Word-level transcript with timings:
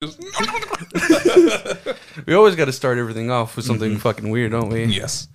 We 2.26 2.34
always 2.34 2.56
got 2.56 2.64
to 2.66 2.72
start 2.72 2.96
everything 2.98 3.30
off 3.30 3.56
with 3.56 3.64
something 3.66 3.98
fucking 3.98 4.30
weird, 4.30 4.52
don't 4.52 4.68
we? 4.70 4.84
yes. 4.84 5.28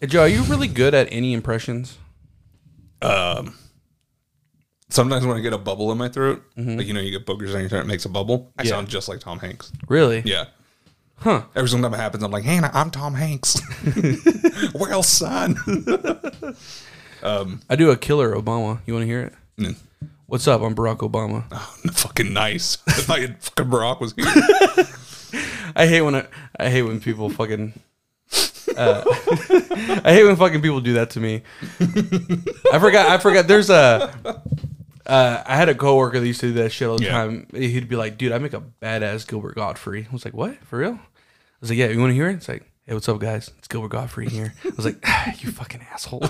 Hey, 0.00 0.06
Joe, 0.06 0.22
are 0.22 0.28
you 0.28 0.42
really 0.44 0.68
good 0.68 0.94
at 0.94 1.08
any 1.10 1.32
impressions? 1.34 1.98
Um. 3.02 3.54
Sometimes 4.90 5.26
when 5.26 5.36
I 5.36 5.40
get 5.40 5.52
a 5.52 5.58
bubble 5.58 5.92
in 5.92 5.98
my 5.98 6.08
throat, 6.08 6.42
like 6.56 6.86
you 6.86 6.94
know, 6.94 7.00
you 7.00 7.10
get 7.10 7.26
boogers 7.26 7.52
on 7.54 7.60
your 7.60 7.68
throat, 7.68 7.80
it 7.82 7.86
makes 7.86 8.06
a 8.06 8.08
bubble. 8.08 8.50
I 8.56 8.62
Yeah. 8.62 8.70
sound 8.70 8.88
just 8.88 9.06
like 9.08 9.20
Tom 9.20 9.38
Hanks. 9.38 9.70
Really? 9.88 10.22
Yeah. 10.24 10.46
Huh. 11.16 11.42
Every 11.54 11.68
single 11.68 11.90
time 11.90 11.98
it 11.98 12.02
happens, 12.02 12.22
I'm 12.22 12.30
like, 12.30 12.44
"Hannah, 12.44 12.70
I'm 12.72 12.90
Tom 12.90 13.14
Hanks." 13.14 13.60
well, 14.74 15.02
son. 15.02 15.56
I 17.22 17.76
do 17.76 17.90
a 17.90 17.96
killer 17.98 18.34
Obama. 18.34 18.80
You 18.86 18.94
want 18.94 19.02
to 19.02 19.06
hear 19.06 19.22
it? 19.24 19.34
Mm. 19.58 19.76
What's 20.28 20.46
up? 20.46 20.60
I'm 20.60 20.74
Barack 20.74 20.98
Obama. 20.98 21.50
fucking 21.94 22.34
nice. 22.34 22.76
I 22.86 22.92
thought 22.92 23.20
you- 23.22 23.34
fucking 23.40 23.64
Barack 23.70 23.98
was 24.00 24.12
here. 24.12 24.26
I 25.74 25.86
hate 25.86 26.02
when 26.02 26.14
I, 26.16 26.26
I 26.60 26.68
hate 26.68 26.82
when 26.82 27.00
people 27.00 27.30
fucking. 27.30 27.72
Uh, 28.76 29.02
I 30.04 30.12
hate 30.12 30.24
when 30.24 30.36
fucking 30.36 30.60
people 30.60 30.80
do 30.82 30.92
that 30.94 31.10
to 31.10 31.20
me. 31.20 31.42
I 31.80 32.78
forgot. 32.78 33.08
I 33.08 33.16
forgot. 33.18 33.48
There's 33.48 33.70
a. 33.70 34.14
Uh, 35.06 35.42
I 35.46 35.56
had 35.56 35.70
a 35.70 35.74
coworker 35.74 36.20
that 36.20 36.26
used 36.26 36.40
to 36.40 36.48
do 36.48 36.52
that 36.62 36.72
shit 36.72 36.88
all 36.88 36.98
the 36.98 37.04
Yeah. 37.06 37.12
time. 37.12 37.46
He'd 37.54 37.88
be 37.88 37.96
like, 37.96 38.18
"Dude, 38.18 38.32
I 38.32 38.36
make 38.38 38.52
a 38.52 38.60
badass 38.82 39.26
Gilbert 39.26 39.54
Godfrey." 39.54 40.06
I 40.10 40.12
was 40.12 40.26
like, 40.26 40.34
"What? 40.34 40.56
For 40.66 40.78
real?" 40.78 40.92
I 40.92 41.00
was 41.62 41.70
like, 41.70 41.78
"Yeah, 41.78 41.86
you 41.88 41.98
want 41.98 42.10
to 42.10 42.14
hear 42.14 42.28
it?" 42.28 42.34
It's 42.34 42.48
like, 42.48 42.70
"Hey, 42.84 42.92
what's 42.92 43.08
up, 43.08 43.18
guys? 43.18 43.50
It's 43.56 43.68
Gilbert 43.68 43.88
Godfrey 43.88 44.28
here." 44.28 44.52
I 44.66 44.68
was 44.76 44.84
like, 44.84 44.98
ah, 45.06 45.32
"You 45.38 45.50
fucking 45.52 45.80
asshole." 45.90 46.22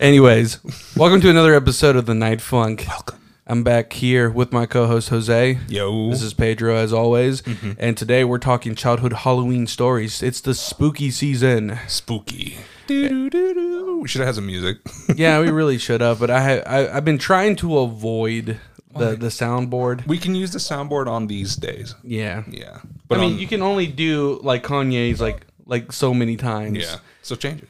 Anyways, 0.00 0.58
welcome 0.96 1.20
to 1.20 1.30
another 1.30 1.54
episode 1.54 1.96
of 1.96 2.06
the 2.06 2.14
Night 2.14 2.40
Funk. 2.40 2.84
Welcome. 2.88 3.18
I'm 3.46 3.64
back 3.64 3.94
here 3.94 4.30
with 4.30 4.52
my 4.52 4.66
co-host 4.66 5.08
Jose. 5.08 5.58
Yo. 5.68 6.10
This 6.10 6.22
is 6.22 6.34
Pedro 6.34 6.76
as 6.76 6.92
always, 6.92 7.42
Mm-hmm. 7.42 7.72
and 7.78 7.96
today 7.96 8.22
we're 8.24 8.38
talking 8.38 8.74
childhood 8.74 9.12
Halloween 9.12 9.66
stories. 9.66 10.22
It's 10.22 10.40
the 10.40 10.54
spooky 10.54 11.10
season. 11.10 11.78
spooky. 11.88 12.58
We 12.88 14.06
should 14.06 14.20
have 14.20 14.26
had 14.28 14.34
some 14.36 14.46
music. 14.46 14.78
yeah, 15.16 15.40
we 15.40 15.50
really 15.50 15.78
should 15.78 16.00
have, 16.00 16.20
but 16.20 16.30
I, 16.30 16.58
I 16.60 16.96
I've 16.96 17.04
been 17.04 17.18
trying 17.18 17.56
to 17.56 17.78
avoid 17.78 18.60
the 18.96 19.16
the 19.16 19.28
soundboard. 19.28 20.06
we 20.06 20.18
can 20.18 20.34
use 20.34 20.52
the 20.52 20.58
soundboard 20.58 21.06
on 21.08 21.26
these 21.26 21.56
days. 21.56 21.94
Yeah, 22.04 22.44
Yeah. 22.48 22.78
But 23.08 23.18
I 23.18 23.22
mean 23.22 23.32
on- 23.34 23.38
you 23.38 23.46
can 23.48 23.62
only 23.62 23.86
do 23.86 24.38
like 24.42 24.62
Kanye's 24.62 25.20
like 25.20 25.46
like 25.66 25.92
so 25.92 26.14
many 26.14 26.36
times. 26.36 26.78
yeah. 26.78 26.96
So 27.22 27.34
change 27.34 27.62
it. 27.62 27.68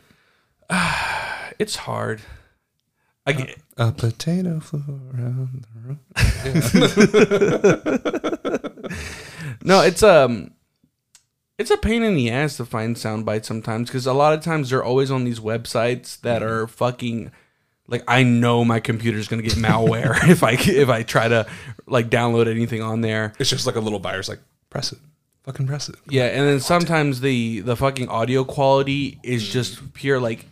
it's 1.59 1.77
hard. 1.77 2.21
I 3.27 3.33
get, 3.33 3.59
A 3.77 3.93
potato 3.93 4.59
flew 4.61 5.01
around 5.13 5.65
the 5.75 5.81
room. 5.81 6.01
No, 9.63 9.83
it's 9.83 10.03
um 10.03 10.53
it's 11.59 11.71
a 11.71 11.77
pain 11.77 12.03
in 12.03 12.15
the 12.15 12.31
ass 12.31 12.57
to 12.57 12.65
find 12.65 12.97
sound 12.97 13.27
bites 13.27 13.49
sometimes 13.49 13.89
because 13.91 14.07
a 14.07 14.13
lot 14.13 14.33
of 14.33 14.43
times 14.43 14.71
they're 14.71 14.85
always 14.85 15.11
on 15.11 15.25
these 15.25 15.41
websites 15.41 16.21
that 16.21 16.43
are 16.43 16.67
fucking 16.67 17.33
like 17.89 18.05
I 18.07 18.23
know 18.23 18.65
my 18.65 18.81
computer's 18.81 19.29
gonna 19.29 19.43
get 19.43 19.55
malware 19.55 20.17
if 20.31 20.43
I 20.43 20.53
if 20.53 20.89
I 20.89 21.03
try 21.03 21.29
to 21.29 21.47
like 21.87 22.09
download 22.09 22.49
anything 22.49 22.83
on 22.83 23.01
there. 23.01 23.35
It's 23.39 23.51
just 23.51 23.67
like 23.67 23.77
a 23.77 23.81
little 23.81 23.99
virus, 23.99 24.29
like 24.29 24.41
press 24.71 24.93
it, 24.93 24.99
fucking 25.43 25.67
press 25.67 25.89
it. 25.89 25.97
Yeah, 26.09 26.27
and 26.27 26.47
then 26.47 26.61
sometimes 26.61 27.21
the 27.21 27.61
the 27.61 27.77
fucking 27.77 28.09
audio 28.09 28.45
quality 28.45 29.19
is 29.23 29.47
just 29.47 29.93
pure 29.93 30.21
like 30.21 30.47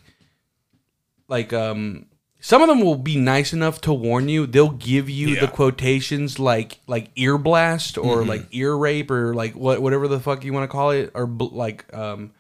like 1.29 1.53
um 1.53 2.07
some 2.41 2.63
of 2.63 2.69
them 2.69 2.81
will 2.81 2.97
be 2.97 3.17
nice 3.17 3.53
enough 3.53 3.81
to 3.83 3.93
warn 3.93 4.29
you. 4.29 4.47
They'll 4.47 4.69
give 4.71 5.11
you 5.11 5.41
the 5.41 5.49
quotations 5.49 6.39
like 6.39 6.79
like 6.87 7.11
ear 7.17 7.39
blast 7.39 7.99
or 7.99 8.25
like 8.25 8.47
ear 8.53 8.77
rape 8.77 9.11
or 9.11 9.35
like 9.35 9.55
what 9.55 9.83
whatever 9.83 10.07
the 10.07 10.21
fuck 10.21 10.45
you 10.45 10.53
want 10.53 10.65
to 10.65 10.73
call 10.73 10.91
it 10.91 11.11
or 11.15 11.27
bl- 11.27 11.47
like 11.47 11.93
um 11.95 12.33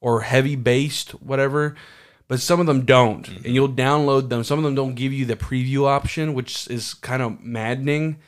or 0.00 0.20
heavy 0.20 0.56
based 0.56 1.10
whatever. 1.22 1.76
But 2.26 2.40
some 2.40 2.60
of 2.60 2.66
them 2.66 2.84
don't, 2.84 3.26
and 3.26 3.54
you'll 3.54 3.70
download 3.70 4.28
them. 4.28 4.44
Some 4.44 4.58
of 4.58 4.64
them 4.64 4.74
don't 4.74 4.94
give 4.94 5.14
you 5.14 5.24
the 5.24 5.34
preview 5.34 5.86
option, 5.86 6.34
which 6.34 6.68
is 6.68 6.92
kind 6.92 7.22
of 7.22 7.40
maddening. 7.40 8.18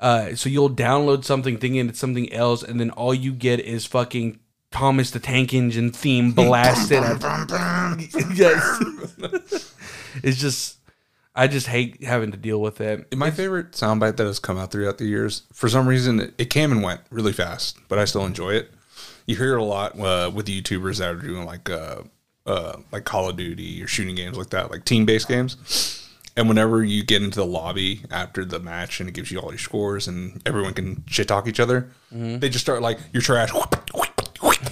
Uh, 0.00 0.34
so 0.34 0.48
you'll 0.48 0.70
download 0.70 1.22
something 1.22 1.58
thinking 1.58 1.86
it's 1.86 1.98
something 1.98 2.32
else, 2.32 2.62
and 2.62 2.80
then 2.80 2.88
all 2.90 3.12
you 3.12 3.30
get 3.30 3.60
is 3.60 3.84
fucking 3.84 4.40
Thomas 4.72 5.10
the 5.10 5.20
Tank 5.20 5.54
Engine 5.54 5.90
theme 5.90 6.32
blasted. 6.32 7.02
yes. 8.34 9.74
it's 10.22 10.38
just, 10.38 10.78
I 11.34 11.46
just 11.46 11.66
hate 11.66 12.02
having 12.02 12.30
to 12.32 12.36
deal 12.36 12.60
with 12.60 12.80
it. 12.80 13.14
My 13.16 13.30
favorite 13.30 13.72
soundbite 13.72 14.16
that 14.16 14.26
has 14.26 14.38
come 14.38 14.58
out 14.58 14.72
throughout 14.72 14.98
the 14.98 15.04
years, 15.04 15.42
for 15.52 15.68
some 15.68 15.86
reason, 15.86 16.32
it, 16.38 16.50
came 16.50 16.72
and 16.72 16.82
went 16.82 17.00
really 17.10 17.32
fast, 17.32 17.78
but 17.88 17.98
I 17.98 18.04
still 18.04 18.24
enjoy 18.24 18.54
it. 18.54 18.70
You 19.26 19.36
hear 19.36 19.54
it 19.54 19.60
a 19.60 19.64
lot 19.64 19.98
uh, 19.98 20.30
with 20.34 20.46
the 20.46 20.60
YouTubers 20.60 20.98
that 20.98 21.08
are 21.10 21.14
doing 21.16 21.44
like 21.44 21.70
uh, 21.70 22.02
uh, 22.44 22.78
like 22.90 23.04
Call 23.04 23.28
of 23.28 23.36
Duty 23.36 23.82
or 23.82 23.86
shooting 23.86 24.16
games 24.16 24.36
like 24.36 24.50
that, 24.50 24.70
like 24.70 24.84
team 24.84 25.06
based 25.06 25.28
games. 25.28 25.98
And 26.36 26.48
whenever 26.48 26.82
you 26.82 27.04
get 27.04 27.22
into 27.22 27.40
the 27.40 27.46
lobby 27.46 28.00
after 28.10 28.44
the 28.44 28.58
match 28.58 29.00
and 29.00 29.08
it 29.08 29.12
gives 29.12 29.30
you 29.30 29.38
all 29.38 29.50
your 29.50 29.58
scores 29.58 30.08
and 30.08 30.40
everyone 30.46 30.72
can 30.72 31.04
shit 31.06 31.28
talk 31.28 31.46
each 31.46 31.60
other, 31.60 31.90
they 32.40 32.48
just 32.48 32.64
start 32.64 32.80
like, 32.82 32.98
"You're 33.12 33.22
trash." 33.22 33.50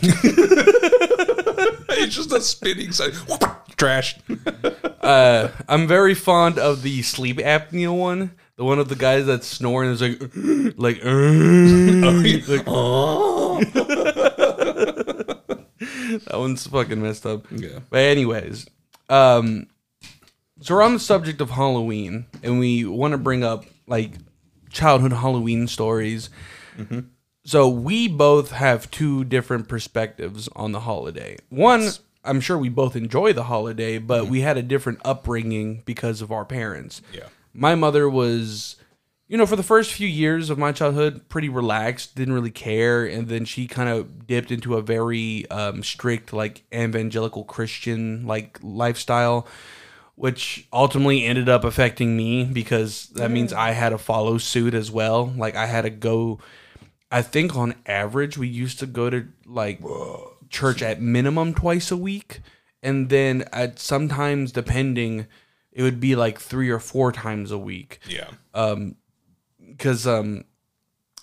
it's 1.90 2.14
just 2.14 2.32
a 2.32 2.40
spinning 2.40 2.92
side. 2.92 3.12
Trash. 3.76 4.18
Uh, 5.00 5.48
I'm 5.68 5.86
very 5.86 6.14
fond 6.14 6.58
of 6.58 6.82
the 6.82 7.02
sleep 7.02 7.38
apnea 7.38 7.96
one. 7.96 8.32
The 8.56 8.64
one 8.64 8.78
of 8.78 8.88
the 8.88 8.96
guys 8.96 9.26
that's 9.26 9.46
snoring 9.46 9.90
is 9.90 10.02
like, 10.02 10.20
like, 10.76 11.00
that 16.24 16.32
one's 16.32 16.66
fucking 16.66 17.02
messed 17.02 17.26
up. 17.26 17.46
Yeah. 17.50 17.80
But 17.88 18.00
anyways, 18.00 18.66
um, 19.08 19.66
so 20.60 20.74
we're 20.74 20.82
on 20.82 20.94
the 20.94 21.00
subject 21.00 21.40
of 21.40 21.50
Halloween, 21.50 22.26
and 22.42 22.58
we 22.58 22.84
want 22.84 23.12
to 23.12 23.18
bring 23.18 23.44
up 23.44 23.64
like 23.86 24.12
childhood 24.70 25.12
Halloween 25.12 25.66
stories. 25.66 26.30
So 27.50 27.68
we 27.68 28.06
both 28.06 28.52
have 28.52 28.88
two 28.92 29.24
different 29.24 29.66
perspectives 29.66 30.48
on 30.54 30.70
the 30.70 30.78
holiday. 30.78 31.36
One, 31.48 31.90
I'm 32.22 32.40
sure 32.40 32.56
we 32.56 32.68
both 32.68 32.94
enjoy 32.94 33.32
the 33.32 33.42
holiday, 33.42 33.98
but 33.98 34.26
we 34.28 34.42
had 34.42 34.56
a 34.56 34.62
different 34.62 35.00
upbringing 35.04 35.82
because 35.84 36.22
of 36.22 36.30
our 36.30 36.44
parents. 36.44 37.02
Yeah. 37.12 37.26
My 37.52 37.74
mother 37.74 38.08
was, 38.08 38.76
you 39.26 39.36
know, 39.36 39.46
for 39.46 39.56
the 39.56 39.64
first 39.64 39.92
few 39.92 40.06
years 40.06 40.48
of 40.48 40.58
my 40.58 40.70
childhood, 40.70 41.28
pretty 41.28 41.48
relaxed, 41.48 42.14
didn't 42.14 42.34
really 42.34 42.52
care, 42.52 43.04
and 43.04 43.26
then 43.26 43.44
she 43.44 43.66
kind 43.66 43.88
of 43.88 44.28
dipped 44.28 44.52
into 44.52 44.76
a 44.76 44.80
very 44.80 45.50
um, 45.50 45.82
strict, 45.82 46.32
like 46.32 46.62
evangelical 46.72 47.42
Christian 47.42 48.28
like 48.28 48.60
lifestyle, 48.62 49.44
which 50.14 50.68
ultimately 50.72 51.24
ended 51.24 51.48
up 51.48 51.64
affecting 51.64 52.16
me 52.16 52.44
because 52.44 53.08
that 53.14 53.32
means 53.32 53.52
I 53.52 53.72
had 53.72 53.88
to 53.88 53.98
follow 53.98 54.38
suit 54.38 54.72
as 54.72 54.92
well. 54.92 55.32
Like 55.36 55.56
I 55.56 55.66
had 55.66 55.82
to 55.82 55.90
go. 55.90 56.38
I 57.10 57.22
think 57.22 57.56
on 57.56 57.74
average 57.86 58.38
we 58.38 58.48
used 58.48 58.78
to 58.80 58.86
go 58.86 59.10
to 59.10 59.26
like 59.46 59.80
church 60.48 60.82
at 60.82 61.00
minimum 61.00 61.54
twice 61.54 61.90
a 61.90 61.96
week, 61.96 62.40
and 62.82 63.08
then 63.08 63.44
at 63.52 63.78
sometimes 63.78 64.52
depending, 64.52 65.26
it 65.72 65.82
would 65.82 66.00
be 66.00 66.14
like 66.16 66.38
three 66.40 66.70
or 66.70 66.78
four 66.80 67.12
times 67.12 67.50
a 67.50 67.58
week 67.58 67.98
Yeah. 68.08 68.30
because 69.72 70.06
um 70.06 70.44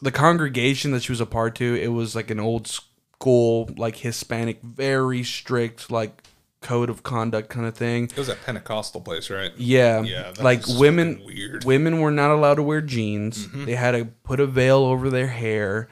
the 0.02 0.12
congregation 0.12 0.92
that 0.92 1.04
she 1.04 1.12
was 1.12 1.22
a 1.22 1.26
part 1.26 1.56
to 1.56 1.76
it 1.76 1.88
was 1.88 2.16
like 2.16 2.30
an 2.30 2.40
old 2.40 2.68
school 2.68 3.70
like 3.78 3.96
hispanic 3.98 4.62
very 4.62 5.24
strict 5.24 5.90
like 5.92 6.22
code 6.62 6.90
of 6.90 7.04
conduct 7.04 7.50
kind 7.50 7.66
of 7.68 7.76
thing 7.76 8.06
It 8.06 8.18
was 8.18 8.30
a 8.30 8.36
Pentecostal 8.36 9.02
place, 9.02 9.30
right? 9.30 9.52
yeah, 9.58 10.02
Yeah, 10.02 10.34
like 10.42 10.64
women 10.68 11.22
weird. 11.26 11.64
women 11.66 12.00
were 12.00 12.12
not 12.12 12.32
allowed 12.32 12.56
to 12.56 12.64
wear 12.64 12.82
jeans 12.82 13.48
they 13.66 13.76
had 13.76 13.92
to 13.92 14.06
put 14.24 14.40
a 14.40 14.48
veil 14.48 14.80
over 14.80 15.10
their 15.10 15.28
hair 15.28 15.88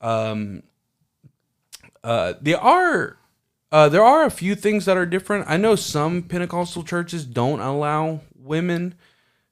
um 0.00 0.62
uh 2.04 2.34
there 2.40 2.60
are 2.60 3.16
uh 3.72 3.88
there 3.88 4.04
are 4.04 4.24
a 4.24 4.30
few 4.30 4.54
things 4.54 4.84
that 4.84 4.96
are 4.96 5.06
different 5.06 5.44
i 5.48 5.56
know 5.56 5.74
some 5.76 6.22
pentecostal 6.22 6.82
churches 6.82 7.24
don't 7.24 7.60
allow 7.60 8.20
women 8.36 8.94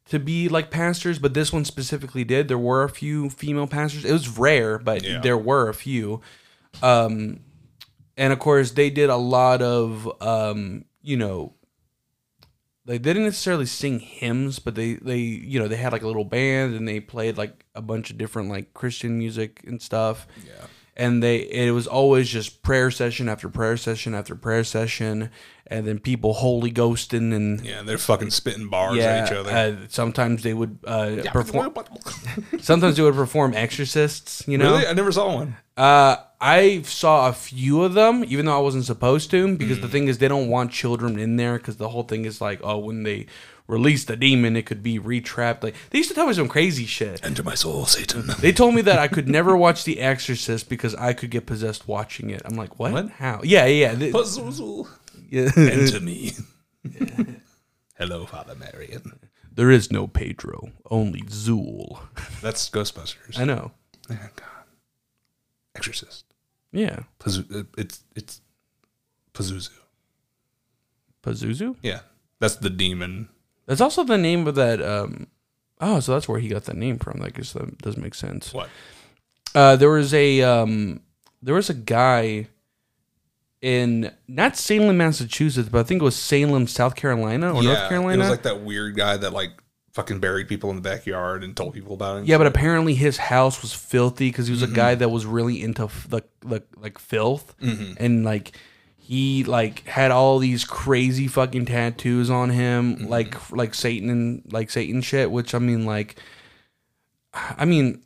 to 0.09 0.21
be 0.21 0.49
like 0.49 0.71
pastors, 0.71 1.19
but 1.19 1.35
this 1.35 1.53
one 1.53 1.65
specifically 1.65 2.23
did. 2.23 2.47
There 2.47 2.57
were 2.57 2.85
a 2.85 2.89
few 2.89 3.29
female 3.29 3.67
pastors. 3.67 4.05
It 4.05 4.13
was 4.13 4.29
rare, 4.29 4.79
but 4.79 5.03
Yeah. 5.03 5.19
there 5.19 5.37
were 5.37 5.69
a 5.69 5.75
few. 5.75 6.21
Um, 6.81 7.41
and 8.17 8.33
of 8.33 8.39
course, 8.39 8.73
they 8.73 8.91
did 8.91 9.11
a 9.11 9.17
lot 9.17 9.63
of, 9.63 10.11
um, 10.23 10.85
you 11.03 11.17
know, 11.17 11.55
like 12.87 13.03
they 13.03 13.11
didn't 13.11 13.25
necessarily 13.25 13.67
sing 13.67 13.99
hymns, 13.99 14.59
but 14.59 14.75
they 14.75 14.95
they 14.95 15.19
you 15.19 15.59
know 15.59 15.67
they 15.69 15.77
had 15.77 15.93
like 15.93 16.03
a 16.03 16.07
little 16.07 16.25
band 16.25 16.75
and 16.75 16.87
they 16.87 17.01
played 17.01 17.37
like 17.37 17.67
a 17.75 17.83
bunch 17.83 18.11
of 18.11 18.19
different 18.19 18.49
like 18.49 18.75
Christian 18.75 19.19
music 19.19 19.63
and 19.67 19.83
stuff. 19.83 20.27
Yeah. 20.47 20.67
And 20.97 21.23
they 21.23 21.37
it 21.39 21.73
was 21.73 21.87
always 21.87 22.29
just 22.29 22.63
prayer 22.63 22.91
session 22.91 23.29
after 23.29 23.49
prayer 23.49 23.77
session 23.77 24.15
after 24.15 24.35
prayer 24.35 24.65
session, 24.65 25.31
and 25.67 25.87
then 25.87 25.99
people 25.99 26.33
holy 26.35 26.73
ghosting 26.73 27.35
and 27.35 27.65
Yeah, 27.65 27.83
they're 27.83 27.99
fucking 27.99 28.31
spitting 28.31 28.69
bars 28.69 28.97
yeah, 28.97 29.05
at 29.17 29.27
each 29.27 29.33
other. 29.37 29.51
uh, 29.51 29.77
sometimes 29.89 30.43
they 30.43 30.55
would 30.55 30.79
uh, 30.85 31.17
perform. 31.33 31.75
Sometimes 32.61 32.97
they 32.97 33.03
would 33.03 33.15
perform 33.15 33.55
exorcists. 33.55 34.47
You 34.49 34.59
know, 34.59 34.73
really? 34.75 34.87
I 34.87 34.93
never 34.93 35.13
saw 35.13 35.35
one. 35.35 35.57
uh, 35.77 36.17
I 36.41 36.83
saw 36.83 37.29
a 37.29 37.33
few 37.33 37.83
of 37.83 37.95
them, 37.95 38.23
even 38.29 38.45
though 38.47 38.57
I 38.57 38.61
wasn't 38.61 38.85
supposed 38.85 39.31
to, 39.31 39.57
because 39.57 39.79
Mm. 39.79 39.83
the 39.83 39.89
thing 39.89 40.09
is, 40.09 40.19
they 40.19 40.29
don't 40.29 40.49
want 40.49 40.71
children 40.71 41.19
in 41.19 41.37
there 41.37 41.57
because 41.59 41.77
the 41.79 41.89
whole 41.89 42.03
thing 42.03 42.25
is 42.27 42.41
like, 42.43 42.61
oh, 42.63 42.77
when 42.79 43.05
they 43.05 43.27
release 43.69 44.05
the 44.05 44.17
demon, 44.17 44.57
it 44.57 44.67
could 44.67 44.83
be 44.83 44.99
retrapped. 44.99 45.63
Like 45.63 45.75
they 45.91 45.99
used 45.99 46.11
to 46.11 46.15
tell 46.15 46.27
me 46.27 46.33
some 46.35 46.49
crazy 46.49 46.87
shit. 46.87 47.25
Enter 47.25 47.43
my 47.43 47.55
soul, 47.55 47.87
Satan. 47.87 48.27
They 48.41 48.53
told 48.53 48.75
me 48.75 48.83
that 48.83 48.99
I 48.99 49.09
could 49.09 49.29
never 49.29 49.57
watch 49.57 49.85
The 49.85 50.01
Exorcist 50.01 50.69
because 50.69 50.95
I 50.95 51.13
could 51.13 51.31
get 51.31 51.47
possessed 51.47 51.89
watching 51.89 52.31
it. 52.31 52.43
I'm 52.45 52.57
like, 52.57 52.79
what? 52.79 52.93
What? 52.93 53.11
How? 53.11 53.41
Yeah, 53.43 53.67
yeah. 53.67 53.95
Pazuzu. 53.95 54.87
yeah. 55.31 55.51
Enter 55.57 56.01
me. 56.01 56.33
Hello, 57.99 58.27
Father 58.27 58.55
Merrin. 58.55 59.13
there 59.53 59.71
is 59.71 59.91
no 59.91 60.07
Pedro, 60.07 60.71
only 60.91 61.23
Zuul. 61.23 61.99
That's 62.43 62.69
Ghostbusters. 62.69 63.39
I 63.39 63.45
know. 63.45 63.73
Oh, 64.11 64.19
God. 64.37 64.65
Exorcist. 65.75 66.25
Yeah, 66.73 67.01
Pazu- 67.19 67.61
uh, 67.61 67.65
it's 67.79 68.03
it's 68.15 68.41
Pazuzu. 69.33 69.71
Pazuzu. 71.23 71.77
Yeah, 71.83 72.01
that's 72.39 72.57
the 72.57 72.69
demon. 72.71 73.29
That's 73.67 73.81
also 73.81 74.05
the 74.05 74.19
name 74.19 74.47
of 74.47 74.55
that. 74.55 74.81
Um, 74.83 75.27
oh, 75.81 76.01
so 76.01 76.13
that's 76.13 76.29
where 76.29 76.39
he 76.41 76.49
got 76.49 76.65
that 76.65 76.77
name 76.77 76.99
from. 76.99 77.21
I 77.23 77.31
guess 77.31 77.53
that 77.53 77.79
doesn't 77.79 78.03
make 78.03 78.15
sense. 78.15 78.53
What? 78.55 78.69
Uh, 79.55 79.77
there 79.77 79.91
was 79.91 80.13
a 80.15 80.43
um, 80.43 81.01
there 81.43 81.55
was 81.55 81.69
a 81.71 81.75
guy 81.75 82.49
in 83.63 84.13
not 84.29 84.57
Salem, 84.57 84.97
Massachusetts, 84.99 85.69
but 85.69 85.81
I 85.81 85.83
think 85.83 86.03
it 86.03 86.05
was 86.05 86.17
Salem, 86.17 86.67
South 86.67 86.95
Carolina 86.95 87.53
or 87.55 87.63
North 87.63 87.89
Carolina. 87.89 88.15
It 88.15 88.19
was 88.19 88.31
like 88.31 88.43
that 88.43 88.61
weird 88.61 88.97
guy 88.97 89.17
that 89.17 89.33
like 89.33 89.51
fucking 89.93 90.19
buried 90.21 90.47
people 90.47 90.69
in 90.71 90.77
the 90.77 90.83
backyard 90.83 91.43
and 91.43 91.57
told 91.57 91.73
people 91.73 91.95
about 91.95 92.19
it. 92.21 92.27
yeah, 92.27 92.37
but 92.37 92.47
apparently 92.47 92.95
his 92.95 93.17
house 93.17 93.63
was 93.63 93.73
filthy 93.73 94.29
because 94.29 94.47
he 94.47 94.53
was 94.53 94.63
Mm-hmm. 94.63 94.73
a 94.73 94.77
guy 94.77 94.95
that 94.95 95.09
was 95.09 95.25
really 95.25 95.63
into 95.63 95.85
f- 95.85 96.07
the 96.09 96.23
the 96.41 96.63
like 96.77 96.99
filth 96.99 97.55
Mm-hmm. 97.63 97.95
and 97.99 98.25
like 98.25 98.53
he 99.07 99.45
like 99.45 99.87
had 99.87 100.11
all 100.11 100.39
these 100.39 100.65
crazy 100.65 101.29
fucking 101.29 101.67
tattoos 101.67 102.29
on 102.31 102.51
him, 102.51 102.97
Mm-hmm. 102.97 103.07
like 103.07 103.53
like 103.53 103.73
Satan 103.75 104.11
and 104.11 104.43
like 104.53 104.69
Satan 104.71 105.01
shit. 105.01 105.31
Which 105.31 105.55
I 105.55 105.59
mean, 105.61 105.87
like, 105.87 106.17
I 107.33 107.65
mean, 107.65 108.03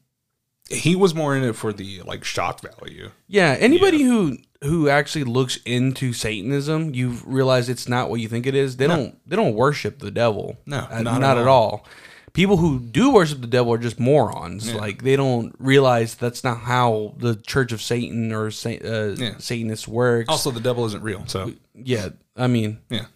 he 0.69 0.95
was 0.95 1.15
more 1.15 1.35
in 1.37 1.43
it 1.43 1.57
for 1.57 1.73
the 1.73 2.03
like 2.03 2.25
shock 2.25 2.61
value. 2.61 3.11
Yeah, 3.29 3.57
anybody 3.59 4.03
who 4.03 4.37
who 4.63 4.91
actually 4.91 5.25
looks 5.25 5.59
into 5.65 6.13
Satanism, 6.13 6.95
you 6.95 7.17
realize 7.25 7.69
it's 7.71 7.89
not 7.89 8.11
what 8.11 8.21
you 8.21 8.29
think 8.29 8.47
it 8.47 8.55
is. 8.55 8.77
They 8.77 8.87
don't 8.87 9.19
they 9.27 9.37
don't 9.37 9.55
worship 9.55 10.01
the 10.01 10.11
devil. 10.11 10.59
No, 10.67 10.87
not 11.01 11.21
not, 11.21 11.23
at 11.23 11.39
at 11.39 11.47
all. 11.47 11.87
People 12.33 12.57
who 12.59 12.79
do 12.79 13.11
worship 13.13 13.41
the 13.41 13.47
devil 13.47 13.73
are 13.73 13.79
just 13.79 13.99
morons. 13.99 14.73
Like 14.73 15.03
they 15.03 15.17
don't 15.17 15.55
realize 15.59 16.15
that's 16.15 16.45
not 16.45 16.59
how 16.61 17.15
the 17.19 17.35
Church 17.37 17.73
of 17.73 17.83
Satan 17.83 18.33
or 18.33 18.51
Sa- 18.51 18.69
uh, 18.71 19.15
Yeah. 19.19 19.35
Satanists 19.39 19.89
works. 19.89 20.29
Also, 20.29 20.51
the 20.51 20.61
devil 20.61 20.85
isn't 20.87 21.03
real, 21.03 21.25
so 21.27 21.53
yeah, 21.75 22.11
I 22.37 22.47
mean, 22.47 22.79
yeah, 22.89 23.07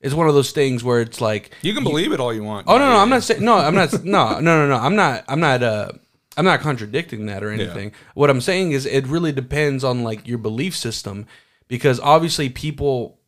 it's 0.00 0.14
one 0.14 0.28
of 0.28 0.34
those 0.34 0.52
things 0.52 0.82
where 0.84 1.00
it's 1.00 1.20
like 1.20 1.50
you 1.62 1.74
can 1.74 1.82
believe 1.84 2.12
it 2.12 2.20
all 2.20 2.32
you 2.32 2.42
want. 2.44 2.66
Oh 2.68 2.78
no, 2.78 2.90
no, 2.90 2.96
I'm 2.98 3.08
not 3.10 3.22
saying 3.22 3.44
no, 3.44 3.54
I'm 3.56 3.74
not 3.74 3.92
no, 4.04 4.40
no, 4.40 4.40
no, 4.40 4.68
no. 4.68 4.76
I'm 4.76 4.96
not 4.96 5.24
I'm 5.28 5.40
not 5.40 5.62
uh 5.62 5.92
I'm 6.36 6.44
not 6.44 6.60
contradicting 6.60 7.26
that 7.26 7.44
or 7.44 7.50
anything. 7.50 7.92
What 8.14 8.28
I'm 8.30 8.40
saying 8.40 8.72
is 8.72 8.86
it 8.86 9.06
really 9.06 9.32
depends 9.32 9.84
on 9.84 10.02
like 10.02 10.26
your 10.26 10.38
belief 10.38 10.76
system 10.76 11.26
because 11.68 12.00
obviously 12.00 12.48
people 12.48 13.18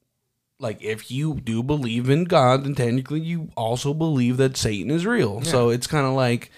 like 0.59 0.83
if 0.83 1.11
you 1.11 1.35
do 1.35 1.63
believe 1.63 2.09
in 2.09 2.25
God 2.25 2.65
then 2.65 2.75
technically 2.75 3.21
you 3.21 3.51
also 3.57 3.93
believe 3.93 4.37
that 4.39 4.57
Satan 4.57 4.91
is 4.91 5.07
real. 5.07 5.43
So 5.43 5.71
it's 5.71 5.87
kind 5.87 6.07
of 6.07 6.15
like 6.15 6.51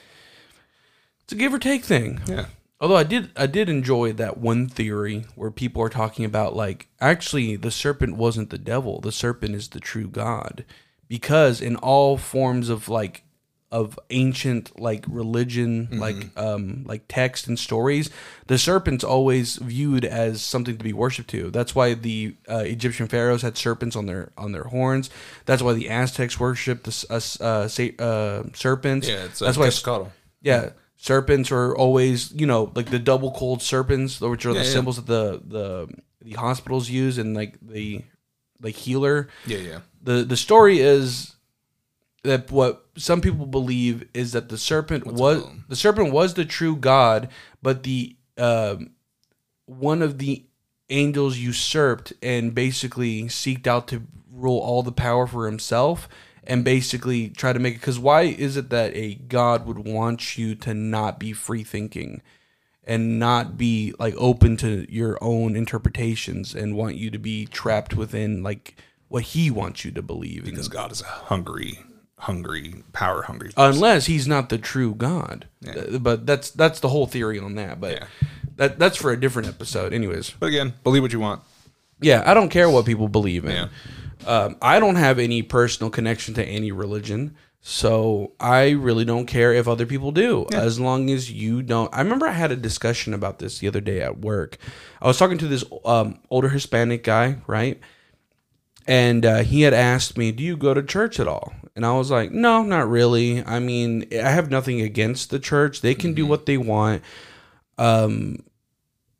it's 1.25 1.33
a 1.33 1.37
give 1.37 1.53
or 1.53 1.59
take 1.59 1.85
thing. 1.85 2.21
Yeah, 2.27 2.47
Although 2.81 2.97
I 2.97 3.05
did 3.05 3.31
I 3.37 3.47
did 3.47 3.69
enjoy 3.69 4.13
that 4.15 4.39
one 4.39 4.69
theory 4.69 5.25
where 5.35 5.51
people 5.51 5.83
are 5.83 5.89
talking 5.89 6.25
about 6.25 6.55
like 6.55 6.89
actually 7.01 7.57
the 7.57 7.73
serpent 7.73 8.17
wasn't 8.17 8.51
the 8.51 8.59
devil, 8.59 9.01
the 9.01 9.13
serpent 9.13 9.55
is 9.55 9.69
the 9.69 9.81
true 9.81 10.07
God. 10.07 10.65
Because 11.09 11.61
in 11.61 11.75
all 11.77 12.17
forms 12.17 12.69
of 12.69 12.89
like 12.89 13.25
of 13.71 13.99
ancient 14.11 14.81
like 14.81 15.05
religion, 15.09 15.89
like 15.93 16.17
um 16.39 16.85
like 16.87 17.03
text 17.09 17.47
and 17.49 17.59
stories, 17.59 18.09
the 18.47 18.57
serpent's 18.59 19.05
always 19.05 19.57
viewed 19.57 20.05
as 20.05 20.41
something 20.43 20.79
to 20.79 20.85
be 20.85 20.93
worshipped 20.93 21.29
to. 21.31 21.51
That's 21.51 21.75
why 21.75 21.95
the 21.95 22.35
uh, 22.49 22.65
Egyptian 22.67 23.09
pharaohs 23.09 23.43
had 23.43 23.59
serpents 23.59 23.95
on 23.97 24.07
their 24.07 24.33
on 24.39 24.53
their 24.53 24.65
horns. 24.65 25.11
That's 25.45 25.63
why 25.63 25.75
the 25.75 25.91
Aztecs 25.91 26.41
worshipped 26.41 26.85
the 26.85 27.07
uh, 27.11 27.45
uh, 27.45 27.69
sa- 27.69 28.03
uh, 28.05 28.43
serpents. 28.55 29.07
yeah. 29.09 29.25
It's 29.25 29.41
that's 29.41 29.57
uh, 29.59 29.61
why 29.61 29.67
Quetzalcoatl. 29.67 30.09
yeah, 30.41 30.71
serpents 30.97 31.53
are 31.53 31.77
always 31.77 32.33
you 32.33 32.47
know 32.47 32.73
like 32.75 32.91
the 32.91 32.99
double 32.99 33.33
cold 33.33 33.61
serpents, 33.63 34.21
which 34.21 34.47
are 34.47 34.55
the 34.55 34.61
Yeah, 34.61 34.65
yeah. 34.65 34.73
symbols 34.73 34.97
that 34.97 35.07
the 35.07 35.43
the 35.47 35.89
the 36.23 36.33
hospitals 36.33 36.89
use 36.89 37.19
and 37.19 37.35
like 37.37 37.59
the 37.61 38.03
like 38.63 38.75
healer. 38.77 39.29
Yeah, 39.47 39.59
yeah. 39.59 39.79
The 40.03 40.25
the 40.25 40.37
story 40.39 40.79
is 40.81 41.35
that 42.25 42.51
what 42.51 42.87
some 42.97 43.21
people 43.21 43.47
believe 43.47 44.09
is 44.13 44.33
that 44.33 44.49
the 44.49 44.59
serpent 44.59 45.07
was 45.07 45.45
the 45.69 45.77
serpent 45.77 46.13
was 46.13 46.35
the 46.35 46.45
true 46.45 46.77
god, 46.77 47.29
but 47.63 47.83
the 47.83 48.17
um, 48.37 48.91
one 49.67 50.03
of 50.03 50.19
the 50.19 50.45
angels 50.91 51.39
usurped 51.39 52.13
and 52.23 52.55
basically 52.55 53.25
seeked 53.25 53.67
out 53.67 53.89
to 53.89 54.03
rule 54.31 54.59
all 54.59 54.83
the 54.83 54.93
power 54.93 55.27
for 55.27 55.47
himself 55.47 56.09
and 56.45 56.65
basically 56.65 57.29
try 57.29 57.53
to 57.53 57.59
make 57.59 57.75
it. 57.75 57.81
Because 57.81 57.99
why 57.99 58.23
is 58.23 58.57
it 58.57 58.71
that 58.71 58.95
a 58.95 59.15
god 59.15 59.67
would 59.67 59.79
want 59.79 60.39
you 60.39 60.55
to 60.57 60.75
not 60.75 61.19
be 61.19 61.33
free 61.33 61.63
thinking 61.63 62.23
and 62.85 63.19
not 63.19 63.59
be 63.59 63.93
like 63.99 64.15
open 64.17 64.57
to 64.57 64.91
your 64.93 65.19
own 65.21 65.55
interpretations 65.55 66.55
and 66.55 66.75
want 66.75 66.97
you 66.97 67.11
to 67.11 67.19
be 67.19 67.45
trapped 67.47 67.95
within 67.95 68.43
like 68.43 68.77
what 69.09 69.25
he 69.25 69.51
wants 69.51 69.85
you 69.85 69.91
to 69.91 70.03
believe? 70.03 70.45
In 70.45 70.51
Because 70.51 70.69
God 70.69 70.91
is 70.91 71.03
a 71.03 71.05
hungry, 71.05 71.81
hungry, 72.19 72.83
power 72.93 73.23
hungry. 73.23 73.51
person. 73.53 73.75
unless 73.77 74.07
he's 74.07 74.27
not 74.27 74.49
the 74.49 74.59
true 74.59 74.95
god 74.95 75.47
Uh, 75.67 75.99
but 75.99 76.27
that's 76.27 76.51
that's 76.51 76.81
the 76.81 76.89
whole 76.89 77.07
theory 77.07 77.39
on 77.39 77.55
that 77.55 77.81
but 77.81 77.93
Yeah. 77.93 78.07
that 78.57 78.79
that's 78.79 78.97
for 78.97 79.11
a 79.13 79.19
different 79.21 79.49
episode 79.49 79.93
anyways 79.93 80.31
but 80.41 80.47
again, 80.47 80.75
believe 80.85 81.03
what 81.03 81.13
you 81.13 81.21
want. 81.21 81.43
yeah 82.01 82.23
i 82.27 82.35
don't 82.35 82.49
care 82.51 82.69
what 82.69 82.85
people 82.87 83.09
believe 83.09 83.45
in 83.45 83.51
Yeah. 83.53 83.69
um, 84.27 84.57
i 84.61 84.81
don't 84.81 84.97
have 84.97 85.19
any 85.19 85.43
personal 85.43 85.91
connection 85.91 86.35
to 86.35 86.45
any 86.45 86.73
religion 86.73 87.37
so 87.61 88.33
i 88.41 88.71
really 88.71 89.05
don't 89.05 89.27
care 89.27 89.53
if 89.53 89.67
other 89.69 89.87
people 89.87 90.11
do 90.13 90.47
as 90.53 90.79
long 90.81 91.11
as 91.11 91.31
you 91.31 91.63
don't 91.63 91.93
i 91.95 92.01
remember 92.01 92.27
i 92.27 92.33
had 92.33 92.51
a 92.53 92.57
discussion 92.57 93.15
about 93.15 93.39
this 93.41 93.59
the 93.59 93.69
other 93.69 93.81
day 93.81 94.01
at 94.01 94.19
work 94.21 94.59
i 95.03 95.07
was 95.07 95.19
talking 95.19 95.39
to 95.39 95.47
this 95.49 95.65
um, 95.85 96.19
older 96.31 96.49
hispanic 96.51 97.03
guy 97.05 97.37
right 97.47 97.79
and 98.87 99.27
uh, 99.27 99.43
he 99.43 99.61
had 99.63 99.75
asked 99.75 100.17
me, 100.17 100.33
"Do 100.33 100.43
you 100.43 100.57
go 100.57 100.73
to 100.73 100.83
church 100.83 101.21
at 101.21 101.29
all?" 101.29 101.53
And 101.79 101.87
I 101.87 101.93
was 101.93 102.11
like, 102.11 102.33
"No, 102.33 102.65
not 102.65 102.91
really. 102.91 103.45
I 103.45 103.61
mean, 103.61 104.05
I 104.13 104.31
have 104.31 104.51
nothing 104.51 104.81
against 104.81 105.31
the 105.31 105.39
church. 105.39 105.81
They 105.81 105.95
can 105.95 106.13
do 106.13 106.27
what 106.27 106.45
they 106.45 106.59
want. 106.59 107.05
Um, 107.79 108.43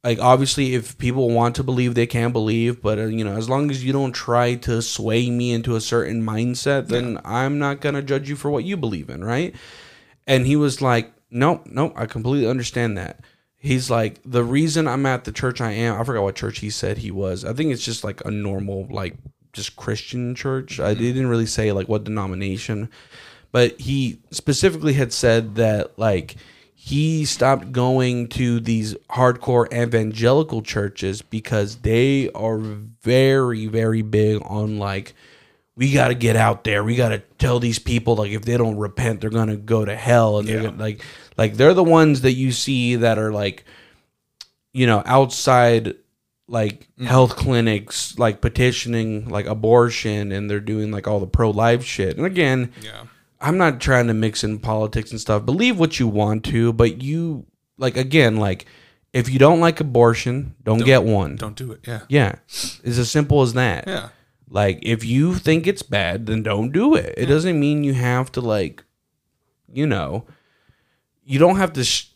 like 0.03 0.19
obviously, 0.19 0.75
if 0.75 0.99
people 0.99 1.31
want 1.31 1.55
to 1.55 1.63
believe, 1.63 1.95
they 1.95 2.09
can 2.09 2.33
believe. 2.33 2.83
But 2.83 2.99
uh, 2.99 3.05
you 3.05 3.23
know, 3.23 3.37
as 3.37 3.49
long 3.49 3.71
as 3.71 3.85
you 3.85 3.93
don't 3.93 4.11
try 4.11 4.57
to 4.57 4.83
sway 4.83 5.31
me 5.31 5.53
into 5.53 5.77
a 5.77 5.81
certain 5.81 6.21
mindset, 6.25 6.89
then 6.89 7.21
I'm 7.25 7.61
not 7.61 7.81
gonna 7.81 8.03
judge 8.03 8.29
you 8.29 8.35
for 8.35 8.51
what 8.51 8.65
you 8.65 8.77
believe 8.77 9.09
in, 9.09 9.23
right?" 9.23 9.55
And 10.27 10.45
he 10.45 10.57
was 10.57 10.83
like, 10.83 11.13
"Nope, 11.31 11.63
nope. 11.67 11.93
I 11.95 12.07
completely 12.07 12.49
understand 12.49 12.99
that." 12.99 13.21
He's 13.57 13.89
like, 13.89 14.21
the 14.25 14.43
reason 14.43 14.89
I'm 14.89 15.07
at 15.07 15.23
the 15.23 15.33
church 15.33 15.61
I 15.61 15.73
am, 15.73 16.01
I 16.01 16.05
forgot 16.05 16.25
what 16.25 16.35
church 16.35 16.59
he 16.59 16.71
said 16.71 16.99
he 16.99 17.13
was. 17.13 17.45
I 17.45 17.53
think 17.53 17.73
it's 17.73 17.85
just 17.85 18.03
like 18.03 18.25
a 18.25 18.33
normal, 18.33 18.89
like 18.91 19.17
just 19.59 19.77
Christian 19.77 20.35
church. 20.35 20.81
I 20.81 20.93
mm-hmm. 20.93 21.03
didn't 21.03 21.27
really 21.27 21.47
say 21.47 21.73
like 21.73 21.89
what 21.89 22.05
denomination, 22.05 22.89
but 23.53 23.79
he 23.81 24.21
specifically 24.31 24.95
had 24.95 25.13
said 25.13 25.57
that 25.57 25.99
like 25.99 26.37
he 26.75 27.27
stopped 27.27 27.73
going 27.73 28.29
to 28.29 28.61
these 28.61 28.95
hardcore 29.11 29.71
evangelical 29.73 30.63
churches 30.63 31.21
because 31.21 31.77
they 31.79 32.31
are 32.31 32.59
very, 32.59 33.67
very 33.67 34.01
big 34.01 34.41
on 34.47 34.79
like 34.79 35.13
we 35.77 35.93
got 35.93 36.09
to 36.09 36.15
get 36.15 36.35
out 36.35 36.65
there. 36.65 36.83
We 36.83 36.97
got 36.97 37.11
to 37.11 37.19
tell 37.39 37.61
these 37.61 37.79
people 37.79 38.17
like 38.17 38.33
if 38.33 38.43
they 38.43 38.57
don't 38.57 38.79
repent, 38.79 39.21
they're 39.21 39.31
gonna 39.31 39.57
go 39.57 39.85
to 39.85 39.95
hell, 39.95 40.39
and 40.39 40.49
they're 40.49 40.63
gonna, 40.63 40.77
like 40.77 41.05
like 41.37 41.55
they're 41.55 41.75
the 41.75 41.85
ones 41.85 42.23
that 42.23 42.33
you 42.33 42.51
see 42.53 42.97
that 42.97 43.19
are 43.19 43.33
like, 43.33 43.65
you 44.73 44.87
know, 44.87 45.03
outside 45.05 45.95
like 46.49 46.89
mm. 46.99 47.07
health 47.07 47.37
clinics, 47.37 48.19
like 48.19 48.41
petitioning 48.41 49.29
like 49.29 49.47
abortion, 49.47 50.33
and 50.33 50.51
they're 50.51 50.61
doing 50.61 50.91
like 50.91 51.07
all 51.07 51.21
the 51.21 51.27
pro 51.27 51.51
life 51.51 51.85
shit. 51.85 52.17
And 52.17 52.27
again, 52.27 52.73
Yeah. 52.83 53.05
I'm 53.41 53.57
not 53.57 53.81
trying 53.81 54.09
to 54.09 54.15
mix 54.15 54.43
in 54.43 54.59
politics 54.59 55.13
and 55.13 55.21
stuff. 55.21 55.45
Believe 55.47 55.79
what 55.79 56.01
you 56.01 56.09
want 56.09 56.45
to, 56.47 56.73
but 56.73 57.03
you 57.03 57.47
like 57.77 57.97
again 57.97 58.39
like 58.39 58.67
If 59.13 59.31
you 59.31 59.39
don't 59.39 59.61
like 59.61 59.81
abortion, 59.81 60.55
don't, 60.65 60.85
get 60.85 61.03
one. 61.05 61.37
Don't 61.37 61.57
do 61.57 61.73
it. 61.73 61.81
Yeah. 61.87 62.01
Yeah, 62.09 62.33
it's 62.47 62.99
as 62.99 63.11
simple 63.11 63.43
as 63.43 63.55
that. 63.55 63.87
Yeah. 63.87 64.09
Like 64.51 64.79
if 64.83 65.05
you 65.05 65.35
think 65.35 65.67
it's 65.67 65.83
bad, 65.83 66.27
then 66.27 66.43
don't 66.43 66.73
do 66.73 66.95
it. 66.95 67.15
It 67.17 67.27
doesn't 67.27 67.59
mean 67.61 67.85
you 67.85 67.95
have 67.95 68.33
to 68.33 68.41
like, 68.41 68.85
you 69.73 69.87
know, 69.87 70.27
you 71.25 71.39
don't 71.39 71.57
have 71.57 71.73
to. 71.75 71.85
Sh- 71.85 72.07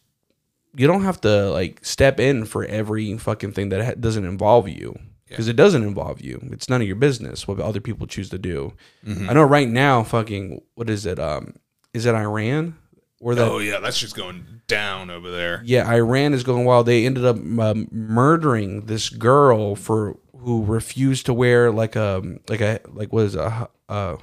you 0.76 0.86
don't 0.86 1.02
have 1.02 1.20
to 1.22 1.50
like 1.50 1.84
step 1.84 2.18
in 2.20 2.44
for 2.44 2.64
every 2.64 3.16
fucking 3.18 3.52
thing 3.52 3.68
that 3.70 3.84
ha- 3.84 3.94
doesn't 3.98 4.24
involve 4.24 4.68
you 4.68 4.98
because 5.28 5.48
it 5.48 5.56
doesn't 5.56 5.82
involve 5.82 6.20
you. 6.20 6.40
It's 6.52 6.68
none 6.68 6.80
of 6.82 6.86
your 6.86 6.96
business 6.96 7.46
what 7.48 7.58
other 7.60 7.80
people 7.80 8.06
choose 8.06 8.28
to 8.30 8.38
do. 8.38 8.74
I 9.06 9.32
know 9.32 9.42
right 9.44 9.68
now, 9.68 10.02
fucking 10.02 10.60
what 10.74 10.88
is 10.90 11.06
it? 11.06 11.18
Um, 11.18 11.54
is 11.94 12.06
it 12.06 12.14
Iran? 12.14 12.76
Where 13.18 13.34
that 13.36 13.48
Oh 13.48 13.58
yeah, 13.58 13.78
that's 13.78 13.98
just 14.00 14.16
going 14.16 14.44
down 14.66 15.08
over 15.10 15.30
there. 15.30 15.62
yeah, 15.64 15.88
Iran 15.88 16.34
is 16.34 16.42
going 16.42 16.64
wild. 16.64 16.86
They 16.86 17.06
ended 17.06 17.24
up 17.24 17.36
um, 17.36 17.86
murdering 17.92 18.86
this 18.86 19.08
girl 19.08 19.76
for 19.76 20.16
who 20.38 20.64
refused 20.64 21.26
to 21.26 21.34
wear 21.34 21.70
like 21.70 21.94
a 21.96 22.20
like 22.48 22.60
a 22.60 22.80
like 22.92 23.12
what 23.12 23.24
is 23.26 23.34
it, 23.36 23.40
a, 23.40 23.48
hi- 23.50 23.66
a 23.88 24.16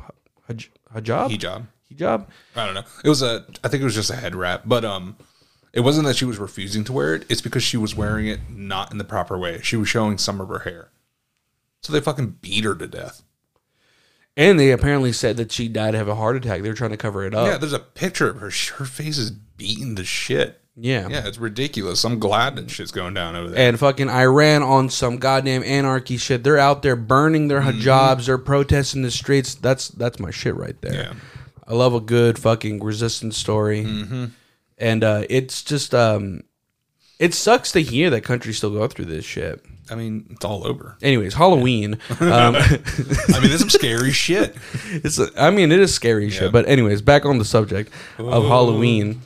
hij- 0.48 0.70
hijab 0.94 1.30
Hijab. 1.32 1.68
hijab. 1.94 2.28
I 2.58 2.66
don't 2.66 2.76
know. 2.76 2.84
It 3.04 3.10
was 3.10 3.22
a. 3.22 3.46
I 3.64 3.70
think 3.70 3.82
it 3.82 3.86
was 3.86 3.96
just 3.96 4.10
a 4.10 4.16
head 4.18 4.36
wrap, 4.36 4.64
but 4.66 4.84
um, 4.84 5.16
it 5.74 5.82
wasn't 5.82 6.08
that 6.08 6.16
she 6.16 6.26
was 6.26 6.38
refusing 6.38 6.84
to 6.86 6.94
wear 6.94 7.16
it. 7.16 7.26
It's 7.30 7.42
because 7.42 7.64
she 7.64 7.78
was 7.78 7.96
wearing 7.96 8.28
it 8.28 8.40
not 8.50 8.92
in 8.92 8.98
the 8.98 9.04
proper 9.04 9.38
way. 9.38 9.62
She 9.62 9.76
was 9.76 9.90
showing 9.90 10.18
some 10.18 10.42
of 10.42 10.50
her 10.50 10.60
hair, 10.60 10.90
so 11.82 11.94
they 11.94 12.02
fucking 12.02 12.38
beat 12.42 12.64
her 12.64 12.76
to 12.76 12.88
death. 12.88 13.24
And 14.38 14.58
they 14.60 14.72
apparently 14.72 15.12
said 15.12 15.36
that 15.38 15.52
she 15.52 15.68
died 15.68 15.96
of 15.96 16.08
a 16.08 16.16
heart 16.16 16.38
attack. 16.38 16.62
They 16.62 16.70
were 16.70 16.76
trying 16.76 16.92
to 16.92 16.98
cover 16.98 17.26
it 17.26 17.36
up. 17.36 17.48
Yeah, 17.48 17.58
there's 17.58 17.74
a 17.74 17.80
picture 17.80 18.30
of 18.30 18.38
her. 18.38 18.50
Her 18.78 18.86
face 18.86 19.18
is 19.18 19.32
beaten 19.32 19.98
to 19.98 20.06
shit. 20.06 20.62
Yeah. 20.78 21.10
Yeah, 21.10 21.28
it's 21.28 21.38
ridiculous. 21.38 22.06
I'm 22.06 22.20
glad 22.20 22.56
that 22.56 22.72
shit's 22.72 22.92
going 22.92 23.14
down 23.14 23.36
over 23.36 23.50
there. 23.50 23.68
And 23.68 23.78
fucking 23.78 24.10
Iran 24.10 24.64
on 24.64 24.90
some 24.90 25.18
goddamn 25.18 25.64
anarchy 25.64 26.16
shit. 26.16 26.46
They're 26.46 26.58
out 26.58 26.84
there 26.84 26.96
burning 26.96 27.50
their 27.50 27.60
hijabs. 27.62 28.28
They're 28.28 28.38
protesting 28.38 29.02
the 29.02 29.12
streets. 29.12 29.56
That's 29.56 29.90
that's 29.90 30.20
my 30.20 30.32
shit 30.32 30.56
right 30.56 30.80
there. 30.82 30.94
Yeah. 30.94 31.14
I 31.68 31.74
love 31.74 31.94
a 31.94 32.00
good 32.00 32.40
fucking 32.40 32.82
resistance 32.82 33.36
story. 33.36 33.84
Mm-hmm. 33.84 34.26
And 34.80 35.04
uh, 35.04 35.24
it's 35.30 35.62
just 35.64 35.94
um, 35.94 36.44
it 37.20 37.34
sucks 37.34 37.72
to 37.74 37.82
hear 37.82 38.10
that 38.12 38.22
countries 38.22 38.58
still 38.58 38.72
go 38.72 38.88
through 38.88 39.06
this 39.06 39.26
shit. 39.26 39.64
I 39.92 39.96
mean, 39.96 40.28
it's 40.30 40.46
all 40.46 40.66
over. 40.66 40.98
Anyways, 41.02 41.34
Halloween. 41.34 41.96
Um, 42.20 42.20
I 42.22 43.40
mean, 43.40 43.50
there's 43.50 43.60
some 43.60 43.70
scary 43.70 44.12
shit. 44.12 44.56
it's 44.92 45.20
a, 45.20 45.30
I 45.36 45.50
mean, 45.50 45.72
it 45.72 45.80
is 45.80 45.94
scary 45.94 46.30
shit. 46.30 46.52
But 46.52 46.68
anyways, 46.68 47.02
back 47.02 47.26
on 47.26 47.40
the 47.40 47.46
subject 47.46 47.92
of 48.18 48.46
Halloween. 48.46 49.22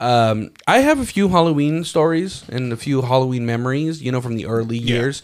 Um, 0.00 0.50
I 0.66 0.78
have 0.78 0.98
a 0.98 1.04
few 1.04 1.28
Halloween 1.28 1.84
stories 1.84 2.48
and 2.48 2.72
a 2.72 2.76
few 2.76 3.02
Halloween 3.02 3.44
memories, 3.44 4.02
you 4.02 4.10
know, 4.10 4.20
from 4.20 4.34
the 4.34 4.46
early 4.46 4.78
years. 4.78 5.22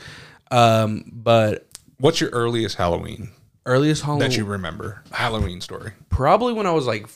Um, 0.51 1.11
but 1.13 1.67
What's 1.99 2.21
your 2.21 2.31
earliest 2.31 2.77
Halloween 2.77 3.31
earliest 3.65 4.03
Halloween, 4.03 4.29
that 4.29 4.37
you 4.37 4.45
remember? 4.45 5.03
Halloween 5.11 5.61
story. 5.61 5.93
probably 6.09 6.53
when 6.53 6.67
I 6.67 6.73
was 6.73 6.87
like 6.87 7.09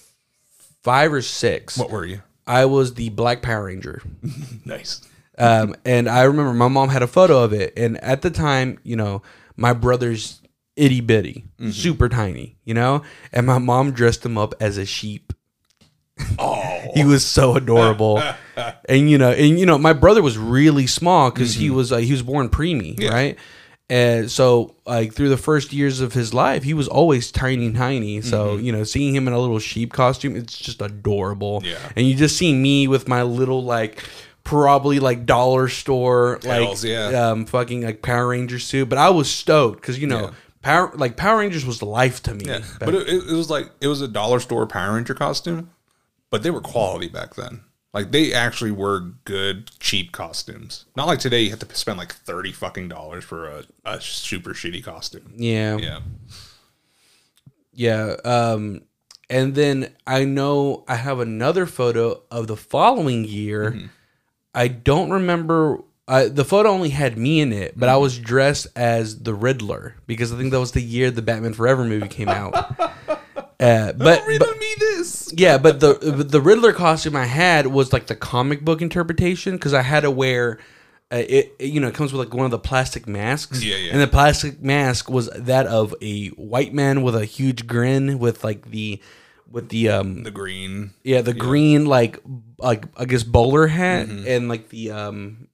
five 0.83 1.13
or 1.13 1.23
six. 1.23 1.79
What 1.79 1.91
were 1.91 2.05
you? 2.05 2.23
I 2.51 2.65
was 2.65 2.95
the 2.95 3.09
Black 3.11 3.43
Power 3.43 3.65
Ranger. 3.67 4.03
Nice. 4.65 5.01
Um, 5.39 5.75
and 5.87 6.09
I 6.09 6.25
remember 6.25 6.53
my 6.53 6.69
mom 6.69 6.91
had 6.91 7.03
a 7.03 7.07
photo 7.07 7.43
of 7.43 7.53
it, 7.53 7.73
and 7.77 7.97
at 8.05 8.21
the 8.23 8.31
time, 8.31 8.79
you 8.83 8.95
know, 8.95 9.23
my 9.57 9.73
brother's 9.73 10.43
itty 10.77 11.01
bitty, 11.01 11.47
super 11.71 12.09
tiny, 12.09 12.59
you 12.65 12.75
know, 12.75 13.03
and 13.33 13.47
my 13.47 13.59
mom 13.59 13.93
dressed 13.93 14.25
him 14.27 14.37
up 14.37 14.55
as 14.61 14.77
a 14.77 14.85
sheep. 14.85 15.33
Oh, 16.39 16.91
He 16.95 17.05
was 17.05 17.25
so 17.25 17.57
adorable, 17.57 18.23
and 18.89 19.09
you 19.09 19.17
know, 19.17 19.31
and 19.31 19.59
you 19.59 19.65
know, 19.65 19.79
my 19.79 19.95
brother 19.95 20.21
was 20.23 20.37
really 20.37 20.87
small 20.87 21.31
because 21.31 21.55
he 21.55 21.71
was 21.71 21.91
uh, 21.93 21.97
he 21.97 22.13
was 22.13 22.23
born 22.23 22.51
preemie, 22.51 22.99
right? 23.11 23.39
And 23.91 24.31
so, 24.31 24.77
like 24.87 25.15
through 25.15 25.31
the 25.31 25.37
first 25.37 25.73
years 25.73 26.01
of 26.01 26.13
his 26.13 26.33
life, 26.33 26.63
he 26.63 26.75
was 26.75 26.87
always 26.87 27.33
tiny, 27.33 27.73
tiny. 27.73 28.21
So, 28.21 28.57
you 28.57 28.71
know, 28.71 28.85
seeing 28.85 29.17
him 29.17 29.27
in 29.27 29.35
a 29.35 29.39
little 29.39 29.59
sheep 29.59 29.93
costume, 29.93 30.37
it's 30.37 30.57
just 30.57 30.81
adorable. 30.81 31.61
Yeah. 31.65 31.77
And 31.97 32.07
you 32.07 32.15
just 32.15 32.37
see 32.37 32.55
me 32.55 32.87
with 32.87 33.09
my 33.09 33.25
little 33.25 33.65
like 33.65 34.05
probably 34.45 35.01
like 35.01 35.27
dollar 35.27 35.69
store 35.69 36.39
like 36.45 36.63
Hells 36.63 36.85
yeah. 36.85 37.31
um 37.31 37.47
fucking 37.47 37.83
like 37.83 38.01
Power 38.01 38.29
Ranger 38.29 38.61
suit. 38.61 38.89
But 38.89 38.99
I 38.99 39.11
was 39.11 39.29
stoked 39.29 39.81
because 39.81 39.99
you 39.99 40.07
know 40.07 40.21
Yeah. 40.21 40.31
Power 40.63 40.93
like 40.95 41.17
Power 41.17 41.39
Rangers 41.39 41.67
was 41.67 41.83
life 41.83 42.23
to 42.23 42.35
me. 42.35 42.45
Yeah, 42.47 42.61
but 42.79 42.95
it, 42.95 43.09
it 43.09 43.35
was 43.35 43.51
like 43.51 43.71
it 43.81 43.89
was 43.89 44.03
a 44.03 44.09
dollar 44.09 44.39
store 44.39 44.69
Power 44.69 44.95
Ranger 44.95 45.15
costume, 45.15 45.71
but 46.31 46.45
they 46.45 46.51
were 46.51 46.61
quality 46.61 47.09
back 47.09 47.35
then. 47.35 47.63
Like 47.93 48.13
they 48.13 48.33
actually 48.33 48.71
were 48.71 49.01
good, 49.25 49.71
cheap 49.81 50.13
costumes. 50.13 50.85
Not 50.97 51.07
like 51.09 51.19
today, 51.19 51.43
you 51.43 51.51
have 51.51 51.59
to 51.59 51.75
spend 51.75 51.99
like 51.99 52.13
thirty 52.15 52.53
fucking 52.53 52.89
dollars 52.89 53.25
for 53.25 53.49
a, 53.49 53.65
a 53.85 54.01
super 54.01 54.51
shitty 54.51 54.85
costume. 54.85 55.33
yeah. 55.37 55.77
Yeah, 55.79 56.01
Yeah. 57.73 58.17
Um, 58.25 58.83
and 59.29 59.55
then 59.55 59.95
I 60.07 60.25
know 60.25 60.85
I 60.89 60.97
have 60.97 61.21
another 61.21 61.67
photo 61.67 62.23
of 62.31 62.47
the 62.47 62.57
following 62.57 63.25
year. 63.25 63.89
I 64.55 64.69
don't 64.69 65.11
remember. 65.11 65.79
Uh, 66.09 66.29
the 66.29 66.45
photo 66.45 66.71
only 66.71 66.89
had 66.91 67.17
me 67.17 67.41
in 67.41 67.53
it, 67.53 67.79
but 67.79 67.89
I 67.89 67.97
was 67.97 68.19
dressed 68.19 68.67
as 68.75 69.21
the 69.23 69.33
Riddler 69.35 69.95
because 70.09 70.33
I 70.33 70.37
think 70.37 70.51
that 70.51 70.59
was 70.59 70.73
the 70.73 70.83
year 70.83 71.11
the 71.13 71.23
Batman 71.23 71.55
Forever 71.55 71.85
movie 71.85 72.09
came 72.09 72.29
out. 72.29 72.77
Uh, 73.61 73.93
but, 73.93 74.23
but 74.39 74.59
me 74.59 74.75
this. 74.79 75.33
yeah, 75.37 75.59
but 75.59 75.81
the 75.81 75.95
the 76.27 76.41
Riddler 76.41 76.73
costume 76.73 77.15
I 77.15 77.27
had 77.27 77.67
was 77.67 77.93
like 77.93 78.07
the 78.07 78.17
comic 78.17 78.65
book 78.65 78.81
interpretation 78.83 79.55
because 79.57 79.75
I 79.75 79.83
had 79.83 80.01
to 80.01 80.11
wear. 80.11 80.59
Uh, 81.13 81.17
it, 81.29 81.55
it, 81.59 81.67
you 81.67 81.81
know 81.81 81.89
it 81.89 81.95
comes 81.95 82.13
with 82.13 82.25
like 82.25 82.33
one 82.35 82.45
of 82.45 82.53
the 82.53 82.59
plastic 82.59 83.09
masks 83.09 83.65
Yeah, 83.65 83.75
yeah. 83.75 83.91
and 83.93 84.01
the 84.01 84.07
plastic 84.07 84.63
mask 84.63 85.11
was 85.11 85.29
that 85.35 85.67
of 85.67 85.93
a 86.01 86.29
white 86.29 86.73
man 86.73 87.03
with 87.03 87.17
a 87.17 87.25
huge 87.25 87.67
grin 87.67 88.21
with 88.21 88.45
like 88.45 88.71
the 88.71 89.01
with 89.51 89.71
the 89.71 89.89
um 89.89 90.23
The 90.23 90.31
green. 90.31 90.93
yeah 91.03 91.21
the 91.23 91.35
green 91.35 91.85
like 91.87 92.21
like 92.59 92.85
I 92.97 93.07
guess 93.07 93.25
bowler 93.25 93.67
hat 93.67 94.07
and 94.09 94.49
like 94.49 94.69
the 94.69 94.93
um 94.93 95.49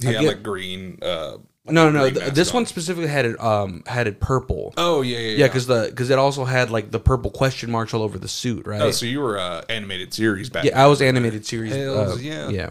Yeah, 0.00 0.12
get- 0.14 0.24
like 0.24 0.42
green. 0.42 0.98
Uh, 1.00 1.36
no 1.66 1.90
no 1.90 2.00
no 2.04 2.10
th- 2.10 2.32
this 2.34 2.50
on. 2.50 2.54
one 2.54 2.66
specifically 2.66 3.08
had 3.08 3.24
it 3.24 3.40
um 3.40 3.82
had 3.86 4.06
it 4.06 4.18
purple 4.20 4.74
Oh 4.76 5.02
yeah, 5.02 5.18
yeah, 5.18 5.36
yeah 5.38 5.46
because 5.46 5.66
the 5.66 5.86
because 5.90 6.10
it 6.10 6.18
also 6.18 6.44
had 6.44 6.70
like 6.70 6.90
the 6.90 6.98
purple 6.98 7.30
question 7.30 7.70
marks 7.70 7.94
all 7.94 8.02
over 8.02 8.18
the 8.18 8.28
suit 8.28 8.66
right 8.66 8.80
Oh, 8.82 8.90
so 8.90 9.06
you 9.06 9.20
were 9.20 9.38
uh, 9.38 9.62
animated 9.68 10.12
series 10.12 10.50
back. 10.50 10.64
yeah 10.64 10.82
I 10.82 10.86
was 10.88 11.00
animated 11.00 11.46
series 11.46 11.74
Hells 11.74 12.16
uh, 12.16 12.20
yeah. 12.20 12.48
yeah 12.48 12.70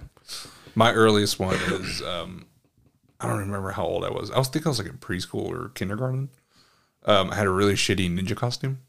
My 0.76 0.92
earliest 0.94 1.40
one 1.40 1.56
is 1.56 2.02
um, 2.02 2.46
I 3.20 3.28
don't 3.28 3.40
remember 3.40 3.72
how 3.72 3.86
old 3.86 4.04
I 4.04 4.10
was. 4.10 4.32
I 4.32 4.38
was 4.40 4.48
think 4.50 4.66
I 4.66 4.70
was 4.70 4.80
like 4.80 4.88
in 4.90 4.98
preschool 4.98 5.46
or 5.48 5.70
kindergarten. 5.70 6.30
Um, 7.06 7.30
I 7.32 7.36
had 7.36 7.46
a 7.46 7.52
really 7.52 7.76
shitty 7.76 8.10
ninja 8.10 8.36
costume, 8.36 8.80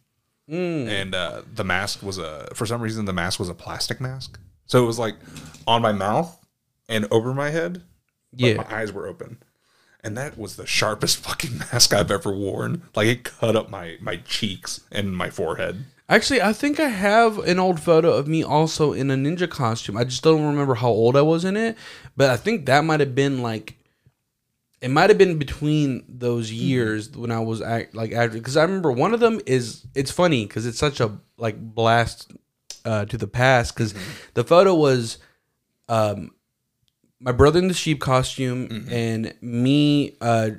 Mm. 0.50 0.88
and 0.88 1.14
uh, 1.14 1.42
the 1.54 1.64
mask 1.64 2.02
was 2.02 2.18
a 2.18 2.48
for 2.54 2.66
some 2.66 2.80
reason 2.82 3.04
the 3.04 3.12
mask 3.12 3.38
was 3.38 3.48
a 3.48 3.54
plastic 3.54 4.00
mask, 4.00 4.38
so 4.66 4.82
it 4.82 4.86
was 4.86 4.98
like 4.98 5.14
on 5.66 5.80
my 5.82 5.92
mouth 5.92 6.36
and 6.88 7.06
over 7.10 7.32
my 7.32 7.50
head. 7.50 7.82
Yeah. 8.34 8.54
my 8.54 8.66
eyes 8.74 8.90
were 8.92 9.06
open, 9.06 9.42
and 10.02 10.16
that 10.16 10.36
was 10.36 10.56
the 10.56 10.66
sharpest 10.66 11.16
fucking 11.24 11.58
mask 11.58 11.92
I've 11.92 12.10
ever 12.10 12.32
worn. 12.32 12.82
Like 12.94 13.08
it 13.08 13.24
cut 13.24 13.56
up 13.56 13.70
my 13.70 13.96
my 14.00 14.16
cheeks 14.16 14.80
and 14.90 15.16
my 15.16 15.30
forehead. 15.30 15.84
Actually, 16.08 16.42
I 16.42 16.52
think 16.52 16.78
I 16.78 16.88
have 16.88 17.38
an 17.38 17.58
old 17.58 17.80
photo 17.80 18.12
of 18.12 18.28
me 18.28 18.42
also 18.42 18.92
in 18.92 19.10
a 19.10 19.14
ninja 19.14 19.48
costume. 19.48 19.96
I 19.96 20.04
just 20.04 20.22
don't 20.22 20.44
remember 20.44 20.74
how 20.74 20.88
old 20.88 21.16
I 21.16 21.22
was 21.22 21.44
in 21.44 21.56
it, 21.56 21.76
but 22.16 22.28
I 22.28 22.36
think 22.36 22.66
that 22.66 22.84
might 22.84 23.00
have 23.00 23.14
been 23.14 23.42
like 23.42 23.76
it 24.82 24.90
might 24.90 25.10
have 25.10 25.18
been 25.18 25.38
between 25.38 26.04
those 26.08 26.50
years 26.50 27.10
when 27.12 27.30
I 27.30 27.38
was 27.38 27.62
act, 27.62 27.94
like 27.94 28.12
after 28.12 28.36
because 28.36 28.56
I 28.56 28.62
remember 28.62 28.90
one 28.90 29.14
of 29.14 29.20
them 29.20 29.40
is 29.46 29.86
it's 29.94 30.10
funny 30.10 30.44
because 30.44 30.66
it's 30.66 30.78
such 30.78 31.00
a 31.00 31.18
like 31.38 31.56
blast 31.58 32.32
uh, 32.84 33.04
to 33.04 33.16
the 33.16 33.28
past 33.28 33.74
because 33.74 33.94
the 34.34 34.42
photo 34.42 34.74
was 34.74 35.18
um 35.88 36.32
my 37.22 37.32
brother 37.32 37.58
in 37.58 37.68
the 37.68 37.74
sheep 37.74 38.00
costume 38.00 38.86
and 38.90 39.32
me 39.40 40.16
uh 40.20 40.50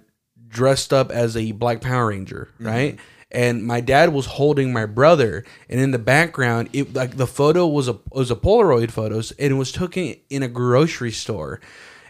dressed 0.48 0.94
up 0.94 1.12
as 1.12 1.36
a 1.36 1.52
black 1.52 1.82
power 1.82 2.08
ranger 2.08 2.50
right? 2.60 2.98
And 3.32 3.64
my 3.66 3.82
dad 3.82 4.14
was 4.14 4.28
holding 4.28 4.72
my 4.72 4.86
brother 4.86 5.44
and 5.68 5.80
in 5.80 5.90
the 5.90 5.98
background 6.00 6.70
it 6.72 6.94
like 6.94 7.18
the 7.18 7.26
photo 7.28 7.66
was 7.68 7.88
a 7.88 7.98
was 8.12 8.30
a 8.30 8.36
polaroid 8.36 8.92
photos 8.92 9.32
and 9.40 9.52
it 9.52 9.56
was 9.56 9.72
taken 9.72 10.16
in 10.30 10.44
a 10.44 10.48
grocery 10.48 11.12
store. 11.12 11.60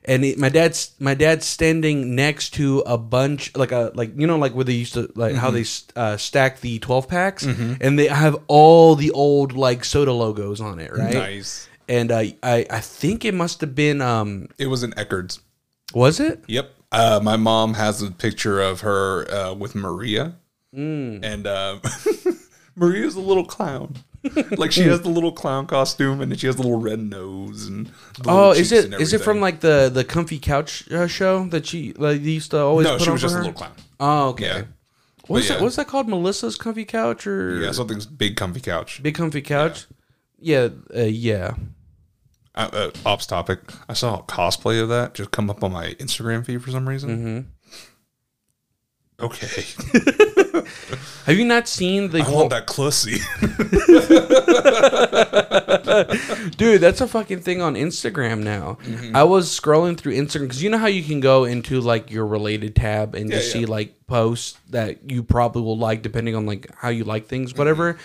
And 0.06 0.26
it, 0.26 0.38
my 0.38 0.50
dad's 0.50 0.92
my 1.00 1.14
dad's 1.14 1.46
standing 1.46 2.14
next 2.14 2.50
to 2.56 2.80
a 2.86 2.98
bunch 2.98 3.56
like 3.56 3.72
a 3.72 3.94
like 3.96 4.12
you 4.20 4.28
know 4.28 4.38
like 4.38 4.54
where 4.54 4.66
they 4.66 4.74
used 4.74 4.96
to 4.96 5.10
like 5.16 5.36
how 5.36 5.50
they 5.50 5.64
uh, 5.96 6.18
stack 6.18 6.60
the 6.60 6.80
12 6.80 7.08
packs? 7.08 7.46
And 7.80 7.98
they 7.98 8.08
have 8.08 8.36
all 8.48 8.96
the 8.96 9.12
old 9.12 9.54
like 9.54 9.86
soda 9.86 10.12
logos 10.12 10.60
on 10.60 10.80
it 10.80 10.92
right? 10.92 11.14
Nice. 11.14 11.70
And 11.88 12.12
uh, 12.12 12.24
I 12.44 12.66
I 12.70 12.80
think 12.80 13.26
it 13.26 13.34
must 13.34 13.62
have 13.62 13.76
been 13.76 14.02
um 14.02 14.48
It 14.58 14.68
was 14.68 14.84
in 14.84 14.92
Eckerd's. 14.94 15.40
was 15.94 16.20
it 16.20 16.44
Yep. 16.48 16.72
Uh, 16.92 17.20
my 17.24 17.36
mom 17.38 17.74
has 17.74 18.02
a 18.04 18.12
picture 18.12 18.62
of 18.62 18.82
her 18.82 19.26
uh, 19.32 19.54
with 19.56 19.74
Maria, 19.74 20.36
and 20.72 21.48
uh, 21.48 21.80
Maria's 22.76 23.16
a 23.16 23.20
little 23.22 23.46
clown. 23.46 23.96
like 24.58 24.72
she 24.72 24.84
has 24.84 25.02
the 25.02 25.10
little 25.10 25.34
clown 25.34 25.68
costume 25.68 26.22
and 26.22 26.32
then 26.32 26.38
she 26.40 26.48
has 26.48 26.56
the 26.56 26.62
little 26.62 26.80
red 26.80 27.00
nose 27.00 27.68
and. 27.68 27.88
the 28.20 28.26
Oh, 28.30 28.52
is 28.52 28.70
cheeks 28.70 28.72
it 28.72 28.86
and 28.94 29.02
is 29.02 29.12
it 29.12 29.18
from 29.20 29.38
everything. 29.38 29.42
like 29.42 29.60
the 29.60 29.92
the 29.94 30.04
comfy 30.06 30.40
couch 30.40 30.90
uh, 30.92 31.08
show 31.08 31.46
that 31.48 31.66
she 31.66 31.92
like 31.94 32.24
they 32.24 32.30
used 32.30 32.52
to 32.52 32.60
always 32.60 32.86
No, 32.88 32.94
put 32.94 33.02
she 33.04 33.08
on 33.10 33.14
was 33.14 33.22
for 33.22 33.26
just 33.28 33.34
a 33.36 33.38
her? 33.40 33.44
little 33.44 33.58
clown. 33.58 33.74
Oh, 34.00 34.30
okay. 34.30 34.46
Yeah. 34.46 34.62
What's 35.28 35.48
But 35.48 35.54
that? 35.54 35.58
yeah. 35.60 35.64
What's 35.64 35.76
that 35.76 35.88
called? 35.88 36.08
Melissa's 36.08 36.56
comfy 36.58 36.86
couch 36.86 37.28
or 37.28 37.60
Yeah, 37.60 37.72
something's 37.74 38.06
big 38.06 38.36
comfy 38.38 38.62
couch. 38.62 39.02
big 39.04 39.16
comfy 39.16 39.42
couch? 39.42 39.88
Yeah, 40.44 40.70
uh, 40.96 41.02
yeah. 41.04 41.56
Uh, 42.56 42.70
uh, 42.72 42.92
ops 43.06 43.26
topic. 43.26 43.60
I 43.90 43.94
saw 43.94 44.20
a 44.20 44.24
cosplay 44.24 44.82
of 44.82 44.90
that 44.90 45.16
just 45.16 45.32
come 45.32 45.50
up 45.50 45.64
on 45.64 45.72
my 45.72 45.94
Instagram 45.96 46.46
feed 46.46 46.62
for 46.64 46.70
some 46.70 46.88
reason. 46.88 47.10
Mm-hmm. 47.18 47.50
Okay, 49.26 49.64
Have 51.26 51.38
you 51.38 51.46
not 51.46 51.68
seen 51.70 52.10
the 52.10 52.20
I 52.20 52.24
whole 52.24 52.38
want 52.40 52.50
that 52.50 52.68
clussy. 52.68 53.20
dude? 56.58 56.82
That's 56.82 57.00
a 57.00 57.08
fucking 57.08 57.40
thing 57.42 57.62
on 57.62 57.76
Instagram 57.76 58.40
now. 58.44 58.78
Mm-hmm. 58.84 59.16
I 59.16 59.24
was 59.24 59.48
scrolling 59.48 59.98
through 59.98 60.14
Instagram 60.16 60.42
because 60.42 60.64
you 60.64 60.70
know 60.70 60.78
how 60.78 60.88
you 60.88 61.04
can 61.04 61.20
go 61.20 61.46
into 61.46 61.80
like 61.80 62.12
your 62.12 62.26
related 62.26 62.76
tab 62.76 63.16
and 63.16 63.32
just 63.32 63.54
Yeah, 63.56 63.62
yeah. 63.62 63.66
see 63.66 63.72
like 63.72 64.08
posts 64.08 64.58
that 64.72 65.10
you 65.10 65.24
probably 65.24 65.62
will 65.62 65.78
like 65.78 66.02
depending 66.02 66.36
on 66.36 66.46
like 66.46 66.70
how 66.76 66.90
you 66.90 67.04
like 67.04 67.24
Mm-hmm. 67.24 67.30
things, 67.30 67.56
whatever. 67.56 67.98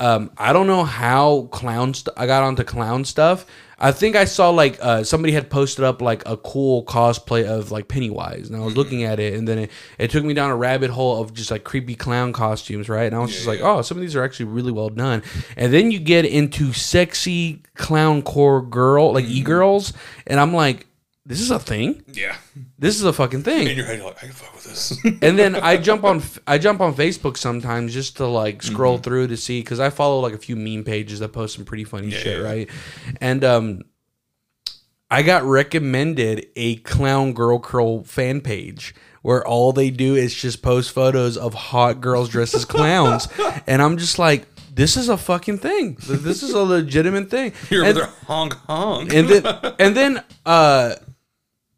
Um, 0.00 0.30
I 0.38 0.52
don't 0.52 0.66
know 0.66 0.82
how 0.84 1.42
clown 1.52 1.94
st- 1.94 2.14
I 2.16 2.26
got 2.26 2.42
onto 2.42 2.64
clown 2.64 3.04
stuff. 3.04 3.46
I 3.82 3.92
think 3.92 4.14
I 4.14 4.26
saw 4.26 4.50
like 4.50 4.78
uh, 4.82 5.04
somebody 5.04 5.32
had 5.32 5.48
posted 5.48 5.84
up 5.84 6.02
like 6.02 6.22
a 6.26 6.36
cool 6.36 6.84
cosplay 6.84 7.44
of 7.46 7.70
like 7.70 7.88
Pennywise, 7.88 8.48
and 8.48 8.56
I 8.56 8.58
Mm-hmm. 8.58 8.64
was 8.66 8.76
looking 8.76 9.04
at 9.04 9.18
it, 9.20 9.34
and 9.34 9.46
then 9.48 9.58
it, 9.58 9.70
it 9.98 10.10
took 10.10 10.22
me 10.24 10.34
down 10.34 10.50
a 10.50 10.56
rabbit 10.56 10.90
hole 10.90 11.20
of 11.20 11.32
just 11.32 11.50
like 11.50 11.64
creepy 11.64 11.94
clown 11.94 12.32
costumes, 12.34 12.88
right? 12.90 13.04
And 13.06 13.14
I 13.14 13.20
was 13.20 13.30
just 13.32 13.46
like, 13.46 13.60
oh, 13.62 13.80
some 13.82 13.96
of 13.96 14.02
these 14.02 14.14
are 14.16 14.22
actually 14.22 14.46
really 14.46 14.72
well 14.72 14.90
done. 14.90 15.22
And 15.56 15.72
then 15.72 15.90
you 15.90 15.98
get 15.98 16.24
into 16.26 16.72
sexy 16.74 17.62
clown 17.74 18.20
core 18.22 18.60
girl, 18.62 19.12
like 19.12 19.24
Mm-hmm. 19.24 19.34
e 19.34 19.42
girls, 19.42 19.92
and 20.26 20.38
I'm 20.40 20.52
like, 20.52 20.86
this 21.30 21.40
is 21.40 21.50
a 21.50 21.58
thing. 21.58 22.02
yeah, 22.12 22.34
This 22.78 22.96
is 22.96 23.04
a 23.04 23.12
fucking 23.12 23.44
thing 23.44 23.68
in 23.68 23.76
your 23.76 23.86
head, 23.86 23.98
you're 23.98 24.06
like, 24.08 24.18
I 24.18 24.26
can 24.26 24.32
fuck 24.32 24.52
with 24.54 24.64
this. 24.64 24.98
and 25.22 25.38
then 25.38 25.54
I 25.54 25.76
jump 25.76 26.02
on 26.04 26.20
I 26.46 26.58
jump 26.58 26.80
on 26.80 26.92
Facebook 26.94 27.36
sometimes 27.36 27.94
just 27.94 28.16
to 28.18 28.26
like 28.26 28.62
scroll 28.62 28.94
Mm-hmm. 28.96 29.02
through 29.04 29.26
to 29.28 29.36
see 29.36 29.60
because 29.60 29.78
I 29.80 29.90
follow 29.90 30.18
like 30.20 30.34
a 30.34 30.38
few 30.38 30.56
meme 30.56 30.84
pages 30.84 31.20
that 31.20 31.28
post 31.32 31.54
some 31.54 31.64
pretty 31.64 31.84
funny 31.84 32.10
shit, 32.10 32.38
yeah. 32.40 32.44
right? 32.44 32.68
And 33.20 33.44
um, 33.44 33.82
I 35.10 35.22
got 35.22 35.42
recommended 35.44 36.46
a 36.56 36.76
clown 36.76 37.32
girl 37.32 37.58
curl 37.58 38.04
fan 38.04 38.40
page 38.40 38.94
where 39.22 39.46
all 39.46 39.72
they 39.72 39.90
do 39.90 40.14
is 40.14 40.34
just 40.34 40.62
post 40.62 40.92
photos 40.92 41.36
of 41.36 41.52
hot 41.54 42.00
girls 42.00 42.28
dressed 42.28 42.54
as 42.54 42.64
clowns, 42.64 43.28
and 43.66 43.80
I'm 43.82 43.96
just 43.98 44.18
like. 44.18 44.46
This 44.72 44.96
is 44.96 45.08
a 45.08 45.16
fucking 45.18 45.58
thing. 45.58 45.98
This 46.08 46.44
is 46.44 46.52
a 46.52 46.62
legitimate 46.62 47.28
thing. 47.28 47.52
You're 47.70 47.84
And- 47.84 47.96
there, 47.96 48.06
honk 48.28 48.54
honk. 48.68 49.12
and 49.12 49.28
then 49.28 49.44
and 49.80 49.96
then 49.96 50.22
uh 50.46 50.94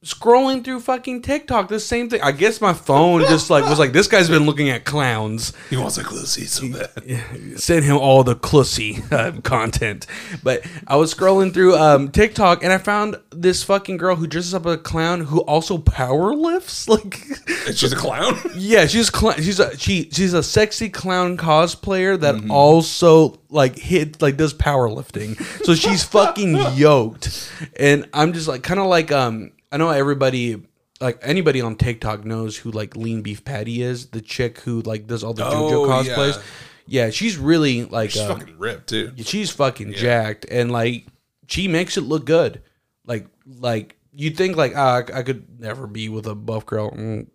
scrolling 0.04 0.64
through 0.64 0.80
fucking 0.80 1.22
TikTok, 1.22 1.68
the 1.68 1.78
same 1.78 2.10
thing. 2.10 2.20
I 2.22 2.32
guess 2.32 2.60
my 2.60 2.72
phone 2.72 3.20
just 3.22 3.50
like 3.50 3.64
was 3.64 3.78
like, 3.78 3.92
this 3.92 4.08
guy's 4.08 4.28
been 4.28 4.44
looking 4.46 4.68
at 4.68 4.84
clowns. 4.84 5.52
he 5.70 5.76
wants 5.76 5.96
that 5.96 6.06
clussy 6.06 6.46
so 6.48 6.68
bad. 6.68 7.58
Send 7.60 7.84
him 7.84 7.96
all 7.96 8.24
the 8.24 8.34
clussy 8.34 9.10
uh, 9.12 9.40
content. 9.42 10.06
But 10.42 10.64
I 10.86 10.96
was 10.96 11.14
scrolling 11.14 11.54
through 11.54 11.76
um, 11.76 12.10
TikTok 12.10 12.64
and 12.64 12.72
I 12.72 12.78
found 12.78 13.16
this 13.30 13.62
fucking 13.62 13.96
girl 13.96 14.16
who 14.16 14.26
dresses 14.26 14.54
up 14.54 14.66
as 14.66 14.74
a 14.74 14.78
clown 14.78 15.20
who 15.22 15.40
also 15.42 15.78
power 15.78 16.34
lifts. 16.34 16.88
Like, 16.92 17.22
And 17.66 17.76
she's 17.76 17.92
a 17.92 17.96
clown. 17.96 18.38
yeah, 18.56 18.86
she's 18.86 19.08
cl- 19.14 19.34
she's 19.40 19.60
a 19.60 19.76
she 19.78 20.08
she's 20.10 20.34
a 20.34 20.42
sexy 20.42 20.88
clown 20.90 21.36
cosplayer 21.36 22.18
that 22.20 22.34
Mm-hmm. 22.34 22.50
also 22.50 23.38
like 23.50 23.78
hit 23.78 24.20
like 24.20 24.36
does 24.36 24.52
powerlifting. 24.52 25.40
So 25.64 25.74
she's 25.74 26.02
fucking 26.04 26.56
yoked, 26.74 27.50
and 27.78 28.08
I'm 28.12 28.32
just 28.32 28.48
like 28.48 28.62
kind 28.62 28.80
of 28.80 28.86
like 28.86 29.12
um 29.12 29.52
I 29.72 29.78
know 29.78 29.88
everybody 29.90 30.62
like 31.00 31.18
anybody 31.22 31.60
on 31.60 31.74
TikTok 31.76 32.24
knows 32.24 32.56
who 32.56 32.70
like 32.70 32.94
Lean 32.94 33.22
Beef 33.22 33.44
Patty 33.44 33.82
is 33.82 34.06
the 34.10 34.20
chick 34.20 34.60
who 34.60 34.82
like 34.82 35.06
does 35.08 35.24
all 35.24 35.34
the 35.34 35.42
JoJo 35.42 35.72
Oh, 35.72 35.88
cosplays. 35.88 36.40
Yeah. 36.86 37.10
she's 37.10 37.36
really 37.38 37.84
like 37.86 38.10
She's 38.10 38.22
uh, 38.22 38.36
fucking 38.36 38.58
ripped 38.58 38.88
too. 38.90 39.12
she's 39.18 39.50
fucking 39.50 39.94
jacked 39.94 40.44
and 40.50 40.70
like 40.70 41.06
she 41.48 41.66
makes 41.68 41.96
it 41.96 42.02
look 42.02 42.24
good 42.26 42.62
like 43.06 43.26
like 43.46 43.96
you 44.12 44.30
think 44.30 44.56
like 44.56 44.74
ah, 44.76 45.02
I, 45.12 45.18
I 45.18 45.22
could 45.22 45.58
never 45.58 45.86
be 45.86 46.08
with 46.08 46.26
a 46.26 46.34
buff 46.34 46.66
girl 46.66 46.90
mm, 46.92 47.26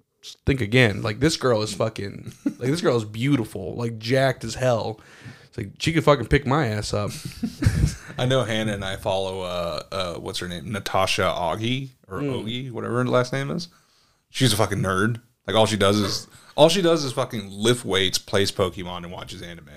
think 0.46 0.62
again 0.62 1.02
like 1.02 1.20
this 1.20 1.38
girl 1.38 1.62
is 1.62 1.74
fucking 1.74 2.32
like 2.46 2.70
this 2.70 2.82
girl 2.82 2.96
is 2.98 3.04
beautiful 3.06 3.76
like 3.76 3.98
jacked 3.98 4.44
as 4.44 4.56
hell 4.56 5.00
like 5.58 5.72
she 5.80 5.92
could 5.94 6.04
fucking 6.04 6.28
pick 6.28 6.46
my 6.46 6.68
ass 6.68 6.94
up 6.94 7.12
I 8.18 8.26
know 8.26 8.44
Hannah 8.44 8.74
and 8.74 8.86
I 8.86 8.96
follow 8.96 9.42
uh 9.42 9.84
uh 9.92 10.14
what's 10.16 10.40
her 10.40 10.48
name 10.48 10.72
Natasha 10.72 11.24
Augie 11.24 11.90
or 12.08 12.20
Hmm. 12.20 12.30
Ogie 12.30 12.72
whatever 12.72 12.98
her 13.00 13.06
last 13.06 13.34
name 13.34 13.52
is. 13.52 13.68
She's 14.30 14.54
a 14.54 14.58
fucking 14.58 14.80
nerd. 14.80 15.22
Like 15.46 15.56
all 15.56 15.66
she 15.66 15.78
does 15.78 15.98
is 16.00 16.28
all 16.56 16.70
she 16.70 16.82
does 16.82 17.04
is 17.04 17.14
fucking 17.14 17.50
lift 17.50 17.86
weights, 17.86 18.18
plays 18.18 18.52
Pokemon, 18.52 18.98
and 19.04 19.12
watches 19.12 19.42
anime. 19.42 19.70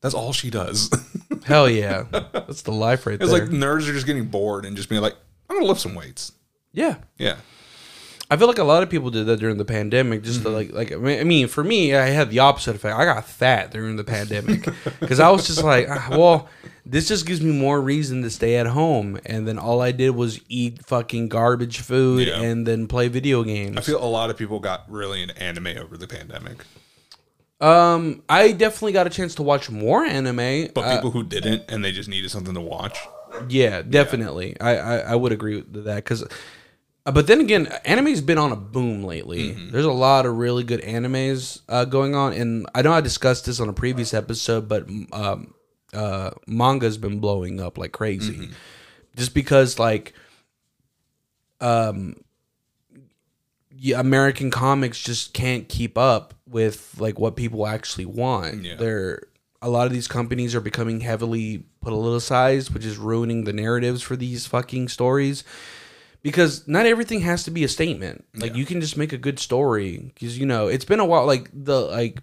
That's 0.00 0.14
all 0.14 0.32
she 0.32 0.50
does. 0.50 0.90
hell 1.44 1.68
yeah 1.68 2.04
that's 2.32 2.62
the 2.62 2.72
life 2.72 3.06
right 3.06 3.20
it's 3.20 3.30
there 3.32 3.42
It's 3.42 3.52
like 3.52 3.60
nerds 3.60 3.88
are 3.88 3.92
just 3.92 4.06
getting 4.06 4.26
bored 4.26 4.64
and 4.64 4.76
just 4.76 4.88
being 4.88 5.02
like, 5.02 5.14
I'm 5.50 5.56
gonna 5.56 5.66
lift 5.66 5.80
some 5.80 5.94
weights. 5.94 6.32
yeah 6.72 6.96
Yeah. 7.18 7.36
I 8.32 8.36
feel 8.36 8.48
like 8.48 8.58
a 8.58 8.64
lot 8.64 8.82
of 8.82 8.88
people 8.88 9.10
did 9.10 9.26
that 9.26 9.38
during 9.40 9.58
the 9.58 9.64
pandemic. 9.64 10.22
Just 10.22 10.42
to 10.42 10.48
like, 10.48 10.72
like 10.72 10.90
I 10.92 10.96
mean, 11.24 11.48
for 11.48 11.62
me, 11.62 11.94
I 11.94 12.06
had 12.06 12.30
the 12.30 12.38
opposite 12.38 12.74
effect. 12.76 12.96
I 12.96 13.04
got 13.04 13.26
fat 13.26 13.70
during 13.72 13.96
the 13.96 14.04
pandemic 14.04 14.66
because 15.00 15.20
I 15.20 15.30
was 15.30 15.46
just 15.46 15.62
like, 15.62 15.86
ah, 15.90 16.08
well, 16.12 16.48
this 16.86 17.08
just 17.08 17.26
gives 17.26 17.40
me 17.42 17.52
more 17.52 17.80
reason 17.80 18.22
to 18.22 18.30
stay 18.30 18.56
at 18.56 18.66
home. 18.66 19.20
And 19.26 19.46
then 19.46 19.58
all 19.58 19.82
I 19.82 19.92
did 19.92 20.10
was 20.10 20.40
eat 20.48 20.84
fucking 20.86 21.28
garbage 21.28 21.80
food 21.80 22.26
Yeah. 22.28 22.40
and 22.40 22.66
then 22.66 22.86
play 22.88 23.08
video 23.08 23.42
games. 23.42 23.76
I 23.76 23.80
feel 23.82 24.02
a 24.02 24.06
lot 24.08 24.30
of 24.30 24.36
people 24.38 24.60
got 24.60 24.90
really 24.90 25.20
into 25.22 25.40
anime 25.40 25.76
over 25.78 25.96
the 25.98 26.08
pandemic. 26.08 26.64
um, 27.60 28.22
I 28.28 28.52
definitely 28.52 28.92
got 28.92 29.06
a 29.06 29.10
chance 29.10 29.34
to 29.36 29.42
watch 29.42 29.70
more 29.70 30.04
anime. 30.04 30.68
But 30.74 30.80
Uh, 30.84 30.96
people 30.96 31.10
who 31.10 31.22
didn't 31.22 31.64
and 31.68 31.84
they 31.84 31.92
just 31.92 32.08
needed 32.08 32.30
something 32.30 32.54
to 32.54 32.60
watch. 32.60 32.98
Yeah, 33.48 33.82
definitely. 33.82 34.60
I, 34.60 34.76
I 34.76 34.96
I 34.98 35.14
would 35.14 35.32
agree 35.32 35.56
with 35.56 35.84
that 35.84 35.96
because, 35.96 36.24
but 37.04 37.26
then 37.26 37.40
again, 37.40 37.66
anime's 37.84 38.20
been 38.20 38.38
on 38.38 38.52
a 38.52 38.56
boom 38.56 39.02
lately. 39.02 39.52
There's 39.52 39.84
a 39.84 39.92
lot 39.92 40.24
of 40.24 40.36
really 40.36 40.62
good 40.62 40.82
animes 40.82 41.60
uh, 41.68 41.84
going 41.84 42.14
on, 42.14 42.32
and 42.32 42.66
I 42.74 42.82
know 42.82 42.92
I 42.92 43.00
discussed 43.00 43.46
this 43.46 43.58
on 43.58 43.68
a 43.68 43.72
previous 43.72 44.14
episode, 44.14 44.68
but 44.68 44.88
um, 45.12 45.54
uh, 45.92 46.30
manga's 46.46 46.98
been 46.98 47.18
blowing 47.18 47.60
up 47.60 47.76
like 47.76 47.92
crazy, 47.92 48.50
just 49.16 49.34
because 49.34 49.78
like, 49.78 50.14
um, 51.60 52.16
yeah, 53.76 53.98
American 53.98 54.50
comics 54.52 55.00
just 55.02 55.34
can't 55.34 55.68
keep 55.68 55.98
up 55.98 56.34
with 56.48 56.94
like 57.00 57.18
what 57.18 57.34
people 57.34 57.66
actually 57.66 58.06
want. 58.06 58.62
Yeah. 58.62 58.76
They're 58.76 59.22
a 59.60 59.68
lot 59.68 59.86
of 59.86 59.92
these 59.92 60.08
companies 60.08 60.54
are 60.54 60.60
becoming 60.60 61.00
heavily 61.00 61.64
politicized, 61.84 62.72
which 62.74 62.84
is 62.84 62.96
ruining 62.96 63.44
the 63.44 63.52
narratives 63.52 64.02
for 64.02 64.16
these 64.16 64.46
fucking 64.46 64.88
stories. 64.88 65.44
Because 66.22 66.68
not 66.68 66.86
everything 66.86 67.20
has 67.20 67.44
to 67.44 67.50
be 67.50 67.64
a 67.64 67.68
statement. 67.68 68.24
Like 68.34 68.54
you 68.54 68.64
can 68.64 68.80
just 68.80 68.96
make 68.96 69.12
a 69.12 69.18
good 69.18 69.38
story. 69.38 70.12
Because 70.14 70.38
you 70.38 70.46
know 70.46 70.68
it's 70.68 70.84
been 70.84 71.00
a 71.00 71.04
while. 71.04 71.26
Like 71.26 71.50
the 71.52 71.80
like, 71.80 72.22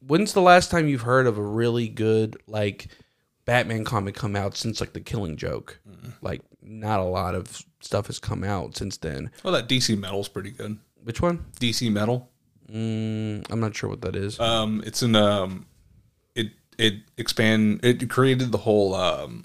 when's 0.00 0.34
the 0.34 0.42
last 0.42 0.70
time 0.70 0.88
you've 0.88 1.02
heard 1.02 1.26
of 1.26 1.38
a 1.38 1.42
really 1.42 1.88
good 1.88 2.36
like 2.46 2.88
Batman 3.46 3.84
comic 3.84 4.14
come 4.14 4.36
out 4.36 4.56
since 4.56 4.80
like 4.80 4.92
the 4.92 5.00
Killing 5.00 5.36
Joke? 5.36 5.80
Like 6.20 6.42
not 6.60 7.00
a 7.00 7.04
lot 7.04 7.34
of 7.34 7.62
stuff 7.80 8.06
has 8.08 8.18
come 8.18 8.44
out 8.44 8.76
since 8.76 8.96
then. 8.98 9.30
Well, 9.42 9.54
that 9.54 9.68
DC 9.68 9.98
Metal's 9.98 10.28
pretty 10.28 10.50
good. 10.50 10.78
Which 11.02 11.20
one? 11.20 11.44
DC 11.60 11.90
Metal. 11.92 12.30
Mm, 12.70 13.46
I'm 13.50 13.60
not 13.60 13.76
sure 13.76 13.90
what 13.90 14.00
that 14.02 14.16
is. 14.16 14.40
Um, 14.40 14.82
it's 14.86 15.02
an 15.02 15.16
um, 15.16 15.66
it 16.34 16.52
it 16.78 16.94
expand 17.18 17.80
it 17.84 18.08
created 18.08 18.52
the 18.52 18.58
whole 18.58 18.94
um, 18.94 19.44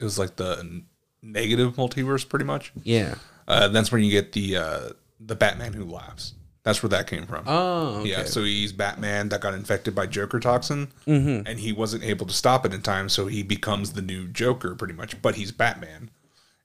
it 0.00 0.04
was 0.04 0.18
like 0.18 0.36
the 0.36 0.82
negative 1.22 1.74
multiverse 1.76 2.28
pretty 2.28 2.44
much. 2.44 2.72
yeah. 2.82 3.14
Uh, 3.48 3.66
that's 3.68 3.90
when 3.90 4.04
you 4.04 4.10
get 4.10 4.32
the 4.32 4.56
uh 4.56 4.88
the 5.20 5.34
Batman 5.34 5.72
who 5.72 5.84
laughs. 5.84 6.34
That's 6.64 6.80
where 6.80 6.90
that 6.90 7.08
came 7.08 7.26
from. 7.26 7.42
Oh, 7.48 7.96
okay. 7.98 8.10
Yeah, 8.10 8.24
so 8.24 8.44
he's 8.44 8.72
Batman 8.72 9.28
that 9.30 9.40
got 9.40 9.52
infected 9.52 9.96
by 9.96 10.06
Joker 10.06 10.38
toxin, 10.38 10.92
Mm-hmm. 11.08 11.46
and 11.48 11.58
he 11.58 11.72
wasn't 11.72 12.04
able 12.04 12.24
to 12.26 12.32
stop 12.32 12.64
it 12.64 12.72
in 12.72 12.82
time, 12.82 13.08
so 13.08 13.26
he 13.26 13.42
becomes 13.42 13.94
the 13.94 14.00
new 14.02 14.28
Joker 14.28 14.76
pretty 14.76 14.94
much. 14.94 15.20
But 15.20 15.34
he's 15.34 15.50
Batman, 15.50 16.10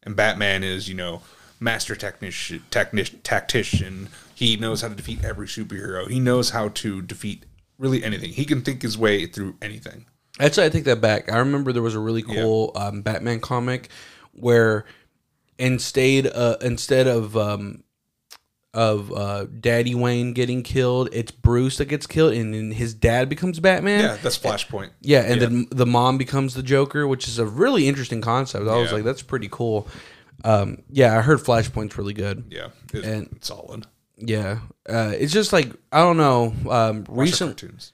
and 0.04 0.16
Batman 0.16 0.64
is 0.64 0.88
you 0.88 0.94
know 0.94 1.22
master 1.60 1.96
technician, 1.96 2.64
technic- 2.70 3.24
tactician. 3.24 4.10
He 4.36 4.56
knows 4.56 4.82
how 4.82 4.90
to 4.90 4.96
defeat 4.96 5.26
every 5.26 5.48
superhero. 5.48 6.08
He 6.08 6.20
knows 6.20 6.52
how 6.52 6.70
to 6.70 7.02
defeat 7.02 7.44
really 7.80 8.04
anything. 8.04 8.30
He 8.34 8.46
can 8.46 8.62
think 8.62 8.84
his 8.84 9.00
way 9.00 9.26
through 9.26 9.56
anything. 9.64 10.06
Actually, 10.40 10.68
I 10.68 10.70
take 10.70 10.84
that 10.84 11.02
back. 11.02 11.32
I 11.32 11.38
remember 11.40 11.74
there 11.74 11.82
was 11.82 11.96
a 11.96 12.00
really 12.00 12.22
cool 12.22 12.72
um, 12.76 13.02
Batman 13.02 13.40
comic 13.40 13.90
where 14.38 14.86
instead 15.60 16.28
uh, 16.28 16.58
instead 16.62 17.08
of 17.08 17.36
um, 17.36 17.84
of 18.74 19.12
uh, 19.12 19.46
Daddy 19.60 19.96
Wayne 19.96 20.34
getting 20.34 20.62
killed. 20.62 21.10
It's 21.12 21.32
Bruce 21.32 21.78
that 21.78 21.86
gets 21.86 22.06
killed, 22.06 22.34
and 22.34 22.54
then 22.54 22.72
his 22.72 22.94
dad 22.94 23.28
becomes 23.28 23.60
Batman. 23.60 24.02
Yeah, 24.02 24.18
that's 24.22 24.38
Flashpoint. 24.38 24.92
Yeah, 25.02 25.22
and 25.22 25.42
then 25.42 25.66
the 25.72 25.86
mom 25.88 26.18
becomes 26.20 26.54
the 26.54 26.62
Joker, 26.64 27.08
which 27.08 27.28
is 27.28 27.40
a 27.40 27.46
really 27.46 27.88
interesting 27.88 28.22
concept. 28.22 28.68
I 28.68 28.78
was 28.78 28.92
like, 28.92 29.04
that's 29.04 29.24
pretty 29.24 29.48
cool. 29.50 29.88
Um, 30.46 30.84
yeah, 30.92 31.18
I 31.18 31.22
heard 31.22 31.40
Flashpoint's 31.40 31.98
really 31.98 32.14
good. 32.14 32.46
Yeah, 32.52 32.68
it, 32.94 33.04
And- 33.04 33.30
it's 33.36 33.48
solid. 33.48 33.88
Yeah, 34.20 34.60
uh, 34.90 35.14
it's 35.18 35.32
just 35.34 35.54
like 35.54 35.72
I 35.92 36.00
don't 36.00 36.18
know. 36.18 36.54
Um, 36.70 37.06
recent 37.08 37.58
cartoons. 37.60 37.94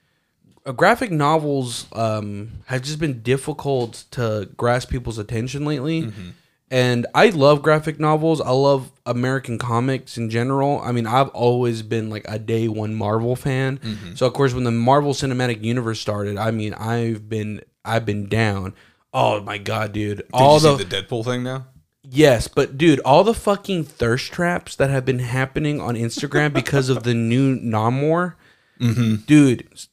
Graphic 0.72 1.10
novels 1.10 1.86
um, 1.92 2.50
have 2.66 2.82
just 2.82 2.98
been 2.98 3.22
difficult 3.22 4.04
to 4.12 4.48
grasp 4.56 4.90
people's 4.90 5.18
attention 5.18 5.64
lately. 5.64 6.02
Mm-hmm. 6.02 6.30
And 6.70 7.06
I 7.14 7.28
love 7.28 7.62
graphic 7.62 8.00
novels. 8.00 8.40
I 8.40 8.50
love 8.50 8.90
American 9.06 9.58
comics 9.58 10.16
in 10.16 10.30
general. 10.30 10.80
I 10.80 10.92
mean, 10.92 11.06
I've 11.06 11.28
always 11.28 11.82
been 11.82 12.10
like 12.10 12.24
a 12.26 12.38
day 12.38 12.68
one 12.68 12.94
Marvel 12.94 13.36
fan. 13.36 13.78
Mm-hmm. 13.78 14.14
So 14.14 14.26
of 14.26 14.32
course, 14.32 14.54
when 14.54 14.64
the 14.64 14.72
Marvel 14.72 15.12
Cinematic 15.12 15.62
Universe 15.62 16.00
started, 16.00 16.36
I 16.36 16.50
mean, 16.50 16.74
I've 16.74 17.28
been 17.28 17.60
I've 17.84 18.06
been 18.06 18.28
down. 18.28 18.74
Oh 19.12 19.40
my 19.42 19.58
god, 19.58 19.92
dude! 19.92 20.16
Did 20.16 20.26
all 20.32 20.54
you 20.54 20.62
the, 20.62 20.78
see 20.78 20.84
the 20.84 21.02
Deadpool 21.02 21.24
thing 21.24 21.44
now? 21.44 21.66
Yes, 22.02 22.48
but 22.48 22.76
dude, 22.76 23.00
all 23.00 23.22
the 23.22 23.34
fucking 23.34 23.84
thirst 23.84 24.32
traps 24.32 24.74
that 24.76 24.90
have 24.90 25.04
been 25.04 25.20
happening 25.20 25.80
on 25.80 25.94
Instagram 25.94 26.52
because 26.52 26.88
of 26.88 27.04
the 27.04 27.14
new 27.14 27.56
Namor, 27.58 28.34
mm-hmm. 28.80 29.16
dude, 29.26 29.68
s- 29.72 29.88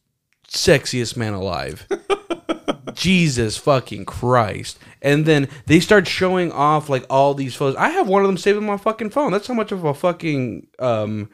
sexiest 0.52 1.16
man 1.18 1.34
alive. 1.34 1.88
Jesus 2.94 3.58
fucking 3.58 4.06
Christ. 4.06 4.78
And 5.02 5.26
then 5.26 5.48
they 5.66 5.80
start 5.80 6.08
showing 6.08 6.52
off 6.52 6.90
like 6.90 7.06
all 7.10 7.34
these 7.34 7.56
photos. 7.56 7.76
I 7.78 7.90
have 7.90 8.08
one 8.08 8.22
of 8.22 8.28
them 8.28 8.38
saved 8.38 8.58
on 8.58 8.66
my 8.66 8.78
fucking 8.78 9.12
phone. 9.12 9.32
That's 9.32 9.48
how 9.48 9.54
much 9.54 9.72
of 9.72 9.84
a 9.84 9.94
fucking 9.94 10.68
um 10.80 11.30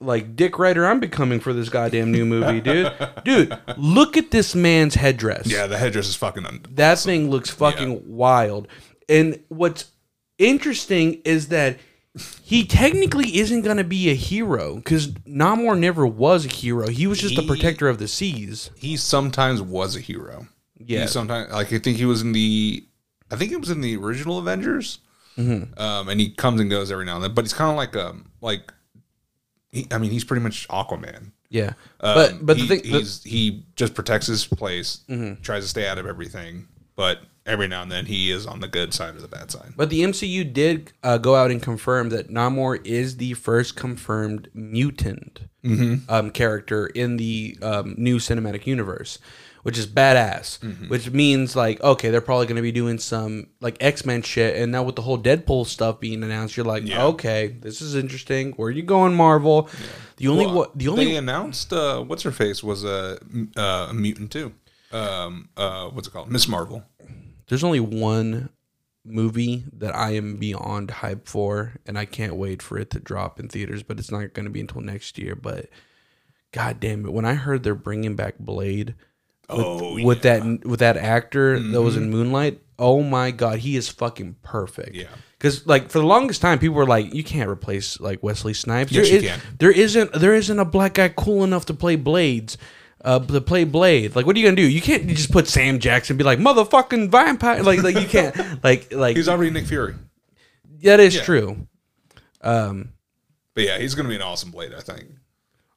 like 0.00 0.36
dick 0.36 0.58
writer 0.58 0.84
I'm 0.86 1.00
becoming 1.00 1.40
for 1.40 1.52
this 1.52 1.68
goddamn 1.70 2.12
new 2.12 2.26
movie, 2.26 2.60
dude. 2.60 2.92
Dude, 3.24 3.56
look 3.78 4.16
at 4.18 4.30
this 4.32 4.54
man's 4.54 4.96
headdress. 4.96 5.46
Yeah, 5.46 5.66
the 5.66 5.78
headdress 5.78 6.08
is 6.08 6.16
fucking. 6.16 6.44
Un- 6.44 6.60
That 6.72 6.98
thing 6.98 7.30
looks 7.30 7.48
fucking 7.50 8.02
wild. 8.06 8.68
And 9.08 9.40
what's 9.48 9.86
interesting 10.36 11.22
is 11.24 11.48
that 11.48 11.78
he 12.42 12.64
technically 12.64 13.38
isn't 13.38 13.62
going 13.62 13.76
to 13.78 13.84
be 13.84 14.08
a 14.10 14.14
hero 14.14 14.76
because 14.76 15.08
Namor 15.26 15.78
never 15.78 16.06
was 16.06 16.44
a 16.46 16.48
hero. 16.48 16.88
He 16.88 17.06
was 17.06 17.18
just 17.20 17.36
a 17.38 17.40
He- 17.42 17.46
protector 17.48 17.88
of 17.88 17.98
the 17.98 18.06
seas. 18.08 18.70
he 18.76 18.96
sometimes 18.96 19.60
was 19.60 19.96
a 19.96 20.00
hero. 20.00 20.46
Yeah. 20.78 21.02
He 21.02 21.06
sometimes 21.08 21.52
like 21.52 21.72
I 21.72 21.78
think 21.78 21.96
he 21.96 22.04
was 22.04 22.22
in 22.22 22.32
the, 22.32 22.84
I 23.30 23.36
think 23.36 23.50
it 23.52 23.58
was 23.60 23.70
in 23.70 23.80
the 23.80 23.96
original 23.96 24.38
Avengers. 24.38 24.98
Mm-hmm. 25.36 25.76
Um, 25.80 26.08
and 26.08 26.20
he 26.20 26.30
comes 26.30 26.60
and 26.60 26.70
goes 26.70 26.92
every 26.92 27.04
now 27.04 27.16
and 27.16 27.24
then, 27.24 27.34
but 27.34 27.44
he's 27.44 27.52
kind 27.54 27.70
of 27.70 27.76
like 27.76 27.96
um 27.96 28.30
like, 28.40 28.72
he, 29.72 29.88
I 29.90 29.98
mean 29.98 30.12
he's 30.12 30.24
pretty 30.24 30.42
much 30.42 30.68
Aquaman. 30.68 31.32
Yeah. 31.48 31.72
Um, 32.00 32.14
but 32.14 32.46
but 32.46 32.56
he, 32.56 32.62
the 32.62 32.68
thing, 32.68 32.82
the- 32.82 32.88
Mm-hmm. 32.90 32.98
he's 32.98 33.22
he 33.24 33.66
just 33.74 33.94
protects 33.94 34.28
his 34.28 34.46
place, 34.46 35.00
tries 35.42 35.64
to 35.64 35.68
stay 35.68 35.88
out 35.88 35.98
of 35.98 36.06
everything, 36.06 36.68
but 36.94 37.18
every 37.46 37.68
now 37.68 37.82
and 37.82 37.92
then 37.92 38.06
he 38.06 38.30
is 38.30 38.46
on 38.46 38.60
the 38.60 38.68
good 38.68 38.94
side 38.94 39.14
or 39.14 39.20
the 39.20 39.28
bad 39.28 39.50
side. 39.50 39.72
but 39.76 39.90
the 39.90 40.00
MCU 40.00 40.50
did 40.52 40.92
uh, 41.02 41.18
go 41.18 41.34
out 41.36 41.50
and 41.50 41.60
confirm 41.62 42.08
that 42.10 42.28
Namor 42.30 42.84
is 42.86 43.16
the 43.18 43.34
first 43.34 43.76
confirmed 43.76 44.48
mutant 44.54 45.40
Mm-hmm. 45.64 46.10
um, 46.12 46.30
character 46.30 46.86
in 46.88 47.16
the 47.16 47.56
um, 47.62 47.94
new 47.96 48.18
cinematic 48.18 48.66
universe, 48.66 49.18
which 49.62 49.78
is 49.78 49.86
badass. 49.86 50.58
Mm-hmm. 50.58 50.88
Which 50.88 51.10
means 51.10 51.56
like, 51.56 51.82
okay, 51.82 52.10
they're 52.10 52.20
probably 52.20 52.44
going 52.44 52.56
to 52.56 52.60
be 52.62 52.70
doing 52.70 52.98
some 52.98 53.46
like 53.62 53.78
X 53.80 54.04
Men 54.04 54.20
shit. 54.20 54.56
And 54.56 54.70
now 54.70 54.82
with 54.82 54.94
the 54.94 55.00
whole 55.00 55.16
Deadpool 55.18 55.66
stuff 55.66 56.00
being 56.00 56.22
announced, 56.22 56.54
you're 56.58 56.66
like, 56.66 56.86
Yeah. 56.86 57.06
okay, 57.06 57.46
this 57.46 57.80
is 57.80 57.94
interesting. 57.94 58.52
Where 58.52 58.68
are 58.68 58.72
you 58.72 58.82
going, 58.82 59.14
Marvel? 59.14 59.70
The 60.18 60.28
only 60.28 60.44
Well, 60.44 60.54
what 60.54 60.76
the 60.78 60.88
only 60.88 61.06
they 61.06 61.16
announced 61.16 61.72
uh, 61.72 62.02
what's 62.02 62.24
her 62.24 62.30
face 62.30 62.62
was 62.62 62.84
a 62.84 63.18
uh, 63.56 63.86
a 63.88 63.94
mutant 63.94 64.32
too. 64.32 64.52
Um, 64.92 65.48
uh, 65.56 65.88
what's 65.88 66.08
it 66.08 66.10
called? 66.10 66.30
Miss 66.30 66.46
Marvel. 66.46 66.84
There's 67.46 67.64
only 67.64 67.80
one 67.80 68.50
movie 69.04 69.64
that 69.72 69.94
I 69.94 70.12
am 70.12 70.36
beyond 70.36 70.90
hype 70.90 71.28
for, 71.28 71.74
and 71.86 71.98
I 71.98 72.04
can't 72.04 72.36
wait 72.36 72.62
for 72.62 72.78
it 72.78 72.90
to 72.90 73.00
drop 73.00 73.38
in 73.38 73.48
theaters. 73.48 73.82
But 73.82 73.98
it's 73.98 74.10
not 74.10 74.32
going 74.32 74.44
to 74.44 74.50
be 74.50 74.60
until 74.60 74.80
next 74.80 75.18
year. 75.18 75.34
But 75.34 75.68
god 76.52 76.80
damn 76.80 77.04
it, 77.04 77.12
when 77.12 77.24
I 77.24 77.34
heard 77.34 77.62
they're 77.62 77.74
bringing 77.74 78.16
back 78.16 78.38
Blade 78.38 78.94
with, 79.48 79.66
Oh, 79.66 80.04
with 80.04 80.22
that 80.22 80.64
with 80.64 80.80
that 80.80 80.96
actor 80.96 81.58
that 81.58 81.82
was 81.82 81.96
in 81.96 82.04
mm-hmm. 82.04 82.12
Moonlight, 82.12 82.62
oh 82.78 83.02
my 83.02 83.30
god, 83.30 83.58
he 83.60 83.76
is 83.76 83.88
fucking 83.88 84.36
perfect. 84.42 84.94
Yeah. 84.94 85.08
Because 85.38 85.66
like 85.66 85.90
for 85.90 85.98
the 85.98 86.06
longest 86.06 86.40
time, 86.40 86.58
people 86.58 86.76
were 86.76 86.86
like, 86.86 87.12
"You 87.12 87.22
can't 87.22 87.50
replace 87.50 88.00
like 88.00 88.22
Wesley 88.22 88.54
Snipes." 88.54 88.90
Yes, 88.90 89.10
there 89.10 89.20
you 89.20 89.28
is- 89.28 89.30
can. 89.30 89.40
There 89.58 89.70
isn't. 89.70 90.12
There 90.14 90.34
isn't 90.34 90.58
a 90.58 90.64
black 90.64 90.94
guy 90.94 91.10
cool 91.10 91.44
enough 91.44 91.66
to 91.66 91.74
play 91.74 91.96
Blades. 91.96 92.56
Uh, 93.04 93.18
to 93.18 93.40
play 93.40 93.64
Blade, 93.64 94.16
like, 94.16 94.24
what 94.24 94.34
are 94.34 94.38
you 94.38 94.46
gonna 94.46 94.56
do? 94.56 94.66
You 94.66 94.80
can't 94.80 95.06
just 95.08 95.30
put 95.30 95.46
Sam 95.46 95.78
Jackson 95.78 96.14
and 96.14 96.18
be 96.18 96.24
like, 96.24 96.38
"Motherfucking 96.38 97.10
vampire!" 97.10 97.62
Like, 97.62 97.82
like 97.82 97.96
you 97.96 98.06
can't. 98.06 98.34
Like, 98.64 98.92
like 98.92 99.16
He's 99.16 99.28
already 99.28 99.50
Nick 99.50 99.66
Fury, 99.66 99.94
that 100.82 101.00
is 101.00 101.16
yeah. 101.16 101.22
true. 101.22 101.66
but 103.54 103.64
yeah, 103.64 103.78
he's 103.78 103.94
gonna 103.94 104.08
be 104.08 104.16
an 104.16 104.22
awesome 104.22 104.50
Blade. 104.50 104.72
I 104.72 104.80
think. 104.80 105.04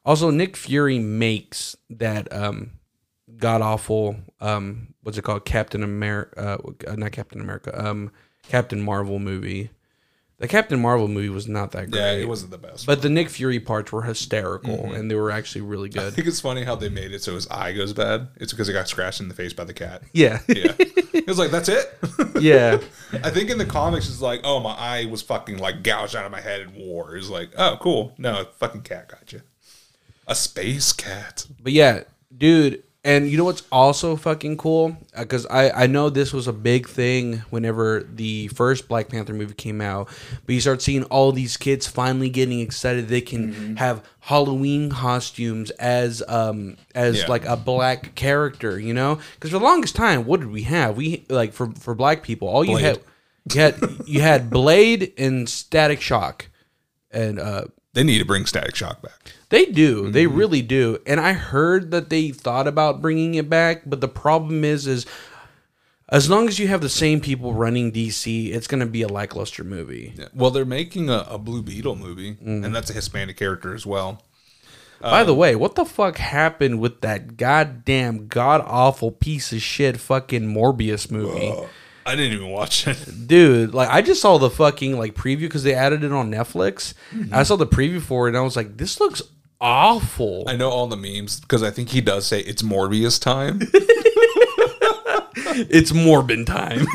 Also, 0.06 0.32
Nick 0.32 0.56
Fury 0.56 1.00
makes 1.00 1.76
that 1.90 2.32
um, 2.32 2.72
god 3.38 3.62
awful 3.62 4.16
um, 4.40 4.94
what's 5.02 5.18
it 5.18 5.24
called? 5.24 5.46
Captain 5.46 5.84
America, 5.84 6.60
uh, 6.88 6.96
not 6.96 7.12
Captain 7.12 7.42
America, 7.42 7.72
um, 7.86 8.12
Captain 8.44 8.82
Marvel 8.82 9.20
movie. 9.20 9.70
The 10.40 10.48
Captain 10.48 10.80
Marvel 10.80 11.08
movie 11.08 11.30
was 11.30 11.48
not 11.48 11.72
that 11.72 11.90
great. 11.90 12.00
Yeah, 12.00 12.12
it 12.12 12.28
wasn't 12.28 12.52
the 12.52 12.60
best. 12.60 12.86
But 12.86 13.02
the 13.02 13.10
Nick 13.10 13.28
Fury 13.30 13.60
parts 13.60 13.92
were 13.92 14.04
hysterical, 14.04 14.78
Mm-hmm. 14.78 14.94
and 14.94 15.10
they 15.10 15.16
were 15.16 15.32
actually 15.32 15.62
really 15.62 15.90
good. 15.90 16.04
I 16.04 16.12
think 16.12 16.28
it's 16.28 16.40
funny 16.40 16.64
how 16.64 16.76
they 16.76 16.90
made 16.90 17.12
it 17.12 17.24
so 17.24 17.34
his 17.34 17.48
eye 17.48 17.74
goes 17.74 17.92
bad. 17.94 18.28
It's 18.36 18.54
because 18.54 18.68
he 18.68 18.74
got 18.74 18.88
scratched 18.88 19.20
in 19.20 19.30
the 19.30 19.34
face 19.34 19.54
by 19.54 19.64
the 19.64 19.74
cat. 19.74 20.04
Yeah, 20.14 20.40
Yeah, 20.48 20.74
it 20.78 21.26
was 21.28 21.40
like 21.40 21.50
that's 21.50 21.70
it. 21.70 21.92
yeah, 22.40 22.78
I 23.24 23.32
think 23.32 23.50
in 23.50 23.58
the 23.58 23.66
comics 23.66 24.08
it's 24.10 24.22
like, 24.22 24.42
oh, 24.44 24.60
my 24.60 24.74
eye 24.74 25.06
was 25.10 25.24
fucking 25.24 25.58
like 25.58 25.82
gouged 25.82 26.16
out 26.16 26.26
of 26.26 26.32
my 26.32 26.42
head 26.42 26.62
in 26.62 26.76
war. 26.76 27.16
It's 27.16 27.30
like, 27.30 27.50
oh, 27.58 27.78
cool. 27.82 28.14
No, 28.20 28.42
a 28.42 28.46
fucking 28.46 28.82
cat 28.84 29.08
got 29.08 29.34
you. 29.34 29.42
A 30.28 30.36
space 30.36 30.94
cat. 30.94 31.48
but 31.64 31.72
yeah, 31.74 32.04
dude. 32.38 32.84
And 33.08 33.30
you 33.30 33.38
know 33.38 33.46
what's 33.46 33.64
also 33.72 34.18
fucking 34.18 34.58
cool? 34.58 34.98
Because 35.18 35.46
I 35.46 35.70
I 35.84 35.88
know 35.88 36.10
this 36.10 36.34
was 36.34 36.46
a 36.48 36.54
big 36.54 36.90
thing 36.90 37.38
whenever 37.52 38.04
the 38.04 38.50
first 38.50 38.90
Black 38.90 39.08
Panther 39.08 39.34
movie 39.34 39.54
came 39.54 39.80
out. 39.80 40.10
But 40.46 40.54
you 40.56 40.60
start 40.62 40.82
seeing 40.82 41.04
all 41.06 41.32
these 41.32 41.56
kids 41.56 41.88
finally 41.88 42.30
getting 42.30 42.60
excited. 42.60 43.08
They 43.08 43.22
can 43.22 43.54
Mm-hmm. 43.54 43.76
have 43.78 44.04
Halloween 44.20 44.90
costumes 44.90 45.70
as 45.80 46.22
um 46.28 46.76
as 46.94 47.20
Yeah. 47.22 47.28
like 47.28 47.46
a 47.46 47.56
black 47.56 48.14
character. 48.16 48.78
You 48.78 48.94
know, 48.94 49.20
because 49.36 49.52
for 49.52 49.60
the 49.60 49.64
longest 49.64 49.96
time, 49.96 50.26
what 50.26 50.42
did 50.42 50.52
we 50.52 50.64
have? 50.64 50.98
We 50.98 51.26
like 51.30 51.54
for 51.54 51.72
for 51.80 51.96
black 51.96 52.24
people, 52.24 52.50
all 52.50 52.66
you 52.66 52.76
had 52.76 53.00
you 53.54 53.62
had 53.62 53.76
you 54.06 54.20
had 54.22 54.50
Blade 54.50 55.14
and 55.18 55.48
Static 55.48 56.02
Shock, 56.02 56.50
and 57.10 57.40
uh 57.40 57.64
They 57.98 58.04
need 58.04 58.20
to 58.20 58.26
bring 58.26 58.46
Static 58.46 58.76
Shock 58.76 59.02
back. 59.02 59.34
they 59.50 59.66
do. 59.66 60.04
Mm-hmm. 60.04 60.12
They 60.12 60.28
really 60.28 60.62
do. 60.62 61.00
And 61.08 61.20
I 61.20 61.34
heard 61.34 61.90
that 61.90 62.10
they 62.12 62.30
thought 62.30 62.68
about 62.68 63.02
bringing 63.02 63.34
it 63.34 63.50
back, 63.50 63.82
but 63.88 64.02
the 64.02 64.08
problem 64.08 64.64
is 64.64 64.86
is 64.86 65.08
as 66.10 66.30
long 66.30 66.48
as 66.48 66.60
you 66.60 66.68
have 66.68 66.82
the 66.82 66.90
same 66.90 67.20
people 67.20 67.54
running 67.56 67.92
DC, 67.92 68.54
it's 68.54 68.68
going 68.68 68.80
to 68.82 68.86
be 68.86 69.02
a 69.02 69.08
lackluster 69.08 69.64
movie. 69.64 70.14
Yeah. 70.16 70.28
Well, 70.34 70.52
they're 70.52 70.64
making 70.64 71.10
a, 71.10 71.26
a 71.30 71.38
Blue 71.40 71.64
Beetle 71.64 71.96
movie, 71.96 72.34
Mm-hmm. 72.36 72.64
and 72.66 72.76
that's 72.76 72.90
a 72.92 72.94
Hispanic 72.94 73.36
character 73.36 73.74
as 73.74 73.86
well. 73.86 74.22
By 75.02 75.24
the 75.24 75.34
way, 75.36 75.56
what 75.56 75.76
the 75.76 75.86
fuck 75.86 76.18
happened 76.18 76.80
with 76.80 77.02
that 77.02 77.36
goddamn 77.38 78.28
god 78.28 78.62
awful 78.66 79.12
piece 79.12 79.52
of 79.54 79.62
shit 79.62 80.00
fucking 80.00 80.44
Morbius 80.54 81.10
movie? 81.12 81.54
I 82.08 82.16
didn't 82.16 82.34
even 82.34 82.50
watch 82.50 82.88
it. 82.88 82.98
Dude, 83.28 83.74
like 83.74 83.90
I 83.90 84.02
just 84.02 84.22
saw 84.22 84.38
the 84.38 84.50
fucking 84.50 84.98
like 84.98 85.14
preview 85.14 85.42
because 85.42 85.64
they 85.64 85.74
added 85.74 86.06
it 86.06 86.14
on 86.14 86.32
Netflix. 86.32 86.94
Mm-hmm. 87.12 87.36
I 87.36 87.44
saw 87.44 87.58
the 87.58 87.68
preview 87.68 88.02
for 88.02 88.28
it 88.28 88.30
and 88.30 88.38
I 88.38 88.42
was 88.42 88.56
like, 88.56 88.78
this 88.78 89.02
looks 89.02 89.22
awful. 89.60 90.46
I 90.48 90.56
know 90.56 90.70
all 90.70 90.88
the 90.88 90.96
memes 90.96 91.42
because 91.42 91.64
I 91.64 91.70
think 91.70 91.90
he 91.90 92.00
does 92.00 92.26
say 92.26 92.40
it's 92.40 92.62
Morbius 92.62 93.22
time. 93.22 93.60
it's 95.70 95.92
Morbin 95.92 96.46
time. 96.46 96.80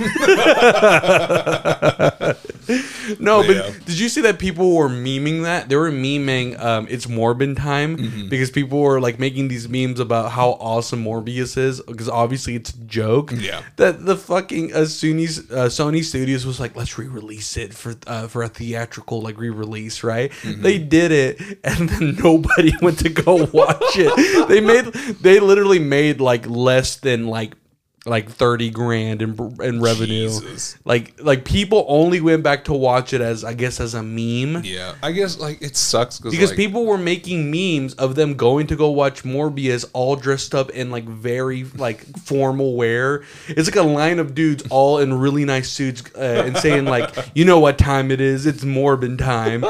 no, 3.20 3.42
but 3.46 3.56
Yeah. 3.56 3.70
did 3.86 3.98
you 3.98 4.08
see 4.08 4.20
that 4.22 4.38
people 4.38 4.74
were 4.76 4.88
memeing 4.88 5.42
that? 5.42 5.68
They 5.68 5.76
were 5.76 5.90
memeing 5.90 6.58
um, 6.62 6.86
it's 6.90 7.06
Morbin 7.06 7.56
time 7.56 7.96
Mm-hmm. 7.96 8.28
because 8.28 8.50
people 8.50 8.80
were 8.80 9.00
like 9.00 9.18
making 9.18 9.48
these 9.48 9.68
memes 9.68 10.00
about 10.00 10.30
how 10.32 10.50
awesome 10.60 11.04
Morbius 11.04 11.56
is 11.58 11.80
because 11.82 12.08
obviously 12.08 12.54
it's 12.54 12.70
a 12.70 12.78
joke. 12.84 13.32
Yeah. 13.36 13.62
That 13.76 14.04
the 14.06 14.16
fucking 14.16 14.72
uh, 14.72 14.78
Sony, 14.86 15.26
uh, 15.50 15.68
Sony 15.68 16.02
Studios 16.04 16.46
was 16.46 16.60
like, 16.60 16.76
let's 16.76 16.96
re-release 16.98 17.56
it 17.56 17.74
for 17.74 17.94
uh, 18.06 18.28
for 18.28 18.42
a 18.42 18.48
theatrical 18.48 19.20
like 19.22 19.38
re-release, 19.38 20.02
right? 20.02 20.30
Mm-hmm. 20.42 20.62
They 20.62 20.78
did 20.78 21.12
it, 21.12 21.58
and 21.64 21.88
then 21.88 22.16
nobody 22.22 22.72
went 22.82 22.98
to 23.00 23.08
go 23.08 23.46
watch 23.52 23.96
it. 23.96 24.48
They 24.48 24.60
made 24.60 24.86
they 25.20 25.40
literally 25.40 25.78
made 25.80 26.20
like 26.20 26.46
less 26.48 26.96
than 26.96 27.26
like 27.26 27.54
like 28.04 28.28
thirty 28.28 28.68
grand 28.68 29.22
in 29.22 29.30
in 29.62 29.80
revenue. 29.80 30.28
Jesus. 30.28 30.76
Like 30.84 31.20
like 31.22 31.44
people 31.44 31.84
only 31.88 32.20
went 32.20 32.42
back 32.42 32.64
to 32.64 32.72
watch 32.72 33.12
it 33.12 33.20
as 33.20 33.44
I 33.44 33.54
guess 33.54 33.78
as 33.78 33.94
a 33.94 34.02
meme. 34.02 34.64
Yeah, 34.64 34.94
I 35.02 35.12
guess 35.12 35.38
like 35.38 35.62
it 35.62 35.76
sucks 35.76 36.18
Because 36.18 36.50
like, 36.50 36.56
people 36.56 36.84
were 36.84 36.98
making 36.98 37.50
memes 37.50 37.94
of 37.94 38.16
them 38.16 38.34
going 38.34 38.66
to 38.68 38.76
go 38.76 38.90
watch 38.90 39.22
Morbius 39.22 39.88
all 39.92 40.16
dressed 40.16 40.52
up 40.52 40.70
in 40.70 40.90
like 40.90 41.04
very 41.04 41.64
like 41.64 42.04
formal 42.24 42.74
wear. 42.74 43.22
It's 43.46 43.68
like 43.68 43.76
a 43.76 43.86
line 43.88 44.18
of 44.18 44.34
dudes 44.34 44.64
all 44.68 44.98
in 44.98 45.14
really 45.14 45.44
nice 45.44 45.70
suits 45.70 46.02
uh, 46.16 46.42
and 46.44 46.56
saying 46.56 46.86
like, 46.86 47.14
"You 47.34 47.44
know 47.44 47.60
what 47.60 47.78
time 47.78 48.10
it 48.10 48.20
is? 48.20 48.46
It's 48.46 48.64
Morbin 48.64 49.16
time." 49.16 49.64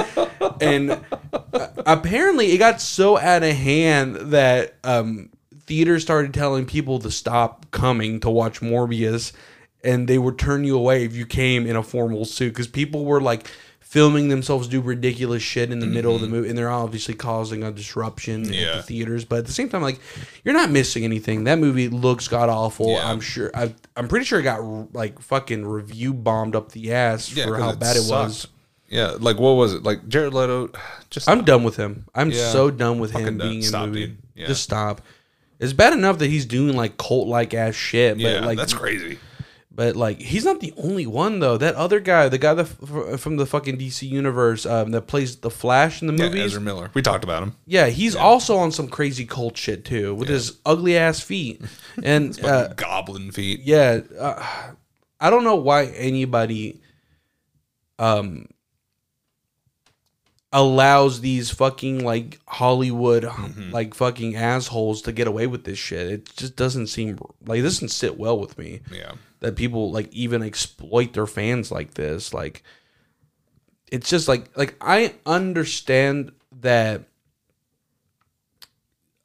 And 0.60 0.92
uh, 1.52 1.68
apparently, 1.84 2.52
it 2.52 2.58
got 2.58 2.80
so 2.80 3.18
out 3.18 3.42
of 3.42 3.54
hand 3.54 4.16
that 4.32 4.74
um, 4.84 5.28
theaters 5.72 6.02
started 6.02 6.34
telling 6.34 6.66
people 6.66 6.98
to 6.98 7.10
stop 7.10 7.64
coming 7.70 8.20
to 8.20 8.28
watch 8.28 8.60
Morbius, 8.60 9.32
and 9.82 10.06
they 10.06 10.18
would 10.18 10.38
turn 10.38 10.64
you 10.64 10.76
away 10.76 11.02
if 11.02 11.16
you 11.16 11.24
came 11.24 11.66
in 11.66 11.76
a 11.76 11.82
formal 11.82 12.26
suit 12.26 12.50
because 12.50 12.68
people 12.68 13.06
were 13.06 13.22
like 13.22 13.48
filming 13.80 14.28
themselves 14.28 14.68
do 14.68 14.82
ridiculous 14.82 15.42
shit 15.42 15.72
in 15.72 15.78
the 15.78 15.86
middle 15.86 16.14
of 16.14 16.20
the 16.20 16.26
mm-hmm. 16.26 16.36
movie, 16.36 16.50
and 16.50 16.58
they're 16.58 16.70
obviously 16.70 17.14
causing 17.14 17.62
a 17.64 17.72
disruption 17.72 18.42
at 18.52 18.76
the 18.76 18.82
theaters. 18.82 19.24
But 19.24 19.38
at 19.38 19.46
the 19.46 19.52
same 19.52 19.70
time, 19.70 19.80
like 19.80 19.98
you're 20.44 20.52
not 20.52 20.68
missing 20.68 21.04
anything. 21.04 21.44
That 21.44 21.58
movie 21.58 21.88
looks 21.88 22.28
god 22.28 22.50
awful. 22.50 22.90
Yeah. 22.90 23.10
I'm 23.10 23.20
sure. 23.20 23.50
I, 23.54 23.74
I'm 23.96 24.08
pretty 24.08 24.26
sure 24.26 24.40
it 24.40 24.42
got 24.42 24.60
like 24.92 25.20
fucking 25.20 25.64
review 25.64 26.12
bombed 26.12 26.54
up 26.54 26.72
the 26.72 26.92
ass 26.92 27.34
yeah, 27.34 27.46
for 27.46 27.56
how 27.56 27.74
bad 27.74 27.96
it 27.96 28.10
was. 28.10 28.46
Yeah, 28.90 29.16
like 29.18 29.38
what 29.38 29.52
was 29.52 29.72
it? 29.72 29.84
Like 29.84 30.06
Jared 30.06 30.34
Leto, 30.34 30.68
just 31.08 31.30
I'm 31.30 31.44
done 31.44 31.64
with 31.64 31.76
him. 31.76 32.04
I'm 32.14 32.30
Yeah. 32.30 32.50
so 32.50 32.70
done 32.70 32.98
with 32.98 33.12
him 33.12 33.38
done. 33.38 33.48
being 33.48 33.62
in 33.62 33.68
Stop, 33.68 33.86
movie. 33.86 34.08
dude. 34.08 34.18
Yeah. 34.34 34.48
Just 34.48 34.64
stop. 34.64 35.00
It's 35.62 35.72
bad 35.72 35.92
enough 35.94 36.18
that 36.18 36.26
he's 36.28 36.44
doing 36.44 36.76
like 36.76 36.98
cult 36.98 37.28
like 37.28 37.54
ass 37.54 37.74
shit, 37.74 38.16
but 38.16 38.22
yeah, 38.22 38.40
like 38.44 38.58
that's 38.58 38.74
crazy. 38.74 39.18
But 39.74 39.96
like, 39.96 40.18
he's 40.20 40.44
not 40.44 40.60
the 40.60 40.74
only 40.76 41.06
one 41.06 41.40
though. 41.40 41.56
That 41.56 41.76
other 41.76 41.98
guy, 41.98 42.28
the 42.28 42.36
guy 42.36 42.52
that 42.52 42.66
f- 43.14 43.18
from 43.20 43.36
the 43.38 43.46
fucking 43.46 43.78
DC 43.78 44.06
universe 44.06 44.66
um, 44.66 44.90
that 44.90 45.06
plays 45.06 45.36
the 45.36 45.48
Flash 45.48 46.02
in 46.02 46.08
the 46.08 46.12
Yeah, 46.14 46.28
movies, 46.28 46.44
Ezra 46.44 46.60
Miller. 46.60 46.90
We 46.92 47.00
talked 47.00 47.24
about 47.24 47.42
him. 47.42 47.56
yeah, 47.64 47.86
he's 47.86 48.14
also 48.14 48.56
on 48.58 48.70
some 48.70 48.86
crazy 48.88 49.24
cult 49.24 49.56
shit 49.56 49.86
too 49.86 50.14
with 50.14 50.28
his 50.28 50.58
ugly 50.66 50.98
ass 50.98 51.20
feet. 51.20 51.62
And 52.02 52.38
uh, 52.44 52.68
Goblin 52.74 53.30
feet. 53.32 53.60
yeah, 53.64 54.00
uh, 54.18 54.44
I 55.20 55.30
don't 55.30 55.44
know 55.44 55.56
why 55.56 55.86
anybody 55.86 56.80
um 57.98 58.46
allows 60.52 61.20
these 61.20 61.50
fucking 61.50 62.04
like 62.04 62.38
Hollywood 62.46 63.24
like 63.72 63.94
fucking 63.94 64.36
assholes 64.36 65.02
to 65.02 65.12
get 65.12 65.26
away 65.26 65.46
with 65.46 65.64
this 65.64 65.78
shit. 65.78 66.10
It 66.10 66.36
just 66.36 66.56
doesn't 66.56 66.88
seem 66.88 67.18
like 67.46 67.60
it 67.60 67.62
doesn't 67.62 67.88
sit 67.88 68.18
well 68.18 68.38
with 68.38 68.58
me. 68.58 68.80
Yeah, 68.90 69.12
that 69.40 69.56
people 69.56 69.90
like 69.90 70.12
even 70.12 70.42
exploit 70.42 71.14
their 71.14 71.26
fans 71.26 71.70
like 71.70 71.94
this. 71.94 72.34
Like 72.34 72.62
it's 73.92 74.08
just 74.08 74.26
like 74.26 74.56
like 74.56 74.74
i 74.80 75.14
understand 75.26 76.32
that 76.60 77.02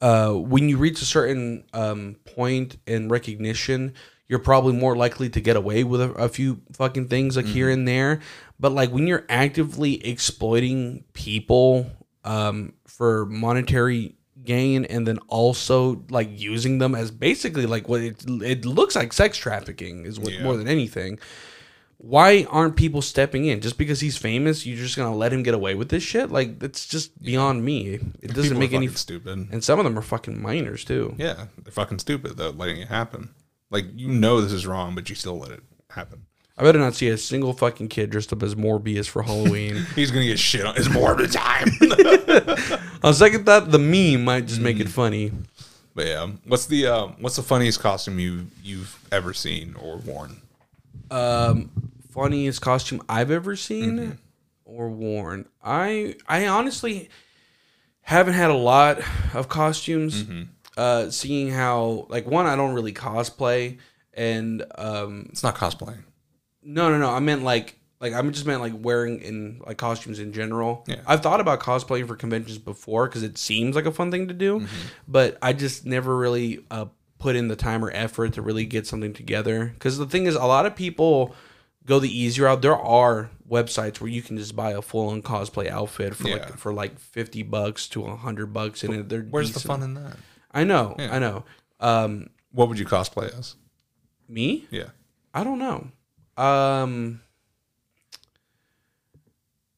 uh 0.02 0.32
when 0.32 0.68
you 0.68 0.76
reach 0.76 1.00
a 1.02 1.06
certain 1.06 1.64
um 1.72 2.16
point 2.36 2.76
in 2.86 3.08
recognition 3.08 3.94
you're 4.28 4.38
probably 4.38 4.74
more 4.74 4.94
likely 4.94 5.30
to 5.30 5.40
get 5.40 5.56
away 5.56 5.82
with 5.82 6.02
a, 6.02 6.12
a 6.12 6.28
few 6.28 6.60
fucking 6.74 7.08
things 7.08 7.34
like 7.34 7.46
here 7.46 7.70
and 7.70 7.88
there 7.88 8.20
but 8.60 8.72
like 8.72 8.90
when 8.90 9.06
you're 9.06 9.24
actively 9.28 10.04
exploiting 10.06 11.04
people 11.12 11.90
um 12.24 12.72
for 12.86 13.26
monetary 13.26 14.14
gain 14.44 14.84
and 14.86 15.06
then 15.06 15.18
also 15.28 16.04
like 16.10 16.28
using 16.40 16.78
them 16.78 16.94
as 16.94 17.10
basically 17.10 17.66
like 17.66 17.88
what 17.88 18.00
it, 18.00 18.24
it 18.42 18.64
looks 18.64 18.96
like 18.96 19.12
sex 19.12 19.36
trafficking 19.36 20.06
is 20.06 20.18
what 20.18 20.32
Yeah. 20.32 20.42
more 20.44 20.56
than 20.56 20.68
anything 20.68 21.18
why 22.00 22.46
aren't 22.48 22.76
people 22.76 23.02
stepping 23.02 23.46
in 23.46 23.60
just 23.60 23.76
because 23.76 23.98
he's 23.98 24.16
famous 24.16 24.64
you're 24.64 24.76
just 24.76 24.96
gonna 24.96 25.14
let 25.14 25.32
him 25.32 25.42
get 25.42 25.52
away 25.54 25.74
with 25.74 25.88
this 25.88 26.02
shit 26.04 26.30
like 26.30 26.62
it's 26.62 26.86
just 26.86 27.20
beyond 27.20 27.64
me 27.64 27.98
it 28.22 28.32
doesn't 28.34 28.56
make 28.58 28.72
any 28.72 28.86
fucking 28.86 28.96
stupid. 28.96 29.48
and 29.50 29.64
some 29.64 29.80
of 29.80 29.84
them 29.84 29.98
are 29.98 30.02
fucking 30.02 30.40
minors 30.40 30.84
too 30.84 31.14
Yeah, 31.18 31.46
they're 31.62 31.72
fucking 31.72 31.98
stupid 31.98 32.36
though, 32.36 32.50
letting 32.50 32.80
it 32.80 32.88
happen. 32.88 33.30
Like 33.70 33.86
you 33.96 34.08
know 34.08 34.40
this 34.40 34.52
is 34.52 34.64
wrong, 34.66 34.94
but 34.94 35.10
you 35.10 35.16
still 35.16 35.38
let 35.40 35.50
it 35.50 35.62
happen. 35.90 36.26
I 36.58 36.62
better 36.62 36.78
not 36.78 36.94
see 36.94 37.08
a 37.08 37.16
single 37.16 37.52
fucking 37.54 37.88
kid 37.88 38.10
dressed 38.10 38.32
up 38.32 38.42
as 38.42 38.54
morbius 38.54 39.08
for 39.08 39.22
halloween 39.22 39.86
He's 39.94 40.10
gonna 40.10 40.26
get 40.26 40.38
shit 40.38 40.66
on. 40.66 40.76
It's 40.76 40.90
more 40.90 41.12
of 41.12 41.18
the 41.18 41.28
time. 41.28 41.68
on 43.02 43.14
second 43.14 43.46
thought 43.46 43.70
the 43.70 43.78
meme 43.78 44.24
might 44.24 44.46
just 44.46 44.60
make 44.60 44.80
it 44.80 44.88
funny 44.88 45.32
but 45.94 46.06
yeah, 46.06 46.28
what's 46.46 46.66
the 46.66 46.86
um, 46.86 47.16
what's 47.18 47.34
the 47.36 47.42
funniest 47.42 47.80
costume 47.80 48.18
you 48.20 48.46
you've 48.62 48.98
ever 49.10 49.32
seen 49.34 49.74
or 49.80 49.96
worn? 49.96 50.36
um 51.10 51.70
funniest 52.10 52.60
costume 52.60 53.00
i've 53.08 53.30
ever 53.30 53.56
seen 53.56 53.96
Mm-hmm. 53.98 54.10
or 54.64 54.88
worn 54.90 55.46
i 55.64 56.14
i 56.26 56.46
honestly 56.46 57.08
haven't 58.02 58.34
had 58.34 58.50
a 58.50 58.54
lot 58.54 58.98
of 59.34 59.48
costumes 59.48 60.22
Mm-hmm. 60.24 60.42
uh 60.76 61.10
seeing 61.10 61.50
how 61.50 62.06
like 62.10 62.26
one 62.26 62.46
i 62.46 62.56
don't 62.56 62.74
really 62.74 62.92
cosplay 62.92 63.78
and 64.14 64.64
um 64.76 65.26
It's 65.30 65.42
not 65.42 65.54
cosplaying. 65.56 66.02
No 66.74 66.90
no 66.90 66.98
no 66.98 67.10
i 67.10 67.18
meant 67.20 67.42
like 67.42 67.74
like 68.00 68.12
I'm 68.12 68.30
just 68.32 68.46
meant 68.46 68.60
like 68.60 68.74
wearing 68.76 69.20
in 69.22 69.60
like 69.66 69.76
costumes 69.78 70.18
in 70.20 70.32
general 70.32 70.84
Yeah. 70.86 71.00
i've 71.06 71.22
thought 71.22 71.40
about 71.40 71.60
cosplaying 71.60 72.06
for 72.06 72.14
conventions 72.16 72.58
before 72.58 73.08
because 73.08 73.22
it 73.24 73.36
seems 73.38 73.74
like 73.74 73.86
a 73.86 73.92
fun 73.92 74.10
thing 74.10 74.28
to 74.28 74.34
do 74.34 74.60
Mm-hmm. 74.60 74.86
but 75.08 75.38
i 75.42 75.52
just 75.52 75.84
never 75.86 76.16
really 76.16 76.64
uh 76.70 76.86
put 77.18 77.34
in 77.34 77.48
the 77.48 77.56
time 77.56 77.84
or 77.84 77.90
effort 77.90 78.34
to 78.34 78.42
really 78.42 78.64
get 78.64 78.86
something 78.86 79.12
together 79.12 79.72
because 79.74 79.98
the 79.98 80.06
thing 80.06 80.26
is 80.26 80.36
a 80.36 80.44
lot 80.44 80.66
of 80.66 80.76
people 80.76 81.34
go 81.86 81.98
the 81.98 82.16
easy 82.16 82.40
route 82.42 82.62
there 82.62 82.76
are 82.76 83.30
websites 83.50 83.98
where 84.00 84.10
you 84.10 84.22
can 84.22 84.36
just 84.36 84.54
buy 84.54 84.70
a 84.72 84.82
full-on 84.82 85.22
cosplay 85.22 85.68
outfit 85.68 86.14
for 86.14 86.28
Yeah. 86.28 86.34
like 86.36 86.56
for 86.58 86.72
like 86.72 86.98
50 87.00 87.42
bucks 87.44 87.88
to 87.88 88.02
100 88.02 88.52
bucks 88.52 88.84
and 88.84 89.08
they're 89.08 89.22
Where's 89.22 89.52
the 89.54 89.60
fun 89.60 89.82
in 89.82 89.94
that? 89.94 90.16
i 90.52 90.62
know 90.62 90.94
Yeah. 90.98 91.16
i 91.16 91.18
know 91.18 91.44
um 91.80 92.30
What 92.52 92.68
would 92.68 92.78
you 92.78 92.86
cosplay 92.86 93.36
as? 93.36 93.56
me 94.28 94.66
Yeah, 94.70 94.90
i 95.34 95.42
don't 95.42 95.58
know 95.58 95.88
um 96.38 97.20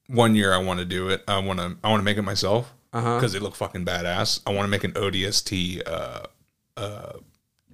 one 0.09 0.35
year 0.35 0.53
I 0.53 0.59
want 0.59 0.81
to 0.81 0.85
do 0.85 1.09
it. 1.09 1.23
I 1.29 1.39
want 1.39 1.59
to 1.61 1.77
I 1.83 1.89
want 1.91 2.01
to 2.01 2.05
make 2.05 2.19
it 2.19 2.23
myself 2.23 2.73
uh-huh 2.93 3.17
because 3.17 3.33
they 3.33 3.39
look 3.39 3.55
fucking 3.55 3.85
badass. 3.85 4.41
I 4.47 4.53
want 4.53 4.65
to 4.65 4.69
make 4.69 4.85
an 4.85 4.93
ODST 4.93 5.83
uh 5.87 6.23
uh 6.77 7.13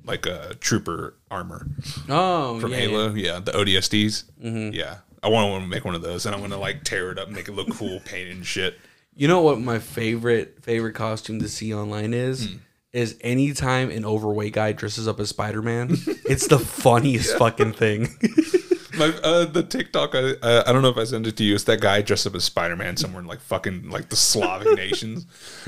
like 0.05 0.27
a 0.27 0.55
trooper 0.61 1.15
armor 1.31 1.67
oh 2.09 2.61
from 2.61 2.71
yeah, 2.73 2.77
Halo. 2.79 3.15
Yeah, 3.15 3.41
the 3.41 3.53
ODSTs. 3.53 4.25
Mhm. 4.43 4.73
Yeah, 4.75 4.99
I 5.23 5.29
want 5.29 5.63
to 5.63 5.69
make 5.69 5.85
one 5.85 5.95
of 5.95 6.03
those, 6.03 6.27
and 6.27 6.35
I 6.35 6.39
want 6.39 6.53
to 6.53 6.59
like 6.59 6.85
tear 6.85 7.11
it 7.11 7.19
up, 7.19 7.27
and 7.27 7.37
make 7.37 7.49
it 7.49 7.53
look 7.53 7.71
cool, 7.73 8.01
paint 8.05 8.31
and 8.31 8.47
shit. 8.47 8.79
You 9.15 9.27
know 9.29 9.41
what 9.41 9.61
my 9.61 9.79
favorite 9.79 10.63
favorite 10.63 10.93
costume 10.95 11.41
to 11.41 11.49
see 11.49 11.75
online 11.75 12.15
is? 12.15 12.47
Hmm. 12.47 12.57
Is 12.93 13.17
anytime 13.21 13.91
an 13.91 14.07
overweight 14.07 14.55
guy 14.55 14.73
dresses 14.73 15.07
up 15.09 15.21
as 15.21 15.29
Spider 15.29 15.61
Man. 15.61 15.91
it's 16.07 16.47
the 16.47 16.59
funniest 16.59 17.37
fucking 17.37 17.73
thing. 17.73 18.09
My, 18.99 19.07
uh, 19.23 19.45
the 19.45 19.63
TikTok, 19.63 20.15
I, 20.15 20.19
uh, 20.43 20.65
I 20.67 20.73
don't 20.73 20.83
know 20.83 20.89
if 20.89 20.97
I 20.97 21.05
sent 21.05 21.27
it 21.27 21.37
to 21.37 21.45
you. 21.45 21.55
It's 21.55 21.65
that 21.65 21.81
guy 21.81 22.03
dressed 22.03 22.27
up 22.27 22.35
as 22.35 22.45
Spider 22.45 22.77
Man 22.77 22.97
somewhere 22.97 23.21
in 23.21 23.27
like 23.27 23.41
fucking 23.41 23.91
like 23.91 24.09
the 24.09 24.17
Slavic 24.17 24.77
nations, 24.77 25.27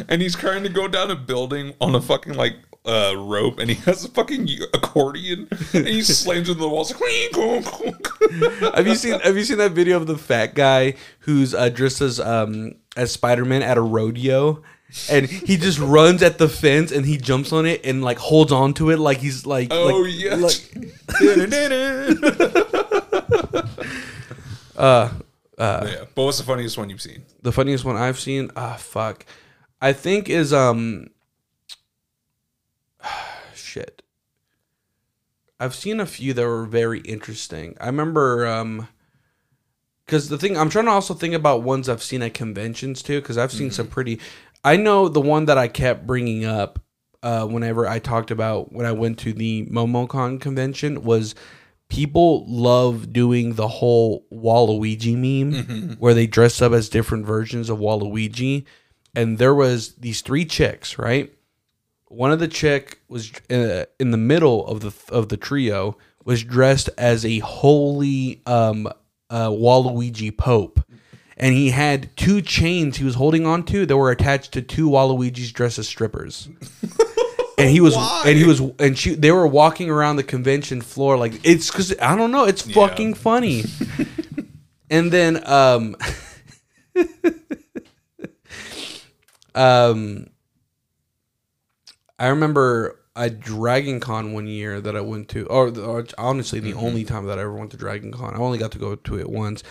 and 0.09 0.23
he's 0.23 0.35
trying 0.35 0.63
to 0.63 0.69
go 0.69 0.89
down 0.89 1.11
a 1.11 1.17
building 1.17 1.75
on 1.81 1.95
a 1.95 2.01
fucking 2.01 2.35
like 2.35 2.55
uh, 2.87 3.15
rope, 3.17 3.59
and 3.59 3.71
he 3.71 3.77
has 3.85 4.05
a 4.05 4.09
fucking 4.09 4.49
accordion, 4.73 5.49
and 5.75 5.87
he 5.87 6.03
slams 6.03 6.49
into 6.49 6.61
the 6.61 6.69
walls. 6.69 6.93
Like, 6.99 8.75
have 8.75 8.87
you 8.87 8.95
seen 8.95 9.19
Have 9.21 9.37
you 9.37 9.45
seen 9.45 9.59
that 9.59 9.73
video 9.73 9.97
of 9.97 10.07
the 10.07 10.17
fat 10.19 10.55
guy 10.55 10.95
who's 11.21 11.55
uh, 11.55 11.69
dressed 11.69 12.01
as 12.01 12.19
um 12.21 12.77
as 12.97 13.13
Spider 13.13 13.45
Man 13.45 13.63
at 13.63 13.77
a 13.77 13.83
rodeo? 13.83 14.63
And 15.11 15.27
he 15.27 15.59
just 15.59 15.79
runs 15.81 16.23
at 16.23 16.39
the 16.39 16.49
fence 16.49 16.93
and 16.93 17.05
he 17.05 17.19
jumps 17.19 17.53
on 17.53 17.67
it 17.67 17.85
and 17.85 18.03
like 18.03 18.17
holds 18.17 18.53
on 18.53 18.73
to 18.75 18.89
it 18.89 18.99
like 18.99 19.19
he's 19.19 19.45
like 19.45 19.69
oh 19.71 20.01
like, 20.01 20.15
yeah. 20.15 20.35
like- 20.37 20.65
uh 24.77 25.11
yeah. 25.59 26.05
But 26.15 26.25
what's 26.25 26.39
the 26.39 26.45
funniest 26.45 26.79
one 26.79 26.89
you've 26.91 27.03
seen? 27.03 27.25
the 27.43 27.53
funniest 27.53 27.85
one 27.85 27.97
I've 27.97 28.19
seen, 28.19 28.51
ah, 28.57 28.77
fuck, 28.79 29.25
I 29.81 29.93
think 29.93 30.29
is 30.29 30.53
um, 30.53 31.09
shit. 33.55 34.03
I've 35.61 35.75
seen 35.75 35.99
a 35.99 36.07
few 36.07 36.33
that 36.35 36.47
were 36.47 36.67
very 36.67 37.01
interesting. 37.01 37.77
I 37.81 37.87
remember 37.87 38.47
um, 38.47 38.89
because 40.07 40.29
the 40.29 40.39
thing 40.39 40.57
I'm 40.57 40.71
trying 40.71 40.85
to 40.85 40.93
also 40.93 41.15
think 41.15 41.35
about 41.35 41.63
ones 41.63 41.89
I've 41.89 42.03
seen 42.03 42.23
at 42.23 42.35
conventions 42.35 43.03
too, 43.03 43.21
because 43.21 43.39
I've 43.39 43.53
seen 43.53 43.71
some 43.71 43.89
pretty. 43.89 44.21
I 44.65 44.77
know 44.77 45.09
the 45.09 45.21
one 45.21 45.47
that 45.47 45.59
I 45.59 45.69
kept 45.69 46.07
bringing 46.07 46.45
up 46.45 46.81
uh, 47.23 47.47
whenever 47.47 47.87
I 47.87 47.99
talked 47.99 48.31
about 48.31 48.73
when 48.73 48.87
I 48.87 48.93
went 48.93 49.19
to 49.21 49.33
the 49.33 49.67
MomoCon 49.67 50.41
convention 50.41 51.03
was 51.03 51.35
people 51.89 52.45
love 52.47 53.13
doing 53.13 53.55
the 53.55 53.69
whole 53.69 54.27
Waluigi 54.33 55.17
meme 55.17 55.97
where 55.99 56.15
they 56.15 56.27
dress 56.27 56.61
up 56.63 56.73
as 56.73 56.89
different 56.89 57.27
versions 57.27 57.71
of 57.71 57.79
Waluigi. 57.79 58.65
And 59.15 59.39
there 59.39 59.55
was 59.55 59.95
these 59.95 60.21
three 60.21 60.45
chicks, 60.45 60.99
right? 60.99 61.33
one 62.09 62.33
of 62.33 62.39
the 62.39 62.49
chick 62.49 63.01
was 63.09 63.33
uh, 63.51 63.85
in 64.01 64.11
the 64.11 64.17
middle 64.17 64.67
of 64.67 64.81
the 64.81 64.93
of 65.11 65.29
the 65.29 65.37
trio 65.37 65.97
was 66.25 66.43
dressed 66.43 66.91
as 66.99 67.25
a 67.25 67.39
holy 67.41 68.43
um 68.47 68.87
uh 69.31 69.49
Waluigi 69.49 70.37
Pope. 70.37 70.81
And 71.37 71.55
he 71.55 71.71
had 71.71 72.17
two 72.17 72.43
chains 72.43 72.97
he 72.97 73.05
was 73.05 73.15
holding 73.15 73.47
on 73.47 73.63
to 73.67 73.87
that 73.87 73.97
were 73.97 74.11
attached 74.11 74.53
to 74.53 74.63
two 74.63 74.91
Waluigi's 74.91 75.53
dressed 75.53 75.79
as 75.79 75.87
strippers. 75.87 76.49
and 77.59 77.71
he 77.71 77.81
was 77.81 77.97
Why? 77.97 78.25
and 78.27 78.39
he 78.39 78.45
was 78.45 78.61
and 78.79 78.97
she 78.97 79.15
they 79.15 79.33
were 79.33 79.47
walking 79.47 79.91
around 79.91 80.17
the 80.17 80.23
convention 80.23 80.81
floor 80.81 81.17
like 81.17 81.41
it's 81.45 81.71
because 81.71 81.95
I 82.01 82.17
don't 82.17 82.31
know 82.31 82.45
it's 82.45 82.63
fucking 82.63 83.15
funny. 83.15 83.65
and 84.91 85.13
then 85.13 85.43
um 85.49 85.97
um 89.55 90.31
I 92.19 92.29
remember 92.29 92.99
a 93.19 93.29
Dragon 93.29 94.01
Con 94.01 94.33
one 94.33 94.47
year 94.47 94.81
that 94.81 94.97
I 94.97 95.01
went 95.01 95.29
to, 95.31 95.45
or, 95.47 95.77
or 95.81 96.07
honestly, 96.17 96.61
the 96.61 96.75
only 96.75 97.05
time 97.05 97.27
that 97.27 97.39
I 97.39 97.43
ever 97.43 97.53
went 97.53 97.73
to 97.73 97.77
Dragon 97.77 98.13
Con. 98.13 98.35
I 98.35 98.39
only 98.39 98.59
got 98.59 98.71
to 98.73 98.79
go 98.79 98.95
to 98.95 99.19
it 99.19 99.29
once. 99.29 99.65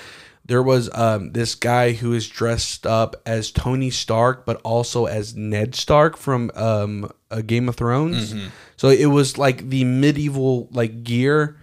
There 0.47 0.63
was 0.63 0.89
um, 0.93 1.33
this 1.33 1.55
guy 1.55 1.91
who 1.91 2.11
was 2.11 2.27
dressed 2.27 2.87
up 2.87 3.15
as 3.25 3.51
Tony 3.51 3.89
Stark, 3.89 4.45
but 4.45 4.61
also 4.63 5.05
as 5.05 5.35
Ned 5.35 5.75
Stark 5.75 6.15
from 6.17 6.51
um, 6.55 7.11
a 7.29 7.43
Game 7.43 7.67
of 7.67 7.75
Thrones. 7.75 8.33
So 8.77 8.89
it 8.89 9.07
was 9.07 9.37
like 9.37 9.69
the 9.69 9.83
medieval 9.83 10.69
like 10.71 11.03
gear 11.03 11.57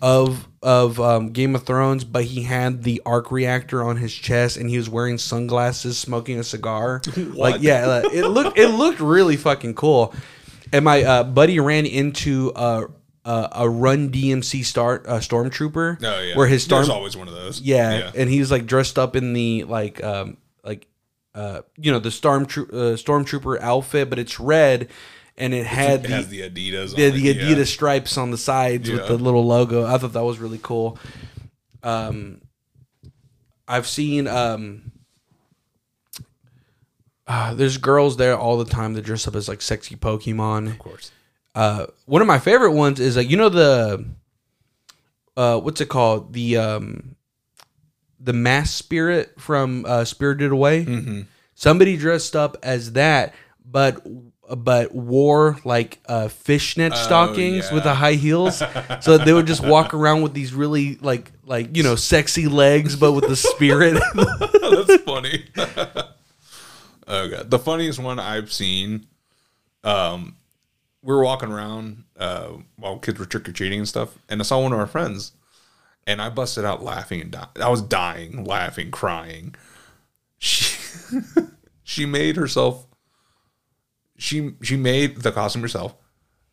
of 0.00 0.46
of 0.62 1.00
um, 1.00 1.30
Game 1.32 1.54
of 1.56 1.64
Thrones, 1.64 2.04
but 2.04 2.24
he 2.24 2.42
had 2.42 2.82
the 2.84 3.00
arc 3.06 3.30
reactor 3.32 3.82
on 3.82 3.96
his 3.96 4.14
chest, 4.14 4.56
and 4.56 4.68
he 4.70 4.76
was 4.76 4.88
wearing 4.88 5.18
sunglasses, 5.18 5.98
smoking 5.98 6.38
a 6.38 6.44
cigar. 6.44 7.00
Like 7.16 7.60
yeah, 7.62 8.02
it 8.12 8.26
looked 8.28 8.58
it 8.58 8.68
looked 8.68 9.00
really 9.00 9.36
fucking 9.36 9.74
cool. 9.74 10.14
And 10.72 10.84
my 10.84 11.02
uh, 11.02 11.24
buddy 11.24 11.58
ran 11.60 11.86
into 11.86 12.52
uh, 12.54 12.84
uh, 13.28 13.48
a 13.52 13.68
Run 13.68 14.10
DMC 14.10 14.64
start 14.64 15.04
uh, 15.06 15.18
stormtrooper. 15.18 16.02
Oh 16.02 16.20
yeah. 16.22 16.34
where 16.34 16.46
his 16.46 16.62
storm 16.64 16.80
There's 16.80 16.88
always 16.88 17.14
one 17.16 17.28
of 17.28 17.34
those. 17.34 17.60
yeah, 17.60 18.10
and 18.14 18.30
he 18.30 18.40
was 18.40 18.50
like 18.50 18.64
dressed 18.64 18.98
up 18.98 19.14
in 19.16 19.34
the 19.34 19.64
like 19.64 20.02
um 20.02 20.38
like 20.64 20.86
uh 21.34 21.60
you 21.76 21.92
know 21.92 21.98
the 21.98 22.10
storm 22.10 22.44
uh, 22.44 22.96
stormtrooper 22.96 23.60
outfit, 23.60 24.08
but 24.08 24.18
it's 24.18 24.40
red, 24.40 24.88
and 25.36 25.52
it 25.52 25.66
had 25.66 26.04
It 26.04 26.08
the 26.08 26.14
has 26.14 26.28
the 26.28 26.40
Adidas. 26.40 26.96
the, 26.96 27.10
the 27.10 27.34
Adidas 27.34 27.56
yeah. 27.58 27.64
stripes 27.64 28.16
on 28.16 28.30
the 28.30 28.38
sides 28.38 28.90
with 28.90 29.06
the 29.06 29.18
little 29.18 29.44
logo. 29.44 29.84
I 29.84 29.98
thought 29.98 30.14
that 30.14 30.24
was 30.24 30.38
really 30.38 30.60
cool. 30.62 30.98
Um, 31.82 32.40
I've 33.68 33.86
seen 33.86 34.26
um, 34.26 34.90
uh, 37.26 37.52
there's 37.52 37.76
girls 37.76 38.16
there 38.16 38.38
all 38.38 38.56
the 38.56 38.64
time 38.64 38.94
that 38.94 39.02
dress 39.02 39.28
up 39.28 39.36
as 39.36 39.48
like 39.48 39.60
sexy 39.60 39.96
Pokemon. 39.96 40.68
Of 40.70 40.78
course. 40.78 41.12
Uh, 41.58 41.86
one 42.06 42.22
of 42.22 42.28
my 42.28 42.38
favorite 42.38 42.70
ones 42.70 43.00
is 43.00 43.16
like 43.16 43.28
you 43.28 43.36
know 43.36 43.48
the 43.48 44.04
uh, 45.36 45.58
what's 45.58 45.80
it 45.80 45.88
called 45.88 46.32
the 46.32 46.56
um, 46.56 47.16
the 48.20 48.32
mass 48.32 48.72
spirit 48.72 49.40
from 49.40 49.84
uh, 49.84 50.04
Spirited 50.04 50.52
Away. 50.52 50.84
Mm-hmm. 50.84 51.20
Somebody 51.54 51.96
dressed 51.96 52.36
up 52.36 52.56
as 52.62 52.92
that, 52.92 53.34
but 53.64 54.06
but 54.56 54.94
wore 54.94 55.58
like 55.64 55.98
uh, 56.08 56.28
fishnet 56.28 56.96
stockings 56.96 57.64
Oh, 57.64 57.68
yeah. 57.68 57.74
with 57.74 57.82
the 57.82 57.94
high 57.94 58.14
heels. 58.14 58.62
so 59.00 59.18
they 59.18 59.32
would 59.32 59.48
just 59.48 59.66
walk 59.66 59.94
around 59.94 60.22
with 60.22 60.34
these 60.34 60.54
really 60.54 60.94
like 61.00 61.32
like 61.44 61.76
you 61.76 61.82
know 61.82 61.96
sexy 61.96 62.46
legs, 62.46 62.94
but 62.94 63.14
with 63.14 63.26
the 63.26 63.34
spirit. 63.36 64.00
That's 64.14 65.02
funny. 65.02 65.44
okay, 67.08 67.42
the 67.44 67.58
funniest 67.58 67.98
one 67.98 68.20
I've 68.20 68.52
seen. 68.52 69.06
Um, 69.82 70.36
we 71.08 71.14
were 71.14 71.24
walking 71.24 71.50
around 71.50 72.04
uh, 72.18 72.50
while 72.76 72.98
kids 72.98 73.18
were 73.18 73.24
trick 73.24 73.48
or 73.48 73.52
treating 73.52 73.78
and 73.78 73.88
stuff, 73.88 74.18
and 74.28 74.42
I 74.42 74.44
saw 74.44 74.60
one 74.60 74.74
of 74.74 74.78
our 74.78 74.86
friends, 74.86 75.32
and 76.06 76.20
I 76.20 76.28
busted 76.28 76.66
out 76.66 76.84
laughing 76.84 77.22
and 77.22 77.30
dying. 77.30 77.48
I 77.58 77.70
was 77.70 77.80
dying, 77.80 78.44
laughing, 78.44 78.90
crying. 78.90 79.54
She 80.36 80.76
she 81.82 82.04
made 82.04 82.36
herself. 82.36 82.86
She 84.18 84.52
she 84.60 84.76
made 84.76 85.22
the 85.22 85.32
costume 85.32 85.62
herself. 85.62 85.94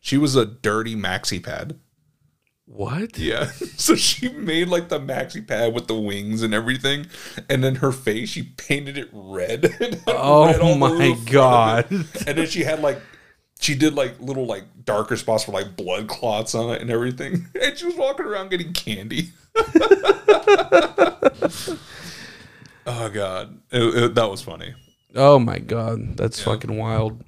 She 0.00 0.16
was 0.16 0.34
a 0.34 0.46
dirty 0.46 0.96
maxi 0.96 1.42
pad. 1.42 1.78
what? 2.64 3.18
Yeah. 3.18 3.50
So 3.76 3.94
she 3.94 4.30
made 4.30 4.68
like 4.68 4.88
the 4.88 4.98
maxi 4.98 5.46
pad 5.46 5.74
with 5.74 5.86
the 5.86 6.00
wings 6.00 6.40
and 6.42 6.54
everything, 6.54 7.08
and 7.50 7.62
then 7.62 7.74
her 7.76 7.92
face 7.92 8.30
she 8.30 8.42
painted 8.42 8.96
it 8.96 9.10
red. 9.12 10.00
Oh 10.06 10.46
red 10.46 10.60
my 10.62 10.86
over 10.86 10.96
the 10.96 10.96
front 10.96 11.18
of 11.18 11.26
God. 11.26 11.90
And 12.26 12.38
then 12.38 12.46
she 12.46 12.64
had 12.64 12.80
like 12.80 13.02
she 13.60 13.74
did 13.74 13.94
like 13.94 14.20
little 14.20 14.46
like 14.46 14.64
darker 14.84 15.16
spots 15.16 15.44
for 15.44 15.52
like 15.52 15.76
blood 15.76 16.08
clots 16.08 16.54
on 16.54 16.70
it 16.74 16.80
and 16.82 16.90
everything. 16.90 17.46
And 17.60 17.76
she 17.76 17.86
was 17.86 17.94
walking 17.96 18.26
around 18.26 18.50
getting 18.50 18.72
candy. 18.72 19.30
oh 22.86 23.08
god, 23.12 23.58
It- 23.70 23.94
it- 24.04 24.14
that 24.14 24.30
was 24.30 24.42
funny. 24.42 24.74
Oh 25.14 25.38
my 25.38 25.58
god, 25.58 26.16
that's 26.16 26.42
fucking 26.42 26.76
wild. 26.76 27.22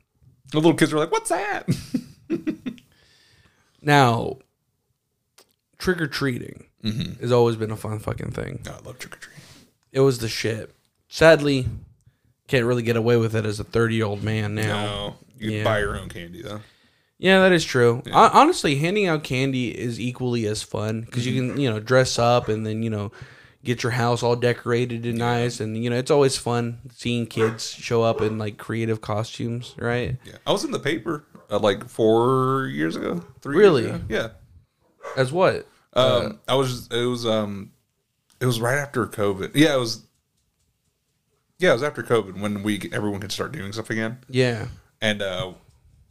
The 0.51 0.59
little 0.59 0.75
kids 0.75 0.93
were 0.93 0.99
like, 1.01 1.11
"What's 1.13 1.31
that?" 1.31 1.69
Now, 3.81 4.39
trick 5.79 6.01
or 6.01 6.07
treating 6.09 6.65
Mm-hmm. 6.85 7.21
has 7.23 7.33
always 7.33 7.57
been 7.57 7.71
a 7.73 7.77
fun 7.77 7.99
fucking 8.01 8.31
thing. 8.33 8.61
Oh, 8.69 8.77
I 8.83 8.87
love 8.87 8.99
trick 8.99 9.17
or 9.17 9.19
treating. 9.21 9.43
It 9.93 10.01
was 10.01 10.19
the 10.19 10.29
shit. 10.29 10.75
Sadly, 11.09 11.67
can't 12.49 12.67
really 12.67 12.83
get 12.83 12.97
away 12.97 13.17
with 13.17 13.35
it 13.35 13.45
as 13.47 13.59
a 13.61 13.65
30 13.65 13.95
year 13.97 14.05
old 14.05 14.23
man 14.23 14.55
now. 14.55 14.85
No, 14.85 15.17
you 15.39 15.51
Yeah. 15.51 15.65
buy 15.65 15.79
your 15.81 15.97
own 15.99 16.09
candy 16.09 16.43
though. 16.43 16.61
Yeah, 17.19 17.41
that 17.41 17.53
is 17.53 17.65
true. 17.65 18.03
Hon- 18.13 18.31
Honestly, 18.33 18.77
handing 18.77 19.07
out 19.07 19.25
candy 19.25 19.77
is 19.77 19.99
equally 19.99 20.47
as 20.47 20.63
fun 20.63 21.01
because 21.03 21.27
you 21.27 21.41
Mm-hmm. 21.43 21.53
can, 21.55 21.61
you 21.61 21.71
know, 21.71 21.81
dress 21.81 22.19
up 22.19 22.49
and 22.49 22.65
then, 22.65 22.83
you 22.85 22.91
know, 22.91 23.11
get 23.65 23.83
your 23.83 23.91
house 23.91 24.23
all 24.23 24.37
decorated 24.37 25.05
and 25.05 25.19
nice. 25.19 25.59
And, 25.59 25.77
you 25.83 25.91
know, 25.91 25.97
it's 25.97 26.13
always 26.13 26.37
fun 26.37 26.79
seeing 26.95 27.27
kids 27.27 27.71
show 27.71 28.03
up 28.05 28.21
in 28.21 28.39
like 28.39 28.57
creative 28.57 29.01
costumes, 29.01 29.75
right? 29.79 30.17
Yeah, 30.25 30.35
I 30.47 30.53
was 30.53 30.63
in 30.65 30.71
the 30.71 30.79
paper 30.79 31.25
uh, 31.51 31.59
like 31.59 31.89
four 31.89 32.67
years 32.69 32.95
ago. 32.95 33.25
Three 33.41 33.57
Really? 33.57 33.83
Years 33.87 33.97
ago. 33.97 34.05
Yeah. 34.09 34.29
As 35.17 35.33
what? 35.33 35.67
Um, 35.95 36.39
I 36.47 36.55
was. 36.55 36.87
It 36.93 37.05
was. 37.07 37.27
Um, 37.27 37.73
it 38.41 38.47
was 38.47 38.61
right 38.61 38.79
after 38.79 39.07
COVID. 39.07 39.53
Yeah, 39.57 39.75
it 39.75 39.79
was. 39.81 40.05
Yeah, 41.59 41.71
it 41.71 41.73
was 41.73 41.83
after 41.83 42.03
COVID 42.05 42.39
when 42.41 42.63
we 42.63 42.89
everyone 42.93 43.21
could 43.21 43.33
start 43.33 43.51
doing 43.53 43.73
stuff 43.73 43.91
again. 43.91 44.19
Yeah. 44.29 44.69
And 45.01 45.23
uh, 45.23 45.53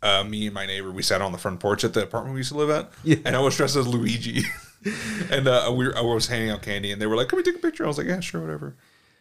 uh, 0.01 0.23
me 0.23 0.45
and 0.45 0.53
my 0.53 0.65
neighbor 0.65 0.91
we 0.91 1.01
sat 1.01 1.21
on 1.21 1.31
the 1.31 1.37
front 1.37 1.59
porch 1.59 1.83
at 1.83 1.93
the 1.93 2.03
apartment 2.03 2.33
we 2.33 2.39
used 2.39 2.51
to 2.51 2.57
live 2.57 2.69
at. 2.69 2.91
Yeah. 3.03 3.17
And 3.25 3.35
I 3.35 3.39
was 3.39 3.55
dressed 3.57 3.75
as 3.75 3.87
Luigi. 3.87 4.43
and 5.31 5.47
uh, 5.47 5.71
we 5.75 5.87
were, 5.87 5.97
I 5.97 6.01
was 6.01 6.27
handing 6.27 6.49
out 6.51 6.61
candy, 6.61 6.91
and 6.91 7.01
they 7.01 7.07
were 7.07 7.15
like, 7.15 7.29
"Can 7.29 7.37
we 7.37 7.43
take 7.43 7.55
a 7.55 7.59
picture?" 7.59 7.83
I 7.83 7.87
was 7.87 7.97
like, 7.97 8.07
"Yeah, 8.07 8.19
sure, 8.19 8.41
whatever." 8.41 8.75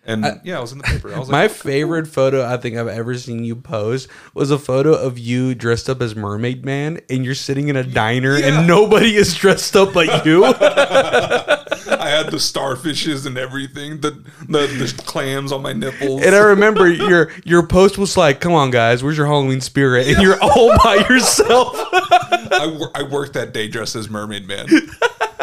And 0.09 0.24
yeah, 0.44 0.59
I 0.59 0.61
was 0.61 0.70
in 0.70 0.79
the 0.79 0.85
paper. 0.85 1.12
I 1.12 1.18
was 1.18 1.29
My 1.31 1.42
like, 1.42 1.50
favorite 1.50 2.07
photo 2.07 2.46
I 2.46 2.59
think 2.59 2.76
I've 2.76 2.87
ever 2.87 3.16
seen 3.18 3.42
you 3.42 3.57
post 3.57 4.07
was 4.35 4.52
a 4.52 4.59
photo 4.59 4.92
of 4.94 5.18
you 5.18 5.52
dressed 5.52 5.90
up 5.90 6.00
as 6.00 6.14
Mermaid 6.14 6.64
Man 6.64 7.00
and 7.11 7.24
you're 7.24 7.35
sitting 7.35 7.66
in 7.66 7.74
a 7.74 7.83
diner 7.83 8.38
Yeah. 8.38 8.59
and 8.59 8.68
nobody 8.68 9.16
is 9.16 9.35
dressed 9.35 9.74
up 9.74 9.92
but 9.94 10.24
you. 10.24 10.44
I 11.88 12.09
had 12.09 12.27
the 12.31 12.37
starfishes 12.38 13.27
and 13.27 13.37
everything, 13.38 14.01
the 14.01 14.11
the, 14.49 14.66
the 14.66 15.03
clams 15.07 15.53
on 15.53 15.62
my 15.62 15.72
nipples. 15.72 16.22
And 16.25 16.35
I 16.35 16.38
remember 16.40 16.88
your 16.88 17.31
your 17.44 17.66
post 17.66 17.99
was 17.99 18.16
like, 18.16 18.40
"Come 18.40 18.53
on, 18.53 18.70
guys, 18.70 19.03
where's 19.03 19.16
your 19.16 19.27
Halloween 19.27 19.61
spirit?" 19.61 20.07
And 20.09 20.22
you're 20.22 20.40
all 20.42 20.77
by 20.83 21.07
yourself. 21.09 21.72
I, 21.77 22.75
wor- 22.79 22.90
I 22.94 23.03
worked 23.03 23.35
that 23.35 23.53
day 23.53 23.68
dressed 23.68 23.96
as 23.96 24.09
Mermaid 24.09 24.46
Man. 24.46 24.66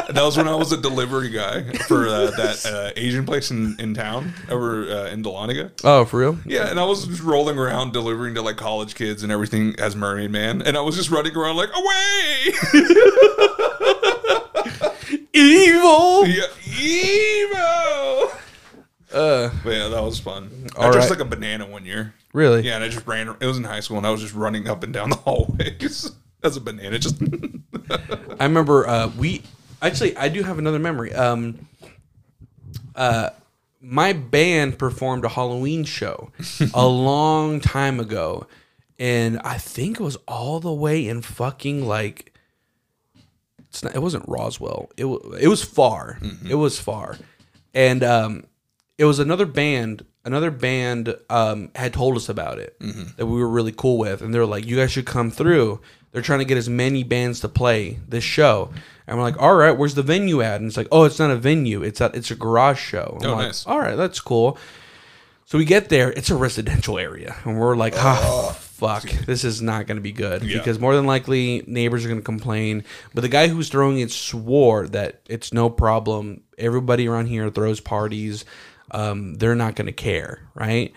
And 0.05 0.17
that 0.17 0.23
was 0.23 0.35
when 0.35 0.47
I 0.49 0.55
was 0.55 0.71
a 0.73 0.77
delivery 0.77 1.29
guy 1.29 1.63
for 1.87 2.07
uh, 2.07 2.29
that 2.31 2.65
uh, 2.65 2.91
Asian 2.97 3.25
place 3.25 3.51
in, 3.51 3.79
in 3.79 3.93
town 3.93 4.33
over 4.49 4.83
uh, 4.83 5.05
in 5.09 5.23
Dahlonega. 5.23 5.71
oh, 5.85 6.03
for 6.05 6.19
real? 6.19 6.37
Yeah, 6.45 6.69
and 6.69 6.77
I 6.79 6.83
was 6.83 7.07
just 7.07 7.21
rolling 7.21 7.57
around 7.57 7.93
delivering 7.93 8.35
to 8.35 8.41
like 8.41 8.57
college 8.57 8.95
kids 8.95 9.23
and 9.23 9.31
everything 9.31 9.75
as 9.79 9.95
Mermaid 9.95 10.29
Man, 10.29 10.61
and 10.61 10.75
I 10.77 10.81
was 10.81 10.97
just 10.97 11.09
running 11.09 11.35
around 11.35 11.55
like 11.55 11.69
away, 11.73 12.53
Evil. 15.33 16.27
yeah, 16.27 16.45
emo. 16.79 18.31
Uh, 19.11 19.49
But 19.63 19.69
yeah, 19.71 19.87
that 19.89 20.01
was 20.03 20.19
fun. 20.19 20.67
I 20.77 20.91
dressed 20.91 21.09
right. 21.09 21.19
like 21.19 21.19
a 21.19 21.29
banana 21.29 21.65
one 21.67 21.85
year. 21.85 22.13
really? 22.33 22.61
Yeah, 22.61 22.75
and 22.75 22.83
I 22.83 22.89
just 22.89 23.05
ran. 23.05 23.27
It 23.39 23.45
was 23.45 23.57
in 23.57 23.63
high 23.63 23.79
school, 23.79 23.97
and 23.97 24.07
I 24.07 24.11
was 24.11 24.21
just 24.21 24.33
running 24.33 24.67
up 24.67 24.83
and 24.83 24.93
down 24.93 25.09
the 25.09 25.15
hallways 25.17 26.11
as 26.43 26.57
a 26.57 26.61
banana. 26.61 26.97
Just 26.99 27.21
I 28.39 28.43
remember 28.43 28.87
uh, 28.87 29.11
we 29.17 29.43
actually 29.81 30.15
I 30.17 30.29
do 30.29 30.43
have 30.43 30.57
another 30.59 30.79
memory. 30.79 31.13
Um, 31.13 31.67
uh, 32.95 33.29
my 33.81 34.13
band 34.13 34.77
performed 34.79 35.25
a 35.25 35.29
Halloween 35.29 35.83
show 35.83 36.31
a 36.73 36.87
long 36.87 37.59
time 37.59 37.99
ago, 37.99 38.47
and 38.97 39.39
I 39.43 39.57
think 39.57 39.99
it 39.99 40.03
was 40.03 40.17
all 40.27 40.59
the 40.59 40.73
way 40.73 41.07
in 41.07 41.21
fucking 41.21 41.85
like 41.87 42.32
it's 43.73 43.83
not, 43.83 43.95
it 43.95 43.99
wasn't 44.01 44.23
Roswell. 44.27 44.89
It 44.97 45.05
it 45.41 45.47
was 45.47 45.63
far. 45.63 46.19
It 46.47 46.55
was 46.55 46.79
far, 46.79 47.17
and 47.73 48.03
um, 48.03 48.45
it 48.99 49.05
was 49.05 49.17
another 49.19 49.47
band 49.47 50.05
another 50.25 50.51
band 50.51 51.13
um, 51.29 51.69
had 51.75 51.91
told 51.91 52.15
us 52.15 52.29
about 52.29 52.57
it 52.59 52.79
Mm-hmm. 52.79 53.17
that 53.17 53.25
we 53.25 53.39
were 53.39 53.49
really 53.49 53.73
cool 53.75 53.97
with, 53.97 54.21
and 54.21 54.31
they're 54.33 54.45
like, 54.45 54.65
"You 54.67 54.75
guys 54.77 54.91
should 54.91 55.05
come 55.07 55.31
through." 55.31 55.81
They're 56.11 56.21
trying 56.21 56.39
to 56.39 56.45
get 56.45 56.59
as 56.59 56.69
many 56.69 57.01
bands 57.03 57.39
to 57.39 57.49
play 57.49 57.97
this 58.07 58.23
show, 58.23 58.69
and 59.07 59.17
we're 59.17 59.23
like, 59.23 59.41
"All 59.41 59.55
right, 59.55 59.75
where's 59.75 59.95
the 59.95 60.03
venue 60.03 60.41
at?" 60.43 60.61
And 60.61 60.67
it's 60.67 60.77
like, 60.77 60.87
"Oh, 60.91 61.05
it's 61.05 61.17
not 61.17 61.31
a 61.31 61.35
venue; 61.35 61.81
it's 61.81 61.99
a 62.01 62.11
it's 62.13 62.29
a 62.29 62.35
garage 62.35 62.79
show." 62.79 63.17
I'm 63.21 63.27
Oh, 63.27 63.33
like, 63.35 63.47
nice. 63.47 63.65
All 63.65 63.79
right, 63.79 63.95
that's 63.95 64.19
cool. 64.21 64.59
So 65.45 65.57
we 65.57 65.65
get 65.65 65.89
there, 65.89 66.11
it's 66.11 66.29
a 66.29 66.35
residential 66.35 66.99
area, 66.99 67.35
and 67.43 67.59
we're 67.59 67.75
like, 67.75 67.95
"Ah, 67.97 68.55
fuck, 68.73 69.03
this 69.25 69.43
is 69.43 69.61
not 69.61 69.87
going 69.87 69.97
to 69.97 70.01
be 70.01 70.11
good 70.11 70.43
Yeah. 70.43 70.57
because 70.57 70.79
more 70.79 70.95
than 70.95 71.05
likely 71.05 71.63
neighbors 71.67 72.03
are 72.03 72.07
going 72.09 72.19
to 72.19 72.25
complain." 72.25 72.83
But 73.13 73.21
the 73.21 73.29
guy 73.29 73.47
who's 73.47 73.69
throwing 73.69 73.99
it 73.99 74.11
swore 74.11 74.87
that 74.89 75.21
it's 75.29 75.53
no 75.53 75.69
problem. 75.69 76.41
Everybody 76.57 77.07
around 77.07 77.27
here 77.27 77.49
throws 77.49 77.79
parties. 77.79 78.45
Um, 78.91 79.35
they're 79.35 79.55
not 79.55 79.75
going 79.75 79.87
to 79.87 79.91
care, 79.93 80.47
right? 80.53 80.93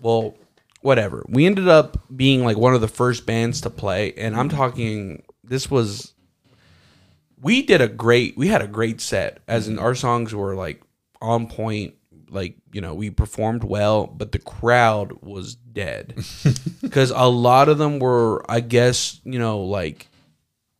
Well, 0.00 0.36
whatever. 0.80 1.24
We 1.28 1.44
ended 1.46 1.68
up 1.68 1.98
being 2.14 2.44
like 2.44 2.56
one 2.56 2.74
of 2.74 2.80
the 2.80 2.88
first 2.88 3.26
bands 3.26 3.60
to 3.62 3.70
play, 3.70 4.12
and 4.14 4.36
I'm 4.36 4.48
talking. 4.48 5.22
This 5.44 5.70
was. 5.70 6.12
We 7.40 7.62
did 7.62 7.80
a 7.80 7.88
great. 7.88 8.36
We 8.36 8.48
had 8.48 8.62
a 8.62 8.66
great 8.68 9.00
set, 9.00 9.40
as 9.46 9.68
in 9.68 9.78
our 9.78 9.94
songs 9.94 10.34
were 10.34 10.54
like 10.54 10.82
on 11.20 11.46
point. 11.46 11.94
Like 12.30 12.56
you 12.72 12.80
know, 12.80 12.94
we 12.94 13.10
performed 13.10 13.62
well, 13.64 14.06
but 14.06 14.32
the 14.32 14.38
crowd 14.38 15.12
was 15.22 15.56
dead. 15.76 16.14
Because 16.80 17.10
a 17.10 17.28
lot 17.28 17.68
of 17.68 17.78
them 17.78 17.98
were, 17.98 18.48
I 18.48 18.60
guess, 18.60 19.20
you 19.24 19.38
know, 19.38 19.60
like 19.60 20.08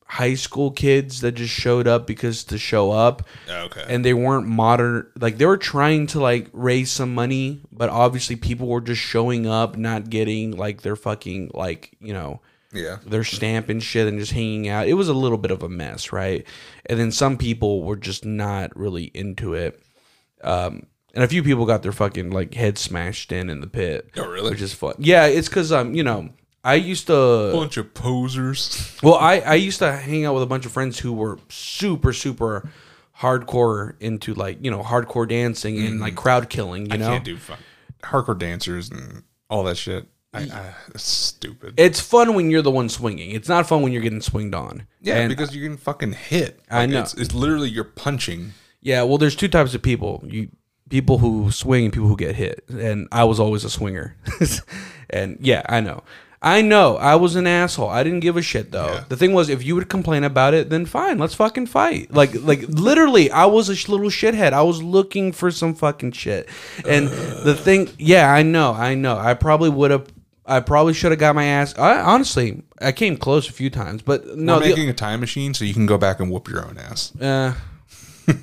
high 0.05 0.35
school 0.35 0.71
kids 0.71 1.21
that 1.21 1.33
just 1.33 1.53
showed 1.53 1.89
up 1.89 2.07
because 2.07 2.45
to 2.45 2.59
show 2.59 2.93
up. 2.93 3.27
Okay. 3.51 3.85
and 3.89 4.05
they 4.05 4.15
weren't 4.15 4.47
modern 4.47 5.11
like 5.19 5.37
they 5.37 5.47
were 5.47 5.57
trying 5.57 6.07
to 6.09 6.21
like 6.21 6.49
raise 6.53 6.93
some 6.93 7.13
money 7.13 7.61
but 7.73 7.91
obviously 7.91 8.37
people 8.37 8.69
were 8.69 8.81
just 8.81 9.01
showing 9.01 9.49
up 9.49 9.77
not 9.77 10.09
getting 10.09 10.57
like 10.57 10.83
their 10.83 10.95
fucking 10.95 11.51
like 11.55 11.97
you 12.01 12.13
know 12.13 12.41
yeah. 12.73 12.99
their 13.05 13.25
stamp 13.25 13.69
and 13.69 13.83
shit 13.83 14.07
and 14.07 14.19
just 14.19 14.33
hanging 14.33 14.69
out. 14.69 14.87
It 14.87 14.95
was 14.95 15.09
a 15.09 15.15
little 15.15 15.39
bit 15.39 15.51
of 15.51 15.63
a 15.65 15.69
mess 15.69 16.13
right? 16.13 16.47
And 16.87 16.99
then 17.01 17.11
some 17.11 17.37
people 17.37 17.83
were 17.83 17.97
just 17.97 18.25
not 18.25 18.77
really 18.77 19.11
into 19.13 19.55
it. 19.55 19.83
Um 20.43 20.87
and 21.17 21.25
a 21.25 21.29
few 21.29 21.43
people 21.43 21.67
got 21.67 21.83
their 21.83 21.91
fucking 21.93 22.31
like 22.31 22.55
head 22.55 22.79
smashed 22.79 23.33
in 23.33 23.51
in 23.51 23.61
the 23.61 23.67
pit 23.67 24.09
Oh, 24.17 24.29
really? 24.29 24.51
which 24.51 24.61
is 24.63 24.73
fun 24.73 24.95
yeah 24.99 25.27
it's 25.27 25.49
because 25.49 25.73
um 25.73 25.95
you 25.95 26.05
know 26.05 26.29
i 26.63 26.75
used 26.75 27.07
to 27.09 27.51
bunch 27.53 27.77
of 27.77 27.93
posers. 27.95 28.97
well, 29.03 29.15
I, 29.15 29.39
I 29.41 29.55
used 29.55 29.79
to 29.81 29.93
hang 29.93 30.25
out 30.25 30.35
with 30.35 30.43
a 30.45 30.47
bunch 30.47 30.67
of 30.67 30.73
friends 30.73 30.99
who 30.99 31.13
were 31.13 31.39
super, 31.49 32.13
super 32.13 32.69
hardcore 33.21 33.95
into 34.01 34.35
like, 34.35 34.59
you 34.65 34.71
know, 34.71 34.83
hardcore 34.83 35.29
dancing 35.29 35.79
and 35.79 36.01
like 36.01 36.15
crowd 36.17 36.49
killing, 36.51 36.87
you 36.87 36.95
I 36.95 36.97
know? 36.97 37.09
can't 37.09 37.25
do 37.25 37.37
fun. 37.37 37.59
Hardcore 38.03 38.39
dancers 38.39 38.91
and 38.91 39.23
all 39.49 39.65
that 39.65 39.77
shit. 39.77 40.07
I, 40.35 40.41
I, 40.41 40.75
it's 40.95 41.05
stupid. 41.05 41.75
It's 41.79 42.01
fun 42.01 42.35
when 42.35 42.51
you're 42.51 42.63
the 42.63 42.71
one 42.71 42.89
swinging. 42.89 43.31
It's 43.31 43.49
not 43.49 43.67
fun 43.67 43.83
when 43.83 43.93
you're 43.93 44.03
getting 44.03 44.21
swinged 44.21 44.55
on. 44.55 44.87
yeah, 45.01 45.17
And- 45.19 45.29
because 45.31 45.55
you 45.55 45.63
can 45.67 45.77
fucking 45.79 46.13
hit. 46.13 46.61
I 46.71 46.87
know. 46.87 47.01
It's, 47.01 47.15
it's 47.15 47.33
literally 47.33 47.71
you're 47.71 47.85
punching. 47.85 48.53
yeah, 48.83 49.03
well, 49.03 49.19
there's 49.19 49.37
two 49.37 49.49
types 49.49 49.75
of 49.75 49.83
people. 49.83 50.23
You 50.27 50.49
people 50.89 51.19
who 51.19 51.51
swing 51.51 51.85
and 51.85 51.93
people 51.93 52.09
who 52.09 52.17
get 52.17 52.35
hit. 52.35 52.65
And 52.69 53.09
I 53.13 53.25
was 53.25 53.41
always 53.41 53.65
a 53.65 53.71
swinger. 53.71 54.17
and 55.11 55.39
yeah, 55.41 55.63
I 55.69 55.81
know. 55.81 56.03
I 56.43 56.63
know. 56.63 56.97
I 56.99 57.17
was 57.17 57.35
an 57.35 57.47
asshole. 57.47 57.89
I 57.89 58.05
didn't 58.05 58.21
give 58.21 58.37
a 58.37 58.43
shit 58.43 58.71
though. 58.71 58.87
Yeah. 58.93 59.05
The 59.09 59.17
thing 59.17 59.33
was, 59.33 59.49
if 59.49 59.65
you 59.65 59.75
would 59.75 59.89
complain 59.89 60.23
about 60.23 60.55
it, 60.55 60.69
then 60.71 60.85
fine. 60.87 61.19
Let's 61.19 61.35
fucking 61.35 61.67
fight. 61.67 62.13
Like, 62.13 62.35
like 62.43 62.61
literally, 62.69 63.31
I 63.31 63.47
was 63.47 63.69
a 63.69 63.75
sh- 63.75 63.89
little 63.89 64.11
shithead. 64.11 64.53
I 64.53 64.63
was 64.63 64.83
looking 64.83 65.33
for 65.33 65.51
some 65.51 65.75
fucking 65.75 66.13
shit. 66.13 66.49
And 66.87 67.09
the 67.09 67.55
thing, 67.55 67.89
yeah, 67.99 68.33
I 68.33 68.43
know. 68.43 68.73
I 68.73 68.95
know. 68.95 69.17
I 69.17 69.35
probably 69.35 69.71
would 69.71 69.91
have. 69.91 70.07
I 70.49 70.61
probably 70.61 70.93
should 70.95 71.11
have 71.11 71.19
got 71.19 71.35
my 71.35 71.45
ass. 71.45 71.77
I 71.77 71.99
honestly, 72.01 72.63
I 72.81 72.93
came 72.93 73.17
close 73.17 73.49
a 73.49 73.53
few 73.53 73.69
times, 73.71 74.03
but 74.03 74.37
no. 74.37 74.57
We're 74.59 74.63
the- 74.65 74.69
making 74.69 74.89
a 74.91 74.95
time 74.95 75.19
machine 75.21 75.55
so 75.55 75.65
you 75.65 75.75
can 75.75 75.87
go 75.87 75.99
back 75.99 76.21
and 76.21 76.31
whoop 76.31 76.49
your 76.49 76.65
own 76.65 76.79
ass. 76.79 77.17
uh, 77.21 77.55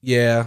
yeah, 0.00 0.46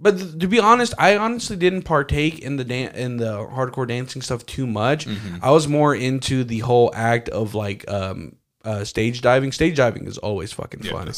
but 0.00 0.18
th- 0.18 0.38
to 0.38 0.48
be 0.48 0.58
honest, 0.58 0.94
I 0.98 1.16
honestly 1.16 1.56
didn't 1.56 1.82
partake 1.82 2.38
in 2.38 2.56
the 2.56 2.64
dan- 2.64 2.94
in 2.94 3.16
the 3.18 3.36
hardcore 3.46 3.86
dancing 3.86 4.22
stuff 4.22 4.46
too 4.46 4.66
much. 4.66 5.06
I 5.42 5.50
was 5.50 5.68
more 5.68 5.94
into 5.94 6.42
the 6.44 6.60
whole 6.60 6.90
act 6.94 7.28
of 7.28 7.54
like 7.54 7.88
um, 7.90 8.36
uh, 8.64 8.84
stage 8.84 9.20
diving. 9.20 9.52
Stage 9.52 9.76
diving 9.76 10.06
is 10.06 10.18
always 10.18 10.52
fucking 10.52 10.82
Yeah, 10.82 10.92
fun, 10.92 11.12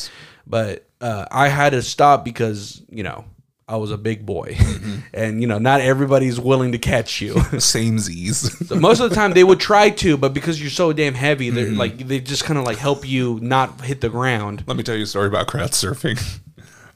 but 0.47 0.87
uh, 1.01 1.27
I 1.31 1.49
had 1.49 1.71
to 1.71 1.83
stop 1.83 2.25
because 2.25 2.83
you 2.91 3.03
know 3.03 3.25
I 3.69 3.77
was 3.77 3.91
a 3.93 3.97
big 3.99 4.27
boy, 4.27 4.57
and 5.15 5.41
you 5.41 5.47
know 5.47 5.59
not 5.59 5.81
everybody's 5.81 6.41
willing 6.41 6.73
to 6.73 6.79
catch 6.79 7.21
you. 7.21 7.41
Same 7.61 7.99
Z's. 7.99 8.51
So 8.67 8.77
most 8.81 9.01
of 9.01 9.11
the 9.11 9.17
time 9.17 9.33
they 9.33 9.45
would 9.45 9.61
try 9.61 9.91
to, 9.91 10.17
but 10.17 10.33
because 10.35 10.61
you're 10.61 10.71
so 10.71 10.93
damn 10.93 11.15
heavy, 11.15 11.51
they're 11.51 11.71
like 11.71 11.99
they 11.99 12.21
just 12.21 12.45
kind 12.45 12.59
of 12.59 12.65
like 12.65 12.79
help 12.79 13.09
you 13.09 13.39
not 13.41 13.81
hit 13.83 14.01
the 14.01 14.09
ground. 14.09 14.65
Let 14.67 14.77
me 14.77 14.83
tell 14.83 14.97
you 14.97 15.05
a 15.05 15.07
story 15.07 15.29
about 15.29 15.47
crowd 15.47 15.71
surfing. 15.71 16.21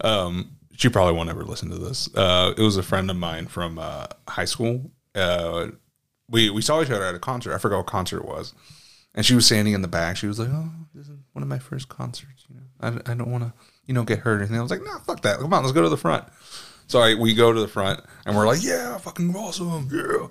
Um, 0.02 0.55
she 0.76 0.88
probably 0.88 1.14
won't 1.14 1.30
ever 1.30 1.44
listen 1.44 1.70
to 1.70 1.76
this. 1.76 2.08
Uh, 2.14 2.54
it 2.56 2.60
was 2.60 2.76
a 2.76 2.82
friend 2.82 3.10
of 3.10 3.16
mine 3.16 3.46
from 3.46 3.78
uh, 3.78 4.06
high 4.28 4.44
school. 4.44 4.90
Uh, 5.14 5.68
we 6.28 6.50
we 6.50 6.62
saw 6.62 6.82
each 6.82 6.90
other 6.90 7.04
at 7.04 7.14
a 7.14 7.18
concert. 7.18 7.54
I 7.54 7.58
forgot 7.58 7.78
what 7.78 7.86
concert 7.86 8.18
it 8.18 8.26
was, 8.26 8.52
and 9.14 9.24
she 9.24 9.34
was 9.34 9.46
standing 9.46 9.74
in 9.74 9.82
the 9.82 9.88
back. 9.88 10.16
She 10.16 10.26
was 10.26 10.38
like, 10.38 10.48
"Oh, 10.50 10.70
this 10.94 11.08
is 11.08 11.18
one 11.32 11.42
of 11.42 11.48
my 11.48 11.58
first 11.58 11.88
concerts. 11.88 12.44
You 12.48 12.56
know, 12.56 12.62
I, 13.06 13.12
I 13.12 13.14
don't 13.14 13.30
want 13.30 13.44
to, 13.44 13.52
you 13.86 13.94
know, 13.94 14.04
get 14.04 14.20
hurt 14.20 14.36
or 14.36 14.40
anything." 14.40 14.58
I 14.58 14.62
was 14.62 14.70
like, 14.70 14.82
"Nah, 14.84 14.98
fuck 14.98 15.22
that. 15.22 15.38
Come 15.38 15.52
on, 15.52 15.62
let's 15.62 15.72
go 15.72 15.82
to 15.82 15.88
the 15.88 15.96
front." 15.96 16.24
So 16.88 17.00
I, 17.00 17.14
we 17.14 17.34
go 17.34 17.52
to 17.52 17.60
the 17.60 17.68
front, 17.68 18.00
and 18.26 18.36
we're 18.36 18.46
like, 18.46 18.62
"Yeah, 18.62 18.98
fucking 18.98 19.34
awesome, 19.34 19.88
yeah." 19.92 20.26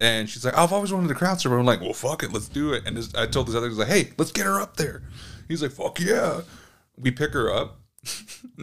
And 0.00 0.28
she's 0.28 0.44
like, 0.44 0.56
"I've 0.56 0.72
always 0.72 0.92
wanted 0.92 1.08
to 1.08 1.14
crowd 1.14 1.40
surf." 1.40 1.52
I'm 1.52 1.66
like, 1.66 1.80
"Well, 1.80 1.92
fuck 1.92 2.22
it, 2.22 2.32
let's 2.32 2.48
do 2.48 2.72
it." 2.72 2.84
And 2.86 2.96
this, 2.96 3.14
I 3.14 3.26
told 3.26 3.48
this 3.48 3.54
other 3.54 3.68
guy, 3.68 3.74
"Like, 3.74 3.88
hey, 3.88 4.12
let's 4.16 4.32
get 4.32 4.46
her 4.46 4.60
up 4.60 4.76
there." 4.76 5.02
He's 5.48 5.62
like, 5.62 5.72
"Fuck 5.72 6.00
yeah!" 6.00 6.42
We 6.96 7.10
pick 7.10 7.32
her 7.32 7.52
up, 7.52 7.80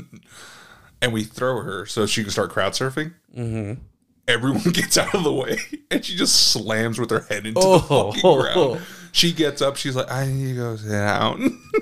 and 1.02 1.14
we 1.14 1.24
throw 1.24 1.62
her 1.62 1.86
so 1.86 2.06
she 2.06 2.24
can 2.24 2.32
start 2.32 2.50
crowd 2.52 2.74
surfing. 2.74 3.14
Mm-hmm. 3.36 3.82
Everyone 4.28 4.62
gets 4.74 4.98
out 4.98 5.16
of 5.16 5.24
the 5.24 5.34
way, 5.34 5.58
and 5.90 6.04
she 6.06 6.16
just 6.16 6.52
slams 6.52 7.00
with 7.00 7.10
her 7.10 7.22
head 7.22 7.46
into 7.48 7.60
Oh. 7.64 8.12
the 8.14 8.20
fucking 8.22 8.42
ground. 8.42 8.82
She 9.12 9.32
gets 9.34 9.62
up. 9.62 9.76
She's 9.76 9.96
like, 9.96 10.12
"I 10.12 10.28
need 10.28 10.50
to 10.50 10.56
go 10.56 10.76
sit 10.76 10.90
down." 10.90 11.60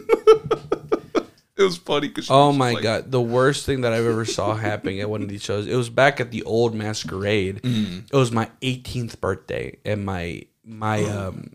it 1.57 1.63
was 1.63 1.77
funny 1.77 2.07
because 2.07 2.29
Oh 2.29 2.51
my 2.53 2.79
god, 2.79 3.11
the 3.11 3.21
worst 3.21 3.65
thing 3.65 3.81
that 3.81 3.91
I've 3.93 4.05
ever 4.05 4.23
saw 4.25 4.53
happening 4.55 5.01
at 5.01 5.09
one 5.09 5.21
of 5.21 5.27
these 5.29 5.43
shows. 5.43 5.67
It 5.67 5.75
was 5.75 5.89
back 5.89 6.19
at 6.19 6.31
the 6.31 6.43
old 6.43 6.73
masquerade. 6.75 7.61
It 7.63 8.13
was 8.15 8.31
my 8.31 8.49
18th 8.61 9.19
birthday, 9.19 9.77
and 9.83 10.05
my 10.05 10.43
my 10.63 11.03
um 11.09 11.53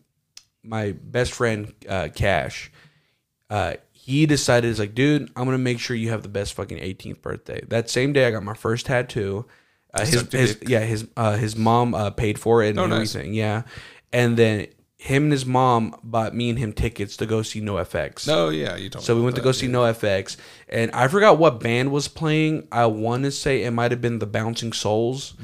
my 0.62 0.92
best 0.92 1.32
friend 1.32 1.72
uh, 1.88 2.08
Cash, 2.14 2.70
uh, 3.50 3.74
he 4.04 4.26
decided 4.26 4.66
he's 4.66 4.80
like, 4.80 4.94
dude, 4.96 5.30
I'm 5.36 5.44
gonna 5.44 5.58
make 5.58 5.78
sure 5.78 5.94
you 5.94 6.10
have 6.10 6.22
the 6.22 6.28
best 6.28 6.54
fucking 6.54 6.78
18th 6.78 7.22
birthday. 7.22 7.60
That 7.68 7.88
same 7.88 8.12
day, 8.12 8.26
I 8.26 8.32
got 8.32 8.42
my 8.42 8.54
first 8.54 8.86
tattoo. 8.86 9.46
Uh, 9.94 10.04
his, 10.04 10.22
his 10.32 10.58
yeah 10.66 10.80
his 10.80 11.06
uh, 11.16 11.36
his 11.36 11.54
mom 11.54 11.94
uh, 11.94 12.10
paid 12.10 12.38
for 12.38 12.62
it 12.64 12.70
and 12.70 12.80
Oh, 12.80 12.86
nice. 12.86 13.14
everything. 13.14 13.34
Yeah, 13.34 13.62
and 14.12 14.36
then 14.36 14.66
him 14.96 15.24
and 15.24 15.32
his 15.32 15.44
mom 15.46 15.94
bought 16.02 16.34
me 16.34 16.48
and 16.50 16.58
him 16.58 16.72
tickets 16.72 17.16
to 17.18 17.26
go 17.26 17.42
see 17.42 17.60
No 17.60 17.74
FX. 17.74 18.28
Oh 18.28 18.48
yeah, 18.48 18.74
you 18.76 18.88
told 18.88 19.04
So 19.04 19.14
we 19.14 19.22
went 19.22 19.36
to 19.36 19.42
go 19.42 19.52
see 19.52 19.66
yeah. 19.66 19.72
No 19.72 19.80
FX, 19.82 20.36
and 20.68 20.90
I 20.92 21.06
forgot 21.08 21.38
what 21.38 21.60
band 21.60 21.92
was 21.92 22.08
playing. 22.08 22.66
I 22.72 22.86
want 22.86 23.22
to 23.24 23.30
say 23.30 23.62
it 23.64 23.70
might 23.70 23.90
have 23.92 24.00
been 24.00 24.18
the 24.18 24.26
Bouncing 24.26 24.72
Souls. 24.72 25.34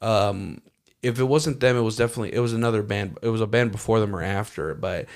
Um, 0.00 0.60
if 1.02 1.18
it 1.18 1.24
wasn't 1.24 1.60
them, 1.60 1.76
it 1.76 1.80
was 1.82 1.96
definitely 1.96 2.34
it 2.34 2.40
was 2.40 2.52
another 2.52 2.82
band. 2.82 3.18
It 3.22 3.28
was 3.28 3.40
a 3.40 3.46
band 3.46 3.72
before 3.72 4.00
them 4.00 4.14
or 4.14 4.22
after. 4.22 4.74
But 4.74 5.06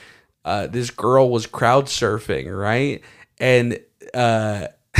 uh, 0.45 0.67
this 0.67 0.91
girl 0.91 1.31
was 1.31 1.47
crowd 1.47 1.87
surfing, 1.87 2.57
right? 2.57 3.03
And 3.39 3.81
uh, 4.15 4.69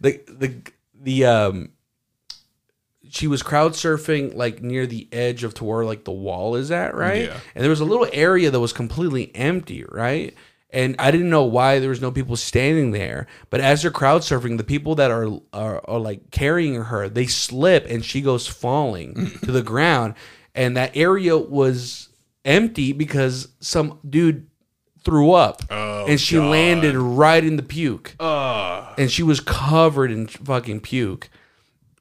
the 0.00 0.20
the 0.28 0.54
the 0.94 1.24
um 1.24 1.70
she 3.08 3.26
was 3.26 3.42
crowd 3.42 3.72
surfing 3.72 4.34
like 4.34 4.62
near 4.62 4.86
the 4.86 5.08
edge 5.12 5.44
of 5.44 5.54
to 5.54 5.64
where 5.64 5.84
like 5.84 6.04
the 6.04 6.12
wall 6.12 6.56
is 6.56 6.70
at, 6.70 6.94
right? 6.94 7.26
Yeah. 7.26 7.40
And 7.54 7.62
there 7.62 7.70
was 7.70 7.80
a 7.80 7.84
little 7.84 8.08
area 8.12 8.50
that 8.50 8.60
was 8.60 8.72
completely 8.72 9.34
empty, 9.36 9.84
right? 9.84 10.34
And 10.70 10.96
I 10.98 11.12
didn't 11.12 11.30
know 11.30 11.44
why 11.44 11.78
there 11.78 11.90
was 11.90 12.00
no 12.00 12.10
people 12.10 12.34
standing 12.34 12.90
there. 12.90 13.28
But 13.50 13.60
as 13.60 13.82
they're 13.82 13.92
crowd 13.92 14.22
surfing, 14.22 14.56
the 14.56 14.64
people 14.64 14.96
that 14.96 15.12
are 15.12 15.28
are, 15.52 15.88
are 15.88 16.00
like 16.00 16.30
carrying 16.32 16.74
her, 16.74 17.08
they 17.08 17.26
slip 17.26 17.86
and 17.88 18.04
she 18.04 18.20
goes 18.20 18.46
falling 18.46 19.30
to 19.44 19.52
the 19.52 19.62
ground. 19.62 20.14
And 20.54 20.76
that 20.76 20.96
area 20.96 21.38
was 21.38 22.08
empty 22.44 22.92
because 22.92 23.48
some 23.60 24.00
dude 24.08 24.48
threw 25.04 25.32
up 25.32 25.62
Oh, 25.70 26.06
and 26.06 26.20
she 26.20 26.36
God. 26.36 26.50
landed 26.50 26.96
right 26.96 27.44
in 27.44 27.56
the 27.56 27.62
puke 27.62 28.16
Uh, 28.20 28.94
and 28.98 29.10
she 29.10 29.22
was 29.22 29.40
covered 29.40 30.10
in 30.10 30.26
fucking 30.26 30.80
puke. 30.80 31.28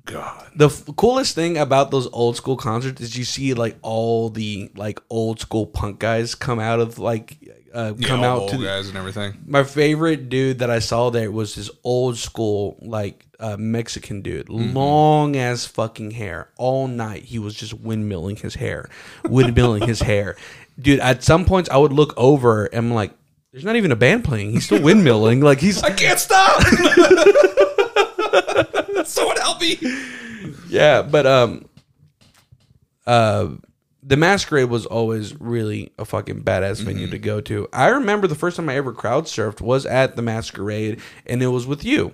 God. 0.06 0.47
The 0.56 0.66
f- 0.66 0.84
coolest 0.97 1.34
thing 1.34 1.58
about 1.58 1.89
those 1.91 2.08
old 2.12 2.36
school 2.36 2.58
concerts 2.58 2.99
is 3.01 3.18
you 3.18 3.24
see 3.24 3.54
like 3.54 3.78
all 3.82 4.30
the 4.30 4.70
like 4.76 4.99
old 5.10 5.39
school 5.39 5.66
punk 5.66 5.99
guys 5.99 6.36
come 6.36 6.60
out 6.60 6.82
of 6.82 6.99
like 6.99 7.38
uh, 7.74 7.93
Yeah, 7.97 8.08
come 8.10 8.22
out 8.24 8.49
to 8.49 8.58
the, 8.58 8.66
guys 8.66 8.89
and 8.89 8.97
everything. 8.97 9.41
my 9.47 9.64
favorite 9.64 10.28
dude 10.28 10.60
that 10.60 10.70
I 10.70 10.80
saw 10.80 11.10
there 11.10 11.32
was 11.32 11.56
this 11.56 11.72
old 11.86 12.18
school 12.18 12.78
like 12.82 13.26
uh, 13.39 13.56
Mexican 13.58 14.22
dude, 14.22 14.47
Mm-hmm. 14.47 14.76
long 14.76 15.36
as 15.38 15.66
fucking 15.68 16.12
hair. 16.12 16.49
All 16.58 16.88
night 16.89 17.24
he 17.24 17.39
was 17.39 17.56
just 17.56 17.82
windmilling 17.82 18.39
his 18.39 18.56
hair, 18.56 18.89
windmilling 19.24 19.86
his 19.88 20.01
hair. 20.01 20.36
Dude, 20.80 20.99
at 20.99 21.24
some 21.24 21.45
points 21.45 21.69
I 21.69 21.78
would 21.78 21.93
look 21.93 22.13
over 22.17 22.65
and 22.65 22.88
I'm 22.88 22.93
like, 22.93 23.11
there's 23.51 23.63
not 23.63 23.76
even 23.76 23.91
a 23.91 23.95
band 23.95 24.24
playing. 24.24 24.51
He's 24.51 24.65
still 24.65 24.80
windmilling. 24.80 25.43
Like 25.43 25.59
he's 25.59 25.84
I 25.84 25.91
can't 25.91 26.19
stop. 26.19 26.61
Someone 29.05 29.38
help 29.38 29.61
me. 29.61 29.78
yeah, 30.67 31.01
but 31.03 31.28
um, 31.28 31.65
uh, 33.05 33.49
the 34.01 34.17
masquerade 34.17 34.69
was 34.69 34.86
always 34.86 35.39
really 35.39 35.91
a 35.99 36.05
fucking 36.05 36.43
badass 36.43 36.82
venue 36.82 37.07
to 37.07 37.19
go 37.19 37.39
to. 37.41 37.67
I 37.71 37.89
remember 37.89 38.28
the 38.28 38.36
first 38.36 38.57
time 38.57 38.69
I 38.69 38.76
ever 38.76 38.91
crowd 38.91 39.26
surfed 39.26 39.61
was 39.61 39.86
at 39.86 40.15
the 40.15 40.21
masquerade, 40.21 40.99
and 41.26 41.43
it 41.43 41.47
was 41.47 41.67
with 41.67 41.86
you. 41.86 42.13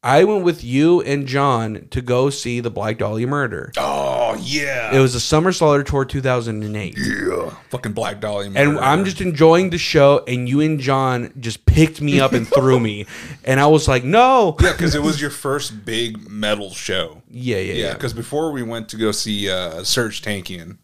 I 0.00 0.22
went 0.22 0.44
with 0.44 0.62
you 0.62 1.00
and 1.02 1.26
John 1.26 1.88
to 1.90 2.00
go 2.00 2.30
see 2.30 2.60
the 2.60 2.70
Black 2.70 2.98
Dahlia 2.98 3.26
murder. 3.26 3.72
Oh 3.76 4.36
yeah. 4.40 4.94
It 4.94 5.00
was 5.00 5.12
the 5.14 5.20
Summer 5.20 5.50
Slaughter 5.50 5.82
Tour 5.82 6.04
2008. 6.04 6.96
yeah. 6.96 7.50
Fucking 7.70 7.92
Black 7.92 8.20
Dahlia. 8.20 8.52
And. 8.54 8.78
I'm 8.78 9.04
just 9.04 9.20
enjoying 9.20 9.70
the 9.70 9.78
show, 9.78 10.22
and 10.28 10.48
you 10.48 10.60
and 10.60 10.78
John 10.78 11.32
just 11.40 11.66
picked 11.66 12.00
me 12.00 12.20
up 12.20 12.32
and 12.32 12.46
threw 12.54 12.78
me. 12.78 13.06
And 13.44 13.58
I 13.58 13.66
was 13.66 13.88
like, 13.88 14.04
no. 14.04 14.56
yeah, 14.60 14.70
because 14.72 14.94
it 14.94 15.02
was 15.02 15.20
your 15.20 15.30
first 15.30 15.84
big 15.84 16.30
metal 16.30 16.70
show. 16.70 17.22
Yeah, 17.28 17.56
yeah, 17.56 17.72
Yeah, 17.72 17.84
yeah. 17.88 17.92
because 17.94 18.12
before 18.14 18.52
we 18.52 18.62
went 18.62 18.88
to 18.90 18.96
go 18.96 19.10
see 19.10 19.50
uh, 19.50 19.80
Serj 19.80 20.22
Tankian. 20.22 20.78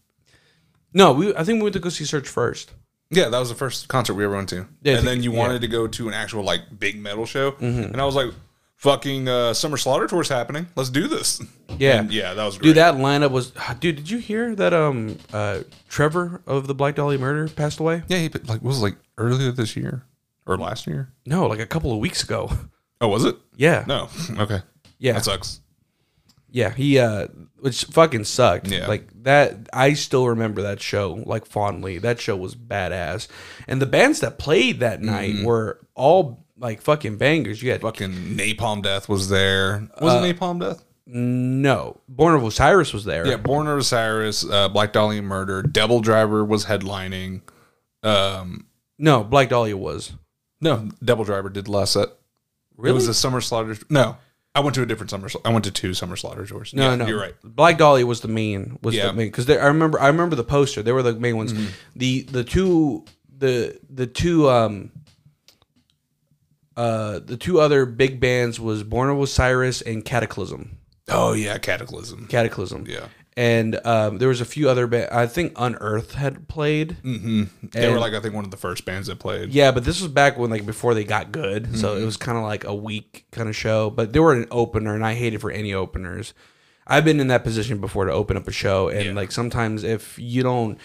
No, 0.92 1.12
we, 1.12 1.34
I 1.36 1.44
think 1.44 1.58
we 1.58 1.62
went 1.64 1.74
to 1.74 1.80
go 1.80 1.88
see 1.88 2.04
Serj 2.04 2.26
first. 2.26 2.72
Yeah, 3.10 3.28
that 3.28 3.38
was 3.38 3.48
the 3.48 3.54
first 3.54 3.86
concert 3.86 4.14
we 4.14 4.24
ever 4.24 4.34
went 4.34 4.48
to. 4.48 4.56
Yeah, 4.82 4.94
and 4.94 5.02
think- 5.02 5.04
then 5.04 5.22
you 5.22 5.32
yeah. 5.32 5.38
wanted 5.38 5.60
to 5.60 5.68
go 5.68 5.86
to 5.86 6.08
an 6.08 6.14
actual 6.14 6.42
like 6.42 6.62
big 6.80 7.00
metal 7.00 7.26
show, 7.26 7.54
and 7.60 8.00
I 8.00 8.04
was 8.04 8.16
like, 8.16 8.32
"Fucking 8.84 9.26
uh, 9.28 9.54
Summer 9.54 9.76
Slaughter 9.76 10.06
Tour's 10.06 10.28
happening. 10.28 10.68
Let's 10.76 10.90
do 10.90 11.08
this." 11.08 11.42
Yeah. 11.76 11.98
And 12.00 12.12
yeah, 12.12 12.34
that 12.34 12.44
was 12.44 12.56
great. 12.56 12.68
Dude, 12.68 12.76
that 12.76 12.94
lineup 12.94 13.32
was. 13.32 13.50
Dude, 13.80 13.96
did 13.96 14.08
you 14.08 14.18
hear 14.18 14.54
that? 14.54 14.72
Um, 14.72 15.18
uh, 15.32 15.60
Trevor 15.88 16.40
of 16.46 16.68
the 16.68 16.74
Black 16.74 16.94
Dahlia 16.94 17.18
murder 17.18 17.48
passed 17.48 17.80
away. 17.80 18.04
yeah, 18.06 18.18
he 18.18 18.28
like 18.28 18.62
was 18.62 18.80
like 18.80 18.94
earlier 19.18 19.50
this 19.50 19.74
year 19.76 20.04
or 20.46 20.56
last 20.56 20.86
year. 20.86 21.10
No, 21.26 21.46
like 21.46 21.58
a 21.58 21.66
couple 21.66 21.90
of 21.92 21.98
weeks 21.98 22.22
ago. 22.22 22.48
Oh, 23.00 23.08
was 23.08 23.24
it? 23.24 23.36
Yeah, 23.56 23.84
No. 23.88 24.08
Okay. 24.38 24.60
yeah, 24.98 25.14
That 25.14 25.24
sucks. 25.24 25.60
yeah. 26.50 26.70
He, 26.70 26.98
uh, 26.98 27.26
which 27.58 27.84
fucking 27.86 28.24
sucked. 28.24 28.68
Yeah. 28.68 28.86
Like 28.86 29.08
that. 29.24 29.68
I 29.72 29.94
still 29.94 30.28
remember 30.28 30.62
that 30.62 30.80
show 30.80 31.20
like 31.26 31.44
fondly. 31.44 31.98
That 31.98 32.20
show 32.20 32.36
was 32.36 32.54
badass, 32.54 33.26
and 33.66 33.82
the 33.82 33.86
bands 33.86 34.20
that 34.20 34.38
played 34.38 34.78
that 34.80 35.02
night 35.02 35.34
Mm-hmm. 35.34 35.44
were 35.44 35.80
all 35.96 36.43
like 36.58 36.80
fucking 36.82 37.16
bangers. 37.16 37.62
You 37.62 37.70
had 37.72 37.80
Fucking 37.82 38.12
Napalm 38.36 38.82
Death 38.82 39.08
was 39.08 39.28
there. 39.28 39.88
Was 40.00 40.24
it 40.24 40.36
Napalm 40.38 40.60
Death? 40.60 40.84
no 41.06 42.00
Born 42.08 42.34
of 42.34 42.42
Osiris 42.42 42.92
was 42.94 43.04
there. 43.04 43.26
Yeah, 43.26 43.36
Born 43.36 43.66
of 43.66 43.76
Osiris, 43.78 44.48
uh, 44.48 44.68
Black 44.70 44.92
Dahlia 44.94 45.20
Murder, 45.22 45.62
Devil 45.62 46.00
Driver 46.00 46.44
was 46.44 46.64
headlining. 46.64 47.42
Um, 48.02 48.66
No, 48.98 49.22
Black 49.24 49.48
Dahlia 49.50 49.76
was. 49.76 50.12
no, 50.60 50.88
Devil 51.04 51.24
Driver 51.24 51.50
did 51.50 51.66
the 51.66 51.72
last 51.72 51.92
set. 51.92 52.08
Really? 52.76 52.92
It 52.92 52.94
was 52.94 53.08
a 53.08 53.14
Summer 53.14 53.40
Slaughter. 53.40 53.76
No, 53.90 54.16
I 54.54 54.60
went 54.60 54.74
to 54.76 54.82
a 54.82 54.86
different 54.86 55.10
Summer. 55.10 55.28
I 55.44 55.50
went 55.52 55.64
to 55.66 55.70
two 55.70 55.94
Summer 55.94 56.16
Slaughter 56.16 56.46
tours. 56.46 56.72
No, 56.74 56.90
Yeah, 56.90 56.96
no, 56.96 57.06
you're 57.06 57.20
right. 57.20 57.34
Black 57.44 57.78
Dahlia 57.78 58.06
was 58.06 58.20
the 58.20 58.28
main. 58.28 58.78
Was 58.82 58.94
Yeah. 58.94 59.08
the 59.08 59.12
main 59.12 59.26
because 59.28 59.48
I 59.50 59.66
remember. 59.66 60.00
I 60.00 60.06
remember 60.08 60.36
the 60.36 60.44
poster. 60.44 60.82
They 60.82 60.92
were 60.92 61.02
the 61.02 61.12
main 61.14 61.36
ones. 61.36 61.52
Mm-hmm. 61.52 61.66
The 61.96 62.22
the 62.22 62.44
two 62.44 63.04
the 63.36 63.78
the 63.90 64.06
two 64.06 64.48
um 64.48 64.90
uh 66.76 67.18
the 67.20 67.36
two 67.36 67.60
other 67.60 67.86
big 67.86 68.20
bands 68.20 68.58
was 68.60 68.82
Born 68.82 69.10
of 69.10 69.18
Osiris 69.20 69.80
and 69.82 70.04
Kataklysm. 70.04 70.70
Oh 71.08 71.32
yeah, 71.32 71.58
Kataklysm. 71.58 72.28
Kataklysm. 72.28 72.88
Yeah, 72.88 73.08
And 73.36 73.78
um, 73.86 74.16
there 74.18 74.28
was 74.28 74.40
a 74.40 74.44
few 74.46 74.70
other 74.70 74.86
bands. 74.86 75.10
I 75.12 75.26
think 75.26 75.52
Unearth 75.56 76.14
had 76.14 76.48
played. 76.48 76.96
Mm. 77.04 77.48
they 77.72 77.84
And- 77.84 77.92
were 77.92 78.00
like 78.00 78.14
I 78.14 78.20
think 78.20 78.34
one 78.34 78.44
of 78.46 78.50
the 78.50 78.56
first 78.56 78.84
bands 78.86 79.08
that 79.08 79.18
played. 79.18 79.50
Yeah, 79.50 79.70
but 79.70 79.84
this 79.84 80.00
was 80.00 80.10
back 80.10 80.38
when 80.38 80.50
like 80.50 80.64
before 80.64 80.94
they 80.94 81.04
got 81.04 81.30
good, 81.30 81.76
so 81.78 81.88
Mm-hmm. 81.90 82.02
it 82.02 82.04
was 82.06 82.16
kind 82.16 82.38
of 82.38 82.44
like 82.44 82.64
a 82.64 82.74
weak 82.74 83.26
kind 83.32 83.48
of 83.48 83.54
show. 83.56 83.90
But 83.90 84.12
they 84.14 84.20
were 84.20 84.32
an 84.32 84.46
opener, 84.50 84.94
and 84.94 85.04
I 85.04 85.14
hated 85.14 85.40
for 85.42 85.50
any 85.50 85.74
openers. 85.74 86.32
I've 86.86 87.04
been 87.04 87.20
in 87.20 87.28
that 87.28 87.44
position 87.44 87.80
before 87.80 88.04
to 88.06 88.12
open 88.12 88.36
up 88.36 88.46
a 88.48 88.52
show, 88.52 88.88
and 88.88 89.04
Yeah. 89.06 89.12
like 89.12 89.30
sometimes 89.32 89.84
if 89.84 90.18
you 90.18 90.42
don't, 90.42 90.78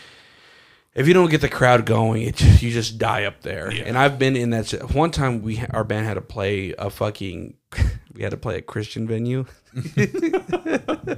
if 0.94 1.08
you 1.08 1.14
don't 1.14 1.30
get 1.30 1.42
the 1.42 1.50
crowd 1.50 1.86
going, 1.86 2.24
it 2.24 2.36
just, 2.36 2.62
you 2.62 2.72
just 2.72 2.98
die 2.98 3.26
up 3.26 3.42
there. 3.42 3.72
Yeah. 3.72 3.84
And 3.84 3.98
I've 3.98 4.20
been 4.20 4.36
in 4.36 4.50
that. 4.52 4.72
One 4.94 5.12
time 5.12 5.42
we 5.42 5.62
our 5.72 5.84
band 5.84 6.06
had 6.06 6.16
to 6.16 6.22
play 6.22 6.74
a 6.78 6.90
fucking, 6.90 7.56
we 8.14 8.24
had 8.24 8.32
to 8.32 8.38
play 8.38 8.58
a 8.58 8.62
Christian 8.62 9.08
venue. 9.08 9.46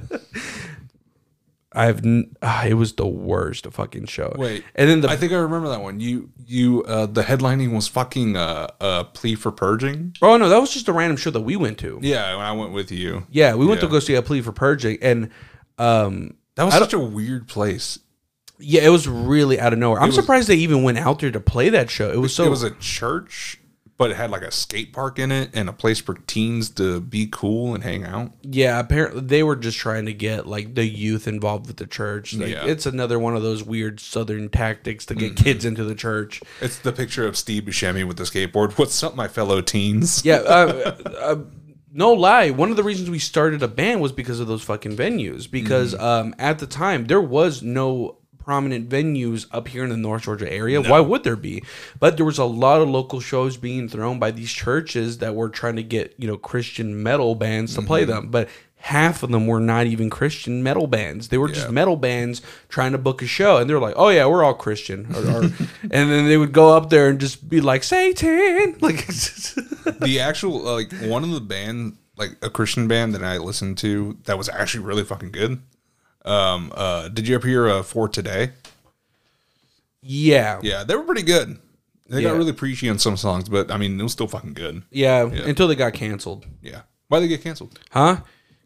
I've 1.74 2.02
ah, 2.42 2.66
it 2.66 2.74
was 2.74 2.94
the 2.94 3.06
worst 3.06 3.66
fucking 3.70 4.06
show. 4.06 4.34
Wait, 4.36 4.62
and 4.74 4.90
then 4.90 5.00
the 5.00 5.08
I 5.08 5.16
think 5.16 5.32
I 5.32 5.36
remember 5.36 5.70
that 5.70 5.80
one. 5.80 6.00
You 6.00 6.30
you 6.46 6.82
uh, 6.84 7.06
the 7.06 7.22
headlining 7.22 7.74
was 7.74 7.88
fucking 7.88 8.36
uh, 8.36 8.68
uh 8.80 9.04
plea 9.04 9.34
for 9.34 9.50
purging. 9.50 10.14
oh 10.20 10.36
no, 10.36 10.48
that 10.50 10.58
was 10.58 10.72
just 10.72 10.88
a 10.88 10.92
random 10.92 11.16
show 11.16 11.30
that 11.30 11.40
we 11.40 11.56
went 11.56 11.78
to. 11.78 11.98
Yeah, 12.02 12.36
when 12.36 12.44
I 12.44 12.52
went 12.52 12.72
with 12.72 12.92
you. 12.92 13.26
Yeah, 13.30 13.54
we 13.54 13.64
went 13.64 13.80
to 13.80 13.88
go 13.88 14.00
see 14.00 14.14
a 14.14 14.22
plea 14.22 14.42
for 14.42 14.52
purging, 14.52 14.98
and 15.00 15.30
um, 15.78 16.34
That 16.56 16.64
was 16.64 16.74
such 16.74 16.92
a 16.92 16.98
weird 16.98 17.48
place. 17.48 17.98
Yeah, 18.62 18.82
it 18.82 18.88
was 18.90 19.06
really 19.08 19.58
out 19.60 19.72
of 19.72 19.78
nowhere. 19.78 20.00
I'm 20.00 20.08
was- 20.08 20.14
surprised 20.16 20.48
they 20.48 20.56
even 20.56 20.82
went 20.82 20.98
out 20.98 21.18
there 21.18 21.30
to 21.30 21.40
play 21.40 21.68
that 21.70 21.90
show. 21.90 22.10
It 22.10 22.18
was 22.18 22.34
so 22.34 22.44
it 22.44 22.48
was 22.50 22.62
a 22.62 22.70
church, 22.70 23.58
but 23.98 24.10
it 24.10 24.16
had 24.16 24.30
like 24.30 24.42
a 24.42 24.50
skate 24.50 24.92
park 24.92 25.18
in 25.18 25.30
it 25.30 25.50
and 25.54 25.68
a 25.68 25.72
place 25.72 26.00
for 26.00 26.14
teens 26.14 26.70
to 26.70 27.00
be 27.00 27.28
cool 27.30 27.74
and 27.74 27.84
hang 27.84 28.04
out. 28.04 28.32
yeah. 28.42 28.80
Apparently, 28.80 29.20
they 29.20 29.42
were 29.42 29.54
just 29.56 29.78
trying 29.78 30.06
to 30.06 30.12
get 30.14 30.46
like 30.46 30.74
the 30.74 30.84
youth 30.86 31.28
involved 31.28 31.66
with 31.66 31.76
the 31.76 31.86
church. 31.86 32.34
Like, 32.34 32.48
Yeah. 32.48 32.60
Mm-hmm. 32.60 32.68
it's 32.70 32.86
another 32.86 33.18
one 33.18 33.36
of 33.36 33.42
those 33.42 33.62
weird 33.62 34.00
Southern 34.00 34.48
tactics 34.48 35.06
to 35.06 35.14
get 35.14 35.36
kids 35.36 35.64
into 35.64 35.84
the 35.84 35.94
church. 35.94 36.40
It's 36.60 36.78
the 36.78 36.92
picture 36.92 37.26
of 37.26 37.36
Steve 37.36 37.64
Buscemi 37.64 38.06
with 38.06 38.16
the 38.16 38.24
skateboard. 38.24 38.72
What's 38.78 39.02
up, 39.02 39.14
my 39.14 39.28
fellow 39.28 39.60
teens? 39.60 40.24
Yeah. 40.24 40.38
Uh, 40.46 40.96
uh, 41.20 41.36
no 41.94 42.14
lie. 42.14 42.48
One 42.50 42.70
of 42.70 42.76
the 42.78 42.82
reasons 42.82 43.10
we 43.10 43.18
started 43.18 43.62
a 43.62 43.68
band 43.68 44.00
was 44.00 44.12
because 44.12 44.40
of 44.40 44.46
those 44.46 44.62
fucking 44.62 44.96
venues. 44.96 45.48
Because 45.50 45.94
Mm-hmm. 45.94 46.02
um, 46.02 46.34
at 46.38 46.58
the 46.58 46.66
time 46.66 47.04
there 47.06 47.20
was 47.20 47.62
no 47.62 48.16
prominent 48.44 48.88
venues 48.88 49.46
up 49.52 49.68
here 49.68 49.84
in 49.84 49.90
the 49.90 49.96
North 49.96 50.22
Georgia 50.22 50.52
area. 50.52 50.80
Why 50.82 51.00
would 51.00 51.24
there 51.24 51.36
be? 51.36 51.62
But 51.98 52.16
there 52.16 52.26
was 52.26 52.38
a 52.38 52.44
lot 52.44 52.80
of 52.80 52.88
local 52.88 53.20
shows 53.20 53.56
being 53.56 53.88
thrown 53.88 54.18
by 54.18 54.30
these 54.30 54.52
churches 54.52 55.18
that 55.18 55.34
were 55.34 55.48
trying 55.48 55.76
to 55.76 55.82
get 55.82 56.14
you 56.18 56.26
know 56.26 56.36
Christian 56.36 57.02
metal 57.02 57.34
bands 57.34 57.74
to 57.74 57.80
Mm-hmm. 57.80 57.86
play 57.86 58.04
them, 58.04 58.28
but. 58.28 58.48
Half 58.84 59.22
of 59.22 59.30
them 59.30 59.46
were 59.46 59.60
not 59.60 59.86
even 59.86 60.10
Christian 60.10 60.60
metal 60.64 60.88
bands. 60.88 61.28
They 61.28 61.38
were 61.38 61.46
just 61.46 61.70
metal 61.70 61.94
bands 61.94 62.42
trying 62.68 62.90
to 62.90 62.98
book 62.98 63.22
a 63.22 63.28
show, 63.28 63.58
and 63.58 63.70
they 63.70 63.74
were 63.74 63.78
like, 63.78 63.94
"Oh 63.96 64.08
yeah, 64.08 64.26
we're 64.26 64.42
all 64.42 64.54
Christian," 64.54 65.06
or, 65.14 65.20
or, 65.20 65.42
and 65.82 66.10
then 66.10 66.26
they 66.26 66.36
would 66.36 66.50
go 66.52 66.76
up 66.76 66.90
there 66.90 67.06
and 67.08 67.20
just 67.20 67.48
be 67.48 67.60
like, 67.60 67.84
"Satan!" 67.84 68.76
Like, 68.80 69.06
the 70.00 70.18
actual 70.20 70.58
like 70.62 70.92
one 71.02 71.22
of 71.22 71.30
the 71.30 71.40
band 71.40 71.96
like 72.16 72.30
a 72.42 72.50
Christian 72.50 72.88
band 72.88 73.14
that 73.14 73.22
I 73.22 73.38
listened 73.38 73.78
to 73.78 74.18
that 74.24 74.36
was 74.36 74.48
actually 74.48 74.82
really 74.84 75.04
fucking 75.04 75.30
good. 75.30 75.62
Um, 76.24 76.72
uh, 76.74 77.08
did 77.08 77.26
you 77.26 77.34
ever 77.34 77.46
hear 77.48 77.68
uh, 77.68 77.82
For 77.82 78.08
Today? 78.08 78.50
yeah, 80.02 80.60
Yeah, 80.62 80.84
they 80.84 80.96
were 80.96 81.02
pretty 81.04 81.22
good. 81.22 81.58
They 82.08 82.22
Yeah. 82.22 82.30
got 82.30 82.36
really 82.38 82.52
preachy 82.52 82.88
on 82.88 82.98
some 82.98 83.16
songs, 83.16 83.48
but 83.48 83.70
I 83.70 83.76
mean, 83.76 83.98
it 83.98 84.02
was 84.02 84.12
still 84.12 84.26
fucking 84.28 84.54
good. 84.54 84.82
Yeah, 84.90 85.22
until 85.24 85.68
they 85.68 85.74
got 85.76 85.92
canceled. 85.94 86.46
Yeah. 86.60 86.82
Why 87.08 87.20
they 87.20 87.28
get 87.28 87.42
canceled? 87.42 87.78
Huh? 87.90 88.18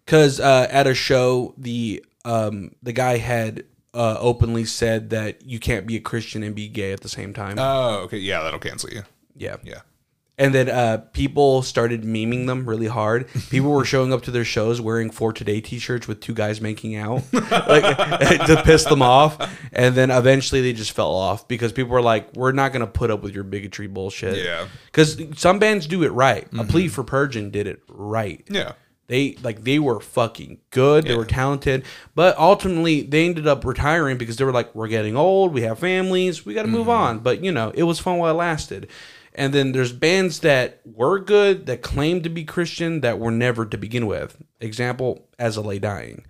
Because 0.04 0.40
uh, 0.40 0.66
at 0.70 0.86
a 0.86 0.94
show, 0.94 1.54
the 1.58 2.04
um, 2.24 2.72
the 2.82 2.92
guy 2.92 3.18
had 3.18 3.64
uh, 3.94 4.16
openly 4.18 4.64
said 4.64 5.10
that 5.10 5.44
you 5.44 5.58
can't 5.60 5.86
be 5.86 5.96
a 5.96 6.00
Christian 6.00 6.42
and 6.42 6.54
be 6.54 6.68
gay 6.68 6.92
at 6.92 7.00
the 7.00 7.08
same 7.08 7.32
time. 7.32 7.56
Oh, 7.58 8.00
okay. 8.04 8.18
Yeah, 8.18 8.42
that'll 8.42 8.58
cancel 8.58 8.90
you. 8.90 9.02
yeah. 9.36 9.56
Yeah. 9.62 9.80
And 10.38 10.54
then 10.54 10.68
uh, 10.68 10.98
people 11.14 11.62
started 11.62 12.02
memeing 12.02 12.46
them 12.46 12.68
really 12.68 12.88
hard. 12.88 13.26
People 13.48 13.70
were 13.70 13.86
showing 13.86 14.12
up 14.12 14.20
to 14.24 14.30
their 14.30 14.44
shows 14.44 14.82
wearing 14.82 15.10
"For 15.10 15.32
Today" 15.32 15.62
T-shirts 15.62 16.06
with 16.06 16.20
two 16.20 16.34
guys 16.34 16.60
making 16.60 16.94
out, 16.94 17.22
like 17.32 17.96
to 18.46 18.62
piss 18.62 18.84
them 18.84 19.00
off. 19.00 19.38
And 19.72 19.94
then 19.94 20.10
eventually 20.10 20.60
they 20.60 20.74
just 20.74 20.92
fell 20.92 21.14
off 21.14 21.48
because 21.48 21.72
people 21.72 21.92
were 21.92 22.02
like, 22.02 22.34
"We're 22.36 22.52
not 22.52 22.72
going 22.72 22.80
to 22.84 22.86
put 22.86 23.10
up 23.10 23.22
with 23.22 23.34
your 23.34 23.44
bigotry 23.44 23.86
bullshit." 23.86 24.44
Yeah. 24.44 24.66
Because 24.84 25.18
some 25.36 25.58
bands 25.58 25.86
do 25.86 26.02
it 26.02 26.12
right. 26.12 26.46
A 26.58 26.64
plea 26.64 26.88
for 26.88 27.02
purging 27.02 27.50
did 27.50 27.66
it 27.66 27.82
right. 27.88 28.44
Yeah. 28.50 28.72
They 29.08 29.36
like 29.42 29.64
they 29.64 29.78
were 29.78 30.00
fucking 30.00 30.58
good. 30.70 31.04
They 31.04 31.10
Yeah. 31.12 31.16
were 31.16 31.24
talented, 31.24 31.84
but 32.14 32.36
ultimately 32.36 33.02
they 33.02 33.24
ended 33.24 33.46
up 33.46 33.64
retiring 33.64 34.18
because 34.18 34.36
they 34.36 34.44
were 34.44 34.52
like, 34.52 34.74
"We're 34.74 34.88
getting 34.88 35.16
old. 35.16 35.54
We 35.54 35.62
have 35.62 35.78
families. 35.78 36.44
We 36.44 36.52
got 36.52 36.62
to 36.62 36.68
move 36.68 36.88
Mm-hmm. 36.88 36.90
on." 36.90 37.18
But 37.20 37.42
you 37.42 37.52
know, 37.52 37.70
it 37.74 37.84
was 37.84 37.98
fun 38.00 38.18
while 38.18 38.32
it 38.34 38.36
lasted. 38.38 38.88
And 39.38 39.52
then 39.52 39.72
there's 39.72 39.92
bands 39.92 40.40
that 40.40 40.80
were 40.84 41.18
good 41.20 41.66
that 41.66 41.82
claimed 41.82 42.24
to 42.24 42.30
be 42.30 42.42
Christian 42.44 43.02
that 43.02 43.18
were 43.18 43.30
never 43.30 43.66
to 43.66 43.76
begin 43.76 44.06
with. 44.06 44.36
Example, 44.60 45.28
As 45.38 45.58
I 45.58 45.60
Lay 45.60 45.78
Dying. 45.78 46.24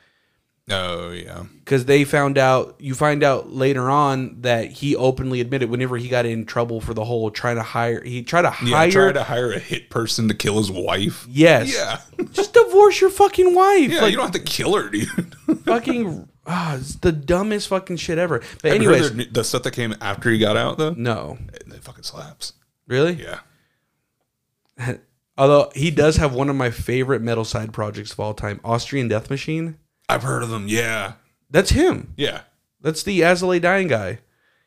Oh 0.68 1.12
yeah. 1.12 1.44
Because 1.60 1.84
they 1.84 2.02
found 2.02 2.36
out, 2.36 2.74
you 2.80 2.96
find 2.96 3.22
out 3.22 3.52
later 3.52 3.88
on 3.88 4.40
that 4.40 4.72
he 4.72 4.96
openly 4.96 5.40
admitted 5.40 5.70
whenever 5.70 5.96
he 5.96 6.08
got 6.08 6.26
in 6.26 6.44
trouble 6.44 6.80
for 6.80 6.92
the 6.92 7.04
whole 7.04 7.30
trying 7.30 7.54
to 7.54 7.62
hire, 7.62 8.02
he 8.02 8.24
tried 8.24 8.42
to 8.42 8.52
Yeah. 8.64 8.76
hire. 8.76 8.90
Try 8.90 9.12
to 9.12 9.22
hire 9.22 9.52
a 9.52 9.60
hit 9.60 9.88
person 9.90 10.26
to 10.26 10.34
kill 10.34 10.58
his 10.58 10.72
wife. 10.72 11.24
yes. 11.30 11.72
Yeah. 11.72 12.00
Just 12.32 12.52
divorce 12.52 13.00
your 13.00 13.10
fucking 13.10 13.54
wife. 13.54 13.90
Yeah. 13.92 14.00
like, 14.02 14.10
you 14.10 14.16
don't 14.16 14.26
have 14.34 14.44
to 14.44 14.52
kill 14.52 14.74
her, 14.74 14.88
dude. 14.88 15.36
fucking, 15.64 16.28
ah, 16.48 16.74
it's 16.76 16.96
the 16.96 17.12
dumbest 17.12 17.68
fucking 17.68 17.98
shit 17.98 18.18
ever. 18.18 18.42
But 18.60 18.72
anyways, 18.72 19.12
their- 19.12 19.26
the 19.26 19.44
stuff 19.44 19.62
that 19.62 19.70
came 19.72 19.94
after 20.00 20.28
he 20.30 20.38
got 20.38 20.56
out 20.56 20.78
though, 20.78 20.94
no. 20.94 21.38
it, 21.54 21.62
it 21.68 21.84
fucking 21.84 22.02
slaps. 22.02 22.54
Really? 22.86 23.14
Yeah. 23.14 23.40
Although 25.38 25.70
he 25.74 25.90
does 25.90 26.16
have 26.16 26.34
one 26.34 26.48
of 26.48 26.56
my 26.56 26.70
favorite 26.70 27.20
metal 27.20 27.44
side 27.44 27.72
projects 27.72 28.12
of 28.12 28.20
all 28.20 28.34
time, 28.34 28.60
Austrian 28.64 29.08
Death 29.08 29.28
Machine. 29.28 29.76
I've 30.08 30.22
heard 30.22 30.42
of 30.42 30.50
them. 30.50 30.66
Yeah. 30.68 31.14
That's 31.50 31.70
him. 31.70 32.14
Yeah. 32.16 32.42
That's 32.80 33.02
the 33.02 33.22
As 33.22 33.42
I 33.42 33.46
Lay 33.46 33.58
Dying 33.58 33.88
guy. 33.88 34.20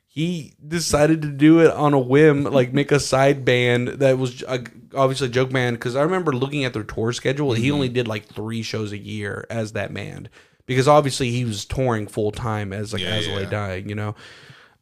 He 0.06 0.54
decided 0.66 1.22
to 1.22 1.30
do 1.30 1.60
it 1.60 1.72
on 1.72 1.94
a 1.94 2.00
whim, 2.00 2.44
like 2.52 2.74
make 2.74 2.92
a 2.92 3.00
side 3.00 3.46
band 3.46 3.88
that 3.88 4.18
was 4.18 4.44
uh, 4.44 4.60
obviously 4.94 5.28
a 5.28 5.32
joke 5.32 5.52
band. 5.52 5.78
Because 5.78 5.96
I 5.96 6.02
remember 6.02 6.34
looking 6.34 6.66
at 6.66 6.74
their 6.74 6.84
tour 6.84 7.14
schedule, 7.14 7.54
he 7.54 7.72
only 7.72 7.90
did 7.90 8.08
like 8.08 8.26
three 8.26 8.62
shows 8.62 8.92
a 8.92 8.98
year 8.98 9.46
as 9.50 9.74
that 9.74 9.94
band. 9.94 10.30
Because 10.66 10.88
obviously 10.88 11.32
he 11.32 11.46
was 11.46 11.66
touring 11.66 12.08
full 12.08 12.32
time 12.32 12.74
as 12.74 12.94
like 12.94 13.02
Yeah, 13.02 13.16
As 13.16 13.28
I 13.28 13.32
Lay 13.32 13.44
yeah. 13.44 13.50
Dying, 13.50 13.90
you 13.90 13.96
know. 13.96 14.16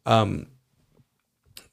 Um, 0.04 0.48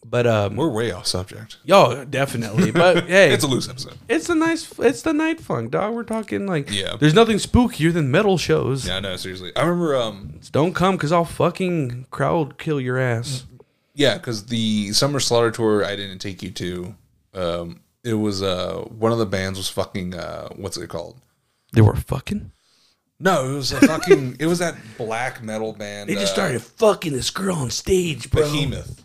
but 0.08 0.28
um, 0.28 0.56
We're 0.56 0.70
way 0.70 0.92
off 0.92 1.08
subject. 1.08 1.58
yo, 1.64 2.06
definitely. 2.06 2.72
But 2.72 3.04
hey, 3.08 3.32
It's 3.34 3.44
a 3.44 3.48
loose 3.48 3.68
episode. 3.68 3.94
It's 4.08 4.30
a 4.30 4.36
nice. 4.36 4.78
It's 4.80 5.02
the 5.02 5.14
night 5.14 5.40
funk, 5.42 5.72
dog. 5.72 5.94
We're 5.94 6.04
talking 6.04 6.46
like. 6.46 6.70
Yeah. 6.72 6.96
There's 7.00 7.14
nothing 7.14 7.38
spookier 7.38 7.92
than 7.92 8.12
metal 8.12 8.38
shows. 8.38 8.88
Yeah, 8.88 9.00
no, 9.00 9.16
seriously. 9.16 9.52
I 9.56 9.62
remember 9.62 9.96
um 9.96 10.40
Don't 10.52 10.74
come, 10.74 10.98
cause 10.98 11.12
I'll 11.12 11.26
fucking 11.26 12.08
crowd 12.12 12.58
kill 12.58 12.80
your 12.80 12.98
ass. 12.98 13.46
yeah, 13.94 14.18
because 14.18 14.46
the 14.48 14.92
Summer 14.94 15.20
Slaughter 15.20 15.52
tour 15.52 15.84
I 15.84 15.96
didn't 15.96 16.20
take 16.20 16.44
you 16.44 16.52
to, 16.52 16.96
um, 17.34 17.80
it 18.04 18.14
was 18.14 18.44
uh 18.44 18.84
one 18.90 19.12
of 19.12 19.18
the 19.18 19.26
bands 19.26 19.58
was 19.58 19.70
fucking 19.70 20.14
uh 20.14 20.50
what's 20.56 20.78
it 20.78 20.88
called? 20.88 21.20
They 21.74 21.82
were 21.82 21.96
fucking. 21.96 22.52
No, 23.18 23.50
it 23.50 23.56
was 23.56 23.72
a 23.72 23.80
fucking 23.80 24.38
it 24.40 24.46
was 24.46 24.60
that 24.60 24.76
black 24.98 25.42
metal 25.42 25.72
band. 25.74 26.10
They 26.10 26.16
just 26.16 26.32
uh, 26.34 26.36
started 26.36 26.62
fucking 26.62 27.14
this 27.14 27.30
girl 27.30 27.56
on 27.56 27.70
stage, 27.72 28.30
bro. 28.30 28.44
Behemoth. 28.44 29.05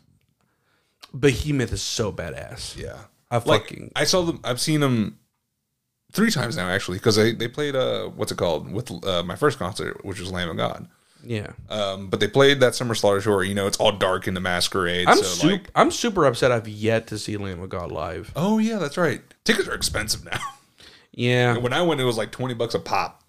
Behemoth 1.18 1.72
is 1.72 1.82
so 1.82 2.12
badass. 2.12 2.76
Yeah, 2.76 2.96
I 3.30 3.36
like 3.36 3.62
fucking. 3.62 3.92
I 3.96 4.04
saw 4.04 4.22
them. 4.22 4.40
I've 4.44 4.60
seen 4.60 4.80
them 4.80 5.18
three 6.12 6.30
times 6.30 6.56
now 6.56 6.68
actually 6.68 6.98
because 6.98 7.16
they 7.16 7.32
they 7.32 7.48
played 7.48 7.76
uh 7.76 8.06
what's 8.08 8.32
it 8.32 8.38
called 8.38 8.70
with 8.70 8.90
uh, 9.04 9.22
my 9.22 9.36
first 9.36 9.60
concert 9.60 10.04
which 10.04 10.18
was 10.18 10.32
Lamb 10.32 10.50
of 10.50 10.56
God. 10.56 10.88
Yeah. 11.22 11.52
Um, 11.68 12.08
but 12.08 12.18
they 12.18 12.28
played 12.28 12.60
that 12.60 12.74
Summer 12.74 12.94
Slaughter 12.94 13.20
tour. 13.20 13.42
You 13.42 13.54
know, 13.54 13.66
it's 13.66 13.76
all 13.76 13.92
dark 13.92 14.26
in 14.26 14.32
the 14.32 14.40
masquerade. 14.40 15.06
I'm 15.06 15.18
so 15.18 15.22
super. 15.22 15.52
like, 15.52 15.70
I'm 15.74 15.90
super 15.90 16.24
upset. 16.24 16.50
I've 16.50 16.66
yet 16.66 17.08
to 17.08 17.18
see 17.18 17.36
Lamb 17.36 17.60
of 17.60 17.68
God 17.68 17.92
live. 17.92 18.32
oh 18.36 18.58
yeah, 18.58 18.78
that's 18.78 18.96
right. 18.96 19.20
Tickets 19.44 19.68
are 19.68 19.74
expensive 19.74 20.24
now. 20.24 20.40
Yeah, 21.12 21.58
when 21.58 21.72
I 21.72 21.82
went, 21.82 22.00
it 22.00 22.04
was 22.04 22.16
like 22.16 22.32
twenty 22.32 22.54
bucks 22.54 22.74
a 22.74 22.78
pop. 22.78 23.22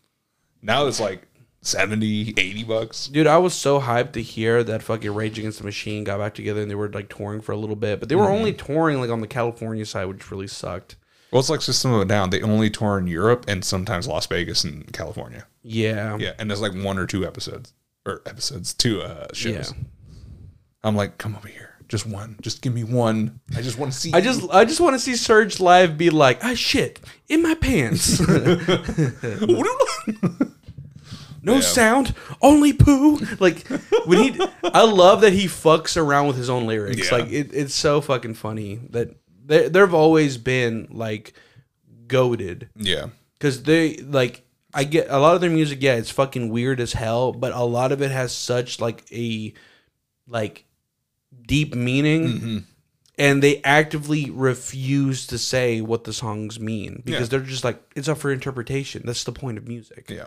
Now 0.61 0.85
it's 0.87 0.99
like 0.99 1.27
70, 1.61 2.33
80 2.37 2.63
bucks. 2.63 3.07
dude, 3.07 3.27
I 3.27 3.37
was 3.37 3.53
so 3.53 3.79
hyped 3.79 4.13
to 4.13 4.21
hear 4.21 4.63
that 4.63 4.81
fucking 4.81 5.13
Rage 5.13 5.37
Against 5.37 5.59
the 5.59 5.63
Machine 5.63 6.03
got 6.03 6.17
back 6.17 6.33
together 6.33 6.61
and 6.61 6.69
they 6.69 6.75
were 6.75 6.89
like 6.89 7.09
touring 7.09 7.41
for 7.41 7.51
a 7.51 7.57
little 7.57 7.75
bit, 7.75 7.99
but 7.99 8.09
they 8.09 8.15
were 8.15 8.29
only 8.29 8.53
touring 8.53 8.99
like 8.99 9.11
on 9.11 9.21
the 9.21 9.27
California 9.27 9.85
side, 9.85 10.05
which 10.05 10.31
really 10.31 10.47
sucked. 10.47 10.95
Well, 11.31 11.39
it's 11.39 11.49
like 11.49 11.61
System 11.61 11.93
of 11.93 12.01
a 12.01 12.05
Down. 12.05 12.29
They 12.29 12.41
only 12.41 12.69
tour 12.69 12.97
in 12.97 13.07
Europe 13.07 13.45
and 13.47 13.63
sometimes 13.63 14.07
Las 14.07 14.25
Vegas 14.25 14.63
and 14.63 14.91
California. 14.91 15.45
Yeah. 15.63 16.17
Yeah, 16.17 16.33
and 16.39 16.49
there's 16.49 16.61
like 16.61 16.73
one 16.73 16.97
or 16.97 17.05
two 17.05 17.25
episodes 17.25 17.73
or 18.05 18.21
episodes, 18.25 18.73
two 18.73 19.01
uh, 19.01 19.27
shows. 19.33 19.71
Yeah. 19.71 19.83
I'm 20.83 20.95
like, 20.95 21.19
come 21.19 21.35
over 21.35 21.47
here, 21.47 21.75
just 21.87 22.07
one, 22.07 22.37
just 22.41 22.63
give 22.63 22.73
me 22.73 22.83
one. 22.83 23.39
I 23.55 23.61
just 23.61 23.77
want 23.77 23.93
to 23.93 23.97
see. 23.97 24.11
I 24.13 24.19
just 24.19 24.49
I 24.51 24.65
just 24.65 24.81
want 24.81 24.95
to 24.95 24.99
see 24.99 25.11
Serj 25.11 25.59
live 25.59 25.95
be 25.95 26.09
like, 26.09 26.43
ah 26.43 26.55
shit, 26.55 26.99
in 27.29 27.43
my 27.43 27.53
pants. 27.53 28.19
no 31.41 31.59
sound, 31.61 32.13
only 32.41 32.73
poo. 32.73 33.17
Like 33.39 33.67
when 34.05 34.19
he 34.33 34.39
I 34.63 34.83
love 34.83 35.21
that 35.21 35.33
he 35.33 35.45
fucks 35.45 35.97
around 35.97 36.27
with 36.27 36.37
his 36.37 36.49
own 36.49 36.65
lyrics. 36.67 37.11
Yeah. 37.11 37.17
Like 37.17 37.31
it, 37.31 37.53
it's 37.53 37.73
so 37.75 38.01
fucking 38.01 38.35
funny 38.35 38.79
that 38.91 39.15
they 39.45 39.67
they've 39.69 39.93
always 39.93 40.37
been 40.37 40.87
like 40.91 41.33
goaded. 42.07 42.69
yeah, 42.75 43.07
Cause 43.39 43.63
they 43.63 43.97
like 43.97 44.43
I 44.73 44.83
get 44.85 45.07
a 45.09 45.17
lot 45.19 45.35
of 45.35 45.41
their 45.41 45.49
music, 45.49 45.79
yeah, 45.81 45.95
it's 45.95 46.11
fucking 46.11 46.49
weird 46.49 46.79
as 46.79 46.93
hell, 46.93 47.31
but 47.33 47.51
a 47.53 47.63
lot 47.63 47.91
of 47.91 48.01
it 48.01 48.11
has 48.11 48.31
such 48.33 48.79
like 48.79 49.03
a 49.11 49.53
like 50.27 50.65
deep 51.47 51.75
meaning 51.75 52.27
Mm-hmm. 52.27 52.57
and 53.17 53.41
they 53.43 53.61
actively 53.63 54.29
refuse 54.29 55.27
to 55.27 55.37
say 55.37 55.81
what 55.81 56.03
the 56.05 56.13
songs 56.13 56.59
mean 56.59 57.01
because 57.05 57.21
Yeah. 57.31 57.37
they're 57.37 57.47
just 57.47 57.63
like 57.63 57.81
it's 57.95 58.07
up 58.07 58.17
for 58.19 58.31
interpretation. 58.31 59.03
That's 59.05 59.23
the 59.23 59.31
point 59.33 59.57
of 59.57 59.67
music. 59.67 60.09
yeah. 60.09 60.25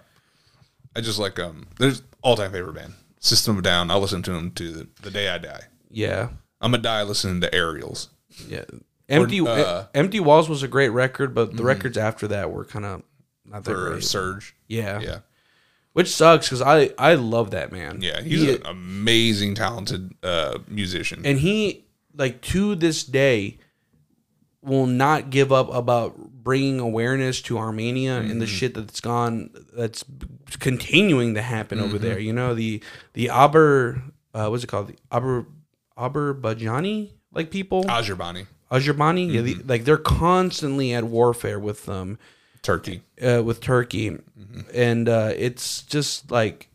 I 0.96 1.00
just 1.00 1.18
like 1.18 1.38
um. 1.38 1.66
There's 1.78 2.02
all 2.22 2.36
time 2.36 2.52
favorite 2.52 2.74
band, 2.74 2.94
System 3.20 3.56
of 3.56 3.62
Down. 3.62 3.90
I'll 3.90 4.00
listen 4.00 4.22
to 4.22 4.32
them 4.32 4.50
to 4.52 4.72
the, 4.72 4.88
the 5.02 5.10
day 5.10 5.28
I 5.28 5.38
die. 5.38 5.62
Yeah. 5.90 6.28
I'm 6.60 6.70
gonna 6.70 6.82
die 6.82 7.02
listening 7.02 7.40
to 7.42 7.54
Aerials. 7.54 8.08
Yeah. 8.48 8.64
Empty 9.08 9.40
uh, 9.40 9.44
Mm-hmm. 9.44 9.86
Empty 9.94 10.20
Walls 10.20 10.48
was 10.48 10.62
a 10.62 10.68
great 10.68 10.88
record, 10.88 11.34
but 11.34 11.56
the 11.56 11.62
records 11.62 11.98
after 11.98 12.26
that 12.28 12.50
were 12.50 12.64
kind 12.64 12.84
of 12.86 13.02
not 13.44 13.64
that 13.64 13.72
or 13.72 13.90
great. 13.90 14.02
Serj. 14.02 14.52
Yeah. 14.66 15.00
Yeah, 15.00 15.18
Which 15.92 16.08
sucks 16.08 16.48
cuz 16.48 16.62
I 16.62 16.90
I 16.98 17.14
love 17.14 17.50
that 17.50 17.70
man. 17.70 17.98
yeah. 18.00 18.22
He's 18.22 18.40
He- 18.42 18.54
an 18.54 18.62
amazing, 18.66 19.54
talented 19.56 20.14
uh, 20.22 20.58
musician. 20.68 21.20
and 21.26 21.38
he 21.40 21.84
like 22.16 22.40
to 22.42 22.74
this 22.76 23.04
day 23.04 23.58
will 24.62 24.86
not 24.86 25.28
give 25.28 25.52
up 25.52 25.68
about 25.74 26.16
bringing 26.42 26.80
awareness 26.80 27.42
to 27.42 27.58
Armenia 27.58 28.18
and 28.20 28.40
the 28.40 28.46
shit 28.46 28.72
that's 28.74 29.00
gone 29.00 29.50
that's 29.76 30.02
continuing 30.56 31.34
to 31.34 31.42
happen 31.42 31.80
over 31.80 31.98
there. 31.98 32.18
You 32.18 32.32
know 32.32 32.54
the 32.54 32.82
the 33.14 33.30
Aber 33.30 34.02
uh, 34.34 34.48
what's 34.48 34.64
it 34.64 34.68
called 34.68 34.88
the 34.88 34.96
Aber 35.10 35.46
Azerbaijan 35.96 37.08
like 37.32 37.50
people 37.50 37.84
Azerbani, 37.84 38.46
Azerbaijan 38.70 39.30
yeah 39.30 39.40
the, 39.42 39.54
like 39.66 39.84
they're 39.84 39.96
constantly 39.96 40.92
at 40.92 41.04
warfare 41.04 41.58
with 41.58 41.86
them 41.86 42.18
Turkey. 42.62 43.02
uh, 43.22 43.42
with 43.44 43.60
Turkey, 43.60 44.16
and 44.72 45.08
uh, 45.08 45.32
it's 45.36 45.82
just 45.82 46.30
like 46.30 46.68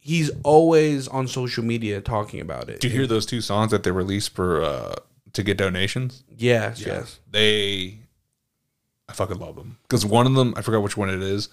he's 0.00 0.30
always 0.42 1.06
on 1.08 1.28
social 1.28 1.62
media 1.64 2.00
talking 2.00 2.40
about 2.40 2.68
it. 2.70 2.80
Did 2.80 2.92
you 2.92 2.98
hear 2.98 3.06
those 3.06 3.26
two 3.26 3.40
songs 3.42 3.70
that 3.72 3.82
they 3.82 3.90
released 3.90 4.34
for 4.34 4.62
uh, 4.64 4.94
to 5.34 5.42
get 5.42 5.58
donations? 5.58 6.24
Yes, 6.34 6.80
yes. 6.84 7.20
They, 7.30 7.98
I 9.06 9.12
fucking 9.12 9.38
love 9.38 9.56
them 9.56 9.76
because 9.82 10.06
one 10.06 10.26
of 10.26 10.32
them, 10.34 10.54
I 10.56 10.62
forgot 10.62 10.82
which 10.82 10.96
one 10.96 11.10
it 11.10 11.20
is. 11.22 11.48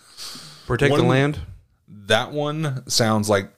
Protect 0.67 0.91
One 0.91 0.99
the 0.99 1.03
of 1.05 1.09
them- 1.09 1.09
land. 1.33 1.39
That 1.87 2.31
one 2.31 2.87
sounds 2.89 3.29
like 3.29 3.51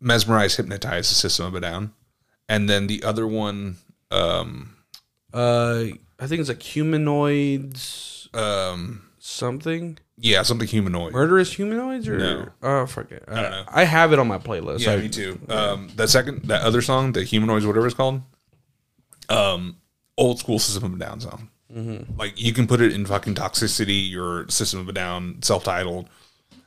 mesmerize, 0.00 0.56
hypnotize 0.56 1.08
the 1.08 1.14
system 1.14 1.46
of 1.46 1.54
a 1.54 1.60
down, 1.60 1.92
and 2.48 2.68
then 2.68 2.86
the 2.86 3.02
other 3.04 3.26
one, 3.26 3.76
um, 4.10 4.76
Uh, 5.32 5.84
I 6.18 6.26
think 6.26 6.40
it's 6.40 6.48
like 6.48 6.62
humanoids 6.62 8.28
um, 8.34 9.02
something. 9.18 9.98
yeah, 10.18 10.42
something 10.42 10.68
humanoid. 10.68 11.12
Murderous 11.12 11.52
humanoids 11.54 12.08
or 12.08 12.18
No. 12.18 12.48
oh 12.62 12.86
fuck 12.86 13.10
it. 13.10 13.24
I 13.28 13.42
don't 13.42 13.50
know. 13.50 13.64
I 13.68 13.84
have 13.84 14.12
it 14.12 14.18
on 14.18 14.28
my 14.28 14.38
playlist. 14.38 14.80
Yeah, 14.80 14.92
I- 14.92 14.96
me 14.98 15.08
too. 15.08 15.40
Um, 15.48 15.88
that 15.96 16.08
second, 16.10 16.42
that 16.44 16.62
other 16.62 16.82
song, 16.82 17.12
the 17.12 17.24
humanoids, 17.24 17.66
whatever 17.66 17.86
it's 17.86 17.94
called, 17.94 18.22
um, 19.28 19.76
old 20.18 20.38
school 20.38 20.58
System 20.58 20.84
of 20.84 20.94
a 20.94 21.04
Down 21.04 21.20
song. 21.20 21.48
Mm-hmm. 21.74 22.18
Like 22.18 22.40
you 22.40 22.52
can 22.52 22.66
put 22.66 22.80
it 22.80 22.92
in 22.92 23.06
fucking 23.06 23.34
Toxicity 23.34 24.08
your 24.08 24.46
System 24.48 24.80
of 24.80 24.88
a 24.88 24.92
Down, 24.92 25.42
self-titled, 25.42 26.08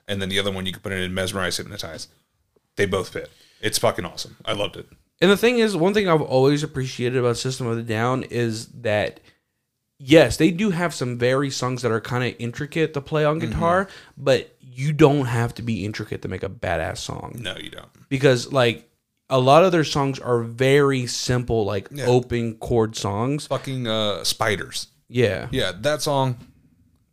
and 0.07 0.21
then 0.21 0.29
the 0.29 0.39
other 0.39 0.51
one 0.51 0.65
you 0.65 0.71
can 0.71 0.81
put 0.81 0.91
it 0.91 0.99
in 0.99 1.13
Mesmerize, 1.13 1.57
Hypnotize. 1.57 2.07
They 2.75 2.85
both 2.85 3.09
fit. 3.09 3.29
It's 3.61 3.77
fucking 3.77 4.05
awesome. 4.05 4.37
I 4.45 4.53
loved 4.53 4.77
it. 4.77 4.87
And 5.19 5.31
the 5.31 5.37
thing 5.37 5.57
is, 5.57 5.75
one 5.75 5.93
thing 5.93 6.07
I've 6.07 6.21
always 6.21 6.61
appreciated 6.61 7.17
about 7.17 7.37
System 7.37 7.67
of 7.67 7.77
a 7.77 7.81
Down 7.81 8.23
is 8.23 8.67
that 8.67 9.19
yes, 9.99 10.37
they 10.37 10.51
do 10.51 10.69
have 10.69 10.93
some 10.93 11.17
very 11.17 11.49
songs 11.49 11.81
that 11.81 11.91
are 11.91 12.01
kind 12.01 12.23
of 12.23 12.39
intricate 12.39 12.93
to 12.93 13.01
play 13.01 13.25
on 13.25 13.39
guitar, 13.39 13.87
but 14.17 14.55
you 14.61 14.93
don't 14.93 15.25
have 15.25 15.53
to 15.55 15.61
be 15.61 15.85
intricate 15.85 16.21
to 16.21 16.27
make 16.27 16.43
a 16.43 16.49
badass 16.49 16.97
song. 16.97 17.35
No, 17.39 17.55
you 17.57 17.71
don't. 17.71 17.87
Because 18.09 18.53
like 18.53 18.89
a 19.29 19.39
lot 19.39 19.63
of 19.63 19.71
their 19.71 19.83
songs 19.83 20.19
are 20.19 20.41
very 20.41 21.07
simple, 21.07 21.65
like 21.65 21.89
open 22.01 22.55
chord 22.55 22.95
songs. 22.95 23.47
Fucking 23.47 23.87
uh, 23.87 24.23
spiders. 24.23 24.87
Yeah. 25.09 25.47
Yeah, 25.51 25.71
that 25.79 26.01
song. 26.01 26.37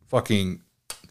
Fucking 0.07 0.61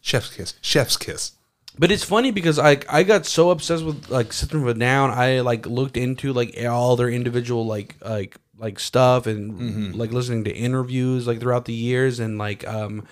chef's 0.01 0.35
kiss. 0.35 0.55
Chef's 0.61 0.97
kiss. 0.97 1.33
But 1.79 1.91
it's 1.91 2.05
funny 2.05 2.31
because 2.31 2.59
I 2.59 2.79
I 2.89 3.03
got 3.03 3.27
so 3.27 3.51
obsessed 3.51 3.85
with 3.85 4.09
like 4.09 4.33
System 4.33 4.63
of 4.63 4.69
a 4.69 4.75
Down. 4.75 5.11
I 5.11 5.41
like 5.41 5.67
looked 5.67 5.97
into 5.97 6.33
like 6.33 6.57
all 6.69 6.97
their 6.97 7.09
individual 7.11 7.67
like 7.67 7.97
like 8.05 8.37
like 8.59 8.79
stuff 8.79 9.27
and 9.27 9.95
like 9.97 10.13
listening 10.13 10.45
to 10.45 10.55
interviews 10.55 11.27
like 11.27 11.41
throughout 11.41 11.65
the 11.65 11.73
years 11.75 12.21
and 12.21 12.39
like 12.39 12.67
um 12.69 13.05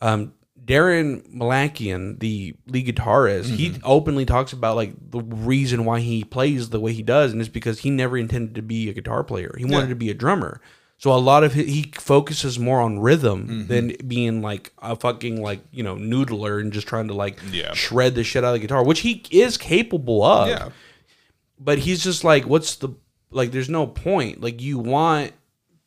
um 0.00 0.32
Daron 0.64 1.28
Malakian, 1.34 2.20
the 2.20 2.54
lead 2.68 2.86
guitarist, 2.86 3.46
he 3.56 3.74
openly 3.82 4.24
talks 4.24 4.52
about 4.52 4.76
like 4.76 4.92
the 5.10 5.20
reason 5.20 5.84
why 5.84 5.98
he 5.98 6.22
plays 6.22 6.68
the 6.70 6.78
way 6.78 6.92
he 6.92 7.02
does, 7.02 7.32
and 7.32 7.40
it's 7.40 7.50
because 7.50 7.80
he 7.80 7.90
never 7.90 8.16
intended 8.16 8.54
to 8.54 8.62
be 8.62 8.88
a 8.88 8.92
guitar 8.92 9.24
player. 9.24 9.52
He 9.58 9.64
wanted 9.64 9.86
Yeah. 9.86 9.88
to 9.88 9.94
be 9.96 10.10
a 10.10 10.14
drummer. 10.14 10.60
So 11.02 11.12
a 11.12 11.18
lot 11.18 11.42
of 11.42 11.52
hi- 11.52 11.62
he 11.62 11.90
focuses 11.96 12.60
more 12.60 12.80
on 12.80 13.00
rhythm 13.00 13.48
mm-hmm. 13.48 13.66
than 13.66 13.96
being 14.06 14.40
like 14.40 14.72
a 14.78 14.94
fucking 14.94 15.42
like 15.42 15.58
you 15.72 15.82
know 15.82 15.96
noodler 15.96 16.60
and 16.60 16.72
just 16.72 16.86
trying 16.86 17.08
to 17.08 17.14
like 17.14 17.40
Yeah. 17.50 17.74
shred 17.74 18.14
the 18.14 18.22
shit 18.22 18.44
out 18.44 18.54
of 18.54 18.60
the 18.60 18.60
guitar, 18.60 18.84
which 18.84 19.00
he 19.00 19.24
is 19.32 19.58
capable 19.58 20.22
of. 20.22 20.48
Yeah. 20.48 20.68
but 21.58 21.78
he's 21.78 22.04
just 22.04 22.22
like 22.22 22.46
what's 22.46 22.76
the 22.76 22.90
like 23.32 23.50
there's 23.50 23.68
no 23.68 23.84
point. 23.84 24.40
Like 24.40 24.62
you 24.62 24.78
want 24.78 25.32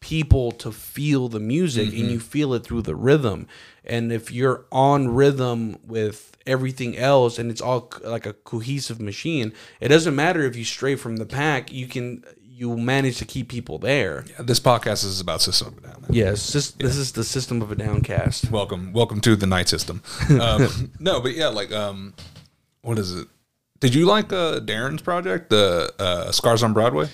people 0.01 0.51
to 0.51 0.70
feel 0.70 1.30
the 1.30 1.39
music 1.39 1.93
and 1.93 1.93
mm-hmm. 1.93 2.09
you 2.09 2.20
feel 2.20 2.53
it 2.53 2.66
through 2.66 2.82
the 2.82 2.95
rhythm. 2.95 3.47
And 3.86 4.11
if 4.11 4.34
you're 4.34 4.66
on 4.70 5.07
rhythm 5.16 5.78
with 5.88 6.36
everything 6.45 6.97
else 6.97 7.39
and 7.39 7.49
it's 7.49 7.61
all 7.61 7.89
like 8.03 8.26
a 8.26 8.34
cohesive 8.34 9.01
machine 9.01 9.51
it 9.80 9.88
doesn't 9.88 10.16
matter 10.16 10.43
if 10.43 10.57
you 10.57 10.66
stray 10.66 10.95
from 10.97 11.16
the 11.16 11.26
pack. 11.26 11.72
You 11.72 11.88
can 11.88 12.26
you 12.56 12.78
manage 12.78 13.18
to 13.18 13.26
keep 13.26 13.49
people 13.49 13.78
there 13.78 14.24
Yeah, 14.30 14.43
This 14.43 14.60
podcast 14.62 15.03
is 15.03 15.20
about 15.20 15.41
System 15.41 15.68
of 15.68 15.78
a 15.78 15.82
Down. 15.88 16.06
yes 16.10 16.53
this, 16.53 16.72
this 16.72 16.95
is 16.95 17.12
the 17.12 17.24
system 17.24 17.62
of 17.62 17.70
a 17.72 17.76
downcast 17.76 18.49
Welcome, 18.49 18.93
welcome 18.93 19.20
to 19.22 19.36
the 19.36 19.45
night 19.47 19.68
system. 19.68 20.01
Um, 20.41 20.91
no, 20.99 21.20
but 21.22 21.36
yeah, 21.36 21.47
like, 21.47 21.72
um, 21.72 22.14
what 22.82 22.97
is 22.97 23.14
it? 23.16 23.28
Did 23.80 23.93
you 23.93 24.06
like 24.06 24.32
uh, 24.32 24.60
Daron's 24.62 25.01
project, 25.01 25.49
the 25.49 25.93
uh, 25.99 26.32
Scars 26.32 26.64
on 26.64 26.74
Broadway? 26.74 27.10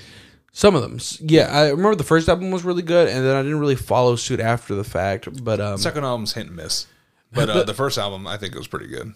some 0.54 0.76
of 0.76 0.82
them 0.82 1.00
yeah 1.22 1.48
i 1.50 1.70
remember 1.70 1.96
the 1.96 2.04
first 2.04 2.28
album 2.28 2.52
was 2.52 2.66
really 2.66 2.82
good 2.82 3.08
and 3.08 3.26
then 3.26 3.38
i 3.38 3.42
didn't 3.42 3.58
really 3.62 3.74
follow 3.76 4.18
suit 4.18 4.42
after 4.42 4.76
the 4.76 4.84
fact 4.84 5.30
but 5.46 5.62
um 5.62 5.78
Second 5.78 6.04
album's 6.04 6.34
hit 6.34 6.48
and 6.48 6.56
miss, 6.58 6.88
but 7.32 7.50
uh, 7.50 7.64
the 7.74 7.74
first 7.74 7.98
album 7.98 8.28
I 8.28 8.36
think 8.36 8.54
it 8.54 8.58
was 8.58 8.68
pretty 8.68 8.88
good. 8.88 9.14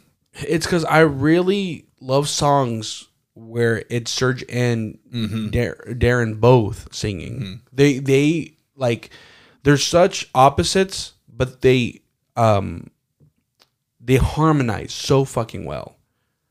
It's 0.48 0.66
because 0.66 0.86
I 0.86 1.00
really 1.02 1.88
love 2.00 2.30
songs 2.30 3.10
where 3.36 3.84
it's 3.90 4.18
Serj 4.18 4.44
and 4.50 4.98
Dar- 5.52 5.78
Daron 5.88 6.40
both 6.40 6.94
singing. 6.94 7.62
They 7.72 8.00
they 8.00 8.56
like 8.76 9.10
they're 9.64 9.78
such 9.78 10.30
opposites, 10.34 11.14
but 11.28 11.62
they 11.62 12.02
um 12.36 12.90
they 14.00 14.16
harmonize 14.18 14.94
so 14.94 15.26
fucking 15.26 15.66
well. 15.66 15.96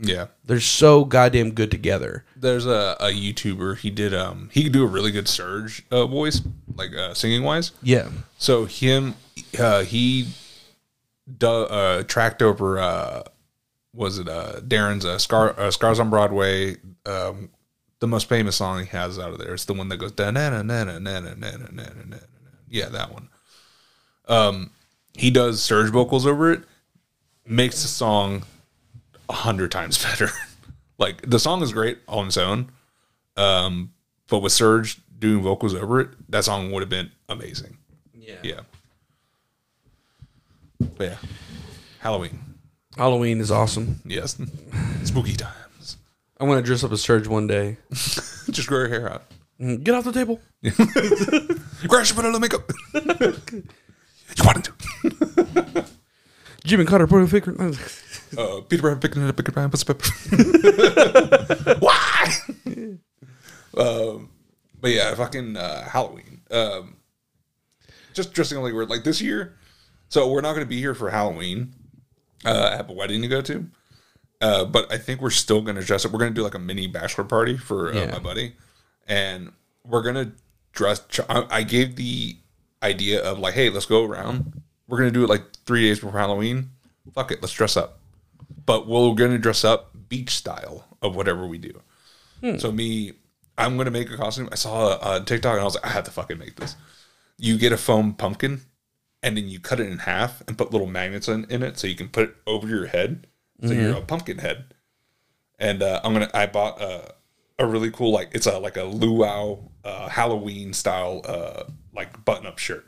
Yeah, 0.01 0.27
They're 0.45 0.59
so 0.61 1.05
goddamn 1.05 1.53
good 1.53 1.71
together. 1.71 2.25
there's 2.37 2.67
a, 2.67 2.97
a 3.01 3.13
YouTuber. 3.13 3.79
He 3.79 3.91
did 3.91 4.13
um 4.13 4.51
he 4.53 4.65
could 4.65 4.73
do 4.73 4.83
a 4.85 4.89
really 4.89 5.11
good 5.13 5.27
Serj 5.27 5.83
uh, 5.91 6.07
voice, 6.07 6.43
like 6.75 6.95
uh, 6.95 7.15
singing 7.15 7.43
wise. 7.45 7.71
Yeah. 7.83 8.09
So 8.37 8.65
him, 8.67 9.15
uh, 9.59 9.83
he 9.85 10.29
du- 11.39 11.47
uh, 11.49 12.03
tracked 12.03 12.43
over. 12.43 12.79
Uh, 12.79 13.23
was 13.95 14.19
it 14.19 14.29
uh, 14.29 14.61
Daron's 14.61 15.05
uh, 15.05 15.19
Scar 15.19 15.59
uh, 15.59 15.71
Scars 15.71 16.01
on 16.01 16.11
Broadway? 16.11 16.77
Um, 17.07 17.51
the 18.01 18.09
most 18.09 18.29
famous 18.29 18.57
song 18.57 18.81
he 18.81 18.87
has 18.87 19.19
out 19.19 19.31
of 19.31 19.39
there. 19.39 19.55
It's 19.55 19.65
the 19.65 19.73
one 19.73 19.89
that 19.89 19.97
goes 19.97 20.13
na 20.19 20.31
na 20.31 20.51
na 20.51 20.63
na 20.63 20.85
na 20.85 21.21
na 21.21 21.21
na 21.21 21.51
na 21.73 21.85
na. 22.07 22.17
Yeah, 22.69 22.89
that 22.89 23.13
one. 23.13 23.29
Um, 24.27 24.71
he 25.15 25.31
does 25.31 25.61
Serj 25.61 25.91
vocals 25.91 26.27
over 26.27 26.53
it. 26.53 26.63
Makes 27.47 27.83
the 27.83 27.89
song 27.89 28.45
a 29.29 29.33
hundred 29.33 29.71
times 29.71 30.03
better. 30.03 30.29
like 30.99 31.23
the 31.29 31.39
song 31.39 31.63
is 31.63 31.73
great 31.73 31.99
on 32.09 32.27
its 32.27 32.37
own, 32.37 32.71
um, 33.37 33.93
but 34.29 34.41
with 34.41 34.53
Serj 34.53 34.99
doing 35.19 35.43
vocals 35.43 35.75
over 35.75 36.01
it, 36.01 36.09
that 36.31 36.45
song 36.45 36.73
would 36.73 36.83
have 36.83 36.91
been 36.91 37.11
amazing. 37.29 37.79
Yeah. 38.13 38.37
Yeah. 38.43 38.61
But 40.97 41.05
yeah. 41.05 41.17
Halloween. 42.01 42.54
Halloween 42.97 43.41
is 43.41 43.51
awesome. 43.51 44.01
Yes. 44.05 44.37
Spooky 45.05 45.35
times. 45.35 45.97
I'm 46.39 46.49
gonna 46.49 46.63
dress 46.63 46.85
up 46.85 46.93
as 46.93 47.05
Serj 47.05 47.27
one 47.27 47.47
day. 47.47 47.77
Just 47.93 48.67
grow 48.67 48.81
your 48.81 48.89
hair 48.89 49.13
out. 49.13 49.23
Mm, 49.61 49.83
Get 49.85 49.95
off 49.95 50.05
the 50.05 50.13
table. 50.13 50.41
Crash, 51.89 52.17
on 52.17 52.33
the 52.33 52.41
makeup. 52.41 52.71
you 54.37 54.45
wanted 54.45 54.65
to. 54.65 55.85
Jimmy 56.65 56.85
Carter 56.85 57.07
put 57.07 57.21
a. 57.33 57.77
Uh, 58.37 58.61
Peter 58.63 58.83
Pan 58.83 58.99
picking 58.99 59.23
it 59.23 59.29
up, 59.29 59.37
Peter 59.37 59.53
Pan 59.53 59.71
puts 59.71 59.85
pepper. 59.85 60.09
Why? 61.79 62.33
um, 63.77 64.31
but 64.81 64.91
yeah, 64.91 65.15
fucking 65.15 65.57
uh, 65.57 65.89
Halloween. 65.89 66.41
Um, 66.51 66.97
just 68.13 68.33
dressing 68.33 68.59
like 68.59 68.73
we're 68.73 68.87
like 68.87 69.05
this 69.05 69.21
year. 69.21 69.57
So 70.09 70.29
we're 70.31 70.41
not 70.41 70.53
going 70.55 70.65
to 70.65 70.69
be 70.69 70.79
here 70.81 70.95
for 70.95 71.11
Halloween. 71.11 71.75
Uh, 72.45 72.71
I 72.73 72.77
have 72.77 72.91
a 72.91 72.93
wedding 72.93 73.23
to 73.23 73.29
go 73.29 73.41
to. 73.43 73.67
Uh, 74.41 74.65
but 74.65 74.93
I 74.93 74.99
think 74.99 75.21
we're 75.21 75.31
still 75.31 75.63
going 75.63 75.77
to 75.77 75.83
dress 75.83 76.05
up. 76.05 76.13
We're 76.13 76.19
going 76.19 76.33
to 76.33 76.39
do 76.39 76.43
like 76.43 76.55
a 76.55 76.59
mini 76.59 76.87
bachelor 76.87 77.25
party 77.25 77.57
for 77.57 77.91
uh, 77.93 77.97
Yeah. 77.97 78.11
my 78.13 78.19
buddy, 78.19 78.55
and 79.07 79.53
we're 79.87 80.03
going 80.03 80.17
to 80.17 80.33
dress. 80.73 81.01
I 81.29 81.47
I 81.51 81.63
gave 81.63 81.97
the 81.97 82.37
idea 82.83 83.23
of 83.23 83.39
like, 83.39 83.55
hey, 83.55 83.71
let's 83.71 83.87
go 83.87 84.05
around. 84.05 84.63
We're 84.89 84.99
going 84.99 85.11
to 85.13 85.19
do 85.19 85.25
it 85.25 85.31
like 85.31 85.43
three 85.65 85.83
days 85.89 86.01
before 86.01 86.19
Halloween. 86.19 86.71
Fuck 87.15 87.31
it, 87.33 87.41
let's 87.41 87.55
dress 87.55 87.77
up. 87.77 88.01
But 88.67 88.87
we're 88.87 89.15
going 89.15 89.31
to 89.31 89.39
dress 89.39 89.65
up 89.65 89.91
beach 90.09 90.31
style 90.31 90.85
of 91.01 91.17
whatever 91.17 91.47
we 91.47 91.59
do. 91.59 91.81
So 92.59 92.71
me, 92.71 93.13
I'm 93.57 93.77
going 93.77 93.87
to 93.87 93.91
make 93.91 94.11
a 94.11 94.17
costume. 94.19 94.51
I 94.53 94.57
saw 94.57 94.99
a, 94.99 95.17
a 95.17 95.25
TikTok 95.25 95.53
and 95.53 95.61
I 95.63 95.65
was 95.65 95.77
like, 95.77 95.87
I 95.87 95.89
have 95.89 96.05
to 96.05 96.11
fucking 96.11 96.37
make 96.39 96.57
this. 96.57 96.77
You 97.39 97.57
get 97.57 97.73
a 97.73 97.79
foam 97.79 98.13
pumpkin 98.13 98.61
and 99.25 99.37
then 99.37 99.49
you 99.49 99.59
cut 99.59 99.81
it 99.81 99.89
in 99.91 99.99
half 99.99 100.41
and 100.47 100.57
put 100.57 100.71
little 100.71 100.87
magnets 100.87 101.27
in, 101.27 101.45
in 101.51 101.63
it 101.65 101.79
so 101.79 101.87
you 101.89 101.97
can 101.97 102.09
put 102.09 102.29
it 102.29 102.37
over 102.47 102.69
your 102.69 102.87
head. 102.87 103.27
So 103.65 103.73
you're 103.73 103.97
a 103.97 104.03
pumpkin 104.03 104.39
head. 104.39 104.67
And 105.59 105.83
uh, 105.83 106.01
I'm 106.05 106.13
gonna. 106.13 106.31
I 106.35 106.47
bought 106.47 106.81
a, 106.81 107.15
a 107.59 107.67
really 107.67 107.91
cool 107.91 108.13
like 108.13 108.29
it's 108.33 108.47
a 108.47 108.59
like 108.59 108.77
a 108.77 108.83
luau 108.85 109.59
uh, 109.85 110.09
Halloween 110.09 110.73
style 110.73 111.23
uh, 111.25 111.65
like 111.95 112.25
button 112.25 112.47
up 112.47 112.59
shirt. 112.59 112.85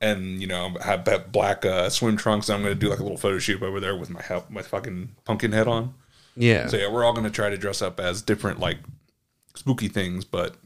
And 0.00 0.40
you 0.40 0.46
know 0.46 0.76
I 0.80 0.84
have 0.86 1.04
that 1.06 1.32
black 1.32 1.64
uh, 1.64 1.88
swim 1.90 2.16
trunks. 2.16 2.48
And 2.48 2.56
I'm 2.56 2.62
gonna 2.62 2.74
do 2.74 2.88
like 2.90 2.98
a 2.98 3.02
little 3.02 3.16
photo 3.18 3.38
shoot 3.38 3.62
over 3.62 3.80
there 3.80 3.96
with 3.96 4.10
my 4.10 4.22
hel- 4.22 4.46
my 4.50 4.62
fucking 4.62 5.16
pumpkin 5.24 5.52
head 5.52 5.66
on. 5.66 5.94
Yeah. 6.36 6.66
So 6.68 6.76
yeah, 6.76 6.90
we're 6.90 7.04
all 7.04 7.12
gonna 7.14 7.30
try 7.30 7.48
to 7.50 7.56
dress 7.56 7.80
up 7.82 7.98
as 7.98 8.22
different 8.22 8.60
like 8.60 8.78
spooky 9.56 9.88
things, 9.88 10.24
but 10.24 10.56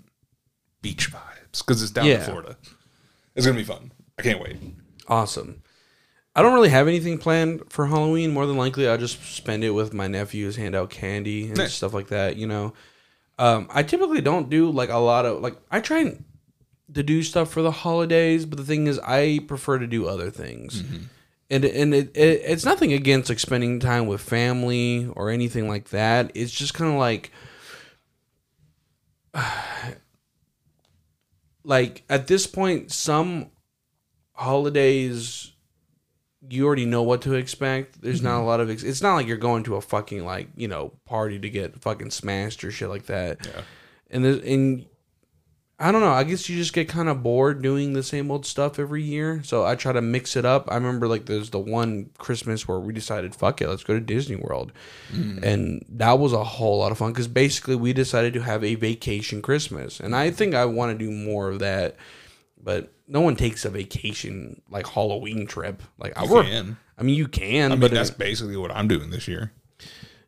beach 0.82 1.10
vibes 1.12 1.58
because 1.64 1.82
it's 1.82 1.92
down 1.92 2.06
Yeah. 2.06 2.14
in 2.18 2.20
Florida. 2.22 2.56
It's 3.36 3.46
gonna 3.46 3.58
be 3.58 3.64
fun. 3.64 3.92
I 4.18 4.22
can't 4.22 4.40
wait. 4.40 4.56
Awesome. 5.06 5.62
I 6.34 6.42
don't 6.42 6.54
really 6.54 6.68
have 6.68 6.86
anything 6.88 7.18
planned 7.18 7.62
for 7.70 7.86
Halloween. 7.86 8.32
More 8.32 8.46
than 8.46 8.56
likely, 8.56 8.88
I'll 8.88 8.98
just 8.98 9.22
spend 9.34 9.64
it 9.64 9.70
with 9.70 9.92
my 9.94 10.06
nephews, 10.06 10.56
hand 10.56 10.74
out 10.74 10.90
candy 10.90 11.46
and 11.48 11.56
Nice. 11.56 11.74
stuff 11.74 11.94
like 11.94 12.08
that. 12.08 12.36
You 12.36 12.46
know, 12.46 12.74
um, 13.38 13.68
I 13.72 13.82
typically 13.82 14.20
don't 14.20 14.48
do 14.50 14.70
like 14.70 14.90
a 14.90 14.98
lot 14.98 15.24
of 15.26 15.40
like. 15.40 15.56
I 15.70 15.80
try 15.80 16.00
and 16.00 16.24
to 16.94 17.02
do 17.02 17.22
stuff 17.22 17.50
for 17.50 17.62
the 17.62 17.70
holidays, 17.70 18.46
but 18.46 18.56
the 18.58 18.64
thing 18.64 18.86
is, 18.86 18.98
I 19.00 19.40
prefer 19.46 19.78
to 19.78 19.86
do 19.86 20.06
other 20.06 20.30
things. 20.30 20.82
And 21.50 21.64
and 21.64 21.94
it, 21.94 22.16
it 22.16 22.42
it's 22.44 22.64
nothing 22.64 22.92
against 22.92 23.28
like 23.30 23.38
spending 23.38 23.80
time 23.80 24.06
with 24.06 24.20
family 24.20 25.10
or 25.16 25.30
anything 25.30 25.66
like 25.68 25.88
that. 25.90 26.30
It's 26.34 26.52
just 26.52 26.74
kind 26.74 26.92
of 26.92 26.98
like. 26.98 27.30
Like 31.64 32.04
at 32.08 32.28
this 32.28 32.46
point, 32.46 32.92
some 32.92 33.50
holidays 34.38 35.52
you 36.48 36.66
already 36.66 36.86
know 36.86 37.02
what 37.02 37.22
to 37.22 37.34
expect. 37.34 38.00
There's 38.00 38.22
not 38.22 38.36
a 38.36 38.38
mm-hmm. 38.38 38.46
lot 38.46 38.60
of 38.60 38.70
ex- 38.70 38.82
it's 38.82 39.02
not 39.02 39.14
like 39.14 39.26
you're 39.26 39.36
going 39.36 39.64
to 39.64 39.76
a 39.76 39.80
fucking 39.80 40.24
like, 40.24 40.48
you 40.56 40.68
know, 40.68 40.92
party 41.04 41.38
to 41.38 41.50
get 41.50 41.80
fucking 41.80 42.10
smashed 42.10 42.64
or 42.64 42.70
shit 42.70 42.88
like 42.88 43.06
that. 43.06 43.46
Yeah. 43.46 43.62
And 44.10 44.24
there's 44.24 44.38
and 44.42 44.86
I 45.80 45.92
don't 45.92 46.00
know, 46.00 46.12
I 46.12 46.24
guess 46.24 46.48
you 46.48 46.56
just 46.56 46.72
get 46.72 46.88
kind 46.88 47.08
of 47.08 47.22
bored 47.22 47.62
doing 47.62 47.92
the 47.92 48.02
same 48.02 48.30
old 48.30 48.46
stuff 48.46 48.78
every 48.78 49.02
year. 49.02 49.42
So 49.44 49.64
I 49.64 49.74
try 49.74 49.92
to 49.92 50.00
mix 50.00 50.36
it 50.36 50.44
up. 50.44 50.70
I 50.70 50.74
remember 50.74 51.06
like 51.08 51.26
there's 51.26 51.50
the 51.50 51.58
one 51.58 52.10
Christmas 52.18 52.66
where 52.66 52.80
we 52.80 52.92
decided 52.92 53.34
fuck 53.34 53.60
it, 53.60 53.68
let's 53.68 53.84
go 53.84 53.94
to 53.94 54.00
Disney 54.00 54.36
World. 54.36 54.72
Mm. 55.12 55.42
And 55.42 55.84
that 55.88 56.18
was 56.18 56.32
a 56.32 56.44
whole 56.44 56.78
lot 56.78 56.92
of 56.92 56.98
fun 56.98 57.12
cuz 57.14 57.28
basically 57.28 57.76
we 57.76 57.92
decided 57.92 58.32
to 58.34 58.42
have 58.42 58.62
a 58.62 58.76
vacation 58.76 59.42
Christmas. 59.42 59.98
And 59.98 60.14
I 60.14 60.28
mm-hmm. 60.28 60.36
think 60.36 60.54
I 60.54 60.64
want 60.66 60.96
to 60.96 61.04
do 61.04 61.10
more 61.10 61.50
of 61.50 61.58
that. 61.58 61.96
But 62.60 62.92
no 63.06 63.20
one 63.20 63.36
takes 63.36 63.64
a 63.64 63.70
vacation 63.70 64.60
like 64.70 64.86
Halloween 64.86 65.46
trip. 65.46 65.82
Like 65.98 66.16
I 66.18 66.26
work. 66.26 66.46
can. 66.46 66.76
I 66.98 67.02
mean, 67.02 67.14
you 67.14 67.28
can, 67.28 67.70
I 67.72 67.74
mean, 67.74 67.80
but 67.80 67.92
that's 67.92 68.10
it- 68.10 68.18
basically 68.18 68.56
what 68.56 68.70
I'm 68.72 68.88
doing 68.88 69.10
this 69.10 69.28
year. 69.28 69.52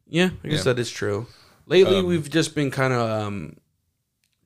yeah, 0.07 0.31
I 0.45 0.49
guess 0.49 0.59
Yeah. 0.59 0.73
that 0.73 0.79
is 0.79 0.91
true. 0.91 1.27
Lately, 1.67 2.03
we've 2.03 2.29
just 2.31 2.55
been 2.55 2.71
kind 2.71 2.93
of 2.93 3.01
um, 3.09 3.57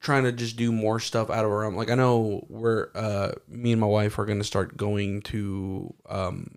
trying 0.00 0.24
to 0.24 0.32
just 0.32 0.56
do 0.56 0.72
more 0.72 1.00
stuff 1.00 1.30
out 1.30 1.44
of 1.44 1.50
our 1.50 1.64
own. 1.64 1.74
Like 1.74 1.90
I 1.90 1.94
know 1.94 2.46
we're 2.48 2.88
uh, 2.94 3.32
me 3.48 3.72
and 3.72 3.80
my 3.80 3.86
wife 3.86 4.18
are 4.18 4.24
going 4.26 4.38
to 4.38 4.44
start 4.44 4.76
going 4.76 5.20
to 5.22 5.94
um, 6.08 6.54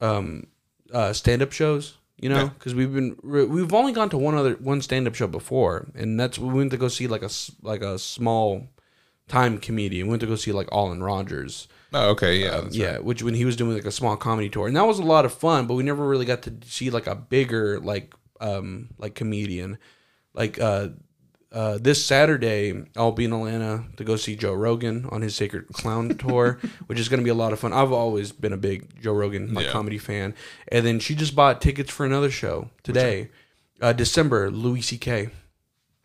um, 0.00 0.46
uh, 0.92 1.12
stand 1.12 1.42
up 1.42 1.52
shows 1.52 1.96
You 2.18 2.28
know, 2.28 2.36
Yeah. 2.44 2.48
because 2.50 2.74
we've 2.74 2.92
been 2.92 3.16
we've 3.24 3.72
only 3.74 3.92
gone 3.92 4.10
to 4.10 4.18
one 4.18 4.34
other 4.34 4.54
one 4.54 4.80
stand 4.82 5.06
up 5.08 5.14
show 5.14 5.26
before, 5.26 5.88
and 5.94 6.18
that's 6.18 6.38
we 6.38 6.52
went 6.52 6.70
to 6.70 6.76
go 6.76 6.88
see 6.88 7.06
like 7.08 7.22
a 7.22 7.30
like 7.62 7.82
a 7.82 7.98
small 7.98 8.68
time 9.28 9.58
comedian. 9.58 10.06
We 10.06 10.10
went 10.10 10.20
to 10.20 10.26
go 10.26 10.36
see 10.36 10.52
like 10.52 10.68
Allen 10.72 11.02
Rogers. 11.02 11.68
Oh, 11.92 12.10
okay, 12.10 12.38
yeah, 12.38 12.60
that's 12.60 12.74
yeah, 12.76 12.98
which 12.98 13.22
when 13.22 13.34
he 13.34 13.44
was 13.44 13.54
doing 13.56 13.74
like 13.74 13.84
a 13.84 13.92
small 13.92 14.16
comedy 14.16 14.48
tour, 14.48 14.66
and 14.66 14.76
that 14.76 14.86
was 14.86 14.98
a 14.98 15.02
lot 15.04 15.24
of 15.24 15.32
fun. 15.32 15.66
But 15.66 15.74
we 15.74 15.82
never 15.84 16.06
really 16.06 16.26
got 16.26 16.42
to 16.42 16.52
see 16.64 16.90
like 16.90 17.06
a 17.06 17.14
bigger 17.14 17.78
like 17.80 18.12
um 18.40 18.88
like 18.98 19.14
comedian. 19.14 19.78
Like 20.34 20.58
uh, 20.60 20.88
uh, 21.52 21.78
this 21.80 22.04
Saturday, 22.04 22.74
I'll 22.96 23.12
be 23.12 23.26
in 23.26 23.32
Atlanta 23.32 23.84
to 23.96 24.02
go 24.02 24.16
see 24.16 24.34
Joe 24.34 24.54
Rogan 24.54 25.06
on 25.12 25.22
his 25.22 25.36
Sacred 25.36 25.68
Clown 25.68 26.08
tour, 26.18 26.58
which 26.86 26.98
is 26.98 27.08
going 27.08 27.20
to 27.20 27.24
be 27.24 27.30
a 27.30 27.34
lot 27.34 27.52
of 27.52 27.60
fun. 27.60 27.72
I've 27.72 27.92
always 27.92 28.32
been 28.32 28.52
a 28.52 28.56
big 28.56 29.00
Joe 29.00 29.12
Rogan 29.12 29.54
like 29.54 29.66
Yeah. 29.66 29.70
comedy 29.72 29.98
fan, 29.98 30.34
and 30.66 30.84
then 30.84 30.98
she 30.98 31.14
just 31.14 31.36
bought 31.36 31.60
tickets 31.62 31.92
for 31.92 32.04
another 32.04 32.28
show 32.32 32.70
today, 32.82 33.30
uh, 33.80 33.92
December. 33.92 34.50
Louis 34.50 34.80
C.K. 34.82 35.28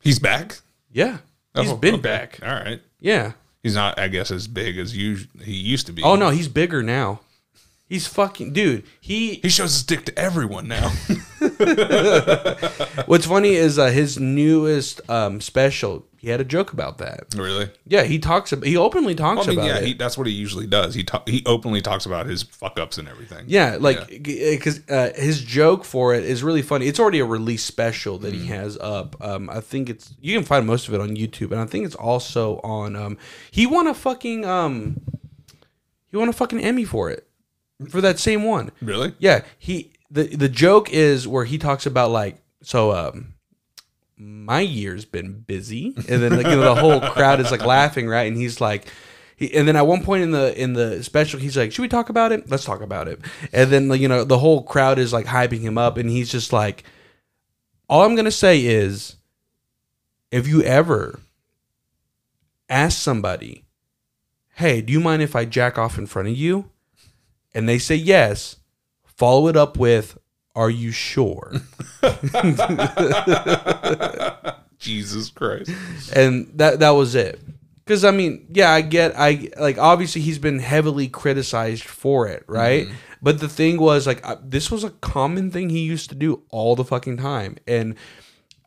He's 0.02 0.20
back. 0.20 0.60
Yeah, 0.92 1.18
he's 1.56 1.72
Oh, 1.72 1.78
been 1.78 1.96
okay. 1.96 2.04
back. 2.04 2.40
All 2.44 2.54
right. 2.54 2.80
Yeah. 3.00 3.34
He's 3.64 3.76
not, 3.76 4.00
I 4.00 4.08
guess, 4.08 4.32
as 4.32 4.48
big 4.48 4.78
as 4.78 4.96
you 4.96 5.18
he 5.44 5.54
used 5.54 5.86
to 5.88 5.92
be. 5.92 6.04
Oh 6.04 6.16
no, 6.16 6.30
he's 6.30 6.48
bigger 6.48 6.82
now. 6.82 7.20
He's 7.88 8.08
fucking 8.08 8.54
dude. 8.54 8.84
He 9.02 9.36
he 9.36 9.50
shows 9.50 9.74
his 9.74 9.84
dick 9.84 10.06
to 10.06 10.18
everyone 10.18 10.68
now. 10.68 10.90
What's 13.08 13.26
funny 13.26 13.56
is 13.56 13.80
uh, 13.80 13.88
his 13.88 14.20
newest 14.20 15.02
um, 15.10 15.42
special. 15.42 16.06
He 16.22 16.30
had 16.30 16.42
a 16.42 16.44
joke 16.44 16.74
about 16.74 16.98
that. 16.98 17.34
really? 17.34 17.70
Yeah, 17.88 18.04
he 18.04 18.20
talks. 18.20 18.52
About, 18.52 18.66
he 18.68 18.76
openly 18.76 19.16
talks 19.16 19.48
I 19.48 19.52
mean, 19.52 19.60
about 19.60 19.68
yeah, 19.70 19.78
it. 19.78 19.86
he, 19.86 19.94
that's 19.94 20.18
what 20.18 20.28
he 20.28 20.34
usually 20.34 20.68
does. 20.68 20.94
He 20.94 21.04
ta- 21.04 21.24
he 21.26 21.42
openly 21.46 21.82
talks 21.82 22.06
about 22.06 22.26
his 22.26 22.44
fuck 22.44 22.78
ups 22.78 22.98
and 22.98 23.08
everything. 23.08 23.46
yeah, 23.48 23.78
like 23.80 24.22
because 24.22 24.82
uh, 24.90 25.12
his 25.16 25.42
joke 25.42 25.86
for 25.86 26.14
it 26.14 26.26
is 26.26 26.44
really 26.44 26.62
funny. 26.62 26.88
It's 26.88 27.00
already 27.00 27.20
a 27.20 27.26
release 27.26 27.64
special 27.64 28.18
that 28.20 28.34
Mm. 28.34 28.38
he 28.42 28.46
has 28.48 28.78
up. 28.80 29.16
Um, 29.24 29.50
I 29.50 29.62
think 29.62 29.90
it's 29.90 30.14
you 30.20 30.36
can 30.38 30.44
find 30.46 30.68
most 30.68 30.88
of 30.90 30.94
it 30.94 31.00
on 31.00 31.16
YouTube, 31.16 31.52
and 31.52 31.60
I 31.62 31.66
think 31.66 31.86
it's 31.86 31.96
also 31.96 32.60
on. 32.66 32.96
Um, 32.98 33.18
he 33.50 33.66
won 33.66 33.88
a 33.88 33.94
fucking 33.94 34.44
um, 34.46 35.00
he 36.12 36.18
won 36.18 36.28
a 36.28 36.34
fucking 36.34 36.60
Emmy 36.60 36.84
for 36.84 37.10
it 37.10 37.28
for 37.90 38.02
that 38.02 38.20
same 38.20 38.44
one. 38.44 38.72
Really? 38.82 39.14
Yeah, 39.20 39.44
he 39.58 39.94
the 40.12 40.24
the 40.36 40.50
joke 40.50 40.90
is 40.92 41.28
where 41.30 41.46
he 41.46 41.58
talks 41.58 41.86
about 41.86 42.12
like 42.12 42.42
so 42.62 42.92
um 42.92 43.36
my 44.20 44.60
year's 44.60 45.06
been 45.06 45.40
busy. 45.40 45.94
And 45.96 46.22
then 46.22 46.36
like 46.36 46.46
you 46.46 46.56
know 46.56 46.76
the 46.76 46.82
whole 46.82 47.00
crowd 47.00 47.40
is 47.40 47.52
like 47.52 47.66
laughing 47.66 48.08
right? 48.08 48.28
And 48.28 48.38
he's 48.38 48.60
like 48.62 48.88
and 49.40 49.68
then 49.68 49.78
at 49.78 49.88
one 49.88 50.04
point 50.04 50.24
in 50.24 50.32
the 50.32 50.62
in 50.62 50.74
the 50.74 51.02
special 51.04 51.40
he's 51.40 51.56
like 51.58 51.72
should 51.72 51.82
we 51.82 51.88
talk 51.88 52.10
about 52.10 52.32
it? 52.32 52.50
Let's 52.50 52.66
talk 52.66 52.82
about 52.82 53.08
it. 53.08 53.20
And 53.54 53.72
then 53.72 53.90
you 53.94 54.08
know 54.08 54.24
the 54.24 54.38
whole 54.38 54.64
crowd 54.64 55.00
is 55.00 55.14
like 55.14 55.26
hyping 55.26 55.62
him 55.62 55.78
up 55.78 55.98
and 55.98 56.10
he's 56.10 56.30
just 56.30 56.52
like 56.54 56.84
all 57.90 58.04
i'm 58.04 58.16
gonna 58.16 58.32
say 58.32 58.64
is 58.66 59.16
if 60.32 60.48
you 60.48 60.62
ever 60.62 61.20
ask 62.70 63.02
somebody 63.02 63.66
hey 64.56 64.80
do 64.80 64.94
you 64.94 65.00
mind 65.00 65.22
if 65.22 65.36
i 65.36 65.44
jack 65.44 65.78
off 65.78 65.98
in 65.98 66.06
front 66.06 66.28
of 66.28 66.38
you 66.38 66.70
and 67.54 67.68
they 67.68 67.80
say 67.80 67.96
yes 67.96 68.58
follow 69.04 69.48
it 69.48 69.58
up 69.58 69.78
with 69.78 70.18
are 70.56 70.70
you 70.70 70.92
sure? 70.92 71.54
Jesus 74.80 75.30
Christ. 75.30 75.72
and 76.16 76.50
that 76.56 76.80
that 76.80 76.92
was 76.92 77.16
it. 77.16 77.40
Because 77.86 78.06
i 78.06 78.12
mean 78.12 78.46
yeah 78.52 78.72
i 78.72 78.82
get 78.82 79.14
i 79.18 79.50
like 79.60 79.78
obviously 79.80 80.22
he's 80.22 80.38
been 80.38 80.60
heavily 80.60 81.08
criticized 81.08 81.84
for 81.84 82.28
it 82.28 82.44
right? 82.48 82.88
But 83.22 83.40
the 83.40 83.50
thing 83.50 83.80
was 83.82 84.08
like 84.08 84.26
uh, 84.28 84.38
this 84.44 84.72
was 84.72 84.84
a 84.84 84.92
common 84.92 85.52
thing 85.52 85.70
he 85.70 85.80
used 85.82 86.10
to 86.10 86.16
do 86.16 86.44
all 86.52 86.76
the 86.76 86.86
fucking 86.86 87.18
time. 87.18 87.58
And 87.68 87.96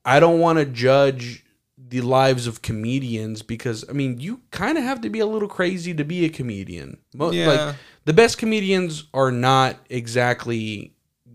i 0.04 0.18
don't 0.20 0.40
want 0.40 0.58
to 0.58 0.64
judge 0.66 1.44
the 1.78 2.00
lives 2.00 2.46
of 2.46 2.62
comedians 2.62 3.42
because 3.42 3.84
i 3.88 3.92
mean 3.92 4.18
you 4.18 4.40
kind 4.50 4.76
of 4.76 4.84
have 4.84 5.00
to 5.02 5.08
be 5.10 5.20
a 5.20 5.26
little 5.26 5.48
crazy 5.48 5.94
to 5.94 6.04
be 6.04 6.24
a 6.24 6.28
comedian. 6.28 6.98
Mo- 7.14 7.30
Yeah. 7.30 7.46
like 7.46 7.76
the 8.04 8.12
best 8.12 8.38
comedians 8.38 9.04
are 9.14 9.30
not 9.30 9.76
exactly 9.88 10.92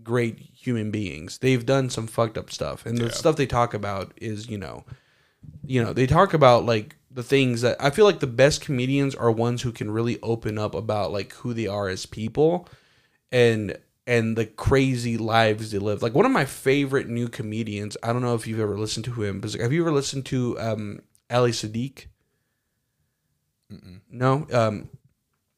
great 0.08 0.38
human 0.40 0.90
beings. 0.90 1.38
They've 1.38 1.64
done 1.64 1.90
some 1.90 2.06
fucked 2.06 2.38
up 2.38 2.50
stuff. 2.50 2.86
And 2.86 2.96
the 2.98 3.10
stuff 3.10 3.36
they 3.36 3.46
talk 3.46 3.74
about 3.74 4.12
is 4.16 4.48
you 4.48 4.58
know 4.58 4.84
you 5.64 5.82
know 5.82 5.92
they 5.92 6.06
talk 6.06 6.34
about 6.34 6.64
like 6.64 6.96
the 7.10 7.22
things 7.22 7.62
that 7.62 7.76
i 7.80 7.90
feel 7.90 8.04
like 8.04 8.18
the 8.20 8.26
best 8.26 8.60
comedians 8.60 9.14
are 9.14 9.30
ones 9.30 9.62
who 9.62 9.72
can 9.72 9.90
really 9.90 10.18
open 10.20 10.58
up 10.58 10.74
about 10.74 11.12
like 11.12 11.32
who 11.34 11.54
they 11.54 11.66
are 11.66 11.88
as 11.88 12.06
people 12.06 12.68
and 13.30 13.76
and 14.06 14.36
the 14.36 14.46
crazy 14.46 15.18
lives 15.18 15.70
they 15.70 15.78
live. 15.78 16.02
Like 16.02 16.14
one 16.14 16.24
of 16.24 16.32
my 16.32 16.44
favorite 16.44 17.08
new 17.08 17.28
comedians 17.28 17.96
i 18.02 18.12
don't 18.12 18.22
know 18.22 18.34
if 18.34 18.46
you've 18.46 18.60
ever 18.60 18.78
listened 18.78 19.04
to 19.06 19.22
him 19.22 19.40
but 19.40 19.52
have 19.54 19.72
you 19.72 19.82
ever 19.82 19.92
listened 19.92 20.26
to 20.26 20.58
um 20.58 21.00
ali 21.30 21.52
siddiq 21.52 22.06
no? 24.10 24.46
Um 24.52 24.88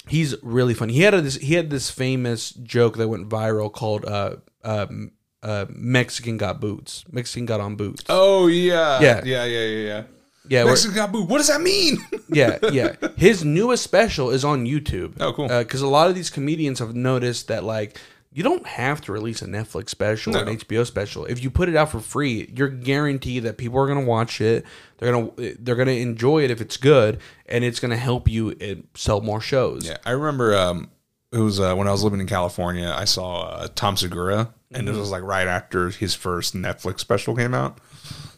he's 0.08 0.34
really 0.42 0.74
funny 0.74 0.92
he 0.92 1.02
had 1.02 1.14
a, 1.14 1.20
this 1.20 1.36
he 1.36 1.54
had 1.54 1.70
this 1.70 1.90
famous 1.90 2.50
joke 2.50 2.96
that 2.96 3.08
went 3.08 3.28
viral 3.28 3.72
called 3.72 4.04
uh 4.04 4.36
um 4.64 5.12
uh 5.42 5.66
mexican 5.70 6.36
got 6.36 6.60
boots 6.60 7.04
mexican 7.10 7.46
got 7.46 7.60
on 7.60 7.76
boots 7.76 8.02
Oh 8.08 8.46
yeah. 8.46 9.00
Yeah. 9.00 9.22
Yeah. 9.24 9.44
Yeah. 9.44 9.64
Yeah. 9.64 9.86
Yeah. 9.86 10.02
yeah 10.48 10.64
Mexican 10.64 10.94
got 10.96 11.12
booed. 11.12 11.28
What 11.28 11.38
does 11.38 11.48
that 11.48 11.60
mean? 11.60 11.98
yeah, 12.28 12.58
yeah. 12.72 12.96
His 13.16 13.44
newest 13.44 13.84
special 13.84 14.30
is 14.30 14.44
on 14.44 14.66
YouTube. 14.66 15.14
Oh, 15.20 15.32
cool. 15.32 15.48
Because 15.48 15.80
a 15.82 15.86
lot 15.86 16.08
of 16.08 16.14
these 16.14 16.30
comedians 16.30 16.78
have 16.78 16.94
noticed 16.94 17.48
that 17.48 17.62
like 17.64 17.98
you 18.32 18.42
don't 18.42 18.66
have 18.66 19.00
to 19.02 19.12
release 19.12 19.42
a 19.42 19.46
Netflix 19.46 19.88
special 19.90 20.36
or 20.36 20.42
an 20.44 20.56
HBO 20.58 20.86
special. 20.86 21.24
If 21.24 21.42
you 21.42 21.50
put 21.50 21.68
it 21.68 21.74
out 21.76 21.90
for 21.90 21.98
free, 22.00 22.52
you're 22.56 22.68
guaranteed 22.68 23.42
that 23.42 23.58
people 23.58 23.78
are 23.80 23.86
gonna 23.88 24.02
watch 24.06 24.40
it. 24.40 24.64
They're 24.98 25.12
gonna 25.12 25.30
they're 25.58 25.74
gonna 25.76 25.90
enjoy 25.92 26.44
it 26.44 26.50
if 26.50 26.60
it's 26.60 26.76
good, 26.76 27.20
and 27.46 27.64
it's 27.64 27.80
gonna 27.80 27.96
help 27.96 28.28
you 28.28 28.56
uh, 28.62 28.74
sell 28.94 29.20
more 29.20 29.40
shows. 29.40 29.86
Yeah, 29.86 29.96
I 30.06 30.12
remember 30.12 30.56
um, 30.56 30.90
it 31.32 31.38
was 31.38 31.58
uh, 31.60 31.74
when 31.74 31.88
I 31.88 31.92
was 31.92 32.04
living 32.04 32.20
in 32.20 32.26
California. 32.26 32.94
I 32.96 33.04
saw 33.04 33.42
uh, 33.48 33.68
Tom 33.74 33.96
Segura, 33.96 34.52
and 34.70 34.86
Mm-hmm. 34.86 34.96
it 34.96 35.00
was 35.00 35.10
like 35.10 35.22
right 35.22 35.48
after 35.48 35.90
his 35.90 36.14
first 36.14 36.54
Netflix 36.54 37.00
special 37.00 37.34
came 37.34 37.54
out. 37.54 37.78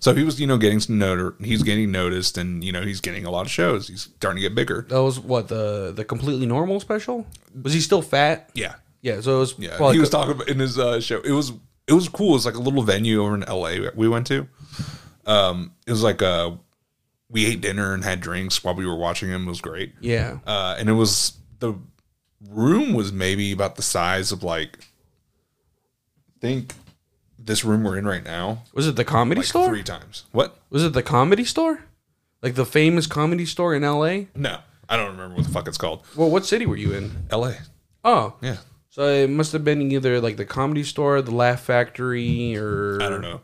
So 0.00 0.14
he 0.14 0.24
was, 0.24 0.40
you 0.40 0.46
know, 0.48 0.56
getting 0.58 0.80
some 0.80 0.98
note. 0.98 1.36
He's 1.40 1.62
getting 1.62 1.92
noticed, 1.92 2.36
and 2.38 2.64
you 2.64 2.72
know, 2.72 2.82
he's 2.82 3.00
getting 3.02 3.24
a 3.26 3.30
lot 3.30 3.42
of 3.46 3.52
shows. 3.52 3.86
He's 3.88 4.02
starting 4.16 4.42
to 4.42 4.48
get 4.48 4.54
bigger. 4.54 4.86
That 4.88 5.02
was 5.02 5.20
what 5.20 5.48
the 5.48 5.92
the 5.94 6.04
completely 6.04 6.46
normal 6.46 6.80
special. 6.80 7.26
Was 7.62 7.72
he 7.74 7.80
still 7.80 8.02
fat? 8.02 8.50
Yeah, 8.54 8.74
Yeah. 9.02 9.20
So 9.20 9.36
it 9.36 9.40
was. 9.40 9.58
yeah. 9.58 9.92
he 9.92 9.98
was 9.98 10.08
talking 10.10 10.32
about 10.32 10.48
in 10.48 10.58
his 10.58 10.78
uh, 10.78 11.00
show. 11.00 11.20
It 11.20 11.32
was 11.32 11.52
it 11.86 11.92
was 11.92 12.08
cool. 12.08 12.30
It 12.30 12.34
was 12.34 12.46
like 12.46 12.54
a 12.54 12.60
little 12.60 12.82
venue 12.82 13.22
over 13.22 13.34
in 13.34 13.42
L.A. 13.44 13.90
we 13.94 14.08
went 14.08 14.26
to. 14.28 14.48
Um, 15.26 15.72
it 15.86 15.90
was 15.90 16.02
like 16.02 16.22
uh, 16.22 16.52
we 17.28 17.46
ate 17.46 17.60
dinner 17.60 17.92
and 17.94 18.02
had 18.04 18.20
drinks 18.20 18.62
while 18.64 18.74
we 18.74 18.86
were 18.86 18.96
watching 18.96 19.28
him. 19.28 19.46
It 19.46 19.50
was 19.50 19.60
great. 19.60 19.92
Yeah. 20.00 20.38
uh, 20.46 20.76
and 20.78 20.88
it 20.88 20.92
was 20.94 21.34
the 21.58 21.74
room 22.48 22.92
was 22.94 23.12
maybe 23.12 23.52
about 23.52 23.76
the 23.76 23.82
size 23.82 24.32
of 24.32 24.42
like 24.42 24.78
I 24.80 26.40
think 26.40 26.74
this 27.38 27.64
room 27.64 27.84
we're 27.84 27.98
in 27.98 28.06
right 28.06 28.24
now 28.24 28.62
Was 28.74 28.86
it 28.88 28.96
the 28.96 29.04
comedy 29.04 29.40
like 29.40 29.46
store? 29.48 29.68
three 29.68 29.82
times 29.82 30.24
what 30.32 30.56
Was 30.70 30.84
it 30.84 30.92
the 30.92 31.02
comedy 31.02 31.44
store? 31.44 31.84
Like 32.40 32.54
the 32.56 32.66
famous 32.66 33.06
comedy 33.06 33.46
store 33.46 33.74
in 33.74 33.84
L.A. 33.84 34.28
no 34.34 34.58
i 34.88 34.96
don't 34.96 35.12
remember 35.12 35.36
what 35.36 35.44
the 35.44 35.50
fuck 35.52 35.68
it's 35.68 35.78
called 35.78 36.02
Well, 36.16 36.30
what 36.30 36.44
city 36.44 36.66
were 36.66 36.76
you 36.76 36.92
in? 36.94 37.26
la 37.32 37.52
Oh, 38.04 38.34
yeah 38.42 38.56
So 38.92 39.08
it 39.08 39.30
must 39.30 39.52
have 39.52 39.64
been 39.64 39.90
either 39.90 40.20
like 40.20 40.36
the 40.36 40.44
comedy 40.44 40.82
store, 40.84 41.22
the 41.22 41.34
Laugh 41.34 41.60
Factory, 41.60 42.54
or 42.58 43.00
i 43.00 43.08
don't 43.08 43.22
know. 43.22 43.40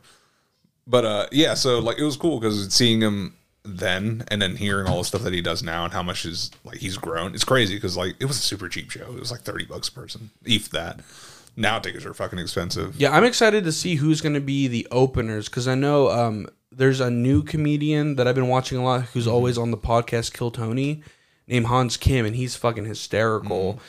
But 0.86 1.04
uh 1.06 1.26
yeah 1.32 1.54
so 1.54 1.78
like 1.78 1.98
it 1.98 2.04
was 2.04 2.18
cool 2.18 2.38
because 2.38 2.72
seeing 2.72 3.00
him 3.00 3.34
then 3.64 4.24
and 4.28 4.42
then 4.42 4.56
hearing 4.56 4.86
all 4.86 4.98
the 4.98 5.04
stuff 5.04 5.22
that 5.22 5.32
he 5.32 5.40
does 5.40 5.62
now 5.62 5.84
and 5.84 5.92
how 5.92 6.02
much 6.02 6.26
is 6.26 6.50
like 6.64 6.78
he's 6.78 6.96
grown 6.96 7.34
it's 7.34 7.44
crazy 7.44 7.74
because 7.74 7.96
like 7.96 8.14
it 8.20 8.26
was 8.26 8.36
a 8.36 8.42
super 8.42 8.68
cheap 8.68 8.90
show. 8.90 9.10
It 9.10 9.18
was 9.18 9.30
like 9.30 9.40
30 9.40 9.64
bucks 9.64 9.88
a 9.88 9.92
person 9.92 10.30
if 10.44 10.68
that. 10.70 11.00
Now 11.56 11.78
tickets 11.78 12.04
are 12.04 12.12
fucking 12.12 12.38
expensive. 12.38 12.96
Yeah, 13.00 13.16
I'm 13.16 13.24
excited 13.24 13.64
to 13.64 13.72
see 13.72 13.94
who's 13.94 14.20
going 14.20 14.34
to 14.34 14.40
be 14.40 14.68
the 14.68 14.86
openers 14.90 15.48
because 15.48 15.66
I 15.66 15.74
know 15.74 16.10
um, 16.10 16.46
there's 16.70 17.00
a 17.00 17.10
new 17.10 17.42
comedian 17.42 18.16
that 18.16 18.28
I've 18.28 18.34
been 18.34 18.48
watching 18.48 18.76
a 18.76 18.84
lot 18.84 19.04
who's 19.06 19.26
always 19.26 19.56
on 19.56 19.70
the 19.70 19.78
podcast 19.78 20.34
Kill 20.34 20.50
Tony, 20.50 21.02
named 21.48 21.66
Hans 21.66 21.96
Kim, 21.96 22.26
and 22.26 22.36
he's 22.36 22.54
fucking 22.54 22.84
hysterical. 22.84 23.80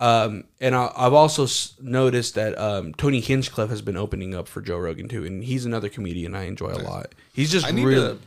Um, 0.00 0.44
and 0.60 0.74
I, 0.74 0.90
I've 0.96 1.12
also 1.12 1.46
noticed 1.80 2.34
that 2.34 2.58
um, 2.58 2.94
Tony 2.94 3.20
Hinchcliffe 3.20 3.68
has 3.68 3.82
been 3.82 3.98
opening 3.98 4.34
up 4.34 4.48
for 4.48 4.62
Joe 4.62 4.78
Rogan 4.78 5.08
too, 5.08 5.26
and 5.26 5.44
he's 5.44 5.66
another 5.66 5.88
comedian 5.88 6.34
I 6.34 6.44
enjoy 6.44 6.70
a 6.70 6.82
lot. 6.82 7.14
He's 7.34 7.52
just 7.52 7.66
I 7.66 7.70
need 7.70 7.84
really 7.84 8.16
to. 8.16 8.18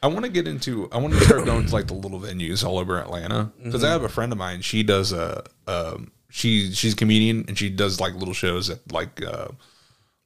I 0.00 0.06
want 0.06 0.24
to 0.24 0.30
get 0.30 0.46
into. 0.46 0.88
I 0.92 0.98
want 0.98 1.14
to 1.14 1.20
start 1.20 1.44
going 1.44 1.66
to 1.66 1.72
like 1.72 1.88
the 1.88 1.94
little 1.94 2.20
venues 2.20 2.64
all 2.64 2.78
over 2.78 2.98
Atlanta 2.98 3.50
because 3.62 3.82
I 3.82 3.90
have 3.90 4.04
a 4.04 4.08
friend 4.08 4.30
of 4.30 4.38
mine. 4.38 4.62
She 4.62 4.82
does 4.82 5.12
a. 5.12 5.44
Um, 5.66 6.12
she 6.30 6.72
she's 6.72 6.92
a 6.92 6.96
comedian 6.96 7.44
and 7.48 7.58
she 7.58 7.70
does 7.70 8.00
like 8.00 8.14
little 8.14 8.34
shows 8.34 8.70
at 8.70 8.92
like 8.92 9.22
uh, 9.24 9.48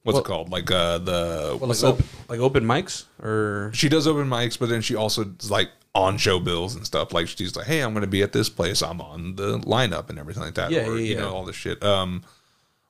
what's 0.03 0.19
it 0.19 0.25
called 0.25 0.49
like 0.49 0.69
uh 0.69 0.97
the 0.97 1.57
well, 1.59 1.69
like, 1.69 1.83
open, 1.83 2.05
like 2.27 2.39
open 2.39 2.65
mics 2.65 3.05
or 3.21 3.71
she 3.73 3.89
does 3.89 4.05
open 4.05 4.27
mics, 4.27 4.59
but 4.59 4.69
then 4.69 4.81
she 4.81 4.95
also 4.95 5.33
like 5.49 5.69
on 5.95 6.17
show 6.17 6.39
bills 6.39 6.75
and 6.75 6.85
stuff. 6.85 7.13
Like 7.13 7.27
she's 7.27 7.55
like, 7.55 7.67
hey, 7.67 7.81
I'm 7.81 7.93
going 7.93 8.01
to 8.01 8.07
be 8.07 8.23
at 8.23 8.31
this 8.33 8.49
place. 8.49 8.81
I'm 8.81 8.99
on 9.01 9.35
the 9.35 9.59
lineup 9.59 10.09
and 10.09 10.17
everything 10.17 10.43
like 10.43 10.55
that. 10.55 10.71
Yeah, 10.71 10.87
or, 10.87 10.97
yeah, 10.97 11.03
You 11.05 11.15
yeah. 11.15 11.21
know 11.21 11.33
all 11.33 11.45
this 11.45 11.55
shit. 11.55 11.83
Um, 11.83 12.23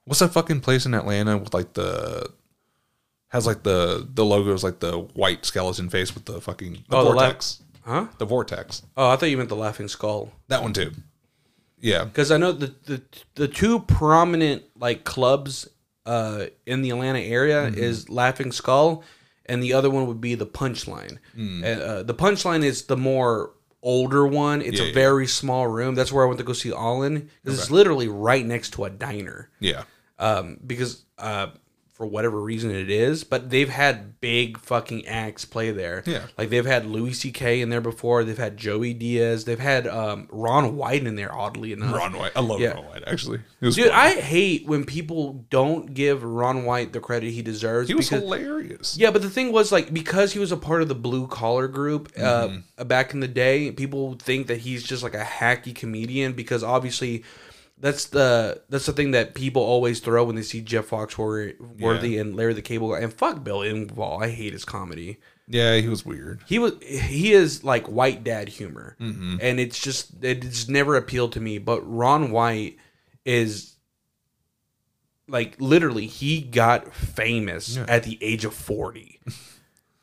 What's 0.06 0.20
that 0.20 0.34
fucking 0.34 0.60
place 0.60 0.86
in 0.86 0.94
Atlanta 0.94 1.38
with 1.38 1.54
like 1.54 1.74
the 1.74 2.30
has 3.30 3.48
like 3.48 3.64
the 3.64 4.06
the 4.14 4.26
logo 4.26 4.54
is 4.54 4.62
like 4.64 4.80
the 4.80 5.00
white 5.00 5.46
skeleton 5.46 5.90
face 5.90 6.14
with 6.14 6.26
the 6.26 6.42
fucking 6.42 6.84
the 6.90 6.98
Oh, 6.98 7.04
the 7.06 7.10
la- 7.12 7.22
vortex. 7.24 7.62
Huh? 7.86 8.08
the 8.18 8.26
vortex. 8.26 8.82
Oh, 8.98 9.10
I 9.10 9.16
thought 9.16 9.30
you 9.30 9.38
meant 9.38 9.48
the 9.50 9.56
Laughing 9.56 9.88
Skull. 9.88 10.30
That 10.50 10.62
one 10.62 10.74
too. 10.74 10.92
Yeah. 11.80 12.04
because 12.06 12.32
I 12.32 12.38
know 12.38 12.52
the, 12.52 12.74
the 12.86 13.02
the 13.36 13.48
two 13.48 13.80
prominent 13.80 14.64
like 14.78 15.04
clubs 15.06 15.70
uh, 16.06 16.46
in 16.66 16.82
the 16.82 16.90
Atlanta 16.90 17.20
area 17.20 17.64
Mm-hmm. 17.70 17.80
is 17.80 18.10
Laughing 18.10 18.52
Skull, 18.52 19.04
and 19.46 19.62
the 19.62 19.74
other 19.74 19.90
one 19.90 20.08
would 20.08 20.22
be 20.22 20.36
the 20.36 20.46
Punchline. 20.46 21.18
Mm. 21.38 21.64
And, 21.64 21.82
uh, 21.82 22.04
the 22.04 22.14
Punchline 22.14 22.64
is 22.64 22.84
the 22.84 22.98
more 22.98 23.52
older 23.82 24.26
one. 24.26 24.62
It's 24.62 24.80
Yeah, 24.80 24.86
a 24.86 24.88
yeah. 24.88 24.94
very 24.94 25.28
small 25.28 25.68
room. 25.68 25.96
That's 25.96 26.12
where 26.12 26.24
I 26.24 26.28
went 26.28 26.38
to 26.40 26.46
go 26.46 26.54
see 26.54 26.70
Allin. 26.70 27.30
Because 27.44 27.60
it's 27.60 27.72
literally 27.72 28.08
right 28.08 28.46
next 28.46 28.72
to 28.74 28.86
a 28.86 28.90
diner. 28.90 29.50
Yeah. 29.60 29.84
Um, 30.20 30.58
because 30.66 31.04
uh, 31.18 31.48
for 32.04 32.08
whatever 32.10 32.42
reason 32.42 32.70
it 32.70 32.90
is, 32.90 33.24
but 33.24 33.50
they've 33.50 33.70
had 33.70 34.20
big 34.20 34.58
fucking 34.60 35.08
acts 35.08 35.46
play 35.46 35.72
there. 35.72 36.04
Yeah. 36.06 36.24
like 36.38 36.50
they've 36.50 36.66
had 36.66 36.86
Louis 36.86 37.14
C.K. 37.14 37.62
in 37.62 37.70
there 37.70 37.80
before. 37.80 38.26
They've 38.26 38.38
had 38.38 38.58
Joey 38.58 38.94
Diaz. 38.94 39.46
They've 39.46 39.58
had 39.60 39.88
um, 39.88 40.28
Ron 40.32 40.76
White 40.76 41.06
in 41.08 41.16
there. 41.16 41.34
Oddly 41.34 41.72
enough, 41.72 41.96
Ron 41.96 42.14
White. 42.18 42.34
I 42.36 42.42
love 42.42 42.60
Yeah. 42.60 42.72
Ron 42.74 42.86
White 42.88 43.04
actually. 43.08 43.40
Dude, 43.62 43.76
fun. 43.76 43.92
I 43.92 44.16
hate 44.16 44.66
when 44.66 44.84
people 44.84 45.46
don't 45.50 45.94
give 45.94 46.24
Ron 46.26 46.66
White 46.66 46.92
the 46.92 47.00
credit 47.00 47.32
he 47.32 47.42
deserves. 47.42 47.88
he 47.88 47.96
was 47.96 48.10
because, 48.10 48.24
hilarious. 48.24 48.98
yeah, 48.98 49.10
but 49.12 49.22
the 49.22 49.30
thing 49.30 49.54
was 49.54 49.72
like 49.72 49.94
because 49.94 50.34
he 50.34 50.40
was 50.40 50.52
a 50.52 50.58
part 50.58 50.82
of 50.82 50.90
the 50.90 50.96
blue 50.96 51.28
collar 51.28 51.70
group 51.70 52.12
uh, 52.18 52.48
Mm-hmm. 52.50 52.88
back 52.90 53.14
in 53.14 53.22
the 53.22 53.28
day, 53.30 53.72
people 53.72 54.16
think 54.16 54.48
that 54.48 54.58
he's 54.58 54.84
just 54.84 55.04
like 55.04 55.14
a 55.16 55.24
hacky 55.24 55.74
comedian 55.74 56.34
because 56.34 56.64
obviously 56.64 57.24
that's 57.80 58.06
the 58.06 58.62
that's 58.70 58.86
the 58.86 58.94
thing 58.94 59.12
that 59.12 59.34
people 59.36 59.62
always 59.62 60.00
throw 60.00 60.24
when 60.24 60.36
they 60.36 60.42
see 60.42 60.62
Jeff 60.62 60.90
Foxworthy 60.90 61.60
Worthy 61.80 62.18
and 62.18 62.36
Larry 62.36 62.54
the 62.54 62.62
Cable 62.62 62.92
Guy 62.94 63.00
and 63.00 63.12
fuck 63.14 63.44
Bill 63.44 63.60
Engvall. 63.60 64.24
I 64.24 64.30
hate 64.30 64.54
his 64.54 64.64
comedy. 64.66 65.18
Yeah, 65.48 65.76
he 65.76 65.90
was 65.90 66.06
weird. 66.06 66.40
He 66.48 66.58
was 66.60 66.74
he 66.82 67.34
is 67.34 67.64
like 67.66 67.86
white 67.88 68.24
dad 68.24 68.48
humor, 68.48 68.96
Mm-hmm. 69.02 69.38
and 69.42 69.60
it's 69.60 69.80
just 69.80 70.24
it's 70.24 70.70
never 70.70 70.96
appealed 70.96 71.34
to 71.34 71.42
me. 71.42 71.58
But 71.58 71.82
Ron 71.82 72.32
White 72.32 72.78
is 73.26 73.76
like 75.28 75.56
literally 75.60 76.08
he 76.08 76.42
got 76.42 76.94
famous 76.94 77.76
Yeah. 77.78 77.86
at 77.88 78.04
the 78.04 78.18
age 78.22 78.46
of 78.46 78.54
forty. 78.54 79.20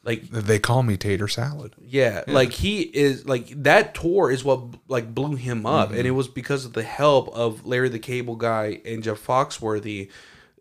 like 0.02 0.22
They 0.30 0.58
call 0.58 0.82
me 0.82 0.96
Tater 0.96 1.28
Salad. 1.28 1.74
yeah, 1.80 2.24
like 2.26 2.52
he 2.52 2.80
is 2.80 3.26
like 3.26 3.48
that 3.62 3.94
tour 3.94 4.30
is 4.30 4.42
what 4.42 4.62
like 4.88 5.14
blew 5.14 5.36
him 5.36 5.66
up, 5.66 5.90
and 5.90 6.06
it 6.06 6.12
was 6.12 6.28
because 6.28 6.64
of 6.64 6.72
the 6.72 6.82
help 6.82 7.28
of 7.34 7.66
Larry 7.66 7.88
the 7.88 7.98
Cable 7.98 8.36
Guy 8.36 8.80
and 8.84 9.02
Jeff 9.02 9.24
Foxworthy 9.24 10.08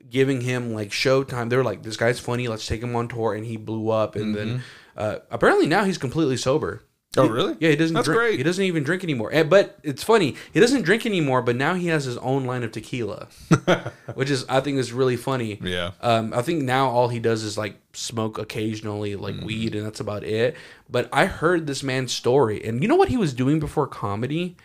giving 0.10 0.42
him 0.42 0.74
like 0.74 0.90
showtime. 0.90 1.50
They 1.50 1.58
were 1.58 1.64
like, 1.64 1.84
"This 1.84 1.98
guy's 1.98 2.20
funny. 2.20 2.48
Let's 2.48 2.66
take 2.68 2.82
him 2.84 2.96
on 2.96 3.08
tour," 3.08 3.34
and 3.34 3.46
he 3.46 3.58
blew 3.58 3.90
up. 3.90 4.16
And 4.16 4.36
then 4.36 4.64
uh, 4.98 5.20
apparently 5.32 5.68
now 5.68 5.84
he's 5.86 5.98
completely 5.98 6.36
sober. 6.38 6.84
Oh, 7.18 7.28
really? 7.28 7.58
Yeah, 7.60 7.70
he 7.70 7.76
doesn't. 7.76 7.96
That's 7.96 8.06
drink, 8.06 8.20
great. 8.20 8.38
He 8.38 8.44
doesn't 8.44 8.64
even 8.64 8.84
drink 8.84 9.04
anymore. 9.04 9.32
And, 9.34 9.50
but 9.50 9.80
it's 9.82 10.04
funny. 10.04 10.36
He 10.54 10.60
doesn't 10.60 10.84
drink 10.84 11.08
anymore. 11.08 11.42
But 11.42 11.56
now 11.56 11.74
he 11.74 11.88
has 11.88 12.06
his 12.06 12.18
own 12.20 12.46
line 12.46 12.62
of 12.62 12.72
tequila, 12.72 13.28
which 14.14 14.30
is 14.30 14.46
I 14.48 14.60
think 14.60 14.78
is 14.78 14.94
really 14.94 15.18
funny. 15.18 15.60
Yeah. 15.64 15.92
Um, 16.02 16.34
I 16.36 16.44
think 16.44 16.64
now 16.64 16.88
all 16.90 17.08
he 17.08 17.18
does 17.20 17.42
is 17.42 17.58
like 17.58 17.76
smoke 17.94 18.38
occasionally, 18.38 19.16
like 19.16 19.34
Mm-hmm. 19.36 19.46
weed, 19.46 19.76
and 19.76 19.86
that's 19.86 20.00
about 20.00 20.24
it. 20.24 20.56
But 20.88 21.10
I 21.12 21.26
heard 21.26 21.66
this 21.66 21.82
man's 21.82 22.12
story, 22.12 22.64
and 22.64 22.82
you 22.84 22.88
know 22.88 22.96
what 22.96 23.10
he 23.10 23.18
was 23.18 23.34
doing 23.34 23.60
before 23.60 23.88
comedy? 23.88 24.56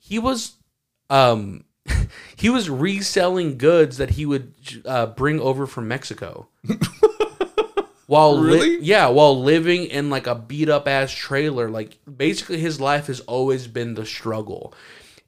He 0.00 0.18
was, 0.18 0.54
um, 1.08 1.64
he 2.36 2.50
was 2.50 2.68
reselling 2.68 3.58
goods 3.58 3.98
that 3.98 4.10
he 4.10 4.26
would 4.26 4.54
uh, 4.84 5.06
bring 5.06 5.38
over 5.38 5.68
from 5.68 5.86
Mexico. 5.86 6.48
while 8.12 8.38
li- 8.38 8.78
yeah, 8.82 9.08
while 9.08 9.40
living 9.42 9.84
in 9.86 10.10
like 10.10 10.26
a 10.26 10.34
beat 10.34 10.68
up 10.68 10.86
ass 10.86 11.10
trailer, 11.12 11.70
like 11.70 11.98
basically 12.14 12.58
his 12.58 12.78
life 12.80 13.06
has 13.06 13.20
always 13.20 13.66
been 13.66 13.94
the 13.94 14.04
struggle. 14.04 14.74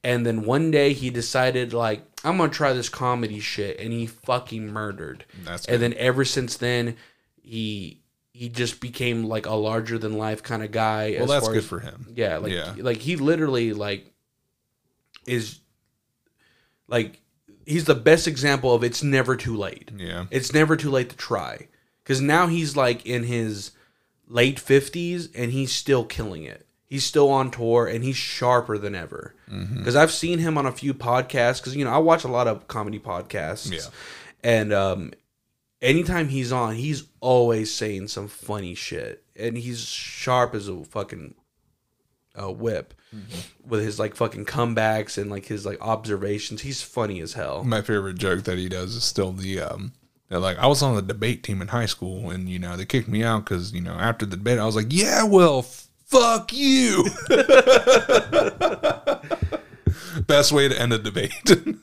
And 0.02 0.26
then 0.26 0.44
one 0.44 0.70
day 0.70 0.92
he 0.92 1.08
decided 1.08 1.72
like 1.72 2.02
I'm 2.24 2.36
gonna 2.36 2.52
try 2.52 2.72
this 2.74 2.90
comedy 2.90 3.40
shit, 3.40 3.80
and 3.80 3.90
he 3.92 4.06
fucking 4.06 4.66
murdered. 4.68 5.24
That's 5.44 5.64
and 5.66 5.80
then 5.80 5.94
ever 5.94 6.24
since 6.26 6.56
then, 6.58 6.96
he 7.42 8.02
he 8.32 8.48
just 8.50 8.80
became 8.80 9.24
like 9.24 9.46
a 9.46 9.54
larger 9.54 9.96
than 9.98 10.18
life 10.18 10.42
kind 10.42 10.62
of 10.62 10.70
guy. 10.70 11.12
Well, 11.18 11.24
as 11.24 11.30
that's 11.30 11.48
good 11.48 11.58
as- 11.58 11.66
for 11.66 11.80
him. 11.80 12.08
yeah, 12.14 12.36
like 12.36 12.52
Yeah. 12.52 12.74
like 12.76 12.98
he 12.98 13.16
literally 13.16 13.72
like 13.72 14.12
is 15.26 15.60
like 16.88 17.20
he's 17.64 17.84
the 17.86 17.94
best 17.94 18.28
example 18.28 18.74
of 18.74 18.84
it's 18.84 19.02
never 19.02 19.36
too 19.36 19.56
late. 19.56 19.90
Yeah. 19.96 20.26
It's 20.30 20.52
never 20.52 20.76
too 20.76 20.90
late 20.90 21.08
to 21.10 21.16
try. 21.16 21.68
Cuz 22.04 22.20
now 22.20 22.46
he's 22.46 22.76
like 22.76 23.04
in 23.06 23.24
his 23.24 23.72
late 24.28 24.56
50s 24.58 25.28
and 25.34 25.52
he's 25.52 25.72
still 25.72 26.04
killing 26.04 26.44
it. 26.44 26.66
He's 26.86 27.04
still 27.04 27.30
on 27.30 27.50
tour 27.50 27.86
and 27.86 28.04
he's 28.04 28.16
sharper 28.16 28.78
than 28.78 28.94
ever. 28.94 29.34
Mm-hmm. 29.50 29.84
Cuz 29.84 29.96
I've 29.96 30.12
seen 30.12 30.38
him 30.38 30.56
on 30.58 30.66
a 30.66 30.72
few 30.72 30.94
podcasts 30.94 31.62
cuz 31.62 31.74
you 31.76 31.84
know, 31.84 31.90
I 31.92 31.98
watch 31.98 32.24
a 32.24 32.28
lot 32.28 32.46
of 32.48 32.68
comedy 32.68 32.98
podcasts. 32.98 33.70
Yeah. 33.72 33.80
And 34.42 34.72
um 34.72 35.12
anytime 35.82 36.28
he's 36.28 36.52
on, 36.52 36.74
he's 36.76 37.04
always 37.20 37.72
saying 37.74 38.08
some 38.08 38.28
funny 38.28 38.74
shit 38.74 39.24
and 39.36 39.56
he's 39.58 39.80
sharp 39.80 40.54
as 40.54 40.68
a 40.68 40.84
fucking 40.84 41.34
uh, 42.40 42.50
whip 42.52 42.94
Mm-hmm. 43.14 43.68
with 43.70 43.80
his 43.84 44.00
like 44.00 44.16
fucking 44.16 44.44
comebacks 44.44 45.16
and 45.18 45.30
like 45.30 45.46
his 45.46 45.64
like 45.64 45.80
observations. 45.80 46.62
He's 46.62 46.82
funny 46.82 47.20
as 47.20 47.34
hell. 47.34 47.62
My 47.62 47.80
favorite 47.80 48.18
joke 48.18 48.42
that 48.42 48.58
he 48.58 48.68
does 48.68 48.96
is 48.96 49.04
still 49.04 49.30
the 49.30 49.60
um 49.60 49.92
like 50.30 50.58
I 50.58 50.66
was 50.66 50.82
on 50.82 50.96
the 50.96 51.02
debate 51.02 51.42
team 51.42 51.62
in 51.62 51.68
high 51.68 51.86
school 51.86 52.30
and 52.30 52.48
you 52.48 52.58
know 52.58 52.76
they 52.76 52.84
kicked 52.84 53.08
me 53.08 53.22
out 53.22 53.44
because 53.44 53.72
you 53.72 53.80
know 53.80 53.92
after 53.92 54.26
the 54.26 54.36
debate 54.36 54.58
I 54.58 54.66
was 54.66 54.76
like 54.76 54.92
yeah 54.92 55.24
well 55.24 55.62
fuck 55.62 56.52
you. 56.52 57.04
Best 60.26 60.52
way 60.52 60.68
to 60.68 60.80
end 60.80 60.92
a 60.92 60.98
debate. 60.98 61.32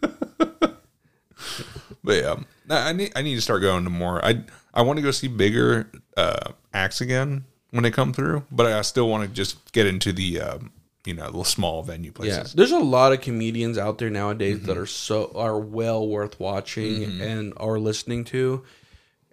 But 2.03 2.15
yeah 2.15 2.35
I 2.69 2.93
need 2.93 3.11
I 3.15 3.21
need 3.21 3.35
to 3.35 3.41
start 3.41 3.61
going 3.61 3.83
to 3.83 3.91
more. 3.91 4.25
I 4.25 4.43
I 4.73 4.81
want 4.81 4.97
to 4.97 5.03
go 5.03 5.11
see 5.11 5.27
bigger 5.27 5.87
uh 6.17 6.53
acts 6.73 6.99
again 6.99 7.45
when 7.69 7.83
they 7.83 7.91
come 7.91 8.11
through 8.11 8.43
but 8.51 8.65
I 8.65 8.81
still 8.81 9.07
want 9.07 9.23
to 9.23 9.29
just 9.29 9.71
get 9.71 9.85
into 9.85 10.11
the 10.11 10.41
um 10.41 10.71
you 11.05 11.13
know 11.13 11.31
the 11.31 11.43
small 11.43 11.81
venue 11.83 12.11
places. 12.11 12.53
Yeah, 12.53 12.57
there's 12.57 12.71
a 12.71 12.79
lot 12.79 13.11
of 13.13 13.21
comedians 13.21 13.77
out 13.77 13.97
there 13.97 14.09
nowadays 14.09 14.57
Mm-hmm. 14.57 14.67
that 14.67 14.77
are 14.77 14.85
so 14.85 15.31
are 15.35 15.59
well 15.59 16.07
worth 16.07 16.39
watching 16.39 17.21
and 17.21 17.53
are 17.57 17.79
listening 17.79 18.23
to. 18.25 18.63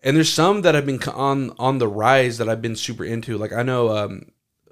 And 0.02 0.16
there's 0.16 0.32
some 0.32 0.62
that 0.62 0.74
have 0.74 0.86
been 0.86 1.02
on 1.08 1.52
on 1.58 1.78
the 1.78 1.88
rise 1.88 2.38
that 2.38 2.48
I've 2.48 2.62
been 2.62 2.76
super 2.76 3.04
into. 3.04 3.36
Like 3.36 3.52
I 3.52 3.62
know 3.62 3.96
um 3.96 4.26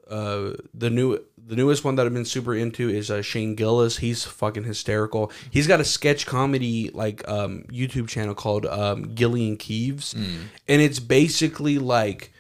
uh 0.09 0.53
the 0.73 0.89
new 0.91 1.19
the 1.49 1.55
newest 1.57 1.85
one 1.85 1.95
that 1.97 2.07
I've 2.07 2.15
been 2.15 2.25
super 2.25 2.55
into 2.57 2.89
is 2.89 3.09
uh, 3.11 3.23
Shane 3.23 3.55
Gillis. 3.55 3.99
He's 3.99 4.25
fucking 4.25 4.65
hysterical. 4.65 5.31
He's 5.51 5.67
got 5.69 5.81
a 5.81 5.85
sketch 5.85 6.27
comedy 6.27 6.91
like 6.95 7.27
um 7.29 7.65
YouTube 7.71 8.09
channel 8.09 8.35
called 8.35 8.67
um 8.67 9.15
Gilly 9.15 9.47
and 9.49 9.59
Keeves. 9.59 10.15
Mm. 10.15 10.45
And 10.69 10.81
it's 10.81 10.99
basically 11.01 11.79
like 11.79 12.33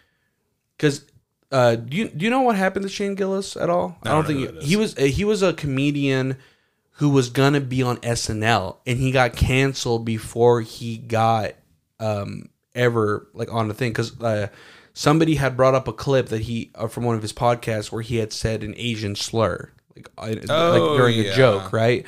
cuz 0.79 1.05
uh, 1.53 1.77
do 1.77 1.97
you 1.97 2.09
do 2.09 2.25
you 2.25 2.31
know 2.31 2.41
what 2.43 2.57
happened 2.57 2.85
to 2.85 2.89
Shane 2.89 3.15
Gillis 3.15 3.57
at 3.57 3.71
all? 3.71 3.99
I 4.03 4.09
don't, 4.11 4.27
don't 4.27 4.37
think 4.49 4.63
he, 4.63 4.69
he 4.69 4.77
was 4.77 4.97
uh, 4.97 5.03
he 5.03 5.25
was 5.25 5.43
a 5.43 5.53
comedian 5.53 6.37
who 6.93 7.11
was 7.11 7.29
gonna 7.31 7.61
be 7.61 7.83
on 7.83 7.99
SNL 7.99 8.77
and 8.87 8.99
he 8.99 9.11
got 9.11 9.35
canceled 9.37 10.05
before 10.05 10.61
he 10.63 10.99
got 10.99 11.53
um 12.01 12.49
ever 12.75 13.29
like 13.33 13.53
on 13.53 13.69
the 13.69 13.75
thing 13.75 13.91
because 13.91 14.19
uh, 14.21 14.49
somebody 14.93 15.37
had 15.37 15.57
brought 15.57 15.75
up 15.75 15.89
a 15.89 15.93
clip 15.93 16.29
that 16.29 16.43
he 16.43 16.71
uh, 16.75 16.89
from 16.89 17.05
one 17.05 17.15
of 17.15 17.23
his 17.23 17.33
podcasts 17.33 17.93
where 17.93 18.03
he 18.03 18.17
had 18.17 18.33
said 18.33 18.63
an 18.63 18.75
Asian 18.77 19.15
slur 19.15 19.71
like, 19.95 20.09
uh, 20.19 20.35
Oh, 20.51 20.71
like 20.71 20.99
during 20.99 21.17
yeah. 21.17 21.33
a 21.33 21.35
joke, 21.37 21.73
right? 21.73 22.05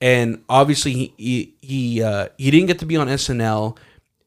And 0.00 0.42
obviously 0.48 0.92
he 0.92 1.14
he 1.16 1.54
he, 1.62 2.02
uh, 2.02 2.28
he 2.36 2.50
didn't 2.50 2.66
get 2.66 2.78
to 2.80 2.86
be 2.86 2.96
on 2.96 3.06
SNL 3.08 3.76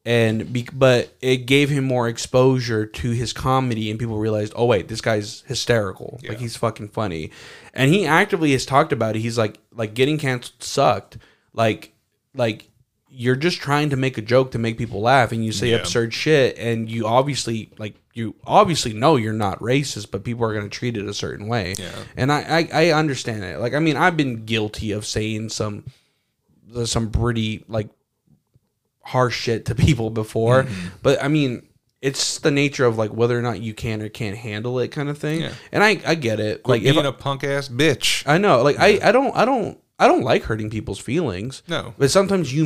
and 0.07 0.53
be, 0.53 0.65
but 0.71 1.13
it 1.21 1.45
gave 1.47 1.69
him 1.69 1.83
more 1.83 2.07
exposure 2.07 2.85
to 2.85 3.11
his 3.11 3.33
comedy 3.33 3.91
and 3.91 3.99
people 3.99 4.17
realized 4.17 4.53
oh 4.55 4.63
wait 4.65 4.87
this 4.87 5.01
guy's 5.01 5.41
hysterical. 5.47 6.17
Like 6.27 6.39
he's 6.39 6.55
fucking 6.55 6.87
funny. 6.89 7.29
And 7.73 7.93
he 7.93 8.05
actively 8.05 8.53
has 8.53 8.65
talked 8.65 8.93
about 8.93 9.17
it. 9.17 9.19
He's 9.19 9.37
like 9.37 9.59
like 9.75 9.93
getting 9.93 10.17
canceled 10.17 10.63
sucked. 10.63 11.17
Like 11.53 11.93
like 12.33 12.69
you're 13.09 13.35
just 13.35 13.59
trying 13.59 13.89
to 13.89 13.97
make 13.97 14.17
a 14.17 14.21
joke 14.21 14.51
to 14.51 14.57
make 14.59 14.77
people 14.77 15.01
laugh 15.01 15.33
and 15.33 15.43
you 15.43 15.51
say 15.51 15.71
Yeah. 15.71 15.77
absurd 15.77 16.13
shit 16.13 16.57
and 16.57 16.89
you 16.89 17.05
obviously 17.05 17.71
like 17.77 17.95
you 18.13 18.35
obviously 18.45 18.93
know 18.93 19.17
you're 19.17 19.33
not 19.33 19.59
racist 19.59 20.09
but 20.11 20.23
people 20.23 20.45
are 20.45 20.53
going 20.53 20.69
to 20.69 20.77
treat 20.79 20.95
it 20.95 21.05
a 21.05 21.13
certain 21.13 21.47
way. 21.49 21.75
Yeah. 21.77 21.91
and 22.15 22.31
I, 22.31 22.67
I 22.71 22.85
i 22.85 22.91
understand 22.93 23.43
it. 23.43 23.59
Like 23.59 23.73
i 23.73 23.79
mean 23.79 23.97
i've 23.97 24.15
been 24.15 24.45
guilty 24.45 24.93
of 24.93 25.05
saying 25.05 25.49
some 25.49 25.83
some 26.85 27.11
pretty 27.11 27.65
like 27.67 27.89
harsh 29.07 29.35
shit 29.37 29.65
to 29.65 29.75
people 29.87 30.09
before 30.09 30.63
Mm-hmm. 30.63 30.87
but 31.03 31.21
i 31.23 31.27
mean 31.27 31.63
it's 32.01 32.39
the 32.39 32.51
nature 32.51 32.85
of 32.85 32.97
like 32.97 33.11
whether 33.11 33.37
or 33.37 33.41
not 33.41 33.59
you 33.59 33.73
can 33.73 34.01
or 34.03 34.09
can't 34.09 34.37
handle 34.37 34.77
it 34.79 34.89
kind 34.89 35.09
of 35.09 35.17
thing 35.17 35.41
Yeah. 35.41 35.53
and 35.71 35.83
i 35.83 35.99
i 36.05 36.13
get 36.15 36.39
it 36.39 36.57
like 36.67 36.81
like 36.81 36.81
if 36.83 36.93
being 36.93 37.05
I, 37.05 37.09
a 37.09 37.13
punk 37.13 37.43
ass 37.43 37.69
bitch 37.69 38.23
I 38.27 38.37
know 38.37 38.61
like 38.61 38.77
i 38.79 38.99
i 39.03 39.11
don't 39.11 39.35
i 39.35 39.45
don't 39.45 39.79
i 39.97 40.07
don't 40.07 40.21
like 40.23 40.43
hurting 40.43 40.69
people's 40.69 40.99
feelings 40.99 41.63
No. 41.67 41.93
but 41.97 42.11
sometimes 42.11 42.53
you 42.53 42.65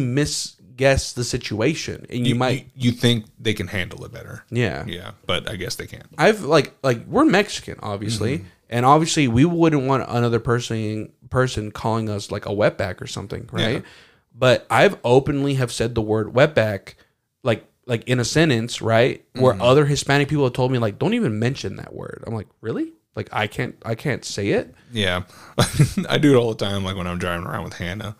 guess 0.75 1.13
the 1.13 1.23
situation, 1.23 2.05
and 2.09 2.19
you, 2.25 2.33
You 2.33 2.35
might, 2.35 2.65
you, 2.75 2.89
you 2.89 2.91
think 2.91 3.25
they 3.39 3.53
can 3.53 3.67
handle 3.67 4.03
it 4.03 4.11
better. 4.11 4.43
yeah. 4.49 4.83
Yeah, 4.87 5.11
but 5.27 5.47
I 5.47 5.55
guess 5.55 5.75
they 5.75 5.85
can't. 5.85 6.07
I've 6.17 6.41
like 6.43 6.73
like 6.81 7.05
we're 7.05 7.25
Mexican, 7.25 7.77
obviously, 7.83 8.39
Mm-hmm. 8.39 8.47
and 8.71 8.85
obviously 8.85 9.27
we 9.27 9.45
wouldn't 9.45 9.83
want 9.83 10.05
another 10.09 10.39
person 10.39 11.11
person 11.29 11.71
calling 11.71 12.09
us 12.09 12.31
like 12.31 12.47
a 12.47 12.49
wetback 12.49 12.99
or 12.99 13.05
something, 13.07 13.47
right? 13.51 13.83
Yeah. 13.83 13.89
But 14.33 14.65
I've 14.69 14.97
openly 15.03 15.55
have 15.55 15.71
said 15.71 15.93
the 15.95 16.01
word 16.01 16.27
wetback, 16.33 16.95
like 17.43 17.65
like 17.85 18.03
in 18.07 18.19
a 18.19 18.25
sentence, 18.25 18.81
right? 18.81 19.23
Where 19.33 19.53
Mm-hmm. 19.53 19.61
other 19.61 19.85
Hispanic 19.85 20.29
people 20.29 20.43
have 20.45 20.53
told 20.53 20.71
me 20.71 20.77
like, 20.77 20.97
don't 20.99 21.13
even 21.13 21.39
mention 21.39 21.75
that 21.77 21.93
word. 21.93 22.23
I'm 22.25 22.33
like, 22.33 22.47
really? 22.61 22.93
Like 23.15 23.29
I 23.33 23.47
can't 23.47 23.75
I 23.83 23.95
can't 23.95 24.23
say 24.23 24.49
it. 24.49 24.73
Yeah, 24.91 25.23
I 26.09 26.17
do 26.17 26.33
it 26.33 26.37
all 26.37 26.53
the 26.53 26.65
time. 26.65 26.83
Like 26.83 26.95
when 26.95 27.07
I'm 27.07 27.17
driving 27.19 27.45
around 27.45 27.65
with 27.65 27.73
Hannah, 27.73 28.15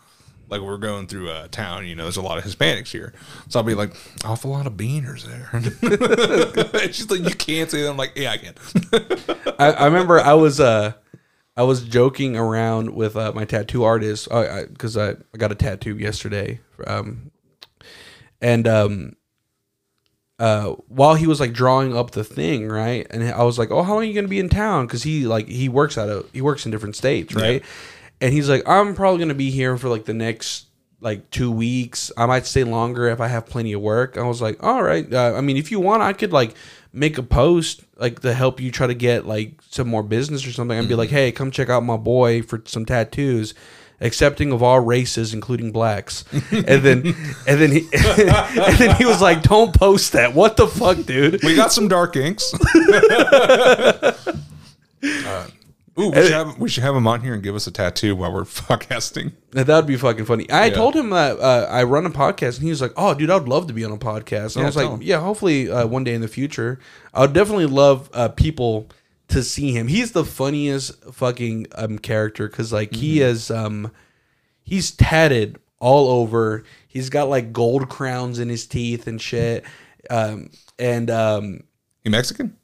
like 0.49 0.59
we're 0.59 0.77
going 0.77 1.07
through 1.07 1.31
a 1.31 1.47
town. 1.47 1.87
You 1.87 1.95
know, 1.95 2.03
there's 2.03 2.17
a 2.17 2.21
lot 2.21 2.37
of 2.37 2.43
Hispanics 2.43 2.89
here, 2.89 3.13
so 3.47 3.57
I'll 3.59 3.65
be 3.65 3.73
like, 3.73 3.93
"Awful 4.25 4.51
lot 4.51 4.67
of 4.67 4.73
beaners 4.73 5.23
there." 5.23 5.49
She's 6.91 7.09
like, 7.09 7.21
"You 7.21 7.33
can't 7.35 7.71
say 7.71 7.83
that." 7.83 7.89
I'm 7.89 7.95
like, 7.95 8.11
"Yeah, 8.17 8.31
I 8.31 8.37
can." 8.37 8.53
I, 9.59 9.71
I 9.71 9.85
remember 9.85 10.19
I 10.19 10.33
was 10.33 10.59
uh 10.59 10.91
I 11.61 11.63
was 11.63 11.83
joking 11.83 12.35
around 12.35 12.95
with 12.95 13.15
uh, 13.15 13.33
my 13.33 13.45
tattoo 13.45 13.83
artist 13.83 14.27
because 14.27 14.97
I, 14.97 15.11
I 15.11 15.37
got 15.37 15.51
a 15.51 15.55
tattoo 15.55 15.95
yesterday, 15.95 16.59
um, 16.87 17.29
and 18.41 18.67
um, 18.67 19.15
uh, 20.39 20.71
while 20.87 21.13
he 21.13 21.27
was 21.27 21.39
like 21.39 21.53
drawing 21.53 21.95
up 21.95 22.11
the 22.11 22.23
thing, 22.23 22.67
right, 22.67 23.05
and 23.11 23.23
I 23.29 23.43
was 23.43 23.59
like, 23.59 23.69
"Oh, 23.69 23.83
how 23.83 23.93
long 23.93 24.01
are 24.01 24.05
you 24.05 24.15
gonna 24.15 24.27
be 24.27 24.39
in 24.39 24.49
town?" 24.49 24.87
Because 24.87 25.03
he 25.03 25.27
like 25.27 25.47
he 25.47 25.69
works 25.69 25.99
out 25.99 26.09
of 26.09 26.27
he 26.33 26.41
works 26.41 26.65
in 26.65 26.71
different 26.71 26.95
states, 26.95 27.35
right, 27.35 27.63
and 28.19 28.33
he's 28.33 28.49
like, 28.49 28.67
"I'm 28.67 28.95
probably 28.95 29.19
gonna 29.19 29.35
be 29.35 29.51
here 29.51 29.77
for 29.77 29.87
like 29.87 30.05
the 30.05 30.15
next." 30.15 30.65
Like 31.01 31.29
two 31.31 31.51
weeks, 31.51 32.11
I 32.15 32.27
might 32.27 32.45
stay 32.45 32.63
longer 32.63 33.07
if 33.09 33.19
I 33.19 33.27
have 33.27 33.47
plenty 33.47 33.73
of 33.73 33.81
work. 33.81 34.17
I 34.17 34.23
was 34.23 34.41
like, 34.41 34.63
all 34.63 34.83
right. 34.83 35.11
Uh, 35.11 35.33
I 35.35 35.41
mean, 35.41 35.57
if 35.57 35.71
you 35.71 35.79
want, 35.79 36.03
I 36.03 36.13
could 36.13 36.31
like 36.31 36.55
make 36.93 37.17
a 37.17 37.23
post 37.23 37.83
like 37.97 38.19
to 38.21 38.33
help 38.33 38.59
you 38.59 38.71
try 38.71 38.87
to 38.87 38.93
get 38.93 39.25
like 39.25 39.61
some 39.69 39.87
more 39.87 40.03
business 40.03 40.45
or 40.45 40.51
something 40.51 40.77
and 40.77 40.87
be 40.87 40.95
like, 40.95 41.09
hey, 41.09 41.31
come 41.31 41.51
check 41.51 41.69
out 41.69 41.83
my 41.83 41.97
boy 41.97 42.41
for 42.41 42.61
some 42.65 42.85
tattoos, 42.85 43.53
accepting 43.99 44.51
of 44.51 44.61
all 44.61 44.79
races, 44.79 45.33
including 45.33 45.71
blacks. 45.71 46.23
and 46.51 46.83
then 46.83 47.15
and 47.47 47.61
then 47.61 47.71
he 47.71 47.79
and 47.93 48.77
then 48.77 48.95
he 48.95 49.05
was 49.05 49.21
like, 49.21 49.41
don't 49.43 49.73
post 49.73 50.11
that. 50.13 50.33
What 50.33 50.57
the 50.57 50.67
fuck, 50.67 51.03
dude? 51.05 51.43
We 51.43 51.55
got 51.55 51.71
some 51.71 51.87
dark 51.87 52.15
inks. 52.15 52.53
Uh, 55.03 55.47
ooh, 55.99 56.09
we 56.09 56.15
should, 56.23 56.31
have, 56.31 56.57
we 56.59 56.69
should 56.69 56.83
have 56.83 56.95
him 56.95 57.07
on 57.07 57.21
here 57.21 57.33
and 57.33 57.43
give 57.43 57.55
us 57.55 57.67
a 57.67 57.71
tattoo 57.71 58.15
while 58.15 58.31
we're 58.33 58.43
podcasting. 58.45 59.33
That 59.51 59.67
would 59.67 59.85
be 59.87 59.97
fucking 59.97 60.25
funny. 60.25 60.45
I 60.51 60.69
told 60.69 60.95
him 60.95 61.09
that 61.11 61.39
uh, 61.39 61.67
I 61.69 61.83
run 61.83 62.05
a 62.05 62.09
podcast, 62.09 62.55
and 62.55 62.63
he 62.63 62.69
was 62.69 62.81
like, 62.81 62.93
"Oh, 62.97 63.13
dude, 63.13 63.29
I'd 63.29 63.47
love 63.47 63.67
to 63.67 63.73
be 63.73 63.83
on 63.83 63.91
a 63.91 63.97
podcast." 63.97 64.55
And 64.55 64.57
I 64.57 64.59
Yeah, 64.61 64.65
was 64.67 64.75
tell 64.75 64.83
like, 64.91 64.93
him. 65.01 65.01
"Yeah, 65.01 65.19
hopefully 65.19 65.69
uh, 65.69 65.85
one 65.87 66.03
day 66.03 66.13
in 66.13 66.21
the 66.21 66.27
future, 66.27 66.79
I 67.13 67.21
would 67.21 67.33
definitely 67.33 67.65
love 67.67 68.09
uh, 68.13 68.29
people 68.29 68.87
to 69.29 69.43
see 69.43 69.71
him. 69.71 69.87
He's 69.87 70.11
the 70.11 70.25
funniest 70.25 71.03
fucking 71.13 71.67
um, 71.75 71.99
character 71.99 72.47
because 72.47 72.71
like 72.73 72.93
he 72.93 73.17
Mm-hmm. 73.19 73.29
is 73.29 73.51
um 73.51 73.91
he's 74.63 74.91
tatted 74.91 75.57
all 75.79 76.09
over. 76.09 76.63
He's 76.87 77.09
got 77.09 77.29
like 77.29 77.51
gold 77.53 77.89
crowns 77.89 78.39
in 78.39 78.49
his 78.49 78.67
teeth 78.67 79.07
and 79.07 79.21
shit. 79.21 79.63
Um, 80.09 80.49
and 80.77 81.09
um, 81.09 81.63
You 82.03 82.11
Mexican? 82.11 82.57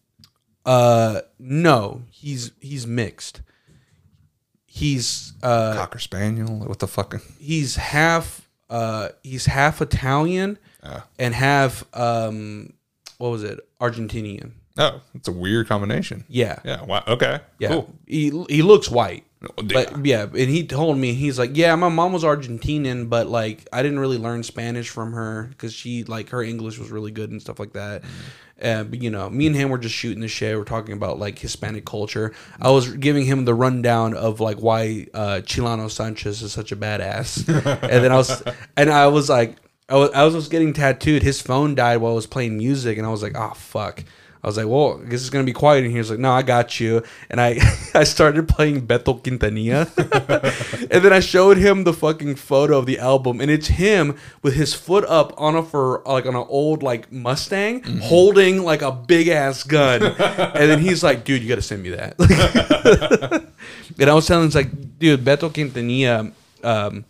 Uh, 0.68 1.22
no, 1.40 2.04
he's 2.12 2.52
he's 2.60 2.86
mixed. 2.86 3.42
He's 4.66 5.34
uh 5.42 5.74
Cocker 5.74 6.00
spaniel? 6.00 6.60
What 6.60 6.80
the 6.80 6.88
fuck? 6.88 7.16
he's 7.40 7.78
half 7.78 8.48
uh 8.70 9.10
he's 9.24 9.46
half 9.48 9.82
Italian 9.82 10.60
Ah. 10.84 11.06
and 11.18 11.34
half 11.34 11.84
um 11.98 12.74
what 13.18 13.30
was 13.30 13.44
it 13.44 13.60
Argentinian. 13.82 14.52
Oh, 14.78 15.02
it's 15.16 15.28
a 15.28 15.32
weird 15.32 15.68
combination. 15.68 16.24
Yeah, 16.28 16.60
Yeah. 16.64 16.84
Wow. 16.84 17.04
Okay. 17.08 17.40
yeah. 17.60 17.70
Cool. 17.70 17.90
He 18.06 18.30
he 18.50 18.62
looks 18.62 18.90
white, 18.92 19.26
Oh, 19.44 19.64
but 19.64 20.06
yeah. 20.06 20.24
And 20.24 20.50
he 20.50 20.66
told 20.66 20.98
me 20.98 21.14
he's 21.14 21.38
like, 21.38 21.52
yeah, 21.54 21.76
my 21.76 21.90
mom 21.90 22.14
was 22.14 22.24
Argentinian, 22.24 23.10
but 23.10 23.28
like 23.28 23.68
I 23.72 23.84
didn't 23.84 24.00
really 24.00 24.18
learn 24.18 24.44
Spanish 24.44 24.90
from 24.90 25.14
her 25.14 25.44
because 25.50 25.74
she 25.74 26.04
like 26.04 26.30
her 26.30 26.42
English 26.42 26.80
was 26.80 26.90
really 26.90 27.12
good 27.12 27.32
and 27.32 27.42
stuff 27.42 27.60
like 27.60 27.74
that. 27.74 28.04
Uh, 28.62 28.84
but 28.84 29.02
you 29.02 29.12
know, 29.12 29.30
me 29.30 29.46
and 29.46 29.56
him 29.56 29.70
were 29.70 29.78
just 29.78 29.94
shooting 29.94 30.22
the 30.22 30.28
shit. 30.28 30.58
We're 30.58 30.64
talking 30.64 30.94
about 30.94 31.20
like 31.20 31.38
Hispanic 31.38 31.86
culture. 31.86 32.34
I 32.60 32.72
was 32.72 32.90
giving 32.96 33.26
him 33.26 33.46
the 33.46 33.54
rundown 33.54 34.16
of 34.16 34.40
like 34.40 34.58
why 34.58 35.08
uh, 35.14 35.42
Chalino 35.44 35.92
Sanchez 35.92 36.42
is 36.42 36.54
such 36.54 36.72
a 36.72 36.76
badass, 36.76 37.48
and 37.84 38.04
then 38.04 38.12
I 38.12 38.16
was 38.16 38.44
and 38.76 38.90
I 38.90 39.08
was 39.08 39.30
like, 39.30 39.58
I 39.88 39.96
was 39.96 40.10
I 40.12 40.24
was 40.24 40.48
getting 40.48 40.74
tattooed. 40.74 41.22
His 41.22 41.40
phone 41.40 41.76
died 41.76 41.98
while 41.98 42.14
I 42.14 42.16
was 42.16 42.26
playing 42.26 42.58
music, 42.58 42.98
and 42.98 43.06
I 43.06 43.12
was 43.12 43.22
like, 43.22 43.38
oh 43.38 43.54
fuck. 43.54 44.04
I 44.44 44.48
was 44.48 44.58
like, 44.58 44.68
well, 44.68 45.02
I 45.04 45.10
guess 45.10 45.22
it's 45.22 45.30
gonna 45.30 45.44
be 45.44 45.54
quiet 45.54 45.84
in 45.84 45.92
here. 45.92 46.02
He's 46.02 46.10
like, 46.12 46.20
no, 46.20 46.32
I 46.32 46.42
got 46.42 46.80
you. 46.80 47.04
And 47.30 47.42
I 47.42 47.60
I 47.94 48.04
started 48.04 48.48
playing 48.48 48.88
Beto 48.88 49.22
Quintanilla, 49.22 49.88
and 50.92 51.04
then 51.04 51.14
I 51.14 51.20
showed 51.20 51.58
him 51.58 51.84
the 51.84 51.94
fucking 51.94 52.36
photo 52.36 52.78
of 52.78 52.86
the 52.86 53.00
album, 53.00 53.42
and 53.42 53.50
it's 53.50 53.68
him 53.68 54.16
with 54.42 54.54
his 54.54 54.74
foot 54.74 55.06
up 55.06 55.34
on 55.40 55.56
a 55.56 55.64
for 55.64 56.02
like 56.06 56.26
on 56.26 56.36
an 56.36 56.46
old 56.50 56.84
like 56.84 57.12
Mustang, 57.12 57.84
holding 58.02 58.64
like 58.64 58.82
a 58.82 58.92
big 58.92 59.28
ass 59.28 59.64
gun. 59.64 60.04
and 60.20 60.70
then 60.70 60.80
he's 60.80 61.04
like, 61.04 61.24
dude, 61.24 61.42
you 61.42 61.50
gotta 61.50 61.62
send 61.62 61.84
me 61.84 61.90
that. 61.90 62.16
and 64.00 64.10
I 64.10 64.14
was 64.14 64.28
telling 64.28 64.44
him, 64.44 64.48
it's 64.48 64.56
like, 64.56 65.00
dude, 65.00 65.24
Beto 65.26 65.50
Quintanilla 65.50 66.32
um, 66.64 67.06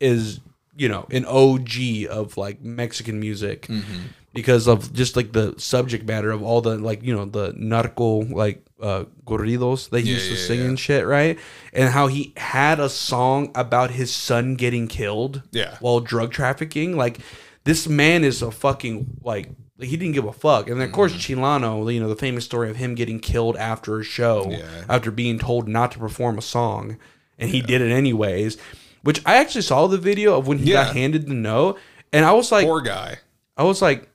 is 0.00 0.40
you 0.76 0.88
know 0.88 1.06
an 1.10 1.26
OG 1.26 2.08
of 2.10 2.36
like 2.36 2.62
Mexican 2.62 3.20
music 3.20 3.66
Mm-hmm. 3.66 3.98
Because 4.32 4.68
of 4.68 4.92
just 4.92 5.16
like 5.16 5.32
the 5.32 5.54
subject 5.58 6.06
matter 6.06 6.30
of 6.30 6.40
all 6.42 6.60
the 6.60 6.78
like 6.78 7.02
you 7.02 7.14
know 7.14 7.24
the 7.24 7.52
narco 7.56 8.20
like 8.20 8.64
uh 8.80 9.04
corridos 9.26 9.90
that 9.90 10.00
he 10.02 10.10
Yeah, 10.10 10.14
used 10.14 10.28
to 10.28 10.34
yeah, 10.40 10.46
sing 10.46 10.58
yeah. 10.60 10.64
and 10.66 10.78
shit 10.78 11.04
right? 11.06 11.36
And 11.72 11.88
how 11.90 12.06
he 12.06 12.32
had 12.36 12.78
a 12.78 12.88
song 12.88 13.50
about 13.56 13.90
his 13.90 14.14
son 14.14 14.54
getting 14.54 14.86
killed 14.86 15.42
Yeah. 15.50 15.76
while 15.80 15.98
drug 15.98 16.30
trafficking. 16.32 16.96
Like 16.96 17.18
this 17.64 17.88
man 17.88 18.22
is 18.22 18.40
a 18.40 18.52
fucking 18.52 19.18
like 19.24 19.50
he 19.80 19.96
didn't 19.96 20.14
give 20.14 20.26
a 20.26 20.32
fuck. 20.32 20.68
And 20.70 20.80
of 20.80 20.92
course 20.92 21.12
Chalino 21.14 21.92
you 21.92 21.98
know 21.98 22.08
the 22.08 22.14
famous 22.14 22.44
story 22.44 22.70
of 22.70 22.76
him 22.76 22.94
getting 22.94 23.18
killed 23.18 23.56
after 23.56 23.98
a 23.98 24.04
show 24.04 24.52
after 24.88 25.10
being 25.10 25.38
told 25.40 25.66
not 25.68 25.90
to 25.92 25.98
perform 25.98 26.38
a 26.38 26.42
song. 26.42 26.98
And 27.36 27.50
he 27.50 27.60
did 27.62 27.80
it 27.80 27.90
anyways 27.90 28.58
which 29.02 29.22
I 29.26 29.36
actually 29.36 29.62
saw 29.62 29.86
the 29.86 29.96
video 29.98 30.36
of 30.38 30.46
when 30.46 30.58
he 30.58 30.72
got 30.72 30.94
handed 30.94 31.26
the 31.26 31.34
note. 31.34 31.78
And 32.12 32.24
I 32.24 32.32
was 32.32 32.52
like 32.52 32.66
Poor 32.66 32.82
guy. 32.82 33.16
I 33.56 33.64
was 33.64 33.80
like, 33.82 34.09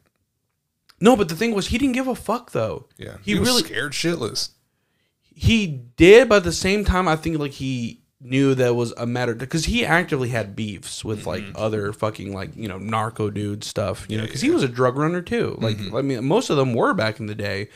no, 0.99 1.15
but 1.15 1.29
the 1.29 1.35
thing 1.35 1.53
was, 1.53 1.67
he 1.67 1.77
didn't 1.77 1.93
give 1.93 2.07
a 2.07 2.15
fuck 2.15 2.51
though. 2.51 2.87
Yeah. 2.97 3.17
he, 3.23 3.33
He, 3.33 3.39
was 3.39 3.49
really 3.49 3.63
scared 3.63 3.93
shitless. 3.93 4.51
he 5.33 5.67
did, 5.67 6.29
but 6.29 6.37
at 6.37 6.43
the 6.43 6.53
same 6.53 6.85
time, 6.85 7.07
I 7.07 7.15
think 7.15 7.37
like 7.39 7.51
he 7.51 8.01
knew 8.21 8.55
that 8.55 8.75
was 8.75 8.91
a 8.97 9.05
matter 9.05 9.35
because 9.35 9.65
he 9.65 9.85
actively 9.85 10.29
had 10.29 10.55
beefs 10.55 11.05
with 11.05 11.25
like 11.25 11.43
mm-hmm. 11.43 11.57
other 11.57 11.93
fucking 11.93 12.33
like 12.33 12.55
you 12.55 12.67
know 12.67 12.77
narco 12.77 13.29
dude 13.29 13.63
stuff. 13.63 14.05
You 14.09 14.17
know, 14.17 14.23
because 14.23 14.41
he 14.41 14.49
was 14.49 14.63
a 14.63 14.67
drug 14.67 14.97
runner 14.97 15.21
too. 15.21 15.57
Like 15.59 15.77
mm-hmm. 15.77 15.95
I 15.95 16.01
mean, 16.01 16.25
most 16.25 16.49
of 16.49 16.57
them 16.57 16.73
were 16.73 16.93
back 16.93 17.19
in 17.19 17.27
the 17.27 17.35
day. 17.35 17.69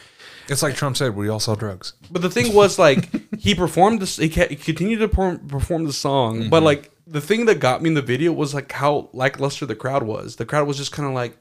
It's 0.48 0.64
like 0.64 0.76
Trump 0.76 0.98
said, 0.98 1.16
we 1.16 1.30
all 1.30 1.40
sell 1.40 1.56
drugs. 1.56 1.94
But 2.10 2.24
the 2.24 2.30
thing 2.30 2.56
was 2.56 2.80
like 2.80 3.10
he 3.38 3.54
performed 3.54 4.02
this. 4.02 4.18
He, 4.18 4.28
he 4.28 4.56
continued 4.56 5.00
to 5.00 5.08
perform, 5.08 5.48
perform 5.48 5.86
the 5.86 5.94
song, 5.94 6.50
but 6.50 6.58
mm-hmm. 6.58 6.66
like 6.66 6.92
the 7.06 7.22
thing 7.22 7.46
that 7.46 7.60
got 7.60 7.82
me 7.82 7.90
in 7.90 7.94
the 7.94 8.02
video 8.02 8.32
was 8.32 8.54
like 8.54 8.72
how 8.72 9.10
lackluster 9.14 9.66
the 9.66 9.76
crowd 9.76 10.04
was. 10.04 10.38
The 10.38 10.46
crowd 10.46 10.68
was 10.68 10.78
just 10.78 10.92
kind 10.92 11.08
of 11.08 11.14
like, 11.14 11.38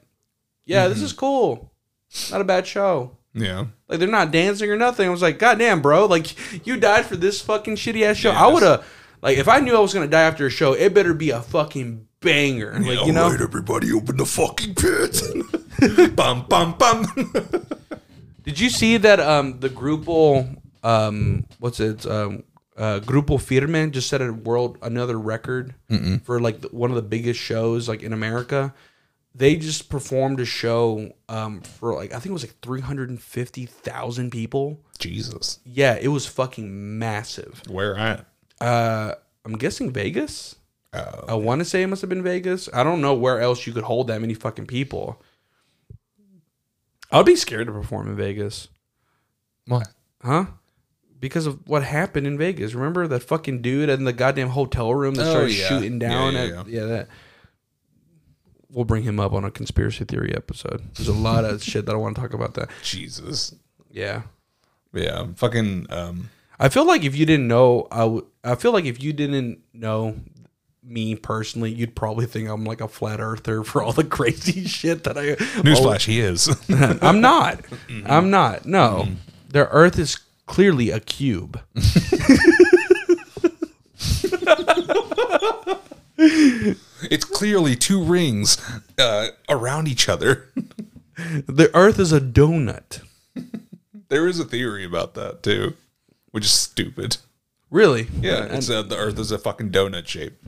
"Yeah, 0.69 0.87
this 0.87 1.01
is 1.01 1.13
cool, 1.13 1.71
not 2.31 2.41
a 2.41 2.43
bad 2.45 2.67
show." 2.67 3.17
Yeah. 3.33 3.65
Like 3.87 3.99
they're 3.99 4.07
not 4.07 4.31
dancing 4.31 4.69
or 4.71 4.75
nothing. 4.77 5.07
I 5.07 5.11
was 5.11 5.21
like, 5.21 5.37
God 5.39 5.59
damn, 5.59 5.81
bro! 5.81 6.05
Like 6.05 6.65
you 6.67 6.77
died 6.77 7.05
for 7.05 7.15
this 7.15 7.41
fucking 7.41 7.75
shitty 7.75 8.03
ass 8.03 8.17
show. 8.17 8.31
I 8.31 8.45
Yes. 8.45 8.53
would 8.53 8.63
have, 8.63 8.85
like, 9.21 9.37
if 9.37 9.47
I 9.47 9.59
knew 9.59 9.75
I 9.75 9.79
was 9.79 9.93
gonna 9.93 10.07
die 10.07 10.23
after 10.23 10.45
a 10.45 10.49
show, 10.49 10.73
it 10.73 10.93
better 10.93 11.13
be 11.13 11.29
a 11.31 11.41
fucking 11.41 12.07
banger. 12.21 12.73
Like 12.79 13.05
you 13.05 13.13
know, 13.13 13.27
everybody, 13.31 13.91
open 13.93 14.17
the 14.17 14.25
fucking 14.25 14.75
pit. 14.75 16.15
bum 16.15 16.45
bum 16.49 16.75
bum. 16.77 17.05
did 18.43 18.59
you 18.59 18.69
see 18.69 18.97
that? 18.97 19.19
Um, 19.19 19.59
the 19.59 19.69
Grupo, 19.69 20.57
um, 20.83 21.45
what's 21.59 21.79
it? 21.79 22.05
Um, 22.05 22.43
uh, 22.77 22.99
Grupo 23.01 23.39
Firme 23.39 23.91
just 23.91 24.09
set 24.09 24.21
a 24.21 24.31
world 24.31 24.77
another 24.81 25.19
record 25.19 25.75
for 26.23 26.39
like 26.39 26.61
the, 26.61 26.67
one 26.69 26.89
of 26.91 26.95
the 26.95 27.01
biggest 27.01 27.39
shows 27.39 27.87
like 27.89 28.01
in 28.03 28.13
America. 28.13 28.73
They 29.35 29.55
just 29.55 29.89
performed 29.89 30.39
a 30.39 30.45
show 30.45 31.13
um 31.29 31.61
for 31.61 31.93
like 31.95 32.11
I 32.11 32.15
think 32.15 32.27
it 32.27 32.33
was 32.33 32.43
like 32.43 32.59
three 32.61 32.81
hundred 32.81 33.09
and 33.09 33.21
fifty 33.21 33.65
thousand 33.65 34.31
people. 34.31 34.79
Jesus. 34.97 35.59
Yeah, 35.63 35.97
it 36.01 36.09
was 36.09 36.25
fucking 36.25 36.99
massive. 36.99 37.61
Where 37.69 37.95
at? 37.95 38.25
Uh, 38.59 39.13
I'm 39.45 39.53
guessing 39.57 39.91
Vegas. 39.91 40.55
Oh. 40.91 41.25
I 41.27 41.33
want 41.35 41.59
to 41.59 41.65
say 41.65 41.83
it 41.83 41.87
must 41.87 42.01
have 42.01 42.09
been 42.09 42.23
Vegas. 42.23 42.67
I 42.73 42.83
don't 42.83 42.99
know 42.99 43.13
where 43.13 43.39
else 43.39 43.65
you 43.67 43.71
could 43.73 43.83
hold 43.83 44.07
that 44.07 44.19
many 44.19 44.33
fucking 44.33 44.65
people. 44.65 45.21
I'd 47.11 47.25
be 47.25 47.35
scared 47.35 47.67
to 47.67 47.73
perform 47.73 48.07
in 48.09 48.15
Vegas, 48.15 48.67
What? 49.67 49.87
huh? 50.23 50.45
Because 51.19 51.47
of 51.47 51.67
what 51.67 51.83
happened 51.83 52.27
in 52.27 52.37
Vegas. 52.37 52.73
Remember 52.73 53.07
that 53.07 53.21
fucking 53.23 53.61
dude 53.61 53.89
in 53.89 54.03
the 54.03 54.13
goddamn 54.13 54.49
hotel 54.49 54.93
room 54.93 55.15
that 55.15 55.27
Oh, 55.27 55.31
started 55.31 55.53
yeah. 55.53 55.67
shooting 55.67 55.99
down 55.99 56.33
yeah, 56.33 56.39
at 56.41 56.49
yeah. 56.49 56.63
yeah 56.67 56.85
that. 56.85 57.07
We'll 58.71 58.85
bring 58.85 59.03
him 59.03 59.19
up 59.19 59.33
on 59.33 59.43
a 59.43 59.51
conspiracy 59.51 60.05
theory 60.05 60.33
episode. 60.35 60.81
There's 60.95 61.07
a 61.07 61.13
lot 61.13 61.45
of 61.45 61.63
shit 61.63 61.85
that 61.85 61.93
I 61.93 61.97
want 61.97 62.15
to 62.15 62.21
talk 62.21 62.33
about 62.33 62.53
that. 62.55 62.69
Jesus. 62.83 63.53
Yeah. 63.91 64.23
Yeah. 64.93 65.27
Fucking. 65.35 65.87
Um, 65.89 66.29
I 66.59 66.69
feel 66.69 66.85
like 66.85 67.03
if 67.03 67.15
you 67.15 67.25
didn't 67.25 67.47
know, 67.47 67.87
I 67.91 68.05
would. 68.05 68.25
I 68.43 68.55
feel 68.55 68.71
like 68.71 68.85
if 68.85 69.01
you 69.01 69.13
didn't 69.13 69.59
know 69.73 70.15
me 70.83 71.15
personally, 71.15 71.71
you'd 71.71 71.95
probably 71.95 72.25
think 72.25 72.49
I'm 72.49 72.65
like 72.65 72.81
a 72.81 72.87
flat 72.87 73.19
earther 73.19 73.63
for 73.65 73.81
all 73.83 73.93
the 73.93 74.03
crazy 74.03 74.65
shit 74.67 75.03
that 75.05 75.17
I. 75.17 75.35
newsflash, 75.61 76.05
he 76.05 76.19
is. 76.19 76.49
I'm 77.01 77.21
not. 77.21 77.63
I'm 78.05 78.29
not. 78.29 78.65
No, 78.65 79.07
the 79.49 79.67
Earth 79.69 79.97
is 79.99 80.19
clearly 80.47 80.89
a 80.89 80.99
cube. 80.99 81.59
It's 87.03 87.25
clearly 87.25 87.75
two 87.75 88.03
rings 88.03 88.57
uh, 88.97 89.27
around 89.47 89.87
each 89.87 90.09
other. 90.09 90.47
The 91.47 91.69
Earth 91.73 91.99
is 91.99 92.13
a 92.13 92.21
donut. 92.21 93.01
There 94.07 94.25
is 94.25 94.39
a 94.39 94.45
theory 94.45 94.85
about 94.85 95.15
that 95.15 95.43
too, 95.43 95.75
which 96.31 96.45
is 96.45 96.51
stupid. 96.51 97.17
Really? 97.69 98.07
Yeah, 98.21 98.45
it's 98.45 98.69
uh, 98.69 98.83
the 98.83 98.95
Earth 98.95 99.19
is 99.19 99.29
a 99.31 99.37
fucking 99.37 99.71
donut 99.71 100.07
shape. 100.07 100.41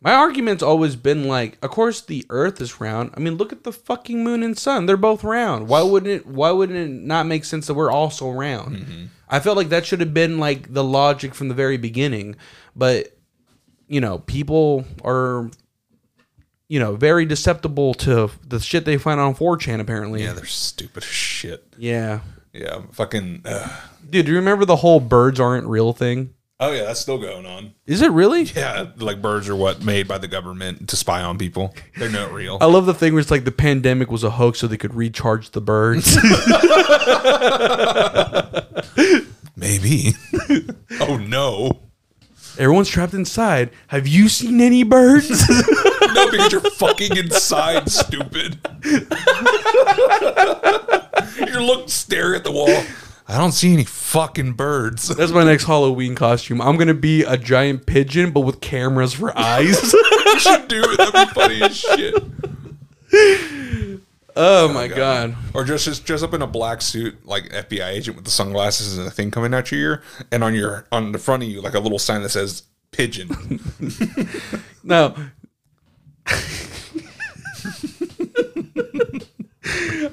My 0.00 0.14
argument's 0.14 0.62
always 0.62 0.96
been 0.96 1.28
like, 1.28 1.58
of 1.62 1.70
course 1.70 2.00
the 2.00 2.24
Earth 2.30 2.60
is 2.60 2.80
round. 2.80 3.10
I 3.16 3.20
mean, 3.20 3.36
look 3.36 3.52
at 3.52 3.64
the 3.64 3.72
fucking 3.72 4.24
moon 4.24 4.42
and 4.42 4.56
sun; 4.56 4.86
they're 4.86 4.96
both 4.96 5.22
round. 5.24 5.68
Why 5.68 5.82
wouldn't 5.82 6.10
it? 6.10 6.26
Why 6.26 6.52
wouldn't 6.52 6.78
it 6.78 6.90
not 6.90 7.26
make 7.26 7.44
sense 7.44 7.66
that 7.66 7.74
we're 7.74 7.90
also 7.92 8.30
round? 8.30 9.10
I 9.28 9.40
felt 9.40 9.58
like 9.58 9.68
that 9.68 9.84
should 9.84 10.00
have 10.00 10.14
been 10.14 10.38
like 10.38 10.72
the 10.72 10.84
logic 10.84 11.34
from 11.34 11.48
the 11.48 11.54
very 11.54 11.76
beginning, 11.76 12.36
but 12.74 13.14
you 13.88 14.00
know, 14.00 14.18
people 14.20 14.84
are, 15.04 15.50
you 16.68 16.78
know, 16.78 16.96
very 16.96 17.24
deceptible 17.24 17.94
to 17.94 18.30
the 18.46 18.60
shit 18.60 18.84
they 18.84 18.98
find 18.98 19.18
on 19.20 19.34
4chan. 19.34 19.80
Apparently, 19.80 20.22
Yeah, 20.22 20.34
they're 20.34 20.44
stupid 20.44 21.02
as 21.02 21.08
shit. 21.08 21.66
yeah. 21.78 22.20
Yeah, 22.52 22.82
fucking. 22.92 23.42
Uh, 23.44 23.68
Dude, 24.08 24.26
do 24.26 24.32
you 24.32 24.38
remember 24.38 24.64
the 24.64 24.76
whole 24.76 25.00
birds 25.00 25.38
aren't 25.38 25.66
real 25.66 25.92
thing? 25.92 26.34
oh 26.60 26.72
yeah, 26.72 26.86
that's 26.86 26.98
still 26.98 27.18
going 27.18 27.46
on. 27.46 27.72
Is 27.86 28.02
it 28.02 28.10
really? 28.10 28.42
Yeah, 28.42 28.86
like 28.96 29.22
birds 29.22 29.48
are 29.48 29.54
what 29.54 29.84
made 29.84 30.08
by 30.08 30.18
the 30.18 30.26
government 30.26 30.88
to 30.88 30.96
spy 30.96 31.22
on 31.22 31.38
people. 31.38 31.72
They're 31.98 32.10
not 32.10 32.32
real. 32.32 32.58
I 32.60 32.64
love 32.66 32.86
the 32.86 32.94
thing 32.94 33.12
where 33.12 33.20
it's 33.20 33.30
like 33.30 33.44
the 33.44 33.52
pandemic 33.52 34.10
was 34.10 34.24
a 34.24 34.30
hoax 34.30 34.58
so 34.58 34.66
they 34.66 34.76
could 34.76 34.94
recharge 34.94 35.50
the 35.50 35.60
birds. 35.60 36.16
Maybe. 39.56 40.12
oh 41.00 41.16
no. 41.16 41.80
Everyone's 42.58 42.88
trapped 42.88 43.14
inside. 43.14 43.70
Have 43.88 44.06
you 44.08 44.28
seen 44.28 44.60
any 44.60 44.82
birds? 44.82 45.42
No, 46.14 46.30
because 46.30 46.52
you're 46.52 46.60
fucking 46.62 47.16
inside, 47.16 47.90
stupid. 47.90 48.58
you're 51.46 51.62
looking, 51.62 51.88
stare 51.88 52.34
at 52.34 52.44
the 52.44 52.50
wall. 52.50 52.82
I 53.26 53.36
don't 53.36 53.52
see 53.52 53.72
any 53.74 53.84
fucking 53.84 54.54
birds. 54.54 55.08
That's 55.14 55.32
my 55.32 55.44
next 55.44 55.64
Halloween 55.64 56.14
costume. 56.14 56.62
I'm 56.62 56.76
gonna 56.78 56.94
be 56.94 57.24
a 57.24 57.36
giant 57.36 57.84
pigeon, 57.86 58.30
but 58.30 58.40
with 58.40 58.60
cameras 58.60 59.12
for 59.12 59.36
eyes. 59.38 59.92
you 59.92 60.38
should 60.38 60.66
do 60.66 60.82
it. 60.82 60.96
That'd 60.96 61.28
be 61.28 61.34
funny 61.34 61.62
as 61.62 61.76
shit. 61.76 62.14
Oh, 64.40 64.68
oh 64.68 64.72
my 64.72 64.86
god. 64.86 65.34
Or 65.52 65.64
just 65.64 65.84
just 65.84 66.06
dress 66.06 66.22
up 66.22 66.32
in 66.32 66.42
a 66.42 66.46
black 66.46 66.80
suit, 66.80 67.26
like 67.26 67.48
FBI 67.50 67.88
agent 67.88 68.16
with 68.16 68.24
the 68.24 68.30
sunglasses 68.30 68.96
and 68.96 69.06
a 69.06 69.10
thing 69.10 69.32
coming 69.32 69.52
out 69.52 69.72
your 69.72 69.80
ear, 69.80 70.02
and 70.30 70.44
on 70.44 70.54
your 70.54 70.86
on 70.92 71.10
the 71.10 71.18
front 71.18 71.42
of 71.42 71.48
you, 71.48 71.60
like 71.60 71.74
a 71.74 71.80
little 71.80 71.98
sign 71.98 72.22
that 72.22 72.28
says 72.30 72.62
pigeon. 72.92 73.28
No. 74.84 75.14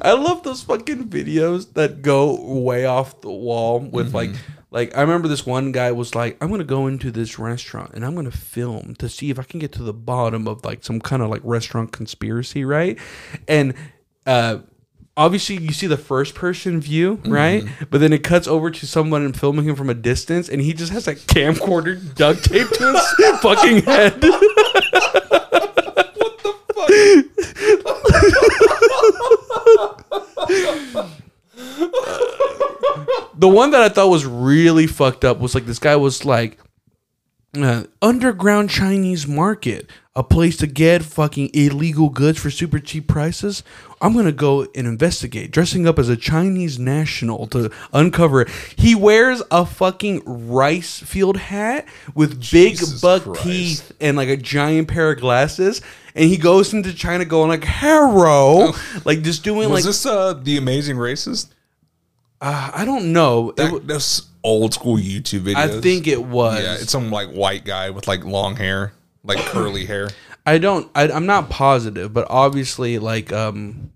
I 0.02 0.12
love 0.12 0.44
those 0.44 0.64
fucking 0.64 1.08
videos 1.08 1.74
that 1.76 2.02
go 2.02 2.60
way 2.62 2.86
off 2.86 3.22
the 3.22 3.32
wall 3.32 3.80
with 3.80 4.14
like 4.14 4.32
mm-hmm. 4.32 4.54
like 4.72 4.98
I 4.98 5.02
remember 5.02 5.30
this 5.30 5.46
one 5.46 5.72
guy 5.72 5.94
was 5.94 6.14
like 6.14 6.38
I'm 6.42 6.50
going 6.50 6.60
to 6.60 6.66
go 6.66 6.88
into 6.88 7.10
this 7.10 7.40
restaurant 7.40 7.92
and 7.94 8.04
I'm 8.04 8.16
going 8.16 8.30
to 8.30 8.38
film 8.38 8.96
to 8.96 9.08
see 9.08 9.30
if 9.30 9.40
I 9.40 9.44
can 9.44 9.62
get 9.62 9.72
to 9.74 9.84
the 9.84 9.94
bottom 9.94 10.46
of 10.46 10.66
like 10.66 10.84
some 10.84 11.00
kind 11.00 11.22
of 11.22 11.30
like 11.30 11.42
restaurant 11.46 11.94
conspiracy, 11.94 12.66
right? 12.66 13.00
And 13.48 13.76
uh 14.26 14.60
obviously 15.18 15.56
you 15.58 15.72
see 15.72 15.88
the 15.88 15.98
first 15.98 16.36
person 16.36 16.82
view, 16.82 17.22
right? 17.26 17.64
But 17.90 18.02
then 18.02 18.12
it 18.12 18.24
cuts 18.24 18.48
over 18.48 18.70
to 18.70 18.86
someone 18.88 19.24
and 19.24 19.38
filming 19.40 19.66
him 19.66 19.76
from 19.76 19.90
a 19.90 19.94
distance 19.94 20.50
and 20.50 20.62
he 20.62 20.74
just 20.74 20.92
has 20.92 21.08
a 21.08 21.16
camcorder 21.16 22.14
duct 22.16 22.44
taped 22.44 22.74
to 22.76 22.92
his 22.92 23.40
fucking 23.42 23.84
head. 23.84 24.22
What 24.22 24.42
the 26.44 26.54
fuck? 26.74 26.90
uh, 30.98 31.08
the 33.38 33.48
one 33.48 33.72
that 33.72 33.82
I 33.82 33.90
thought 33.90 34.10
was 34.10 34.26
really 34.26 34.88
fucked 34.88 35.26
up 35.26 35.40
was 35.40 35.56
like 35.56 35.66
this 35.66 35.80
guy 35.80 35.96
was 35.96 36.26
like 36.26 36.58
uh, 37.64 37.86
underground 38.02 38.70
Chinese 38.70 39.28
market, 39.28 39.90
a 40.16 40.24
place 40.24 40.58
to 40.58 40.68
get 40.68 41.04
fucking 41.04 41.50
illegal 41.54 42.10
goods 42.10 42.40
for 42.40 42.50
super 42.50 42.80
cheap 42.80 43.08
prices. 43.08 43.64
I'm 44.02 44.14
gonna 44.14 44.32
go 44.32 44.64
and 44.76 44.88
investigate, 44.88 45.52
dressing 45.52 45.88
up 45.88 45.98
as 45.98 46.10
a 46.10 46.16
Chinese 46.16 46.78
national 46.78 47.48
to 47.48 47.72
uncover 47.94 48.42
it. 48.42 48.50
He 48.76 48.96
wears 48.96 49.42
a 49.52 49.66
fucking 49.66 50.24
rice 50.26 51.00
field 51.00 51.38
hat 51.38 51.88
with 52.14 52.40
big 52.52 52.78
Jesus 52.78 53.02
buck 53.02 53.24
Christ. 53.24 53.44
teeth 53.44 53.92
and 54.00 54.18
like 54.18 54.30
a 54.30 54.38
giant 54.38 54.88
pair 54.88 55.12
of 55.12 55.20
glasses, 55.20 55.82
and 56.14 56.30
he 56.30 56.38
goes 56.38 56.74
into 56.74 56.94
China 56.94 57.26
going 57.26 57.50
like 57.50 57.64
"Hello," 57.66 58.74
like 59.06 59.22
just 59.22 59.44
doing 59.44 59.70
Was 59.70 59.84
like 59.84 59.84
this 59.86 60.06
uh 60.06 60.34
the 60.34 60.58
Amazing 60.58 60.98
Racist? 60.98 61.48
Uh, 62.42 62.72
I 62.74 62.86
don't 62.86 63.14
know. 63.14 63.52
That, 63.54 63.88
that's 63.88 64.24
old 64.44 64.74
school 64.74 64.98
YouTube 64.98 65.42
videos. 65.42 65.56
I 65.56 65.82
think 65.82 66.08
it 66.08 66.24
was. 66.24 66.62
Yeah, 66.62 66.76
it's 66.76 66.92
some 66.92 67.10
like 67.12 67.30
white 67.30 67.66
guy 67.66 67.90
with 67.90 68.08
like 68.08 68.24
long 68.24 68.56
hair, 68.56 68.94
like 69.24 69.38
curly 69.46 69.86
hair. 69.86 70.10
I 70.46 70.60
don't. 70.60 70.90
I, 70.94 71.10
I'm 71.10 71.26
not 71.26 71.50
positive, 71.50 72.14
but 72.14 72.28
obviously, 72.30 73.00
like, 73.00 73.34
um, 73.34 73.92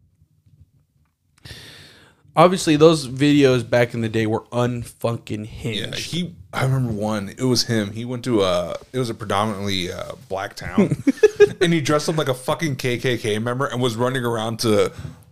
obviously, 2.35 2.75
those 2.75 3.07
videos 3.07 3.69
back 3.69 3.93
in 3.93 4.01
the 4.01 4.09
day 4.09 4.25
were 4.25 4.41
unfucking 4.51 5.47
Yeah, 5.61 5.95
he. 5.95 6.35
I 6.51 6.63
remember 6.63 6.91
one. 6.91 7.29
It 7.29 7.43
was 7.43 7.63
him. 7.63 7.91
He 7.91 8.03
went 8.03 8.23
to 8.23 8.41
a. 8.41 8.75
It 8.91 8.97
was 8.97 9.11
a 9.11 9.13
predominantly 9.13 9.91
uh, 9.91 10.13
black 10.27 10.55
town, 10.55 11.03
and 11.61 11.71
he 11.71 11.81
dressed 11.81 12.09
up 12.09 12.17
like 12.17 12.29
a 12.29 12.33
fucking 12.33 12.77
KKK 12.77 13.41
member 13.43 13.67
and 13.67 13.81
was 13.81 13.95
running 13.95 14.25
around 14.25 14.59
to. 14.61 14.91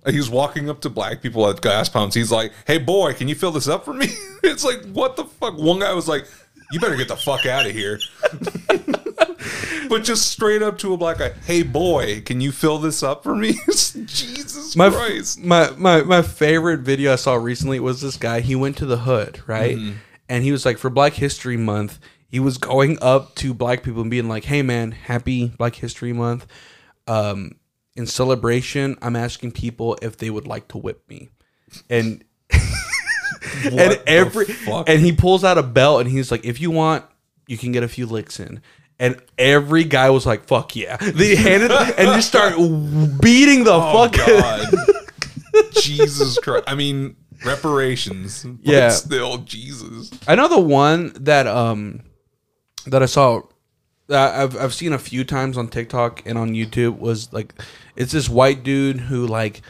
He 0.10 0.18
was 0.18 0.30
walking 0.30 0.70
up 0.70 0.82
to 0.82 0.90
black 0.90 1.22
people 1.22 1.48
at 1.50 1.62
gas 1.62 1.90
pumps. 1.90 2.16
He's 2.16 2.32
like, 2.32 2.52
"Hey 2.66 2.78
boy, 2.78 3.14
can 3.14 3.28
you 3.28 3.36
fill 3.36 3.52
this 3.52 3.68
up 3.68 3.86
for 3.86 3.94
me?" 3.94 4.08
It's 4.44 4.64
like, 4.64 4.86
what 4.94 5.18
the 5.18 5.26
fuck? 5.26 5.58
One 5.58 5.80
guy 5.80 5.94
was 5.94 6.08
like, 6.08 6.26
"You 6.72 6.80
better 6.80 6.96
get 6.96 7.10
the 7.10 7.18
fuck 7.18 7.46
out 7.46 7.66
of 7.66 7.74
here." 7.74 8.00
but 9.90 10.04
just 10.04 10.32
straight 10.32 10.62
up 10.62 10.78
to 10.80 10.94
a 10.94 10.98
black 10.98 11.18
guy, 11.18 11.34
"Hey 11.46 11.64
boy, 11.64 12.22
can 12.22 12.40
you 12.40 12.52
fill 12.52 12.78
this 12.78 13.04
up 13.04 13.24
for 13.24 13.36
me?" 13.36 13.54
Jesus 13.68 14.76
my, 14.76 14.90
Christ! 14.90 15.44
my 15.44 15.72
my 15.72 16.02
my 16.04 16.22
favorite 16.22 16.82
video 16.82 17.14
I 17.14 17.18
saw 17.18 17.36
recently 17.36 17.80
was 17.80 18.02
this 18.02 18.18
guy. 18.18 18.40
He 18.40 18.56
went 18.56 18.78
to 18.78 18.86
the 18.86 18.98
hood, 18.98 19.42
right? 19.48 19.78
And 20.30 20.44
he 20.44 20.52
was 20.52 20.66
like, 20.66 20.78
for 20.78 20.90
Black 20.90 21.14
History 21.14 21.56
Month, 21.56 22.00
he 22.28 22.40
was 22.40 22.58
going 22.58 22.98
up 23.02 23.36
to 23.36 23.54
black 23.54 23.84
people 23.84 24.02
and 24.02 24.12
being 24.12 24.28
like, 24.28 24.46
"Hey, 24.46 24.62
man, 24.62 24.92
happy 24.92 25.50
Black 25.58 25.76
History 25.76 26.14
Month." 26.14 26.48
Um, 27.08 27.56
in 27.98 28.08
celebration, 28.08 28.96
I'm 29.02 29.16
asking 29.16 29.52
people 29.52 29.98
if 30.02 30.16
they 30.18 30.30
would 30.30 30.48
like 30.48 30.68
to 30.70 30.78
whip 30.78 31.04
me, 31.10 31.30
and 31.90 32.24
and 33.64 34.00
every 34.08 34.46
fuck? 34.46 34.88
and 34.90 35.02
he 35.02 35.12
pulls 35.12 35.44
out 35.44 35.58
a 35.58 35.64
belt 35.64 36.02
and 36.02 36.10
he's 36.10 36.32
like, 36.32 36.46
"If 36.46 36.62
you 36.62 36.72
want, 36.72 37.04
you 37.48 37.58
can 37.58 37.72
get 37.72 37.84
a 37.84 37.88
few 37.88 38.06
licks 38.06 38.40
in." 38.40 38.62
And 39.00 39.22
every 39.38 39.84
guy 39.84 40.10
was 40.10 40.26
like, 40.26 40.46
"Fuck 40.48 40.76
yeah!" 40.76 40.98
They 40.98 41.36
handed 41.36 41.72
and 41.72 42.16
just 42.16 42.28
start 42.30 42.54
beating 43.22 43.64
the 43.64 43.74
Oh 43.74 44.08
fuck. 44.10 44.14
God. 44.26 44.74
Jesus 45.74 46.38
Christ. 46.40 46.64
I 46.68 46.76
mean, 46.76 47.16
reparations. 47.46 48.44
But 48.44 48.72
Yeah. 48.72 48.90
still, 48.90 49.38
Jesus. 49.40 50.12
I 50.28 50.36
know 50.36 50.48
the 50.48 50.60
one 50.60 51.12
that 51.20 51.48
um 51.48 52.02
that 52.86 53.04
I 53.04 53.06
saw 53.06 53.42
that 54.08 54.36
I've 54.36 54.58
I've 54.58 54.74
seen 54.74 54.94
a 54.94 55.00
few 55.00 55.24
times 55.24 55.58
on 55.58 55.68
TikTok 55.68 56.24
and 56.26 56.38
on 56.38 56.52
YouTube 56.52 56.98
was 57.00 57.32
like 57.34 57.54
it's 57.98 58.12
this 58.14 58.30
white 58.30 58.64
dude 58.64 59.00
who 59.02 59.28
like 59.28 59.62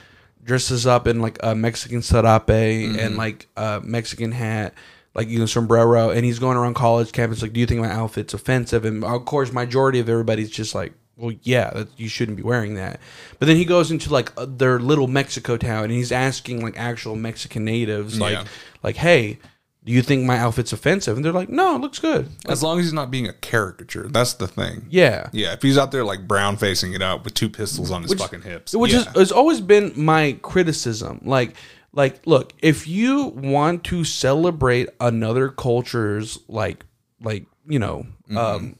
dresses 0.44 0.86
up 0.86 1.08
in 1.08 1.22
like 1.22 1.38
a 1.44 1.56
Mexican 1.56 1.99
sarape 1.99 2.98
and 2.99 3.18
like 3.18 3.48
a 3.58 3.82
Mexican 3.84 4.32
hat, 4.32 4.74
like 5.16 5.28
you 5.28 5.40
know 5.40 5.45
sombrero, 5.45 6.10
and 6.12 6.24
he's 6.26 6.40
going 6.40 6.58
around 6.58 6.76
college 6.76 7.12
campus 7.12 7.41
like, 7.41 7.54
"Do 7.54 7.60
you 7.60 7.66
think 7.66 7.82
my 7.82 7.91
outfit's 7.91 8.34
offensive?" 8.34 8.86
And 8.86 9.04
of 9.04 9.26
course, 9.26 9.52
majority 9.52 9.99
of 9.99 10.10
everybody's 10.10 10.49
just 10.52 10.76
like. 10.76 10.94
Well, 11.20 11.34
yeah, 11.41 11.72
that, 11.72 11.88
you 11.98 12.10
shouldn't 12.10 12.38
be 12.38 12.44
wearing 12.44 12.76
that. 12.76 12.99
But 13.40 13.48
then 13.48 13.58
he 13.58 13.66
goes 13.66 13.90
into 13.90 14.14
like 14.14 14.32
uh, 14.38 14.45
their 14.48 14.78
little 14.80 15.08
Mexico 15.08 15.58
town, 15.58 15.86
and 15.86 15.91
he's 15.91 16.12
asking 16.12 16.62
like 16.62 16.78
actual 16.78 17.16
Mexican 17.16 17.66
natives, 17.66 18.20
like, 18.20 18.34
Yeah. 18.34 18.44
like, 18.84 18.98
hey, 18.98 19.40
Do 19.88 19.93
you 19.93 20.01
think 20.01 20.26
my 20.26 20.38
outfit's 20.38 20.73
offensive? 20.73 21.15
And 21.15 21.23
they're 21.23 21.31
like, 21.31 21.47
no, 21.47 21.77
it 21.77 21.80
looks 21.80 21.97
good. 21.97 22.30
As 22.45 22.61
long 22.61 22.77
as 22.77 22.88
he's 22.88 22.93
not 22.93 23.09
being 23.09 23.26
a 23.26 23.31
caricature, 23.31 24.09
that's 24.09 24.34
the 24.34 24.45
thing. 24.45 24.85
Yeah. 24.89 25.30
Yeah, 25.31 25.53
if 25.53 25.61
he's 25.61 25.77
out 25.77 25.93
there 25.93 26.03
like 26.03 26.27
brown 26.27 26.57
facing 26.57 26.91
it 26.91 27.01
out 27.01 27.23
with 27.23 27.35
two 27.35 27.47
pistols 27.47 27.89
on 27.89 28.03
his 28.03 28.14
fucking 28.14 28.41
hips, 28.41 28.76
which 28.76 28.91
yeah. 28.91 28.99
is 28.99 29.05
has 29.15 29.31
always 29.31 29.61
been 29.61 29.93
my 29.95 30.38
criticism 30.41 31.22
like 31.23 31.55
like 31.93 32.19
look 32.27 32.51
if 32.61 32.85
you 32.85 33.27
want 33.27 33.85
to 33.85 34.03
celebrate 34.03 34.89
another 34.99 35.47
culture's 35.47 36.38
like 36.49 36.85
like 37.22 37.45
you 37.65 37.80
know 37.80 38.05
um 38.35 38.77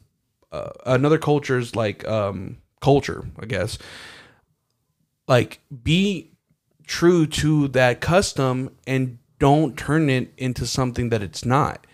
uh, 0.52 0.72
another 0.86 1.18
culture's 1.18 1.74
like 1.74 2.06
um 2.06 2.58
culture 2.82 3.26
i 3.40 3.46
guess 3.46 3.78
like 5.30 5.62
be 5.84 6.32
true 6.86 7.26
to 7.26 7.70
that 7.70 8.02
custom 8.02 8.76
and 8.86 9.18
don't 9.40 9.78
turn 9.78 10.10
it 10.10 10.34
into 10.38 10.66
something 10.66 11.10
that 11.10 11.22
it's 11.22 11.46
not 11.46 11.86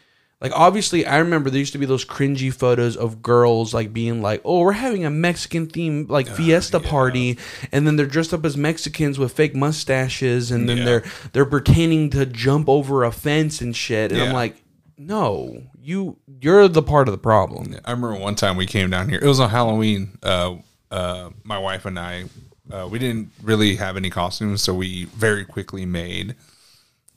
like 0.41 0.52
obviously 0.56 1.06
i 1.06 1.18
remember 1.18 1.49
there 1.49 1.60
used 1.60 1.72
to 1.74 1.78
be 1.80 1.86
those 1.86 2.06
cringy 2.06 2.53
photos 2.53 2.95
of 2.98 3.22
girls 3.22 3.74
like 3.74 3.94
being 3.94 4.22
like 4.22 4.41
oh 4.45 4.60
we're 4.60 4.72
having 4.74 5.06
a 5.06 5.10
mexican 5.10 5.68
theme 5.68 6.06
like 6.10 6.28
fiesta 6.28 6.80
party 6.80 7.38
and 7.72 7.86
then 7.88 7.95
they're 7.95 8.06
dressed 8.06 8.34
up 8.34 8.44
as 8.45 8.56
mexicans 8.57 9.18
with 9.20 9.32
fake 9.34 9.56
mustaches 9.56 10.52
and 10.52 10.68
then 10.68 10.78
Yeah. 10.80 10.86
they're 10.86 11.03
they're 11.34 11.45
pretending 11.45 12.10
to 12.11 12.26
jump 12.26 12.68
over 12.70 13.03
a 13.03 13.11
fence 13.11 13.61
and 13.61 13.76
shit 13.76 14.11
and 14.11 14.22
i'm 14.22 14.34
like 14.34 14.61
no 14.98 15.64
you 15.82 16.18
you're 16.41 16.68
the 16.68 16.84
part 16.84 17.07
of 17.07 17.11
the 17.14 17.18
problem 17.18 17.76
I 17.86 17.91
remember 17.91 18.15
one 18.20 18.36
time 18.36 18.56
we 18.57 18.65
came 18.65 18.90
down 18.90 19.10
here. 19.10 19.20
It 19.22 19.28
was 19.28 19.40
on 19.40 19.49
Halloween. 19.49 20.18
Uh, 20.24 20.56
uh, 20.91 21.30
my 21.44 21.57
wife 21.57 21.86
and 21.86 21.98
I, 21.99 22.26
uh, 22.72 22.88
we 22.90 22.99
didn't 22.99 23.32
really 23.41 23.76
have 23.78 23.98
any 23.98 24.10
costumes, 24.10 24.61
so 24.61 24.74
we 24.74 25.06
very 25.06 25.44
quickly 25.44 25.86
made, 25.86 26.36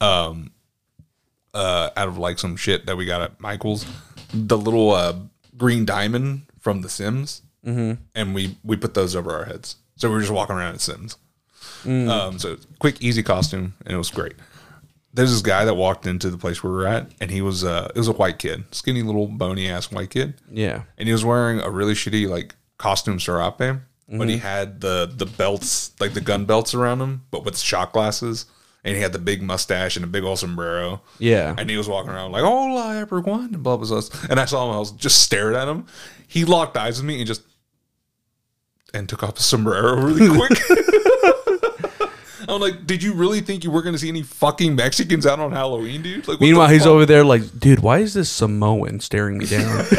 um, 0.01 0.53
uh, 1.55 1.91
out 1.97 2.09
of 2.09 2.19
like 2.19 2.39
some 2.39 2.57
shit 2.57 2.87
that 2.87 2.97
we 2.97 3.07
got 3.07 3.23
at 3.23 3.41
Michael's, 3.41 3.87
the 4.33 4.59
little 4.59 4.91
uh, 4.93 5.15
green 5.57 5.85
diamond 5.85 6.43
from 6.61 6.83
The 6.83 6.89
Sims, 6.89 7.43
mm-hmm. 7.65 8.03
and 8.15 8.35
we 8.35 8.57
we 8.63 8.77
put 8.77 8.95
those 8.95 9.17
over 9.17 9.33
our 9.33 9.45
heads. 9.45 9.77
So 9.97 10.09
we 10.09 10.15
were 10.15 10.21
just 10.21 10.33
walking 10.33 10.57
around 10.57 10.75
in 10.75 10.79
Sims. 10.79 11.17
Um, 11.87 12.39
so 12.39 12.57
quick, 12.79 13.01
easy 13.01 13.23
costume, 13.23 13.75
and 13.85 13.95
it 13.95 13.99
was 13.99 14.11
great. 14.11 14.35
There's 15.15 15.31
this 15.31 15.41
guy 15.41 15.65
that 15.65 15.75
walked 15.75 16.07
into 16.07 16.29
the 16.29 16.37
place 16.37 16.63
where 16.63 16.71
we 16.71 16.79
were 16.79 16.87
at, 16.87 17.11
and 17.21 17.31
he 17.31 17.41
was 17.41 17.65
uh, 17.65 17.91
it 17.95 17.99
was 17.99 18.09
a 18.09 18.13
white 18.13 18.39
kid, 18.39 18.65
skinny 18.73 19.03
little 19.03 19.27
bony 19.27 19.69
ass 19.69 19.91
white 19.91 20.11
kid 20.11 20.35
yeah 20.51 20.83
and 20.99 21.09
he 21.09 21.13
was 21.13 21.25
wearing 21.25 21.61
a 21.61 21.71
really 21.71 21.95
shitty 21.95 22.29
like 22.29 22.55
costume 22.79 23.19
serape, 23.19 23.81
but 24.09 24.29
he 24.29 24.37
had 24.39 24.81
the 24.81 25.11
the 25.17 25.27
belts 25.27 25.93
like 26.01 26.13
the 26.13 26.21
gun 26.21 26.45
belts 26.45 26.75
around 26.75 27.01
him, 27.01 27.23
but 27.31 27.45
with 27.45 27.57
shot 27.57 27.93
glasses, 27.93 28.47
and 28.87 28.95
he 28.97 29.03
had 29.03 29.13
the 29.13 29.19
big 29.19 29.43
mustache 29.43 29.97
and 29.97 30.05
a 30.05 30.09
big 30.09 30.25
old 30.25 30.39
sombrero. 30.39 31.03
yeah 31.19 31.55
And 31.59 31.69
he 31.69 31.77
was 31.77 31.89
walking 31.89 32.13
around 32.13 32.33
like, 32.33 32.45
"Hola, 32.45 32.97
everyone," 32.97 33.53
and 33.53 33.63
blah 33.63 33.77
blah 33.77 33.87
blah. 33.87 34.01
And 34.31 34.41
I 34.41 34.47
saw 34.47 34.67
him. 34.71 34.75
I 34.75 34.79
was 34.79 34.93
just 34.93 35.19
stared 35.23 35.55
at 35.55 35.69
him. 35.69 35.85
He 36.29 36.45
locked 36.47 36.77
eyes 36.79 36.97
with 36.99 37.07
me 37.07 37.19
and 37.19 37.27
just 37.27 37.43
and 38.95 39.09
took 39.09 39.23
off 39.23 39.37
his 39.37 39.45
sombrero 39.45 39.97
really 40.01 40.29
quick. 40.39 40.59
I'm 42.49 42.61
like, 42.61 42.87
did 42.87 43.03
you 43.03 43.13
really 43.13 43.41
think 43.41 43.65
you 43.65 43.73
were 43.73 43.83
going 43.83 43.95
to 43.95 43.99
see 43.99 44.09
any 44.09 44.23
fucking 44.23 44.77
Mexicans 44.77 45.27
out 45.27 45.41
on 45.41 45.51
Halloween, 45.51 46.01
dude? 46.03 46.29
Like, 46.29 46.41
meanwhile 46.41 46.69
he's 46.69 46.87
over 46.87 47.05
there 47.05 47.25
like 47.25 47.43
dude 47.59 47.81
why 47.81 47.99
is 47.99 48.15
this 48.15 48.31
samoan 48.31 49.01
staring 49.01 49.39
me 49.39 49.47
down 49.47 49.85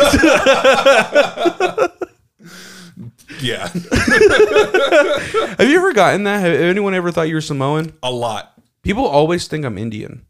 Yeah, 3.40 3.68
have 3.68 5.60
you 5.70 5.78
ever 5.78 5.94
gotten 5.94 6.24
that 6.24 6.40
have 6.40 6.54
anyone 6.54 6.96
ever 6.96 7.12
thought 7.12 7.28
you 7.28 7.36
were 7.36 7.42
samoan 7.42 7.94
a 8.02 8.10
lot. 8.10 8.57
People 8.88 9.06
always 9.06 9.48
think 9.48 9.66
i'm 9.66 9.78
indian 9.78 10.26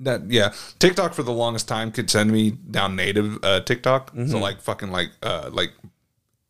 That 0.00 0.30
yeah, 0.30 0.52
TikTok 0.78 1.12
for 1.12 1.24
the 1.24 1.32
longest 1.34 1.66
time 1.66 1.90
could 1.90 2.08
send 2.08 2.30
me 2.30 2.52
down 2.52 2.94
native 2.94 3.42
uh, 3.42 3.60
TikTok. 3.66 4.10
Mm-hmm. 4.14 4.30
So 4.30 4.38
like 4.38 4.60
fucking 4.62 4.92
like 4.92 5.10
uh 5.22 5.50
like 5.52 5.72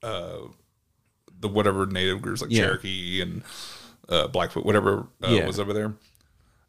uh 0.03 0.39
the 1.41 1.49
whatever 1.49 1.87
native 1.87 2.21
groups 2.21 2.43
like 2.43 2.51
Yeah. 2.51 2.65
Cherokee 2.65 3.23
and 3.23 3.43
uh 4.09 4.27
Blackfoot 4.29 4.67
whatever 4.67 5.07
uh, 5.25 5.29
Yeah. 5.31 5.47
was 5.47 5.59
over 5.59 5.73
there. 5.73 5.95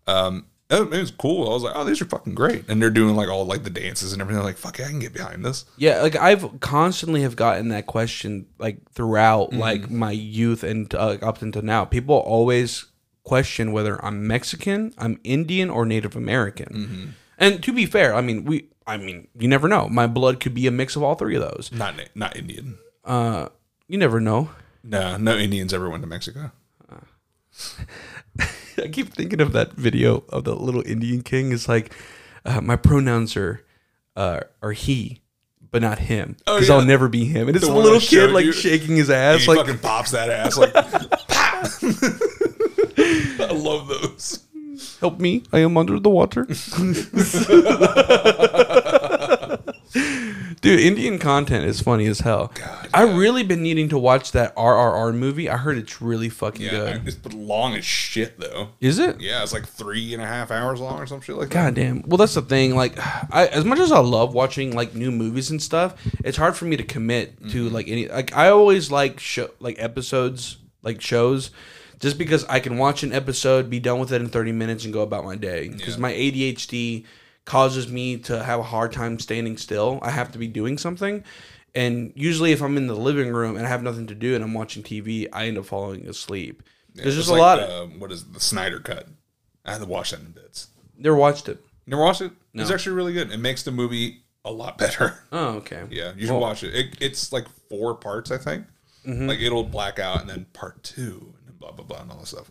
Um, 0.07 0.45
it, 0.69 0.89
was 0.89 1.11
cool. 1.11 1.49
I 1.49 1.53
was 1.53 1.63
like, 1.63 1.73
oh, 1.75 1.83
these 1.83 1.99
are 2.01 2.05
fucking 2.05 2.35
great, 2.35 2.63
and 2.69 2.79
they're 2.79 2.91
doing 2.91 3.15
like 3.15 3.27
all 3.27 3.43
like 3.45 3.63
the 3.63 3.71
dances 3.71 4.13
and 4.13 4.21
everything. 4.21 4.43
Like, 4.43 4.55
fuck 4.57 4.77
yeah, 4.77 4.85
I 4.85 4.89
can 4.89 4.99
get 4.99 5.13
behind 5.13 5.43
this. 5.43 5.65
Yeah, 5.77 6.01
like 6.03 6.15
I've 6.15 6.59
constantly 6.61 7.23
have 7.23 7.35
gotten 7.35 7.69
that 7.69 7.87
question 7.87 8.45
like 8.59 8.77
throughout 8.93 9.49
Mm-hmm. 9.49 9.59
like 9.59 9.89
my 9.89 10.11
youth 10.11 10.63
and 10.63 10.93
uh, 10.93 11.17
up 11.21 11.41
until 11.41 11.63
now. 11.63 11.85
People 11.85 12.15
always 12.15 12.85
question 13.29 13.71
whether 13.71 14.03
I'm 14.03 14.25
Mexican, 14.25 14.91
I'm 14.97 15.19
Indian, 15.23 15.69
or 15.69 15.85
Native 15.85 16.15
American. 16.15 16.73
Mm-hmm. 16.73 17.05
And 17.37 17.61
to 17.63 17.71
be 17.71 17.85
fair, 17.85 18.15
I 18.15 18.21
mean 18.21 18.43
we, 18.43 18.69
I 18.87 18.97
mean 18.97 19.27
you 19.37 19.47
never 19.47 19.67
know. 19.67 19.87
My 19.87 20.07
blood 20.07 20.39
could 20.39 20.55
be 20.55 20.65
a 20.65 20.71
mix 20.71 20.95
of 20.95 21.03
all 21.03 21.13
three 21.13 21.35
of 21.35 21.41
those. 21.43 21.69
Not 21.71 21.93
not 22.15 22.35
Indian. 22.35 22.79
Uh, 23.05 23.49
you 23.87 23.99
never 23.99 24.19
know. 24.19 24.49
No, 24.83 25.15
no 25.17 25.37
Indians 25.37 25.75
ever 25.75 25.87
went 25.91 26.01
to 26.01 26.07
Mexico. 26.09 26.49
I 28.77 28.87
keep 28.87 29.13
thinking 29.13 29.41
of 29.41 29.51
that 29.53 29.73
video 29.73 30.23
of 30.29 30.43
the 30.45 30.55
little 30.55 30.81
Indian 30.85 31.21
king. 31.21 31.51
It's 31.51 31.67
like 31.69 31.93
uh, 32.45 32.61
my 32.61 32.77
pronouns 32.77 33.37
are 33.37 33.63
uh, 34.15 34.39
are 34.63 34.71
he, 34.71 35.21
but 35.69 35.81
not 35.83 35.99
him, 35.99 36.35
Oh, 36.47 36.55
because 36.55 36.69
yeah. 36.69 36.75
I'll 36.75 36.85
never 36.85 37.07
be 37.09 37.25
him. 37.25 37.47
And 37.47 37.55
it's 37.55 37.67
The 37.67 37.71
a 37.73 37.75
little 37.75 37.99
kid 37.99 38.31
like 38.31 38.45
you. 38.45 38.53
shaking 38.53 38.95
his 38.95 39.09
ass, 39.11 39.41
he 39.41 39.47
like 39.47 39.57
fucking 39.59 39.77
pops 39.79 40.11
that 40.11 40.29
ass 40.31 40.57
like. 40.57 40.73
"Pah!" 43.69 43.73
I 43.73 43.75
love 43.77 43.87
those. 43.87 44.45
help 44.99 45.19
me, 45.19 45.43
I 45.51 45.59
am 45.59 45.77
under 45.77 45.99
the 45.99 46.09
water. 46.09 46.45
Dude, 50.61 50.81
Indian 50.81 51.19
content 51.19 51.63
is 51.65 51.79
funny 51.81 52.05
as 52.07 52.19
hell. 52.19 52.51
God, 52.53 52.89
I 52.93 53.03
really 53.03 53.43
been 53.43 53.63
needing 53.63 53.87
to 53.89 53.97
watch 53.97 54.33
that 54.33 54.53
RRR 54.57 55.15
movie. 55.15 55.49
I 55.49 55.55
heard 55.55 55.77
it's 55.77 56.01
really 56.01 56.27
fucking 56.27 56.65
Yeah, 56.65 56.71
good. 56.71 57.07
it's 57.07 57.15
but 57.15 57.33
long 57.33 57.75
as 57.75 57.85
shit 57.85 58.37
though. 58.41 58.69
Is 58.81 58.99
it? 58.99 59.21
Yeah, 59.21 59.41
it's 59.41 59.53
like 59.53 59.65
three 59.65 60.13
and 60.13 60.21
a 60.21 60.25
half 60.27 60.51
hours 60.51 60.81
long 60.81 60.99
or 60.99 61.05
some 61.07 61.21
shit 61.21 61.37
like 61.37 61.47
that. 61.49 61.53
God 61.53 61.75
damn. 61.75 62.01
Well, 62.05 62.17
that's 62.17 62.33
the 62.33 62.41
thing. 62.41 62.75
Like, 62.75 62.97
I 63.33 63.47
as 63.47 63.63
much 63.63 63.79
as 63.79 63.91
I 63.93 63.99
love 63.99 64.33
watching 64.33 64.75
like 64.75 64.93
new 64.93 65.11
movies 65.11 65.49
and 65.49 65.61
stuff, 65.61 65.95
it's 66.25 66.37
hard 66.37 66.57
for 66.57 66.65
me 66.65 66.75
to 66.75 66.83
commit 66.83 67.37
Mm-hmm. 67.39 67.49
to 67.51 67.69
like 67.69 67.87
any. 67.87 68.07
Like, 68.09 68.35
I 68.35 68.49
always 68.49 68.91
like 68.91 69.19
show 69.21 69.49
like 69.59 69.77
episodes, 69.79 70.57
like 70.83 70.99
shows, 70.99 71.51
just 71.99 72.17
because 72.17 72.45
I 72.45 72.59
can 72.59 72.77
watch 72.77 73.03
an 73.03 73.11
episode, 73.13 73.69
be 73.69 73.79
done 73.79 73.99
with 73.99 74.11
it 74.11 74.21
in 74.21 74.29
thirty 74.29 74.51
minutes, 74.51 74.83
and 74.85 74.93
go 74.93 75.01
about 75.01 75.23
my 75.25 75.35
day. 75.35 75.69
Because 75.69 75.95
Yeah. 75.95 76.01
my 76.01 76.11
ADHD 76.13 77.05
causes 77.45 77.87
me 77.89 78.17
to 78.17 78.43
have 78.43 78.59
a 78.59 78.63
hard 78.63 78.91
time 78.93 79.19
standing 79.19 79.57
still. 79.57 79.99
I 80.01 80.11
have 80.11 80.31
to 80.33 80.37
be 80.37 80.47
doing 80.47 80.77
something. 80.77 81.23
And 81.75 82.11
usually, 82.15 82.51
if 82.51 82.61
I'm 82.61 82.77
in 82.77 82.87
the 82.87 82.95
living 82.95 83.29
room 83.31 83.55
and 83.55 83.65
I 83.65 83.69
have 83.69 83.83
nothing 83.83 84.07
to 84.07 84.15
do 84.15 84.33
and 84.35 84.43
I'm 84.43 84.53
watching 84.53 84.81
TV, 84.83 85.27
I 85.31 85.45
end 85.47 85.57
up 85.57 85.65
falling 85.65 86.07
asleep. 86.07 86.63
There's 86.95 87.07
It's 87.09 87.15
just 87.17 87.29
a 87.29 87.33
like, 87.33 87.39
lot. 87.41 87.59
Uh, 87.59 87.85
what 87.85 88.11
is 88.11 88.23
it, 88.23 88.33
the 88.33 88.39
Snyder 88.39 88.79
cut? 88.79 89.07
I 89.65 89.73
had 89.73 89.81
to 89.81 89.87
watch 89.87 90.11
that 90.11 90.19
in 90.21 90.31
bits. 90.31 90.67
never 90.97 91.15
watched 91.15 91.47
it. 91.47 91.59
Never 91.85 92.01
watched 92.01 92.21
it? 92.21 92.31
It's 92.55 92.71
actually 92.71 92.95
really 92.95 93.13
good. 93.13 93.31
It 93.31 93.37
makes 93.39 93.63
the 93.63 93.71
movie 93.71 94.23
a 94.43 94.51
lot 94.51 94.77
better. 94.77 95.19
Oh, 95.31 95.55
okay. 95.57 95.83
Yeah, 95.91 96.13
you 96.15 96.21
should 96.21 96.31
Well- 96.31 96.39
watch 96.41 96.63
it. 96.63 96.73
it. 96.75 96.95
It's 96.99 97.31
like 97.31 97.45
four 97.69 97.93
parts, 97.95 98.31
I 98.31 98.37
think. 98.37 98.65
Mm-hmm. 99.07 99.27
Like 99.27 99.39
it'll 99.39 99.63
black 99.63 99.97
out 99.99 100.21
and 100.21 100.29
then 100.29 100.45
part 100.53 100.83
two 100.83 101.33
blah 101.59 101.71
blah 101.71 101.85
blah 101.85 102.01
and 102.01 102.11
all 102.11 102.17
that 102.17 102.27
stuff. 102.27 102.49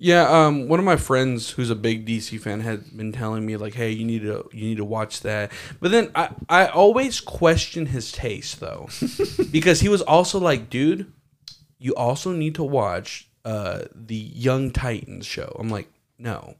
Yeah, 0.00 0.28
um, 0.28 0.68
one 0.68 0.78
of 0.78 0.84
my 0.84 0.96
friends 0.96 1.50
who's 1.50 1.70
a 1.70 1.74
big 1.74 2.06
DC 2.06 2.40
fan 2.40 2.60
had 2.60 2.96
been 2.96 3.12
telling 3.12 3.44
me 3.44 3.56
like, 3.56 3.74
"Hey, 3.74 3.90
you 3.90 4.04
need 4.04 4.22
to 4.22 4.48
you 4.52 4.64
need 4.68 4.76
to 4.76 4.84
watch 4.84 5.20
that." 5.22 5.52
But 5.80 5.90
then 5.90 6.10
I 6.14 6.30
I 6.48 6.66
always 6.66 7.20
question 7.20 7.86
his 7.86 8.12
taste 8.12 8.60
though, 8.60 8.88
because 9.50 9.80
he 9.80 9.88
was 9.88 10.02
also 10.02 10.38
like, 10.38 10.70
"Dude, 10.70 11.12
you 11.78 11.94
also 11.94 12.32
need 12.32 12.54
to 12.56 12.64
watch 12.64 13.28
uh 13.44 13.82
the 13.94 14.14
Young 14.14 14.70
Titans 14.70 15.26
show." 15.26 15.56
I'm 15.58 15.68
like, 15.68 15.88
"No, 16.18 16.54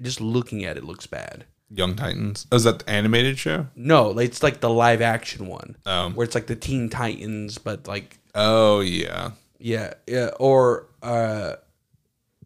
just 0.00 0.20
looking 0.20 0.64
at 0.64 0.76
it 0.76 0.84
looks 0.84 1.06
bad." 1.06 1.44
Young 1.72 1.94
Titans. 1.94 2.46
Oh, 2.50 2.56
is 2.56 2.64
that 2.64 2.80
the 2.80 2.90
animated 2.90 3.38
show? 3.38 3.68
No, 3.76 4.18
it's 4.18 4.42
like 4.42 4.60
the 4.60 4.70
live 4.70 5.00
action 5.00 5.46
one 5.46 5.76
Um, 5.86 6.14
where 6.14 6.24
it's 6.24 6.34
like 6.34 6.48
the 6.48 6.56
Teen 6.56 6.88
Titans, 6.88 7.58
but 7.58 7.86
like 7.86 8.18
oh 8.34 8.80
yeah. 8.80 9.32
Yeah, 9.60 9.94
yeah, 10.06 10.30
or 10.40 10.86
uh 11.02 11.56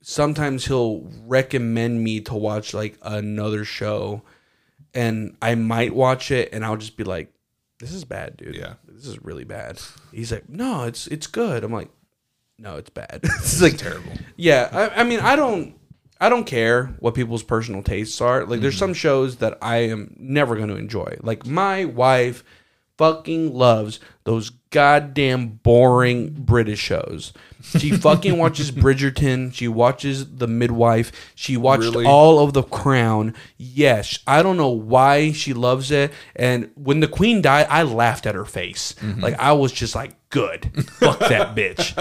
sometimes 0.02 0.66
he'll 0.66 1.08
recommend 1.26 2.02
me 2.02 2.20
to 2.20 2.34
watch 2.34 2.74
like 2.74 2.98
another 3.02 3.64
show 3.64 4.22
and 4.92 5.36
I 5.40 5.54
might 5.54 5.94
watch 5.94 6.30
it 6.30 6.50
and 6.52 6.64
I'll 6.64 6.76
just 6.76 6.96
be 6.96 7.04
like 7.04 7.32
this 7.80 7.92
is 7.92 8.04
bad, 8.04 8.36
dude. 8.36 8.54
Yeah. 8.54 8.74
This 8.86 9.06
is 9.06 9.20
really 9.22 9.44
bad. 9.44 9.80
He's 10.12 10.30
like, 10.32 10.48
"No, 10.48 10.84
it's 10.84 11.06
it's 11.08 11.26
good." 11.26 11.64
I'm 11.64 11.72
like, 11.72 11.90
"No, 12.58 12.76
it's 12.76 12.88
bad." 12.90 13.20
it's 13.24 13.60
like 13.62 13.76
Terrible. 13.76 14.12
Yeah, 14.36 14.68
I, 14.72 15.00
I 15.00 15.04
mean, 15.04 15.20
I 15.20 15.34
don't 15.36 15.74
I 16.20 16.28
don't 16.28 16.44
care 16.44 16.86
what 17.00 17.14
people's 17.14 17.42
personal 17.42 17.82
tastes 17.82 18.20
are. 18.20 18.44
Like 18.46 18.60
there's 18.60 18.74
Mm-hmm. 18.74 18.78
some 18.78 18.94
shows 18.94 19.36
that 19.36 19.58
I 19.60 19.78
am 19.88 20.14
never 20.18 20.54
going 20.56 20.68
to 20.68 20.76
enjoy. 20.76 21.16
Like 21.22 21.44
my 21.46 21.84
wife 21.84 22.44
fucking 22.96 23.52
loves 23.52 23.98
those 24.22 24.50
goddamn 24.74 25.60
boring 25.62 26.30
British 26.34 26.80
shows. 26.80 27.32
She 27.62 27.90
fucking 27.96 28.36
watches 28.36 28.70
Bridgerton. 28.72 29.54
She 29.54 29.68
watches 29.68 30.36
The 30.36 30.46
Midwife. 30.48 31.12
She 31.34 31.56
watched 31.56 31.84
Really? 31.84 32.04
all 32.04 32.40
of 32.44 32.52
The 32.52 32.62
Crown. 32.64 33.34
Yes, 33.56 34.18
I 34.26 34.42
don't 34.42 34.56
know 34.56 34.68
why 34.68 35.32
she 35.32 35.54
loves 35.54 35.90
it. 35.90 36.12
And 36.36 36.70
when 36.74 37.00
the 37.00 37.08
Queen 37.08 37.40
died, 37.40 37.66
I 37.70 37.84
laughed 37.84 38.26
at 38.26 38.34
her 38.34 38.44
face. 38.44 38.94
Like 39.18 39.38
I 39.38 39.52
was 39.52 39.72
just 39.72 39.94
like, 39.94 40.14
good, 40.28 40.70
fuck 40.98 41.20
that 41.20 41.54
bitch. 41.56 41.94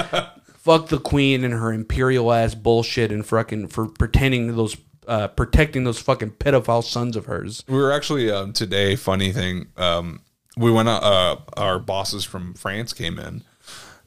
Fuck 0.57 0.87
the 0.89 0.99
Queen 0.99 1.43
and 1.43 1.53
her 1.53 1.71
imperial 1.71 2.33
ass 2.33 2.55
bullshit 2.55 3.11
and 3.11 3.25
fucking 3.25 3.67
for 3.67 3.87
pretending 3.87 4.55
those. 4.55 4.75
Uh, 5.05 5.27
protecting 5.27 5.83
those 5.83 5.99
fucking 5.99 6.31
pedophile 6.31 6.81
sons 6.81 7.17
of 7.17 7.25
hers. 7.25 7.65
We 7.67 7.75
were 7.75 7.91
actually 7.91 8.31
um, 8.31 8.53
today. 8.53 8.95
Funny 8.95 9.33
thing, 9.33 9.67
um, 9.75 10.21
we 10.57 10.71
went. 10.71 10.89
out, 10.89 11.03
Uh, 11.03 11.37
our 11.57 11.79
bosses 11.79 12.23
from 12.23 12.53
France 12.53 12.93
came 12.93 13.19
in, 13.19 13.41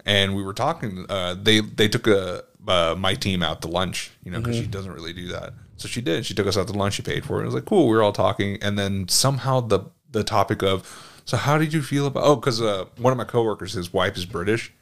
and 0.05 0.35
we 0.37 0.43
were 0.43 0.55
talking. 0.55 1.07
Uh, 1.09 1.35
they 1.41 1.61
they 1.61 1.89
took 1.89 2.07
a 2.07 2.45
uh, 2.67 2.95
my 2.97 3.15
team 3.15 3.43
out 3.43 3.63
to 3.63 3.69
lunch. 3.69 4.11
You 4.25 4.31
know, 4.31 4.41
because 4.41 4.57
she 4.57 4.67
doesn't 4.67 4.93
really 4.93 5.13
do 5.13 5.29
that. 5.29 5.55
So 5.77 5.89
she 5.89 6.01
did. 6.01 6.25
She 6.25 6.35
took 6.35 6.47
us 6.47 6.57
out 6.57 6.67
to 6.69 6.73
lunch. 6.73 6.95
She 6.95 7.03
paid 7.03 7.25
for 7.25 7.41
it. 7.41 7.43
It 7.43 7.47
was 7.47 7.55
like 7.55 7.67
cool. 7.67 7.89
We 7.89 7.97
were 7.97 8.03
all 8.03 8.13
talking, 8.13 8.59
and 8.63 8.79
then 8.79 9.09
somehow 9.09 9.61
the 9.61 9.81
the 10.11 10.25
topic 10.25 10.63
of 10.63 11.21
so 11.25 11.37
how 11.37 11.59
did 11.59 11.73
you 11.73 11.83
feel 11.83 12.07
about? 12.07 12.23
Oh, 12.25 12.37
because 12.37 12.63
uh, 12.63 12.87
one 12.99 13.13
of 13.13 13.19
my 13.19 13.25
coworkers, 13.25 13.73
his 13.73 13.93
wife 13.93 14.17
is 14.17 14.25
British, 14.25 14.73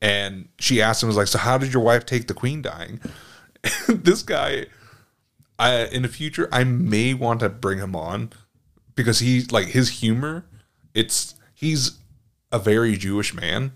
and 0.00 0.48
she 0.58 0.80
asked 0.80 1.02
him 1.02 1.08
was 1.08 1.16
like, 1.16 1.26
so 1.26 1.38
how 1.38 1.58
did 1.58 1.72
your 1.72 1.82
wife 1.82 2.06
take 2.06 2.28
the 2.28 2.34
queen 2.34 2.62
dying? 2.62 3.00
this 3.88 4.22
guy 4.22 4.66
I 5.58 5.86
in 5.86 6.02
the 6.02 6.08
future 6.08 6.48
I 6.52 6.64
may 6.64 7.14
want 7.14 7.40
to 7.40 7.48
bring 7.48 7.78
him 7.78 7.96
on 7.96 8.30
because 8.94 9.18
he's 9.18 9.50
like 9.50 9.68
his 9.68 10.00
humor. 10.00 10.46
It's 10.94 11.34
he's 11.54 11.98
a 12.52 12.58
very 12.58 12.96
Jewish 12.96 13.34
man, 13.34 13.72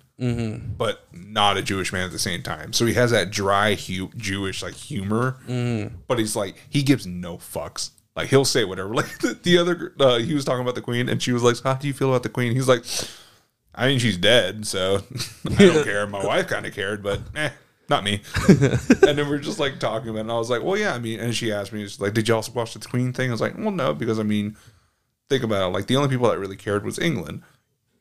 but 0.79 1.05
not 1.13 1.57
a 1.57 1.63
Jewish 1.63 1.93
man 1.93 2.05
at 2.05 2.13
the 2.13 2.19
same 2.19 2.43
time. 2.43 2.73
So 2.73 2.87
he 2.87 2.95
has 2.95 3.11
that 3.11 3.31
dry 3.31 3.75
hu- 3.75 4.11
Jewish 4.17 4.63
like 4.63 4.75
humor, 4.75 5.37
but 6.07 6.19
he's 6.19 6.37
like 6.37 6.55
he 6.71 6.83
gives 6.83 7.07
no 7.07 7.37
fucks. 7.39 7.91
Like 8.17 8.29
he'll 8.29 8.45
say 8.45 8.65
whatever. 8.65 8.95
Like 8.95 9.19
the, 9.19 9.35
the 9.43 9.59
other, 9.59 9.95
uh, 10.01 10.19
he 10.19 10.35
was 10.35 10.45
talking 10.45 10.63
about 10.63 10.75
the 10.75 10.81
queen, 10.81 11.09
and 11.09 11.23
she 11.23 11.33
was 11.33 11.43
like, 11.43 11.61
"How 11.63 11.75
do 11.75 11.87
you 11.87 11.93
feel 11.93 12.11
about 12.11 12.23
the 12.25 12.29
queen?" 12.29 12.53
He's 12.53 12.67
like, 12.69 12.85
"I 13.75 13.87
mean, 13.89 13.99
she's 14.01 14.17
dead, 14.17 14.67
so 14.67 15.03
I 15.51 15.55
don't 15.55 15.85
care." 15.85 16.07
My 16.07 16.25
wife 16.25 16.49
kind 16.49 16.67
of 16.67 16.75
cared, 16.75 17.03
but 17.03 17.21
eh, 17.37 17.51
not 17.89 18.03
me. 18.05 18.23
and 18.49 19.17
then 19.19 19.29
we're 19.29 19.39
just 19.39 19.59
like 19.61 19.79
talking 19.79 20.09
about 20.09 20.19
it. 20.19 20.23
And 20.23 20.33
I 20.33 20.39
was 20.39 20.51
like, 20.51 20.63
well, 20.63 20.77
yeah, 20.77 20.95
I 20.95 20.99
mean, 20.99 21.21
and 21.21 21.35
she 21.35 21.53
asked 21.53 21.73
me, 21.73 21.89
like, 22.01 22.13
did 22.13 22.29
you 22.29 22.35
also 22.35 22.53
watch 22.53 22.75
the 22.75 22.81
Queen 22.81 23.13
thing? 23.13 23.31
I 23.31 23.33
was 23.33 23.41
like, 23.41 23.57
well, 23.57 23.71
no, 23.71 23.95
because 23.95 24.19
I 24.19 24.25
mean, 24.25 24.57
think 25.29 25.43
about 25.43 25.69
it. 25.69 25.73
Like, 25.73 25.87
the 25.87 25.97
only 25.97 26.09
people 26.09 26.29
that 26.29 26.39
really 26.39 26.57
cared 26.57 26.85
was 26.85 26.99
England, 26.99 27.43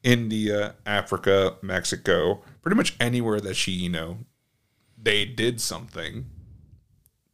India, 0.04 0.76
Africa, 0.86 1.58
Mexico, 1.62 2.42
pretty 2.62 2.76
much 2.76 2.96
anywhere 3.00 3.40
that 3.40 3.56
she, 3.56 3.72
you 3.72 3.90
know, 3.90 4.20
they 4.98 5.26
did 5.26 5.62
something. 5.62 6.26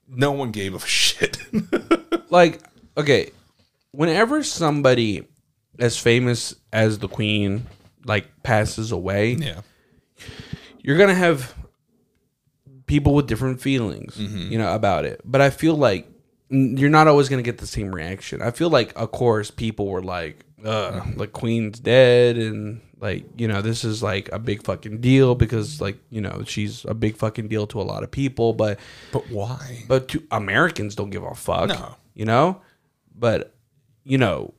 No 0.08 0.32
one 0.32 0.52
gave 0.52 0.74
a 0.74 0.80
shit. 0.86 1.38
like 2.34 2.62
okay 2.98 3.32
whenever 3.92 4.44
somebody 4.44 5.26
as 5.80 5.98
famous 5.98 6.56
as 6.74 7.00
the 7.00 7.08
queen 7.08 7.66
like 8.06 8.28
passes 8.44 8.92
away 8.92 9.34
yeah. 9.34 9.62
you're 10.80 10.98
gonna 10.98 11.14
have 11.14 11.54
people 12.86 13.14
with 13.14 13.28
different 13.28 13.62
feelings 13.62 14.18
mm-hmm. 14.18 14.52
you 14.52 14.58
know 14.58 14.74
about 14.74 15.06
it 15.06 15.22
but 15.24 15.40
i 15.40 15.50
feel 15.50 15.76
like 15.76 16.08
you're 16.54 16.90
not 16.90 17.08
always 17.08 17.30
gonna 17.30 17.42
get 17.42 17.58
the 17.58 17.68
same 17.68 17.94
reaction 17.94 18.42
i 18.42 18.52
feel 18.52 18.70
like 18.70 18.94
of 18.96 19.12
course 19.12 19.50
people 19.50 19.88
were 19.88 20.04
like 20.04 20.46
uh 20.64 21.02
the 21.18 21.28
queen's 21.28 21.80
dead 21.80 22.38
and 22.38 22.80
like 23.00 23.26
you 23.36 23.48
know 23.48 23.62
this 23.62 23.84
is 23.84 24.02
like 24.04 24.30
a 24.32 24.40
big 24.40 24.64
fucking 24.64 25.02
deal 25.02 25.36
because 25.36 25.82
like 25.82 25.98
you 26.10 26.22
know 26.22 26.44
she's 26.46 26.86
a 26.86 26.94
big 26.94 27.18
fucking 27.18 27.48
deal 27.50 27.66
to 27.68 27.82
a 27.82 27.84
lot 27.84 28.04
of 28.04 28.12
people 28.12 28.54
but 28.54 28.80
But 29.12 29.30
why? 29.30 29.84
but 29.88 30.08
to 30.10 30.24
Americans 30.32 30.96
don't 30.96 31.10
give 31.10 31.24
a 31.24 31.36
fuck. 31.36 31.68
No. 31.70 31.96
You 32.14 32.26
know? 32.26 32.62
But 33.14 33.54
you 34.06 34.18
know, 34.18 34.54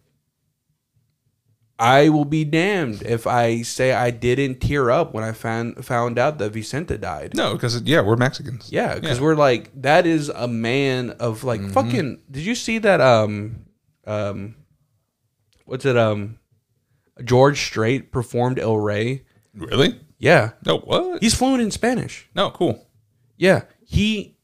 I 1.79 2.09
will 2.09 2.25
be 2.25 2.45
damned 2.45 3.03
if 3.03 3.27
I 3.27 3.63
say 3.63 3.93
I 3.93 4.11
didn't 4.11 4.61
tear 4.61 4.91
up 4.91 5.13
when 5.13 5.25
I 5.25 5.33
found 5.33 5.85
found 5.85 6.19
out 6.19 6.39
that 6.39 6.51
Vicente 6.53 6.97
died. 6.99 7.35
No, 7.35 7.55
because, 7.55 7.81
yeah, 7.83 8.01
we're 8.01 8.17
Mexicans. 8.17 8.71
Yeah, 8.71 8.95
because 8.95 9.03
Yeah. 9.11 9.15
Mm-hmm. 9.17 9.25
we're 9.25 9.35
like 9.35 9.83
that 9.83 10.07
is 10.07 10.29
a 10.29 10.47
man 10.47 11.11
of 11.19 11.43
like 11.45 11.61
fucking 11.71 12.23
did 12.31 12.45
you 12.45 12.55
see 12.55 12.79
that 12.79 13.01
um 13.01 13.65
um 14.07 14.55
what's 15.65 15.85
it 15.85 15.97
um 15.97 16.39
George 17.25 17.61
Strait 17.61 18.13
performed 18.13 18.59
El 18.59 18.77
Rey? 18.79 19.25
Really? 19.55 20.01
Yeah. 20.19 20.51
No, 20.67 20.79
what? 20.79 21.23
He's 21.23 21.35
fluent 21.35 21.63
in 21.63 21.71
Spanish. 21.71 22.29
no, 22.35 22.51
cool. 22.51 22.87
Yeah, 23.37 23.63
he 23.85 24.37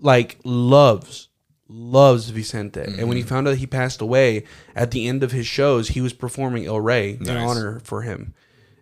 like 0.00 0.38
loves 0.44 1.28
loves 1.72 2.30
Vicente, 2.30 2.80
and 2.80 3.08
when 3.08 3.16
he 3.16 3.22
found 3.22 3.46
out 3.46 3.56
he 3.56 3.66
passed 3.66 4.00
away 4.00 4.44
at 4.74 4.90
the 4.90 5.06
end 5.06 5.22
of 5.22 5.30
his 5.32 5.46
shows, 5.46 5.88
he 5.88 6.00
was 6.00 6.12
performing 6.12 6.66
El 6.66 6.80
Rey 6.80 7.12
in 7.12 7.24
honor 7.46 7.80
for 7.80 8.02
him. 8.02 8.34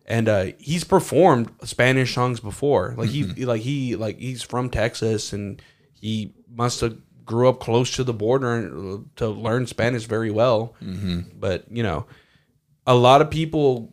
And 0.07 0.27
uh, 0.27 0.47
he's 0.59 0.85
performed 0.85 1.51
Spanish 1.65 2.15
songs 2.15 2.41
before. 2.41 2.95
Like 2.97 3.11
he, 3.11 3.25
like 3.45 3.61
he, 3.61 3.95
like 3.95 4.19
he's 4.19 4.43
from 4.43 4.71
Texas, 4.71 5.35
and 5.35 5.61
he 6.01 6.33
must 6.51 6.81
have 6.81 6.97
grew 7.27 7.47
up 7.47 7.61
close 7.61 7.95
to 7.97 8.05
the 8.05 8.15
border 8.15 8.55
and, 8.55 8.95
uh, 8.95 9.03
to 9.17 9.29
learn 9.29 9.67
Spanish 9.67 10.05
very 10.05 10.31
well. 10.31 10.75
But 11.39 11.67
you 11.71 11.83
know, 11.83 12.07
a 12.87 12.95
lot 12.95 13.21
of 13.21 13.31
people 13.31 13.93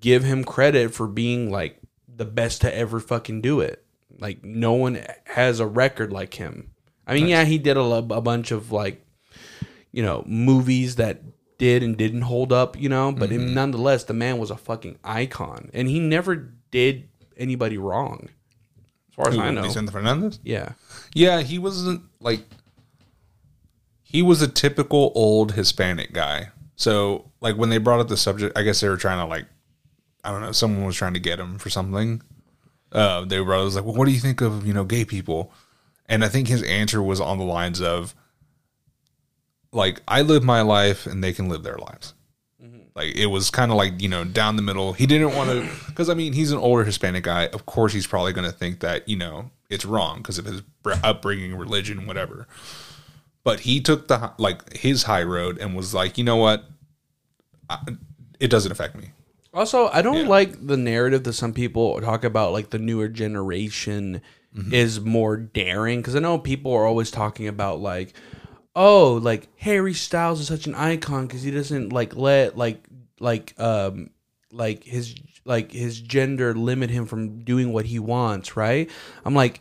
give 0.00 0.24
him 0.24 0.44
credit 0.44 0.94
for 0.94 1.06
being 1.06 1.50
like 1.50 1.78
the 2.08 2.24
best 2.24 2.62
to 2.62 2.74
ever 2.74 2.98
fucking 2.98 3.42
do 3.42 3.60
it. 3.60 3.84
Like 4.18 4.42
no 4.42 4.72
one 4.72 4.98
has 5.26 5.60
a 5.60 5.66
record 5.66 6.10
like 6.10 6.32
him. 6.34 6.70
I 7.06 7.14
mean, 7.14 7.28
yeah, 7.28 7.44
he 7.44 7.58
did 7.58 7.76
a, 7.76 7.80
a 7.80 8.20
bunch 8.20 8.50
of 8.50 8.72
like, 8.72 9.04
you 9.90 10.02
know, 10.02 10.22
movies 10.26 10.96
that 10.96 11.22
did 11.58 11.82
and 11.82 11.96
didn't 11.96 12.22
hold 12.22 12.52
up, 12.52 12.78
you 12.78 12.88
know, 12.88 13.12
but 13.12 13.30
nonetheless, 13.30 14.04
the 14.04 14.14
man 14.14 14.38
was 14.38 14.50
a 14.50 14.56
fucking 14.56 14.98
icon, 15.04 15.70
and 15.72 15.88
he 15.88 16.00
never 16.00 16.52
did 16.70 17.08
anybody 17.36 17.78
wrong, 17.78 18.28
as 19.08 19.14
far 19.14 19.28
as 19.28 19.38
I 19.38 19.50
know. 19.50 19.62
Vicente 19.62 19.92
Fernandez? 19.92 20.40
Yeah, 20.42 20.72
Yeah, 21.14 21.40
he 21.40 21.58
wasn't 21.58 22.02
like 22.20 22.44
he 24.02 24.22
was 24.22 24.42
a 24.42 24.48
typical 24.48 25.12
old 25.14 25.52
Hispanic 25.52 26.12
guy. 26.12 26.50
So 26.76 27.30
like 27.40 27.56
when 27.56 27.70
they 27.70 27.78
brought 27.78 28.00
up 28.00 28.08
the 28.08 28.16
subject, 28.16 28.56
I 28.58 28.62
guess 28.62 28.80
they 28.80 28.88
were 28.88 28.96
trying 28.96 29.18
to 29.18 29.26
like 29.26 29.46
I 30.24 30.30
don't 30.30 30.42
know, 30.42 30.52
someone 30.52 30.84
was 30.84 30.96
trying 30.96 31.14
to 31.14 31.20
get 31.20 31.38
him 31.40 31.58
for 31.58 31.70
something. 31.70 32.22
Uh, 32.90 33.24
they 33.24 33.40
were 33.40 33.54
I 33.54 33.62
was 33.62 33.74
like, 33.74 33.84
well, 33.84 33.94
what 33.94 34.06
do 34.06 34.12
you 34.12 34.20
think 34.20 34.40
of 34.40 34.66
you 34.66 34.74
know 34.74 34.84
gay 34.84 35.04
people? 35.04 35.52
And 36.06 36.24
I 36.24 36.28
think 36.28 36.48
his 36.48 36.62
answer 36.62 37.02
was 37.02 37.20
on 37.20 37.38
the 37.38 37.44
lines 37.44 37.80
of 37.80 38.14
like 39.72 40.02
I 40.06 40.22
live 40.22 40.42
my 40.42 40.62
life 40.62 41.06
and 41.06 41.22
they 41.22 41.32
can 41.32 41.48
live 41.48 41.62
their 41.62 41.78
lives. 41.78 42.14
Mm-hmm. 42.62 42.80
Like 42.94 43.14
it 43.16 43.26
was 43.26 43.50
kind 43.50 43.70
of 43.70 43.76
like 43.76 44.00
you 44.02 44.08
know 44.08 44.24
down 44.24 44.56
the 44.56 44.62
middle. 44.62 44.92
He 44.92 45.06
didn't 45.06 45.34
want 45.34 45.50
to 45.50 45.68
because 45.86 46.10
I 46.10 46.14
mean 46.14 46.32
he's 46.32 46.52
an 46.52 46.58
older 46.58 46.84
Hispanic 46.84 47.24
guy. 47.24 47.46
Of 47.48 47.66
course 47.66 47.92
he's 47.92 48.06
probably 48.06 48.32
going 48.32 48.50
to 48.50 48.56
think 48.56 48.80
that 48.80 49.08
you 49.08 49.16
know 49.16 49.50
it's 49.70 49.84
wrong 49.84 50.18
because 50.18 50.38
of 50.38 50.44
his 50.44 50.62
upbringing, 51.02 51.54
religion, 51.56 52.06
whatever. 52.06 52.46
But 53.44 53.60
he 53.60 53.80
took 53.80 54.08
the 54.08 54.32
like 54.38 54.76
his 54.76 55.04
high 55.04 55.22
road 55.22 55.58
and 55.58 55.74
was 55.74 55.94
like, 55.94 56.18
you 56.18 56.24
know 56.24 56.36
what, 56.36 56.64
I, 57.70 57.78
it 58.38 58.48
doesn't 58.48 58.70
affect 58.70 58.96
me. 58.96 59.10
Also, 59.54 59.88
I 59.88 60.00
don't 60.02 60.16
Yeah. 60.24 60.28
like 60.28 60.66
the 60.66 60.76
narrative 60.76 61.24
that 61.24 61.32
some 61.34 61.52
people 61.52 62.00
talk 62.00 62.24
about, 62.24 62.52
like 62.52 62.70
the 62.70 62.78
newer 62.78 63.08
generation 63.08 64.22
is 64.72 65.00
more 65.00 65.36
daring. 65.36 66.00
Because 66.00 66.16
I 66.16 66.20
know 66.20 66.38
people 66.38 66.72
are 66.72 66.86
always 66.86 67.10
talking 67.10 67.48
about 67.48 67.80
like, 67.80 68.14
oh, 68.76 69.14
like 69.22 69.48
Harry 69.56 69.94
Styles 69.94 70.40
is 70.40 70.48
such 70.48 70.66
an 70.66 70.74
icon 70.74 71.26
because 71.26 71.42
he 71.42 71.50
doesn't 71.50 71.92
like 71.92 72.16
let 72.16 72.56
like 72.56 72.84
like 73.20 73.54
um 73.58 74.10
like 74.50 74.84
his 74.84 75.14
like 75.44 75.72
his 75.72 76.00
gender 76.00 76.54
limit 76.54 76.90
him 76.90 77.06
from 77.06 77.44
doing 77.44 77.72
what 77.72 77.86
he 77.86 77.98
wants. 77.98 78.56
Right? 78.56 78.90
I'm 79.24 79.34
like, 79.34 79.60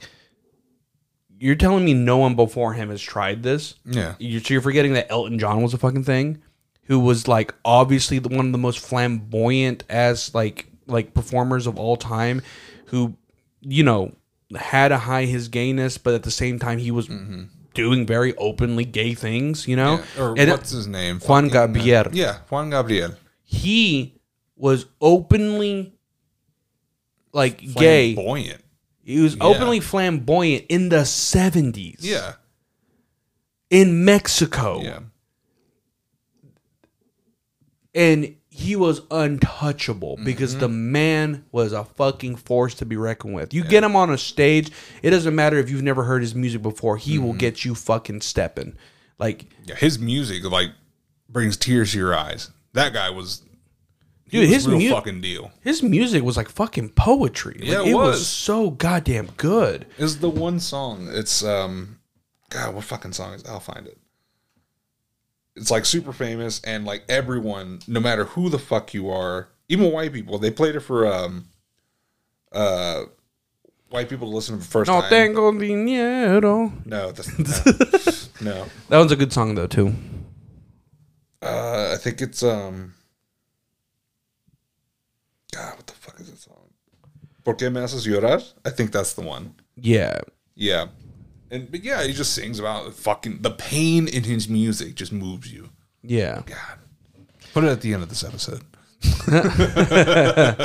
you're 1.40 1.56
telling 1.56 1.84
me 1.84 1.94
no 1.94 2.18
one 2.18 2.36
before 2.36 2.74
him 2.74 2.90
has 2.90 3.02
tried 3.02 3.42
this? 3.42 3.76
Yeah, 3.84 4.16
You're, 4.20 4.42
so 4.42 4.54
you're 4.54 4.62
forgetting 4.62 4.94
that 4.94 5.12
Elton 5.12 5.40
John 5.40 5.64
was 5.64 5.74
a 5.74 5.78
fucking 5.78 6.04
thing, 6.04 6.42
who 6.84 7.00
was 7.00 7.28
like 7.28 7.54
obviously 7.66 8.20
the, 8.20 8.30
one 8.30 8.46
of 8.46 8.52
the 8.52 8.58
most 8.58 8.80
flamboyant 8.80 9.84
as 9.90 10.36
like 10.36 10.68
like 10.86 11.14
performers 11.14 11.66
of 11.66 11.80
all 11.80 11.98
time, 11.98 12.42
who 12.88 13.16
you 13.62 13.84
know 13.84 14.14
had 14.56 14.92
a 14.92 14.98
high 15.00 15.26
his 15.26 15.48
gayness, 15.48 15.98
but 15.98 16.14
at 16.14 16.24
the 16.24 16.32
same 16.32 16.60
time 16.60 16.78
he 16.80 16.92
was 16.92 17.10
doing 17.74 18.06
very 18.06 18.36
openly 18.36 18.86
gay 18.86 19.14
things. 19.14 19.68
You 19.68 19.76
know, 19.76 20.02
Yeah. 20.18 20.22
or 20.24 20.36
And 20.38 20.50
what's 20.52 20.72
his 20.72 20.88
name? 20.88 21.20
Juan 21.20 21.50
Fucking, 21.50 21.58
uh, 21.58 21.68
Gabriel. 21.68 22.06
yeah, 22.14 22.38
Juan 22.50 22.70
Gabriel. 22.70 23.16
he 23.44 24.16
was 24.56 24.86
openly 25.00 25.94
like 27.34 27.60
gay. 27.76 28.14
Flamboyant. 28.14 28.64
He 29.04 29.20
was 29.20 29.36
openly 29.42 29.80
flamboyant 29.80 30.66
in 30.70 30.90
the 30.90 31.06
seventies. 31.06 32.00
Yeah, 32.02 32.34
in 33.70 34.06
Mexico. 34.06 34.82
yeah. 34.82 35.00
and 37.94 38.36
he 38.62 38.76
was 38.76 39.02
untouchable 39.12 40.18
because 40.24 40.58
the 40.58 40.68
Mm-hmm. 40.68 40.92
man 40.92 41.46
was 41.52 41.74
a 41.74 41.84
fucking 41.84 42.36
force 42.38 42.74
to 42.76 42.86
be 42.86 42.96
reckoned 42.96 43.34
with. 43.34 43.54
You 43.54 43.64
get 43.64 43.84
him 43.84 43.96
on 43.96 44.10
a 44.10 44.18
stage, 44.18 44.70
it 45.04 45.10
doesn't 45.10 45.36
matter 45.36 45.58
if 45.58 45.70
you've 45.70 45.82
never 45.84 46.04
heard 46.04 46.22
his 46.22 46.34
music 46.36 46.62
before, 46.62 46.98
he 46.98 47.16
Mm-hmm. 47.16 47.26
will 47.26 47.34
get 47.34 47.66
you 47.66 47.76
fucking 47.76 48.22
stepping. 48.22 48.78
Like, 49.20 49.46
Yeah, 49.66 49.76
his 49.76 50.00
music 50.00 50.44
like 50.50 50.72
brings 51.30 51.58
tears 51.58 51.92
to 51.92 51.98
your 51.98 52.16
eyes. 52.16 52.50
That 52.74 52.94
guy 52.94 53.10
was, 53.10 53.42
Dude, 54.30 54.42
was 54.42 54.50
his 54.50 54.68
real 54.68 54.80
mu- 54.80 54.90
fucking 54.92 55.22
deal. 55.22 55.52
his 55.62 55.84
music 55.84 56.24
was 56.24 56.38
like 56.38 56.50
fucking 56.50 56.90
poetry. 56.90 57.56
Like, 57.60 57.68
Yeah, 57.70 57.82
it 57.82 57.90
it 57.90 57.94
was. 57.96 58.20
was. 58.20 58.28
so 58.28 58.70
goddamn 58.72 59.28
good. 59.38 59.86
Is 59.98 60.20
the 60.20 60.30
one 60.30 60.60
song? 60.60 61.10
It's 61.12 61.44
um, 61.44 62.00
God, 62.50 62.74
what 62.76 62.84
fucking 62.86 63.14
song 63.14 63.34
is? 63.34 63.46
I'll 63.46 63.60
find 63.60 63.88
it. 63.88 63.98
It's 65.62 65.70
like 65.72 65.86
super 65.86 66.12
famous, 66.12 66.60
and 66.64 66.86
like 66.86 67.04
everyone, 67.08 67.80
no 67.88 68.00
matter 68.00 68.26
who 68.26 68.50
the 68.50 68.58
fuck 68.60 68.94
you 68.96 69.10
are, 69.12 69.48
even 69.70 69.92
white 69.92 70.12
people, 70.12 70.40
they 70.40 70.50
played 70.52 70.76
it 70.76 70.80
for 70.80 71.06
um, 71.06 71.46
uh, 72.52 73.04
white 73.92 74.10
people 74.10 74.28
to 74.30 74.36
listen 74.36 74.56
to 74.58 74.62
the 74.64 74.68
first 74.68 74.90
No 74.90 75.02
time. 75.02 75.10
tengo 75.12 75.52
dinero. 75.58 76.74
No, 76.84 77.12
that's, 77.12 77.38
no, 78.42 78.54
no. 78.54 78.66
That 78.90 78.98
one's 78.98 79.12
a 79.12 79.16
good 79.16 79.32
song 79.32 79.54
though 79.54 79.68
too. 79.68 79.94
Uh, 81.44 81.92
I 81.94 81.98
think 81.98 82.22
it's 82.22 82.42
um. 82.44 82.96
God, 85.54 85.76
what 85.78 85.86
the 85.88 85.94
fuck 85.94 86.20
is 86.20 86.30
that 86.32 86.40
song? 86.40 86.70
¿Por 87.44 87.56
qué 87.56 87.72
me 87.72 87.82
haces 87.82 88.08
llorar? 88.08 88.42
I 88.66 88.70
think 88.72 88.92
that's 88.92 89.14
the 89.14 89.22
one. 89.22 89.54
Yeah. 89.76 90.22
Yeah, 90.56 90.88
and 91.52 91.70
but 91.70 91.84
yeah, 91.84 92.04
he 92.04 92.14
just 92.14 92.34
sings 92.34 92.60
about 92.60 92.94
fucking 92.94 93.42
the 93.42 93.52
pain 93.52 94.08
in 94.08 94.24
his 94.24 94.50
music 94.50 94.96
just 94.96 95.12
moves 95.12 95.54
you. 95.54 95.70
Yeah. 96.02 96.42
God, 96.46 96.80
put 97.54 97.64
it 97.64 97.68
at 97.68 97.82
the 97.82 97.94
end 97.94 98.02
of 98.02 98.10
this 98.10 98.24
episode. 98.24 98.64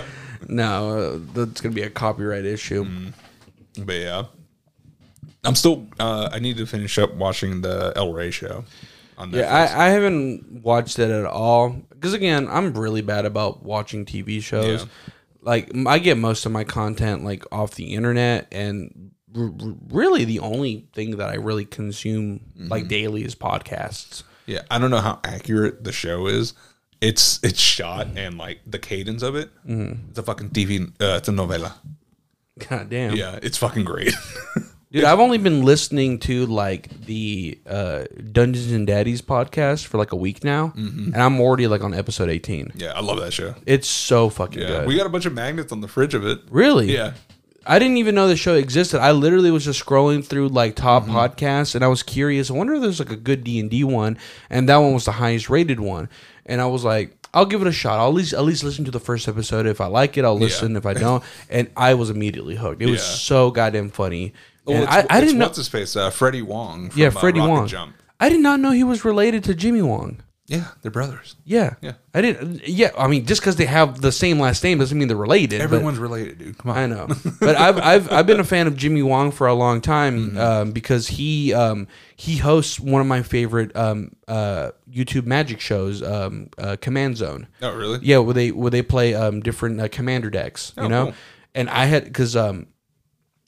No, 0.49 0.99
uh, 0.99 1.19
that's 1.35 1.61
gonna 1.61 1.75
be 1.75 1.83
a 1.83 1.91
copyright 1.91 2.45
issue. 2.45 2.85
Mm-hmm. 2.85 3.85
But 3.85 3.95
yeah, 3.95 4.25
I'm 5.45 5.55
still. 5.55 5.87
Uh, 5.99 6.29
I 6.33 6.39
need 6.39 6.57
to 6.59 6.67
finish 6.67 6.99
up 6.99 7.15
watching 7.15 7.63
the 7.63 7.93
El 7.97 8.13
Rey 8.13 8.31
show. 8.31 8.65
On 9.19 9.31
Yeah, 9.31 9.53
I, 9.53 9.87
I 9.87 9.89
haven't 9.89 10.63
watched 10.63 10.99
it 10.99 11.11
at 11.11 11.25
all 11.25 11.71
because 11.91 12.15
again, 12.15 12.49
I'm 12.49 12.75
really 12.75 13.03
bad 13.03 13.25
about 13.25 13.63
watching 13.63 14.05
TV 14.05 14.43
shows. 14.43 14.83
Yeah. 14.83 14.89
Like 15.43 15.71
I 15.87 15.99
get 15.99 16.19
most 16.19 16.47
of 16.47 16.53
my 16.53 16.65
content 16.65 17.25
like 17.25 17.45
off 17.53 17.75
the 17.75 17.95
internet, 17.95 18.49
and 18.53 19.13
really 19.37 20.25
the 20.25 20.41
only 20.41 20.87
thing 20.95 21.17
that 21.19 21.29
I 21.29 21.35
really 21.35 21.65
consume 21.65 22.41
Mm-hmm. 22.59 22.69
like 22.69 22.89
daily 22.89 23.25
is 23.25 23.35
podcasts. 23.35 24.23
yeah, 24.47 24.63
I 24.71 24.79
don't 24.79 24.91
know 24.91 25.01
how 25.01 25.21
accurate 25.25 25.85
the 25.85 25.93
show 25.93 26.27
is. 26.27 26.55
It's 27.01 27.39
it's 27.45 27.61
shot 27.61 28.09
and 28.17 28.39
like 28.39 28.61
the 28.67 28.79
cadence 28.79 29.23
of 29.23 29.37
it. 29.37 29.51
Mm-hmm. 29.67 30.09
It's 30.11 30.19
a 30.19 30.23
fucking 30.23 30.51
TV. 30.51 30.89
Uh, 31.01 31.17
it's 31.19 31.29
a 31.29 31.33
novella. 31.33 31.77
God 32.71 32.89
damn, 32.89 33.15
Yeah, 33.15 33.39
it's 33.43 33.59
fucking 33.59 33.85
great. 33.85 34.15
dude! 34.91 35.05
I've 35.05 35.21
only 35.21 35.37
been 35.37 35.63
listening 35.63 36.19
to 36.21 36.47
like 36.47 36.89
the 37.05 37.59
uh, 37.67 38.05
Dungeons 38.33 38.73
and 38.73 38.87
Daddies 38.87 39.21
podcast 39.21 39.85
for 39.85 39.99
like 39.99 40.13
a 40.13 40.17
week 40.17 40.43
now, 40.43 40.69
Mm-hmm. 40.69 41.13
and 41.13 41.23
I'm 41.23 41.39
already 41.39 41.67
like 41.67 41.83
on 41.85 41.93
episode 41.93 42.31
18. 42.31 42.73
yeah, 42.77 42.93
I 42.93 43.01
love 43.03 43.21
that 43.21 43.35
show. 43.35 43.55
It's 43.67 43.87
so 43.89 44.31
fucking 44.31 44.63
Yeah, 44.63 44.69
good. 44.69 44.87
we 44.89 44.97
got 44.97 45.05
a 45.05 45.11
bunch 45.11 45.27
of 45.27 45.35
magnets 45.35 45.71
on 45.71 45.83
the 45.83 45.89
fridge 45.89 46.15
of 46.15 46.25
it. 46.25 46.39
really? 46.51 46.91
Yeah, 46.95 47.13
I 47.69 47.79
didn't 47.79 47.97
even 47.97 48.15
know 48.15 48.29
the 48.29 48.37
show 48.37 48.55
existed. 48.55 49.01
I 49.01 49.13
literally 49.13 49.51
was 49.51 49.65
just 49.65 49.85
scrolling 49.85 50.25
through 50.25 50.49
like 50.49 50.77
top 50.77 51.05
Mm-hmm. 51.05 51.17
podcasts, 51.17 51.75
and 51.75 51.85
I 51.85 51.89
was 51.89 52.03
curious. 52.03 52.51
I 52.51 52.55
wonder 52.55 52.75
if 52.75 52.81
there's 52.83 53.01
like 53.01 53.11
a 53.11 53.17
good 53.17 53.43
D 53.45 53.59
and 53.61 53.71
D 53.71 53.83
one, 53.85 54.19
and 54.51 54.69
that 54.69 54.77
one 54.79 54.95
was 54.95 55.05
the 55.05 55.13
highest 55.13 55.51
rated 55.51 55.81
one. 55.81 56.09
And 56.47 56.61
I 56.61 56.67
was 56.67 56.85
like, 56.85 57.17
I'll 57.35 57.45
give 57.47 57.61
it 57.61 57.67
a 57.67 57.73
shot. 57.73 57.99
I'll 57.99 58.09
at 58.09 58.15
least 58.15 58.33
at 58.33 58.45
least 58.45 58.63
listen 58.65 58.85
to 58.85 58.91
the 58.91 59.01
first 59.01 59.27
episode. 59.29 59.67
If 59.67 59.81
I 59.81 59.87
like 59.87 60.17
it, 60.17 60.25
I'll 60.25 60.39
listen. 60.39 60.77
If 60.77 60.87
I 60.87 60.95
don't, 61.07 61.23
and 61.51 61.69
I 61.77 61.95
was 61.95 62.09
immediately 62.11 62.55
hooked. 62.57 62.81
It 62.83 62.87
was 62.87 63.01
Yeah. 63.01 63.15
so 63.15 63.51
goddamn 63.51 63.91
funny. 63.91 64.33
Well, 64.65 64.77
And 64.77 64.85
it's, 64.85 64.93
I, 64.93 65.07
I 65.19 65.21
didn't 65.21 65.39
know. 65.39 65.45
what's 65.47 65.59
his 65.59 65.69
face, 65.69 65.95
uh, 65.97 66.11
Freddie 66.11 66.43
Wong. 66.43 66.91
From, 66.91 67.01
Yeah, 67.01 67.09
uh, 67.09 67.11
Freddie 67.13 67.39
Rocket 67.41 67.51
Wong. 67.53 67.67
Jump. 67.69 67.95
I 68.19 68.29
did 68.29 68.41
not 68.41 68.59
know 68.61 68.71
he 68.71 68.83
was 68.85 69.05
related 69.05 69.45
to 69.45 69.55
Jimmy 69.55 69.83
Wong. 69.83 70.23
Yeah, 70.49 70.67
they're 70.81 70.93
brothers. 70.93 71.35
Yeah, 71.45 71.75
Yeah. 71.81 71.95
I 72.15 72.21
didn't. 72.21 72.67
Yeah, 72.69 72.91
I 72.97 73.09
mean, 73.09 73.27
just 73.27 73.41
because 73.41 73.57
they 73.57 73.67
have 73.67 74.01
the 74.01 74.13
same 74.13 74.39
last 74.39 74.63
name 74.63 74.79
doesn't 74.79 74.97
mean 74.97 75.09
they're 75.09 75.17
related. 75.17 75.59
but- 75.59 75.65
Everyone's 75.65 75.99
related, 75.99 76.39
dude. 76.39 76.57
Come 76.59 76.71
on. 76.71 76.77
I 76.79 76.87
know, 76.87 77.09
but 77.41 77.57
I've 77.57 77.79
I've 77.79 78.13
I've 78.13 78.27
been 78.27 78.39
a 78.39 78.45
fan 78.45 78.69
of 78.69 78.77
Jimmy 78.77 79.03
Wong 79.03 79.33
for 79.33 79.49
a 79.49 79.55
long 79.55 79.81
time 79.81 80.31
Mm-hmm. 80.31 80.39
um, 80.39 80.71
because 80.73 81.09
he 81.09 81.53
um, 81.53 81.89
he 82.15 82.37
hosts 82.37 82.79
one 82.79 83.01
of 83.01 83.09
my 83.09 83.23
favorite 83.23 83.75
um, 83.77 84.13
uh, 84.29 84.71
YouTube 84.89 85.27
magic 85.27 85.59
shows, 85.61 86.01
um, 86.03 86.49
uh, 86.59 86.77
Command 86.81 87.17
Zone. 87.17 87.49
Oh, 87.61 87.75
really? 87.75 87.99
Yeah, 88.03 88.19
where 88.19 88.35
they 88.35 88.53
where 88.53 88.71
they 88.71 88.83
play 88.83 89.15
um, 89.15 89.41
different 89.41 89.81
uh, 89.81 89.89
commander 89.89 90.31
decks, 90.31 90.73
you 90.77 90.85
Oh, 90.85 90.89
know. 90.89 91.05
cool. 91.07 91.15
And 91.57 91.69
I 91.71 91.87
had 91.87 92.05
because 92.05 92.37
um, 92.37 92.69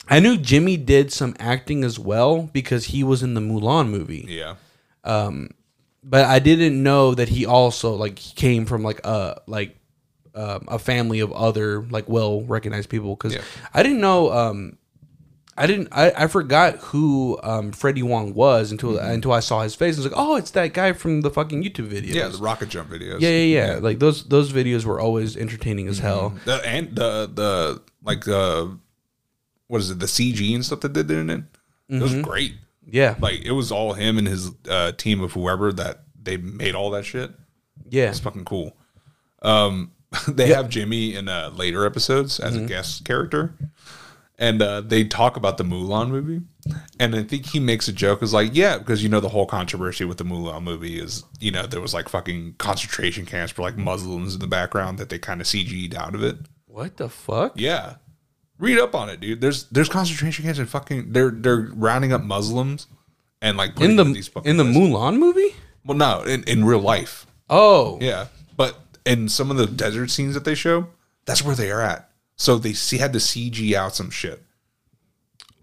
I 0.09 0.19
knew 0.19 0.35
Jimmy 0.37 0.75
did 0.75 1.13
some 1.13 1.33
acting 1.39 1.85
as 1.85 1.97
well 1.97 2.49
because 2.51 2.85
he 2.87 3.03
was 3.05 3.23
in 3.23 3.35
the 3.35 3.41
Mulan 3.41 3.87
movie 3.89 4.25
Yeah. 4.27 4.55
But 6.03 6.25
I 6.25 6.39
didn't 6.39 6.81
know 6.81 7.13
that 7.15 7.29
he 7.29 7.45
also 7.45 7.93
like 7.95 8.15
came 8.15 8.65
from 8.65 8.83
like 8.83 9.05
a 9.05 9.41
like 9.47 9.75
um, 10.35 10.65
a 10.67 10.79
family 10.79 11.19
of 11.19 11.31
other 11.33 11.83
like 11.89 12.07
well 12.07 12.41
recognized 12.43 12.89
people 12.89 13.15
because 13.15 13.33
Yeah. 13.33 13.41
I 13.73 13.83
didn't 13.83 13.99
know 14.01 14.31
um 14.31 14.77
I 15.57 15.67
didn't 15.67 15.89
I, 15.91 16.11
I 16.15 16.27
forgot 16.27 16.77
who 16.77 17.37
um 17.43 17.73
Freddie 17.73 18.03
Wong 18.03 18.33
was 18.33 18.71
until 18.71 18.97
until 18.97 19.33
I 19.33 19.41
saw 19.41 19.61
his 19.63 19.75
face. 19.75 19.95
I 19.97 20.03
was 20.03 20.05
like, 20.05 20.17
oh, 20.17 20.37
it's 20.37 20.51
that 20.51 20.73
guy 20.73 20.93
from 20.93 21.19
the 21.21 21.29
fucking 21.29 21.63
YouTube 21.63 21.89
videos. 21.89 22.13
Yeah, 22.13 22.29
the 22.29 22.37
rocket 22.37 22.69
jump 22.69 22.89
videos. 22.89 23.19
yeah, 23.19 23.29
yeah, 23.29 23.65
yeah. 23.73 23.79
Like 23.81 23.99
those 23.99 24.23
those 24.29 24.53
videos 24.53 24.85
were 24.85 25.01
always 25.01 25.35
entertaining 25.35 25.87
as 25.89 25.99
hell. 25.99 26.33
The, 26.45 26.65
and 26.65 26.95
the 26.95 27.29
the 27.33 27.81
like 28.03 28.25
uh 28.27 28.67
what 29.67 29.81
is 29.81 29.91
it, 29.91 29.99
the 29.99 30.05
CG 30.05 30.55
and 30.55 30.63
stuff 30.65 30.79
that 30.79 30.93
they 30.93 31.03
did 31.03 31.17
in 31.17 31.29
it? 31.29 31.43
It 31.89 32.01
was 32.01 32.15
great. 32.21 32.53
Yeah, 32.91 33.15
Like 33.19 33.41
it 33.43 33.51
was 33.51 33.71
all 33.71 33.93
him 33.93 34.17
and 34.17 34.27
his 34.27 34.51
uh 34.69 34.91
team 34.93 35.21
of 35.21 35.33
whoever 35.33 35.71
that 35.73 36.03
they 36.21 36.37
made 36.37 36.75
all 36.75 36.91
that 36.91 37.05
shit. 37.05 37.31
yeah, 37.89 38.09
It's 38.09 38.19
fucking 38.19 38.45
cool. 38.45 38.75
Um 39.41 39.91
they 40.27 40.47
have 40.53 40.69
Jimmy 40.69 41.15
in 41.15 41.27
uh 41.29 41.51
later 41.55 41.85
episodes 41.85 42.39
as 42.39 42.55
a 42.55 42.65
guest 42.65 43.05
character. 43.05 43.53
And 44.41 44.61
uh, 44.61 44.79
they 44.79 45.03
talk 45.03 45.35
about 45.35 45.57
the 45.57 45.65
Mulan 45.65 46.09
movie, 46.09 46.39
and 46.97 47.13
I 47.13 47.23
think 47.23 47.47
he 47.47 47.59
makes 47.59 47.89
a 47.89 47.91
joke. 47.91 48.23
Is 48.23 48.33
like, 48.33 48.51
yeah, 48.53 48.77
because 48.77 49.03
you 49.03 49.09
know 49.09 49.19
the 49.19 49.27
whole 49.27 49.45
controversy 49.45 50.05
with 50.05 50.17
the 50.17 50.23
Mulan 50.23 50.63
movie 50.63 50.97
is, 50.97 51.25
you 51.41 51.51
know, 51.51 51.67
there 51.67 51.81
was 51.81 51.93
like 51.93 52.07
fucking 52.07 52.55
concentration 52.57 53.25
camps 53.25 53.51
for 53.51 53.63
like 53.63 53.75
Muslims 53.75 54.35
in 54.35 54.39
the 54.39 54.47
background 54.47 54.97
that 54.97 55.09
they 55.09 55.19
kind 55.19 55.41
of 55.41 55.47
CG'd 55.47 55.93
out 55.93 56.15
of 56.15 56.23
it. 56.23 56.37
What 56.67 56.95
the 56.95 57.09
fuck? 57.09 57.51
Yeah. 57.55 57.95
Read 58.59 58.77
up 58.77 58.93
on 58.93 59.09
it, 59.09 59.19
dude. 59.19 59.41
There's 59.41 59.63
there's 59.69 59.89
concentration 59.89 60.43
camps 60.45 60.59
and 60.59 60.69
fucking 60.69 61.13
they're 61.13 61.31
they're 61.31 61.71
rounding 61.73 62.13
up 62.13 62.21
Muslims 62.21 62.87
and 63.41 63.57
like 63.57 63.75
putting 63.75 63.97
In 63.97 64.13
the 64.13 64.21
fucking 64.21 64.49
in 64.49 64.57
the 64.57 64.63
places. 64.65 64.81
Mulan 64.81 65.17
movie? 65.17 65.55
well 65.85 65.97
no 65.97 66.23
in, 66.23 66.43
in 66.43 66.65
real 66.65 66.79
life 66.81 67.25
Oh, 67.49 67.97
yeah 68.01 68.27
but 68.57 68.77
in 69.05 69.29
some 69.29 69.49
of 69.49 69.55
the 69.57 69.65
desert 69.65 70.09
scenes 70.09 70.33
that 70.33 70.43
they 70.43 70.53
show 70.55 70.87
that's 71.25 71.41
where 71.41 71.55
they 71.55 71.71
are 71.71 71.81
at 71.81 72.09
so 72.35 72.57
they 72.57 72.73
see 72.73 72.97
had 72.97 73.13
to 73.13 73.19
CG 73.19 73.73
out 73.73 73.95
some 73.95 74.09
shit 74.09 74.43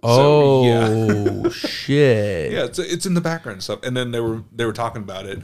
oh, 0.02 0.64
yeah. 0.64 1.48
shit. 1.50 2.52
yeah 2.52 2.64
it's 2.64 2.78
it's 2.78 3.04
in 3.06 3.12
the 3.14 3.20
background 3.20 3.56
and 3.56 3.62
stuff 3.62 3.80
and 3.82 3.96
then 3.96 4.10
they 4.10 4.20
were 4.20 4.42
they 4.52 4.64
were 4.64 4.72
talking 4.72 5.02
about 5.02 5.26
it 5.26 5.40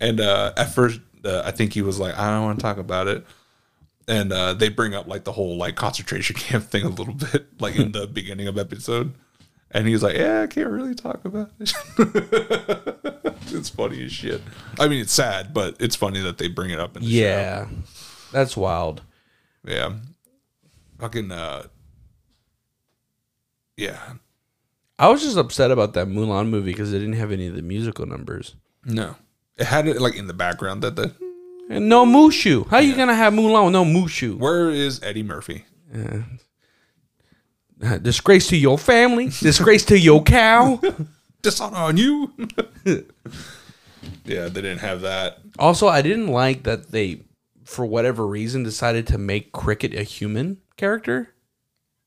and 0.00 0.20
uh 0.20 0.52
at 0.56 0.72
first 0.72 1.00
uh, 1.24 1.42
I 1.44 1.50
think 1.50 1.72
he 1.72 1.82
was 1.82 1.98
like 1.98 2.16
I 2.16 2.30
don't 2.30 2.44
want 2.44 2.58
to 2.60 2.62
talk 2.62 2.78
about 2.78 3.08
it 3.08 3.26
and 4.08 4.32
uh, 4.32 4.54
they 4.54 4.68
bring 4.68 4.94
up 4.94 5.06
like 5.06 5.24
the 5.24 5.32
whole 5.32 5.56
like 5.56 5.76
concentration 5.76 6.36
camp 6.38 6.64
thing 6.64 6.84
a 6.84 6.88
little 6.88 7.14
bit, 7.14 7.60
like 7.60 7.76
in 7.76 7.92
the 7.92 8.06
beginning 8.12 8.48
of 8.48 8.58
episode. 8.58 9.14
And 9.70 9.88
he's 9.88 10.02
like, 10.02 10.16
"Yeah, 10.16 10.42
I 10.42 10.46
can't 10.46 10.70
really 10.70 10.94
talk 10.94 11.24
about 11.24 11.50
it." 11.58 11.74
it's 13.48 13.68
funny 13.68 14.04
as 14.04 14.12
shit. 14.12 14.40
I 14.78 14.86
mean, 14.86 15.00
it's 15.00 15.12
sad, 15.12 15.52
but 15.52 15.76
it's 15.80 15.96
funny 15.96 16.20
that 16.20 16.38
they 16.38 16.46
bring 16.48 16.70
it 16.70 16.78
up 16.78 16.96
in 16.96 17.02
the 17.02 17.10
show. 17.10 17.16
Yeah, 17.16 17.66
that's 18.32 18.56
wild. 18.56 19.02
Yeah, 19.64 19.94
fucking 20.98 21.32
uh, 21.32 21.64
yeah. 23.76 24.14
I 24.98 25.08
was 25.08 25.20
just 25.22 25.36
upset 25.36 25.70
about 25.72 25.92
that 25.94 26.06
Mulan 26.06 26.48
movie 26.48 26.70
because 26.70 26.92
it 26.92 27.00
didn't 27.00 27.16
have 27.16 27.32
any 27.32 27.48
of 27.48 27.56
the 27.56 27.60
musical 27.60 28.06
numbers. 28.06 28.54
No, 28.84 29.16
it 29.56 29.66
had 29.66 29.88
it 29.88 30.00
like 30.00 30.14
in 30.14 30.28
the 30.28 30.32
background 30.32 30.82
that 30.84 30.94
the 30.94 31.12
And 31.68 31.88
no 31.88 32.06
Mushu. 32.06 32.66
How 32.68 32.78
you 32.78 32.94
gonna 32.94 33.14
have 33.14 33.32
Mulan 33.32 33.64
with 33.64 33.72
no 33.72 33.84
Mushu? 33.84 34.38
where 34.38 34.70
is 34.70 35.02
Eddie 35.02 35.22
Murphy? 35.22 35.64
Uh, 35.94 37.98
Disgrace 37.98 38.48
to 38.48 38.56
your 38.56 38.78
family. 38.78 39.26
Disgrace 39.40 39.84
to 39.86 39.98
your 39.98 40.22
cow. 40.22 40.80
Dishonor 41.42 41.76
on 41.76 41.96
you. 41.96 42.32
yeah, 44.24 44.24
they 44.24 44.48
didn't 44.48 44.78
have 44.78 45.02
that. 45.02 45.38
Also, 45.58 45.88
I 45.88 46.02
didn't 46.02 46.28
like 46.28 46.62
that 46.64 46.90
they, 46.90 47.22
for 47.64 47.84
whatever 47.84 48.26
reason, 48.26 48.62
decided 48.62 49.06
to 49.08 49.18
make 49.18 49.52
Cricket 49.52 49.94
a 49.94 50.02
human 50.02 50.58
character. 50.76 51.34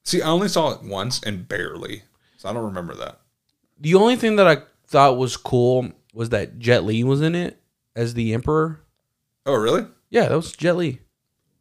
See, 0.03 0.21
I 0.21 0.29
only 0.29 0.49
saw 0.49 0.71
it 0.71 0.81
once 0.81 1.21
and 1.23 1.47
barely, 1.47 2.03
so 2.37 2.49
I 2.49 2.53
don't 2.53 2.65
remember 2.65 2.95
that. 2.95 3.19
The 3.79 3.95
only 3.95 4.15
thing 4.15 4.37
that 4.37 4.47
I 4.47 4.63
thought 4.87 5.17
was 5.17 5.37
cool 5.37 5.91
was 6.13 6.29
that 6.29 6.59
Jet 6.59 6.83
Li 6.83 7.03
was 7.03 7.21
in 7.21 7.35
it 7.35 7.61
as 7.95 8.15
the 8.15 8.33
Emperor. 8.33 8.81
Oh, 9.49 9.55
really? 9.55 9.87
Yeah, 10.11 10.27
that 10.27 10.35
was 10.35 10.51
Jet 10.51 10.77
Li. 10.77 10.99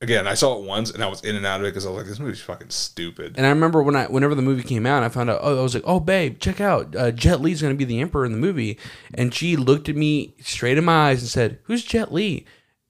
Again, 0.03 0.27
I 0.27 0.35
saw 0.35 0.59
it 0.59 0.65
once 0.65 0.91
and 0.91 1.03
I 1.03 1.07
was 1.07 1.23
in 1.23 1.37
and 1.37 1.47
out 1.47 1.61
of 1.61 1.67
it 1.67 1.71
because 1.71 1.87
I 1.87 1.89
was 1.89 1.97
like, 1.97 2.07
this 2.07 2.21
movie's 2.21 2.41
fucking 2.43 2.69
stupid. 2.69 3.37
And 3.39 3.47
I 3.47 3.49
remember 3.49 3.83
when 3.83 3.97
I, 3.97 4.05
whenever 4.07 4.35
the 4.35 4.43
movie 4.43 4.63
came 4.63 4.85
out, 4.85 5.03
I 5.03 5.09
found 5.09 5.31
out. 5.31 5.41
Oh, 5.43 5.59
I 5.59 5.63
was 5.63 5.75
like, 5.75 5.85
"Oh, 5.87 5.99
babe, 6.01 6.39
check 6.39 6.61
out 6.61 6.95
uh, 6.95 7.11
Jet 7.11 7.41
Li's 7.41 7.63
going 7.63 7.73
to 7.73 7.79
be 7.79 7.87
the 7.87 8.01
emperor 8.01 8.27
in 8.27 8.33
the 8.33 8.39
movie." 8.39 8.79
And 9.15 9.35
she 9.35 9.57
looked 9.57 9.89
at 9.89 9.97
me 9.97 10.35
straight 10.41 10.77
in 10.79 10.85
my 10.85 11.09
eyes 11.09 11.23
and 11.23 11.31
said, 11.31 11.59
"Who's 11.65 11.83
Jet 11.83 12.13
Li?" 12.13 12.45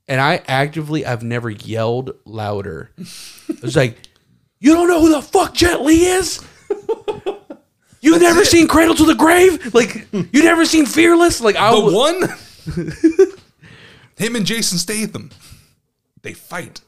And 0.08 0.20
I 0.20 0.42
actively, 0.48 1.06
I've 1.06 1.22
never 1.22 1.48
yelled 1.48 2.10
louder. 2.26 2.90
I 2.98 3.54
was 3.62 3.76
like, 3.76 3.96
"You 4.58 4.74
don't 4.74 4.88
know 4.88 5.00
who 5.00 5.14
the 5.14 5.22
fuck 5.22 5.54
Jet 5.54 5.80
Li 5.80 6.04
is? 6.04 6.44
You've 8.00 8.20
never 8.20 8.44
seen 8.44 8.68
Cradle 8.68 8.94
to 8.96 9.04
the 9.04 9.14
Grave? 9.14 9.72
Like, 9.74 10.08
you 10.12 10.42
never 10.42 10.64
seen 10.66 10.84
Fearless? 10.86 11.40
Like, 11.40 11.56
I 11.56 11.70
The 11.70 11.94
one, 11.94 12.20
him 14.18 14.36
and 14.36 14.44
Jason 14.44 14.78
Statham, 14.78 15.30
they 16.22 16.32
fight. 16.34 16.80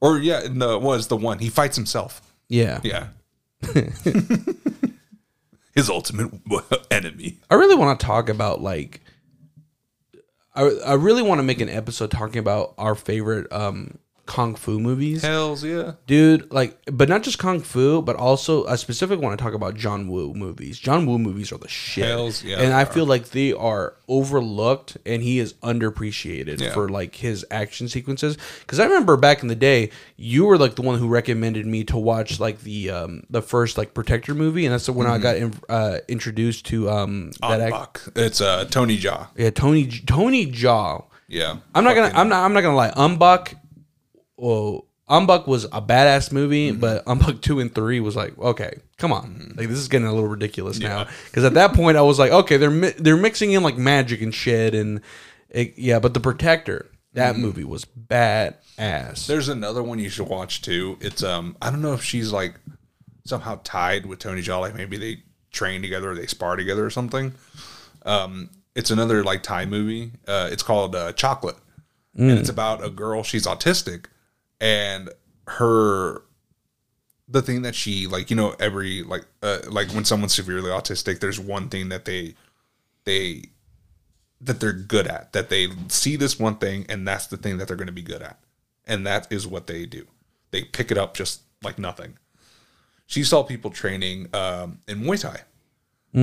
Or 0.00 0.18
yeah, 0.18 0.48
no, 0.50 0.78
was 0.78 1.08
the 1.08 1.16
one 1.16 1.38
he 1.38 1.48
fights 1.48 1.76
himself. 1.76 2.20
yeah, 2.48 2.80
Yeah, 2.84 3.08
his 5.74 5.88
ultimate 5.88 6.32
enemy. 6.90 7.38
I 7.50 7.54
really 7.54 7.74
want 7.74 7.98
to 7.98 8.06
talk 8.06 8.28
about 8.28 8.60
like 8.60 9.00
I, 10.54 10.62
I 10.86 10.94
really 10.94 11.22
want 11.22 11.38
to 11.38 11.42
make 11.44 11.60
an 11.60 11.68
episode 11.68 12.10
talking 12.10 12.38
about 12.38 12.74
our 12.78 12.94
favorite 12.94 13.52
um 13.52 13.98
kung 14.28 14.54
fu 14.54 14.78
movies. 14.78 15.22
Hells 15.22 15.64
yeah. 15.64 15.92
Dude, 16.06 16.52
like 16.52 16.76
but 16.92 17.08
not 17.08 17.22
just 17.24 17.38
kung 17.38 17.60
fu, 17.60 18.02
but 18.02 18.14
also 18.14 18.66
I 18.66 18.76
specifically 18.76 19.24
want 19.24 19.38
to 19.38 19.42
talk 19.42 19.54
about 19.54 19.74
John 19.74 20.06
Woo 20.08 20.34
movies. 20.34 20.78
John 20.78 21.06
Woo 21.06 21.18
movies 21.18 21.50
are 21.50 21.58
the 21.58 21.66
shit. 21.68 22.04
Hells 22.04 22.44
yeah, 22.44 22.60
and 22.60 22.72
I 22.74 22.82
are. 22.82 22.86
feel 22.86 23.06
like 23.06 23.30
they 23.30 23.52
are 23.54 23.94
overlooked 24.06 24.96
and 25.06 25.22
he 25.22 25.38
is 25.38 25.54
underappreciated 25.62 26.60
Yeah. 26.60 26.72
for 26.72 26.88
like 26.88 27.14
his 27.16 27.44
action 27.50 27.88
sequences 27.88 28.36
cuz 28.66 28.78
I 28.78 28.84
remember 28.84 29.16
back 29.16 29.42
in 29.42 29.48
the 29.48 29.54
day 29.56 29.90
you 30.16 30.44
were 30.44 30.58
like 30.58 30.74
the 30.76 30.82
one 30.82 30.98
who 30.98 31.08
recommended 31.08 31.66
me 31.66 31.84
to 31.84 31.96
watch 31.96 32.38
like 32.40 32.62
the 32.62 32.90
um 32.90 33.22
the 33.30 33.42
first 33.42 33.78
like 33.78 33.94
Protector 33.94 34.34
movie 34.34 34.64
and 34.66 34.72
that's 34.74 34.88
when 34.88 35.06
Mm-hmm. 35.06 35.14
I 35.14 35.18
got 35.18 35.36
in, 35.36 35.54
uh 35.70 35.98
introduced 36.08 36.66
to 36.66 36.90
um 36.90 37.30
that 37.40 37.60
act- 37.60 37.70
Buck. 37.72 38.02
It's 38.16 38.40
uh 38.40 38.64
Tony 38.66 38.98
Jaa. 38.98 39.28
yeah, 39.36 39.50
Tony 39.50 39.86
Tony 39.86 40.46
Jaa. 40.46 41.04
Yeah, 41.28 41.56
I'm 41.74 41.84
not 41.84 41.94
gonna 41.94 42.12
I'm 42.14 42.28
not 42.28 42.44
I'm 42.44 42.52
not 42.54 42.62
gonna 42.62 42.76
lie. 42.76 42.90
Ong-Bak, 42.96 43.54
well, 44.38 44.86
Ong-Bak 45.08 45.46
was 45.46 45.64
a 45.64 45.80
badass 45.82 46.32
movie, 46.32 46.70
Mm-hmm. 46.70 46.80
but 46.80 47.02
Ong-Bak 47.06 47.40
two 47.42 47.60
and 47.60 47.74
three 47.74 47.98
was 48.00 48.14
like, 48.16 48.36
okay, 48.38 48.78
come 48.98 49.12
on, 49.12 49.54
like 49.56 49.68
this 49.68 49.78
is 49.78 49.88
getting 49.88 50.06
a 50.06 50.12
little 50.12 50.28
ridiculous 50.28 50.78
now. 50.78 51.06
Because 51.26 51.44
at 51.44 51.54
that 51.54 51.74
point, 51.74 51.96
I 51.96 52.02
was 52.02 52.18
like, 52.18 52.30
okay, 52.32 52.56
they're 52.56 52.70
mi- 52.70 52.94
they're 52.98 53.16
mixing 53.16 53.52
in 53.52 53.62
like 53.62 53.76
magic 53.78 54.20
and 54.22 54.34
shit, 54.34 54.74
and 54.74 55.00
it, 55.50 55.74
yeah, 55.78 55.98
but 55.98 56.14
the 56.14 56.20
Protector 56.20 56.86
that 57.14 57.32
Mm-hmm. 57.34 57.42
movie 57.42 57.64
was 57.64 57.84
badass. 57.84 59.26
There's 59.26 59.48
another 59.48 59.82
one 59.82 59.98
you 59.98 60.08
should 60.10 60.28
watch 60.28 60.62
too. 60.62 60.98
It's 61.00 61.22
um 61.22 61.56
I 61.62 61.70
don't 61.70 61.82
know 61.82 61.94
if 61.94 62.02
she's 62.04 62.32
like 62.32 62.54
somehow 63.24 63.60
tied 63.64 64.06
with 64.06 64.18
Tony 64.20 64.42
like 64.42 64.74
maybe 64.74 64.96
they 64.98 65.22
train 65.50 65.82
together 65.82 66.10
or 66.10 66.14
they 66.14 66.26
spar 66.26 66.56
together 66.56 66.84
or 66.84 66.90
something. 66.90 67.32
Um 68.04 68.50
it's 68.74 68.90
another 68.90 69.24
like 69.24 69.42
Thai 69.42 69.64
movie. 69.66 70.12
Uh 70.26 70.48
it's 70.52 70.62
called 70.62 70.94
uh, 70.94 71.12
Chocolate. 71.12 71.56
And 72.14 72.32
it's 72.32 72.48
about 72.48 72.84
a 72.84 72.90
girl, 72.90 73.22
she's 73.22 73.46
autistic 73.46 74.06
and 74.60 75.10
her 75.46 76.22
the 77.28 77.42
thing 77.42 77.62
that 77.62 77.74
she 77.74 78.06
like 78.06 78.30
you 78.30 78.36
know 78.36 78.54
every 78.58 79.02
like 79.02 79.24
uh, 79.42 79.58
like 79.68 79.88
when 79.90 80.04
someone's 80.04 80.34
severely 80.34 80.70
autistic 80.70 81.20
there's 81.20 81.38
one 81.38 81.68
thing 81.68 81.88
that 81.90 82.04
they 82.04 82.34
they 83.04 83.42
that 84.40 84.60
they're 84.60 84.72
good 84.72 85.06
at 85.06 85.32
that 85.32 85.48
they 85.48 85.68
see 85.88 86.16
this 86.16 86.38
one 86.38 86.56
thing 86.56 86.86
and 86.88 87.06
that's 87.06 87.26
the 87.26 87.36
thing 87.36 87.58
that 87.58 87.66
they're 87.68 87.76
going 87.76 87.86
to 87.86 87.92
be 87.92 88.02
good 88.02 88.22
at. 88.22 88.38
And 88.86 89.06
that 89.06 89.26
is 89.30 89.46
what 89.46 89.66
they 89.66 89.84
do. 89.86 90.06
They 90.50 90.62
pick 90.62 90.90
it 90.90 90.98
up 90.98 91.14
just 91.14 91.42
like 91.62 91.78
nothing. 91.78 92.18
She 93.06 93.24
saw 93.24 93.42
people 93.42 93.70
training 93.70 94.28
um, 94.34 94.78
in 94.86 95.00
muay 95.00 95.20
thai. 95.20 95.40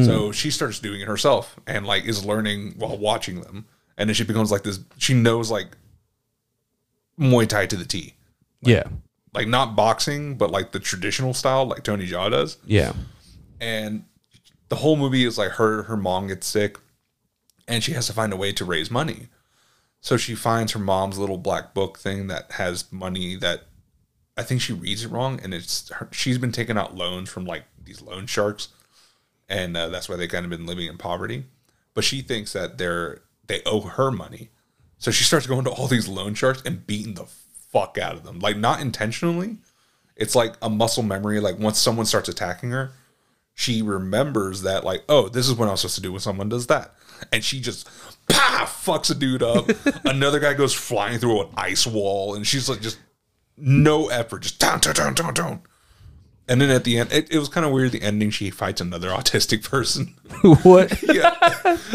So 0.04 0.32
she 0.32 0.50
starts 0.50 0.80
doing 0.80 1.02
it 1.02 1.08
herself 1.08 1.60
and 1.68 1.86
like 1.86 2.06
is 2.06 2.26
learning 2.26 2.74
while 2.78 2.98
watching 2.98 3.42
them. 3.42 3.66
And 3.98 4.10
then 4.10 4.16
she 4.16 4.24
becomes 4.24 4.52
like 4.52 4.64
this 4.64 4.80
she 4.98 5.14
knows 5.14 5.52
like 5.52 5.78
muay 7.20 7.48
thai 7.48 7.66
to 7.68 7.76
the 7.76 7.86
t 7.86 8.14
yeah, 8.66 8.84
like 9.34 9.48
not 9.48 9.76
boxing 9.76 10.38
but 10.38 10.52
like 10.52 10.72
the 10.72 10.80
traditional 10.80 11.34
style 11.34 11.66
like 11.66 11.84
tony 11.84 12.08
jaa 12.08 12.30
does. 12.30 12.58
Yeah, 12.66 12.94
and 13.60 14.06
the 14.70 14.78
whole 14.78 14.96
movie 14.96 15.26
is 15.26 15.38
like 15.38 15.52
her 15.52 15.84
her 15.84 15.98
mom 15.98 16.28
gets 16.28 16.48
sick 16.48 16.78
and 17.68 17.84
she 17.84 17.94
has 17.94 18.08
to 18.08 18.14
find 18.14 18.34
a 18.34 18.38
way 18.38 18.52
to 18.54 18.66
raise 18.66 18.92
money. 18.92 19.28
So 20.02 20.18
she 20.18 20.36
finds 20.36 20.74
her 20.74 20.80
mom's 20.80 21.18
little 21.18 21.38
black 21.38 21.74
book 21.74 21.98
thing 21.98 22.28
that 22.28 22.52
has 22.54 22.92
money 22.92 23.36
that 23.38 23.64
i 24.38 24.44
think 24.44 24.62
she 24.62 24.74
reads 24.74 25.04
it 25.04 25.08
wrong 25.08 25.40
and 25.42 25.54
it's 25.54 25.90
her, 25.92 26.10
she's 26.12 26.38
been 26.38 26.52
taking 26.52 26.78
out 26.78 26.96
loans 26.96 27.30
from 27.30 27.46
like 27.46 27.64
these 27.84 28.02
loan 28.02 28.28
sharks 28.28 28.68
and 29.48 29.78
uh, 29.78 29.90
that's 29.90 30.10
why 30.10 30.16
they 30.16 30.28
kind 30.28 30.46
of 30.46 30.50
been 30.50 30.66
living 30.66 30.88
in 30.88 30.98
poverty. 30.98 31.46
But 31.94 32.04
she 32.04 32.22
thinks 32.22 32.54
that 32.54 32.78
they're 32.78 33.22
they 33.48 33.62
owe 33.66 33.82
her 33.82 34.12
money. 34.12 34.50
So 34.98 35.12
she 35.12 35.24
starts 35.24 35.46
going 35.46 35.66
to 35.66 35.72
all 35.72 35.88
these 35.88 36.08
loan 36.08 36.34
sharks 36.34 36.64
and 36.66 36.86
beating 36.86 37.14
the 37.14 37.26
fuck 37.76 37.98
out 37.98 38.16
of 38.16 38.24
them. 38.24 38.40
Like 38.40 38.58
not 38.58 38.80
intentionally. 38.80 39.58
It's 40.16 40.36
like 40.36 40.56
a 40.62 40.70
muscle 40.70 41.04
memory. 41.04 41.40
Like 41.40 41.60
once 41.60 41.78
someone 41.78 42.06
starts 42.06 42.30
attacking 42.30 42.72
her 42.72 42.92
she 43.56 43.82
remembers 43.82 44.62
that 44.64 44.84
like 44.84 45.02
oh 45.10 45.30
this 45.30 45.48
is 45.48 45.56
what 45.56 45.70
i'm 45.70 45.78
supposed 45.78 45.96
to 45.96 46.02
do 46.02 46.12
when 46.12 46.22
someone 46.22 46.50
does 46.50 46.68
that. 46.68 46.94
And 47.32 47.44
she 47.44 47.62
just 47.62 47.88
pah, 48.28 48.66
fucks 48.66 49.10
a 49.10 49.16
dude 49.16 49.42
up. 49.42 49.70
Another 50.06 50.40
guy 50.40 50.54
goes 50.54 50.74
flying 50.74 51.18
through 51.18 51.44
an 51.44 51.48
ice 51.56 51.88
wall 51.88 52.36
and 52.36 52.46
she's 52.46 52.68
like 52.70 52.82
just 52.82 53.00
no 53.58 54.10
effort. 54.10 54.42
Just 54.42 54.60
down 54.60 54.82
down 54.82 54.94
down 54.94 55.14
down 55.14 55.34
down. 55.34 55.62
And 56.48 56.62
then 56.62 56.70
at 56.70 56.84
the 56.84 56.98
end 57.00 57.14
it, 57.14 57.32
it 57.32 57.40
was 57.40 57.48
kind 57.48 57.66
of 57.66 57.72
weird 57.72 57.94
the 57.94 58.02
ending 58.02 58.30
she 58.30 58.50
fights 58.50 58.82
another 58.82 59.10
autistic 59.10 59.68
person. 59.68 60.14
What? 60.64 61.02
yeah. 61.14 61.34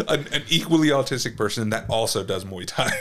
An, 0.09 0.27
an 0.33 0.43
equally 0.49 0.89
autistic 0.89 1.37
person 1.37 1.69
that 1.69 1.87
also 1.89 2.23
does 2.23 2.43
muay 2.43 2.65
thai 2.65 2.91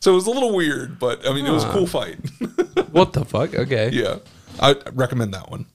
so 0.00 0.12
it 0.12 0.14
was 0.14 0.26
a 0.26 0.30
little 0.30 0.54
weird 0.54 0.98
but 0.98 1.26
i 1.28 1.32
mean 1.32 1.46
it 1.46 1.50
was 1.50 1.64
a 1.64 1.70
cool 1.70 1.86
fight 1.86 2.18
what 2.90 3.12
the 3.12 3.24
fuck? 3.24 3.54
Okay, 3.54 3.90
yeah 3.92 4.16
i 4.60 4.74
recommend 4.92 5.32
that 5.34 5.50
one 5.50 5.66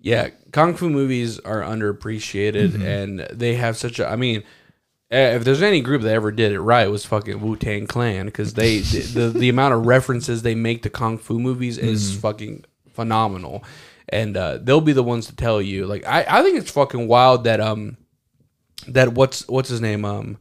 Yeah, 0.00 0.28
kung 0.52 0.76
fu 0.76 0.88
movies 0.88 1.40
are 1.40 1.62
underappreciated, 1.62 2.70
Mm-hmm. 2.70 2.82
and 2.82 3.20
they 3.32 3.54
have 3.56 3.76
such 3.76 3.98
a. 3.98 4.06
I 4.08 4.14
mean, 4.14 4.44
eh, 5.10 5.34
if 5.34 5.42
there's 5.42 5.62
any 5.62 5.80
group 5.80 6.02
that 6.02 6.14
ever 6.14 6.30
did 6.30 6.52
it 6.52 6.60
right, 6.60 6.86
it 6.86 6.90
was 6.90 7.04
fucking 7.04 7.40
Wu 7.40 7.56
Tang 7.56 7.86
Clan 7.88 8.26
because 8.26 8.54
they 8.54 8.78
the, 8.94 9.00
the 9.32 9.38
the 9.38 9.48
amount 9.48 9.74
of 9.74 9.86
references 9.86 10.42
they 10.42 10.54
make 10.54 10.82
to 10.84 10.90
kung 10.90 11.18
fu 11.18 11.40
movies 11.40 11.76
is 11.78 12.12
Mm-hmm. 12.12 12.20
fucking 12.20 12.64
phenomenal, 12.92 13.64
and 14.08 14.36
uh, 14.36 14.58
they'll 14.62 14.80
be 14.80 14.92
the 14.92 15.02
ones 15.02 15.26
to 15.26 15.34
tell 15.34 15.60
you. 15.60 15.86
Like, 15.86 16.06
I 16.06 16.24
I 16.28 16.42
think 16.42 16.58
it's 16.58 16.70
fucking 16.70 17.08
wild 17.08 17.42
that 17.44 17.58
um 17.60 17.96
that 18.86 19.14
what's 19.14 19.48
what's 19.48 19.70
his 19.70 19.80
name 19.80 20.04
um 20.04 20.38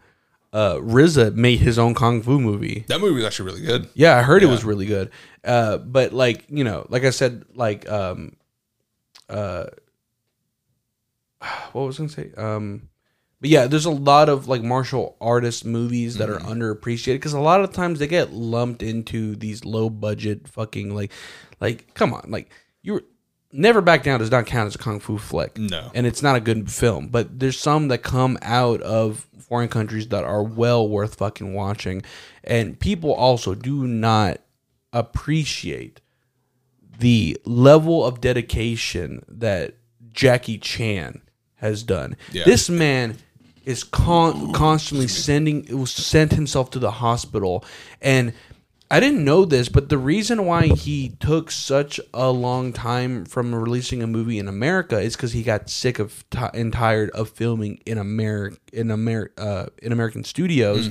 uh 0.56 0.76
RZA 0.78 1.36
made 1.36 1.60
his 1.60 1.78
own 1.78 1.94
kung 1.94 2.22
fu 2.22 2.40
movie. 2.40 2.86
that 2.88 3.02
movie 3.02 3.16
was 3.16 3.26
actually 3.26 3.52
really 3.52 3.66
good 3.66 3.90
Yeah, 3.94 4.18
I 4.18 4.22
heard 4.22 4.42
it 4.42 4.48
was 4.48 4.64
really 4.64 4.86
good. 4.86 5.12
Uh, 5.44 5.78
but 5.78 6.14
like 6.14 6.46
you 6.50 6.64
know, 6.64 6.88
like 6.90 7.04
I 7.04 7.10
said, 7.12 7.44
like 7.54 7.88
um, 7.90 8.36
uh, 9.30 9.66
what 11.74 11.86
was 11.86 11.98
I 11.98 12.04
gonna 12.04 12.10
say? 12.10 12.32
Um, 12.38 12.90
but 13.42 13.50
yeah, 13.50 13.68
there's 13.68 13.86
a 13.86 13.92
lot 13.92 14.30
of 14.30 14.48
like 14.48 14.64
martial 14.64 15.18
artist 15.20 15.66
movies 15.66 16.18
that 16.18 16.30
are 16.30 16.40
underappreciated 16.40 17.16
because 17.16 17.34
a 17.34 17.40
lot 17.40 17.62
of 17.62 17.74
times 17.74 18.00
they 18.00 18.08
get 18.08 18.32
lumped 18.32 18.82
into 18.82 19.36
these 19.36 19.66
low 19.66 19.90
budget 19.90 20.48
fucking 20.48 20.96
like, 20.96 21.12
like 21.60 21.94
come 21.94 22.14
on, 22.14 22.26
like 22.30 22.50
you're. 22.82 23.04
Never 23.58 23.82
Back 23.82 24.04
Down 24.04 24.20
does 24.20 24.32
not 24.32 24.46
count 24.46 24.68
as 24.68 24.76
a 24.76 24.78
kung 24.78 25.00
fu 25.00 25.18
flick. 25.18 25.58
No. 25.58 25.90
And 25.94 26.06
it's 26.06 26.22
not 26.22 26.36
a 26.36 26.40
good 26.40 26.70
film, 26.72 27.08
but 27.08 27.40
there's 27.40 27.58
some 27.58 27.88
that 27.88 28.00
come 28.00 28.38
out 28.42 28.82
of 28.82 29.28
foreign 29.40 29.70
countries 29.70 30.10
that 30.10 30.24
are 30.24 30.44
well 30.44 30.88
worth 30.88 31.16
fucking 31.16 31.54
watching. 31.54 32.02
And 32.44 32.80
people 32.80 33.14
also 33.14 33.56
do 33.56 33.88
not 33.88 34.42
appreciate 34.92 36.02
the 37.00 37.38
level 37.46 38.06
of 38.06 38.22
dedication 38.22 39.24
that 39.28 39.76
Jackie 40.12 40.58
Chan 40.58 41.22
has 41.56 41.84
done. 41.84 42.18
Yeah. 42.32 42.44
This 42.46 42.70
man 42.70 43.18
is 43.66 43.84
con- 43.84 44.54
constantly 44.54 45.08
sending 45.08 45.66
it 45.66 45.74
was 45.74 45.92
sent 45.92 46.32
himself 46.34 46.70
to 46.72 46.80
the 46.80 46.92
hospital 46.92 47.66
and 48.02 48.34
I 48.92 49.00
didn't 49.00 49.26
know 49.26 49.46
this, 49.46 49.68
but 49.68 49.90
the 49.90 49.98
reason 49.98 50.46
why 50.46 50.68
he 50.68 51.10
took 51.20 51.50
such 51.50 52.00
a 52.14 52.30
long 52.30 52.72
time 52.72 53.26
from 53.26 53.54
releasing 53.56 54.04
a 54.04 54.08
movie 54.08 54.38
in 54.38 54.48
America 54.48 55.00
is 55.00 55.16
because 55.16 55.34
he 55.34 55.42
got 55.42 55.70
sick 55.72 55.98
of 55.98 56.24
ti 56.30 56.46
and 56.54 56.72
tired 56.72 57.10
of 57.10 57.30
filming 57.30 57.80
in 57.88 57.98
America 57.98 58.58
in 58.72 58.92
Amer- 58.92 59.32
uh, 59.40 59.66
in 59.82 59.92
American 59.92 60.24
studios 60.24 60.90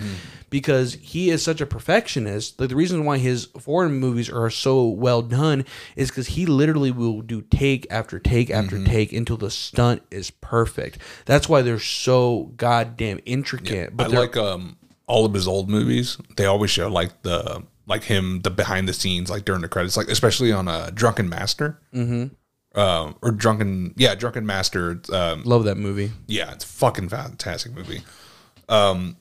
because 0.50 0.94
he 0.94 1.30
is 1.30 1.42
such 1.42 1.60
a 1.60 1.66
perfectionist. 1.66 2.58
Like 2.58 2.68
the 2.70 2.76
reason 2.76 3.04
why 3.04 3.18
his 3.18 3.46
foreign 3.60 3.92
movies 3.92 4.28
are 4.28 4.50
so 4.50 4.86
well 4.88 5.22
done 5.22 5.64
is 5.94 6.08
because 6.10 6.28
he 6.28 6.46
literally 6.46 6.90
will 6.90 7.22
do 7.22 7.42
take 7.42 7.86
after 7.90 8.18
take 8.18 8.50
after 8.50 8.82
take 8.84 9.12
until 9.12 9.36
the 9.36 9.50
stunt 9.52 10.02
is 10.10 10.30
perfect. 10.32 10.98
That's 11.26 11.48
why 11.48 11.62
they're 11.62 11.78
so 11.78 12.52
goddamn 12.56 13.20
intricate. 13.24 13.92
I 13.98 14.08
they're- 14.08 14.18
like 14.20 14.36
um 14.36 14.78
all 15.06 15.24
of 15.24 15.32
his 15.34 15.46
old 15.46 15.68
movies. 15.70 16.16
They 16.36 16.46
always 16.46 16.70
show 16.72 16.88
like 16.88 17.22
the 17.22 17.62
like 17.86 18.05
him 18.05 18.40
the 18.43 18.51
behind 18.51 18.89
the 18.89 18.93
scenes 18.93 19.31
like 19.31 19.44
during 19.44 19.62
the 19.62 19.69
credits, 19.69 19.97
like 19.97 20.09
especially 20.09 20.52
on 20.52 20.69
a 20.69 20.70
uh, 20.70 20.90
Drunken 20.90 21.28
Master, 21.28 21.78
mm-hmm. 21.93 22.78
um, 22.78 23.16
or 23.23 23.31
Drunken 23.31 23.94
yeah 23.97 24.15
Drunken 24.15 24.47
Master. 24.47 25.01
Um, 25.12 25.43
Love 25.44 25.65
that 25.65 25.77
movie. 25.77 26.12
yeah, 26.27 26.52
it's 26.52 26.65
a 26.65 26.69
fucking 26.69 27.09
fantastic 27.09 27.73
movie. 27.74 28.02
Um, 28.69 29.16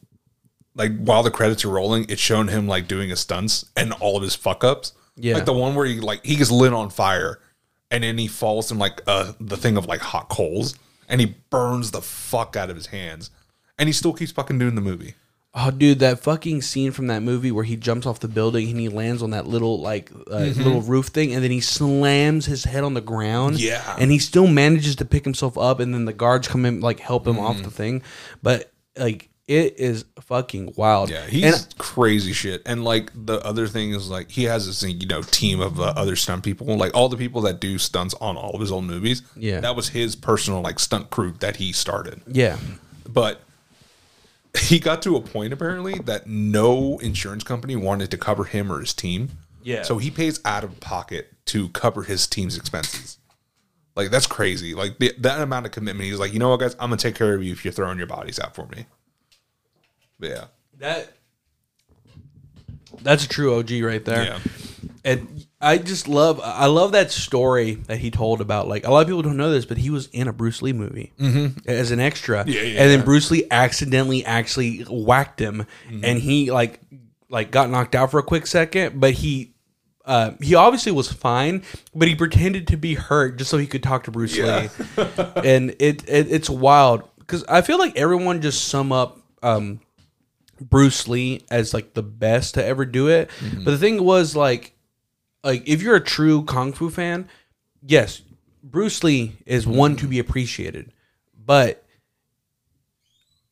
like 0.76 0.98
while 0.98 1.24
the 1.24 1.32
credits 1.32 1.66
are 1.66 1.70
rolling, 1.70 2.06
it's 2.10 2.22
showing 2.22 2.48
him 2.48 2.68
like 2.68 2.88
doing 2.88 3.10
his 3.10 3.20
stunts 3.20 3.66
and 3.76 3.94
all 3.94 4.18
of 4.18 4.24
his 4.24 4.36
fuck 4.36 4.64
ups. 4.64 4.94
Yeah. 5.16 5.36
like 5.36 5.46
the 5.46 5.54
one 5.54 5.76
where 5.76 5.86
he 5.86 6.00
like 6.00 6.26
he 6.26 6.36
gets 6.36 6.52
lit 6.52 6.74
on 6.74 6.90
fire, 6.90 7.40
and 7.92 8.04
then 8.04 8.18
he 8.18 8.28
falls 8.28 8.72
in 8.72 8.80
like 8.80 9.02
uh 9.08 9.34
the 9.40 9.58
thing 9.58 9.78
of 9.78 9.86
like 9.86 10.02
hot 10.02 10.30
coals, 10.30 10.76
and 11.08 11.22
he 11.22 11.36
burns 11.50 11.92
the 11.92 12.02
fuck 12.02 12.56
out 12.56 12.70
of 12.70 12.76
his 12.76 12.88
hands, 12.88 13.30
and 13.78 13.88
he 13.88 13.94
still 13.94 14.14
keeps 14.14 14.32
fucking 14.32 14.58
doing 14.58 14.76
the 14.76 14.82
movie. 14.82 15.16
Oh, 15.56 15.70
dude, 15.70 16.00
that 16.00 16.20
fucking 16.20 16.64
scene 16.64 16.92
from 16.92 17.06
that 17.08 17.22
movie 17.22 17.52
where 17.52 17.64
he 17.64 17.76
jumps 17.76 18.08
off 18.08 18.20
the 18.20 18.28
building 18.28 18.70
and 18.72 18.80
he 18.80 18.90
lands 18.90 19.22
on 19.22 19.30
that 19.32 19.46
little 19.46 19.80
like 19.80 20.10
uh, 20.32 20.40
little 20.40 20.82
roof 20.82 21.08
thing, 21.08 21.32
and 21.34 21.44
then 21.44 21.52
he 21.52 21.62
slams 21.62 22.48
his 22.48 22.64
head 22.64 22.84
on 22.84 22.96
the 22.96 23.02
ground. 23.02 23.60
Yeah. 23.62 23.96
and 24.00 24.10
he 24.10 24.18
still 24.18 24.48
manages 24.48 24.96
to 24.96 25.06
pick 25.06 25.24
himself 25.24 25.56
up, 25.56 25.80
and 25.80 25.94
then 25.94 26.06
the 26.06 26.14
guards 26.14 26.48
come 26.48 26.66
in 26.66 26.82
like 26.82 27.00
help 27.00 27.28
him 27.28 27.38
off 27.38 27.62
the 27.62 27.70
thing. 27.70 28.02
But 28.42 28.72
like, 28.98 29.30
it 29.48 29.78
is 29.78 30.06
fucking 30.22 30.74
wild. 30.76 31.12
Yeah, 31.12 31.24
he's 31.28 31.44
and 31.66 31.78
crazy 31.78 32.34
shit. 32.34 32.64
And 32.66 32.84
like 32.84 33.12
the 33.14 33.40
other 33.46 33.68
thing 33.68 33.92
is 33.92 34.10
like 34.10 34.32
he 34.32 34.46
has 34.46 34.66
this 34.66 34.82
you 34.82 35.06
know 35.06 35.22
team 35.22 35.60
of 35.62 35.80
uh, 35.80 35.94
other 35.96 36.16
stunt 36.16 36.44
people, 36.44 36.66
like 36.78 36.96
all 36.96 37.10
the 37.10 37.18
people 37.18 37.42
that 37.42 37.60
do 37.60 37.78
stunts 37.78 38.16
on 38.16 38.38
all 38.38 38.56
of 38.56 38.60
his 38.60 38.72
old 38.72 38.86
movies. 38.86 39.22
Yeah. 39.36 39.60
that 39.60 39.76
was 39.76 39.90
his 39.90 40.16
personal 40.16 40.62
like 40.62 40.80
stunt 40.80 41.12
crew 41.12 41.36
that 41.42 41.58
he 41.58 41.74
started. 41.74 42.22
yeah, 42.26 42.58
But 43.08 43.42
he 44.60 44.80
got 44.80 45.02
to 45.04 45.16
a 45.16 45.22
point 45.22 45.54
apparently 45.54 45.96
that 46.00 46.28
no 46.28 47.00
insurance 47.00 47.44
company 47.44 47.76
wanted 47.76 48.12
to 48.12 48.18
cover 48.18 48.44
him 48.44 48.72
or 48.72 48.80
his 48.80 48.94
team. 48.94 49.30
Yeah. 49.64 49.84
so 49.84 49.98
he 49.98 50.12
pays 50.12 50.42
out 50.44 50.66
of 50.66 50.80
pocket 50.82 51.32
to 51.46 51.70
cover 51.70 52.04
his 52.04 52.28
team's 52.28 52.58
expenses. 52.58 53.18
Like 53.96 54.12
that's 54.12 54.28
crazy. 54.28 54.74
Like 54.74 54.98
the, 54.98 55.14
that 55.20 55.42
amount 55.42 55.66
of 55.66 55.72
commitment. 55.72 56.10
He's 56.10 56.20
like, 56.20 56.34
you 56.34 56.40
know 56.40 56.50
what, 56.50 56.60
guys, 56.60 56.74
I'm 56.74 56.90
gonna 56.90 56.98
take 56.98 57.16
care 57.16 57.34
of 57.34 57.44
you 57.44 57.52
if 57.52 57.64
you're 57.64 57.72
throwing 57.72 57.98
your 57.98 58.08
bodies 58.08 58.40
out 58.40 58.56
for 58.56 58.68
me. 58.68 58.86
But 60.20 60.30
yeah. 60.30 60.46
that 60.80 61.14
that's 63.02 63.26
a 63.26 63.30
true 63.30 63.58
OG 63.58 63.72
right 63.82 64.04
there. 64.04 64.24
Yeah. 64.24 64.40
and 65.06 65.46
I 65.64 65.78
just 65.78 66.08
love 66.08 66.40
I 66.44 66.66
love 66.66 66.92
that 66.92 67.12
story 67.12 67.76
that 67.88 67.98
he 67.98 68.12
told 68.12 68.42
about 68.42 68.68
like 68.68 68.86
a 68.86 68.92
lot 68.92 69.02
of 69.02 69.08
people 69.08 69.22
don't 69.22 69.38
know 69.38 69.50
this, 69.52 69.66
but 69.66 69.78
he 69.78 69.90
was 69.90 70.08
in 70.08 70.28
a 70.28 70.34
Bruce 70.34 70.62
Lee 70.62 70.74
movie 70.74 71.12
as 71.68 71.92
an 71.92 72.00
extra, 72.00 72.40
Mm-hmm. 72.44 72.50
Yeah, 72.50 72.62
yeah, 72.62 72.82
and 72.82 72.90
then 72.92 73.00
yeah. 73.00 73.06
Bruce 73.06 73.32
Lee 73.32 73.46
accidentally 73.50 74.26
actually 74.26 74.80
whacked 74.90 75.40
him, 75.40 75.66
Mm-hmm. 75.90 76.06
and 76.06 76.20
he 76.20 76.52
like 76.52 76.80
like 77.30 77.50
got 77.52 77.70
knocked 77.70 77.96
out 77.96 78.12
for 78.12 78.20
a 78.20 78.24
quick 78.24 78.46
second, 78.48 79.00
but 79.00 79.14
he. 79.14 79.50
Uh, 80.06 80.32
he 80.42 80.54
obviously 80.54 80.92
was 80.92 81.10
fine, 81.10 81.64
but 81.96 82.10
he 82.10 82.14
pretended 82.16 82.68
to 82.68 82.76
be 82.76 82.94
hurt 82.94 83.38
just 83.38 83.50
so 83.50 83.58
he 83.58 83.66
could 83.66 83.82
talk 83.82 84.04
to 84.04 84.12
Bruce. 84.12 84.38
Lee, 84.38 84.44
and 85.46 85.70
it, 85.80 86.04
it 86.10 86.30
it's 86.30 86.50
wild 86.50 87.08
because 87.20 87.46
I 87.46 87.62
feel 87.62 87.80
like 87.80 87.96
everyone 87.98 88.42
just 88.42 88.66
sum 88.68 88.92
up 88.92 89.18
um, 89.42 89.80
Bruce 90.60 91.08
Lee 91.08 91.46
as 91.50 91.74
like 91.74 91.94
the 91.94 92.04
best 92.04 92.56
to 92.56 92.66
ever 92.66 92.86
do 92.86 93.08
it. 93.08 93.30
But 93.64 93.72
the 93.72 93.78
thing 93.78 94.04
was 94.04 94.36
like 94.36 94.73
like 95.44 95.68
if 95.68 95.82
you're 95.82 95.96
a 95.96 96.04
true 96.04 96.44
kung 96.44 96.74
fu 96.74 96.90
fan, 96.90 97.28
yes, 97.82 98.22
Bruce 98.64 99.04
Lee 99.04 99.36
is 99.46 99.68
one 99.68 99.96
to 99.98 100.08
be 100.08 100.20
appreciated. 100.20 100.92
But 101.46 101.86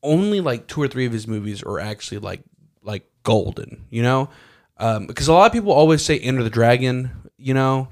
only 0.02 0.40
like 0.40 0.68
two 0.68 0.82
or 0.82 0.88
three 0.88 1.06
of 1.06 1.12
his 1.12 1.28
movies 1.28 1.62
are 1.64 1.80
actually 1.80 2.20
like 2.20 2.42
like 2.82 3.06
golden, 3.24 3.86
you 3.90 4.02
know? 4.02 4.30
Um, 4.78 5.06
because 5.06 5.28
a 5.28 5.34
lot 5.34 5.46
of 5.46 5.54
people 5.54 5.72
always 5.72 6.02
say 6.04 6.18
Enter 6.18 6.42
the 6.42 6.50
Dragon, 6.50 7.12
you 7.38 7.54
know, 7.54 7.88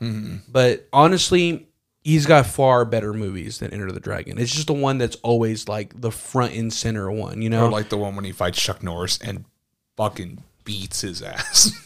but 0.50 0.88
honestly, 0.92 1.68
he's 2.02 2.26
got 2.26 2.48
far 2.48 2.84
better 2.86 3.14
movies 3.14 3.60
than 3.60 3.72
Enter 3.72 3.92
the 3.92 4.00
Dragon. 4.00 4.40
It's 4.40 4.52
just 4.52 4.68
the 4.68 4.74
one 4.74 4.98
that's 4.98 5.18
always 5.18 5.68
like 5.68 6.00
the 6.00 6.12
front 6.12 6.56
and 6.56 6.74
center 6.74 7.12
one, 7.12 7.42
you 7.44 7.50
know. 7.50 7.68
Or 7.68 7.70
like 7.70 7.90
the 7.90 7.98
one 7.98 8.16
when 8.16 8.26
he 8.26 8.32
fights 8.32 8.60
Chuck 8.60 8.82
Norris 8.82 9.20
and 9.22 9.46
fucking 9.98 10.44
beats 10.64 11.02
his 11.02 11.22
ass. 11.22 11.72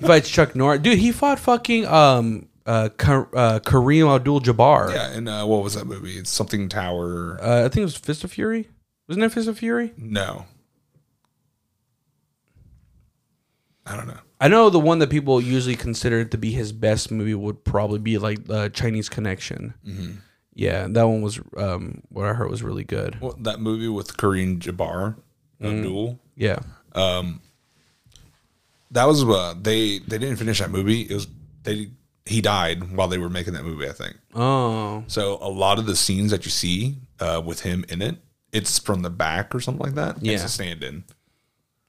He 0.00 0.06
fights 0.06 0.30
Chuck 0.30 0.56
Norris. 0.56 0.80
Dude, 0.80 0.98
he 0.98 1.12
fought 1.12 1.38
fucking 1.38 1.84
um 1.86 2.48
uh, 2.64 2.88
Ka- 2.96 3.26
uh 3.34 3.60
Kareem 3.60 4.12
Abdul 4.14 4.40
Jabbar. 4.40 4.92
yeah, 4.94 5.10
and 5.12 5.28
uh, 5.28 5.44
what 5.44 5.62
was 5.62 5.74
that 5.74 5.86
movie? 5.86 6.16
It's 6.16 6.30
something 6.30 6.68
Tower. 6.70 7.38
Uh, 7.42 7.58
I 7.66 7.68
think 7.68 7.78
it 7.78 7.84
was 7.84 7.96
Fist 7.96 8.24
of 8.24 8.32
Fury. 8.32 8.68
Wasn't 9.08 9.22
it 9.24 9.30
Fist 9.32 9.46
of 9.48 9.58
Fury? 9.58 9.92
no. 9.98 10.46
I 13.86 13.96
don't 13.96 14.06
know. 14.06 14.18
I 14.40 14.48
know 14.48 14.70
the 14.70 14.78
one 14.80 15.00
that 15.00 15.10
people 15.10 15.40
usually 15.40 15.76
consider 15.76 16.24
to 16.24 16.38
be 16.38 16.52
his 16.52 16.72
best 16.72 17.10
movie 17.10 17.34
would 17.34 17.64
probably 17.64 17.98
be 17.98 18.18
like 18.18 18.38
uh, 18.48 18.68
Chinese 18.70 19.08
Connection. 19.08 19.74
Mm-hmm. 19.86 20.12
Yeah, 20.54 20.86
that 20.90 21.04
one 21.08 21.22
was 21.22 21.40
um 21.56 22.02
what 22.08 22.26
I 22.26 22.32
heard 22.34 22.50
was 22.50 22.62
really 22.62 22.84
good. 22.84 23.20
Well, 23.20 23.36
that 23.40 23.60
movie 23.60 23.88
with 23.88 24.16
Kareem 24.16 24.58
Jabbar, 24.60 25.16
Abdul. 25.62 26.18
Yeah. 26.36 26.60
That 28.90 29.04
was 29.06 29.22
uh, 29.24 29.54
they 29.60 29.98
they 29.98 30.18
didn't 30.18 30.36
finish 30.36 30.58
that 30.58 30.70
movie. 30.70 31.02
It 31.02 31.14
was 31.14 31.28
they 31.62 31.90
he 32.26 32.40
died 32.40 32.96
while 32.96 33.08
they 33.08 33.18
were 33.18 33.30
making 33.30 33.54
that 33.54 33.64
movie. 33.64 33.88
I 33.88 33.92
think. 33.92 34.16
Oh. 34.34 35.04
So 35.06 35.38
a 35.40 35.48
lot 35.48 35.78
of 35.78 35.86
the 35.86 35.96
scenes 35.96 36.30
that 36.30 36.44
you 36.44 36.50
see 36.50 36.96
uh, 37.20 37.42
with 37.44 37.60
him 37.60 37.84
in 37.88 38.02
it, 38.02 38.16
it's 38.52 38.78
from 38.78 39.02
the 39.02 39.10
back 39.10 39.54
or 39.54 39.60
something 39.60 39.84
like 39.84 39.94
that. 39.94 40.22
Yeah. 40.22 40.34
It's 40.34 40.44
a 40.44 40.48
stand-in. 40.48 41.04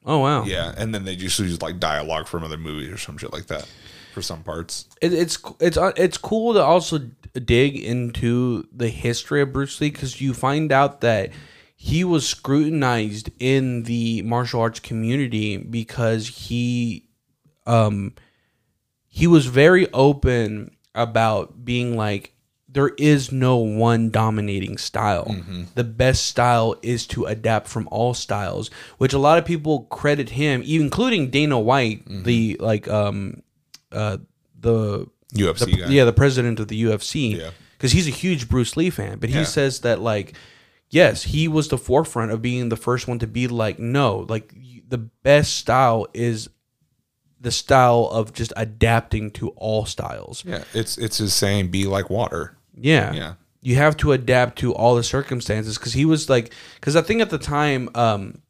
Oh 0.04 0.18
wow. 0.18 0.44
Yeah, 0.44 0.74
and 0.76 0.94
then 0.94 1.04
they 1.04 1.16
just 1.16 1.38
use 1.38 1.62
like 1.62 1.78
dialogue 1.78 2.26
from 2.26 2.44
other 2.44 2.56
movies 2.56 2.90
or 2.90 2.98
some 2.98 3.18
shit 3.18 3.32
like 3.32 3.46
that 3.46 3.68
for 4.12 4.22
some 4.22 4.42
parts. 4.42 4.86
It, 5.00 5.12
it's 5.12 5.38
it's 5.60 5.76
uh, 5.76 5.92
it's 5.96 6.18
cool 6.18 6.54
to 6.54 6.62
also 6.62 6.98
dig 7.34 7.76
into 7.76 8.66
the 8.72 8.88
history 8.88 9.40
of 9.42 9.52
Bruce 9.52 9.80
Lee 9.80 9.90
because 9.90 10.20
you 10.20 10.34
find 10.34 10.72
out 10.72 11.00
that 11.02 11.30
he 11.84 12.04
was 12.04 12.28
scrutinized 12.28 13.28
in 13.40 13.82
the 13.84 14.22
martial 14.22 14.60
arts 14.60 14.78
community 14.78 15.56
because 15.56 16.28
he 16.28 17.08
um 17.66 18.14
he 19.08 19.26
was 19.26 19.46
very 19.46 19.90
open 19.92 20.76
about 20.94 21.64
being 21.64 21.96
like 21.96 22.34
there 22.68 22.92
is 22.98 23.30
no 23.32 23.56
one 23.58 24.08
dominating 24.10 24.78
style. 24.78 25.34
The 25.74 25.84
best 25.84 26.24
style 26.24 26.74
is 26.82 27.06
to 27.08 27.26
adapt 27.26 27.68
from 27.68 27.86
all 27.90 28.14
styles, 28.14 28.70
which 28.96 29.12
a 29.12 29.18
lot 29.18 29.36
of 29.36 29.44
people 29.44 29.80
credit 29.90 30.30
him, 30.30 30.62
including 30.62 31.28
Dana 31.30 31.58
White, 31.60 32.04
the 32.06 32.56
like 32.60 32.86
um 32.88 33.42
uh 33.90 34.18
the 34.58 35.06
UFC 35.34 35.64
the- 35.66 35.76
guy. 35.78 35.88
yeah 35.88 36.04
the 36.04 36.12
president 36.12 36.60
of 36.60 36.68
the 36.68 36.80
UFC 36.84 37.36
Yeah. 37.38 37.50
because 37.76 37.90
he's 37.92 38.06
a 38.06 38.10
huge 38.24 38.48
Bruce 38.48 38.76
Lee 38.76 38.88
fan, 38.90 39.18
but 39.18 39.28
he 39.30 39.38
Yeah. 39.40 39.44
says 39.58 39.80
that 39.80 40.00
like 40.00 40.34
yes 40.92 41.24
he 41.24 41.48
was 41.48 41.66
the 41.66 41.76
forefront 41.76 42.30
of 42.30 42.40
being 42.40 42.68
the 42.68 42.76
first 42.76 43.08
one 43.08 43.18
to 43.18 43.26
be 43.26 43.48
like 43.48 43.80
no 43.80 44.24
like 44.28 44.54
the 44.88 44.98
best 44.98 45.54
style 45.54 46.06
is 46.14 46.48
the 47.42 47.50
style 47.50 48.08
of 48.12 48.32
just 48.32 48.52
adapting 48.56 49.30
to 49.32 49.48
all 49.50 49.84
styles. 49.84 50.44
Yeah, 50.46 50.64
it's 50.72 50.96
it's 50.96 51.18
his 51.18 51.34
saying, 51.34 51.68
"Be 51.68 51.86
like 51.86 52.08
water." 52.08 52.56
Yeah. 52.74 53.12
Yeah. 53.12 53.34
You 53.60 53.76
have 53.76 53.96
to 53.98 54.12
adapt 54.12 54.58
to 54.58 54.74
all 54.74 54.96
the 54.96 55.04
circumstances 55.04 55.78
because 55.78 55.92
he 55.92 56.04
was 56.04 56.28
like, 56.28 56.52
because 56.74 56.96
I 56.96 57.02
think 57.02 57.20
at 57.20 57.30
the 57.30 57.38
time, 57.38 57.90
um, 57.94 58.42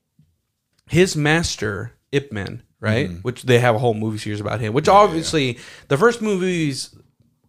his 0.89 1.17
master 1.17 1.93
Ip 2.13 2.33
Man, 2.33 2.63
right, 2.81 3.11
which 3.23 3.43
they 3.43 3.59
have 3.59 3.75
a 3.75 3.79
whole 3.79 3.95
movie 3.95 4.19
series 4.19 4.41
about 4.41 4.61
him. 4.61 4.73
Which 4.73 4.89
obviously 4.89 5.59
the 5.89 5.99
first 5.99 6.23
movies 6.23 6.95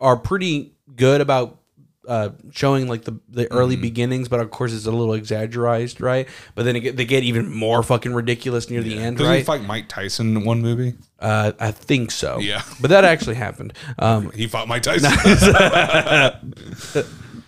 are 0.01 0.17
pretty 0.17 0.75
good 0.95 1.21
about 1.21 1.59
uh, 2.07 2.29
showing 2.51 2.87
like 2.87 3.03
the 3.03 3.19
the 3.29 3.51
early 3.51 3.75
beginnings, 3.75 4.27
but 4.27 4.39
of 4.39 4.51
course 4.51 4.73
it's 4.73 4.85
a 4.85 4.91
little 4.91 5.13
exaggerated, 5.13 6.01
right? 6.01 6.27
But 6.55 6.63
then 6.65 6.79
get, 6.81 6.97
they 6.97 7.05
get 7.05 7.23
even 7.23 7.49
more 7.53 7.81
fucking 7.83 8.13
ridiculous 8.13 8.69
near 8.69 8.81
the 8.81 8.97
end, 8.97 9.17
Doesn't 9.17 9.33
he 9.35 9.43
fight 9.43 9.63
Mike 9.63 9.87
Tyson 9.89 10.35
in 10.35 10.43
one 10.45 10.61
movie? 10.61 10.95
Uh, 11.19 11.53
I 11.59 11.71
think 11.71 12.11
so. 12.11 12.39
Yeah. 12.39 12.61
but 12.81 12.89
that 12.89 13.05
actually 13.05 13.35
happened. 13.35 13.73
Um, 13.99 14.31
He 14.31 14.47
fought 14.47 14.67
Mike 14.67 14.83
Tyson. 14.87 15.09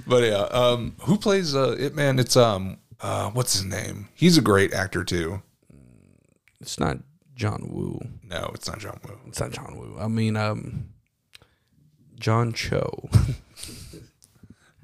but 0.07 0.23
yeah, 0.23 0.47
um, 0.51 0.95
who 1.01 1.17
plays 1.17 1.55
uh, 1.55 1.75
Ip 1.79 1.93
Man? 1.93 2.19
It's 2.19 2.37
um, 2.37 2.77
uh, 3.01 3.29
what's 3.31 3.53
his 3.53 3.65
name? 3.65 4.07
He's 4.13 4.37
a 4.37 4.41
great 4.41 4.73
actor 4.73 5.03
too. 5.03 5.41
it's 6.61 6.79
not 6.79 6.99
John 7.35 7.67
Woo. 7.69 7.99
No, 8.23 8.51
it's 8.53 8.67
not 8.67 8.79
John 8.79 8.99
Woo. 9.05 9.19
It's 9.27 9.39
not 9.39 9.51
John 9.51 9.75
Woo. 9.77 9.97
I 9.99 10.07
mean, 10.07 10.37
um, 10.37 10.85
John 12.17 12.53
Cho, 12.53 13.09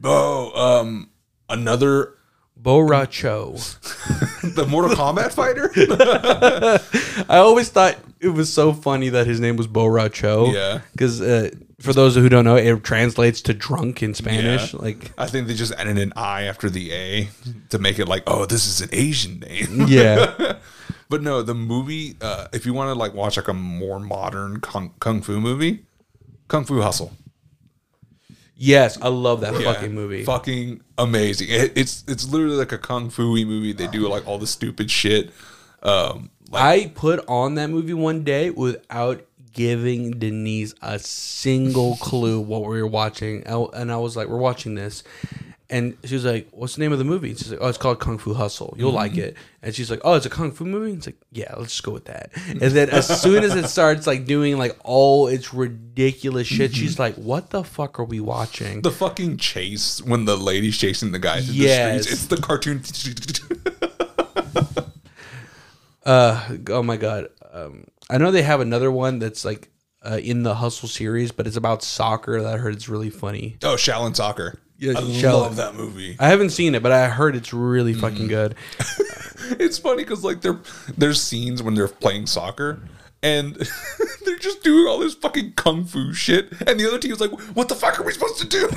Oh, 0.04 0.80
um, 0.82 1.10
another 1.50 2.16
Bo' 2.58 2.80
Rai 2.80 3.08
Cho. 3.08 3.54
the 4.44 4.66
Mortal 4.68 4.96
Kombat 4.96 5.34
fighter. 5.34 5.72
I 7.30 7.38
always 7.38 7.70
thought 7.70 7.98
it 8.20 8.30
was 8.30 8.52
so 8.54 8.74
funny 8.74 9.10
that 9.10 9.26
his 9.28 9.40
name 9.40 9.58
was 9.58 9.68
Bo' 9.68 9.88
Rai 9.88 10.10
Cho. 10.10 10.52
Yeah. 10.54 10.82
because 10.92 11.22
uh, 11.22 11.50
for 11.80 11.94
those 11.94 12.16
who 12.16 12.30
don't 12.30 12.46
know, 12.46 12.56
it 12.56 12.84
translates 12.84 13.42
to 13.44 13.54
drunk 13.54 14.04
in 14.04 14.14
Spanish. 14.14 14.74
Yeah. 14.74 14.80
Like, 14.82 15.12
I 15.18 15.28
think 15.28 15.48
they 15.48 15.56
just 15.56 15.74
added 15.74 15.98
an 15.98 16.14
I 16.16 16.44
after 16.44 16.70
the 16.70 16.92
A 16.94 17.30
to 17.70 17.80
make 17.80 17.98
it 18.00 18.08
like, 18.08 18.24
oh, 18.28 18.46
this 18.46 18.68
is 18.68 18.82
an 18.82 18.90
Asian 18.92 19.40
name. 19.40 19.82
yeah, 19.88 20.58
But 21.10 21.24
no, 21.24 21.42
the 21.42 21.56
movie. 21.56 22.16
Uh, 22.22 22.48
if 22.54 22.66
you 22.66 22.74
want 22.74 22.90
to 22.90 22.96
like 22.96 23.14
watch 23.14 23.38
like 23.38 23.48
a 23.48 23.54
more 23.54 24.00
modern 24.00 24.62
kung, 24.62 24.94
kung 25.00 25.22
fu 25.22 25.40
movie, 25.40 25.86
Kung 26.48 26.66
Fu 26.66 26.82
Hustle. 26.82 27.14
Yes, 28.64 29.00
I 29.02 29.08
love 29.08 29.42
that 29.42 29.60
Yeah, 29.60 29.74
fucking 29.74 29.96
movie. 29.96 30.24
Fucking 30.24 30.82
amazing. 31.00 31.48
It, 31.50 31.74
it's 31.76 32.04
it's 32.08 32.30
literally 32.30 32.58
like 32.58 32.72
a 32.72 32.78
kung 32.78 33.10
fu 33.10 33.24
movie. 33.44 33.74
They 33.74 33.88
do 33.88 34.08
like 34.08 34.28
all 34.28 34.38
the 34.38 34.46
stupid 34.46 34.92
shit. 34.92 35.32
Um, 35.82 36.30
like, 36.52 36.62
I 36.64 36.92
put 36.94 37.26
on 37.28 37.56
that 37.56 37.72
movie 37.72 37.96
one 37.96 38.24
day 38.24 38.52
without 38.52 39.26
giving 39.54 40.12
Denise 40.12 40.76
a 40.84 41.00
single 41.00 41.96
clue 41.98 42.40
what 42.40 42.62
we 42.62 42.80
were 42.80 42.86
watching, 42.88 43.46
I- 43.48 43.66
and 43.82 43.92
I 43.92 43.98
was 43.98 44.16
like, 44.16 44.28
"We're 44.28 44.38
watching 44.38 44.76
this," 44.76 45.04
and 45.72 45.98
she 46.04 46.14
was 46.14 46.26
like, 46.26 46.50
"What's 46.52 46.76
the 46.76 46.82
name 46.82 46.92
of 46.92 47.00
the 47.00 47.06
movie?" 47.06 47.30
And 47.30 47.40
she's 47.40 47.50
like, 47.52 47.62
"Oh, 47.62 47.68
it's 47.68 47.78
called 47.80 48.00
Kung 48.00 48.20
Fu 48.20 48.34
Hustle. 48.36 48.76
You'll 48.78 48.92
like 48.92 49.14
Mm-hmm. 49.14 49.22
it." 49.22 49.38
And 49.64 49.74
she's 49.74 49.90
like, 49.90 50.02
"Oh, 50.04 50.14
it's 50.14 50.26
a 50.26 50.30
kung 50.30 50.52
fu 50.52 50.66
movie." 50.66 50.90
And 50.92 50.98
it's 50.98 51.08
like, 51.08 51.16
"Yeah, 51.32 51.54
let's 51.58 51.72
just 51.72 51.84
go 51.84 51.92
with 51.92 52.06
that." 52.06 52.32
And 52.50 52.60
then 52.60 52.90
as 52.90 53.22
soon 53.22 53.44
as 53.44 53.56
it 53.56 53.68
starts 53.70 54.06
like 54.06 54.26
doing 54.26 54.58
like 54.58 54.78
all 54.84 55.28
its 55.28 55.54
ridiculous 55.54 56.48
shit, 56.48 56.76
she's 56.76 57.00
like, 57.00 57.16
"What 57.16 57.50
the 57.52 57.64
fuck 57.64 58.00
are 58.00 58.04
we 58.06 58.20
watching?" 58.20 58.68
Mm-hmm. 58.68 58.82
the 58.82 58.92
fucking 58.92 59.38
chase 59.38 60.02
when 60.04 60.26
the 60.26 60.36
lady's 60.38 60.78
chasing 60.78 61.12
the 61.12 61.20
guy 61.20 61.42
through 61.42 61.56
Yes. 61.56 61.98
the 61.98 62.04
streets. 62.04 62.22
It's 62.22 62.26
the 62.28 62.38
cartoon. 62.38 62.84
Uh, 66.04 66.58
oh 66.70 66.82
my 66.82 66.98
god. 66.98 67.28
Um, 67.54 67.86
I 68.10 68.18
know 68.18 68.32
they 68.32 68.42
have 68.42 68.60
another 68.60 68.92
one 68.92 69.20
that's 69.20 69.46
like 69.46 69.70
uh, 70.04 70.18
in 70.22 70.42
the 70.44 70.56
Hustle 70.56 70.90
series, 70.90 71.32
but 71.32 71.46
it's 71.46 71.56
about 71.58 71.84
soccer. 71.84 72.42
That 72.42 72.56
I 72.56 72.58
heard 72.58 72.74
it's 72.74 72.90
really 72.90 73.12
funny. 73.12 73.58
oh, 73.64 73.76
Shaolin 73.76 74.16
Soccer. 74.16 74.60
Yeah, 74.82 74.94
I 74.98 75.34
love 75.34 75.58
that 75.58 75.76
movie. 75.76 76.16
I 76.20 76.30
haven't 76.30 76.50
seen 76.50 76.74
it, 76.74 76.82
but 76.82 76.92
I 76.92 77.08
heard 77.08 77.36
it's 77.36 77.54
really 77.54 77.94
fucking 77.94 78.28
good. 78.28 78.56
It's 79.60 79.78
funny 79.78 80.04
because 80.04 80.24
like 80.24 80.42
there 80.42 80.60
there's 80.98 81.22
scenes 81.22 81.62
when 81.64 81.74
they're 81.74 81.88
playing 81.88 82.28
soccer 82.28 82.80
and 83.24 83.56
they're 84.26 84.38
just 84.38 84.64
doing 84.64 84.88
all 84.88 85.00
this 85.00 85.14
fucking 85.14 85.54
kung 85.54 85.86
fu 85.86 86.14
shit, 86.14 86.52
and 86.68 86.80
the 86.80 86.88
other 86.88 87.00
team's 87.00 87.20
like, 87.20 87.32
"What 87.56 87.68
the 87.70 87.76
fuck 87.76 88.00
are 88.00 88.04
we 88.04 88.14
supposed 88.14 88.40
to 88.40 88.48
do?" 88.48 88.70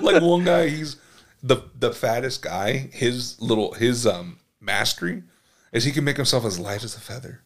like 0.04 0.22
one 0.22 0.44
guy, 0.44 0.68
he's 0.68 0.96
the 1.42 1.62
the 1.78 1.92
fattest 1.92 2.42
guy. 2.42 2.90
His 2.92 3.40
little 3.40 3.72
his 3.72 4.06
um 4.06 4.38
mastery 4.60 5.22
is 5.72 5.84
he 5.84 5.92
can 5.92 6.04
make 6.04 6.16
himself 6.16 6.44
as 6.44 6.58
light 6.58 6.84
as 6.84 6.94
a 6.94 7.00
feather. 7.00 7.42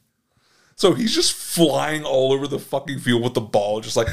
So 0.77 0.93
he's 0.93 1.15
just 1.15 1.32
flying 1.32 2.05
all 2.05 2.32
over 2.32 2.47
the 2.47 2.59
fucking 2.59 2.98
field 2.98 3.23
with 3.23 3.32
the 3.32 3.40
ball, 3.40 3.81
just 3.81 3.97
like, 3.97 4.09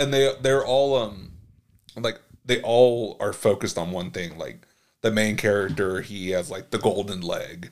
and 0.00 0.12
they 0.12 0.32
they're 0.40 0.64
all 0.66 0.96
um 0.96 1.30
like 1.96 2.20
they 2.44 2.60
all 2.62 3.16
are 3.20 3.32
focused 3.32 3.78
on 3.78 3.92
one 3.92 4.10
thing. 4.10 4.36
Like 4.38 4.66
the 5.02 5.12
main 5.12 5.36
character, 5.36 6.00
he 6.00 6.30
has 6.30 6.50
like 6.50 6.70
the 6.70 6.78
golden 6.78 7.20
leg, 7.20 7.70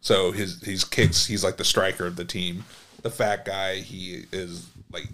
so 0.00 0.32
his 0.32 0.60
his 0.62 0.84
kicks. 0.84 1.26
He's 1.26 1.42
like 1.44 1.56
the 1.56 1.64
striker 1.64 2.06
of 2.06 2.16
the 2.16 2.24
team. 2.24 2.64
The 3.02 3.10
fat 3.10 3.44
guy, 3.44 3.76
he 3.76 4.24
is 4.32 4.68
like 4.92 5.06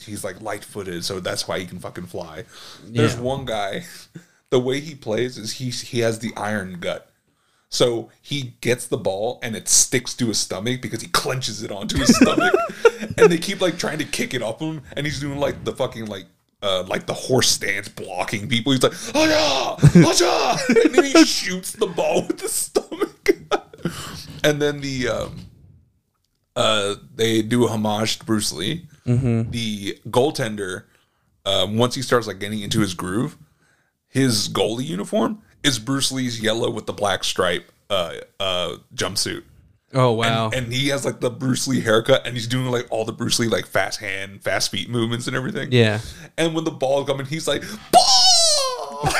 he's 0.00 0.24
like 0.24 0.40
light 0.42 0.64
footed, 0.64 1.04
so 1.04 1.20
that's 1.20 1.46
why 1.46 1.58
he 1.60 1.66
can 1.66 1.78
fucking 1.78 2.06
fly. 2.06 2.44
There's 2.84 3.14
Yeah. 3.14 3.20
one 3.20 3.44
guy, 3.44 3.84
the 4.50 4.58
way 4.60 4.80
he 4.80 4.94
plays 4.94 5.38
is 5.38 5.52
he 5.54 5.70
he 5.70 6.00
has 6.00 6.18
the 6.18 6.32
iron 6.36 6.78
gut. 6.80 7.09
So 7.70 8.10
he 8.20 8.54
gets 8.60 8.88
the 8.88 8.96
ball 8.96 9.38
and 9.42 9.54
it 9.54 9.68
sticks 9.68 10.12
to 10.14 10.26
his 10.26 10.38
stomach 10.38 10.82
because 10.82 11.00
he 11.00 11.08
clenches 11.08 11.62
it 11.62 11.70
onto 11.70 11.98
his 11.98 12.14
stomach, 12.16 12.52
and 13.16 13.30
they 13.30 13.38
keep 13.38 13.60
like 13.60 13.78
trying 13.78 13.98
to 13.98 14.04
kick 14.04 14.34
it 14.34 14.42
off 14.42 14.60
him, 14.60 14.82
and 14.96 15.06
he's 15.06 15.20
doing 15.20 15.38
like 15.38 15.64
the 15.64 15.72
fucking 15.72 16.06
like 16.06 16.26
uh 16.62 16.82
like 16.88 17.06
the 17.06 17.14
horse 17.14 17.48
stance 17.48 17.88
blocking 17.88 18.48
people. 18.48 18.72
He's 18.72 18.82
like, 18.82 18.92
oh 19.14 19.24
yeah, 19.24 20.02
oh 20.04 20.58
yeah, 20.68 20.82
and 20.82 20.94
then 20.94 21.04
he 21.04 21.24
shoots 21.24 21.72
the 21.72 21.86
ball 21.86 22.26
with 22.26 22.38
the 22.38 22.48
stomach, 22.48 23.30
and 24.44 24.60
then 24.60 24.80
the 24.80 25.08
um 25.08 25.36
uh 26.56 26.96
they 27.14 27.40
do 27.40 27.66
a 27.66 27.68
homage 27.68 28.18
to 28.18 28.24
Bruce 28.24 28.52
Lee. 28.52 28.86
The 29.50 29.98
goaltender, 30.08 30.84
um, 31.46 31.78
once 31.78 31.94
he 31.94 32.02
starts 32.02 32.26
like 32.26 32.40
getting 32.40 32.62
into 32.62 32.80
his 32.80 32.94
groove, 32.94 33.38
his 34.08 34.48
goalie 34.48 34.86
uniform 34.86 35.40
is 35.62 35.78
Bruce 35.78 36.10
Lee's 36.12 36.40
yellow 36.40 36.70
with 36.70 36.86
the 36.86 36.92
black 36.92 37.24
stripe 37.24 37.70
uh, 37.88 38.14
uh, 38.38 38.76
jumpsuit. 38.94 39.42
Oh 39.92 40.12
wow! 40.12 40.50
And 40.50 40.72
he 40.72 40.88
has 40.88 41.04
like 41.04 41.18
the 41.20 41.30
Bruce 41.30 41.66
Lee 41.66 41.80
haircut 41.80 42.24
and 42.24 42.36
he's 42.36 42.46
doing 42.46 42.66
like 42.66 42.86
all 42.90 43.04
the 43.04 43.12
Bruce 43.12 43.40
Lee 43.40 43.48
like 43.48 43.66
fast 43.66 43.98
hand, 43.98 44.42
fast 44.42 44.70
feet 44.70 44.88
movements 44.88 45.26
and 45.26 45.34
everything. 45.34 45.72
yeah, 45.72 45.98
And 46.38 46.54
when 46.54 46.62
the 46.62 46.70
ball 46.70 47.04
coming, 47.04 47.26
he's 47.26 47.48
like, 47.48 47.62
ball! 47.90 49.08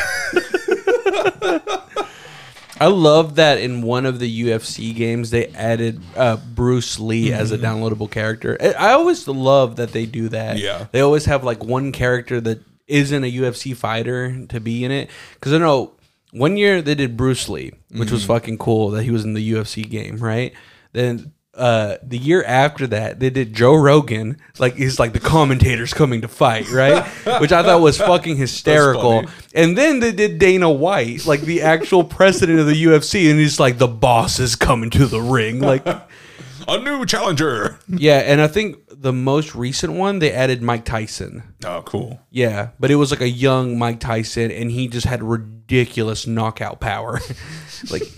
I 2.83 2.87
love 2.87 3.35
that 3.35 3.59
in 3.61 3.83
one 3.83 4.07
of 4.07 4.21
the 4.21 4.43
UFC 4.45 4.95
games 4.95 5.31
they 5.31 5.49
added 5.49 6.01
uh, 6.17 6.37
Bruce 6.37 6.99
Lee 6.99 7.31
as 7.33 7.53
a 7.53 7.59
downloadable 7.59 8.11
character. 8.11 8.57
I 8.61 8.73
I 8.73 8.93
always 8.93 9.29
love 9.29 9.77
that 9.77 9.93
they 9.93 10.07
do 10.07 10.31
that. 10.31 10.57
Yeah. 10.59 10.87
they 10.91 11.01
always 11.01 11.27
have 11.27 11.45
like 11.45 11.63
one 11.63 11.93
character 11.93 12.41
that 12.41 12.61
isn't 12.87 13.23
a 13.23 13.31
UFC 13.31 13.77
fighter 13.77 14.47
to 14.47 14.61
be 14.61 14.85
in 14.85 14.93
it. 14.93 15.11
Because 15.35 15.53
I 15.53 15.59
know 15.59 15.93
one 16.33 16.57
year 16.57 16.81
they 16.83 16.95
did 16.95 17.17
Bruce 17.17 17.49
Lee, 17.49 17.73
which 17.91 18.11
was 18.11 18.25
fucking 18.25 18.59
cool 18.59 18.91
that 18.91 19.03
he 19.05 19.11
was 19.11 19.25
in 19.25 19.35
the 19.35 19.53
UFC 19.53 19.89
game, 19.89 20.17
right? 20.19 20.53
Then 20.93 21.33
uh, 21.55 21.97
the 22.03 22.17
year 22.17 22.45
after 22.45 22.87
that, 22.87 23.19
they 23.19 23.29
did 23.31 23.53
Joe 23.53 23.75
Rogan, 23.75 24.39
like 24.59 24.77
he's 24.77 24.99
like 25.01 25.13
the 25.13 25.21
commentators 25.21 25.93
coming 25.93 26.21
to 26.21 26.29
fight, 26.29 26.71
right? 26.71 27.05
Which 27.41 27.53
I 27.53 27.63
thought 27.63 27.81
was 27.81 27.99
fucking 27.99 28.37
hysterical. 28.37 29.25
And 29.55 29.77
then 29.77 30.01
they 30.01 30.13
did 30.13 30.39
Dana 30.39 30.71
White, 30.71 31.27
like 31.27 31.41
the 31.41 31.63
actual 31.63 32.05
president 32.05 32.61
of 32.61 32.67
the 32.67 32.85
UFC, 32.85 33.29
and 33.31 33.39
he's 33.39 33.59
like, 33.59 33.79
the 33.79 33.89
boss 33.89 34.39
is 34.39 34.55
coming 34.57 34.91
to 34.91 35.07
the 35.07 35.21
ring. 35.21 35.61
Like, 35.61 35.87
A 36.69 36.79
new 36.79 37.05
challenger. 37.05 37.79
yeah. 37.89 38.19
And 38.19 38.41
I 38.41 38.47
think 38.47 38.77
the 39.01 39.13
most 39.13 39.55
recent 39.55 39.95
one, 39.95 40.19
they 40.19 40.31
added 40.31 40.63
Mike 40.63 40.85
Tyson. 40.85 41.43
Oh, 41.65 41.83
cool. 41.87 42.21
Yeah. 42.31 42.71
But 42.79 42.91
it 42.91 42.97
was 42.97 43.11
like 43.11 43.23
a 43.23 43.29
young 43.29 43.79
Mike 43.79 43.99
Tyson, 43.99 44.51
and 44.51 44.71
he 44.71 44.89
just 44.89 45.07
had 45.07 45.23
ridiculous 45.23 46.27
knockout 46.27 46.81
power. 46.81 47.19
like, 47.91 48.03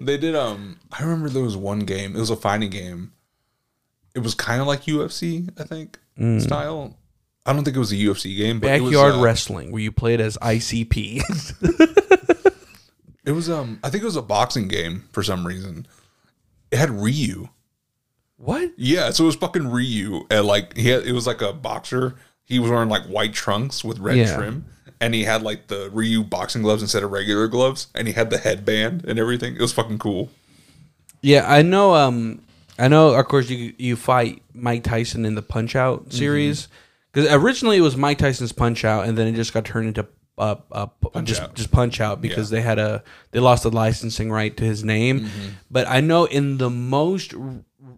They 0.00 0.18
did. 0.18 0.34
Um, 0.34 0.78
I 0.92 1.02
remember 1.02 1.28
there 1.28 1.42
was 1.42 1.56
one 1.56 1.80
game. 1.80 2.14
It 2.14 2.18
was 2.18 2.30
a 2.30 2.36
fighting 2.36 2.70
game. 2.70 3.12
It 4.14 4.18
was 4.18 4.34
kind 4.34 4.60
of 4.60 4.66
like 4.66 4.82
UFC, 4.82 5.48
I 5.58 5.64
think, 5.64 5.98
style. 6.40 6.98
I 7.46 7.52
don't 7.52 7.64
think 7.64 7.76
it 7.76 7.80
was 7.80 7.92
a 7.92 7.96
UFC 7.96 8.36
game, 8.36 8.60
but 8.60 8.68
backyard 8.68 8.92
it 8.92 8.96
was, 8.96 9.16
uh, 9.16 9.20
wrestling 9.22 9.72
where 9.72 9.82
you 9.82 9.92
played 9.92 10.20
as 10.20 10.36
ICP. 10.38 11.22
It 13.26 13.32
was 13.32 13.48
um, 13.48 13.80
I 13.82 13.88
think 13.88 14.02
it 14.02 14.06
was 14.06 14.16
a 14.16 14.22
boxing 14.22 14.68
game 14.68 15.04
for 15.12 15.22
some 15.22 15.46
reason. 15.46 15.86
It 16.70 16.76
had 16.76 16.90
Ryu. 16.90 17.48
What? 18.36 18.72
Yeah, 18.76 19.10
so 19.10 19.24
it 19.24 19.26
was 19.26 19.36
fucking 19.36 19.68
Ryu, 19.70 20.26
and 20.30 20.46
like 20.46 20.76
he 20.76 20.88
had, 20.88 21.04
it 21.06 21.12
was 21.12 21.26
like 21.26 21.40
a 21.42 21.52
boxer. 21.52 22.14
He 22.44 22.58
was 22.58 22.70
wearing 22.70 22.88
like 22.88 23.04
white 23.04 23.32
trunks 23.32 23.82
with 23.84 23.98
red 23.98 24.16
Yeah. 24.16 24.36
trim, 24.36 24.66
and 25.00 25.14
he 25.14 25.24
had 25.24 25.42
like 25.42 25.68
the 25.68 25.90
Ryu 25.92 26.22
boxing 26.24 26.62
gloves 26.62 26.82
instead 26.82 27.02
of 27.02 27.10
regular 27.12 27.48
gloves, 27.48 27.88
and 27.94 28.06
he 28.06 28.14
had 28.14 28.30
the 28.30 28.38
headband 28.38 29.04
and 29.06 29.18
everything. 29.18 29.54
It 29.54 29.60
was 29.60 29.72
fucking 29.72 29.98
cool. 29.98 30.30
Yeah, 31.22 31.50
I 31.50 31.62
know. 31.62 31.94
Um, 31.94 32.42
I 32.78 32.88
know. 32.88 33.14
Of 33.14 33.26
course, 33.28 33.48
you 33.48 33.72
you 33.78 33.96
fight 33.96 34.42
Mike 34.52 34.82
Tyson 34.84 35.24
in 35.24 35.34
the 35.36 35.42
Punch 35.42 35.74
Out 35.74 36.12
series 36.12 36.68
because 37.12 37.32
originally 37.32 37.78
it 37.78 37.82
was 37.82 37.96
Mike 37.96 38.18
Tyson's 38.18 38.52
Punch 38.52 38.84
Out, 38.84 39.06
and 39.06 39.16
then 39.16 39.26
it 39.28 39.32
just 39.36 39.54
got 39.54 39.64
turned 39.64 39.88
into 39.88 40.06
uh, 40.36 40.56
uh 40.70 40.86
just 41.22 41.40
Out. 41.40 41.54
just 41.54 41.70
Punch 41.70 42.00
Out 42.00 42.20
because 42.20 42.50
they 42.50 42.60
had 42.60 42.78
a 42.78 43.02
they 43.30 43.40
lost 43.40 43.62
the 43.62 43.70
licensing 43.70 44.30
right 44.30 44.54
to 44.56 44.64
his 44.64 44.84
name. 44.84 45.30
But 45.70 45.88
I 45.88 46.00
know 46.00 46.24
in 46.26 46.58
the 46.58 46.68
most 46.68 47.32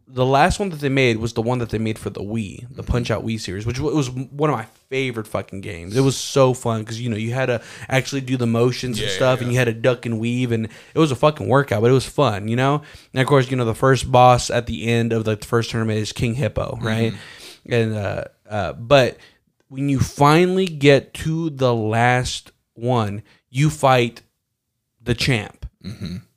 the 0.08 0.24
last 0.24 0.60
one 0.60 0.70
that 0.70 0.80
they 0.80 0.88
made 0.88 1.16
was 1.16 1.32
the 1.32 1.42
one 1.42 1.58
that 1.58 1.70
they 1.70 1.78
made 1.78 1.98
for 1.98 2.10
the 2.10 2.20
Wii, 2.20 2.66
the 2.74 2.82
Punch 2.84 3.10
Out 3.10 3.24
Wii 3.24 3.40
series, 3.40 3.66
which 3.66 3.80
was 3.80 4.08
one 4.08 4.50
of 4.50 4.56
my 4.56 4.66
favorite 4.88 5.26
fucking 5.26 5.62
games. 5.62 5.96
It 5.96 6.00
was 6.02 6.16
so 6.16 6.54
fun 6.54 6.82
because 6.82 7.00
you 7.00 7.10
know 7.10 7.16
you 7.16 7.32
had 7.34 7.46
to 7.46 7.60
actually 7.88 8.20
do 8.20 8.36
the 8.36 8.46
motions 8.46 8.98
and 9.00 9.08
Yeah, 9.08 9.14
stuff, 9.16 9.38
yeah. 9.40 9.44
and 9.44 9.52
you 9.52 9.58
had 9.58 9.64
to 9.64 9.72
duck 9.72 10.06
and 10.06 10.20
weave, 10.20 10.52
and 10.52 10.66
it 10.94 10.98
was 10.98 11.10
a 11.10 11.16
fucking 11.16 11.48
workout, 11.48 11.82
but 11.82 11.90
it 11.90 11.94
was 11.94 12.06
fun, 12.06 12.46
you 12.46 12.54
know. 12.56 12.82
And 13.12 13.20
of 13.20 13.26
course, 13.26 13.50
you 13.50 13.56
know 13.56 13.64
the 13.64 13.74
first 13.74 14.10
boss 14.12 14.48
at 14.48 14.66
the 14.66 14.86
end 14.86 15.12
of 15.12 15.24
the 15.24 15.36
first 15.36 15.70
tournament 15.70 15.98
is 15.98 16.12
King 16.12 16.34
Hippo, 16.34 16.78
right? 16.80 17.12
And 17.68 17.94
uh, 17.94 18.24
uh, 18.48 18.72
but 18.74 19.16
when 19.68 19.88
you 19.88 19.98
finally 19.98 20.66
get 20.66 21.14
to 21.14 21.50
the 21.50 21.74
last 21.74 22.52
one, 22.74 23.24
you 23.50 23.70
fight 23.70 24.22
the 25.02 25.14
champ, 25.14 25.66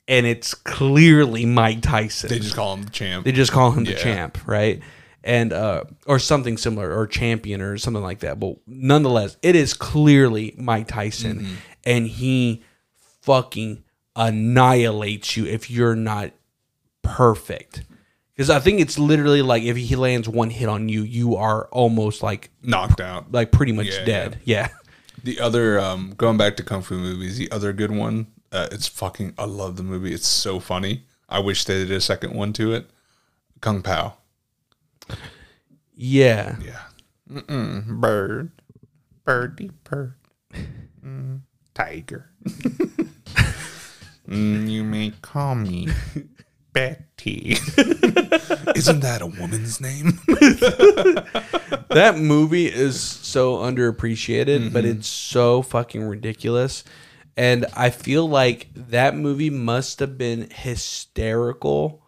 and 0.09 0.25
it's 0.25 0.53
clearly 0.53 1.45
Mike 1.45 1.81
Tyson. 1.81 2.27
They 2.29 2.39
just 2.39 2.55
call 2.55 2.73
him 2.73 2.83
the 2.83 2.89
champ. 2.89 3.23
They 3.23 3.31
just 3.31 3.51
call 3.53 3.71
him 3.71 3.85
the 3.85 3.91
Yeah. 3.91 3.97
champ, 3.97 4.37
right? 4.45 4.81
And 5.23 5.53
uh 5.53 5.83
or 6.05 6.17
something 6.19 6.57
similar 6.57 6.93
or 6.97 7.05
champion 7.07 7.61
or 7.61 7.77
something 7.77 8.01
like 8.03 8.19
that. 8.19 8.39
But 8.39 8.55
nonetheless, 8.67 9.37
it 9.41 9.55
is 9.55 9.73
clearly 9.73 10.55
Mike 10.57 10.87
Tyson 10.87 11.39
Mm-hmm. 11.39 11.53
and 11.85 12.07
he 12.07 12.63
fucking 13.21 13.83
annihilates 14.15 15.37
you 15.37 15.45
if 15.45 15.69
you're 15.69 15.95
not 15.95 16.31
perfect. 17.01 17.83
Cuz 18.37 18.49
I 18.49 18.59
think 18.59 18.79
it's 18.79 18.97
literally 18.97 19.41
like 19.41 19.63
if 19.63 19.75
he 19.77 19.95
lands 19.95 20.29
one 20.29 20.49
hit 20.49 20.69
on 20.69 20.87
you, 20.89 21.03
you 21.03 21.35
are 21.35 21.67
almost 21.71 22.23
like 22.23 22.49
knocked 22.63 23.01
out. 23.01 23.31
like 23.31 23.51
pretty 23.51 23.73
much 23.73 23.87
Yeah, 23.87 24.05
dead. 24.05 24.39
Yeah. 24.45 24.69
The 25.21 25.41
other, 25.41 25.77
um, 25.81 26.13
going 26.15 26.37
back 26.37 26.55
to 26.57 26.63
kung 26.63 26.81
fu 26.81 26.95
movies, 26.97 27.37
the 27.37 27.51
other 27.51 27.73
good 27.73 27.91
one, 27.91 28.27
uh, 28.51 28.67
it's 28.71 28.87
fucking. 28.87 29.33
I 29.37 29.45
love 29.45 29.75
the 29.77 29.83
movie. 29.83 30.13
It's 30.13 30.27
so 30.27 30.59
funny. 30.59 31.05
I 31.27 31.39
wish 31.39 31.65
they 31.65 31.85
did 31.85 31.91
a 31.91 32.01
second 32.01 32.33
one 32.33 32.53
to 32.53 32.73
it. 32.73 32.89
Kung 33.61 33.81
Pow. 33.81 34.15
Yeah. 35.95 36.55
Yeah. 36.63 36.81
Mm-mm. 37.29 37.99
Bird. 37.99 38.51
Birdie 39.25 39.71
bird. 39.83 40.15
Mm. 41.03 41.41
Tiger. 41.73 42.29
Mm, 44.29 44.69
you 44.69 44.83
may 44.83 45.11
call 45.23 45.55
me 45.55 45.87
Betty. 46.73 47.53
Isn't 48.75 48.99
that 48.99 49.21
a 49.21 49.25
woman's 49.25 49.81
name? 49.81 50.19
that 51.89 52.13
movie 52.17 52.67
is 52.67 53.01
so 53.01 53.57
underappreciated, 53.57 54.71
but 54.71 54.85
it's 54.85 55.07
so 55.07 55.63
fucking 55.63 56.03
ridiculous. 56.03 56.83
And 57.39 57.67
I 57.73 57.89
feel 57.89 58.27
like 58.27 58.67
that 58.75 59.15
movie 59.15 59.49
must 59.49 60.01
have 60.01 60.17
been 60.17 60.49
hysterical 60.49 62.03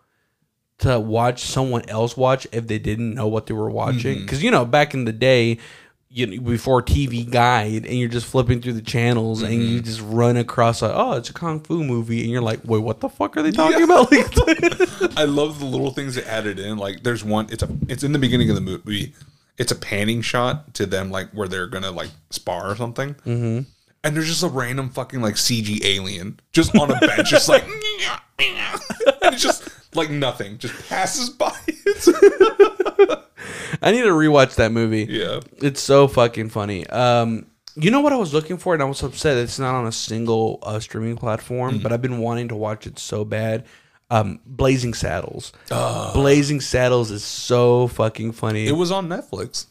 to 0.80 1.00
watch 1.00 1.44
someone 1.44 1.88
else 1.88 2.18
watch 2.18 2.46
if 2.52 2.68
they 2.68 2.80
didn't 2.80 3.14
know 3.14 3.28
what 3.28 3.46
they 3.46 3.54
were 3.54 3.70
watching. 3.70 4.20
Because, 4.24 4.44
you 4.44 4.52
know, 4.52 4.66
back 4.66 4.94
in 4.94 5.06
the 5.06 5.14
day, 5.14 5.58
you 6.10 6.28
know, 6.28 6.42
before 6.42 6.82
TV 6.82 7.30
Guide, 7.32 7.86
and 7.86 7.98
you're 7.98 8.10
just 8.10 8.26
flipping 8.26 8.62
through 8.62 8.74
the 8.74 8.82
channels 8.82 9.42
and 9.42 9.54
you 9.54 9.80
just 9.80 10.02
run 10.02 10.36
across, 10.36 10.82
like, 10.82 10.92
oh, 10.94 11.14
it's 11.14 11.30
a 11.30 11.34
Kung 11.34 11.62
Fu 11.62 11.82
movie. 11.82 12.24
And 12.24 12.30
you're 12.30 12.42
like, 12.42 12.60
wait, 12.66 12.80
what 12.80 13.00
the 13.00 13.08
fuck 13.08 13.38
are 13.38 13.42
they 13.42 13.52
talking 13.52 13.84
about? 13.84 14.12
Like, 14.12 14.38
I 15.18 15.24
love 15.24 15.60
the 15.60 15.66
little 15.66 15.92
things 15.92 16.16
they 16.16 16.26
added 16.26 16.60
in. 16.60 16.78
Like 16.78 17.04
there's 17.04 17.24
one. 17.24 17.48
It's 17.50 17.64
a. 17.64 17.70
It's 17.88 18.04
in 18.04 18.12
the 18.12 18.20
beginning 18.20 18.50
of 18.50 18.56
the 18.56 18.62
movie. 18.62 19.14
It's 19.58 19.72
a 19.72 19.76
panning 19.76 20.22
shot 20.22 20.74
to 20.74 20.86
them, 20.86 21.10
like 21.10 21.30
where 21.32 21.48
they're 21.48 21.68
gonna 21.68 21.92
like 21.92 22.10
spar 22.32 22.70
or 22.70 22.76
something. 22.76 23.14
Mm-hmm. 23.26 23.62
And 24.04 24.16
there's 24.16 24.28
just 24.28 24.42
a 24.44 24.48
random 24.48 24.90
fucking 24.90 25.22
like 25.22 25.36
CG 25.36 25.84
alien 25.86 26.40
just 26.54 26.76
on 26.76 26.90
a 26.90 27.00
bench, 27.00 27.30
just 27.30 27.48
like, 27.48 27.64
and 28.40 29.34
it's 29.34 29.42
just 29.44 29.70
like 29.96 30.10
nothing, 30.10 30.58
just 30.58 30.90
passes 30.90 31.30
by. 31.30 31.56
It's, 31.68 32.08
I 33.82 33.92
need 33.92 34.02
to 34.02 34.10
rewatch 34.10 34.56
that 34.56 34.72
movie. 34.72 35.08
yeah. 35.10 35.40
It's 35.58 35.82
so 35.82 36.08
fucking 36.08 36.50
funny. 36.50 36.88
Um, 36.88 37.46
you 37.76 37.90
know 37.92 38.02
what 38.02 38.12
I 38.14 38.18
was 38.18 38.34
looking 38.34 38.58
for, 38.58 38.74
and 38.74 38.82
I 38.84 38.86
was 38.86 39.02
upset 39.04 39.38
it's 39.38 39.60
not 39.60 39.76
on 39.76 39.88
a 39.88 39.92
single 39.92 40.60
uh, 40.64 40.80
streaming 40.80 41.16
platform, 41.16 41.76
Mm-hmm. 41.76 41.84
but 41.84 41.94
I've 41.94 42.02
been 42.02 42.20
wanting 42.20 42.48
to 42.50 42.56
watch 42.56 42.86
it 42.88 43.00
so 43.00 43.24
bad. 43.24 43.66
Um, 44.10 44.40
Blazing 44.46 44.94
Saddles. 44.94 45.54
Ah. 45.72 46.12
Blazing 46.14 46.60
Saddles 46.60 47.12
is 47.12 47.24
so 47.24 47.88
fucking 47.88 48.34
funny. 48.34 48.68
It 48.68 48.74
was 48.74 48.92
on 48.92 49.08
Netflix. 49.08 49.68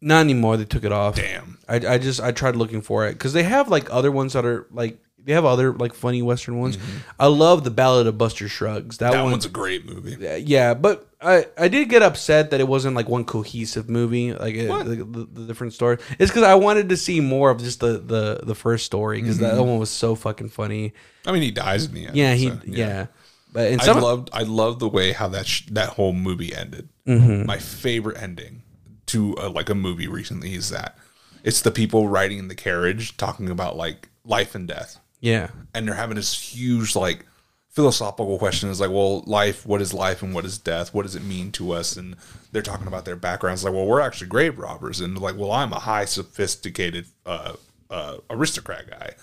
Not 0.00 0.20
anymore. 0.20 0.56
They 0.56 0.64
took 0.64 0.84
it 0.84 0.92
off. 0.92 1.16
Damn. 1.16 1.58
I, 1.68 1.76
I 1.76 1.98
just 1.98 2.20
I 2.20 2.32
tried 2.32 2.54
looking 2.56 2.82
for 2.82 3.06
it 3.06 3.12
because 3.14 3.32
they 3.32 3.42
have 3.42 3.68
like 3.68 3.88
other 3.90 4.12
ones 4.12 4.34
that 4.34 4.44
are 4.44 4.66
like 4.70 4.98
they 5.24 5.32
have 5.32 5.44
other 5.44 5.72
like 5.72 5.92
funny 5.94 6.22
Western 6.22 6.60
ones. 6.60 6.78
I 7.18 7.26
love 7.26 7.64
the 7.64 7.70
Ballad 7.72 8.06
of 8.06 8.16
Buster 8.16 8.48
Scruggs. 8.48 8.98
That, 8.98 9.06
Mm-hmm. 9.06 9.16
That 9.16 9.22
one, 9.24 9.32
one's 9.32 9.46
a 9.46 9.48
great 9.48 9.84
movie. 9.84 10.16
yeah, 10.44 10.74
but 10.74 11.08
I 11.20 11.46
I 11.58 11.66
did 11.68 11.88
get 11.88 12.02
upset 12.02 12.50
that 12.50 12.60
it 12.60 12.68
wasn't 12.68 12.94
like 12.94 13.08
one 13.08 13.24
cohesive 13.24 13.88
movie, 13.90 14.32
like 14.32 14.54
What? 14.68 14.86
the, 14.86 14.96
the, 14.96 15.28
the 15.32 15.46
different 15.46 15.72
story. 15.72 15.98
It's 16.20 16.30
because 16.30 16.44
I 16.44 16.54
wanted 16.54 16.90
to 16.90 16.96
see 16.96 17.20
more 17.20 17.50
of 17.50 17.58
just 17.58 17.80
the 17.80 17.98
the, 17.98 18.40
the 18.44 18.54
first 18.54 18.86
story 18.86 19.20
because 19.20 19.38
that 19.38 19.56
one 19.58 19.78
was 19.78 19.90
so 19.90 20.14
fucking 20.14 20.50
funny. 20.50 20.92
I 21.26 21.32
mean, 21.32 21.42
he 21.42 21.50
dies 21.50 21.86
in 21.86 21.94
the 21.94 22.06
end. 22.06 22.16
Yeah, 22.16 22.34
he 22.34 22.50
so, 22.50 22.60
yeah. 22.66 23.06
but 23.52 23.88
I 23.88 23.98
loved 23.98 24.30
I 24.32 24.42
loved 24.42 24.78
the 24.78 24.88
way 24.88 25.10
how 25.10 25.26
that 25.28 25.46
sh- 25.48 25.66
that 25.72 25.88
whole 25.88 26.12
movie 26.12 26.54
ended. 26.54 26.88
Mm-hmm. 27.08 27.46
My 27.46 27.58
favorite 27.58 28.22
ending 28.22 28.62
to 29.06 29.34
a, 29.38 29.48
like 29.48 29.68
a 29.68 29.74
movie 29.74 30.08
recently 30.08 30.54
is 30.54 30.70
that 30.70 30.96
it's 31.44 31.62
the 31.62 31.70
people 31.70 32.08
riding 32.08 32.38
in 32.38 32.48
the 32.48 32.54
carriage 32.54 33.16
talking 33.16 33.50
about 33.50 33.76
like 33.76 34.08
life 34.24 34.54
and 34.54 34.68
death, 34.68 34.98
yeah 35.20 35.48
and 35.74 35.86
they're 35.86 35.94
having 35.94 36.16
this 36.16 36.54
huge 36.54 36.96
like 36.96 37.26
philosophical 37.70 38.38
question. 38.38 38.70
Is 38.70 38.80
like, 38.80 38.90
well, 38.90 39.20
life. 39.26 39.66
What 39.66 39.82
is 39.82 39.92
life 39.92 40.22
and 40.22 40.34
what 40.34 40.44
is 40.44 40.58
death? 40.58 40.94
What 40.94 41.02
does 41.02 41.14
it 41.14 41.22
mean 41.22 41.52
to 41.52 41.72
us? 41.72 41.96
And 41.96 42.16
they're 42.50 42.62
talking 42.62 42.86
about 42.86 43.04
their 43.04 43.16
backgrounds. 43.16 43.64
Like, 43.64 43.74
well, 43.74 43.86
we're 43.86 44.00
actually 44.00 44.28
grave 44.28 44.58
robbers, 44.58 45.00
and 45.00 45.18
like, 45.18 45.36
well, 45.36 45.52
I'm 45.52 45.72
a 45.72 45.80
high 45.80 46.06
sophisticated 46.06 47.06
uh, 47.26 47.54
uh, 47.90 48.18
aristocrat 48.30 48.90
guy. 48.90 49.14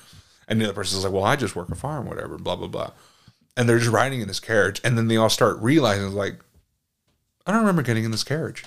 And 0.48 0.62
the 0.62 0.66
other 0.66 0.74
person's 0.74 1.04
like, 1.04 1.14
well, 1.14 1.24
I 1.24 1.36
just 1.36 1.56
work 1.56 1.70
a 1.72 1.76
farm, 1.76 2.06
whatever, 2.06 2.38
blah 2.38 2.56
blah 2.56 2.68
blah 2.68 2.92
and 3.56 3.68
they're 3.68 3.80
just 3.80 3.92
riding 3.92 4.22
in 4.22 4.28
this 4.28 4.40
carriage 4.40 4.82
and 4.84 4.98
then 4.98 5.08
they 5.08 5.18
all 5.18 5.30
start 5.30 5.58
realizing 5.60 6.12
like 6.12 6.40
i 7.46 7.52
don't 7.52 7.62
remember 7.62 7.82
getting 7.82 8.04
in 8.04 8.12
this 8.12 8.24
carriage 8.24 8.64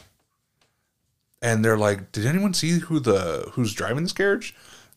and 1.47 1.65
they're 1.65 1.79
like 1.79 2.11
did 2.11 2.27
anyone 2.27 2.53
see 2.53 2.81
who 2.81 2.99
the 2.99 3.49
who's 3.53 3.73
driving 3.73 4.03
this 4.03 4.13
carriage? 4.13 4.55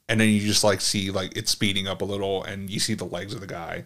And 0.10 0.20
then 0.20 0.30
you 0.30 0.40
just 0.40 0.64
like 0.64 0.82
see 0.82 1.12
like 1.12 1.38
it's 1.38 1.52
speeding 1.52 1.88
up 1.88 2.02
a 2.02 2.06
little 2.06 2.44
and 2.44 2.72
you 2.72 2.80
see 2.80 2.96
the 2.96 3.06
legs 3.06 3.36
of 3.36 3.40
the 3.40 3.48
guy. 3.48 3.86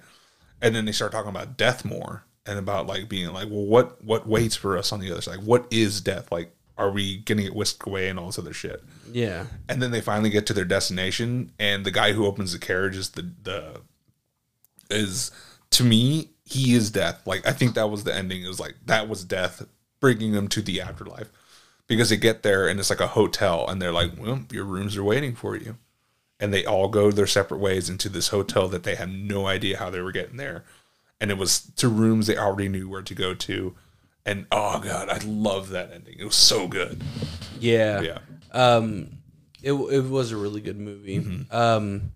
And 0.62 0.74
then 0.74 0.86
they 0.86 0.94
start 0.94 1.12
talking 1.12 1.30
about 1.30 1.58
death 1.58 1.84
more 1.84 2.24
and 2.46 2.58
about 2.58 2.88
like 2.88 3.10
being 3.10 3.32
like 3.34 3.50
well 3.50 3.66
what 3.66 4.02
what 4.04 4.28
waits 4.28 4.56
for 4.56 4.78
us 4.78 4.94
on 4.94 5.02
the 5.02 5.12
other 5.12 5.22
side? 5.22 5.44
What 5.44 5.68
is 5.72 6.00
death? 6.00 6.32
Like 6.32 6.56
are 6.78 6.90
we 6.90 7.18
getting 7.18 7.46
it 7.46 7.54
whisked 7.54 7.86
away 7.86 8.08
and 8.08 8.18
all 8.18 8.28
this 8.28 8.40
other 8.40 8.54
shit? 8.54 8.82
Yeah. 9.12 9.48
And 9.68 9.82
then 9.82 9.92
they 9.92 10.02
finally 10.02 10.30
get 10.30 10.46
to 10.48 10.54
their 10.54 10.64
destination 10.64 11.52
and 11.60 11.86
the 11.86 11.92
guy 11.92 12.14
who 12.14 12.26
opens 12.26 12.54
the 12.54 12.60
carriage 12.60 12.96
is 12.96 13.10
the 13.10 13.30
the 13.44 13.82
is 14.90 15.32
to 15.72 15.84
me 15.84 16.30
he 16.46 16.76
is 16.76 16.90
death. 16.92 17.28
Like 17.28 17.46
i 17.46 17.52
think 17.52 17.76
that 17.76 17.90
was 17.90 18.06
the 18.06 18.16
ending. 18.16 18.42
It 18.42 18.48
was 18.48 18.62
like 18.62 18.76
that 18.86 19.10
was 19.10 19.26
death 19.26 19.68
bringing 20.00 20.32
them 20.32 20.48
to 20.48 20.62
the 20.62 20.80
afterlife 20.80 21.30
because 21.88 22.10
they 22.10 22.18
get 22.18 22.44
there 22.44 22.68
and 22.68 22.80
it's 22.80 22.90
like 22.90 23.00
a 23.00 23.08
hotel 23.08 23.68
and 23.68 23.82
they're 23.82 23.92
like 23.92 24.12
well 24.18 24.42
your 24.52 24.66
rooms 24.66 24.98
are 24.98 25.04
waiting 25.04 25.36
for 25.36 25.56
you. 25.56 25.78
And 26.40 26.54
they 26.54 26.66
all 26.66 26.90
go 26.90 27.12
their 27.12 27.28
separate 27.28 27.60
ways 27.60 27.90
into 27.90 28.10
this 28.10 28.30
hotel 28.30 28.68
that 28.68 28.84
they 28.84 28.96
had 28.96 29.10
no 29.10 29.48
idea 29.48 29.78
how 29.78 29.90
they 29.90 30.02
were 30.02 30.12
getting 30.12 30.36
there. 30.36 30.66
And 31.22 31.32
it 31.32 31.38
was 31.38 31.72
to 31.78 31.88
rooms 31.88 32.28
they 32.28 32.38
already 32.38 32.68
knew 32.68 32.90
where 32.90 33.02
to 33.02 33.16
go 33.16 33.34
to. 33.34 33.76
And 34.26 34.46
oh 34.52 34.80
god 34.80 35.10
i 35.10 35.20
love 35.26 35.70
that 35.70 35.92
ending. 35.94 36.16
It 36.20 36.26
was 36.26 36.36
so 36.36 36.68
good. 36.68 37.02
Yeah. 37.60 38.02
Yeah. 38.02 38.20
Um 38.52 39.10
it, 39.62 39.74
it 39.74 40.06
was 40.06 40.32
a 40.32 40.38
really 40.38 40.62
good 40.62 40.80
movie. 40.80 41.20
Mm-hmm. 41.20 41.56
um 41.56 42.14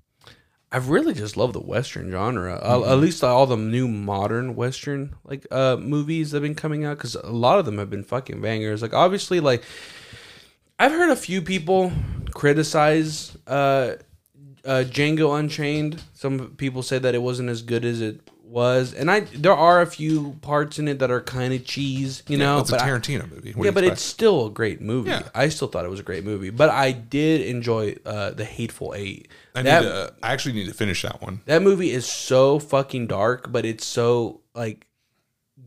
i 0.71 0.77
really 0.77 1.13
just 1.13 1.37
love 1.37 1.53
the 1.53 1.59
western 1.61 2.11
genre. 2.11 2.55
Uh, 2.55 2.77
Mm-hmm. 2.79 2.91
at 2.91 2.97
least 2.99 3.23
all 3.23 3.45
the 3.45 3.55
new 3.57 3.87
modern 3.87 4.55
western 4.55 5.15
like 5.23 5.45
uh 5.51 5.77
movies 5.77 6.31
that 6.31 6.37
have 6.37 6.43
been 6.43 6.55
coming 6.55 6.83
out 6.85 6.97
because 6.97 7.15
a 7.15 7.31
lot 7.31 7.57
of 7.59 7.65
them 7.65 7.77
have 7.77 7.89
been 7.89 8.03
fucking 8.03 8.41
bangers. 8.41 8.81
Like 8.81 8.93
obviously 8.93 9.39
like 9.39 9.63
i've 10.79 10.91
heard 10.91 11.09
a 11.09 11.15
few 11.15 11.41
people 11.41 11.91
criticize 12.31 13.37
uh 13.47 13.95
uh 14.65 14.83
django 14.85 15.39
unchained. 15.39 16.03
Some 16.13 16.55
people 16.57 16.83
say 16.83 16.99
that 16.99 17.15
it 17.15 17.21
wasn't 17.21 17.49
as 17.49 17.61
good 17.61 17.85
as 17.85 18.01
it 18.01 18.19
was 18.47 18.93
and 18.93 19.11
i 19.11 19.19
there 19.19 19.53
are 19.53 19.81
a 19.81 19.85
few 19.85 20.31
parts 20.41 20.79
in 20.79 20.87
it 20.87 20.99
that 20.99 21.11
are 21.11 21.19
kind 21.21 21.53
of 21.53 21.65
cheese 21.65 22.23
you 22.29 22.37
know 22.37 22.59
it's 22.59 22.69
a 22.69 22.73
but 22.73 22.81
I- 22.81 22.87
tarantino 22.89 23.29
movie 23.29 23.51
What 23.51 23.65
yeah, 23.65 23.71
but 23.71 23.83
expect? 23.83 23.97
it's 23.97 24.01
still 24.03 24.45
a 24.47 24.49
great 24.49 24.79
movie. 24.81 25.09
Yeah. 25.09 25.23
I 25.35 25.49
still 25.49 25.67
thought 25.67 25.83
it 25.83 25.89
was 25.91 25.99
a 25.99 26.03
great 26.03 26.23
movie, 26.23 26.49
but 26.49 26.69
I 26.69 26.91
did 26.93 27.41
enjoy 27.41 27.97
uh, 28.05 28.31
the 28.31 28.45
Hateful 28.45 28.93
Eight. 28.95 29.27
I 29.53 29.61
that 29.63 29.81
need 29.83 29.89
to. 29.89 30.13
I 30.23 30.31
actually 30.31 30.53
need 30.55 30.67
to 30.67 30.73
finish 30.73 31.01
that 31.01 31.21
one. 31.21 31.41
that 31.45 31.61
movie 31.61 31.91
is 31.91 32.05
so 32.05 32.57
fucking 32.59 33.07
dark, 33.07 33.51
but 33.51 33.65
it's 33.65 33.85
so 33.85 34.39
like 34.55 34.87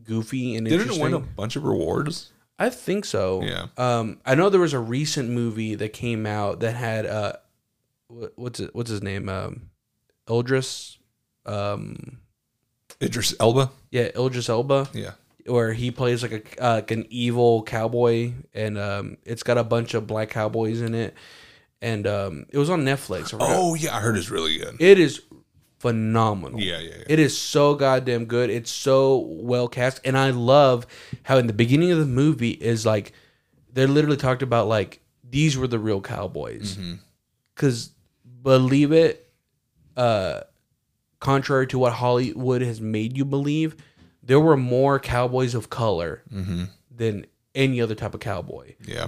goofy 0.03 0.55
and 0.55 0.65
Didn't 0.67 0.91
it 0.91 0.99
win 1.01 1.13
a 1.13 1.19
bunch 1.19 1.55
of 1.55 1.63
rewards? 1.63 2.31
I 2.57 2.69
think 2.69 3.05
so. 3.05 3.41
Yeah. 3.43 3.67
Um, 3.77 4.19
I 4.25 4.33
know 4.35 4.49
there 4.49 4.59
was 4.61 4.73
a 4.73 4.79
recent 4.79 5.29
movie 5.29 5.75
that 5.75 5.93
came 5.93 6.25
out 6.25 6.59
that 6.61 6.73
had 6.75 7.05
uh, 7.05 7.33
what's 8.35 8.59
it? 8.59 8.73
What's 8.73 8.89
his 8.89 9.03
name? 9.03 9.29
Um, 9.29 9.69
Ildris. 10.27 10.97
Um, 11.45 12.19
Idris 13.01 13.33
Elba. 13.39 13.71
yeah, 13.91 14.09
Ildris 14.11 14.49
Elba. 14.49 14.89
Yeah. 14.93 15.11
where 15.45 15.73
he 15.73 15.89
plays 15.91 16.21
like 16.21 16.31
a 16.59 16.63
uh, 16.63 16.73
like 16.75 16.91
an 16.91 17.05
evil 17.09 17.63
cowboy, 17.63 18.33
and 18.53 18.77
um, 18.77 19.17
it's 19.25 19.43
got 19.43 19.57
a 19.57 19.63
bunch 19.63 19.93
of 19.93 20.05
black 20.07 20.29
cowboys 20.29 20.81
in 20.81 20.93
it, 20.93 21.15
and 21.81 22.05
um, 22.07 22.45
it 22.49 22.57
was 22.57 22.69
on 22.69 22.83
Netflix. 22.85 23.35
Oh 23.39 23.73
yeah, 23.75 23.95
I 23.95 23.99
heard 24.01 24.17
it's 24.17 24.29
really 24.29 24.57
good. 24.59 24.77
It 24.79 24.99
is 24.99 25.21
phenomenal. 25.79 26.59
Yeah, 26.59 26.77
yeah, 26.79 26.89
yeah. 26.99 27.03
It 27.09 27.19
is 27.19 27.35
so 27.37 27.73
goddamn 27.75 28.25
good. 28.25 28.49
It's 28.51 28.69
so 28.71 29.17
well 29.17 29.67
cast, 29.67 29.99
and 30.05 30.17
I 30.17 30.29
love 30.29 30.85
how 31.23 31.37
in 31.37 31.47
the 31.47 31.53
beginning 31.53 31.91
of 31.91 31.97
the 31.99 32.05
movie 32.05 32.51
is 32.51 32.85
like 32.85 33.13
they 33.73 33.85
literally 33.87 34.17
talked 34.17 34.43
about 34.43 34.67
like 34.67 34.99
these 35.27 35.57
were 35.57 35.67
the 35.67 35.79
real 35.79 36.01
cowboys, 36.01 36.75
Mm-hmm. 36.77 36.93
because 37.55 37.89
believe 38.43 38.91
it, 38.91 39.27
uh, 39.97 40.41
contrary 41.21 41.65
to 41.67 41.79
what 41.79 41.93
Hollywood 41.93 42.61
has 42.61 42.81
made 42.81 43.15
you 43.17 43.23
believe, 43.23 43.77
there 44.21 44.39
were 44.39 44.57
more 44.57 44.99
cowboys 44.99 45.55
of 45.55 45.69
color 45.69 46.21
Mm-hmm. 46.31 46.65
than 46.93 47.25
any 47.55 47.79
other 47.81 47.95
type 47.95 48.13
of 48.13 48.19
cowboy 48.19 48.75
Yeah. 48.85 49.07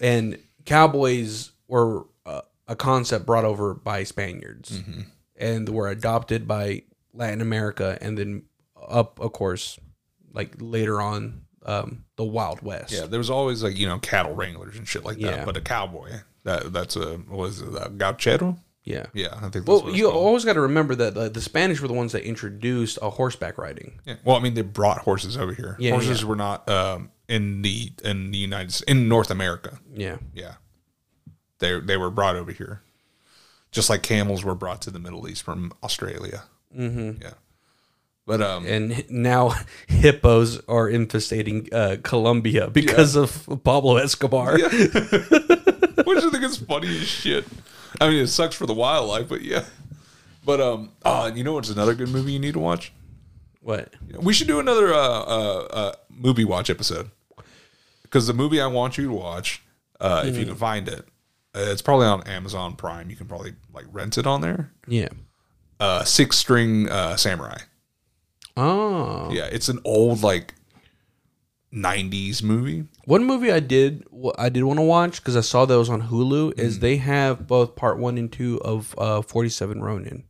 and 0.00 0.38
cowboys 0.64 1.52
were 1.66 2.06
uh, 2.26 2.42
a 2.66 2.76
concept 2.76 3.26
brought 3.26 3.44
over 3.44 3.74
by 3.74 4.04
Spaniards 4.04 4.70
Mm-hmm. 4.80 5.00
and 5.36 5.68
were 5.68 5.88
adopted 5.88 6.46
by 6.46 6.82
Latin 7.14 7.40
America 7.40 7.98
and 8.00 8.16
then 8.18 8.42
up 8.88 9.18
of 9.20 9.32
course 9.32 9.78
like 10.32 10.52
later 10.58 11.00
on 11.00 11.42
um, 11.66 12.04
the 12.16 12.24
Wild 12.24 12.62
West. 12.62 12.92
Yeah. 12.92 13.06
There 13.06 13.18
was 13.18 13.28
always 13.30 13.62
like 13.62 13.76
you 13.76 13.86
know 13.86 13.98
cattle 13.98 14.34
wranglers 14.34 14.76
and 14.78 14.86
shit 14.88 15.04
like 15.04 15.18
that, 15.18 15.38
Yeah. 15.38 15.44
but 15.44 15.56
a 15.56 15.60
cowboy 15.60 16.10
That 16.44 16.72
that's 16.72 16.96
a 16.96 17.20
was 17.28 17.60
it? 17.60 17.74
Uh, 17.74 17.88
gauchero? 17.88 18.58
Yeah. 18.88 19.06
Yeah, 19.12 19.38
I 19.40 19.48
think. 19.50 19.66
Well, 19.66 19.90
you 19.90 20.10
always 20.10 20.44
got 20.44 20.54
to 20.54 20.60
remember 20.62 20.94
that 20.94 21.16
uh, 21.16 21.28
the 21.28 21.40
Spanish 21.40 21.80
were 21.80 21.88
the 21.88 21.94
ones 21.94 22.12
that 22.12 22.24
introduced 22.24 22.98
a 23.02 23.10
horseback 23.10 23.58
riding. 23.58 24.00
Yeah. 24.06 24.16
Well, 24.24 24.36
I 24.36 24.40
mean, 24.40 24.54
they 24.54 24.62
brought 24.62 24.98
horses 24.98 25.36
over 25.36 25.52
here. 25.52 25.76
Yeah, 25.78 25.92
horses 25.92 26.22
yeah. 26.22 26.28
were 26.28 26.36
not 26.36 26.68
um, 26.68 27.10
in 27.28 27.62
the 27.62 27.92
in 28.04 28.30
the 28.30 28.38
United 28.38 28.70
S- 28.70 28.80
in 28.82 29.08
North 29.08 29.30
America. 29.30 29.78
Yeah. 29.94 30.18
Yeah, 30.34 30.54
they 31.58 31.78
they 31.80 31.96
were 31.96 32.10
brought 32.10 32.36
over 32.36 32.50
here, 32.52 32.82
just 33.70 33.90
like 33.90 34.02
camels 34.02 34.44
were 34.44 34.54
brought 34.54 34.80
to 34.82 34.90
the 34.90 34.98
Middle 34.98 35.28
East 35.28 35.42
from 35.42 35.72
Australia. 35.82 36.44
Mm-hmm. 36.76 37.22
Yeah, 37.22 37.34
but 38.26 38.40
um, 38.42 38.66
And 38.66 39.04
now 39.10 39.54
hippos 39.88 40.58
are 40.66 40.88
infestating 40.88 41.72
uh, 41.72 41.96
Colombia 42.02 42.68
because 42.70 43.16
of 43.16 43.46
Pablo 43.64 43.96
Escobar. 43.96 44.58
which 46.08 46.24
I 46.24 46.30
think 46.30 46.44
is 46.44 46.56
funny 46.58 46.88
as 46.88 47.06
shit. 47.06 47.44
I 48.00 48.08
mean, 48.08 48.22
it 48.22 48.28
sucks 48.28 48.54
for 48.54 48.66
the 48.66 48.74
wildlife, 48.74 49.28
but 49.28 49.42
yeah. 49.42 49.64
But 50.44 50.60
um, 50.60 50.92
oh, 51.04 51.26
you 51.26 51.44
know 51.44 51.54
what's 51.54 51.68
another 51.68 51.94
good 51.94 52.08
movie 52.08 52.32
you 52.32 52.38
need 52.38 52.54
to 52.54 52.60
watch? 52.60 52.92
What? 53.60 53.92
We 54.18 54.32
should 54.32 54.46
do 54.46 54.60
another 54.60 54.94
uh, 54.94 54.98
uh, 54.98 55.68
uh, 55.70 55.92
movie 56.08 56.44
watch 56.44 56.70
episode 56.70 57.10
because 58.02 58.26
the 58.26 58.32
movie 58.32 58.60
I 58.60 58.66
want 58.66 58.96
you 58.96 59.08
to 59.08 59.12
watch, 59.12 59.62
uh, 60.00 60.24
if 60.26 60.36
you 60.38 60.46
can 60.46 60.54
find 60.54 60.88
it, 60.88 61.06
uh, 61.54 61.60
it's 61.66 61.82
probably 61.82 62.06
on 62.06 62.22
Amazon 62.22 62.76
Prime. 62.76 63.10
You 63.10 63.16
can 63.16 63.26
probably 63.26 63.54
like 63.74 63.84
rent 63.92 64.16
it 64.16 64.26
on 64.26 64.40
there. 64.40 64.70
Yeah. 64.86 65.08
Uh, 65.80 66.04
Six 66.04 66.38
String 66.38 66.88
uh, 66.88 67.16
Samurai. 67.16 67.58
Oh. 68.56 69.30
Yeah, 69.32 69.48
it's 69.52 69.68
an 69.68 69.80
old 69.84 70.22
like 70.22 70.54
'90s 71.72 72.42
movie. 72.42 72.86
One 73.08 73.24
movie 73.24 73.50
I 73.50 73.60
did 73.60 74.04
I 74.36 74.50
did 74.50 74.64
want 74.64 74.78
to 74.78 74.82
watch 74.84 75.16
because 75.22 75.34
I 75.36 75.40
saw 75.40 75.64
those 75.64 75.88
on 75.88 76.02
Hulu 76.08 76.52
Mm. 76.52 76.58
is 76.58 76.78
they 76.80 76.96
have 76.98 77.46
both 77.46 77.74
part 77.74 77.98
one 77.98 78.18
and 78.18 78.30
two 78.30 78.60
of 78.62 78.94
uh, 78.98 79.22
Forty 79.22 79.48
Seven 79.48 79.80
Ronin. 79.82 80.24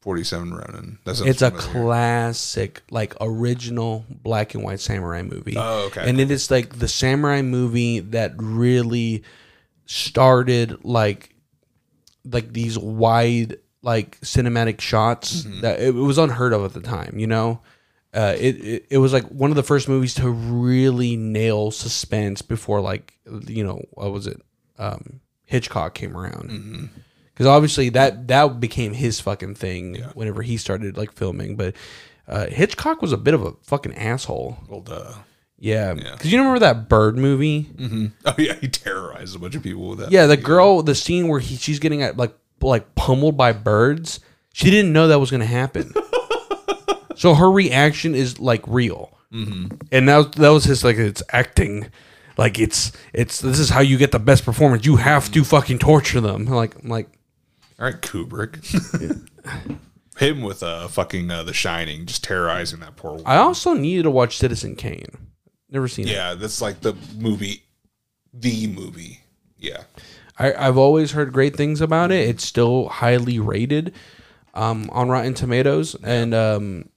Forty-seven 0.00 0.54
Ronin. 0.54 0.98
That's 1.04 1.20
It's 1.20 1.42
a 1.42 1.50
classic, 1.50 2.82
like 2.92 3.14
original 3.20 4.04
black 4.08 4.54
and 4.54 4.62
white 4.62 4.78
samurai 4.78 5.22
movie. 5.22 5.54
Oh, 5.56 5.86
okay. 5.86 6.08
And 6.08 6.20
it 6.20 6.30
is 6.30 6.48
like 6.48 6.78
the 6.78 6.86
samurai 6.86 7.42
movie 7.42 7.98
that 7.98 8.34
really 8.36 9.24
started 9.86 10.84
like 10.84 11.34
like 12.24 12.52
these 12.52 12.78
wide 12.78 13.56
like 13.82 14.20
cinematic 14.20 14.80
shots 14.80 15.42
Mm-hmm. 15.42 15.60
that 15.62 15.80
it, 15.80 15.88
it 15.88 15.92
was 15.94 16.18
unheard 16.18 16.52
of 16.52 16.64
at 16.64 16.72
the 16.72 16.80
time. 16.88 17.18
You 17.18 17.26
know, 17.26 17.60
uh, 18.16 18.34
it, 18.38 18.56
it 18.64 18.86
it 18.90 18.98
was 18.98 19.12
like 19.12 19.24
one 19.28 19.50
of 19.50 19.56
the 19.56 19.62
first 19.62 19.88
movies 19.88 20.14
to 20.14 20.28
really 20.30 21.16
nail 21.16 21.70
suspense 21.70 22.40
before 22.42 22.80
like 22.80 23.12
you 23.46 23.62
know 23.62 23.80
what 23.92 24.10
was 24.12 24.26
it 24.26 24.40
um, 24.78 25.20
Hitchcock 25.44 25.94
came 25.94 26.16
around 26.16 26.50
Mm-hmm. 26.50 26.86
because 27.32 27.46
obviously 27.46 27.90
that 27.90 28.26
that 28.28 28.58
became 28.60 28.92
his 28.94 29.20
fucking 29.20 29.54
thing 29.56 29.96
whenever 30.14 30.42
he 30.42 30.56
started 30.56 30.96
like 30.96 31.12
filming. 31.12 31.56
But 31.56 31.74
uh, 32.28 32.46
Hitchcock 32.46 33.02
was 33.02 33.12
a 33.12 33.16
bit 33.16 33.34
of 33.34 33.42
a 33.44 33.52
fucking 33.62 33.94
asshole. 33.94 34.56
Old, 34.68 34.88
uh, 34.90 35.12
Yeah, 35.58 35.94
because 35.94 36.32
you 36.32 36.38
remember 36.38 36.58
that 36.60 36.88
bird 36.88 37.16
movie? 37.16 37.70
oh 38.26 38.34
yeah, 38.38 38.54
he 38.54 38.66
terrorized 38.68 39.36
a 39.36 39.38
bunch 39.38 39.54
of 39.54 39.62
people 39.62 39.90
with 39.90 39.98
that. 40.00 40.10
Yeah, 40.10 40.26
the 40.26 40.36
girl, 40.36 40.82
the 40.82 40.94
scene 40.94 41.28
where 41.28 41.38
he 41.40 41.56
she's 41.56 41.78
getting 41.78 42.02
at, 42.02 42.16
like 42.16 42.34
like 42.60 42.94
pummeled 42.94 43.36
by 43.36 43.52
birds. 43.52 44.20
She 44.52 44.70
didn't 44.70 44.92
know 44.92 45.08
that 45.08 45.20
was 45.20 45.30
going 45.30 45.40
to 45.42 45.46
happen. 45.46 45.92
so 47.16 47.34
her 47.34 47.50
reaction 47.50 48.14
is 48.14 48.38
like 48.38 48.62
real, 48.66 49.16
mm-hmm. 49.32 49.74
and 49.90 50.08
that 50.08 50.16
was, 50.16 50.30
that 50.32 50.48
was 50.50 50.64
his 50.64 50.84
like 50.84 50.96
it's 50.96 51.22
acting. 51.30 51.90
Like 52.36 52.58
it's 52.58 52.92
it's 53.12 53.40
this 53.40 53.58
is 53.58 53.70
how 53.70 53.80
you 53.80 53.96
get 53.96 54.12
the 54.12 54.18
best 54.18 54.44
performance. 54.44 54.84
You 54.84 54.96
have 54.96 55.30
to 55.32 55.42
fucking 55.42 55.78
torture 55.78 56.20
them. 56.20 56.44
Like 56.44 56.74
I'm 56.82 56.88
like 56.88 57.08
All 57.78 57.86
right, 57.86 58.00
Kubrick. 58.00 58.62
Him 60.18 60.42
with 60.42 60.62
uh 60.62 60.88
fucking 60.88 61.30
uh, 61.30 61.42
The 61.42 61.52
Shining, 61.52 62.06
just 62.06 62.24
terrorizing 62.24 62.80
that 62.80 62.96
poor. 62.96 63.12
woman. 63.12 63.26
I 63.26 63.36
also 63.36 63.74
needed 63.74 64.04
to 64.04 64.10
watch 64.10 64.38
Citizen 64.38 64.76
Kane. 64.76 65.28
Never 65.70 65.88
seen 65.88 66.08
it. 66.08 66.12
yeah, 66.12 66.34
that's 66.34 66.62
like 66.62 66.80
the 66.80 66.94
movie, 67.16 67.64
the 68.32 68.66
movie. 68.66 69.20
Yeah, 69.58 69.84
I, 70.38 70.52
I've 70.54 70.78
always 70.78 71.12
heard 71.12 71.32
great 71.32 71.56
things 71.56 71.80
about 71.80 72.12
it. 72.12 72.28
It's 72.28 72.44
still 72.44 72.88
highly 72.88 73.38
rated 73.38 73.94
um, 74.56 74.88
on 74.90 75.08
Rotten 75.08 75.34
Tomatoes, 75.34 75.94
and 76.02 76.34
um, 76.34 76.88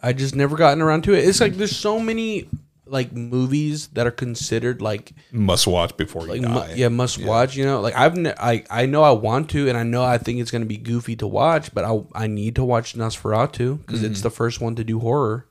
I 0.00 0.12
just 0.12 0.36
never 0.36 0.56
gotten 0.56 0.82
around 0.82 1.02
to 1.04 1.14
it. 1.14 1.26
It's 1.26 1.40
like 1.40 1.54
there's 1.54 1.74
so 1.74 1.98
many 1.98 2.48
like 2.88 3.12
movies 3.12 3.88
that 3.88 4.06
are 4.06 4.12
considered 4.12 4.80
like 4.80 5.12
must 5.32 5.66
watch 5.66 5.96
before 5.96 6.22
you 6.22 6.28
like 6.34 6.42
die. 6.42 6.68
mu- 6.68 6.74
yeah 6.76 6.88
must 6.88 7.18
watch. 7.24 7.56
You 7.56 7.64
know, 7.64 7.80
like 7.80 7.94
I've 7.96 8.16
ne- 8.16 8.34
I 8.38 8.64
I 8.70 8.86
know 8.86 9.02
I 9.02 9.10
want 9.10 9.50
to, 9.50 9.68
and 9.68 9.76
I 9.76 9.82
know 9.82 10.04
I 10.04 10.18
think 10.18 10.38
it's 10.38 10.50
gonna 10.50 10.66
be 10.66 10.76
goofy 10.76 11.16
to 11.16 11.26
watch, 11.26 11.74
but 11.74 11.84
I 11.84 12.04
I 12.14 12.26
need 12.26 12.54
to 12.56 12.64
watch 12.64 12.94
Nosferatu 12.94 13.80
because 13.80 14.02
it's 14.02 14.20
the 14.20 14.30
first 14.30 14.60
one 14.60 14.76
to 14.76 14.84
do 14.84 15.00
horror. 15.00 15.46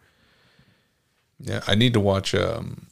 Yeah, 1.39 1.61
I 1.67 1.75
need 1.75 1.93
to 1.93 1.99
watch. 1.99 2.33
Um, 2.33 2.87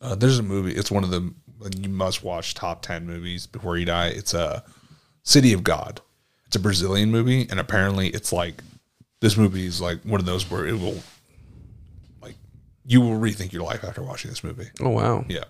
uh, 0.00 0.14
there's 0.14 0.38
a 0.38 0.42
movie. 0.42 0.72
It's 0.72 0.90
one 0.90 1.04
of 1.04 1.10
the 1.10 1.34
you 1.76 1.88
must 1.88 2.22
watch 2.22 2.54
top 2.54 2.80
ten 2.82 3.06
movies 3.06 3.46
before 3.46 3.76
you 3.76 3.84
die. 3.84 4.08
It's 4.08 4.32
a 4.32 4.40
uh, 4.40 4.60
City 5.22 5.52
of 5.52 5.62
God. 5.62 6.00
It's 6.48 6.56
a 6.56 6.60
Brazilian 6.60 7.10
movie, 7.10 7.46
and 7.48 7.60
apparently, 7.60 8.08
it's 8.08 8.32
like 8.32 8.62
this 9.20 9.36
movie 9.36 9.66
is 9.66 9.80
like 9.80 10.02
one 10.02 10.18
of 10.18 10.26
those 10.26 10.50
where 10.50 10.66
it 10.66 10.72
will, 10.72 11.00
like, 12.22 12.36
you 12.86 13.00
will 13.00 13.18
rethink 13.18 13.52
your 13.52 13.62
life 13.62 13.84
after 13.84 14.02
watching 14.02 14.30
this 14.30 14.42
movie. 14.42 14.68
Oh 14.80 14.88
wow, 14.90 15.24
Yeah, 15.28 15.44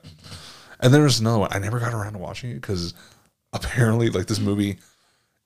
and 0.81 0.93
there's 0.93 1.21
another 1.21 1.39
one. 1.39 1.51
I 1.53 1.59
never 1.61 1.79
got 1.79 1.95
around 1.95 2.15
to 2.15 2.19
watching 2.19 2.51
it 2.51 2.55
because 2.61 2.95
apparently, 3.53 4.11
like 4.11 4.27
this 4.27 4.41
movie, 4.41 4.79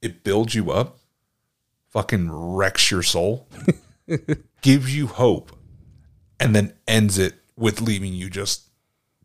it 0.01 0.25
builds 0.25 0.55
you 0.55 0.71
up, 0.73 0.99
fucking 1.91 2.31
wrecks 2.31 2.91
your 2.91 3.03
soul, 3.03 3.47
gives 4.63 4.97
you 4.97 5.07
hope, 5.07 5.55
and 6.41 6.57
then 6.57 6.73
ends 6.89 7.19
it 7.19 7.35
with 7.57 7.81
leaving 7.83 8.15
you 8.15 8.31
just 8.31 8.71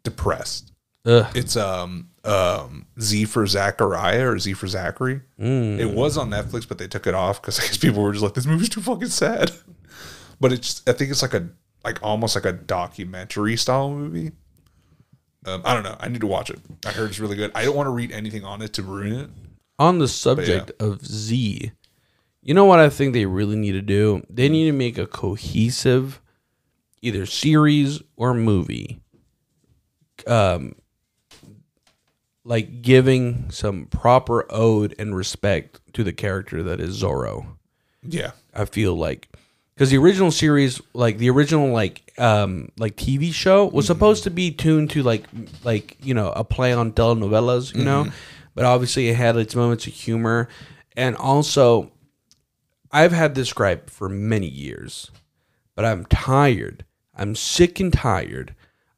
depressed. 0.04 0.74
Ugh. 1.08 1.26
It's 1.36 1.56
um 1.56 2.10
um 2.24 2.86
Z 3.00 3.26
for 3.26 3.48
Zachariah 3.48 4.28
or 4.28 4.38
Z 4.38 4.54
for 4.54 4.68
Zachary. 4.68 5.22
It 5.40 5.90
was 5.96 6.18
on 6.18 6.30
Netflix, 6.30 6.68
but 6.68 6.78
they 6.78 6.88
took 6.88 7.08
it 7.08 7.16
off 7.16 7.42
because 7.42 7.60
I 7.60 7.64
guess 7.64 7.78
people 7.78 8.04
were 8.04 8.12
just 8.12 8.24
like, 8.24 8.34
"This 8.34 8.46
movie's 8.46 8.70
too 8.70 8.82
fucking 8.82 9.08
sad." 9.10 9.52
But 10.40 10.54
it's 10.54 10.84
I 10.86 10.92
think 10.92 11.10
it's 11.10 11.24
like 11.24 11.34
a 11.34 11.50
like 11.84 11.98
almost 12.04 12.36
like 12.36 12.46
a 12.46 12.52
documentary 12.52 13.56
style 13.58 13.90
movie. 13.90 14.34
Um, 15.48 15.64
I 15.66 15.74
don't 15.74 15.82
know. 15.82 15.96
I 16.00 16.10
need 16.10 16.22
to 16.22 16.28
watch 16.28 16.52
it. 16.52 16.60
I 16.86 16.92
heard 16.92 17.10
it's 17.10 17.20
really 17.20 17.36
good. 17.36 17.52
I 17.56 17.64
don't 17.66 17.76
want 17.76 17.88
to 17.88 17.92
read 17.92 18.12
anything 18.12 18.44
on 18.44 18.62
it 18.62 18.74
to 18.74 18.84
ruin 18.84 19.14
it. 19.14 19.30
on 19.80 19.98
the 19.98 20.08
subject 20.08 20.72
of 20.80 21.04
Z, 21.04 21.72
you 22.44 22.54
know 22.54 22.66
what 22.66 22.78
I 22.80 22.90
think 22.90 23.14
they 23.14 23.26
really 23.26 23.56
need 23.56 23.72
to 23.72 23.82
do? 23.82 24.22
They 24.30 24.48
need 24.48 24.66
to 24.66 24.74
make 24.74 25.00
a 25.00 25.08
cohesive 25.08 26.22
either 27.02 27.26
series 27.26 28.02
or 28.16 28.36
movie. 28.36 29.00
Um 30.28 30.76
like 32.48 32.82
giving 32.82 33.52
some 33.52 33.86
proper 33.88 34.46
ode 34.50 34.96
and 34.98 35.16
respect 35.16 35.82
to 35.94 36.04
the 36.04 36.14
character 36.14 36.64
that 36.64 36.80
is 36.80 37.04
Zorro. 37.04 37.46
Yeah, 38.02 38.32
I 38.54 38.64
feel 38.66 38.96
like 38.96 39.28
because 39.76 39.92
the 39.92 39.98
original 39.98 40.32
series, 40.32 40.82
like 40.94 41.18
the 41.18 41.30
original 41.30 41.72
like 41.72 42.14
um 42.18 42.72
like 42.78 42.96
TV 42.96 43.34
show, 43.34 43.66
was 43.66 43.86
supposed 43.86 44.24
to 44.24 44.32
be 44.32 44.50
tuned 44.52 44.92
to 44.92 45.04
like 45.04 45.26
like 45.66 45.98
you 46.02 46.14
know 46.14 46.32
a 46.32 46.46
play 46.46 46.72
on 46.72 46.94
telenovelas, 46.94 47.76
you 47.76 47.84
know, 47.84 48.08
but 48.56 48.64
obviously 48.64 49.10
it 49.10 49.16
had 49.16 49.36
its 49.36 49.54
moments 49.54 49.86
of 49.86 49.94
humor, 49.94 50.48
and 50.96 51.18
also 51.18 51.92
I've 52.92 53.12
had 53.12 53.36
this 53.36 53.52
gripe 53.52 53.90
for 53.90 54.08
many 54.08 54.48
years, 54.48 55.12
but 55.76 55.84
I'm 55.84 56.06
tired. 56.06 56.86
I'm 57.14 57.36
sick 57.36 57.82
and 57.82 57.92
tired 57.92 58.56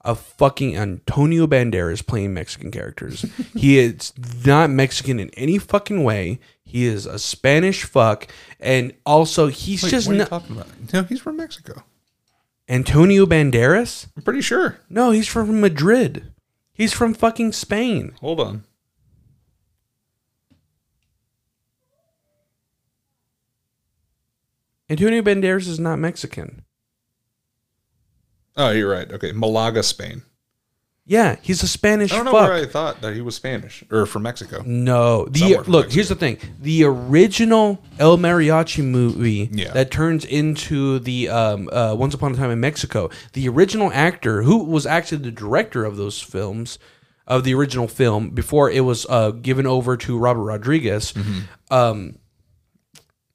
of 0.10 0.20
fucking 0.20 0.76
Antonio 0.76 1.46
Banderas 1.46 2.06
playing 2.06 2.34
Mexican 2.34 2.72
characters. 2.72 3.22
he 3.56 3.78
is 3.80 4.12
not 4.44 4.72
Mexican 4.72 5.20
in 5.20 5.30
any 5.36 5.60
fucking 5.60 6.04
way. 6.04 6.40
He 6.64 6.86
is 6.86 7.06
a 7.06 7.20
Spanish 7.20 7.84
fuck, 7.84 8.28
and 8.60 8.94
also 9.06 9.48
he's 9.48 9.84
Wait, 9.84 9.90
just 9.90 10.08
what 10.08 10.14
are 10.14 10.16
you 10.16 10.20
not 10.22 10.30
talking 10.30 10.56
about? 10.56 10.68
No, 10.94 11.04
he's 11.04 11.22
from 11.22 11.38
Mexico. 11.38 11.84
Antonio 12.68 13.26
Banderas. 13.26 14.08
I'm 14.18 14.24
pretty 14.24 14.42
sure. 14.42 14.80
No, 14.90 15.12
he's 15.12 15.28
from 15.28 15.62
Madrid. 15.62 16.32
He's 16.74 16.94
from 16.94 17.14
fucking 17.14 17.52
Spain. 17.52 18.14
Hold 18.22 18.40
on. 18.40 18.64
Antonio 24.90 25.22
Banderas 25.22 25.68
is 25.68 25.80
not 25.80 26.00
Mexican. 26.00 26.64
Oh, 28.60 28.72
you're 28.72 28.90
right. 28.92 29.10
Okay, 29.12 29.32
Malaga, 29.32 29.82
Spain. 29.82 30.22
Yeah, 31.06 31.38
he's 31.42 31.64
a 31.64 31.68
Spanish 31.68 32.12
I 32.14 32.18
don't 32.18 32.26
know 32.26 32.32
fuck. 32.34 32.50
where 32.50 32.54
I 32.54 32.66
thought 32.68 33.02
that 33.02 33.16
he 33.16 33.22
was 33.22 33.34
Spanish 33.34 33.84
or 33.90 34.06
from 34.06 34.22
Mexico. 34.24 34.62
No, 34.64 35.26
the 35.26 35.58
look. 35.66 35.92
Here's 35.92 36.10
the 36.10 36.14
thing: 36.16 36.38
the 36.60 36.84
original 36.84 37.82
El 37.98 38.20
Mariachi 38.20 38.84
movie 38.84 39.50
Yeah. 39.52 39.72
that 39.72 39.90
turns 39.90 40.24
into 40.24 41.00
the 41.00 41.30
um, 41.30 41.68
uh, 41.72 41.96
Once 41.96 42.14
Upon 42.14 42.34
a 42.34 42.36
Time 42.36 42.52
in 42.52 42.60
Mexico. 42.60 43.10
The 43.34 43.48
original 43.50 43.92
actor, 43.92 44.44
who 44.44 44.64
was 44.66 44.86
actually 44.86 45.24
the 45.24 45.32
director 45.32 45.84
of 45.84 45.98
those 45.98 46.22
films, 46.22 46.78
of 47.26 47.44
the 47.44 47.56
original 47.56 47.88
film 47.88 48.30
before 48.30 48.70
it 48.70 48.82
was 48.82 49.08
uh, 49.10 49.32
given 49.32 49.66
over 49.66 49.98
to 49.98 50.16
Robert 50.16 50.44
Rodriguez. 50.44 51.12
Um, 51.72 52.20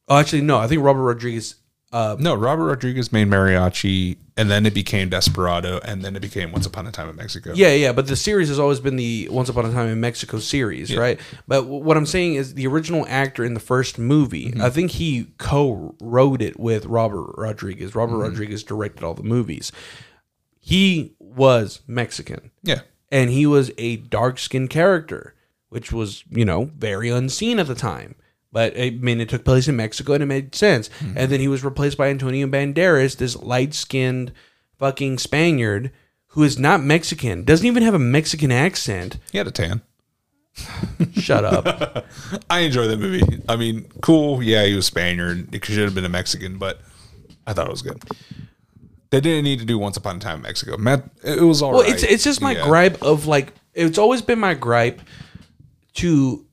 oh, 0.08 0.16
actually, 0.18 0.42
no, 0.42 0.58
I 0.58 0.68
think 0.68 0.80
Robert 0.82 1.02
Rodriguez. 1.02 1.56
Uh, 1.94 2.16
No, 2.18 2.34
Robert 2.34 2.64
Rodriguez 2.66 3.12
made 3.12 3.28
Mariachi, 3.28 4.16
and 4.36 4.50
then 4.50 4.66
it 4.66 4.74
became 4.74 5.08
Desperado, 5.10 5.78
and 5.84 6.02
then 6.04 6.16
it 6.16 6.20
became 6.20 6.50
Once 6.50 6.66
Upon 6.66 6.86
a 6.88 6.90
Time 6.92 7.08
in 7.08 7.14
Mexico. 7.14 7.52
yeah, 7.54 7.72
yeah, 7.72 7.92
but 7.92 8.08
the 8.08 8.16
series 8.16 8.48
has 8.48 8.58
always 8.58 8.80
been 8.80 8.96
the 8.96 9.28
Once 9.30 9.48
Upon 9.48 9.64
a 9.64 9.72
Time 9.72 9.86
in 9.88 10.00
Mexico 10.00 10.38
series, 10.40 10.94
right? 10.96 11.20
But 11.46 11.60
w- 11.62 11.82
what 11.84 11.96
I'm 11.96 12.04
saying 12.06 12.34
is 12.34 12.54
the 12.54 12.66
original 12.66 13.06
actor 13.08 13.44
in 13.44 13.54
the 13.54 13.60
first 13.60 13.96
movie, 13.98 14.52
I 14.60 14.70
think 14.70 14.90
he 14.90 15.28
co-wrote 15.38 16.42
it 16.42 16.58
with 16.58 16.84
Robert 16.86 17.32
Rodriguez. 17.38 17.94
Robert 17.94 18.18
Rodriguez 18.18 18.64
directed 18.64 19.04
all 19.04 19.14
the 19.14 19.22
movies. 19.22 19.70
He 20.60 21.14
was 21.20 21.80
Mexican. 21.86 22.50
yeah, 22.62 22.80
and 23.12 23.30
he 23.30 23.46
was 23.46 23.70
a 23.78 23.96
dark 23.96 24.38
skinned 24.38 24.70
character, 24.70 25.34
which 25.68 25.92
was, 25.92 26.24
you 26.30 26.44
know, 26.44 26.70
very 26.76 27.08
unseen 27.10 27.58
at 27.60 27.66
the 27.68 27.74
time. 27.74 28.16
But 28.54 28.72
I 28.78 28.90
mean, 28.90 29.20
it 29.20 29.28
took 29.28 29.44
place 29.44 29.66
in 29.68 29.74
Mexico 29.76 30.12
and 30.14 30.22
it 30.22 30.26
made 30.26 30.54
sense. 30.54 30.88
Mm-hmm. 31.00 31.18
And 31.18 31.30
then 31.32 31.40
he 31.40 31.48
was 31.48 31.62
replaced 31.64 31.98
by 31.98 32.08
Antonio 32.08 32.46
Banderas, 32.46 33.16
this 33.16 33.34
light 33.36 33.74
skinned 33.74 34.32
fucking 34.78 35.18
Spaniard 35.18 35.90
who 36.28 36.42
is 36.44 36.56
not 36.58 36.82
Mexican, 36.82 37.42
doesn't 37.44 37.66
even 37.66 37.82
have 37.82 37.94
a 37.94 37.98
Mexican 37.98 38.50
accent. 38.52 39.18
he 39.32 39.38
had 39.38 39.46
a 39.48 39.50
tan. 39.52 39.82
Shut 41.14 41.44
up. 41.44 42.06
I 42.50 42.60
enjoy 42.60 42.86
that 42.86 42.98
movie. 42.98 43.42
I 43.48 43.56
mean, 43.56 43.86
cool. 44.02 44.42
Yeah, 44.42 44.64
he 44.64 44.74
was 44.76 44.86
Spaniard. 44.86 45.52
It 45.54 45.64
should 45.64 45.78
have 45.78 45.94
been 45.94 46.04
a 46.04 46.08
Mexican, 46.08 46.58
but 46.58 46.80
I 47.46 47.52
thought 47.52 47.66
it 47.66 47.70
was 47.72 47.82
good. 47.82 48.02
They 49.10 49.20
didn't 49.20 49.44
need 49.44 49.58
to 49.60 49.64
do 49.64 49.78
Once 49.78 49.96
Upon 49.96 50.16
a 50.16 50.20
Time 50.20 50.36
in 50.36 50.42
Mexico. 50.42 50.76
Matt, 50.76 51.04
it 51.24 51.40
was 51.42 51.60
all 51.62 51.72
Well, 51.72 51.82
right. 51.82 51.92
it's 51.92 52.02
it's 52.04 52.24
just 52.24 52.40
my 52.40 52.52
Yeah. 52.52 52.64
gripe 52.66 53.02
of 53.02 53.26
like 53.26 53.52
it's 53.74 53.98
always 53.98 54.22
been 54.22 54.38
my 54.40 54.54
gripe 54.54 55.00
to 55.94 56.44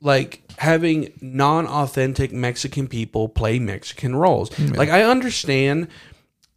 like 0.00 0.41
having 0.58 1.12
non-authentic 1.20 2.32
Mexican 2.32 2.88
people 2.88 3.28
play 3.28 3.58
Mexican 3.58 4.16
roles. 4.16 4.56
Like 4.58 4.88
I 4.88 5.02
understand 5.02 5.88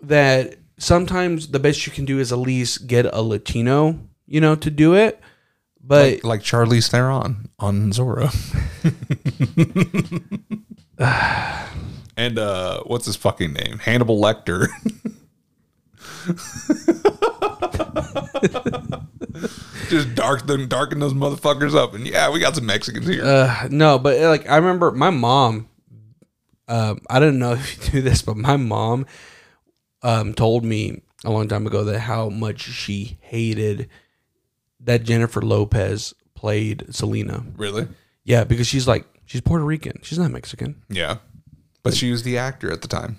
that 0.02 0.56
sometimes 0.78 1.48
the 1.48 1.60
best 1.60 1.86
you 1.88 1.94
can 1.94 2.06
do 2.06 2.20
is 2.20 2.32
at 2.32 2.40
least 2.40 2.88
get 2.88 3.06
a 3.06 3.22
Latino, 3.22 4.00
you 4.28 4.42
know, 4.42 4.56
to 4.56 4.70
do 4.70 4.96
it. 4.96 5.20
But 5.82 6.24
Like, 6.24 6.24
like 6.24 6.42
Charlize 6.42 6.90
Theron 6.90 7.50
on 7.60 7.92
Zorro. 7.92 8.32
and 12.18 12.40
uh 12.40 12.82
what's 12.86 13.06
his 13.06 13.16
fucking 13.16 13.54
name? 13.54 13.80
Hannibal 13.80 14.20
Lecter. 14.20 14.68
Just 19.90 20.16
dark 20.16 20.46
them 20.48 20.68
darken 20.68 21.00
those 21.00 21.14
motherfuckers 21.14 21.76
up. 21.76 21.94
And 21.94 22.08
yeah, 22.08 22.30
we 22.32 22.40
got 22.40 22.56
some 22.56 22.66
Mexicans 22.66 23.08
here. 23.08 23.24
Uh, 23.24 23.68
no, 23.70 24.00
but 24.00 24.20
like 24.22 24.50
I 24.50 24.58
remember 24.58 24.92
my 24.92 25.10
mom. 25.10 25.70
Um, 26.68 27.02
I 27.10 27.20
don't 27.20 27.38
know 27.38 27.54
if 27.54 27.86
you 27.86 27.92
do 27.92 28.02
this, 28.02 28.22
but 28.22 28.38
my 28.38 28.58
mom 28.58 29.06
um, 30.02 30.34
told 30.34 30.64
me 30.64 31.02
a 31.24 31.32
long 31.32 31.48
time 31.48 31.68
ago 31.68 31.84
that 31.86 32.00
how 32.00 32.30
much 32.30 32.62
she 32.62 33.18
hated 33.22 33.90
that 34.80 35.04
Jennifer 35.04 35.42
Lopez 35.42 36.14
played 36.36 36.86
Selena. 36.94 37.44
really? 37.56 37.88
Yeah, 38.24 38.44
because 38.44 38.66
she's 38.68 38.88
like 38.88 39.06
she's 39.26 39.42
Puerto 39.42 39.64
Rican. 39.64 40.00
She's 40.02 40.18
not 40.20 40.32
Mexican. 40.32 40.82
Yeah. 40.90 41.18
But 41.84 41.94
she 41.94 42.12
was 42.12 42.24
the 42.24 42.40
actor 42.40 42.72
at 42.72 42.82
the 42.82 42.88
time. 42.88 43.18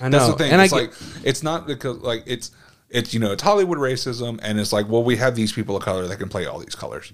I 0.00 0.08
know, 0.08 0.18
That's 0.18 0.30
the 0.32 0.38
thing. 0.38 0.52
and 0.52 0.62
it's 0.62 0.72
I 0.72 0.76
like 0.76 0.92
it's 1.24 1.42
not 1.42 1.66
because 1.66 1.98
like 1.98 2.22
it's 2.26 2.50
it's 2.94 3.12
you 3.12 3.20
know 3.20 3.32
it's 3.32 3.42
Hollywood 3.42 3.78
racism 3.78 4.38
and 4.42 4.58
it's 4.58 4.72
like 4.72 4.88
well 4.88 5.04
we 5.04 5.16
have 5.16 5.34
these 5.34 5.52
people 5.52 5.76
of 5.76 5.82
color 5.82 6.06
that 6.06 6.16
can 6.18 6.28
play 6.30 6.46
all 6.46 6.58
these 6.58 6.74
colors. 6.74 7.12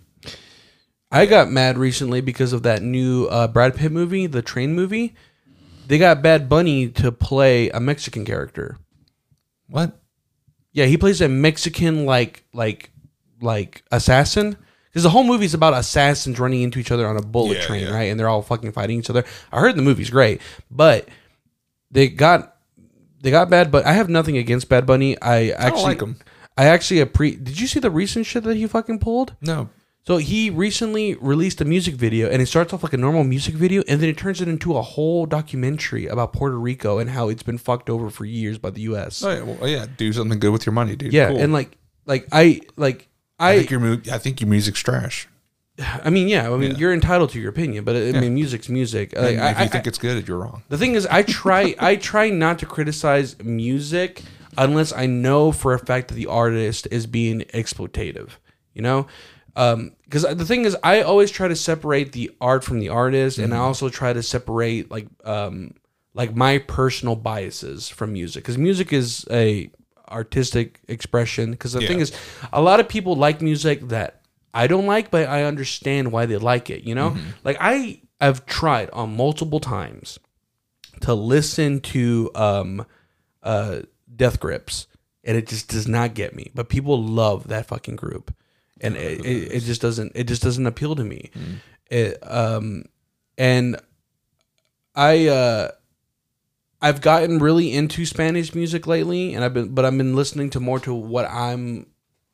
I 1.11 1.27
got 1.27 1.51
mad 1.51 1.77
recently 1.77 2.20
because 2.20 2.52
of 2.52 2.62
that 2.62 2.82
new 2.82 3.27
uh, 3.27 3.48
Brad 3.48 3.74
Pitt 3.74 3.90
movie, 3.90 4.28
the 4.28 4.43
Train 4.43 4.74
movie. 4.74 5.15
They 5.89 5.98
got 5.98 6.23
Bad 6.23 6.48
Bunny 6.48 6.89
to 6.90 7.11
play 7.11 7.69
a 7.70 7.81
Mexican 7.81 8.24
character. 8.24 8.78
What? 9.69 10.01
Yeah, 10.73 10.85
he 10.85 10.97
plays 10.97 11.20
a 11.20 11.28
Mexican 11.28 12.07
like 12.07 12.44
like 12.55 12.90
like 13.40 13.82
assassin. 13.90 14.57
Because 14.89 15.02
the 15.05 15.11
whole 15.11 15.24
movie's 15.24 15.55
about 15.55 15.74
assassins 15.74 16.39
running 16.40 16.62
into 16.62 16.78
each 16.81 16.90
other 16.90 17.07
on 17.07 17.16
a 17.16 17.23
bullet 17.23 17.59
Yeah, 17.59 17.62
train, 17.66 17.85
yeah. 17.86 17.94
right? 17.94 18.05
And 18.05 18.19
they're 18.19 18.28
all 18.28 18.43
fucking 18.43 18.73
fighting 18.73 18.98
each 18.98 19.09
other. 19.11 19.24
I 19.52 19.61
heard 19.61 19.77
the 19.77 19.82
movie's 19.82 20.11
great, 20.11 20.40
but 20.70 21.09
they 21.93 22.09
got 22.09 22.57
they 23.20 23.30
got 23.30 23.51
bad. 23.51 23.70
But 23.70 23.86
I 23.86 23.92
have 23.92 24.09
nothing 24.09 24.36
against 24.36 24.68
Bad 24.68 24.86
Bunny. 24.86 25.20
I 25.20 25.51
actually 25.51 25.82
like 25.82 26.01
him. 26.02 26.16
I 26.56 26.66
actually 26.66 27.05
appre. 27.05 27.42
Did 27.42 27.60
you 27.60 27.66
see 27.66 27.80
the 27.80 27.90
recent 27.90 28.26
shit 28.26 28.44
that 28.44 28.56
he 28.56 28.66
fucking 28.66 28.98
pulled? 28.98 29.34
No. 29.40 29.68
So 30.06 30.16
he 30.16 30.48
recently 30.51 31.14
released 31.16 31.60
a 31.60 31.64
music 31.64 31.94
video, 31.94 32.28
and 32.28 32.40
it 32.42 32.47
starts 32.47 32.72
off 32.72 32.82
like 32.82 32.94
a 32.94 32.97
normal 32.97 33.22
music 33.22 33.55
video, 33.55 33.82
and 33.86 34.01
then 34.01 34.09
it 34.09 34.16
turns 34.16 34.40
it 34.40 34.48
into 34.48 34.76
a 34.76 34.82
whole 34.82 35.26
documentary 35.26 36.06
about 36.06 36.32
Puerto 36.32 36.59
Rico 36.59 36.98
and 36.98 37.10
how 37.10 37.28
it's 37.28 37.42
been 37.42 37.59
fucked 37.59 37.90
over 37.90 38.09
for 38.10 38.24
years 38.24 38.56
by 38.59 38.70
the 38.70 38.80
U.S. 38.82 39.22
Oh 39.22 39.30
yeah, 39.30 39.42
well, 39.42 39.68
yeah, 39.68 39.86
do 39.97 40.12
something 40.12 40.38
good 40.38 40.52
with 40.52 40.64
your 40.64 40.72
money, 40.72 40.97
dude. 40.97 41.12
yeah, 41.12 41.28
Cool. 41.28 41.38
and 41.40 41.52
like 41.52 41.76
like 42.06 42.26
I 42.32 42.60
like 42.76 43.09
I 43.38 43.52
I 43.52 43.56
think 43.59 43.70
your 43.70 43.80
mu- 43.80 44.01
I 44.10 44.18
think 44.18 44.40
your 44.40 44.48
music's 44.48 44.80
trash. 44.80 45.28
I 46.05 46.11
mean 46.11 46.28
yeah 46.28 46.51
I 46.51 46.57
mean 46.57 46.77
you're 46.77 46.93
entitled 46.93 47.31
to 47.31 47.40
your 47.40 47.51
opinion, 47.51 47.85
but 47.85 47.97
uh, 47.97 48.16
I 48.16 48.20
mean 48.20 48.35
music's 48.35 48.69
music. 48.69 49.15
Like, 49.16 49.35
And 49.35 49.40
I, 49.40 49.51
if 49.51 49.59
you 49.59 49.65
I- 49.65 49.69
think 49.69 49.86
it's 49.86 49.98
good, 49.98 50.27
you're 50.27 50.39
wrong. 50.39 50.62
the 50.69 50.78
thing 50.78 50.94
is, 50.94 51.07
I 51.07 51.23
try 51.23 51.74
I 51.78 51.97
try 51.97 52.31
not 52.31 52.59
to 52.61 52.66
criticize 52.66 53.39
music 53.43 54.23
unless 54.59 54.93
I 54.93 55.07
know 55.07 55.52
for 55.52 55.74
a 55.74 55.78
fact 55.78 56.09
that 56.09 56.15
the 56.15 56.27
artist 56.27 56.89
is 56.90 57.07
being 57.07 57.40
exploitative. 57.55 58.31
You 58.74 58.82
know, 58.82 59.07
um, 59.57 59.97
because 60.05 60.23
the 60.23 60.44
thing 60.44 60.65
is, 60.65 60.77
I 60.82 61.02
always 61.02 61.31
try 61.31 61.48
to 61.48 61.57
separate 61.57 62.12
the 62.12 62.31
art 62.40 62.65
from 62.65 62.78
the 62.78 62.89
artist, 62.89 63.39
and 63.39 63.52
I 63.52 63.57
mm-hmm. 63.57 63.65
also 63.66 63.89
try 63.89 64.12
to 64.12 64.23
separate 64.23 64.90
like 64.90 65.09
um 65.24 65.74
like 66.15 66.35
my 66.35 66.59
personal 66.59 67.16
biases 67.16 67.89
from 67.89 68.12
music 68.12 68.44
because 68.44 68.59
music 68.59 68.93
is 68.93 69.27
a 69.31 69.70
artistic 70.09 70.81
expression. 70.89 71.52
Because 71.52 71.73
the 71.73 71.86
thing 71.86 72.01
is, 72.01 72.12
a 72.52 72.61
lot 72.61 72.81
of 72.81 72.89
people 72.89 73.16
like 73.16 73.40
music 73.40 73.89
that 73.89 74.19
I 74.52 74.66
don't 74.66 74.86
like, 74.86 75.10
but 75.10 75.28
I 75.28 75.44
understand 75.44 76.12
why 76.12 76.27
they 76.27 76.36
like 76.36 76.70
it. 76.70 76.85
You 76.85 76.94
know, 76.94 77.16
like 77.44 77.56
I 77.60 78.02
have 78.20 78.47
tried 78.47 78.90
on 78.90 79.16
multiple 79.16 79.60
times 79.60 80.18
to 81.01 81.14
listen 81.14 81.81
to 81.81 82.31
um 82.35 82.86
uh 83.43 83.81
Death 84.14 84.40
Grips 84.40 84.86
and 85.24 85.36
it 85.36 85.47
just 85.47 85.68
does 85.68 85.86
not 85.86 86.14
get 86.14 86.35
me. 86.35 86.51
But 86.55 86.68
people 86.68 87.02
love 87.02 87.48
that 87.48 87.66
fucking 87.66 87.97
group. 87.97 88.35
And 88.81 88.97
it, 88.97 89.24
it, 89.24 89.52
it 89.52 89.60
just 89.60 89.81
doesn't 89.81 90.12
it 90.14 90.24
just 90.24 90.43
doesn't 90.43 90.66
appeal 90.66 90.97
to 90.97 91.05
me. 91.05 91.31
It 91.90 92.18
um 92.22 92.85
and 93.39 93.77
I 94.94 95.28
uh 95.28 95.70
I've 96.82 97.01
gotten 97.02 97.39
really 97.39 97.72
into 97.74 98.06
Spanish 98.06 98.55
music 98.55 98.86
lately 98.86 99.35
and 99.35 99.44
I've 99.44 99.55
been 99.55 99.74
but 99.74 99.85
I've 99.85 99.97
been 99.97 100.16
listening 100.16 100.51
to 100.51 100.60
more 100.60 100.81
to 100.81 100.94
what 100.94 101.27
I'm 101.27 101.86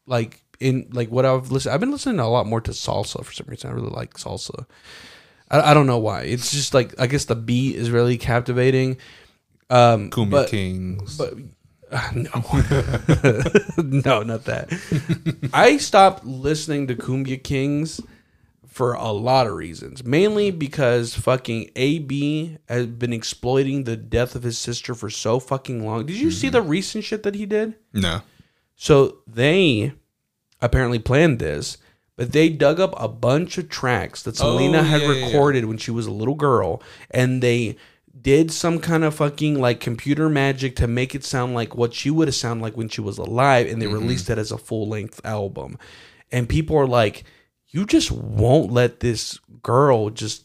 like 0.07 0.41
in 0.61 0.89
like 0.93 1.11
what 1.11 1.25
I've 1.25 1.51
listened 1.51 1.75
I've 1.75 1.81
been 1.81 1.91
listening 1.91 2.19
a 2.21 2.29
lot 2.29 2.47
more 2.47 2.61
to 2.61 2.71
salsa 2.71 3.25
for 3.25 3.33
some 3.33 3.47
reason. 3.49 3.71
I 3.71 3.75
really 3.75 3.91
like 3.91 4.15
salsa. 4.15 4.67
I, 5.51 5.71
I 5.71 5.75
don't 5.75 5.87
know 5.87 5.99
why. 5.99 6.23
It's 6.23 6.51
just 6.51 6.75
like 6.75 6.99
I 7.01 7.07
guess 7.07 7.27
the 7.27 7.37
beat 7.37 7.77
is 7.77 7.91
really 7.91 8.19
captivating. 8.19 8.99
Um, 9.69 10.11
Cumbia 10.11 10.31
but, 10.31 10.49
Kings. 10.49 11.19
but 11.19 11.35
uh, 11.91 12.11
no, 12.15 13.83
no, 13.83 14.23
not 14.23 14.45
that. 14.45 15.49
I 15.53 15.77
stopped 15.77 16.25
listening 16.25 16.87
to 16.89 16.95
Kumbia 16.95 17.43
Kings 17.43 18.01
for 18.67 18.93
a 18.93 19.11
lot 19.11 19.47
of 19.47 19.55
reasons. 19.55 20.05
Mainly 20.05 20.51
because 20.51 21.15
fucking 21.15 21.71
AB 21.77 22.59
has 22.69 22.87
been 22.87 23.13
exploiting 23.13 23.85
the 23.85 23.97
death 23.97 24.35
of 24.35 24.43
his 24.43 24.59
sister 24.59 24.95
for 24.95 25.09
so 25.09 25.41
fucking 25.41 25.87
long. 25.87 26.05
Did 26.07 26.17
you 26.17 26.31
see 26.31 26.49
the 26.51 26.61
recent 26.61 27.03
shit 27.05 27.23
that 27.23 27.35
he 27.35 27.47
did? 27.47 27.75
no. 27.93 28.21
So 28.79 29.21
they 29.27 29.95
apparently 30.61 30.99
planned 30.99 31.39
this, 31.39 31.79
but 32.17 32.33
they 32.33 32.49
dug 32.49 32.81
up 32.81 32.95
a 32.97 33.09
bunch 33.09 33.59
of 33.59 33.69
tracks 33.69 34.23
that 34.23 34.41
oh, 34.41 34.57
Selena 34.57 34.79
Oh, 34.79 34.83
had 34.83 35.03
yeah, 35.03 35.13
yeah, 35.13 35.27
recorded 35.27 35.67
when 35.67 35.79
she 35.79 35.91
was 35.91 36.07
a 36.07 36.13
little 36.13 36.35
girl, 36.35 36.83
and 37.11 37.43
they 37.43 37.77
did 38.19 38.51
some 38.51 38.79
kind 38.79 39.05
of 39.05 39.15
fucking 39.15 39.61
like 39.61 39.79
computer 39.79 40.29
magic 40.29 40.75
to 40.77 40.87
make 40.87 41.15
it 41.15 41.25
sound 41.25 41.55
like 41.55 41.77
what 41.77 41.93
she 41.93 42.11
would 42.11 42.29
have 42.29 42.35
sounded 42.35 42.63
like 42.63 42.77
when 42.77 42.89
she 42.89 43.01
was 43.01 43.19
alive, 43.19 43.67
and 43.67 43.81
they 43.81 43.87
mm-hmm. 43.87 43.95
released 43.95 44.31
it 44.31 44.39
as 44.39 44.51
a 44.51 44.59
full 44.59 44.89
length 44.89 45.21
album. 45.25 45.79
And 46.33 46.49
people 46.49 46.77
are 46.77 46.87
like, 46.87 47.25
you 47.69 47.85
just 47.85 48.11
won't 48.11 48.73
let 48.73 49.01
this 49.01 49.39
girl 49.63 50.11
just 50.11 50.45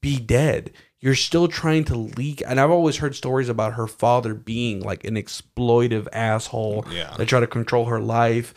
be 0.00 0.18
dead. 0.18 0.72
You're 0.98 1.14
still 1.14 1.48
trying 1.48 1.84
to 1.84 1.96
leak. 1.96 2.42
And 2.46 2.60
I've 2.60 2.70
always 2.70 2.98
heard 2.98 3.14
stories 3.14 3.48
about 3.48 3.74
her 3.74 3.86
father 3.86 4.34
being 4.34 4.80
like 4.80 5.04
an 5.04 5.14
exploitive 5.14 6.08
asshole 6.12 6.86
Yeah. 6.90 7.14
that 7.16 7.26
try 7.26 7.40
to 7.40 7.46
control 7.46 7.86
her 7.86 8.00
life. 8.00 8.54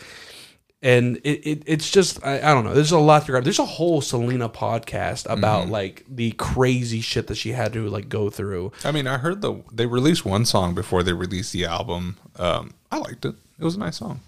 And 0.84 1.16
it, 1.24 1.48
it 1.48 1.64
it's 1.66 1.90
just 1.90 2.24
I, 2.26 2.40
I 2.40 2.54
don't 2.54 2.66
know. 2.66 2.74
There's 2.74 2.92
a 2.92 3.00
lot 3.00 3.26
to 3.26 3.32
grab. 3.32 3.46
There's 3.46 3.58
a 3.58 3.66
whole 3.66 4.02
Selena 4.02 4.50
podcast 4.50 5.26
about 5.32 5.70
like 5.70 6.04
the 6.10 6.32
crazy 6.34 7.00
shit 7.00 7.28
that 7.28 7.36
she 7.36 7.54
had 7.54 7.72
to 7.74 7.88
like 7.88 8.10
go 8.10 8.30
through. 8.30 8.74
I 8.84 8.92
mean, 8.92 9.08
I 9.08 9.18
heard 9.18 9.42
the 9.42 9.64
they 9.72 9.86
released 9.86 10.26
one 10.26 10.44
song 10.44 10.76
before 10.76 11.02
they 11.02 11.14
released 11.14 11.54
the 11.54 11.64
album. 11.64 12.18
Um, 12.36 12.74
I 12.92 12.98
liked 12.98 13.24
it. 13.24 13.36
It 13.58 13.64
was 13.64 13.76
a 13.76 13.80
nice 13.80 13.98
song. 13.98 14.20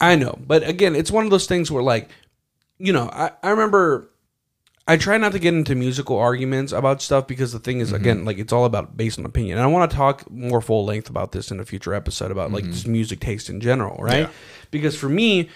I 0.00 0.16
know, 0.16 0.36
but 0.44 0.66
again, 0.68 0.96
it's 0.96 1.12
one 1.12 1.24
of 1.24 1.30
those 1.30 1.46
things 1.46 1.70
where 1.70 1.82
like, 1.82 2.10
you 2.78 2.92
know, 2.92 3.08
I, 3.12 3.30
I 3.44 3.50
remember 3.50 4.10
I 4.86 4.96
try 4.96 5.16
not 5.16 5.32
to 5.32 5.38
get 5.38 5.54
into 5.54 5.74
musical 5.74 6.18
arguments 6.18 6.72
about 6.72 7.02
stuff 7.02 7.26
because 7.28 7.52
the 7.52 7.60
thing 7.60 7.80
is 7.80 7.88
mm-hmm. 7.88 7.96
again, 7.96 8.24
like 8.24 8.38
it's 8.38 8.52
all 8.52 8.64
about 8.64 8.96
based 8.96 9.18
on 9.18 9.24
opinion. 9.24 9.58
And 9.58 9.64
I 9.64 9.68
want 9.68 9.90
to 9.90 9.96
talk 9.96 10.28
more 10.30 10.60
full 10.60 10.84
length 10.84 11.08
about 11.08 11.32
this 11.32 11.50
in 11.50 11.60
a 11.60 11.64
future 11.64 11.94
episode 11.94 12.30
about 12.30 12.50
like 12.50 12.64
mm-hmm. 12.64 12.72
just 12.72 12.88
music 12.88 13.20
taste 13.20 13.48
in 13.48 13.60
general, 13.60 14.02
right? 14.02 14.22
Yeah. 14.22 14.30
Because 14.70 14.96
for 14.96 15.08
me, 15.08 15.48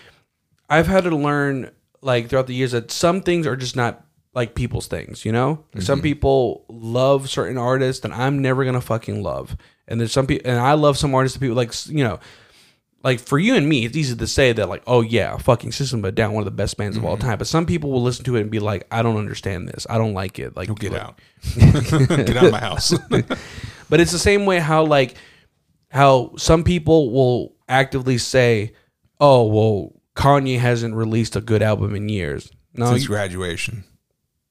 I've 0.69 0.87
had 0.87 1.05
to 1.05 1.17
learn 1.17 1.73
like 2.03 2.29
throughout 2.29 2.47
the 2.47 2.55
years 2.55 2.73
that 2.73 2.91
some 2.91 3.21
things 3.21 3.47
are 3.47 3.57
just 3.57 3.75
not 3.75 4.05
like 4.33 4.55
people's 4.55 4.87
things, 4.87 5.25
you 5.25 5.33
know? 5.33 5.65
Like, 5.75 5.83
Some 5.83 5.99
mm-hmm. 5.99 6.05
people 6.05 6.65
love 6.69 7.29
certain 7.29 7.59
artists 7.59 8.03
that 8.03 8.13
I'm 8.13 8.41
never 8.41 8.65
gonna 8.65 8.81
fucking 8.81 9.23
love. 9.23 9.57
And 9.89 9.99
there's 9.99 10.13
some 10.13 10.27
people 10.27 10.49
and 10.49 10.61
I 10.61 10.75
love 10.75 10.97
some 10.99 11.15
artists 11.15 11.37
that 11.37 11.41
people 11.41 11.57
like 11.57 11.73
you 11.89 12.05
know, 12.05 12.21
like 13.07 13.21
for 13.21 13.39
you 13.39 13.55
and 13.55 13.69
me, 13.69 13.85
it's 13.85 13.97
easy 13.97 14.17
to 14.17 14.27
say 14.27 14.53
that 14.53 14.69
like, 14.69 14.83
oh 14.89 15.01
yeah, 15.01 15.37
fucking 15.37 15.71
System 15.71 16.01
of 16.01 16.07
a 16.07 16.13
Down, 16.13 16.33
one 16.33 16.41
of 16.41 16.45
the 16.45 16.51
best 16.51 16.77
bands 16.77 16.97
of 16.97 17.05
all 17.05 17.17
mm-hmm. 17.17 17.29
time. 17.29 17.39
But 17.39 17.47
some 17.47 17.65
people 17.65 17.93
will 17.93 18.03
listen 18.03 18.25
to 18.25 18.35
it 18.35 18.41
and 18.41 18.51
be 18.51 18.59
like, 18.59 18.85
I 18.91 19.03
don't 19.03 19.17
understand 19.17 19.69
this. 19.69 19.87
I 19.89 19.97
don't 19.97 20.13
like 20.13 20.41
it. 20.41 20.57
Like 20.57 20.75
Get 20.75 20.91
like- 20.91 21.01
out. 21.01 21.21
Get 21.55 22.37
out 22.37 22.47
of 22.47 22.53
my 22.53 22.59
house. 22.59 22.93
But 23.89 24.01
it's 24.01 24.11
the 24.11 24.19
same 24.19 24.47
way 24.47 24.59
how 24.59 24.85
like 24.85 25.15
how 25.91 26.33
some 26.37 26.65
people 26.65 27.13
will 27.13 27.55
actively 27.69 28.19
say, 28.19 28.73
Oh, 29.21 29.47
well, 29.47 29.93
Kanye 30.17 30.59
hasn't 30.59 30.97
released 30.97 31.37
a 31.37 31.41
good 31.41 31.63
album 31.63 31.95
in 31.95 32.09
years. 32.09 32.51
No, 32.75 32.87
Since 32.87 33.03
you, 33.03 33.09
graduation. 33.11 33.85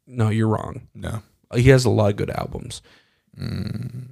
no, 0.08 0.30
you're 0.30 0.48
wrong. 0.48 0.88
No. 0.96 1.22
He 1.54 1.64
has 1.64 1.84
a 1.84 1.90
lot 1.90 2.12
of 2.12 2.16
good 2.16 2.30
albums. 2.30 2.82
Mm. 3.38 4.08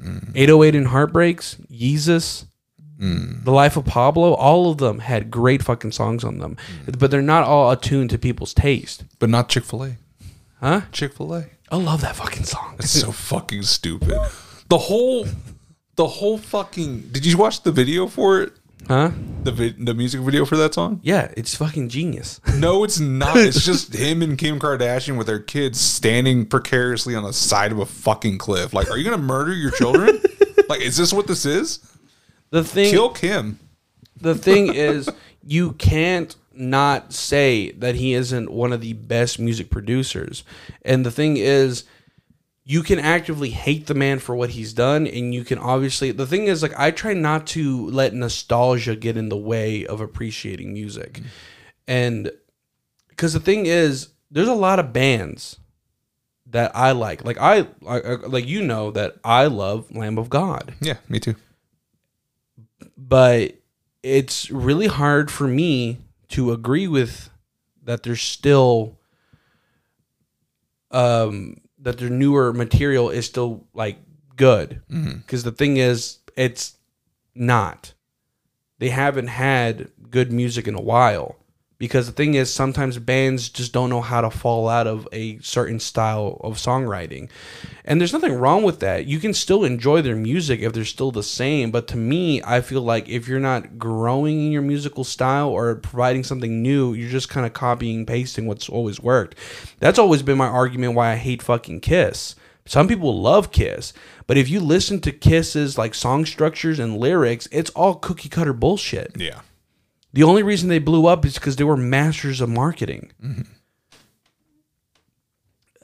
808 0.00 0.74
and 0.74 0.88
Heartbreaks, 0.88 1.56
Yeezus, 1.70 2.46
The 2.98 3.50
Life 3.50 3.76
of 3.76 3.84
Pablo, 3.84 4.34
all 4.34 4.70
of 4.70 4.78
them 4.78 5.00
had 5.00 5.30
great 5.30 5.62
fucking 5.62 5.92
songs 5.92 6.24
on 6.24 6.38
them. 6.38 6.56
But 6.86 7.10
they're 7.10 7.22
not 7.22 7.44
all 7.44 7.70
attuned 7.70 8.10
to 8.10 8.18
people's 8.18 8.54
taste. 8.54 9.04
But 9.18 9.30
not 9.30 9.48
Chick 9.48 9.64
fil 9.64 9.84
A. 9.84 9.96
Huh? 10.60 10.82
Chick 10.92 11.14
fil 11.14 11.34
A. 11.34 11.46
I 11.70 11.76
love 11.76 12.00
that 12.02 12.16
fucking 12.16 12.44
song. 12.44 12.76
It's 12.78 12.90
so 12.90 13.12
fucking 13.12 13.62
stupid. 13.62 14.18
The 14.68 14.78
whole 14.78 15.26
the 15.96 16.06
whole 16.06 16.38
fucking 16.38 17.08
did 17.12 17.24
you 17.26 17.36
watch 17.36 17.62
the 17.62 17.72
video 17.72 18.06
for 18.06 18.42
it? 18.42 18.52
Huh? 18.88 19.10
The 19.42 19.52
vid, 19.52 19.84
the 19.86 19.94
music 19.94 20.20
video 20.20 20.44
for 20.44 20.56
that 20.56 20.74
song? 20.74 21.00
Yeah, 21.02 21.32
it's 21.36 21.54
fucking 21.54 21.88
genius. 21.88 22.40
No, 22.56 22.84
it's 22.84 22.98
not. 22.98 23.36
It's 23.36 23.64
just 23.64 23.94
him 23.94 24.22
and 24.22 24.38
Kim 24.38 24.58
Kardashian 24.58 25.18
with 25.18 25.26
their 25.26 25.38
kids 25.40 25.78
standing 25.78 26.46
precariously 26.46 27.14
on 27.14 27.22
the 27.22 27.32
side 27.34 27.70
of 27.70 27.78
a 27.78 27.84
fucking 27.86 28.38
cliff. 28.38 28.72
Like, 28.72 28.90
are 28.90 28.96
you 28.96 29.04
gonna 29.04 29.18
murder 29.18 29.52
your 29.52 29.72
children? 29.72 30.20
like, 30.68 30.80
is 30.80 30.96
this 30.96 31.12
what 31.12 31.26
this 31.26 31.44
is? 31.44 31.80
The 32.50 32.64
thing 32.64 32.90
Kill 32.90 33.10
Kim. 33.10 33.58
the 34.20 34.34
thing 34.34 34.72
is 34.74 35.10
you 35.46 35.72
can't 35.72 36.34
not 36.54 37.12
say 37.12 37.72
that 37.72 37.96
he 37.96 38.14
isn't 38.14 38.50
one 38.50 38.72
of 38.72 38.80
the 38.80 38.94
best 38.94 39.38
music 39.38 39.68
producers 39.68 40.42
and 40.82 41.04
the 41.04 41.10
thing 41.10 41.36
is 41.36 41.84
you 42.68 42.82
can 42.82 42.98
actively 42.98 43.50
hate 43.50 43.86
the 43.86 43.94
man 43.94 44.18
for 44.18 44.34
what 44.34 44.50
he's 44.50 44.72
done 44.72 45.06
and 45.06 45.32
you 45.32 45.44
can 45.44 45.56
obviously 45.58 46.10
the 46.10 46.26
thing 46.26 46.46
is 46.48 46.62
like 46.62 46.76
i 46.76 46.90
try 46.90 47.14
not 47.14 47.46
to 47.46 47.86
let 47.90 48.12
nostalgia 48.12 48.96
get 48.96 49.16
in 49.16 49.28
the 49.28 49.36
way 49.36 49.86
of 49.86 50.00
appreciating 50.00 50.72
music. 50.72 51.22
And 51.86 52.32
because 53.08 53.32
the 53.34 53.40
thing 53.40 53.66
is 53.66 54.08
there's 54.32 54.48
a 54.48 54.54
lot 54.54 54.80
of 54.80 54.92
bands 54.92 55.58
that 56.46 56.72
i 56.74 56.90
like. 56.90 57.24
Like 57.24 57.38
i 57.38 57.68
I- 57.86 58.00
I- 58.00 58.14
like 58.26 58.46
you 58.48 58.62
know 58.62 58.90
that 58.90 59.16
i 59.24 59.46
love 59.46 59.94
lamb 59.94 60.18
of 60.18 60.28
god. 60.28 60.74
Yeah, 60.80 60.96
me 61.08 61.20
too. 61.20 61.36
but 62.96 63.54
it's 64.02 64.50
really 64.50 64.88
hard 64.88 65.30
for 65.30 65.46
me 65.46 65.98
to 66.30 66.50
agree 66.52 66.88
with 66.88 67.30
that 67.84 68.02
there's 68.02 68.22
still 68.22 68.98
um 70.90 71.56
that 71.78 71.98
their 71.98 72.10
newer 72.10 72.52
material 72.52 73.10
is 73.10 73.26
still 73.26 73.66
like 73.74 73.98
good. 74.36 74.82
Mm-hmm. 74.90 75.18
Because 75.18 75.44
the 75.44 75.52
thing 75.52 75.76
is 75.76 76.18
it's 76.36 76.76
not. 77.34 77.94
They 78.78 78.90
haven't 78.90 79.28
had 79.28 79.90
good 80.10 80.32
music 80.32 80.68
in 80.68 80.74
a 80.74 80.80
while 80.80 81.36
because 81.78 82.06
the 82.06 82.12
thing 82.12 82.34
is 82.34 82.52
sometimes 82.52 82.98
bands 82.98 83.48
just 83.48 83.72
don't 83.72 83.90
know 83.90 84.00
how 84.00 84.20
to 84.22 84.30
fall 84.30 84.68
out 84.68 84.86
of 84.86 85.06
a 85.12 85.38
certain 85.40 85.78
style 85.78 86.40
of 86.42 86.56
songwriting. 86.56 87.28
And 87.84 88.00
there's 88.00 88.12
nothing 88.12 88.32
wrong 88.34 88.62
with 88.62 88.80
that. 88.80 89.06
You 89.06 89.18
can 89.18 89.34
still 89.34 89.64
enjoy 89.64 90.02
their 90.02 90.16
music 90.16 90.60
if 90.60 90.72
they're 90.72 90.84
still 90.84 91.10
the 91.10 91.22
same. 91.22 91.70
But 91.70 91.86
to 91.88 91.96
me 91.96 92.42
i 92.44 92.60
feel 92.60 92.82
like 92.82 93.08
if 93.08 93.28
you're 93.28 93.40
not 93.40 93.78
growing 93.78 94.46
in 94.46 94.52
your 94.52 94.62
musical 94.62 95.04
style 95.04 95.48
or 95.48 95.74
providing 95.76 96.24
something 96.24 96.62
new 96.62 96.94
you're 96.94 97.10
just 97.10 97.28
kind 97.28 97.46
of 97.46 97.52
copying 97.52 98.06
pasting 98.06 98.46
what's 98.46 98.68
always 98.68 99.00
worked. 99.00 99.36
That's 99.78 99.98
always 99.98 100.22
been 100.22 100.38
my 100.38 100.46
argument 100.46 100.94
why 100.94 101.12
i 101.12 101.16
hate 101.16 101.42
fucking 101.42 101.80
kiss. 101.80 102.34
Some 102.66 102.88
people 102.88 103.20
love 103.20 103.52
Kiss, 103.52 103.92
but 104.26 104.36
if 104.36 104.48
you 104.48 104.58
listen 104.58 105.00
to 105.02 105.12
Kiss's 105.12 105.78
like 105.78 105.94
song 105.94 106.26
structures 106.26 106.80
and 106.80 106.98
lyrics, 106.98 107.48
it's 107.52 107.70
all 107.70 107.94
cookie 107.94 108.28
cutter 108.28 108.52
bullshit. 108.52 109.12
Yeah. 109.16 109.40
The 110.16 110.22
only 110.22 110.42
reason 110.42 110.70
they 110.70 110.78
blew 110.78 111.04
up 111.04 111.26
is 111.26 111.34
because 111.34 111.56
they 111.56 111.64
were 111.64 111.76
masters 111.76 112.40
of 112.40 112.48
marketing. 112.48 113.12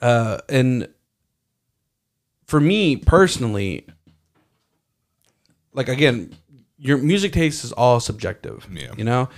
Uh, 0.01 0.39
and 0.49 0.89
for 2.47 2.59
me 2.59 2.97
personally, 2.97 3.87
like 5.75 5.89
again, 5.89 6.35
your 6.79 6.97
music 6.97 7.35
taste 7.35 7.63
is 7.63 7.73
all 7.73 8.01
subjective. 8.01 8.67
Yeah. 8.73 8.95
You 8.97 9.05
know? 9.05 9.29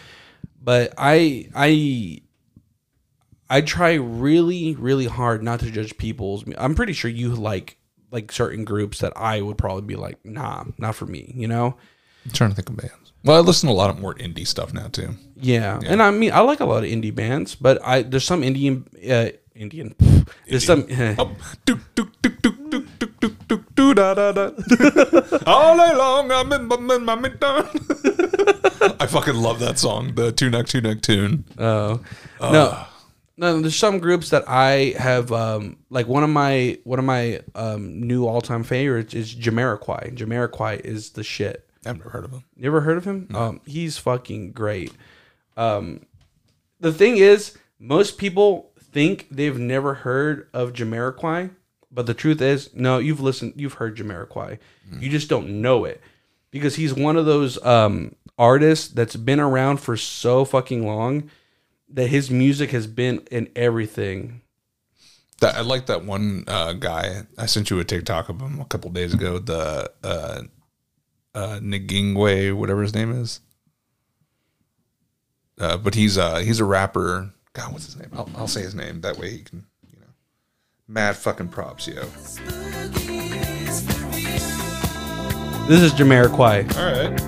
But 0.62 0.94
I 0.96 1.48
I 1.56 2.22
I 3.50 3.62
try 3.62 3.94
really, 3.94 4.76
really 4.76 5.06
hard 5.06 5.42
not 5.42 5.58
to 5.60 5.72
judge 5.72 5.98
people's 5.98 6.44
I'm 6.56 6.76
pretty 6.76 6.92
sure 6.92 7.10
you 7.10 7.34
like 7.34 7.78
like 8.12 8.30
certain 8.30 8.64
groups 8.64 9.00
that 9.00 9.12
I 9.16 9.40
would 9.40 9.58
probably 9.58 9.82
be 9.82 9.96
like, 9.96 10.24
nah, 10.24 10.66
not 10.78 10.94
for 10.94 11.06
me, 11.06 11.32
you 11.34 11.48
know? 11.48 11.74
I'm 12.24 12.30
trying 12.30 12.50
to 12.50 12.56
think 12.56 12.68
of 12.68 12.76
bands. 12.76 13.03
Well, 13.24 13.36
I 13.36 13.40
listen 13.40 13.68
to 13.68 13.72
a 13.72 13.74
lot 13.74 13.88
of 13.90 13.98
more 13.98 14.14
indie 14.14 14.46
stuff 14.46 14.74
now 14.74 14.88
too. 14.88 15.14
Yeah, 15.36 15.80
yeah. 15.82 15.92
and 15.92 16.02
I 16.02 16.10
mean, 16.10 16.32
I 16.32 16.40
like 16.40 16.60
a 16.60 16.66
lot 16.66 16.84
of 16.84 16.90
indie 16.90 17.14
bands, 17.14 17.54
but 17.54 17.82
I 17.82 18.02
there's 18.02 18.24
some 18.24 18.42
Indian 18.42 18.86
uh, 19.08 19.30
Indian. 19.54 19.94
Indian. 19.98 20.26
There's 20.46 20.66
some. 20.66 20.86
da 23.94 24.14
da 24.14 24.32
da. 24.32 24.50
All 25.46 25.76
day 25.76 25.94
long, 25.96 26.30
I'm 26.32 26.52
in 26.52 26.66
my 26.66 26.94
in 26.94 27.04
my 27.04 27.14
I 29.00 29.06
fucking 29.06 29.36
love 29.36 29.58
that 29.60 29.78
song, 29.78 30.14
the 30.14 30.32
Tunak 30.32 30.82
neck, 30.82 31.00
tune. 31.00 31.44
Oh 31.58 32.00
uh, 32.40 32.52
no, 32.52 32.86
no. 33.36 33.60
There's 33.60 33.76
some 33.76 34.00
groups 34.00 34.30
that 34.30 34.44
I 34.46 34.94
have. 34.98 35.32
Um, 35.32 35.78
like 35.88 36.08
one 36.08 36.24
of 36.24 36.30
my 36.30 36.78
one 36.84 36.98
of 36.98 37.04
my 37.06 37.40
um, 37.54 38.06
new 38.06 38.26
all 38.26 38.42
time 38.42 38.64
favorites 38.64 39.14
is 39.14 39.34
Jamiroquai. 39.34 40.14
Jamiroquai 40.14 40.80
is 40.80 41.10
the 41.10 41.22
shit. 41.22 41.66
I've 41.86 41.98
never 41.98 42.10
heard 42.10 42.24
of 42.24 42.32
him. 42.32 42.44
You 42.56 42.66
ever 42.66 42.80
heard 42.80 42.96
of 42.96 43.04
him? 43.04 43.28
Um, 43.34 43.60
he's 43.66 43.98
fucking 43.98 44.52
great. 44.52 44.92
Um, 45.56 46.06
the 46.80 46.92
thing 46.92 47.16
is, 47.16 47.56
most 47.78 48.18
people 48.18 48.72
think 48.78 49.26
they've 49.30 49.58
never 49.58 49.94
heard 49.94 50.48
of 50.52 50.72
Jamiroquai, 50.72 51.50
but 51.90 52.06
the 52.06 52.14
truth 52.14 52.40
is, 52.40 52.74
no, 52.74 52.98
you've 52.98 53.20
listened, 53.20 53.54
you've 53.56 53.74
heard 53.74 53.96
Jamiroquai. 53.96 54.58
You 55.00 55.08
just 55.08 55.28
don't 55.28 55.62
know 55.62 55.84
it 55.84 56.00
because 56.50 56.76
he's 56.76 56.94
one 56.94 57.16
of 57.16 57.26
those 57.26 57.62
um, 57.64 58.14
artists 58.38 58.88
that's 58.88 59.16
been 59.16 59.40
around 59.40 59.78
for 59.78 59.96
so 59.96 60.44
fucking 60.44 60.86
long 60.86 61.30
that 61.88 62.08
his 62.08 62.30
music 62.30 62.70
has 62.70 62.86
been 62.86 63.26
in 63.30 63.48
everything. 63.56 64.40
That 65.40 65.56
I 65.56 65.60
like 65.62 65.86
that 65.86 66.04
one 66.04 66.44
uh, 66.46 66.74
guy. 66.74 67.22
I 67.38 67.46
sent 67.46 67.70
you 67.70 67.78
a 67.80 67.84
TikTok 67.84 68.28
of 68.28 68.40
him 68.40 68.60
a 68.60 68.64
couple 68.64 68.90
days 68.90 69.14
ago. 69.14 69.38
The 69.38 69.90
uh, 70.02 70.42
uh, 71.34 71.58
Nagingwe, 71.60 72.52
whatever 72.54 72.82
his 72.82 72.94
name 72.94 73.10
is. 73.12 73.40
Uh, 75.58 75.76
but 75.76 75.94
he's 75.94 76.18
uh 76.18 76.38
he's 76.38 76.58
a 76.60 76.64
rapper. 76.64 77.30
God, 77.52 77.72
what's 77.72 77.86
his 77.86 77.96
name? 77.96 78.10
I'll, 78.12 78.28
I'll 78.36 78.48
say 78.48 78.62
his 78.62 78.74
name. 78.74 79.00
That 79.02 79.18
way 79.18 79.30
he 79.30 79.38
can, 79.42 79.64
you 79.92 80.00
know, 80.00 80.06
mad 80.88 81.16
fucking 81.16 81.48
props, 81.48 81.86
yo. 81.86 82.02
This 85.66 85.80
is 85.80 85.92
Jamiroquai. 85.92 86.76
All 86.76 86.84
right. 86.84 87.20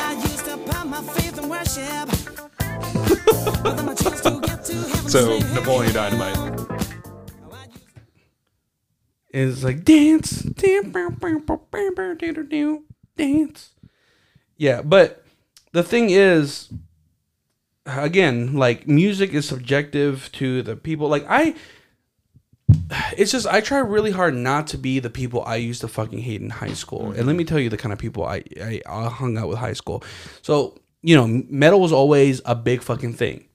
I 0.00 0.12
used 0.14 0.44
to 0.46 0.56
put 0.56 0.84
my 0.86 1.02
faith 1.02 1.38
in 1.38 1.48
worship. 1.48 2.08
But 3.62 3.76
then 3.76 3.88
I 3.90 3.94
chose 3.94 4.20
to 4.22 4.40
get 4.42 4.64
to 4.64 4.72
heaven's 4.74 5.12
So. 5.12 5.38
Napoleon 5.54 5.92
Dynamite. 5.92 6.58
is 9.32 9.62
like 9.62 9.84
dance, 9.84 10.42
dance. 13.20 13.70
Yeah, 14.56 14.82
but 14.82 15.24
the 15.72 15.82
thing 15.82 16.10
is, 16.10 16.72
again, 17.86 18.54
like 18.54 18.86
music 18.86 19.32
is 19.32 19.46
subjective 19.46 20.30
to 20.32 20.62
the 20.62 20.76
people. 20.76 21.08
Like 21.08 21.26
I, 21.28 21.54
it's 23.16 23.32
just 23.32 23.46
I 23.46 23.60
try 23.60 23.78
really 23.78 24.10
hard 24.10 24.34
not 24.34 24.66
to 24.68 24.78
be 24.78 24.98
the 24.98 25.10
people 25.10 25.42
I 25.44 25.56
used 25.56 25.80
to 25.82 25.88
fucking 25.88 26.20
hate 26.20 26.40
in 26.40 26.50
high 26.50 26.74
school. 26.74 27.12
And 27.12 27.26
let 27.26 27.36
me 27.36 27.44
tell 27.44 27.58
you 27.58 27.70
the 27.70 27.76
kind 27.76 27.92
of 27.92 27.98
people 27.98 28.24
I, 28.24 28.42
I 28.60 28.80
I 28.86 29.08
hung 29.08 29.38
out 29.38 29.48
with 29.48 29.58
high 29.58 29.74
school. 29.74 30.02
So 30.42 30.78
you 31.02 31.16
know, 31.16 31.26
metal 31.48 31.80
was 31.80 31.92
always 31.92 32.42
a 32.44 32.54
big 32.54 32.82
fucking 32.82 33.14
thing 33.14 33.46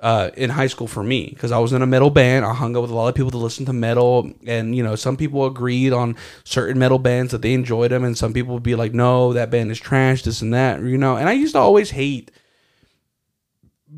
uh, 0.00 0.30
in 0.36 0.50
high 0.50 0.66
school 0.66 0.86
for 0.86 1.02
me 1.02 1.30
because 1.30 1.52
I 1.52 1.58
was 1.58 1.72
in 1.72 1.82
a 1.82 1.86
metal 1.86 2.10
band. 2.10 2.44
I 2.44 2.54
hung 2.54 2.76
out 2.76 2.82
with 2.82 2.90
a 2.90 2.94
lot 2.94 3.08
of 3.08 3.14
people 3.14 3.30
that 3.30 3.36
listened 3.38 3.66
to 3.66 3.72
metal, 3.72 4.30
and 4.46 4.74
you 4.74 4.82
know, 4.82 4.96
some 4.96 5.16
people 5.16 5.46
agreed 5.46 5.92
on 5.92 6.16
certain 6.44 6.78
metal 6.78 6.98
bands 6.98 7.32
that 7.32 7.42
they 7.42 7.52
enjoyed 7.52 7.90
them, 7.90 8.04
and 8.04 8.16
some 8.16 8.32
people 8.32 8.54
would 8.54 8.62
be 8.62 8.74
like, 8.74 8.94
"No, 8.94 9.32
that 9.32 9.50
band 9.50 9.70
is 9.70 9.78
trash," 9.78 10.22
this 10.22 10.42
and 10.42 10.54
that, 10.54 10.82
you 10.82 10.98
know. 10.98 11.16
And 11.16 11.28
I 11.28 11.32
used 11.32 11.54
to 11.54 11.60
always 11.60 11.90
hate 11.90 12.30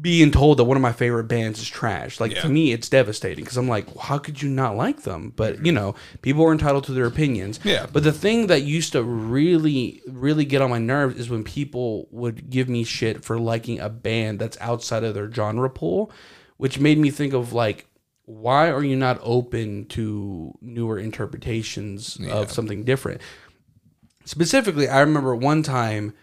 being 0.01 0.31
told 0.31 0.59
that 0.59 0.65
one 0.65 0.77
of 0.77 0.81
my 0.81 0.93
favorite 0.93 1.25
bands 1.25 1.61
is 1.61 1.69
trash. 1.69 2.19
Like 2.19 2.33
Yeah. 2.33 2.41
to 2.43 2.49
me, 2.49 2.73
it's 2.73 2.89
devastating 2.89 3.45
because 3.45 3.57
I'm 3.59 3.69
like, 3.69 3.95
how 3.99 4.19
could 4.19 4.41
you 4.41 4.49
not 4.49 4.75
like 4.77 5.03
them? 5.03 5.33
But 5.37 5.65
you 5.67 5.71
know, 5.73 5.95
people 6.23 6.45
are 6.45 6.53
entitled 6.53 6.85
to 6.85 6.93
their 6.93 7.05
opinions. 7.05 7.61
Yeah. 7.63 7.87
But 7.93 8.03
the 8.03 8.13
thing 8.13 8.47
that 8.47 8.63
used 8.63 8.93
to 8.93 9.03
really, 9.03 10.01
really 10.09 10.45
get 10.45 10.63
on 10.63 10.71
my 10.71 10.79
nerves 10.79 11.19
is 11.19 11.29
when 11.29 11.45
people 11.45 12.09
would 12.11 12.49
give 12.49 12.69
me 12.69 12.85
shit 12.85 13.23
for 13.23 13.39
liking 13.39 13.81
a 13.81 13.89
band 13.91 14.39
that's 14.39 14.57
outside 14.61 15.05
of 15.05 15.15
their 15.15 15.31
genre 15.31 15.69
pool, 15.69 16.11
which 16.57 16.79
made 16.79 16.99
me 16.99 17.11
think 17.11 17.35
of 17.35 17.53
like, 17.53 17.87
why 18.25 18.71
are 18.71 18.85
you 18.85 18.97
not 18.97 19.19
open 19.23 19.85
to 19.87 20.57
newer 20.63 20.99
interpretations 20.99 22.19
of 22.31 22.51
something 22.51 22.85
different? 22.85 23.21
Specifically, 24.25 24.89
I 24.89 25.01
remember 25.01 25.35
one 25.35 25.63
time 25.63 26.15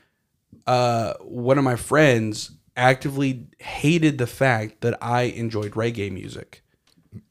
uh, 0.65 1.13
one 1.21 1.57
of 1.57 1.63
my 1.63 1.75
friends 1.75 2.51
actively 2.79 3.47
hated 3.59 4.17
the 4.17 4.27
fact 4.27 4.81
that 4.81 4.97
I 5.01 5.23
enjoyed 5.23 5.71
reggae 5.73 6.11
music. 6.11 6.63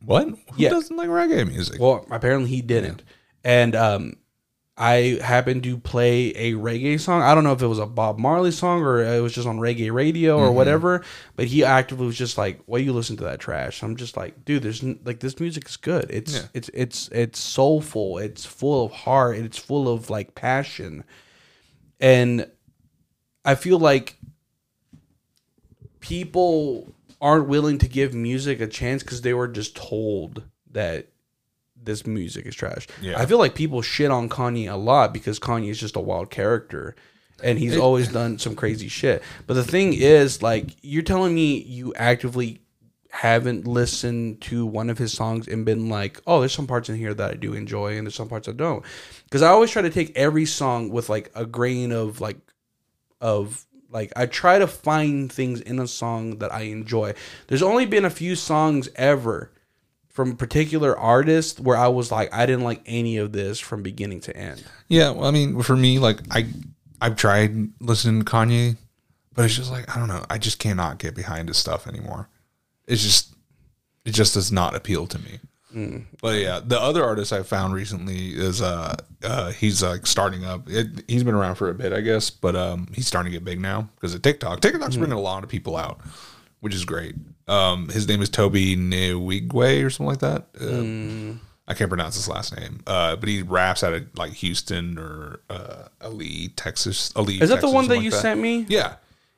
What? 0.04 0.28
Who 0.28 0.36
Yeah. 0.56 0.70
doesn't 0.70 0.96
like 0.96 1.08
reggae 1.08 1.46
music? 1.46 1.80
Well, 1.80 2.06
apparently 2.10 2.50
he 2.50 2.62
didn't. 2.62 3.02
And 3.44 3.74
um, 3.76 4.14
I 4.76 5.18
happened 5.22 5.62
to 5.64 5.78
play 5.78 6.28
a 6.30 6.52
reggae 6.54 7.00
song. 7.00 7.22
I 7.22 7.34
don't 7.34 7.44
know 7.44 7.52
if 7.52 7.62
it 7.62 7.66
was 7.66 7.78
a 7.78 7.86
Bob 7.86 8.18
Marley 8.18 8.50
song 8.50 8.82
or 8.82 9.02
it 9.02 9.20
was 9.20 9.32
just 9.32 9.46
on 9.48 9.58
reggae 9.58 9.92
radio 9.92 10.38
or 10.38 10.52
whatever. 10.52 11.04
But 11.36 11.46
he 11.46 11.64
actively 11.64 12.06
was 12.06 12.18
just 12.18 12.36
like, 12.36 12.60
"Why 12.66 12.78
you 12.78 12.92
listen 12.92 13.16
to 13.18 13.24
that 13.24 13.40
trash?" 13.40 13.82
I'm 13.82 13.96
just 13.96 14.16
like, 14.16 14.44
"Dude, 14.44 14.62
there's 14.62 14.82
n- 14.84 15.00
like 15.04 15.20
this 15.20 15.38
music 15.40 15.68
is 15.68 15.76
good. 15.76 16.06
It's 16.10 16.34
Yeah. 16.34 16.42
it's 16.54 16.70
it's 16.74 17.08
it's 17.08 17.38
soulful. 17.40 18.18
It's 18.18 18.44
full 18.44 18.84
of 18.86 18.92
heart. 18.92 19.38
It's 19.38 19.58
full 19.58 19.88
of 19.92 20.10
like 20.10 20.34
passion." 20.34 21.04
And 22.00 22.48
I 23.44 23.54
feel 23.54 23.78
like 23.78 24.18
people 26.09 26.90
aren't 27.20 27.48
willing 27.48 27.76
to 27.78 27.89
give 27.89 28.14
music 28.14 28.60
a 28.60 28.66
chance 28.66 29.02
because 29.02 29.20
they 29.20 29.35
were 29.35 29.48
just 29.48 29.76
told 29.76 30.43
that 30.70 31.09
this 31.80 32.06
music 32.06 32.47
is 32.47 32.55
trash. 32.55 32.86
Yeah. 33.02 33.18
I 33.18 33.26
feel 33.26 33.39
like 33.39 33.55
people 33.55 33.82
shit 33.82 34.10
on 34.10 34.28
Kanye 34.30 34.72
a 34.72 34.76
lot 34.76 35.12
because 35.12 35.39
Kanye 35.39 35.68
is 35.68 35.78
just 35.78 35.97
a 35.97 36.01
wild 36.01 36.30
character 36.30 36.97
and 37.43 37.59
he's 37.59 37.76
always 37.76 38.09
done 38.09 38.39
some 38.39 38.56
crazy 38.56 38.89
shit. 38.89 39.22
But 39.47 39.55
the 39.55 39.64
thing 39.64 39.93
is, 39.93 40.43
like, 40.43 40.76
you're 40.82 41.02
telling 41.02 41.35
me 41.35 41.59
you 41.59 41.94
actively 41.94 42.62
haven't 43.10 43.66
listened 43.66 44.40
to 44.40 44.64
one 44.66 44.90
of 44.90 44.98
his 44.98 45.12
songs 45.12 45.47
and 45.47 45.64
been 45.64 45.89
like, 45.89 46.20
oh, 46.26 46.40
there's 46.40 46.52
some 46.55 46.66
parts 46.66 46.89
in 46.89 46.97
here 46.97 47.14
that 47.14 47.30
I 47.30 47.35
do 47.35 47.52
enjoy 47.52 47.97
and 47.97 48.06
there's 48.06 48.14
some 48.14 48.28
parts 48.28 48.48
I 48.48 48.52
don't. 48.52 48.82
Because 49.24 49.43
I 49.43 49.48
always 49.48 49.70
try 49.70 49.82
to 49.82 49.90
take 49.90 50.16
every 50.16 50.47
song 50.47 50.89
with 50.89 51.09
like 51.09 51.30
a 51.35 51.44
grain 51.44 51.93
of 51.93 52.20
like 52.20 52.39
of 53.20 53.66
like 53.90 54.12
I 54.16 54.27
try 54.27 54.59
to 54.59 54.66
find 54.66 55.32
things 55.32 55.60
in 55.60 55.78
a 55.78 55.86
song 55.86 56.39
that 56.39 56.52
I 56.52 56.62
enjoy. 56.62 57.15
There's 57.47 57.62
only 57.62 57.86
been 57.86 58.05
a 58.05 58.10
few 58.10 58.36
songs 58.36 58.89
ever 58.97 59.51
from 60.09 60.36
particular 60.36 60.98
artists 60.98 61.60
where 61.60 61.77
I 61.77 61.89
was 61.89 62.10
like 62.10 62.32
I 62.35 62.47
didn't 62.47 62.65
like 62.65 62.82
any 62.86 63.16
of 63.16 63.32
this 63.32 63.59
from 63.60 63.82
beginning 63.82 64.20
to 64.23 64.36
end. 64.36 64.65
Yeah, 64.89 65.10
well, 65.10 65.27
I 65.27 65.31
mean, 65.31 65.62
for 65.62 65.77
me, 65.77 65.98
like 65.98 66.20
I, 66.31 66.48
I've 67.01 67.16
tried 67.16 67.69
listening 67.81 68.24
to 68.24 68.31
Kanye, 68.31 68.77
but 69.35 69.44
it's 69.44 69.56
just 69.56 69.70
like 69.70 69.94
I 69.94 69.98
don't 69.98 70.09
know. 70.09 70.24
I 70.28 70.39
just 70.39 70.59
cannot 70.59 70.98
get 70.98 71.15
behind 71.15 71.48
his 71.48 71.56
stuff 71.56 71.86
anymore. 71.86 72.28
It's 72.86 73.02
just, 73.02 73.35
it 74.05 74.12
just 74.12 74.35
does 74.35 74.51
not 74.51 74.74
appeal 74.74 75.06
to 75.06 75.19
me. 75.19 75.40
But 76.23 76.39
yeah, 76.40 76.61
the 76.65 76.81
other 76.81 77.05
artist 77.05 77.32
I 77.32 77.43
found 77.43 77.74
recently 77.74 78.31
is 78.31 78.62
uh, 78.62 78.97
uh 79.23 79.51
he's 79.53 79.82
like 79.82 80.07
starting 80.07 80.45
up. 80.45 80.69
It, 80.69 81.05
he's 81.09 81.24
been 81.24 81.35
around 81.35 81.57
for 81.57 81.69
a 81.69 81.74
bit, 81.74 81.93
I 81.93 82.01
guess, 82.01 82.31
but 82.31 82.57
um 82.57 82.89
he's 82.95 83.07
starting 83.07 83.31
to 83.32 83.36
get 83.39 83.45
big 83.45 83.61
now 83.61 83.89
because 83.97 84.15
of 84.15 84.23
TikTok. 84.23 84.61
TikTok's 84.61 84.97
bringing 84.97 85.16
a 85.16 85.20
lot 85.20 85.45
of 85.45 85.51
people 85.51 85.77
out, 85.77 86.01
which 86.61 86.74
is 86.74 86.85
great. 86.85 87.15
Um, 87.47 87.89
his 87.89 88.07
name 88.09 88.20
is 88.23 88.28
Toby 88.28 88.77
Nwigwe 88.77 89.85
or 89.85 89.90
something 89.90 90.07
like 90.07 90.20
that. 90.20 90.47
Uh, 90.61 91.39
I 91.70 91.74
can't 91.74 91.90
pronounce 91.90 92.15
his 92.15 92.28
last 92.28 92.57
name, 92.59 92.81
uh, 92.86 93.16
but 93.16 93.28
he 93.28 93.43
raps 93.43 93.82
out 93.85 93.93
of 93.93 94.07
like 94.16 94.32
Houston 94.32 94.99
or 94.99 95.40
uh, 95.51 95.89
Alief, 96.01 96.53
Texas. 96.57 97.12
Alief, 97.12 97.43
Is 97.43 97.51
that 97.51 97.61
the 97.61 97.69
one 97.70 97.85
that 97.89 97.95
something 97.97 98.05
you 98.05 98.11
like 98.11 98.20
sent 98.20 98.40
me? 98.40 98.65
Yeah, 98.69 98.95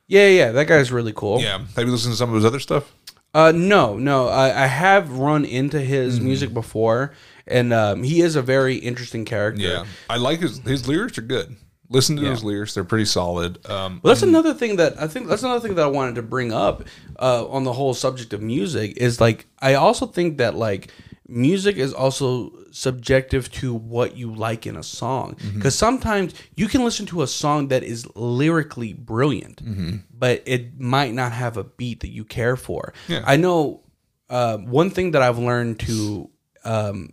Yeah, 0.07 0.27
yeah, 0.27 0.51
that 0.53 0.67
guy's 0.67 0.91
really 0.93 1.13
cool. 1.13 1.41
yeah. 1.41 1.57
Have 1.75 1.85
you 1.85 1.91
listened 1.91 2.13
to 2.13 2.17
some 2.17 2.29
of 2.29 2.35
his 2.35 2.45
other 2.45 2.59
stuff? 2.59 2.93
Uh, 3.33 3.51
no, 3.55 3.97
no. 3.97 4.27
I, 4.27 4.63
I 4.63 4.67
have 4.67 5.11
run 5.17 5.45
into 5.45 5.79
his 5.79 6.15
Mm-hmm. 6.17 6.25
music 6.25 6.53
before, 6.53 7.13
and 7.47 7.71
um, 7.73 8.03
he 8.03 8.21
is 8.21 8.35
a 8.35 8.41
very 8.41 8.75
interesting 8.75 9.23
character. 9.25 9.61
Yeah, 9.61 9.85
I 10.09 10.17
like 10.17 10.39
his 10.41 10.59
his 10.59 10.87
lyrics 10.87 11.17
are 11.17 11.21
good. 11.23 11.55
Listen 11.89 12.15
to 12.17 12.23
his 12.23 12.43
lyrics; 12.43 12.73
they're 12.73 12.83
pretty 12.85 13.05
solid. 13.05 13.65
Um, 13.69 13.99
Well, 14.03 14.11
that's 14.13 14.23
another 14.23 14.53
thing 14.53 14.77
that 14.77 15.01
I 15.01 15.07
think 15.07 15.27
that's 15.27 15.43
another 15.43 15.59
thing 15.65 15.75
that 15.75 15.83
I 15.83 15.89
wanted 15.89 16.15
to 16.15 16.21
bring 16.23 16.53
up 16.53 16.83
uh, 17.19 17.45
on 17.47 17.63
the 17.65 17.73
whole 17.73 17.93
subject 17.93 18.31
of 18.33 18.41
music 18.41 18.95
is 18.97 19.19
like 19.19 19.47
I 19.59 19.73
also 19.75 20.05
think 20.07 20.37
that 20.37 20.55
like 20.55 20.89
music 21.31 21.77
is 21.77 21.93
also 21.93 22.51
subjective 22.71 23.51
to 23.51 23.73
what 23.73 24.15
you 24.17 24.33
like 24.33 24.67
in 24.67 24.75
a 24.77 24.83
song 24.83 25.35
Mm-hmm. 25.35 25.55
because 25.57 25.75
sometimes 25.75 26.33
you 26.55 26.67
can 26.67 26.83
listen 26.83 27.05
to 27.07 27.21
a 27.21 27.27
song 27.27 27.69
that 27.69 27.83
is 27.83 28.05
lyrically 28.15 28.93
brilliant, 28.93 29.63
Mm-hmm. 29.63 29.95
but 30.17 30.43
it 30.45 30.79
might 30.79 31.13
not 31.13 31.31
have 31.31 31.57
a 31.57 31.63
beat 31.63 32.01
that 32.01 32.09
you 32.11 32.23
care 32.25 32.55
for. 32.57 32.93
Yeah. 33.07 33.23
I 33.25 33.37
know 33.37 33.81
uh, 34.29 34.57
one 34.57 34.89
thing 34.89 35.11
that 35.11 35.21
I've 35.21 35.39
learned 35.39 35.79
to 35.81 36.29
um, 36.63 37.09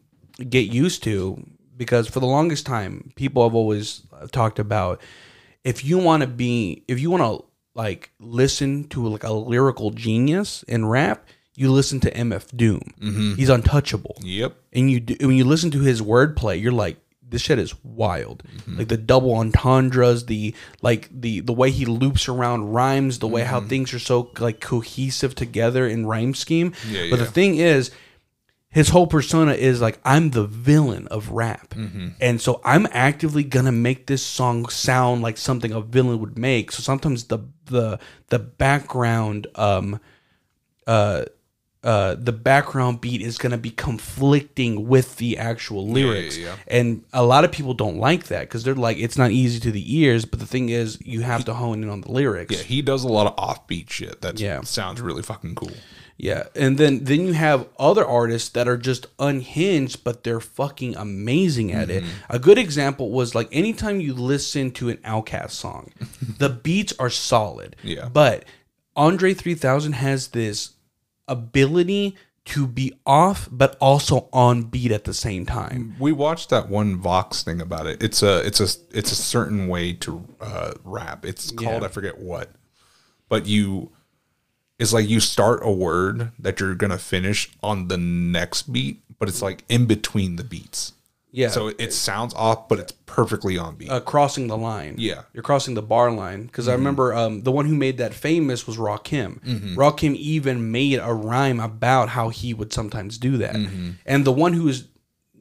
get 0.49 0.66
used 0.69 1.03
to 1.05 1.43
because 1.77 2.09
for 2.09 2.20
the 2.20 2.27
longest 2.27 2.66
time 2.66 3.12
people 3.16 3.43
have 3.45 3.55
always 3.55 4.03
talked 4.32 4.59
about 4.59 5.01
if 5.65 5.85
you 5.85 5.99
want 5.99 6.23
to 6.23 6.27
be 6.28 6.85
if 6.89 6.99
you 7.01 7.11
want 7.11 7.23
to 7.23 7.45
like 7.74 8.11
listen 8.20 8.85
to 8.89 9.07
like 9.07 9.23
a 9.24 9.32
lyrical 9.32 9.90
genius 9.90 10.62
in 10.65 10.86
rap 10.86 11.24
you 11.59 11.70
listen 11.72 11.98
to 12.01 12.10
mf 12.12 12.44
doom 12.56 12.82
he's 13.36 13.48
untouchable 13.48 14.16
yep. 14.22 14.55
and 14.72 14.90
you 14.90 15.01
do, 15.01 15.16
when 15.26 15.36
you 15.36 15.44
listen 15.44 15.70
to 15.70 15.80
his 15.80 16.01
wordplay 16.01 16.60
you're 16.60 16.72
like 16.86 16.97
this 17.30 17.43
shit 17.43 17.59
is 17.59 17.74
wild 17.85 18.43
Mm-hmm. 18.44 18.78
like 18.78 18.89
the 18.89 18.97
double 18.97 19.35
entendres 19.35 20.24
the 20.26 20.55
like 20.82 21.09
the 21.12 21.40
the 21.40 21.52
way 21.52 21.70
he 21.70 21.85
loops 21.85 22.28
around 22.28 22.72
rhymes 22.72 23.18
the 23.18 23.28
way 23.28 23.43
how 23.43 23.59
Mm-hmm. 23.60 23.68
things 23.68 23.93
are 23.94 23.98
so 23.98 24.30
like 24.39 24.60
cohesive 24.60 25.35
together 25.35 25.86
in 25.86 26.06
rhyme 26.06 26.32
scheme 26.35 26.72
Yeah, 26.89 27.06
but 27.10 27.18
the 27.18 27.26
thing 27.26 27.56
is 27.56 27.90
his 28.70 28.90
whole 28.90 29.06
persona 29.06 29.52
is 29.52 29.80
like 29.80 29.98
I'm 30.05 30.30
the 30.30 30.47
villain 30.47 31.06
of 31.09 31.30
rap, 31.30 31.70
Mm-hmm. 31.74 32.09
and 32.20 32.40
so 32.40 32.60
I'm 32.64 32.86
actively 32.93 33.43
gonna 33.43 33.72
make 33.72 34.06
this 34.06 34.22
song 34.22 34.68
sound 34.68 35.22
like 35.22 35.39
something 35.39 35.72
a 35.72 35.80
villain 35.80 36.18
would 36.20 36.36
make. 36.39 36.70
So 36.72 36.82
sometimes 36.82 37.24
the 37.24 37.40
the 37.64 37.98
the 38.28 38.39
background 38.39 39.47
um 39.55 40.01
uh 40.86 41.24
uh 41.84 42.16
the 42.16 42.32
background 42.32 43.00
beat 43.00 43.20
is 43.22 43.38
gonna 43.38 43.56
be 43.59 43.70
conflicting 43.70 44.88
with 44.88 45.16
the 45.16 45.38
actual 45.38 45.86
lyrics, 45.88 46.36
yeah, 46.36 46.46
yeah. 46.46 46.56
and 46.78 47.05
a 47.12 47.24
lot 47.24 47.44
of 47.44 47.52
people 47.52 47.72
don't 47.74 47.98
like 47.98 48.24
that 48.28 48.40
because 48.40 48.64
they're 48.64 48.74
like 48.74 48.96
it's 48.98 49.16
not 49.16 49.30
easy 49.30 49.60
to 49.60 49.70
the 49.70 49.96
ears. 49.98 50.24
But 50.24 50.40
the 50.40 50.46
thing 50.46 50.70
is, 50.70 50.98
you 51.05 51.20
have 51.20 51.44
to 51.44 51.55
hone 51.55 51.82
in 51.82 51.88
on 51.88 52.00
the 52.00 52.10
lyrics. 52.10 52.55
Yeah, 52.56 52.62
he 52.62 52.82
does 52.82 53.05
a 53.05 53.09
lot 53.09 53.26
of 53.26 53.36
offbeat 53.36 53.90
shit. 53.90 54.20
That 54.22 54.40
Yeah. 54.40 54.60
sounds 54.62 55.00
really 55.00 55.22
fucking 55.22 55.55
cool. 55.55 55.70
Yeah, 56.16 56.48
and 56.56 56.78
then 56.78 57.05
then 57.05 57.20
you 57.20 57.32
have 57.34 57.68
other 57.78 58.05
artists 58.05 58.48
that 58.48 58.66
are 58.66 58.76
just 58.76 59.06
unhinged, 59.20 60.02
but 60.02 60.24
they're 60.24 60.40
fucking 60.40 60.96
amazing 60.96 61.70
at 61.70 61.90
it. 61.90 62.02
A 62.28 62.40
good 62.40 62.59
example 62.59 63.12
was 63.12 63.36
like 63.36 63.48
anytime 63.52 64.00
you 64.00 64.14
listen 64.14 64.72
to 64.72 64.88
an 64.88 64.96
OutKast 65.05 65.52
song, 65.52 65.92
the 66.38 66.48
beats 66.48 66.92
are 66.98 67.09
solid. 67.10 67.76
Yeah. 67.84 68.09
but 68.12 68.44
Andre 68.96 69.32
three 69.32 69.55
thousand 69.55 69.92
has 69.92 70.28
this 70.28 70.70
ability 71.28 72.16
to 72.46 72.66
be 72.66 72.94
off, 73.05 73.46
but 73.52 73.76
also 73.78 74.28
on 74.32 74.62
beat 74.62 74.90
at 74.90 75.05
the 75.05 75.12
same 75.12 75.44
time. 75.44 75.94
We 75.98 76.12
watched 76.12 76.48
that 76.48 76.68
one 76.70 76.96
Vox 76.96 77.42
thing 77.42 77.60
about 77.60 77.86
it. 77.86 78.02
It's 78.02 78.22
a 78.22 78.38
it's 78.46 78.59
a 78.60 78.96
it's 78.96 79.12
a 79.12 79.16
certain 79.16 79.68
way 79.68 79.92
to 79.94 80.24
uh, 80.40 80.72
rap. 80.82 81.26
It's 81.26 81.50
called 81.50 81.82
Yeah. 81.82 81.88
I 81.88 81.88
forget 81.88 82.18
what, 82.18 82.50
but 83.28 83.46
you 83.46 83.90
it's 84.78 84.92
like 84.92 85.09
you 85.09 85.20
start 85.20 85.60
a 85.62 85.70
word 85.70 86.32
that 86.38 86.59
you're 86.59 86.74
gonna 86.74 86.98
finish 86.98 87.50
on 87.62 87.88
the 87.88 87.98
next 87.98 88.72
beat, 88.72 89.02
but 89.18 89.28
it's 89.28 89.42
like 89.42 89.64
in 89.68 89.84
between 89.86 90.36
the 90.36 90.44
beats. 90.44 90.94
Yeah. 91.30 91.48
So 91.48 91.68
it 91.78 91.92
sounds 91.92 92.32
off, 92.34 92.68
but 92.68 92.78
it's 92.78 92.92
perfectly 93.06 93.59
on 93.59 93.76
beat. 93.76 93.90
uh, 93.90 94.00
crossing 94.00 94.46
the 94.46 94.56
line. 94.56 94.94
Yeah. 94.98 95.22
you're 95.34 95.42
crossing 95.42 95.74
the 95.74 95.82
bar 95.82 96.10
line. 96.10 96.44
Because 96.46 96.68
I 96.68 96.72
remember 96.72 97.14
um, 97.14 97.42
the 97.42 97.52
one 97.52 97.66
who 97.66 97.74
made 97.74 97.98
that 97.98 98.14
famous 98.14 98.66
was 98.66 98.76
Rakim. 98.78 99.40
Mm-hmm. 99.40 99.74
Rakim 99.78 100.14
even 100.16 100.70
made 100.72 100.98
a 101.02 101.12
rhyme 101.12 101.60
about 101.60 102.09
how 102.10 102.30
he 102.30 102.55
would 102.55 102.72
sometimes 102.72 103.18
do 103.18 103.36
that. 103.38 103.55
Mm-hmm. 103.56 103.90
And 104.06 104.24
the 104.24 104.32
one 104.32 104.55
who 104.55 104.68
is 104.68 104.88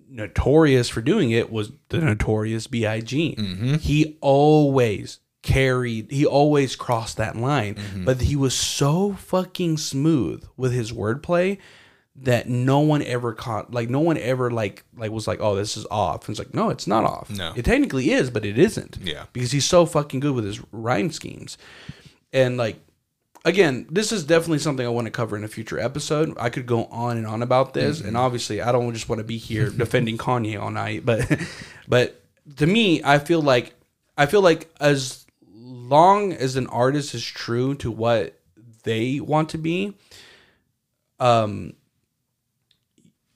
notorious 0.09 0.89
for 0.89 1.01
doing 1.01 1.31
it 1.31 1.51
was 1.51 1.71
the 1.89 1.99
notorious 1.99 2.67
Big. 2.67 2.83
Mm-hmm. 2.85 3.75
He 3.75 4.17
always 4.21 5.19
carried. 5.41 6.11
He 6.11 6.25
always 6.25 6.75
crossed 6.75 7.17
that 7.17 7.35
line, 7.37 7.75
Mm-hmm. 7.75 8.05
but 8.05 8.21
he 8.21 8.35
was 8.35 8.53
so 8.53 9.13
fucking 9.13 9.77
smooth 9.77 10.43
with 10.57 10.73
his 10.73 10.91
wordplay 10.91 11.57
that 12.23 12.49
no 12.49 12.79
one 12.79 13.03
ever 13.03 13.31
caught 13.33 13.71
like 13.71 13.89
no 13.89 13.99
one 13.99 14.17
ever 14.17 14.49
like 14.49 14.83
like 14.95 15.11
was 15.11 15.27
like 15.27 15.39
oh 15.39 15.55
this 15.55 15.77
is 15.77 15.85
off 15.91 16.27
and 16.27 16.33
it's 16.33 16.39
like 16.39 16.53
no 16.53 16.69
it's 16.71 16.87
not 16.87 17.03
off 17.03 17.29
No. 17.29 17.53
it 17.55 17.63
technically 17.63 18.09
is 18.11 18.29
but 18.31 18.43
it 18.43 18.57
isn't 18.57 18.97
Yeah. 19.01 19.25
because 19.33 19.51
he's 19.51 19.65
so 19.65 19.85
fucking 19.85 20.19
good 20.19 20.33
with 20.33 20.43
his 20.45 20.59
rhyme 20.71 21.11
schemes 21.11 21.59
and 22.33 22.57
like 22.57 22.79
again 23.45 23.85
this 23.91 24.11
is 24.11 24.23
definitely 24.23 24.57
something 24.59 24.83
i 24.85 24.89
want 24.89 25.05
to 25.05 25.11
cover 25.11 25.37
in 25.37 25.43
a 25.43 25.47
future 25.47 25.77
episode 25.79 26.35
i 26.39 26.49
could 26.49 26.65
go 26.65 26.85
on 26.85 27.17
and 27.17 27.27
on 27.27 27.43
about 27.43 27.75
this 27.75 27.99
Mm-hmm. 27.99 28.07
and 28.07 28.17
obviously 28.17 28.61
i 28.61 28.71
don't 28.71 28.91
just 28.93 29.07
want 29.09 29.19
to 29.19 29.23
be 29.23 29.37
here 29.37 29.69
defending 29.83 30.17
kanye 30.17 30.59
all 30.59 30.71
night 30.71 31.05
but 31.05 31.23
but 31.87 32.19
to 32.55 32.65
me 32.65 32.99
i 33.03 33.19
feel 33.19 33.41
like 33.43 33.75
i 34.17 34.25
feel 34.25 34.41
like 34.41 34.73
as 34.79 35.25
long 35.53 36.33
as 36.33 36.55
an 36.55 36.65
artist 36.67 37.13
is 37.13 37.23
true 37.23 37.75
to 37.75 37.91
what 37.91 38.39
they 38.83 39.19
want 39.19 39.49
to 39.49 39.59
be 39.59 39.93
um 41.19 41.73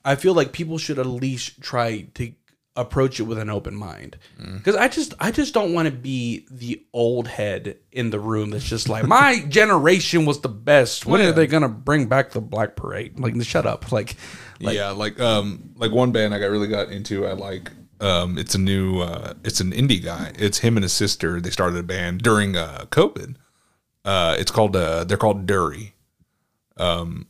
I 0.04 0.16
feel 0.16 0.34
like 0.34 0.52
people 0.52 0.78
should 0.78 0.98
at 0.98 1.06
least 1.06 1.60
try 1.60 2.06
to 2.14 2.32
approach 2.74 3.20
it 3.20 3.24
with 3.24 3.38
an 3.38 3.50
open 3.50 3.74
mind. 3.74 4.16
Because 4.38 4.76
I 4.76 4.88
just 4.88 5.14
I 5.20 5.30
just 5.30 5.54
don't 5.54 5.74
want 5.74 5.86
to 5.86 5.92
be 5.92 6.46
the 6.50 6.82
old 6.92 7.28
head 7.28 7.76
in 7.90 8.10
the 8.10 8.18
room 8.20 8.50
that's 8.50 8.68
just 8.68 8.88
like 8.88 9.06
my 9.06 9.44
generation 9.48 10.24
was 10.24 10.40
the 10.40 10.48
best. 10.48 11.06
When 11.06 11.20
are 11.20 11.32
they 11.32 11.46
gonna 11.46 11.68
bring 11.68 12.06
back 12.06 12.30
the 12.30 12.40
Black 12.40 12.76
Parade? 12.76 13.18
Like 13.20 13.40
shut 13.42 13.66
up. 13.66 13.92
Like, 13.92 14.16
like 14.60 14.76
yeah, 14.76 14.90
like 14.90 15.20
um, 15.20 15.74
like 15.76 15.92
one 15.92 16.12
band 16.12 16.34
I 16.34 16.38
got 16.38 16.46
really 16.46 16.68
got 16.68 16.90
into. 16.90 17.26
I 17.26 17.32
like 17.32 17.70
um, 18.02 18.36
it's 18.36 18.54
a 18.54 18.58
new, 18.58 19.00
uh, 19.00 19.34
it's 19.44 19.60
an 19.60 19.70
indie 19.70 20.02
guy. 20.02 20.32
It's 20.36 20.58
him 20.58 20.76
and 20.76 20.82
his 20.82 20.92
sister. 20.92 21.40
They 21.40 21.50
started 21.50 21.78
a 21.78 21.84
band 21.84 22.22
during 22.22 22.56
uh 22.56 22.86
COVID. 22.90 23.36
Uh, 24.04 24.34
it's 24.38 24.50
called 24.50 24.74
uh, 24.74 25.04
they're 25.04 25.16
called 25.16 25.46
Durry. 25.46 25.94
Um, 26.76 27.28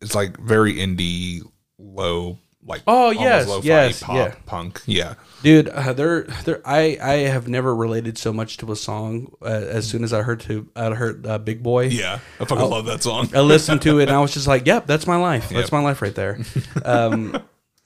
it's 0.00 0.14
like 0.14 0.36
very 0.38 0.74
indie, 0.74 1.42
low, 1.82 2.38
like 2.64 2.82
Oh, 2.86 3.10
yes, 3.10 3.48
yes, 3.64 4.02
pop 4.02 4.14
yeah. 4.16 4.34
punk. 4.46 4.80
Yeah, 4.86 5.14
dude, 5.42 5.68
uh, 5.68 5.92
they're, 5.92 6.22
they're 6.44 6.60
I 6.64 6.96
I 7.02 7.12
have 7.28 7.48
never 7.48 7.74
related 7.74 8.16
so 8.18 8.32
much 8.32 8.56
to 8.58 8.70
a 8.72 8.76
song 8.76 9.32
uh, 9.42 9.46
as 9.46 9.88
soon 9.88 10.04
as 10.04 10.12
I 10.12 10.22
heard 10.22 10.40
to 10.42 10.68
I 10.76 10.90
heard 10.90 11.26
uh, 11.26 11.38
Big 11.38 11.62
Boy. 11.62 11.86
yeah. 11.86 12.20
I 12.38 12.44
fucking 12.44 12.70
love 12.70 12.86
that 12.86 13.02
song. 13.02 13.28
I 13.34 13.40
listened 13.40 13.82
to 13.82 13.98
it 13.98 14.04
and 14.08 14.12
I 14.16 14.20
was 14.20 14.32
just 14.32 14.46
like, 14.46 14.64
"Yep, 14.66 14.86
that's 14.86 15.06
my 15.06 15.16
life. 15.16 15.48
That's 15.48 15.70
Yep. 15.70 15.72
my 15.72 15.80
life 15.82 16.00
right 16.02 16.14
there." 16.14 16.38
Um, 16.84 17.36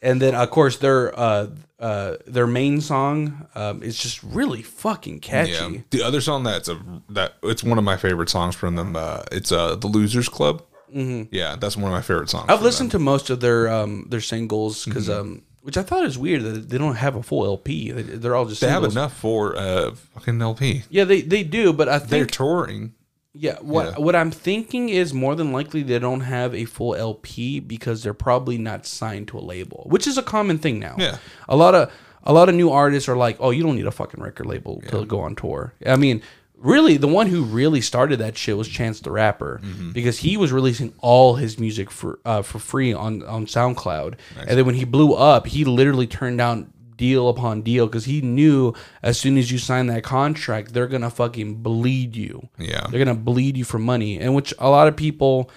and 0.02 0.20
then 0.20 0.34
of 0.34 0.50
course 0.50 0.76
their 0.76 1.18
uh, 1.18 1.48
uh, 1.78 2.16
their 2.26 2.46
main 2.46 2.80
song 2.82 3.46
um, 3.54 3.82
is 3.82 3.96
just 3.98 4.22
really 4.22 4.62
fucking 4.62 5.20
catchy. 5.20 5.52
Yeah. 5.52 5.80
The 5.90 6.02
other 6.02 6.20
song 6.20 6.42
that's 6.44 6.68
a 6.68 6.78
that 7.10 7.34
it's 7.42 7.64
one 7.64 7.78
of 7.78 7.84
my 7.84 7.96
favorite 7.96 8.28
songs 8.28 8.54
from 8.54 8.76
them. 8.76 8.94
Uh, 8.94 9.22
it's 9.32 9.50
uh 9.52 9.74
the 9.76 9.86
Losers 9.86 10.28
Club. 10.28 10.62
Mm-hmm. 10.94 11.34
Yeah, 11.34 11.56
that's 11.56 11.76
one 11.76 11.86
of 11.86 11.90
my 11.92 12.02
favorite 12.02 12.30
songs. 12.30 12.46
I've 12.48 12.62
listened 12.62 12.90
to 12.92 12.98
most 12.98 13.30
of 13.30 13.40
their 13.40 13.68
um, 13.68 14.06
their 14.08 14.20
singles 14.20 14.84
because 14.84 15.08
Mm-hmm. 15.08 15.20
um, 15.20 15.42
which 15.62 15.76
I 15.76 15.82
thought 15.82 16.04
is 16.04 16.16
weird 16.16 16.42
that 16.44 16.68
they 16.68 16.78
don't 16.78 16.94
have 16.94 17.16
a 17.16 17.22
full 17.24 17.44
LP. 17.44 17.90
They, 17.90 18.02
they're 18.02 18.36
all 18.36 18.46
just 18.46 18.60
They 18.60 18.68
have 18.68 18.84
enough 18.84 19.12
for 19.16 19.56
uh 19.56 19.94
fucking 20.14 20.40
LP. 20.40 20.84
Yeah, 20.90 21.04
they 21.04 21.22
they 21.22 21.42
do, 21.42 21.72
but 21.72 21.88
I 21.88 21.98
They're 21.98 22.24
touring. 22.26 22.94
Yeah, 23.38 23.56
what 23.60 23.86
Yeah. 23.86 23.98
what 23.98 24.14
I'm 24.14 24.30
thinking 24.30 24.88
is 24.88 25.12
more 25.12 25.34
than 25.34 25.52
likely 25.52 25.82
they 25.82 25.98
don't 25.98 26.20
have 26.20 26.54
a 26.54 26.64
full 26.66 26.94
LP 26.94 27.58
because 27.60 28.02
they're 28.02 28.14
probably 28.14 28.58
not 28.58 28.86
signed 28.86 29.28
to 29.28 29.38
a 29.38 29.40
label, 29.44 29.86
which 29.90 30.06
is 30.06 30.16
a 30.16 30.22
common 30.22 30.58
thing 30.58 30.78
now. 30.78 30.94
Yeah. 30.98 31.18
a 31.48 31.56
lot 31.56 31.74
of 31.74 31.90
a 32.22 32.32
lot 32.32 32.48
of 32.48 32.54
new 32.54 32.70
artists 32.70 33.08
are 33.08 33.16
like, 33.16 33.36
"Oh, 33.40 33.50
you 33.50 33.62
don't 33.62 33.76
need 33.76 33.86
a 33.86 33.90
fucking 33.92 34.22
record 34.22 34.46
label 34.46 34.80
to 34.88 35.04
go 35.04 35.20
on 35.20 35.34
tour." 35.34 35.74
I 35.84 35.96
mean, 35.96 36.22
really, 36.66 36.96
the 36.98 37.08
one 37.08 37.26
who 37.28 37.42
really 37.44 37.80
started 37.80 38.18
that 38.18 38.36
shit 38.36 38.56
was 38.56 38.68
Chance 38.68 39.00
the 39.00 39.10
Rapper 39.10 39.60
Mm-hmm. 39.62 39.92
because 39.92 40.18
he 40.18 40.36
was 40.36 40.52
releasing 40.52 40.92
all 40.98 41.36
his 41.36 41.58
music 41.58 41.90
for 41.90 42.18
uh, 42.24 42.42
for 42.42 42.58
free 42.58 42.92
on 42.92 43.22
on 43.24 43.46
SoundCloud, 43.46 44.14
and 44.36 44.50
then 44.58 44.66
when 44.66 44.74
he 44.74 44.84
blew 44.84 45.14
up, 45.14 45.46
he 45.46 45.64
literally 45.64 46.06
turned 46.06 46.38
down 46.38 46.72
deal 46.96 47.28
upon 47.28 47.60
deal 47.60 47.86
because 47.86 48.06
he 48.06 48.22
knew 48.22 48.72
as 49.02 49.20
soon 49.20 49.36
as 49.36 49.52
you 49.52 49.58
sign 49.58 49.86
that 49.86 50.02
contract, 50.02 50.72
they're 50.72 50.86
gonna 50.86 51.10
fucking 51.10 51.56
bleed 51.56 52.16
you. 52.16 52.48
Yeah. 52.58 52.86
They're 52.90 53.04
gonna 53.04 53.14
bleed 53.18 53.56
you 53.56 53.64
for 53.64 53.78
money, 53.78 54.18
and 54.18 54.34
which 54.34 54.54
a 54.58 54.70
lot 54.70 54.88
of 54.88 54.96
people, 54.96 55.50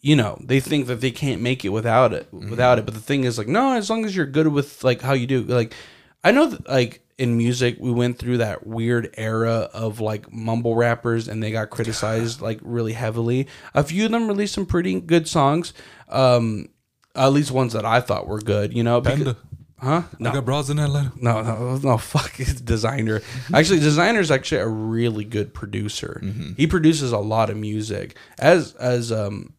you 0.00 0.14
know, 0.16 0.38
they 0.44 0.60
think 0.60 0.86
that 0.88 1.00
they 1.00 1.10
can't 1.10 1.40
make 1.40 1.64
it 1.64 1.70
without 1.70 2.12
it, 2.12 2.28
without 2.32 2.78
it. 2.78 2.84
But 2.84 2.94
the 2.94 3.00
thing 3.00 3.24
is, 3.24 3.38
like, 3.38 3.48
no, 3.48 3.72
as 3.76 3.88
long 3.88 4.04
as 4.04 4.14
you're 4.14 4.26
good 4.26 4.48
with 4.48 4.84
like 4.84 5.00
how 5.00 5.14
you 5.14 5.26
do, 5.26 5.42
like, 5.42 5.72
I 6.22 6.30
know 6.32 6.46
that 6.46 6.68
like 6.68 7.00
in 7.18 7.36
music 7.36 7.76
we 7.78 7.92
went 7.92 8.18
through 8.18 8.38
that 8.38 8.66
weird 8.66 9.14
era 9.16 9.68
of 9.72 10.00
like 10.00 10.32
mumble 10.32 10.74
rappers, 10.74 11.28
and 11.28 11.42
they 11.42 11.50
got 11.52 11.70
criticized 11.70 12.40
like 12.40 12.58
really 12.62 12.92
heavily. 12.92 13.46
A 13.74 13.84
few 13.84 14.06
of 14.06 14.10
them 14.12 14.28
released 14.28 14.54
some 14.54 14.66
pretty 14.66 15.00
good 15.00 15.28
songs, 15.28 15.72
um, 16.08 16.68
at 17.14 17.28
least 17.32 17.50
ones 17.50 17.72
that 17.72 17.84
I 17.84 18.00
thought 18.00 18.26
were 18.26 18.40
good. 18.40 18.74
You 18.74 18.82
know, 18.82 19.00
because, 19.00 19.36
huh? 19.78 20.02
No, 20.18 20.30
I 20.30 20.34
got 20.34 20.44
bras 20.44 20.70
in 20.70 20.78
Atlanta. 20.78 21.12
no, 21.20 21.42
no, 21.42 21.76
no, 21.76 21.98
fuck 21.98 22.40
it's 22.40 22.60
Desiigner. 22.60 23.22
Actually, 23.54 23.80
Desiigner's 23.80 24.30
actually 24.30 24.60
a 24.62 24.68
really 24.68 25.24
good 25.24 25.54
producer. 25.54 26.20
He 26.56 26.66
produces 26.66 27.12
a 27.12 27.18
lot 27.18 27.50
of 27.50 27.56
music, 27.56 28.16
as 28.38 28.74
as 28.74 29.12
um 29.12 29.54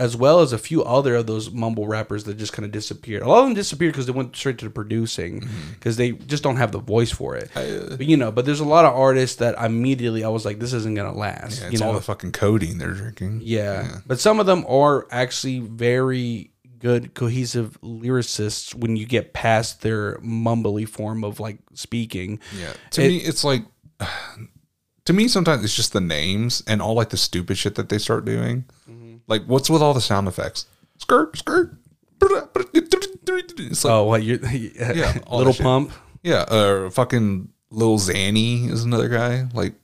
as 0.00 0.16
well 0.16 0.40
as 0.40 0.54
a 0.54 0.58
few 0.58 0.82
other 0.82 1.16
of 1.16 1.26
those 1.26 1.50
mumble 1.50 1.86
rappers 1.86 2.24
that 2.24 2.38
just 2.38 2.54
kind 2.54 2.64
of 2.64 2.72
disappeared. 2.72 3.22
A 3.22 3.28
lot 3.28 3.40
of 3.40 3.44
them 3.44 3.54
disappeared 3.54 3.92
because 3.92 4.06
they 4.06 4.12
went 4.12 4.34
straight 4.34 4.56
to 4.58 4.64
the 4.64 4.70
producing 4.70 5.42
mm-hmm. 5.42 5.72
because 5.74 5.98
they 5.98 6.12
just 6.12 6.42
don't 6.42 6.56
have 6.56 6.72
the 6.72 6.78
voice 6.78 7.10
for 7.10 7.36
it. 7.36 7.50
Uh, 7.54 7.96
but 7.96 8.06
you 8.06 8.16
know, 8.16 8.32
but 8.32 8.46
there's 8.46 8.60
a 8.60 8.64
lot 8.64 8.86
of 8.86 8.94
artists 8.94 9.36
that 9.36 9.62
immediately 9.62 10.24
I 10.24 10.28
was 10.28 10.46
like, 10.46 10.58
this 10.58 10.72
isn't 10.72 10.94
gonna 10.94 11.12
last. 11.12 11.60
Yeah, 11.60 11.68
you 11.68 11.78
know, 11.78 11.88
all 11.88 11.92
the 11.92 12.00
fucking 12.00 12.32
codeine 12.32 12.78
they're 12.78 12.94
drinking. 12.94 13.42
yeah. 13.44 13.98
But 14.06 14.20
some 14.20 14.40
of 14.40 14.46
them 14.46 14.64
are 14.66 15.06
actually 15.10 15.58
very 15.60 16.50
good 16.78 17.12
cohesive 17.12 17.78
lyricists 17.82 18.74
when 18.74 18.96
you 18.96 19.04
get 19.04 19.34
past 19.34 19.82
their 19.82 20.16
mumbly 20.20 20.88
form 20.88 21.24
of 21.24 21.38
like 21.40 21.58
speaking. 21.74 22.40
Yeah. 22.58 22.72
To 22.92 23.04
It- 23.04 23.08
me, 23.08 23.16
it's 23.18 23.44
like 23.44 23.64
to 25.04 25.12
me 25.12 25.28
sometimes 25.28 25.62
it's 25.62 25.76
just 25.76 25.92
the 25.92 26.00
names 26.00 26.62
and 26.66 26.80
all 26.80 26.94
like 26.94 27.10
the 27.10 27.18
stupid 27.18 27.58
shit 27.58 27.74
that 27.74 27.90
they 27.90 27.98
start 27.98 28.24
doing. 28.24 28.64
Mm-hmm. 28.88 28.99
Like, 29.30 29.44
what's 29.44 29.70
with 29.70 29.80
all 29.80 29.94
the 29.94 30.00
sound 30.02 30.28
effects? 30.28 30.66
Skirt, 30.98 31.38
skirt. 31.38 31.74
It's 32.20 33.84
like, 33.84 33.92
Oh, 33.92 34.04
what 34.04 34.22
you 34.22 34.38
Yeah, 34.74 35.18
little 35.30 35.54
pump. 35.54 35.92
yeah, 36.22 36.40
uh, 36.42 36.90
fucking 36.90 37.48
Lil 37.70 37.98
Zanny 37.98 38.68
is 38.68 38.84
another 38.84 39.08
guy. 39.08 39.46
Like, 39.54 39.74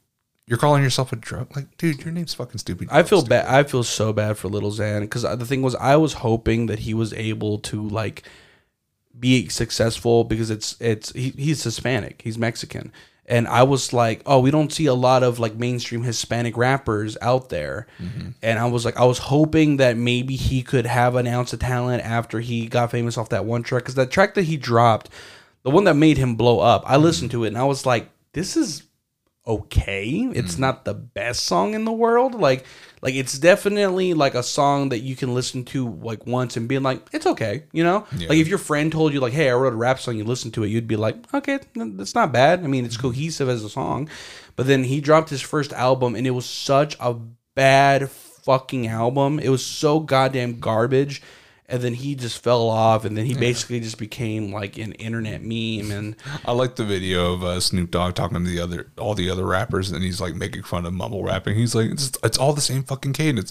you're 0.47 0.59
calling 0.59 0.83
yourself 0.83 1.13
a 1.13 1.17
drug? 1.17 1.55
Like, 1.57 1.77
dude, 1.79 2.05
your 2.05 2.13
name's 2.13 2.35
fucking 2.35 2.59
stupid. 2.59 2.89
I 2.91 3.03
feel 3.05 3.25
bad. 3.25 3.47
I 3.47 3.63
feel 3.63 3.83
so 3.83 4.13
bad 4.13 4.37
for 4.37 4.49
Little 4.49 4.71
Xan 4.71 5.01
because 5.03 5.23
the 5.23 5.47
thing 5.47 5.63
was, 5.63 5.75
I 5.77 5.97
was 5.97 6.15
hoping 6.15 6.67
that 6.67 6.81
he 6.81 6.93
was 6.95 7.13
able 7.15 7.59
to 7.61 7.83
like 7.89 8.23
be 9.19 9.49
successful 9.49 10.25
because 10.25 10.51
it's 10.51 10.77
it's 10.81 11.11
he, 11.13 11.31
he's 11.31 11.65
Hispanic, 11.65 12.21
he's 12.23 12.37
Mexican, 12.39 12.93
and 13.29 13.49
I 13.49 13.65
was 13.65 13.93
like, 13.93 14.23
oh, 14.25 14.41
we 14.41 14.51
don't 14.51 14.73
see 14.73 14.87
a 14.87 14.95
lot 14.95 15.23
of 15.23 15.39
like 15.39 15.57
mainstream 15.57 16.03
Hispanic 16.03 16.57
rappers 16.57 17.17
out 17.21 17.49
there, 17.49 17.87
mm-hmm. 18.01 18.31
and 18.43 18.59
I 18.59 18.67
was 18.67 18.85
like, 18.85 18.97
I 18.97 19.05
was 19.05 19.19
hoping 19.19 19.79
that 19.79 19.97
maybe 19.97 20.37
he 20.37 20.63
could 20.63 20.87
have 20.87 21.17
an 21.17 21.27
ounce 21.27 21.53
of 21.53 21.61
talent 21.61 22.05
after 22.05 22.41
he 22.41 22.67
got 22.67 22.91
famous 22.91 23.19
off 23.19 23.31
that 23.31 23.45
one 23.45 23.63
track 23.63 23.83
because 23.83 23.97
that 23.97 24.11
track 24.11 24.35
that 24.35 24.45
he 24.45 24.57
dropped, 24.57 25.11
the 25.63 25.71
one 25.71 25.85
that 25.85 25.95
made 25.95 26.19
him 26.19 26.37
blow 26.37 26.61
up, 26.61 26.85
I 26.87 26.95
mm-hmm. 26.95 27.05
listened 27.05 27.31
to 27.33 27.45
it 27.45 27.49
and 27.49 27.59
I 27.59 27.65
was 27.65 27.85
like, 27.85 28.09
this 28.33 28.57
is 28.57 28.85
okay. 29.47 30.09
It's 30.35 30.53
mm-hmm. 30.53 30.61
not 30.61 30.85
the 30.85 30.95
best 30.95 31.45
song 31.45 31.75
in 31.75 31.85
the 31.85 31.93
world. 31.93 32.35
Like 32.35 32.65
like 33.03 33.15
it's 33.15 33.39
definitely 33.39 34.15
like 34.15 34.35
a 34.35 34.43
song 34.43 34.89
that 34.89 35.01
you 35.01 35.17
can 35.17 35.35
listen 35.35 35.65
to 35.67 35.89
like 35.89 36.27
once 36.27 36.57
and 36.57 36.69
be 36.69 36.79
like, 36.79 37.03
it's 37.13 37.27
okay, 37.27 37.65
you 37.73 37.85
know? 37.85 38.07
Yeah. 38.17 38.29
Like 38.29 38.39
if 38.39 38.49
your 38.49 38.59
friend 38.59 38.91
told 38.91 39.13
you 39.13 39.21
like, 39.21 39.33
"Hey, 39.33 39.51
I 39.51 39.55
wrote 39.55 39.73
a 39.73 39.77
rap 39.77 40.01
song," 40.01 40.17
you 40.17 40.25
listen 40.25 40.51
to 40.53 40.65
it, 40.65 40.69
you'd 40.69 40.89
be 40.89 40.97
like, 40.97 41.17
"Okay, 41.35 41.59
that's 41.75 42.15
not 42.15 42.33
bad." 42.33 42.65
I 42.65 42.67
mean, 42.67 42.85
it's 42.85 42.97
mm-hmm. 42.97 43.09
cohesive 43.09 43.49
as 43.49 43.65
a 43.65 43.71
song. 43.71 44.09
But 44.57 44.67
then 44.67 44.85
he 44.85 45.01
dropped 45.01 45.31
his 45.31 45.43
first 45.43 45.73
album 45.73 46.15
and 46.15 46.27
it 46.27 46.31
was 46.31 46.47
such 46.47 46.97
a 46.99 47.15
bad 47.55 48.11
fucking 48.11 48.87
album. 48.87 49.39
It 49.39 49.51
was 49.51 49.65
so 49.65 50.01
goddamn 50.01 50.61
garbage. 50.61 51.23
And 51.69 51.83
then 51.83 51.95
he 51.95 52.15
just 52.15 52.43
fell 52.43 52.69
off, 52.69 53.05
and 53.05 53.17
then 53.17 53.27
he 53.27 53.35
basically 53.35 53.81
just 53.81 53.99
became 53.99 54.53
like 54.53 54.79
an 54.79 54.93
internet 54.93 55.43
meme. 55.43 55.91
And 55.91 56.15
I 56.45 56.53
like 56.53 56.77
the 56.77 56.85
video 56.85 57.33
of 57.35 57.43
uh, 57.43 57.59
Snoop 57.59 57.91
Dogg 57.91 58.15
talking 58.15 58.39
to 58.39 58.49
the 58.49 58.61
other 58.61 58.87
all 58.97 59.15
the 59.15 59.29
other 59.31 59.45
rappers, 59.45 59.91
and 59.91 60.03
he's 60.05 60.21
like 60.21 60.35
making 60.37 60.63
fun 60.63 60.87
of 60.87 60.93
mumble 60.93 61.25
rapping. 61.25 61.57
He's 61.57 61.75
like, 61.75 61.91
it's, 61.91 62.13
it's 62.23 62.39
all 62.39 62.53
the 62.53 62.61
same 62.61 62.85
fucking 62.85 63.15
cadence. 63.15 63.51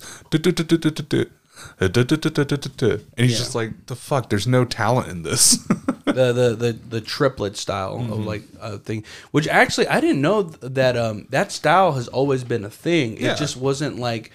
And 3.17 3.25
he's 3.27 3.37
just 3.37 3.55
like, 3.55 3.85
the 3.87 3.95
fuck. 3.95 4.29
There's 4.29 4.47
no 4.47 4.65
talent 4.65 5.07
in 5.09 5.23
this. 5.23 5.57
the 6.05 6.31
the 6.31 6.55
the, 6.57 6.71
the 6.89 7.01
triplet 7.01 7.57
style 7.57 7.95
of 7.99 8.25
like 8.25 8.43
a 8.61 8.77
thing 8.77 9.03
which 9.31 9.47
actually 9.47 9.87
i 9.87 9.99
didn't 9.99 10.21
know 10.21 10.43
that 10.43 10.95
um 10.95 11.25
that 11.31 11.51
style 11.51 11.93
has 11.93 12.07
always 12.07 12.43
been 12.43 12.63
a 12.63 12.69
thing 12.69 13.17
Yeah. 13.19 13.33
it 13.33 13.37
just 13.37 13.57
wasn't 13.57 13.97
like 13.97 14.31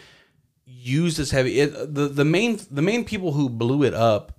used 0.80 1.18
as 1.18 1.30
heavy. 1.30 1.60
It, 1.60 1.94
the 1.94 2.08
the 2.08 2.24
main 2.24 2.60
the 2.70 2.82
main 2.82 3.04
people 3.04 3.32
who 3.32 3.48
blew 3.48 3.82
it 3.82 3.94
up 3.94 4.38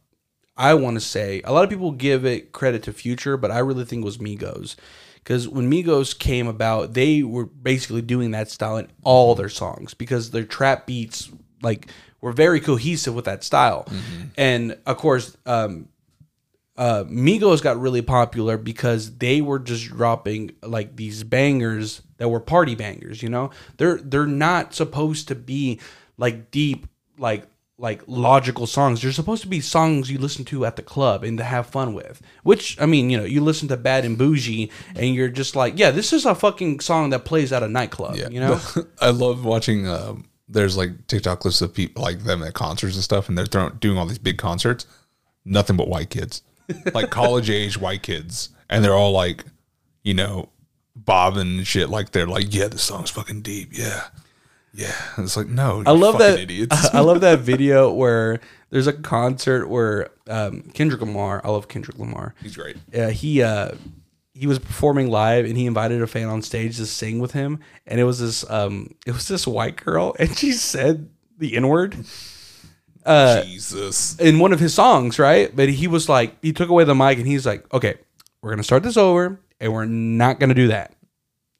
i 0.58 0.74
want 0.74 0.96
to 0.96 1.02
say 1.02 1.42
a 1.46 1.54
lot 1.54 1.64
of 1.64 1.70
people 1.70 1.92
give 1.92 2.26
it 2.26 2.52
credit 2.52 2.84
to 2.84 2.92
future 2.92 3.38
but 3.38 3.52
i 3.52 3.60
really 3.60 3.86
think 3.86 4.02
it 4.02 4.06
was 4.06 4.18
migos. 4.18 4.76
Because 5.16 5.48
when 5.48 5.72
migos 5.72 6.18
came 6.18 6.48
about 6.48 6.94
they 6.94 7.24
were 7.24 7.46
basically 7.46 8.02
doing 8.02 8.32
that 8.32 8.50
style 8.50 8.78
in 8.78 8.88
all 9.04 9.36
their 9.36 9.50
songs 9.50 9.94
because 9.94 10.32
their 10.32 10.44
trap 10.44 10.88
beats 10.88 11.30
like 11.62 11.88
were 12.22 12.32
very 12.32 12.60
cohesive 12.60 13.16
with 13.16 13.26
that 13.26 13.44
style. 13.44 13.88
And 14.38 14.78
of 14.86 14.98
course 14.98 15.38
um 15.46 15.88
uh, 16.78 17.04
Migos 17.04 17.62
got 17.62 17.80
really 17.80 18.02
popular 18.02 18.58
because 18.58 19.18
they 19.18 19.42
were 19.42 19.60
just 19.60 19.86
dropping 19.88 20.54
like 20.64 20.96
these 20.96 21.24
bangers 21.24 22.02
that 22.18 22.30
were 22.30 22.40
party 22.40 22.74
bangers. 22.74 23.22
You 23.22 23.30
know, 23.30 23.52
they're 23.78 23.98
they're 23.98 24.26
not 24.26 24.74
supposed 24.74 25.28
to 25.28 25.36
be 25.36 25.80
like 26.18 26.52
deep, 26.52 26.88
like 27.18 27.48
like 27.82 28.04
logical 28.06 28.68
songs. 28.68 29.02
They're 29.02 29.12
supposed 29.12 29.42
to 29.42 29.48
be 29.48 29.60
songs 29.60 30.12
you 30.12 30.20
listen 30.20 30.46
to 30.46 30.66
at 30.66 30.76
the 30.76 30.84
club 30.84 31.24
and 31.24 31.38
to 31.40 31.44
have 31.44 31.66
fun 31.66 31.94
with. 31.94 32.22
Which 32.44 32.80
I 32.80 32.86
mean, 32.86 33.10
you 33.10 33.18
know, 33.18 33.24
you 33.26 33.42
listen 33.42 33.68
to 33.70 33.78
Bad 33.78 34.06
and 34.06 34.18
Boujee 34.18 34.70
and 34.96 35.16
you're 35.16 35.30
just 35.30 35.56
like, 35.56 35.78
yeah, 35.78 35.90
this 35.90 36.14
is 36.14 36.26
a 36.26 36.36
fucking 36.36 36.80
song 36.80 37.10
that 37.10 37.26
plays 37.26 37.52
at 37.52 37.64
a 37.64 37.68
nightclub. 37.68 38.16
You 38.30 38.40
know, 38.40 38.60
I 39.02 39.10
love 39.10 39.44
watching. 39.44 39.88
Um, 39.88 40.28
there's 40.48 40.78
like 40.78 41.08
TikTok 41.08 41.44
lists 41.44 41.62
of 41.62 41.74
people 41.74 42.04
like 42.04 42.20
them 42.20 42.44
at 42.44 42.54
concerts 42.54 42.96
and 42.96 43.04
stuff, 43.04 43.30
and 43.30 43.38
they're 43.38 43.46
throwing, 43.46 43.76
doing 43.78 43.98
all 43.98 44.06
these 44.06 44.20
big 44.20 44.38
concerts. 44.38 44.86
Nothing 45.44 45.76
but 45.76 45.88
white 45.88 46.12
kids, 46.12 46.44
like 46.94 47.10
college 47.10 47.50
age 47.50 47.78
white 47.80 48.04
kids, 48.04 48.50
and 48.70 48.84
they're 48.84 48.94
all 48.94 49.12
like, 49.12 49.46
you 50.04 50.14
know, 50.14 50.50
bobbing 50.96 51.58
and 51.58 51.68
shit. 51.68 51.90
Like 51.90 52.12
they're 52.12 52.28
like, 52.28 52.54
yeah, 52.54 52.68
this 52.68 52.84
song's 52.84 53.10
fucking 53.10 53.42
deep. 53.42 53.70
Yeah, 53.72 54.08
yeah. 54.73 54.93
It's 55.18 55.35
like, 55.38 55.48
no, 55.48 55.84
I 55.85 55.91
love 55.91 56.18
that. 56.19 56.39
idiots. 56.39 56.89
I 56.93 56.99
love 57.02 57.22
that 57.22 57.39
video 57.52 57.91
where 57.91 58.39
there's 58.69 58.88
a 58.88 58.93
concert 58.93 59.68
where 59.68 60.10
um, 60.30 60.61
Kendrick 60.73 61.02
Lamar. 61.02 61.41
I 61.43 61.49
love 61.49 61.68
Kendrick 61.68 61.98
Lamar. 61.99 62.34
He's 62.41 62.56
great. 62.56 62.77
uh, 62.95 63.10
he 63.10 63.41
uh 63.43 63.72
he 64.34 64.48
was 64.48 64.57
performing 64.60 65.10
live 65.11 65.45
and 65.45 65.56
he 65.56 65.65
invited 65.68 66.02
a 66.02 66.07
fan 66.07 66.27
on 66.27 66.41
stage 66.41 66.77
to 66.77 66.85
sing 66.88 67.19
with 67.19 67.31
him 67.34 67.60
and 67.85 67.99
it 67.99 68.06
was 68.06 68.19
this 68.19 68.49
um 68.49 68.95
it 69.06 69.11
was 69.11 69.27
this 69.27 69.45
white 69.45 69.76
girl 69.76 70.15
and 70.19 70.35
she 70.35 70.52
said 70.52 71.10
the 71.38 71.56
n-word 71.56 71.95
Jesus. 73.45 74.18
in 74.19 74.39
one 74.39 74.52
of 74.53 74.60
his 74.60 74.73
songs 74.73 75.19
right 75.19 75.56
but 75.56 75.69
he 75.69 75.88
was 75.88 76.10
like 76.10 76.35
he 76.41 76.53
took 76.53 76.69
away 76.69 76.84
the 76.85 76.95
mic 76.95 77.18
and 77.19 77.27
he's 77.27 77.45
like 77.45 77.72
okay 77.73 77.95
we're 78.41 78.49
gonna 78.49 78.64
start 78.64 78.81
this 78.84 78.98
over 78.98 79.39
and 79.60 79.73
we're 79.73 79.85
not 79.85 80.39
gonna 80.39 80.53
do 80.56 80.69
that 80.69 80.93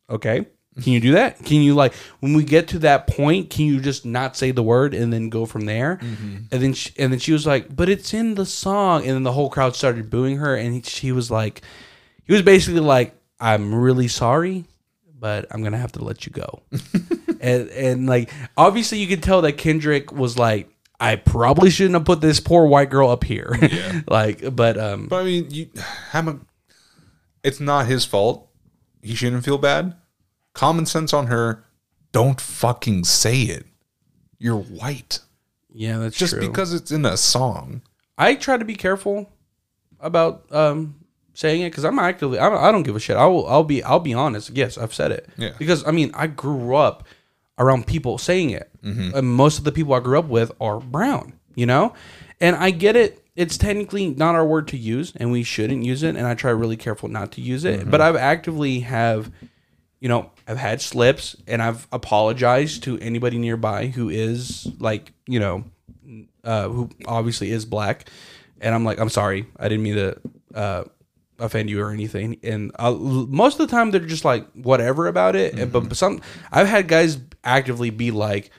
okay 0.10 0.46
can 0.82 0.94
you 0.94 1.00
do 1.02 1.12
that 1.12 1.38
can 1.44 1.62
you 1.62 1.74
like 1.76 1.94
when 2.22 2.34
we 2.34 2.44
get 2.44 2.70
to 2.70 2.80
that 2.80 3.06
point 3.06 3.50
can 3.50 3.66
you 3.66 3.82
just 3.82 4.06
not 4.06 4.38
say 4.38 4.52
the 4.52 4.64
word 4.64 4.94
and 4.94 5.12
then 5.12 5.30
go 5.30 5.46
from 5.46 5.66
there 5.66 6.00
and 6.02 6.48
then 6.50 6.74
she, 6.74 6.92
and 6.98 7.12
then 7.12 7.20
she 7.20 7.34
was 7.34 7.46
like 7.46 7.76
but 7.76 7.90
it's 7.90 8.14
in 8.14 8.36
the 8.36 8.46
song 8.46 9.02
and 9.02 9.12
then 9.12 9.24
the 9.24 9.34
whole 9.34 9.50
crowd 9.50 9.76
started 9.76 10.10
booing 10.10 10.38
her 10.38 10.56
and 10.56 10.74
he, 10.76 10.82
she 10.82 11.12
was 11.12 11.30
like 11.30 11.62
he 12.24 12.32
was 12.32 12.42
basically 12.42 12.80
like 12.80 13.14
i'm 13.40 13.76
really 13.76 14.08
sorry 14.08 14.64
but 15.20 15.46
i'm 15.52 15.62
gonna 15.62 15.78
have 15.78 15.92
to 15.92 16.04
let 16.04 16.26
you 16.26 16.32
go 16.32 16.62
and 17.42 17.68
and 17.70 18.08
like 18.08 18.32
obviously 18.56 18.98
you 18.98 19.08
could 19.08 19.22
tell 19.22 19.42
that 19.42 19.58
kendrick 19.58 20.14
was 20.14 20.38
like 20.40 20.70
i 21.02 21.18
probably 21.18 21.70
shouldn't 21.70 21.96
have 21.96 22.06
put 22.06 22.22
this 22.22 22.40
poor 22.40 22.66
white 22.66 22.90
girl 22.90 23.10
up 23.10 23.26
here 23.26 23.58
like 24.08 24.56
but 24.56 24.78
um 24.78 25.08
But 25.08 25.22
I 25.22 25.24
mean, 25.26 25.48
you 25.50 25.70
have 26.12 26.30
a. 26.30 26.40
It's 27.44 27.60
not 27.60 27.88
his 27.88 28.06
fault. 28.06 28.48
He 29.02 29.16
shouldn't 29.16 29.44
feel 29.44 29.58
bad. 29.58 29.96
Common 30.54 30.86
sense 30.86 31.14
on 31.14 31.28
her. 31.28 31.64
Don't 32.12 32.42
fucking 32.42 33.06
say 33.06 33.42
it. 33.44 33.66
You're 34.38 34.58
white. 34.58 35.20
yeah 35.74 35.98
that's 36.00 36.18
Just 36.18 36.34
true. 36.34 36.42
because 36.48 36.74
it's 36.74 36.92
in 36.92 37.06
a 37.06 37.16
song. 37.18 37.82
I 38.18 38.36
try 38.36 38.58
to 38.58 38.66
be 38.66 38.76
careful 38.76 39.30
about 40.00 40.46
um 40.52 40.96
saying 41.34 41.62
it 41.62 41.70
because 41.70 41.86
I'm 41.86 42.00
actively 42.00 42.40
I 42.40 42.50
don't, 42.50 42.62
I 42.62 42.72
don't 42.72 42.84
give 42.84 42.96
a 42.96 43.00
shit. 43.00 43.16
I 43.18 43.26
will 43.28 43.48
I'll 43.48 43.64
be 43.64 43.84
I'll 43.84 44.00
be 44.00 44.14
honest. 44.14 44.50
Yes, 44.52 44.78
I've 44.78 44.94
said 44.94 45.12
it. 45.12 45.30
Yeah. 45.38 45.52
Because 45.58 45.86
I 45.88 45.92
mean 45.92 46.12
I 46.14 46.28
grew 46.28 46.76
up 46.76 47.06
around 47.58 47.86
people 47.88 48.18
saying 48.18 48.50
it. 48.50 48.70
And 48.84 49.28
most 49.28 49.60
of 49.60 49.64
the 49.64 49.72
people 49.72 49.94
I 49.94 50.00
grew 50.00 50.18
up 50.18 50.26
with 50.26 50.52
are 50.60 50.80
brown. 50.80 51.34
You 51.56 51.66
know, 51.68 51.94
and 52.40 52.56
I 52.56 52.72
get 52.72 52.96
it. 52.96 53.24
It's 53.36 53.58
technically 53.58 54.08
not 54.10 54.36
our 54.36 54.46
word 54.46 54.68
to 54.70 54.78
use, 54.78 55.14
and 55.18 55.32
we 55.32 55.44
shouldn't 55.44 55.84
use 55.86 56.02
it. 56.04 56.16
And 56.16 56.26
I 56.26 56.34
try 56.34 56.50
really 56.52 56.78
careful 56.78 57.10
not 57.10 57.32
to 57.34 57.42
use 57.42 57.64
it. 57.66 57.90
But 57.92 58.02
I've 58.02 58.16
actively 58.16 58.80
have 58.82 59.30
you 60.02 60.10
know, 60.10 60.32
I've 60.48 60.58
had 60.58 60.82
slips 60.82 61.38
and 61.48 61.62
I've 61.62 61.88
apologized 61.92 62.84
to 62.84 62.98
anybody 63.00 63.38
nearby 63.38 63.88
who 63.88 64.10
is 64.10 64.68
like, 64.80 65.14
you 65.28 65.40
know, 65.40 65.64
uh, 66.44 66.68
who 66.68 66.90
obviously 67.06 67.52
is 67.52 67.66
black. 67.66 68.10
And 68.60 68.74
I'm 68.74 68.84
like, 68.84 69.00
I'm 69.00 69.10
sorry. 69.10 69.46
I 69.58 69.70
didn't 69.70 69.84
mean 69.84 69.96
to 69.96 70.20
uh, 70.56 70.84
offend 71.38 71.70
you 71.70 71.80
or 71.82 71.92
anything. 71.92 72.38
And 72.42 72.72
i 72.80 72.90
most 72.90 73.60
of 73.60 73.70
the 73.70 73.72
time 73.72 73.92
they're 73.92 74.02
just 74.02 74.26
like, 74.26 74.52
whatever 74.54 75.08
about 75.08 75.36
it. 75.36 75.72
But, 75.72 75.88
but 75.88 75.96
some, 75.96 76.20
I've 76.52 76.68
had 76.68 76.88
guys 76.88 77.20
actively 77.44 77.92
be 77.92 78.10
like, 78.10 78.50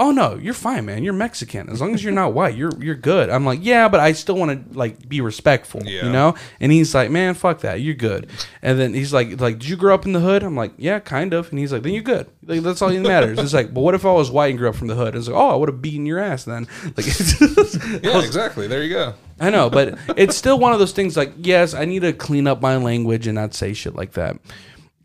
oh 0.00 0.10
no, 0.10 0.34
you're 0.34 0.54
fine, 0.54 0.86
man. 0.86 1.04
You're 1.04 1.12
Mexican. 1.12 1.68
As 1.68 1.80
long 1.80 1.94
as 1.94 2.02
you're 2.02 2.12
not 2.12 2.32
white, 2.32 2.56
you're 2.56 2.72
you're 2.82 2.94
good. 2.96 3.28
I'm 3.30 3.44
like, 3.44 3.60
yeah, 3.62 3.86
but 3.88 4.00
I 4.00 4.12
still 4.12 4.34
want 4.34 4.72
to 4.72 4.76
like 4.78 5.08
be 5.08 5.20
respectful, 5.20 5.82
Yeah. 5.84 6.06
you 6.06 6.10
know. 6.10 6.34
And 6.58 6.72
he's 6.72 6.94
like, 6.94 7.10
man, 7.10 7.34
fuck 7.34 7.60
that. 7.60 7.80
You're 7.82 7.94
good. 7.94 8.28
And 8.62 8.80
then 8.80 8.94
he's 8.94 9.12
like, 9.12 9.40
like, 9.40 9.58
did 9.60 9.68
you 9.68 9.76
grow 9.76 9.94
up 9.94 10.06
in 10.06 10.12
the 10.12 10.20
hood? 10.20 10.42
I'm 10.42 10.56
like, 10.56 10.72
yeah, 10.78 10.98
kind 10.98 11.34
of. 11.34 11.50
And 11.50 11.58
he's 11.58 11.72
like, 11.72 11.82
then 11.82 11.92
you're 11.92 12.02
good. 12.02 12.26
Like 12.44 12.62
that's 12.62 12.80
all 12.82 12.88
that 12.88 13.00
matters. 13.00 13.38
It's 13.38 13.52
like, 13.52 13.72
but 13.74 13.82
what 13.82 13.94
if 13.94 14.04
I 14.06 14.12
was 14.12 14.30
white 14.30 14.48
and 14.48 14.58
grew 14.58 14.68
up 14.70 14.74
from 14.74 14.88
the 14.88 14.94
hood? 14.96 15.14
It's 15.14 15.28
like, 15.28 15.36
oh, 15.36 15.50
I 15.50 15.54
would 15.54 15.68
have 15.68 15.82
beaten 15.82 16.06
your 16.06 16.18
ass 16.18 16.44
then. 16.44 16.66
Like, 16.96 17.06
Yeah, 18.02 18.24
exactly. 18.24 18.66
There 18.66 18.82
you 18.82 18.90
go. 18.94 19.14
I 19.38 19.50
know, 19.50 19.70
but 19.70 19.98
it's 20.16 20.36
still 20.36 20.58
one 20.58 20.72
of 20.72 20.78
those 20.78 20.92
things. 20.92 21.16
Like, 21.16 21.32
yes, 21.38 21.72
I 21.74 21.84
need 21.84 22.00
to 22.00 22.12
clean 22.12 22.46
up 22.46 22.60
my 22.60 22.76
language 22.76 23.26
and 23.26 23.34
not 23.36 23.54
say 23.54 23.72
shit 23.74 23.94
like 23.94 24.12
that. 24.12 24.36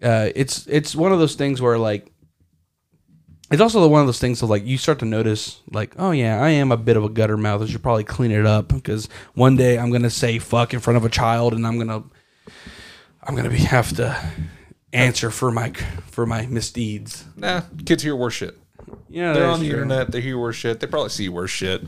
Uh, 0.04 0.30
it's 0.36 0.68
it's 0.68 0.94
one 0.96 1.12
of 1.14 1.20
those 1.20 1.36
things 1.36 1.62
where 1.62 1.78
like 1.78 2.12
it's 3.52 3.62
also 3.62 3.88
one 3.88 4.02
of 4.02 4.08
those 4.08 4.20
things 4.20 4.42
of 4.42 4.50
like 4.50 4.66
you 4.66 4.78
start 4.78 5.00
to 5.00 5.06
notice 5.06 5.62
like 5.72 5.94
oh 5.98 6.12
yeah 6.12 6.42
I 6.42 6.50
am 6.50 6.72
a 6.72 6.78
bit 6.78 6.98
of 6.98 7.04
a 7.04 7.10
gutter 7.10 7.38
mouth. 7.38 7.62
I 7.62 7.66
should 7.68 7.84
probably 7.84 8.04
clean 8.04 8.32
it 8.32 8.46
up 8.46 8.70
because 8.70 9.08
one 9.34 9.56
day 9.56 9.78
I'm 9.78 9.92
gonna 9.92 10.10
say 10.10 10.40
fuck 10.40 10.74
in 10.74 10.80
front 10.80 10.98
of 10.98 11.06
a 11.06 11.10
child 11.10 11.54
and 11.54 11.66
I'm 11.68 11.78
gonna 11.78 12.04
I'm 13.24 13.36
gonna 13.36 13.50
be 13.50 13.58
have 13.60 13.96
to 13.98 14.18
answer 14.94 15.30
for 15.32 15.52
my 15.52 15.72
for 16.12 16.26
my 16.26 16.46
misdeeds. 16.48 17.26
Nah, 17.36 17.62
kids 17.86 18.04
hear 18.04 18.16
worse 18.16 18.34
shit. 18.34 18.58
Yeah, 19.10 19.34
They're 19.34 19.48
on 19.48 19.60
the 19.60 19.70
true. 19.70 19.82
internet. 19.82 20.12
They 20.12 20.22
hear 20.22 20.38
worse 20.38 20.56
shit. 20.56 20.80
They 20.80 20.88
probably 20.88 21.10
see 21.10 21.30
worse 21.30 21.52
shit. 21.52 21.84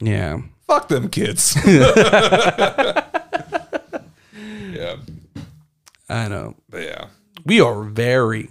Yeah. 0.00 0.42
Fuck 0.66 0.88
them 0.88 1.08
kids. 1.08 1.56
yeah, 1.66 3.00
I 6.08 6.28
know. 6.28 6.56
but 6.70 6.82
yeah. 6.82 7.06
We 7.44 7.60
are 7.60 7.82
very 7.82 8.50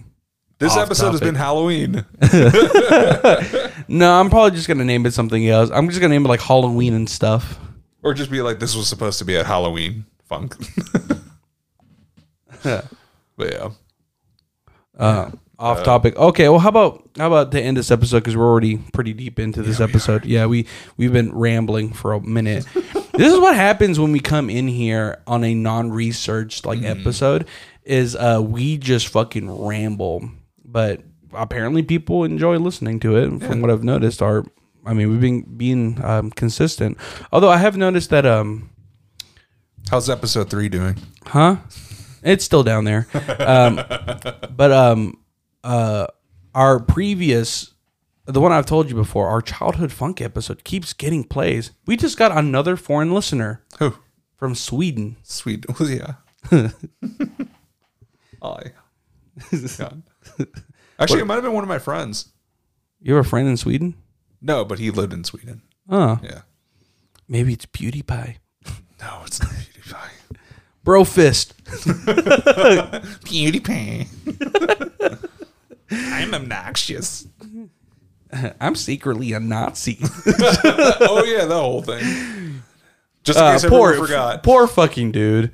This 0.62 0.76
episode 0.76 1.10
has 1.10 1.20
been 1.20 1.34
Halloween. 1.34 2.04
No, 3.88 4.12
I'm 4.18 4.30
probably 4.30 4.52
just 4.52 4.68
gonna 4.68 4.84
name 4.84 5.04
it 5.06 5.12
something 5.12 5.46
else. 5.48 5.68
I'm 5.72 5.88
just 5.88 6.00
gonna 6.00 6.14
name 6.14 6.24
it 6.24 6.28
like 6.28 6.40
Halloween 6.40 6.94
and 6.94 7.10
stuff. 7.10 7.58
or 8.02 8.14
just 8.14 8.30
be 8.30 8.40
like, 8.40 8.58
this 8.58 8.74
was 8.74 8.88
supposed 8.88 9.18
to 9.18 9.24
be 9.24 9.34
a 9.36 9.44
Halloween 9.44 10.06
funk. 10.24 10.56
but 12.62 12.86
yeah. 13.40 13.70
Uh, 14.96 15.30
off 15.58 15.82
topic. 15.82 16.16
Okay, 16.16 16.48
well, 16.48 16.58
how 16.58 16.68
about 16.70 17.08
how 17.18 17.26
about 17.26 17.52
to 17.52 17.60
end 17.60 17.76
this 17.76 17.90
episode 17.90 18.20
because 18.20 18.36
we're 18.36 18.48
already 18.48 18.78
pretty 18.78 19.12
deep 19.12 19.38
into 19.38 19.62
this 19.62 19.80
episode. 19.80 20.24
Yeah, 20.24 20.46
we 20.46 20.66
we've 20.96 21.12
been 21.12 21.32
rambling 21.34 21.92
for 21.92 22.12
a 22.14 22.20
minute. 22.20 22.66
this 23.12 23.32
is 23.32 23.38
what 23.38 23.54
happens 23.56 23.98
when 24.00 24.12
we 24.12 24.20
come 24.20 24.48
in 24.48 24.68
here 24.68 25.20
on 25.26 25.44
a 25.44 25.54
non-researched 25.54 26.64
like 26.64 26.82
episode. 26.82 27.46
Is 27.84 28.16
uh 28.16 28.40
we 28.42 28.78
just 28.78 29.08
fucking 29.08 29.50
ramble, 29.50 30.30
but 30.72 31.02
apparently 31.34 31.82
people 31.82 32.24
enjoy 32.24 32.56
listening 32.58 32.98
to 33.00 33.16
it. 33.16 33.42
From 33.42 33.60
what 33.60 33.70
I've 33.70 33.84
noticed, 33.84 34.22
are 34.22 34.44
I 34.84 34.94
mean 34.94 35.10
we've 35.10 35.20
been 35.20 35.42
being 35.56 36.02
um, 36.02 36.30
consistent. 36.30 36.98
Although 37.30 37.50
I 37.50 37.58
have 37.58 37.76
noticed 37.76 38.10
that 38.10 38.26
um 38.26 38.70
How's 39.90 40.08
episode 40.08 40.48
three 40.48 40.68
doing? 40.68 40.96
Huh? 41.26 41.56
It's 42.22 42.44
still 42.44 42.62
down 42.62 42.84
there. 42.84 43.06
Um, 43.38 43.74
but 44.56 44.72
um, 44.72 45.18
uh, 45.64 46.06
our 46.54 46.80
previous, 46.80 47.74
the 48.26 48.40
one 48.40 48.52
I've 48.52 48.66
told 48.66 48.88
you 48.88 48.94
before, 48.94 49.28
our 49.28 49.42
childhood 49.42 49.92
funk 49.92 50.20
episode 50.20 50.64
keeps 50.64 50.92
getting 50.92 51.24
plays. 51.24 51.72
We 51.86 51.96
just 51.96 52.16
got 52.16 52.36
another 52.36 52.76
foreign 52.76 53.12
listener 53.12 53.64
Who? 53.78 53.94
from 54.36 54.54
Sweden. 54.54 55.16
Sweet. 55.22 55.66
Oh, 55.80 55.88
yeah. 55.88 56.14
I. 58.42 58.72
God. 59.78 60.02
Actually, 60.98 61.20
it 61.20 61.26
might 61.26 61.34
have 61.34 61.42
been 61.44 61.52
one 61.52 61.64
of 61.64 61.68
my 61.68 61.78
friends. 61.78 62.32
You 63.00 63.14
have 63.14 63.26
a 63.26 63.28
friend 63.28 63.48
in 63.48 63.56
Sweden? 63.56 63.94
No, 64.40 64.64
but 64.64 64.78
he 64.78 64.90
lived 64.90 65.12
in 65.12 65.24
Sweden. 65.24 65.62
Oh, 65.88 66.18
Yeah. 66.22 66.42
maybe 67.28 67.52
it's 67.52 67.66
PewDiePie. 67.66 68.36
No, 69.00 69.22
it's 69.26 69.40
not 69.42 69.50
PewDiePie. 69.52 70.36
Bro 70.84 71.04
fist. 71.04 71.54
PewDiePie. 73.24 74.08
I'm 75.90 76.34
obnoxious. 76.34 77.26
I'm 78.60 78.74
secretly 78.74 79.32
a 79.32 79.40
Nazi. 79.40 79.98
oh 80.02 81.24
yeah, 81.26 81.44
the 81.44 81.58
whole 81.60 81.82
thing. 81.82 82.62
Just 83.24 83.38
in 83.38 83.44
Uh, 83.44 83.52
case 83.52 83.64
poor, 83.66 83.90
everyone 83.90 84.06
forgot. 84.08 84.42
poor 84.42 84.66
fucking 84.66 85.12
dude. 85.12 85.52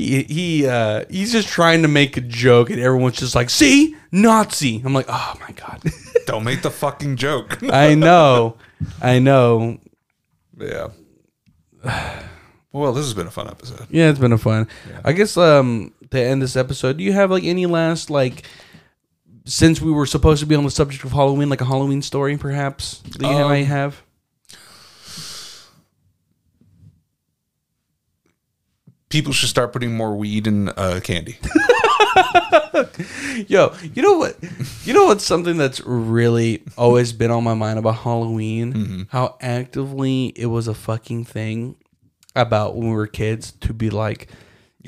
He 0.00 0.22
he 0.24 0.66
uh, 0.66 1.04
he's 1.10 1.32
just 1.32 1.48
trying 1.48 1.82
to 1.82 1.88
make 1.88 2.16
a 2.16 2.20
joke, 2.20 2.70
and 2.70 2.80
everyone's 2.80 3.18
just 3.18 3.34
like, 3.34 3.50
"See, 3.50 3.94
Nazi." 4.12 4.80
I'm 4.84 4.94
like, 4.94 5.06
"Oh 5.08 5.34
my 5.40 5.52
god." 5.52 5.82
Don't 6.26 6.44
make 6.44 6.62
the 6.62 6.70
fucking 6.70 7.16
joke. 7.16 7.58
I 7.70 7.94
know, 7.94 8.56
I 9.02 9.18
know. 9.18 9.78
yeah. 10.58 10.88
Well, 12.72 12.92
this 12.92 13.04
has 13.04 13.14
been 13.14 13.26
a 13.26 13.32
fun 13.32 13.48
episode. 13.48 13.88
Yeah, 13.90 14.10
it's 14.10 14.20
been 14.20 14.30
a 14.32 14.38
fun. 14.38 14.68
I 15.04 15.10
guess 15.10 15.36
um 15.36 15.92
to 16.12 16.20
end 16.20 16.40
this 16.40 16.54
episode, 16.54 16.98
do 16.98 17.02
you 17.04 17.12
have 17.12 17.28
like 17.28 17.42
any 17.42 17.66
last 17.66 18.10
like 18.10 18.46
since 19.44 19.80
we 19.80 19.90
were 19.90 20.06
supposed 20.06 20.38
to 20.38 20.46
be 20.46 20.54
on 20.54 20.62
the 20.62 20.70
subject 20.70 21.02
of 21.02 21.10
Halloween, 21.10 21.48
like 21.48 21.60
a 21.60 21.64
Halloween 21.64 22.00
story, 22.00 22.36
perhaps 22.38 22.98
that 23.18 23.22
you 23.22 23.26
Um, 23.26 23.48
might 23.50 23.66
have? 23.66 24.00
People 29.10 29.32
should 29.32 29.48
start 29.48 29.72
putting 29.72 29.92
more 29.92 30.16
weed 30.16 30.46
in 30.46 30.68
uh, 30.70 31.00
candy. 31.02 31.36
Yo, 33.48 33.74
you 33.92 34.02
know 34.02 34.18
what? 34.18 34.36
You 34.84 34.94
know 34.94 35.06
what's 35.06 35.24
something 35.24 35.56
that's 35.56 35.80
really 35.80 36.62
always 36.78 37.12
been 37.12 37.32
on 37.32 37.42
my 37.42 37.54
mind 37.54 37.80
about 37.80 37.96
Halloween? 37.96 39.08
How 39.10 39.36
actively 39.40 40.26
it 40.36 40.46
was 40.46 40.68
a 40.68 40.74
fucking 40.74 41.24
thing 41.24 41.74
about 42.36 42.76
when 42.76 42.88
we 42.88 42.94
were 42.94 43.08
kids 43.08 43.50
to 43.62 43.74
be 43.74 43.90
like 43.90 44.28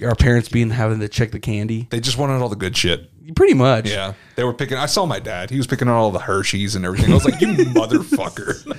our 0.02 0.14
parents 0.14 0.48
being 0.48 0.70
having 0.70 1.00
to 1.00 1.08
check 1.08 1.32
the 1.32 1.40
candy. 1.40 1.88
They 1.90 2.00
just 2.00 2.16
wanted 2.16 2.40
all 2.40 2.48
the 2.48 2.56
good 2.56 2.76
shit. 2.76 3.08
Pretty 3.34 3.54
much. 3.54 3.88
Yeah, 3.88 4.14
they 4.36 4.44
were 4.44 4.54
picking. 4.54 4.78
I 4.78 4.86
saw 4.86 5.06
my 5.06 5.20
dad. 5.20 5.50
He 5.50 5.56
was 5.56 5.66
picking 5.66 5.88
out 5.88 5.96
all 5.96 6.10
the 6.10 6.18
Hershey's 6.18 6.74
and 6.74 6.84
everything. 6.84 7.10
I 7.10 7.14
was 7.14 7.24
like, 7.24 7.40
"You 7.40 7.48
motherfucker!" 7.48 8.76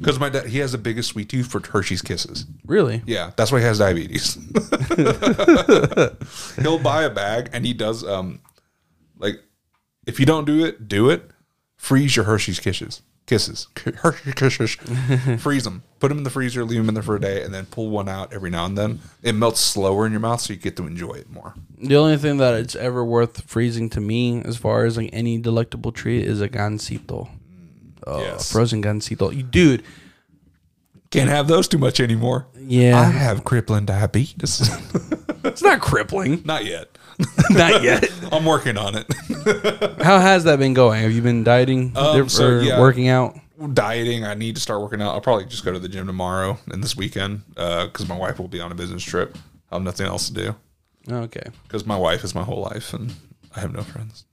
Because 0.00 0.18
my 0.18 0.30
dad, 0.30 0.46
he 0.46 0.58
has 0.58 0.72
the 0.72 0.78
biggest 0.78 1.10
sweet 1.10 1.28
tooth 1.28 1.48
for 1.48 1.60
Hershey's 1.60 2.00
Kisses. 2.00 2.46
Really? 2.64 3.02
Yeah, 3.06 3.32
that's 3.36 3.52
why 3.52 3.58
he 3.58 3.66
has 3.66 3.78
diabetes. 3.78 4.34
He'll 6.62 6.78
buy 6.78 7.02
a 7.02 7.10
bag, 7.10 7.50
and 7.52 7.66
he 7.66 7.74
does. 7.74 8.02
Um, 8.02 8.40
like, 9.18 9.42
if 10.06 10.18
you 10.18 10.24
don't 10.24 10.46
do 10.46 10.64
it, 10.64 10.88
do 10.88 11.10
it. 11.10 11.30
Freeze 11.76 12.16
your 12.16 12.24
Hershey's 12.24 12.58
Kisses. 12.58 13.02
Kisses. 13.26 13.68
Hershey 13.96 14.32
Kisses. 14.32 14.70
Freeze 15.38 15.64
them. 15.64 15.82
Put 15.98 16.08
them 16.08 16.18
in 16.18 16.24
the 16.24 16.30
freezer. 16.30 16.64
Leave 16.64 16.78
them 16.78 16.88
in 16.88 16.94
there 16.94 17.02
for 17.02 17.16
a 17.16 17.20
day, 17.20 17.42
and 17.42 17.52
then 17.52 17.66
pull 17.66 17.90
one 17.90 18.08
out 18.08 18.32
every 18.32 18.50
now 18.50 18.64
and 18.64 18.76
then. 18.76 19.00
It 19.22 19.34
melts 19.34 19.60
slower 19.60 20.06
in 20.06 20.12
your 20.12 20.20
mouth, 20.20 20.40
so 20.40 20.54
you 20.54 20.58
get 20.58 20.76
to 20.78 20.86
enjoy 20.86 21.12
it 21.12 21.30
more. 21.30 21.54
The 21.78 21.96
only 21.96 22.16
thing 22.16 22.38
that 22.38 22.54
it's 22.54 22.74
ever 22.74 23.04
worth 23.04 23.44
freezing 23.44 23.90
to 23.90 24.00
me, 24.00 24.42
as 24.42 24.56
far 24.56 24.86
as 24.86 24.96
like 24.96 25.10
any 25.12 25.38
delectable 25.38 25.92
treat, 25.92 26.24
is 26.24 26.40
a 26.40 26.48
gansito. 26.48 27.28
Oh, 28.06 28.20
Yes. 28.20 28.50
frozen. 28.50 28.82
You, 28.82 29.42
dude. 29.42 29.82
Can't 31.10 31.28
have 31.28 31.48
those 31.48 31.66
too 31.66 31.78
much 31.78 31.98
anymore. 32.00 32.46
Yeah, 32.56 32.98
I 33.00 33.04
have 33.04 33.42
crippling 33.44 33.84
diabetes. 33.84 34.60
it's 35.44 35.60
not 35.62 35.80
crippling. 35.80 36.42
Not 36.44 36.64
yet. 36.64 36.86
not 37.50 37.82
yet. 37.82 38.08
I'm 38.32 38.44
working 38.44 38.76
on 38.78 38.94
it. 38.94 39.06
How 40.02 40.20
has 40.20 40.44
that 40.44 40.58
been 40.60 40.72
going? 40.72 41.02
Have 41.02 41.10
you 41.12 41.20
been 41.20 41.42
dieting 41.42 41.92
Um, 41.96 42.16
or 42.22 42.28
so, 42.28 42.60
yeah. 42.60 42.78
working 42.78 43.08
out? 43.08 43.36
Dieting. 43.74 44.24
I 44.24 44.34
need 44.34 44.54
to 44.54 44.60
start 44.60 44.80
working 44.80 45.02
out. 45.02 45.10
I'll 45.12 45.20
probably 45.20 45.46
just 45.46 45.64
go 45.64 45.72
to 45.72 45.80
the 45.80 45.88
gym 45.88 46.06
tomorrow 46.06 46.58
and 46.70 46.82
this 46.82 46.96
weekend 46.96 47.42
because 47.54 48.08
my 48.08 48.16
wife 48.16 48.38
will 48.38 48.48
be 48.48 48.60
on 48.60 48.70
a 48.70 48.74
business 48.76 49.02
trip. 49.02 49.36
I 49.72 49.74
have 49.76 49.82
nothing 49.82 50.06
else 50.06 50.28
to 50.28 50.32
do 50.34 50.54
Okay. 51.12 51.42
because 51.64 51.84
my 51.84 51.96
wife 51.96 52.22
is 52.24 52.34
my 52.36 52.44
whole 52.44 52.62
life 52.62 52.94
and 52.94 53.12
I 53.56 53.60
have 53.60 53.72
no 53.72 53.82
friends. 53.82 54.24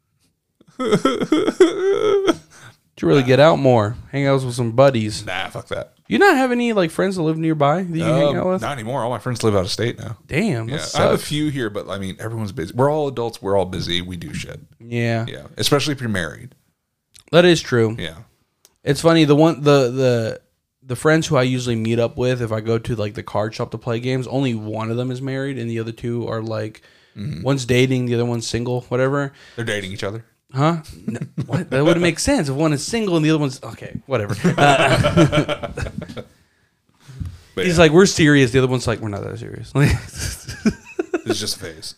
You 3.01 3.07
really 3.07 3.23
get 3.23 3.39
out 3.39 3.57
more? 3.59 3.95
Hang 4.11 4.25
out 4.27 4.43
with 4.43 4.55
some 4.55 4.71
buddies. 4.71 5.25
Nah, 5.25 5.49
fuck 5.49 5.67
that. 5.67 5.93
You 6.07 6.17
not 6.19 6.37
have 6.37 6.51
any 6.51 6.73
like 6.73 6.89
friends 6.89 7.15
that 7.17 7.21
live 7.23 7.37
nearby 7.37 7.83
that 7.83 7.97
you 7.97 8.03
hang 8.03 8.29
Um, 8.29 8.37
out 8.37 8.47
with? 8.47 8.61
not 8.61 8.71
anymore. 8.71 9.03
All 9.03 9.09
my 9.09 9.19
friends 9.19 9.43
live 9.43 9.55
out 9.55 9.65
of 9.65 9.71
state 9.71 9.99
now. 9.99 10.17
Damn. 10.25 10.67
Yeah, 10.69 10.77
that 10.77 10.95
I 10.95 11.01
have 11.01 11.11
a 11.11 11.17
sucks. 11.17 11.27
few 11.27 11.49
here, 11.49 11.69
but 11.69 11.89
I 11.89 11.99
mean, 11.99 12.15
everyone's 12.19 12.51
busy. 12.53 12.73
We're 12.73 12.89
all 12.89 13.07
adults. 13.07 13.41
We're 13.41 13.57
all 13.57 13.65
busy. 13.65 14.01
We 14.01 14.15
do 14.17 14.33
shit. 14.33 14.59
yeah. 14.79 15.25
Yeah, 15.27 15.47
especially 15.57 15.93
if 15.93 16.01
you're 16.01 16.09
married. 16.09 16.55
That 17.31 17.43
is 17.45 17.61
true. 17.61 17.95
Yeah, 17.99 18.15
It's 18.85 19.01
funny 19.01 19.25
the 19.25 19.35
one 19.35 19.61
the 19.61 19.91
the 19.91 20.41
the 20.81 20.95
friends 20.95 21.27
who 21.27 21.35
I 21.35 21.43
usually 21.43 21.75
meet 21.75 21.99
up 21.99 22.15
with 22.17 22.41
if 22.41 22.53
I 22.53 22.61
go 22.61 22.79
to 22.79 22.95
like 22.95 23.13
the 23.15 23.23
card 23.23 23.53
shop 23.53 23.71
to 23.71 23.77
play 23.77 23.99
games, 23.99 24.25
only 24.27 24.55
one 24.55 24.89
of 24.89 24.95
them 24.95 25.11
is 25.11 25.21
married 25.21 25.57
and 25.59 25.69
the 25.69 25.79
other 25.79 25.91
two 25.91 26.27
are 26.27 26.41
like 26.41 26.81
Mm-hmm. 27.17 27.41
one's 27.41 27.65
dating, 27.65 28.05
the 28.05 28.13
other 28.13 28.25
one's 28.25 28.45
single, 28.47 28.81
whatever. 28.89 29.33
they're 29.55 29.65
dating 29.65 29.91
each 29.91 30.03
other. 30.03 30.23
Huh? 30.53 30.81
No, 31.05 31.19
what? 31.45 31.69
That 31.69 31.83
wouldn't 31.83 32.01
make 32.01 32.19
sense 32.19 32.47
if 32.49 32.55
one 32.55 32.71
is 32.73 32.85
single 32.85 33.15
and 33.17 33.25
the 33.25 33.29
other 33.29 33.39
one's 33.39 33.61
okay, 33.63 33.99
whatever. 34.05 34.35
Uh, 34.57 35.71
But 37.55 37.65
he's 37.65 37.77
yeah, 37.77 37.83
like, 37.85 37.91
we're 37.91 38.05
serious. 38.05 38.51
The 38.51 38.59
other 38.59 38.67
one's 38.67 38.85
like, 38.85 38.99
we're 38.99 39.09
not 39.09 39.23
that 39.23 39.39
serious. 39.39 39.71
it's 39.75 41.39
just 41.39 41.55
a 41.55 41.59
phase. 41.59 41.95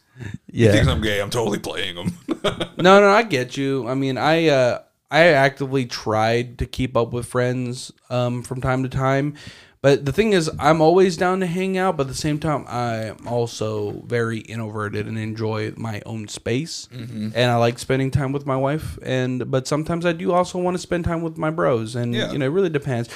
yeah. 0.49 0.67
He 0.67 0.71
thinks 0.77 0.87
I'm 0.87 1.01
gay. 1.01 1.19
I'm 1.21 1.29
totally 1.29 1.59
playing 1.59 1.97
him. 1.97 2.13
No, 2.77 3.01
no, 3.01 3.09
I 3.09 3.23
get 3.23 3.57
you. 3.57 3.85
I 3.89 3.93
mean, 3.93 4.17
I 4.17 4.47
uh 4.47 4.79
I 5.11 5.25
actively 5.33 5.85
tried 5.85 6.59
to 6.59 6.65
keep 6.65 6.95
up 6.95 7.11
with 7.11 7.25
friends 7.25 7.91
um 8.09 8.41
from 8.41 8.61
time 8.61 8.83
to 8.83 8.89
time. 8.89 9.35
But 9.81 10.03
the 10.05 10.11
thing 10.11 10.33
is, 10.33 10.51
I'm 10.59 10.81
always 10.81 11.15
down 11.15 11.39
to 11.39 11.45
hang 11.45 11.77
out, 11.77 11.95
but 11.95 12.03
at 12.03 12.09
the 12.09 12.13
same 12.13 12.37
time, 12.37 12.65
I'm 12.67 13.25
also 13.25 14.01
very 14.05 14.39
introverted 14.39 15.07
and 15.07 15.17
enjoy 15.17 15.71
my 15.77 16.01
own 16.05 16.27
space. 16.27 16.89
Mm-hmm. 16.93 17.29
And 17.33 17.49
I 17.51 17.55
like 17.55 17.79
spending 17.79 18.11
time 18.11 18.33
with 18.33 18.45
my 18.45 18.57
wife. 18.57 18.99
And 19.01 19.49
but 19.49 19.67
sometimes 19.67 20.05
I 20.05 20.11
do 20.11 20.33
also 20.33 20.59
want 20.59 20.75
to 20.75 20.79
spend 20.79 21.05
time 21.05 21.21
with 21.21 21.37
my 21.37 21.49
bros. 21.49 21.95
And 21.95 22.13
Yeah. 22.13 22.29
you 22.31 22.37
know, 22.37 22.45
it 22.47 22.49
really 22.49 22.69
depends. 22.69 23.07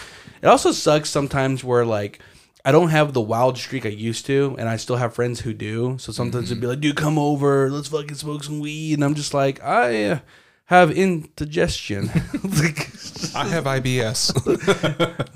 It 0.42 0.48
also 0.48 0.72
sucks 0.72 1.09
sometimes 1.09 1.66
where 1.66 1.85
like 1.85 2.19
I 2.64 2.72
don't 2.72 2.90
have 2.90 3.11
the 3.11 3.19
wild 3.19 3.58
streak 3.58 3.85
I 3.85 3.90
used 3.90 4.25
to, 4.27 4.56
and 4.58 4.69
I 4.69 4.77
still 4.77 4.95
have 4.95 5.14
friends 5.14 5.42
who 5.42 5.53
do. 5.53 5.98
So 6.00 6.14
sometimes 6.14 6.50
it'd 6.50 6.61
be 6.61 6.67
like, 6.67 6.80
"Dude, 6.80 6.95
come 6.95 7.17
over, 7.17 7.69
let's 7.69 7.90
fucking 7.90 8.16
smoke 8.16 8.42
some 8.45 8.61
weed," 8.61 8.93
and 8.93 9.03
I'm 9.03 9.16
just 9.16 9.33
like, 9.33 9.61
I 9.61 10.06
uh, 10.06 10.19
have 10.66 10.92
indigestion. 10.92 12.08
Like, 12.08 12.90
I 13.35 13.48
have 13.48 13.66
IBS. 13.66 14.32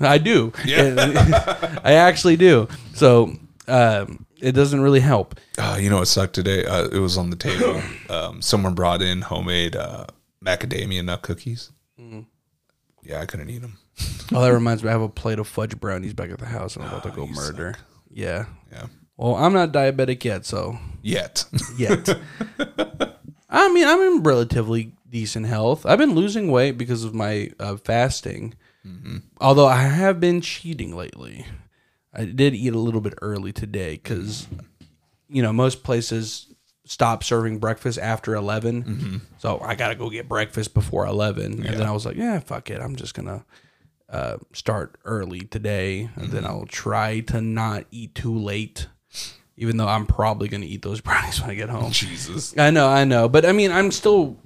I 0.00 0.18
do. 0.18 0.52
Yeah. 0.64 1.80
I 1.84 1.92
actually 1.94 2.36
do. 2.36 2.68
So 2.94 3.32
um, 3.66 4.26
it 4.40 4.52
doesn't 4.52 4.80
really 4.80 5.00
help. 5.00 5.38
Uh, 5.58 5.76
you 5.80 5.90
know 5.90 5.98
what 5.98 6.08
sucked 6.08 6.34
today? 6.34 6.64
Uh, 6.64 6.88
it 6.88 6.98
was 6.98 7.16
on 7.18 7.30
the 7.30 7.36
table. 7.36 7.82
Um, 8.10 8.40
someone 8.40 8.74
brought 8.74 9.02
in 9.02 9.20
homemade 9.20 9.76
uh, 9.76 10.06
macadamia 10.42 11.04
nut 11.04 11.20
cookies. 11.20 11.70
Mm-hmm. 12.00 12.20
Yeah, 13.02 13.20
I 13.20 13.26
couldn't 13.26 13.50
eat 13.50 13.58
them. 13.60 13.76
Oh, 14.32 14.40
that 14.40 14.52
reminds 14.52 14.82
me. 14.82 14.88
I 14.88 14.92
have 14.92 15.02
a 15.02 15.10
plate 15.10 15.38
of 15.38 15.46
fudge 15.46 15.78
brownies 15.78 16.14
back 16.14 16.30
at 16.30 16.38
the 16.38 16.46
house, 16.46 16.74
and 16.74 16.86
I'm 16.86 16.90
about 16.90 17.02
to 17.02 17.10
go 17.10 17.26
you 17.26 17.34
murder. 17.34 17.74
Yeah. 18.10 18.46
Yeah, 18.72 18.86
Well, 19.18 19.34
I'm 19.34 19.52
not 19.52 19.72
diabetic 19.72 20.24
yet, 20.24 20.46
so 20.46 20.78
yet. 21.02 21.44
yet. 21.76 22.08
I 23.50 23.70
mean, 23.72 23.86
I'm 23.86 24.00
in 24.00 24.22
relatively 24.22 24.94
decent 25.10 25.46
health. 25.46 25.86
I've 25.86 25.98
been 25.98 26.14
losing 26.14 26.50
weight 26.50 26.72
because 26.78 27.04
of 27.04 27.14
my 27.14 27.50
uh, 27.58 27.76
fasting. 27.76 28.54
Although 29.40 29.66
I 29.66 29.82
have 29.82 30.18
been 30.18 30.40
cheating 30.40 30.96
lately. 30.96 31.44
I 32.14 32.24
did 32.24 32.54
eat 32.54 32.72
a 32.72 32.78
little 32.78 33.00
bit 33.02 33.14
early 33.20 33.52
today 33.52 33.92
because, 33.94 34.46
you 35.28 35.42
know, 35.42 35.52
most 35.52 35.82
places 35.82 36.46
stop 36.86 37.22
serving 37.22 37.58
breakfast 37.58 37.98
after 37.98 38.34
11. 38.34 39.20
So 39.38 39.60
I 39.60 39.74
got 39.74 39.88
to 39.88 39.94
go 39.94 40.08
get 40.08 40.26
breakfast 40.26 40.72
before 40.72 41.06
11. 41.06 41.66
And 41.66 41.76
then 41.76 41.86
I 41.86 41.92
was 41.92 42.06
like, 42.06 42.16
yeah, 42.16 42.38
fuck 42.40 42.70
it. 42.70 42.80
I'm 42.80 42.96
just 42.96 43.12
going 43.14 43.26
to 43.26 43.44
uh, 44.08 44.36
start 44.54 44.96
early 45.04 45.40
today. 45.40 46.08
And 46.16 46.30
then 46.30 46.46
I'll 46.46 46.64
try 46.66 47.20
to 47.20 47.42
not 47.42 47.84
eat 47.90 48.14
too 48.14 48.34
late, 48.34 48.86
even 49.58 49.76
though 49.76 49.86
I'm 49.88 50.06
probably 50.06 50.48
going 50.48 50.62
to 50.62 50.66
eat 50.66 50.80
those 50.80 51.00
brownies 51.02 51.42
when 51.42 51.50
I 51.50 51.54
get 51.54 51.68
home. 51.68 51.92
Jesus. 51.92 52.56
I 52.56 52.70
know, 52.70 52.88
I 52.88 53.04
know, 53.04 53.28
but 53.28 53.44
I 53.44 53.52
mean, 53.52 53.70
I'm 53.70 53.90
still, 53.90 54.38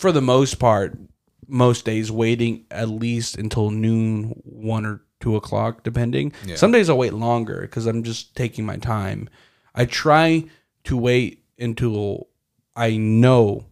for 0.00 0.12
the 0.12 0.22
most 0.22 0.58
part, 0.58 0.98
most 1.46 1.84
days 1.84 2.10
waiting 2.10 2.64
at 2.70 2.88
least 2.88 3.36
until 3.36 3.70
noon, 3.70 4.40
one 4.44 4.86
or 4.86 5.02
two 5.20 5.36
o'clock, 5.36 5.82
depending. 5.82 6.32
Yeah. 6.46 6.56
Some 6.56 6.72
days 6.72 6.88
I'll 6.88 6.96
wait 6.98 7.12
longer 7.12 7.60
because 7.62 7.86
I'm 7.86 8.02
just 8.02 8.34
taking 8.34 8.64
my 8.64 8.76
time. 8.76 9.28
I 9.74 9.84
try 9.84 10.44
to 10.84 10.96
wait 10.96 11.44
until 11.58 12.28
I 12.74 12.96
know 12.96 13.66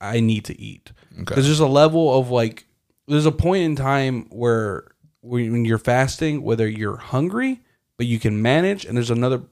I 0.00 0.20
need 0.20 0.44
to 0.46 0.60
eat 0.60 0.92
Okay. 1.14 1.24
because 1.24 1.46
there's 1.46 1.60
a 1.60 1.66
level 1.66 2.16
of 2.18 2.30
like, 2.30 2.66
there's 3.08 3.26
a 3.26 3.32
point 3.32 3.64
in 3.64 3.76
time 3.76 4.26
where 4.30 4.88
when 5.22 5.64
you're 5.64 5.78
fasting, 5.78 6.42
whether 6.42 6.68
you're 6.68 6.96
hungry 6.96 7.60
but 7.96 8.06
you 8.06 8.18
can 8.18 8.42
manage, 8.42 8.84
and 8.84 8.96
there's 8.96 9.10
another 9.10 9.42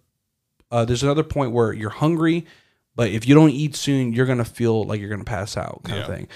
uh, 0.70 0.84
there's 0.84 1.02
another 1.02 1.22
point 1.22 1.52
where 1.52 1.72
you're 1.72 1.90
hungry, 1.90 2.44
but 2.94 3.10
if 3.10 3.26
you 3.26 3.34
don't 3.34 3.50
eat 3.50 3.74
soon, 3.76 4.12
you're 4.12 4.26
gonna 4.26 4.44
feel 4.44 4.84
like 4.84 5.00
you're 5.00 5.10
gonna 5.10 5.24
pass 5.24 5.56
out, 5.56 5.82
kind 5.84 5.98
of 6.00 6.08
thing. 6.16 6.28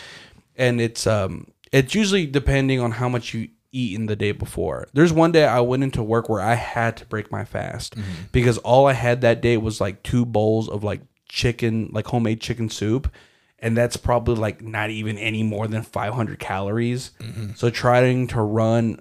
And 0.56 0.80
it's 0.80 1.06
um, 1.06 1.48
It's 1.72 1.94
usually 1.94 2.26
depending 2.26 2.80
on 2.80 2.92
how 2.92 3.08
much 3.08 3.34
you 3.34 3.48
eat 3.72 3.94
in 3.98 4.06
the 4.06 4.16
day 4.16 4.32
before. 4.32 4.86
There's 4.94 5.12
one 5.12 5.32
day 5.32 5.44
I 5.44 5.60
went 5.60 5.82
into 5.82 6.02
work 6.02 6.28
where 6.30 6.40
I 6.40 6.54
had 6.54 6.96
to 6.98 7.04
break 7.04 7.30
my 7.30 7.44
fast 7.44 7.94
because 8.32 8.56
all 8.58 8.86
I 8.86 8.94
had 8.94 9.20
that 9.20 9.42
day 9.42 9.58
was 9.58 9.80
like 9.80 10.02
two 10.02 10.24
bowls 10.24 10.68
of 10.68 10.82
like 10.82 11.02
chicken, 11.28 11.90
like 11.92 12.06
homemade 12.06 12.40
chicken 12.40 12.70
soup. 12.70 13.12
And 13.58 13.76
that's 13.76 13.96
probably 13.96 14.36
like 14.36 14.62
not 14.62 14.90
even 14.90 15.18
any 15.18 15.42
more 15.42 15.66
than 15.66 15.82
500 15.82 16.38
calories. 16.38 17.10
So 17.56 17.68
trying 17.68 18.28
to 18.28 18.40
run 18.40 19.00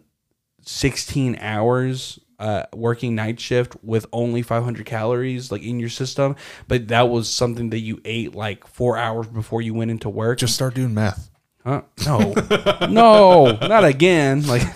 16 0.64 1.38
hours 1.40 2.20
uh, 2.40 2.64
working 2.74 3.16
night 3.16 3.40
shift 3.40 3.76
with 3.82 4.06
only 4.12 4.42
500 4.42 4.86
calories 4.86 5.52
like 5.52 5.62
in 5.64 5.80
your 5.80 5.90
system 5.90 6.36
but 6.68 6.88
that 6.90 7.10
was 7.10 7.30
something 7.30 7.70
that 7.70 7.80
you 7.80 8.02
ate 8.06 8.36
like 8.36 8.68
four 8.68 8.98
hours 8.98 9.28
before 9.28 9.62
you 9.62 9.74
went 9.74 9.90
into 9.92 10.10
work 10.10 10.38
Just 10.40 10.56
start 10.56 10.74
doing 10.76 10.94
math. 10.94 11.30
Huh? 11.64 11.82
no 12.06 12.34
no 12.90 13.52
not 13.68 13.84
again 13.86 14.46
like 14.48 14.62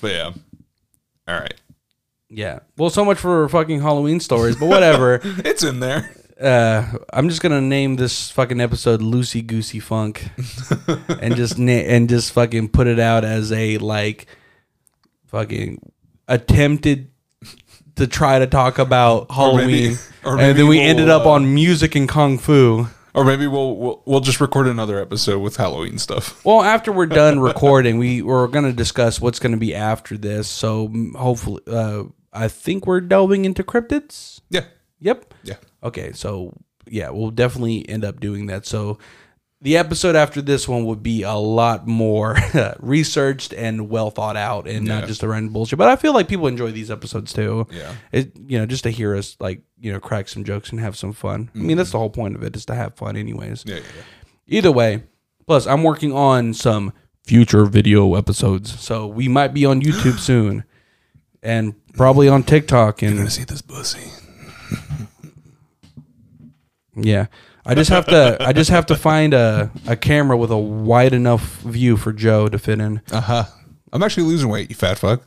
But 0.00 0.10
yeah. 0.12 0.32
All 1.26 1.40
right. 1.40 1.54
yeah 2.28 2.58
well 2.76 2.90
so 2.90 3.04
much 3.04 3.18
for 3.18 3.48
fucking 3.48 3.80
halloween 3.80 4.20
stories 4.20 4.56
but 4.56 4.66
whatever 4.68 5.20
It's 5.24 5.62
in 5.64 5.80
there. 5.80 6.14
uh 6.40 6.84
i'm 7.12 7.28
just 7.30 7.40
gonna 7.40 7.60
name 7.62 7.96
this 7.96 8.30
fucking 8.30 8.60
episode 8.60 9.00
loosey 9.00 9.44
goosey 9.46 9.80
funk 9.80 10.28
and 11.20 11.34
just 11.36 11.58
na- 11.58 11.72
and 11.72 12.08
just 12.08 12.32
fucking 12.32 12.68
put 12.68 12.86
it 12.86 12.98
out 12.98 13.24
as 13.24 13.50
a 13.52 13.78
like 13.78 14.26
fucking 15.26 15.78
attempted 16.28 17.10
to 17.96 18.06
try 18.06 18.38
to 18.38 18.46
talk 18.46 18.78
about 18.78 19.30
halloween 19.30 19.96
or 20.24 20.32
and 20.32 20.38
maybe 20.38 20.58
then 20.58 20.68
we 20.68 20.78
we'll, 20.78 20.86
ended 20.88 21.08
up 21.08 21.26
uh, 21.26 21.30
on 21.32 21.54
music 21.54 21.94
and 21.94 22.08
kung 22.08 22.38
fu 22.38 22.86
Or 23.14 23.24
maybe 23.24 23.46
we'll, 23.46 23.76
we'll 23.76 24.02
we'll 24.06 24.20
just 24.20 24.40
record 24.40 24.66
another 24.66 24.98
episode 25.00 25.38
with 25.40 25.56
Halloween 25.56 25.98
stuff. 25.98 26.44
well 26.44 26.62
after 26.62 26.90
we're 26.90 27.06
done 27.06 27.38
recording 27.40 27.98
we 27.98 28.22
we're 28.22 28.48
gonna 28.48 28.72
discuss 28.72 29.20
what's 29.20 29.38
gonna 29.38 29.56
be 29.56 29.74
after 29.74 30.16
this 30.18 30.48
so 30.48 30.90
hopefully 31.16 31.62
uh 31.68 32.02
i 32.32 32.48
think 32.48 32.86
we're 32.86 33.00
delving 33.00 33.44
into 33.44 33.62
cryptids 33.62 34.40
Yeah. 34.50 34.64
yep 34.98 35.32
Yeah. 35.44 35.56
Okay, 35.84 36.12
so 36.12 36.54
yeah, 36.86 37.10
we'll 37.10 37.30
definitely 37.30 37.88
end 37.88 38.04
up 38.04 38.20
doing 38.20 38.46
that. 38.46 38.66
So 38.66 38.98
the 39.64 39.78
episode 39.78 40.14
after 40.14 40.42
this 40.42 40.68
one 40.68 40.84
would 40.84 41.02
be 41.02 41.22
a 41.22 41.32
lot 41.32 41.86
more 41.86 42.36
researched 42.80 43.54
and 43.54 43.88
well 43.88 44.10
thought 44.10 44.36
out 44.36 44.68
and 44.68 44.86
not 44.86 45.06
just 45.06 45.22
a 45.22 45.28
random 45.28 45.54
bullshit. 45.54 45.78
But 45.78 45.88
I 45.88 45.96
feel 45.96 46.12
like 46.12 46.28
people 46.28 46.48
enjoy 46.48 46.70
these 46.70 46.90
episodes 46.90 47.32
too. 47.32 47.66
Yeah. 47.70 47.94
It 48.12 48.36
you 48.46 48.58
know, 48.58 48.66
just 48.66 48.84
to 48.84 48.90
hear 48.90 49.16
us 49.16 49.38
like, 49.40 49.62
you 49.80 49.90
know, 49.90 50.00
crack 50.00 50.28
some 50.28 50.44
jokes 50.44 50.70
and 50.70 50.80
have 50.80 50.98
some 50.98 51.14
fun. 51.14 51.50
I 51.54 51.58
mean, 51.58 51.78
that's 51.78 51.88
mm-hmm. 51.88 51.94
the 51.94 51.98
whole 51.98 52.10
point 52.10 52.36
of 52.36 52.42
it 52.42 52.54
is 52.54 52.66
to 52.66 52.74
have 52.74 52.94
fun 52.96 53.16
anyways. 53.16 53.64
Yeah. 53.66 53.76
Yeah. 53.76 53.80
yeah. 53.80 54.02
Either 54.48 54.70
way, 54.70 55.04
plus 55.46 55.66
I'm 55.66 55.82
working 55.82 56.12
on 56.12 56.52
some 56.52 56.92
future 57.24 57.64
video 57.64 58.16
episodes. 58.16 58.78
So 58.78 59.06
we 59.06 59.28
might 59.28 59.54
be 59.54 59.64
on 59.64 59.80
YouTube 59.80 60.18
soon. 60.18 60.64
And 61.42 61.74
probably 61.94 62.28
on 62.28 62.42
TikTok 62.42 63.00
You're 63.00 63.12
and 63.12 63.18
gonna 63.18 63.30
see 63.30 63.44
this 63.44 63.62
pussy. 63.62 64.10
Yeah. 66.96 67.26
I 67.66 67.74
just 67.74 67.90
have 67.90 68.06
to 68.06 68.36
I 68.40 68.52
just 68.52 68.70
have 68.70 68.86
to 68.86 68.96
find 68.96 69.32
a, 69.34 69.70
a 69.86 69.96
camera 69.96 70.36
with 70.36 70.50
a 70.50 70.58
wide 70.58 71.12
enough 71.14 71.56
view 71.62 71.96
for 71.96 72.12
Joe 72.12 72.48
to 72.48 72.58
fit 72.58 72.80
in. 72.80 73.00
Uh 73.10 73.20
huh. 73.20 73.44
I'm 73.92 74.02
actually 74.02 74.24
losing 74.24 74.48
weight. 74.50 74.68
You 74.70 74.76
fat 74.76 74.98
fuck. 74.98 75.22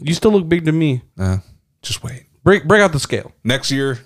You 0.00 0.14
still 0.14 0.32
look 0.32 0.48
big 0.48 0.64
to 0.66 0.72
me. 0.72 1.02
Uh, 1.18 1.38
just 1.82 2.02
wait. 2.02 2.24
Break 2.44 2.66
break 2.66 2.80
out 2.80 2.92
the 2.92 3.00
scale. 3.00 3.32
Next 3.44 3.70
year, 3.70 3.98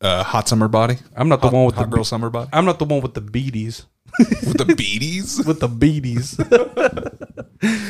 uh, 0.00 0.22
hot 0.22 0.48
summer 0.48 0.68
body. 0.68 0.96
I'm 1.16 1.28
not 1.28 1.40
the 1.42 1.48
Hot, 1.48 1.54
one 1.54 1.66
with 1.66 1.74
hot 1.74 1.90
the 1.90 1.94
girl 1.96 2.04
summer 2.04 2.30
body 2.30 2.48
I'm 2.52 2.64
not 2.64 2.78
the 2.78 2.84
one 2.86 3.02
with 3.02 3.14
the 3.14 3.20
beaties. 3.20 3.84
with 4.18 4.56
the 4.58 4.74
beaties. 4.76 5.42
With 5.46 5.58
the 5.60 5.68
beaties. 5.68 6.38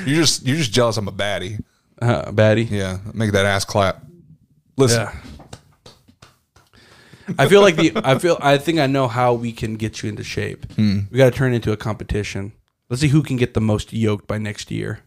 You're 0.07 0.21
just 0.23 0.47
you're 0.47 0.57
just 0.57 0.73
jealous. 0.73 0.97
I'm 0.97 1.09
a 1.09 1.13
baddie. 1.13 1.61
uh, 2.01 2.31
baddie. 2.33 2.71
Yeah, 2.71 2.99
make 3.13 3.33
that 3.33 3.45
ass 3.45 3.65
clap. 3.65 4.03
Listen, 4.77 5.03
Yeah. 5.03 5.21
I 7.39 7.49
feel 7.49 7.61
like 7.63 7.77
the 7.77 7.93
I 8.05 8.19
feel 8.19 8.37
I 8.41 8.59
think 8.59 8.79
I 8.79 8.87
know 8.87 9.09
how 9.09 9.35
we 9.35 9.53
can 9.53 9.75
get 9.77 10.03
you 10.03 10.09
into 10.09 10.25
shape. 10.25 10.71
Hmm. 10.75 11.01
We 11.11 11.19
got 11.19 11.33
to 11.33 11.37
turn 11.39 11.53
it 11.53 11.57
into 11.57 11.73
a 11.73 11.77
competition. 11.77 12.53
Let's 12.89 13.01
see 13.01 13.09
who 13.09 13.23
can 13.23 13.37
get 13.37 13.55
the 13.55 13.61
most 13.61 13.93
yoked 13.93 14.27
by 14.27 14.39
next 14.39 14.71
year. 14.71 15.01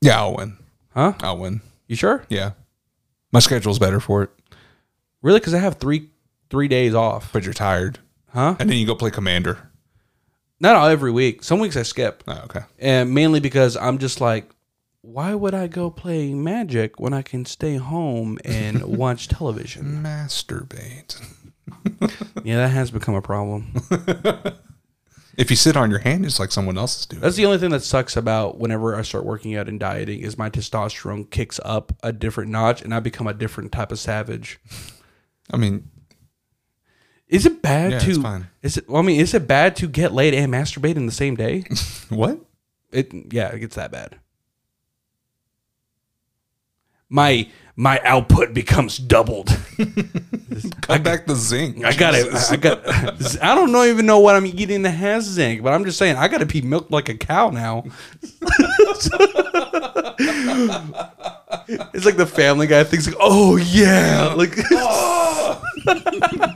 yeah, 0.00 0.18
I'll 0.20 0.34
win. 0.34 0.56
Huh? 0.94 1.12
I'll 1.20 1.38
win. 1.38 1.60
You 1.86 1.96
sure? 1.96 2.24
Yeah, 2.28 2.52
my 3.32 3.40
schedule's 3.40 3.78
better 3.78 4.00
for 4.00 4.22
it. 4.22 4.30
Really? 5.20 5.38
Because 5.40 5.54
I 5.54 5.58
have 5.58 5.76
three 5.76 6.08
three 6.50 6.68
days 6.68 6.94
off. 6.94 7.32
But 7.32 7.44
you're 7.44 7.52
tired, 7.54 7.98
Huh? 8.30 8.56
and 8.58 8.68
then 8.70 8.76
you 8.78 8.86
go 8.86 8.94
play 8.94 9.10
commander. 9.10 9.68
Not 10.60 10.76
all 10.76 10.86
every 10.88 11.10
week. 11.10 11.42
Some 11.42 11.58
weeks 11.58 11.76
I 11.76 11.82
skip. 11.82 12.22
Oh, 12.26 12.40
okay. 12.44 12.60
and 12.78 13.12
mainly 13.12 13.40
because 13.40 13.76
I'm 13.76 13.98
just 13.98 14.20
like, 14.20 14.48
why 15.00 15.34
would 15.34 15.54
I 15.54 15.66
go 15.66 15.90
play 15.90 16.32
Magic 16.34 17.00
when 17.00 17.12
I 17.12 17.22
can 17.22 17.44
stay 17.44 17.76
home 17.76 18.38
and 18.44 18.82
watch 18.98 19.26
television? 19.28 20.02
Masturbate. 20.02 21.20
Yeah, 22.44 22.56
that 22.56 22.68
has 22.68 22.90
become 22.90 23.14
a 23.14 23.22
problem. 23.22 23.72
If 25.34 25.48
you 25.48 25.56
sit 25.56 25.78
on 25.78 25.88
your 25.88 26.00
hand, 26.00 26.26
it's 26.26 26.38
like 26.38 26.52
someone 26.52 26.76
else 26.76 27.00
is 27.00 27.06
doing. 27.06 27.22
That's 27.22 27.36
the 27.36 27.46
only 27.46 27.56
thing 27.56 27.70
that 27.70 27.82
sucks 27.82 28.18
about 28.18 28.58
whenever 28.58 28.94
I 28.94 29.00
start 29.00 29.24
working 29.24 29.56
out 29.56 29.66
and 29.66 29.80
dieting 29.80 30.20
is 30.20 30.36
my 30.36 30.50
testosterone 30.50 31.30
kicks 31.30 31.58
up 31.64 31.90
a 32.02 32.12
different 32.12 32.50
notch 32.50 32.82
and 32.82 32.94
I 32.94 33.00
become 33.00 33.26
a 33.26 33.32
different 33.32 33.72
type 33.72 33.90
of 33.92 33.98
savage. 33.98 34.60
I 35.50 35.56
mean, 35.56 35.88
Is 37.28 37.46
it 37.46 37.62
bad 37.62 37.92
Yeah, 37.92 37.98
to? 38.00 38.10
it's 38.10 38.18
fine. 38.18 38.48
Is 38.60 38.76
it? 38.76 38.86
Well, 38.90 39.00
I 39.02 39.06
mean, 39.06 39.18
is 39.18 39.32
it 39.32 39.48
bad 39.48 39.74
to 39.76 39.88
get 39.88 40.12
laid 40.12 40.34
and 40.34 40.52
masturbate 40.52 40.96
in 40.96 41.06
the 41.06 41.12
same 41.12 41.34
day? 41.34 41.64
what? 42.10 42.38
It 42.90 43.10
yeah, 43.32 43.48
it 43.54 43.60
gets 43.60 43.76
that 43.76 43.90
bad. 43.90 44.18
My 47.08 47.48
my 47.82 48.00
output 48.04 48.54
becomes 48.54 48.96
doubled. 48.96 49.48
Cut 50.82 51.02
back 51.02 51.26
the 51.26 51.34
zinc. 51.34 51.84
I 51.84 51.92
got 51.92 52.14
it. 52.14 52.32
I 52.32 52.54
got. 52.54 52.86
I 53.42 53.56
don't 53.56 53.72
know 53.72 53.82
even 53.82 54.06
know 54.06 54.20
what 54.20 54.36
I'm 54.36 54.46
eating 54.46 54.82
that 54.82 54.92
has 54.92 55.24
zinc, 55.24 55.64
but 55.64 55.72
I'm 55.72 55.84
just 55.84 55.98
saying 55.98 56.14
I 56.14 56.28
got 56.28 56.38
to 56.38 56.46
be 56.46 56.62
milked 56.62 56.92
like 56.92 57.08
a 57.08 57.14
cow 57.16 57.50
now. 57.50 57.82
it's 61.92 62.04
like 62.04 62.16
the 62.16 62.30
Family 62.32 62.68
Guy 62.68 62.84
thinks 62.84 63.08
like, 63.08 63.16
oh 63.18 63.56
yeah, 63.56 64.32
like. 64.36 64.54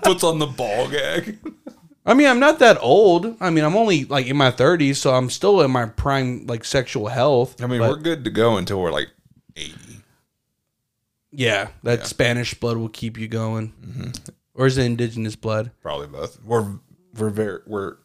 Puts 0.03 0.23
on 0.23 0.39
the 0.39 0.47
ball 0.47 0.89
gag. 0.89 1.39
I 2.07 2.15
mean, 2.15 2.29
I'm 2.29 2.39
not 2.39 2.61
that 2.61 2.79
old. 2.81 3.37
I 3.41 3.51
mean, 3.51 3.65
I'm 3.65 3.75
only 3.75 4.05
like 4.05 4.27
in 4.27 4.37
my 4.37 4.53
30s, 4.53 4.95
so 4.95 5.13
I'm 5.13 5.29
still 5.31 5.61
in 5.63 5.73
my 5.73 5.87
prime 5.87 6.47
like 6.47 6.65
sexual 6.65 7.09
health. 7.09 7.61
I 7.61 7.67
mean, 7.67 7.81
but- 7.81 7.91
we're 7.91 7.97
good 7.97 8.23
to 8.23 8.31
go 8.31 8.59
until 8.59 8.81
we're 8.81 8.93
like 8.93 9.09
80. 9.57 9.86
Yeah, 11.37 11.69
that 11.83 12.07
Spanish 12.07 12.55
blood 12.55 12.77
will 12.79 12.89
keep 12.89 13.19
you 13.19 13.29
going, 13.29 13.73
Mm-hmm. 13.85 14.11
or 14.55 14.67
is 14.67 14.79
it 14.79 14.85
indigenous 14.87 15.37
blood? 15.37 15.71
Probably 15.83 16.07
both. 16.09 16.43
We're 16.43 16.79
we're 17.15 17.31
very 17.31 17.61
we're 17.67 17.97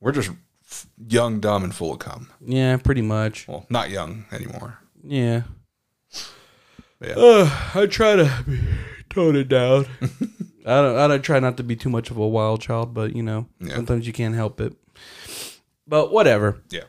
we're 0.00 0.12
just 0.12 0.30
f- 0.64 0.86
young, 1.08 1.40
dumb, 1.40 1.64
and 1.64 1.74
full 1.74 1.92
of 1.92 1.98
cum. 1.98 2.30
Yeah, 2.44 2.76
pretty 2.76 3.02
much. 3.02 3.48
Well, 3.48 3.66
not 3.70 3.90
young 3.90 4.26
anymore. 4.30 4.78
Yeah. 5.02 5.42
Yeah. 7.00 7.50
I 7.74 7.86
try 7.86 8.16
to 8.16 8.58
tone 9.10 9.36
it 9.36 9.48
down. 9.48 9.86
I 10.66 10.80
don't. 10.82 10.96
I 10.98 11.06
don't 11.08 11.22
try 11.22 11.38
not 11.40 11.56
to 11.58 11.62
be 11.62 11.76
too 11.76 11.90
much 11.90 12.10
of 12.10 12.16
a 12.16 12.26
wild 12.26 12.60
child, 12.60 12.94
but 12.94 13.14
you 13.14 13.22
know, 13.22 13.46
Yeah. 13.60 13.74
sometimes 13.76 14.06
you 14.06 14.12
can't 14.12 14.34
help 14.34 14.60
it. 14.60 14.74
But 15.86 16.12
whatever. 16.12 16.62
Yeah. 16.70 16.84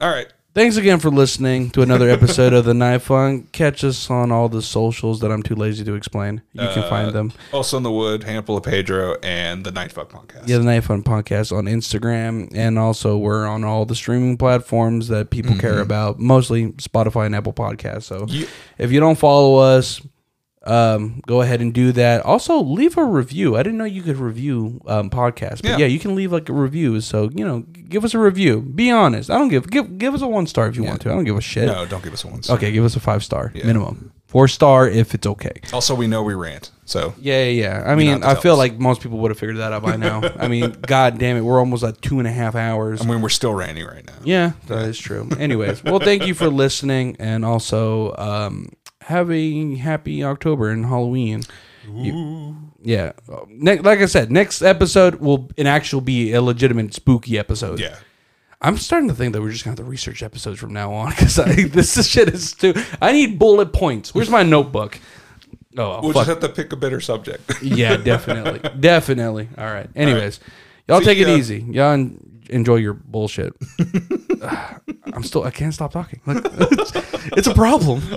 All 0.00 0.10
right. 0.10 0.32
Thanks 0.58 0.76
again 0.76 0.98
for 0.98 1.08
listening 1.10 1.70
to 1.70 1.82
another 1.82 2.10
episode 2.10 2.52
of 2.52 2.64
the 2.64 2.74
Knife 2.74 3.04
Fun. 3.04 3.44
Catch 3.52 3.84
us 3.84 4.10
on 4.10 4.32
all 4.32 4.48
the 4.48 4.60
socials 4.60 5.20
that 5.20 5.30
I'm 5.30 5.40
too 5.40 5.54
lazy 5.54 5.84
to 5.84 5.94
explain. 5.94 6.42
You 6.52 6.66
can 6.66 6.82
Uh, 6.82 6.88
find 6.90 7.12
them. 7.12 7.32
Also 7.52 7.76
in 7.76 7.84
the 7.84 7.92
wood, 7.92 8.24
Handful 8.24 8.56
of 8.56 8.64
Pedro, 8.64 9.14
and 9.22 9.64
the 9.64 9.70
Night 9.70 9.92
Fuck 9.92 10.10
podcast. 10.10 10.48
Yeah, 10.48 10.58
the 10.58 10.64
Knife 10.64 10.86
Fun 10.86 11.04
podcast 11.04 11.56
on 11.56 11.66
Instagram, 11.66 12.50
and 12.56 12.76
also 12.76 13.16
we're 13.16 13.46
on 13.46 13.62
all 13.62 13.84
the 13.86 13.94
streaming 13.94 14.36
platforms 14.36 15.06
that 15.06 15.30
people 15.30 15.54
care 15.54 15.78
about, 15.78 16.18
mostly 16.18 16.72
Spotify 16.72 17.26
and 17.26 17.36
Apple 17.36 17.52
Podcasts. 17.52 18.02
So 18.04 18.26
You- 18.28 18.48
if 18.78 18.90
you 18.90 18.98
don't 18.98 19.16
follow 19.16 19.58
us, 19.58 20.00
um, 20.68 21.20
go 21.26 21.40
ahead 21.42 21.60
and 21.60 21.72
do 21.72 21.92
that. 21.92 22.22
Also, 22.24 22.62
leave 22.62 22.96
a 22.96 23.04
review. 23.04 23.56
I 23.56 23.62
didn't 23.62 23.78
know 23.78 23.84
you 23.84 24.02
could 24.02 24.16
review 24.18 24.80
um, 24.86 25.10
podcasts, 25.10 25.62
but 25.62 25.70
yeah. 25.70 25.76
Yeah. 25.78 25.86
you 25.86 25.98
can 25.98 26.14
leave 26.14 26.32
like 26.32 26.48
a 26.48 26.52
review. 26.52 27.00
So 27.00 27.30
you 27.34 27.44
know, 27.44 27.60
give 27.60 28.04
us 28.04 28.14
a 28.14 28.18
review. 28.18 28.60
Be 28.60 28.90
honest. 28.90 29.30
I 29.30 29.38
don't 29.38 29.48
give 29.48 29.70
give 29.70 29.98
give 29.98 30.14
us 30.14 30.22
a 30.22 30.28
one 30.28 30.46
star 30.46 30.68
if 30.68 30.76
you 30.76 30.84
want 30.84 31.00
to. 31.02 31.10
I 31.10 31.14
don't 31.14 31.24
give 31.24 31.36
a 31.36 31.40
shit. 31.40 31.66
No, 31.66 31.86
don't 31.86 32.02
give 32.04 32.12
us 32.12 32.24
a 32.24 32.28
one. 32.28 32.42
Star. 32.42 32.56
Okay, 32.56 32.70
give 32.72 32.84
us 32.84 32.96
a 32.96 33.00
five 33.00 33.24
star 33.24 33.50
minimum. 33.54 34.12
Four 34.26 34.46
star 34.46 34.86
if 34.86 35.14
it's 35.14 35.26
okay. 35.26 35.58
Also, 35.72 35.94
we 35.94 36.06
know 36.06 36.22
we 36.22 36.34
rant, 36.34 36.70
so 36.84 37.14
Yeah, 37.18 37.44
yeah, 37.44 37.62
yeah. 37.62 37.82
I 37.86 37.94
mean, 37.94 38.22
I 38.22 38.34
feel 38.34 38.52
us. 38.52 38.58
like 38.58 38.78
most 38.78 39.00
people 39.00 39.16
would 39.20 39.30
have 39.30 39.38
figured 39.38 39.56
that 39.56 39.72
out 39.72 39.82
by 39.82 39.96
now. 39.96 40.20
I 40.38 40.48
mean, 40.48 40.72
god 40.86 41.18
damn 41.18 41.38
it, 41.38 41.40
we're 41.40 41.58
almost 41.58 41.82
at 41.82 42.02
two 42.02 42.18
and 42.18 42.28
a 42.28 42.30
half 42.30 42.54
hours. 42.54 43.00
I 43.00 43.06
mean 43.06 43.22
we're 43.22 43.30
still 43.30 43.54
ranting 43.54 43.86
right 43.86 44.04
now. 44.06 44.12
Yeah, 44.22 44.52
that 44.66 44.84
is 44.84 44.98
true. 44.98 45.30
Anyways, 45.38 45.82
well, 45.82 45.98
thank 45.98 46.26
you 46.26 46.34
for 46.34 46.48
listening, 46.48 47.16
and 47.18 47.42
also 47.42 48.14
um, 48.18 48.68
have 49.08 49.30
a 49.30 49.74
happy 49.76 50.22
October 50.22 50.70
and 50.70 50.86
Halloween. 50.86 51.42
You- 51.90 52.56
yeah, 52.82 53.12
ne- 53.48 53.78
like 53.80 54.00
I 54.00 54.06
said, 54.06 54.30
next 54.30 54.62
episode 54.62 55.16
will 55.16 55.50
in 55.56 55.66
actual 55.66 56.00
be 56.00 56.32
a 56.32 56.40
legitimate 56.40 56.94
spooky 56.94 57.38
episode. 57.38 57.80
Yeah. 57.80 57.96
I'm 58.60 58.76
starting 58.76 59.08
to 59.08 59.14
think 59.14 59.32
that 59.32 59.40
we're 59.40 59.50
just 59.50 59.64
gonna 59.64 59.72
have 59.72 59.84
to 59.84 59.90
research 59.90 60.22
episodes 60.22 60.58
from 60.60 60.72
now 60.72 60.92
on 60.92 61.10
because 61.18 61.36
this 61.36 62.06
shit 62.10 62.28
is 62.28 62.52
too. 62.52 62.74
I 63.00 63.12
need 63.12 63.38
bullet 63.38 63.72
points. 63.72 64.14
Where's 64.14 64.30
my 64.30 64.42
notebook? 64.42 64.98
Oh 65.76 66.00
We'll 66.02 66.12
fuck. 66.12 66.26
just 66.26 66.28
have 66.28 66.40
to 66.40 66.48
pick 66.48 66.72
a 66.72 66.76
better 66.76 67.00
subject. 67.00 67.62
yeah, 67.62 67.96
definitely, 67.96 68.68
definitely. 68.80 69.48
All 69.56 69.64
right. 69.66 69.88
Anyways, 69.96 70.40
y'all 70.88 70.98
See 71.00 71.04
take 71.06 71.18
it 71.18 71.28
ya. 71.28 71.34
easy. 71.36 71.60
Y'all 71.70 72.10
enjoy 72.48 72.76
your 72.76 72.94
bullshit. 72.94 73.52
I'm 75.12 75.22
still. 75.22 75.44
I 75.44 75.50
can't 75.50 75.74
stop 75.74 75.92
talking. 75.92 76.20
Like, 76.26 76.44
it's, 76.44 76.92
it's 77.36 77.46
a 77.46 77.54
problem. 77.54 78.02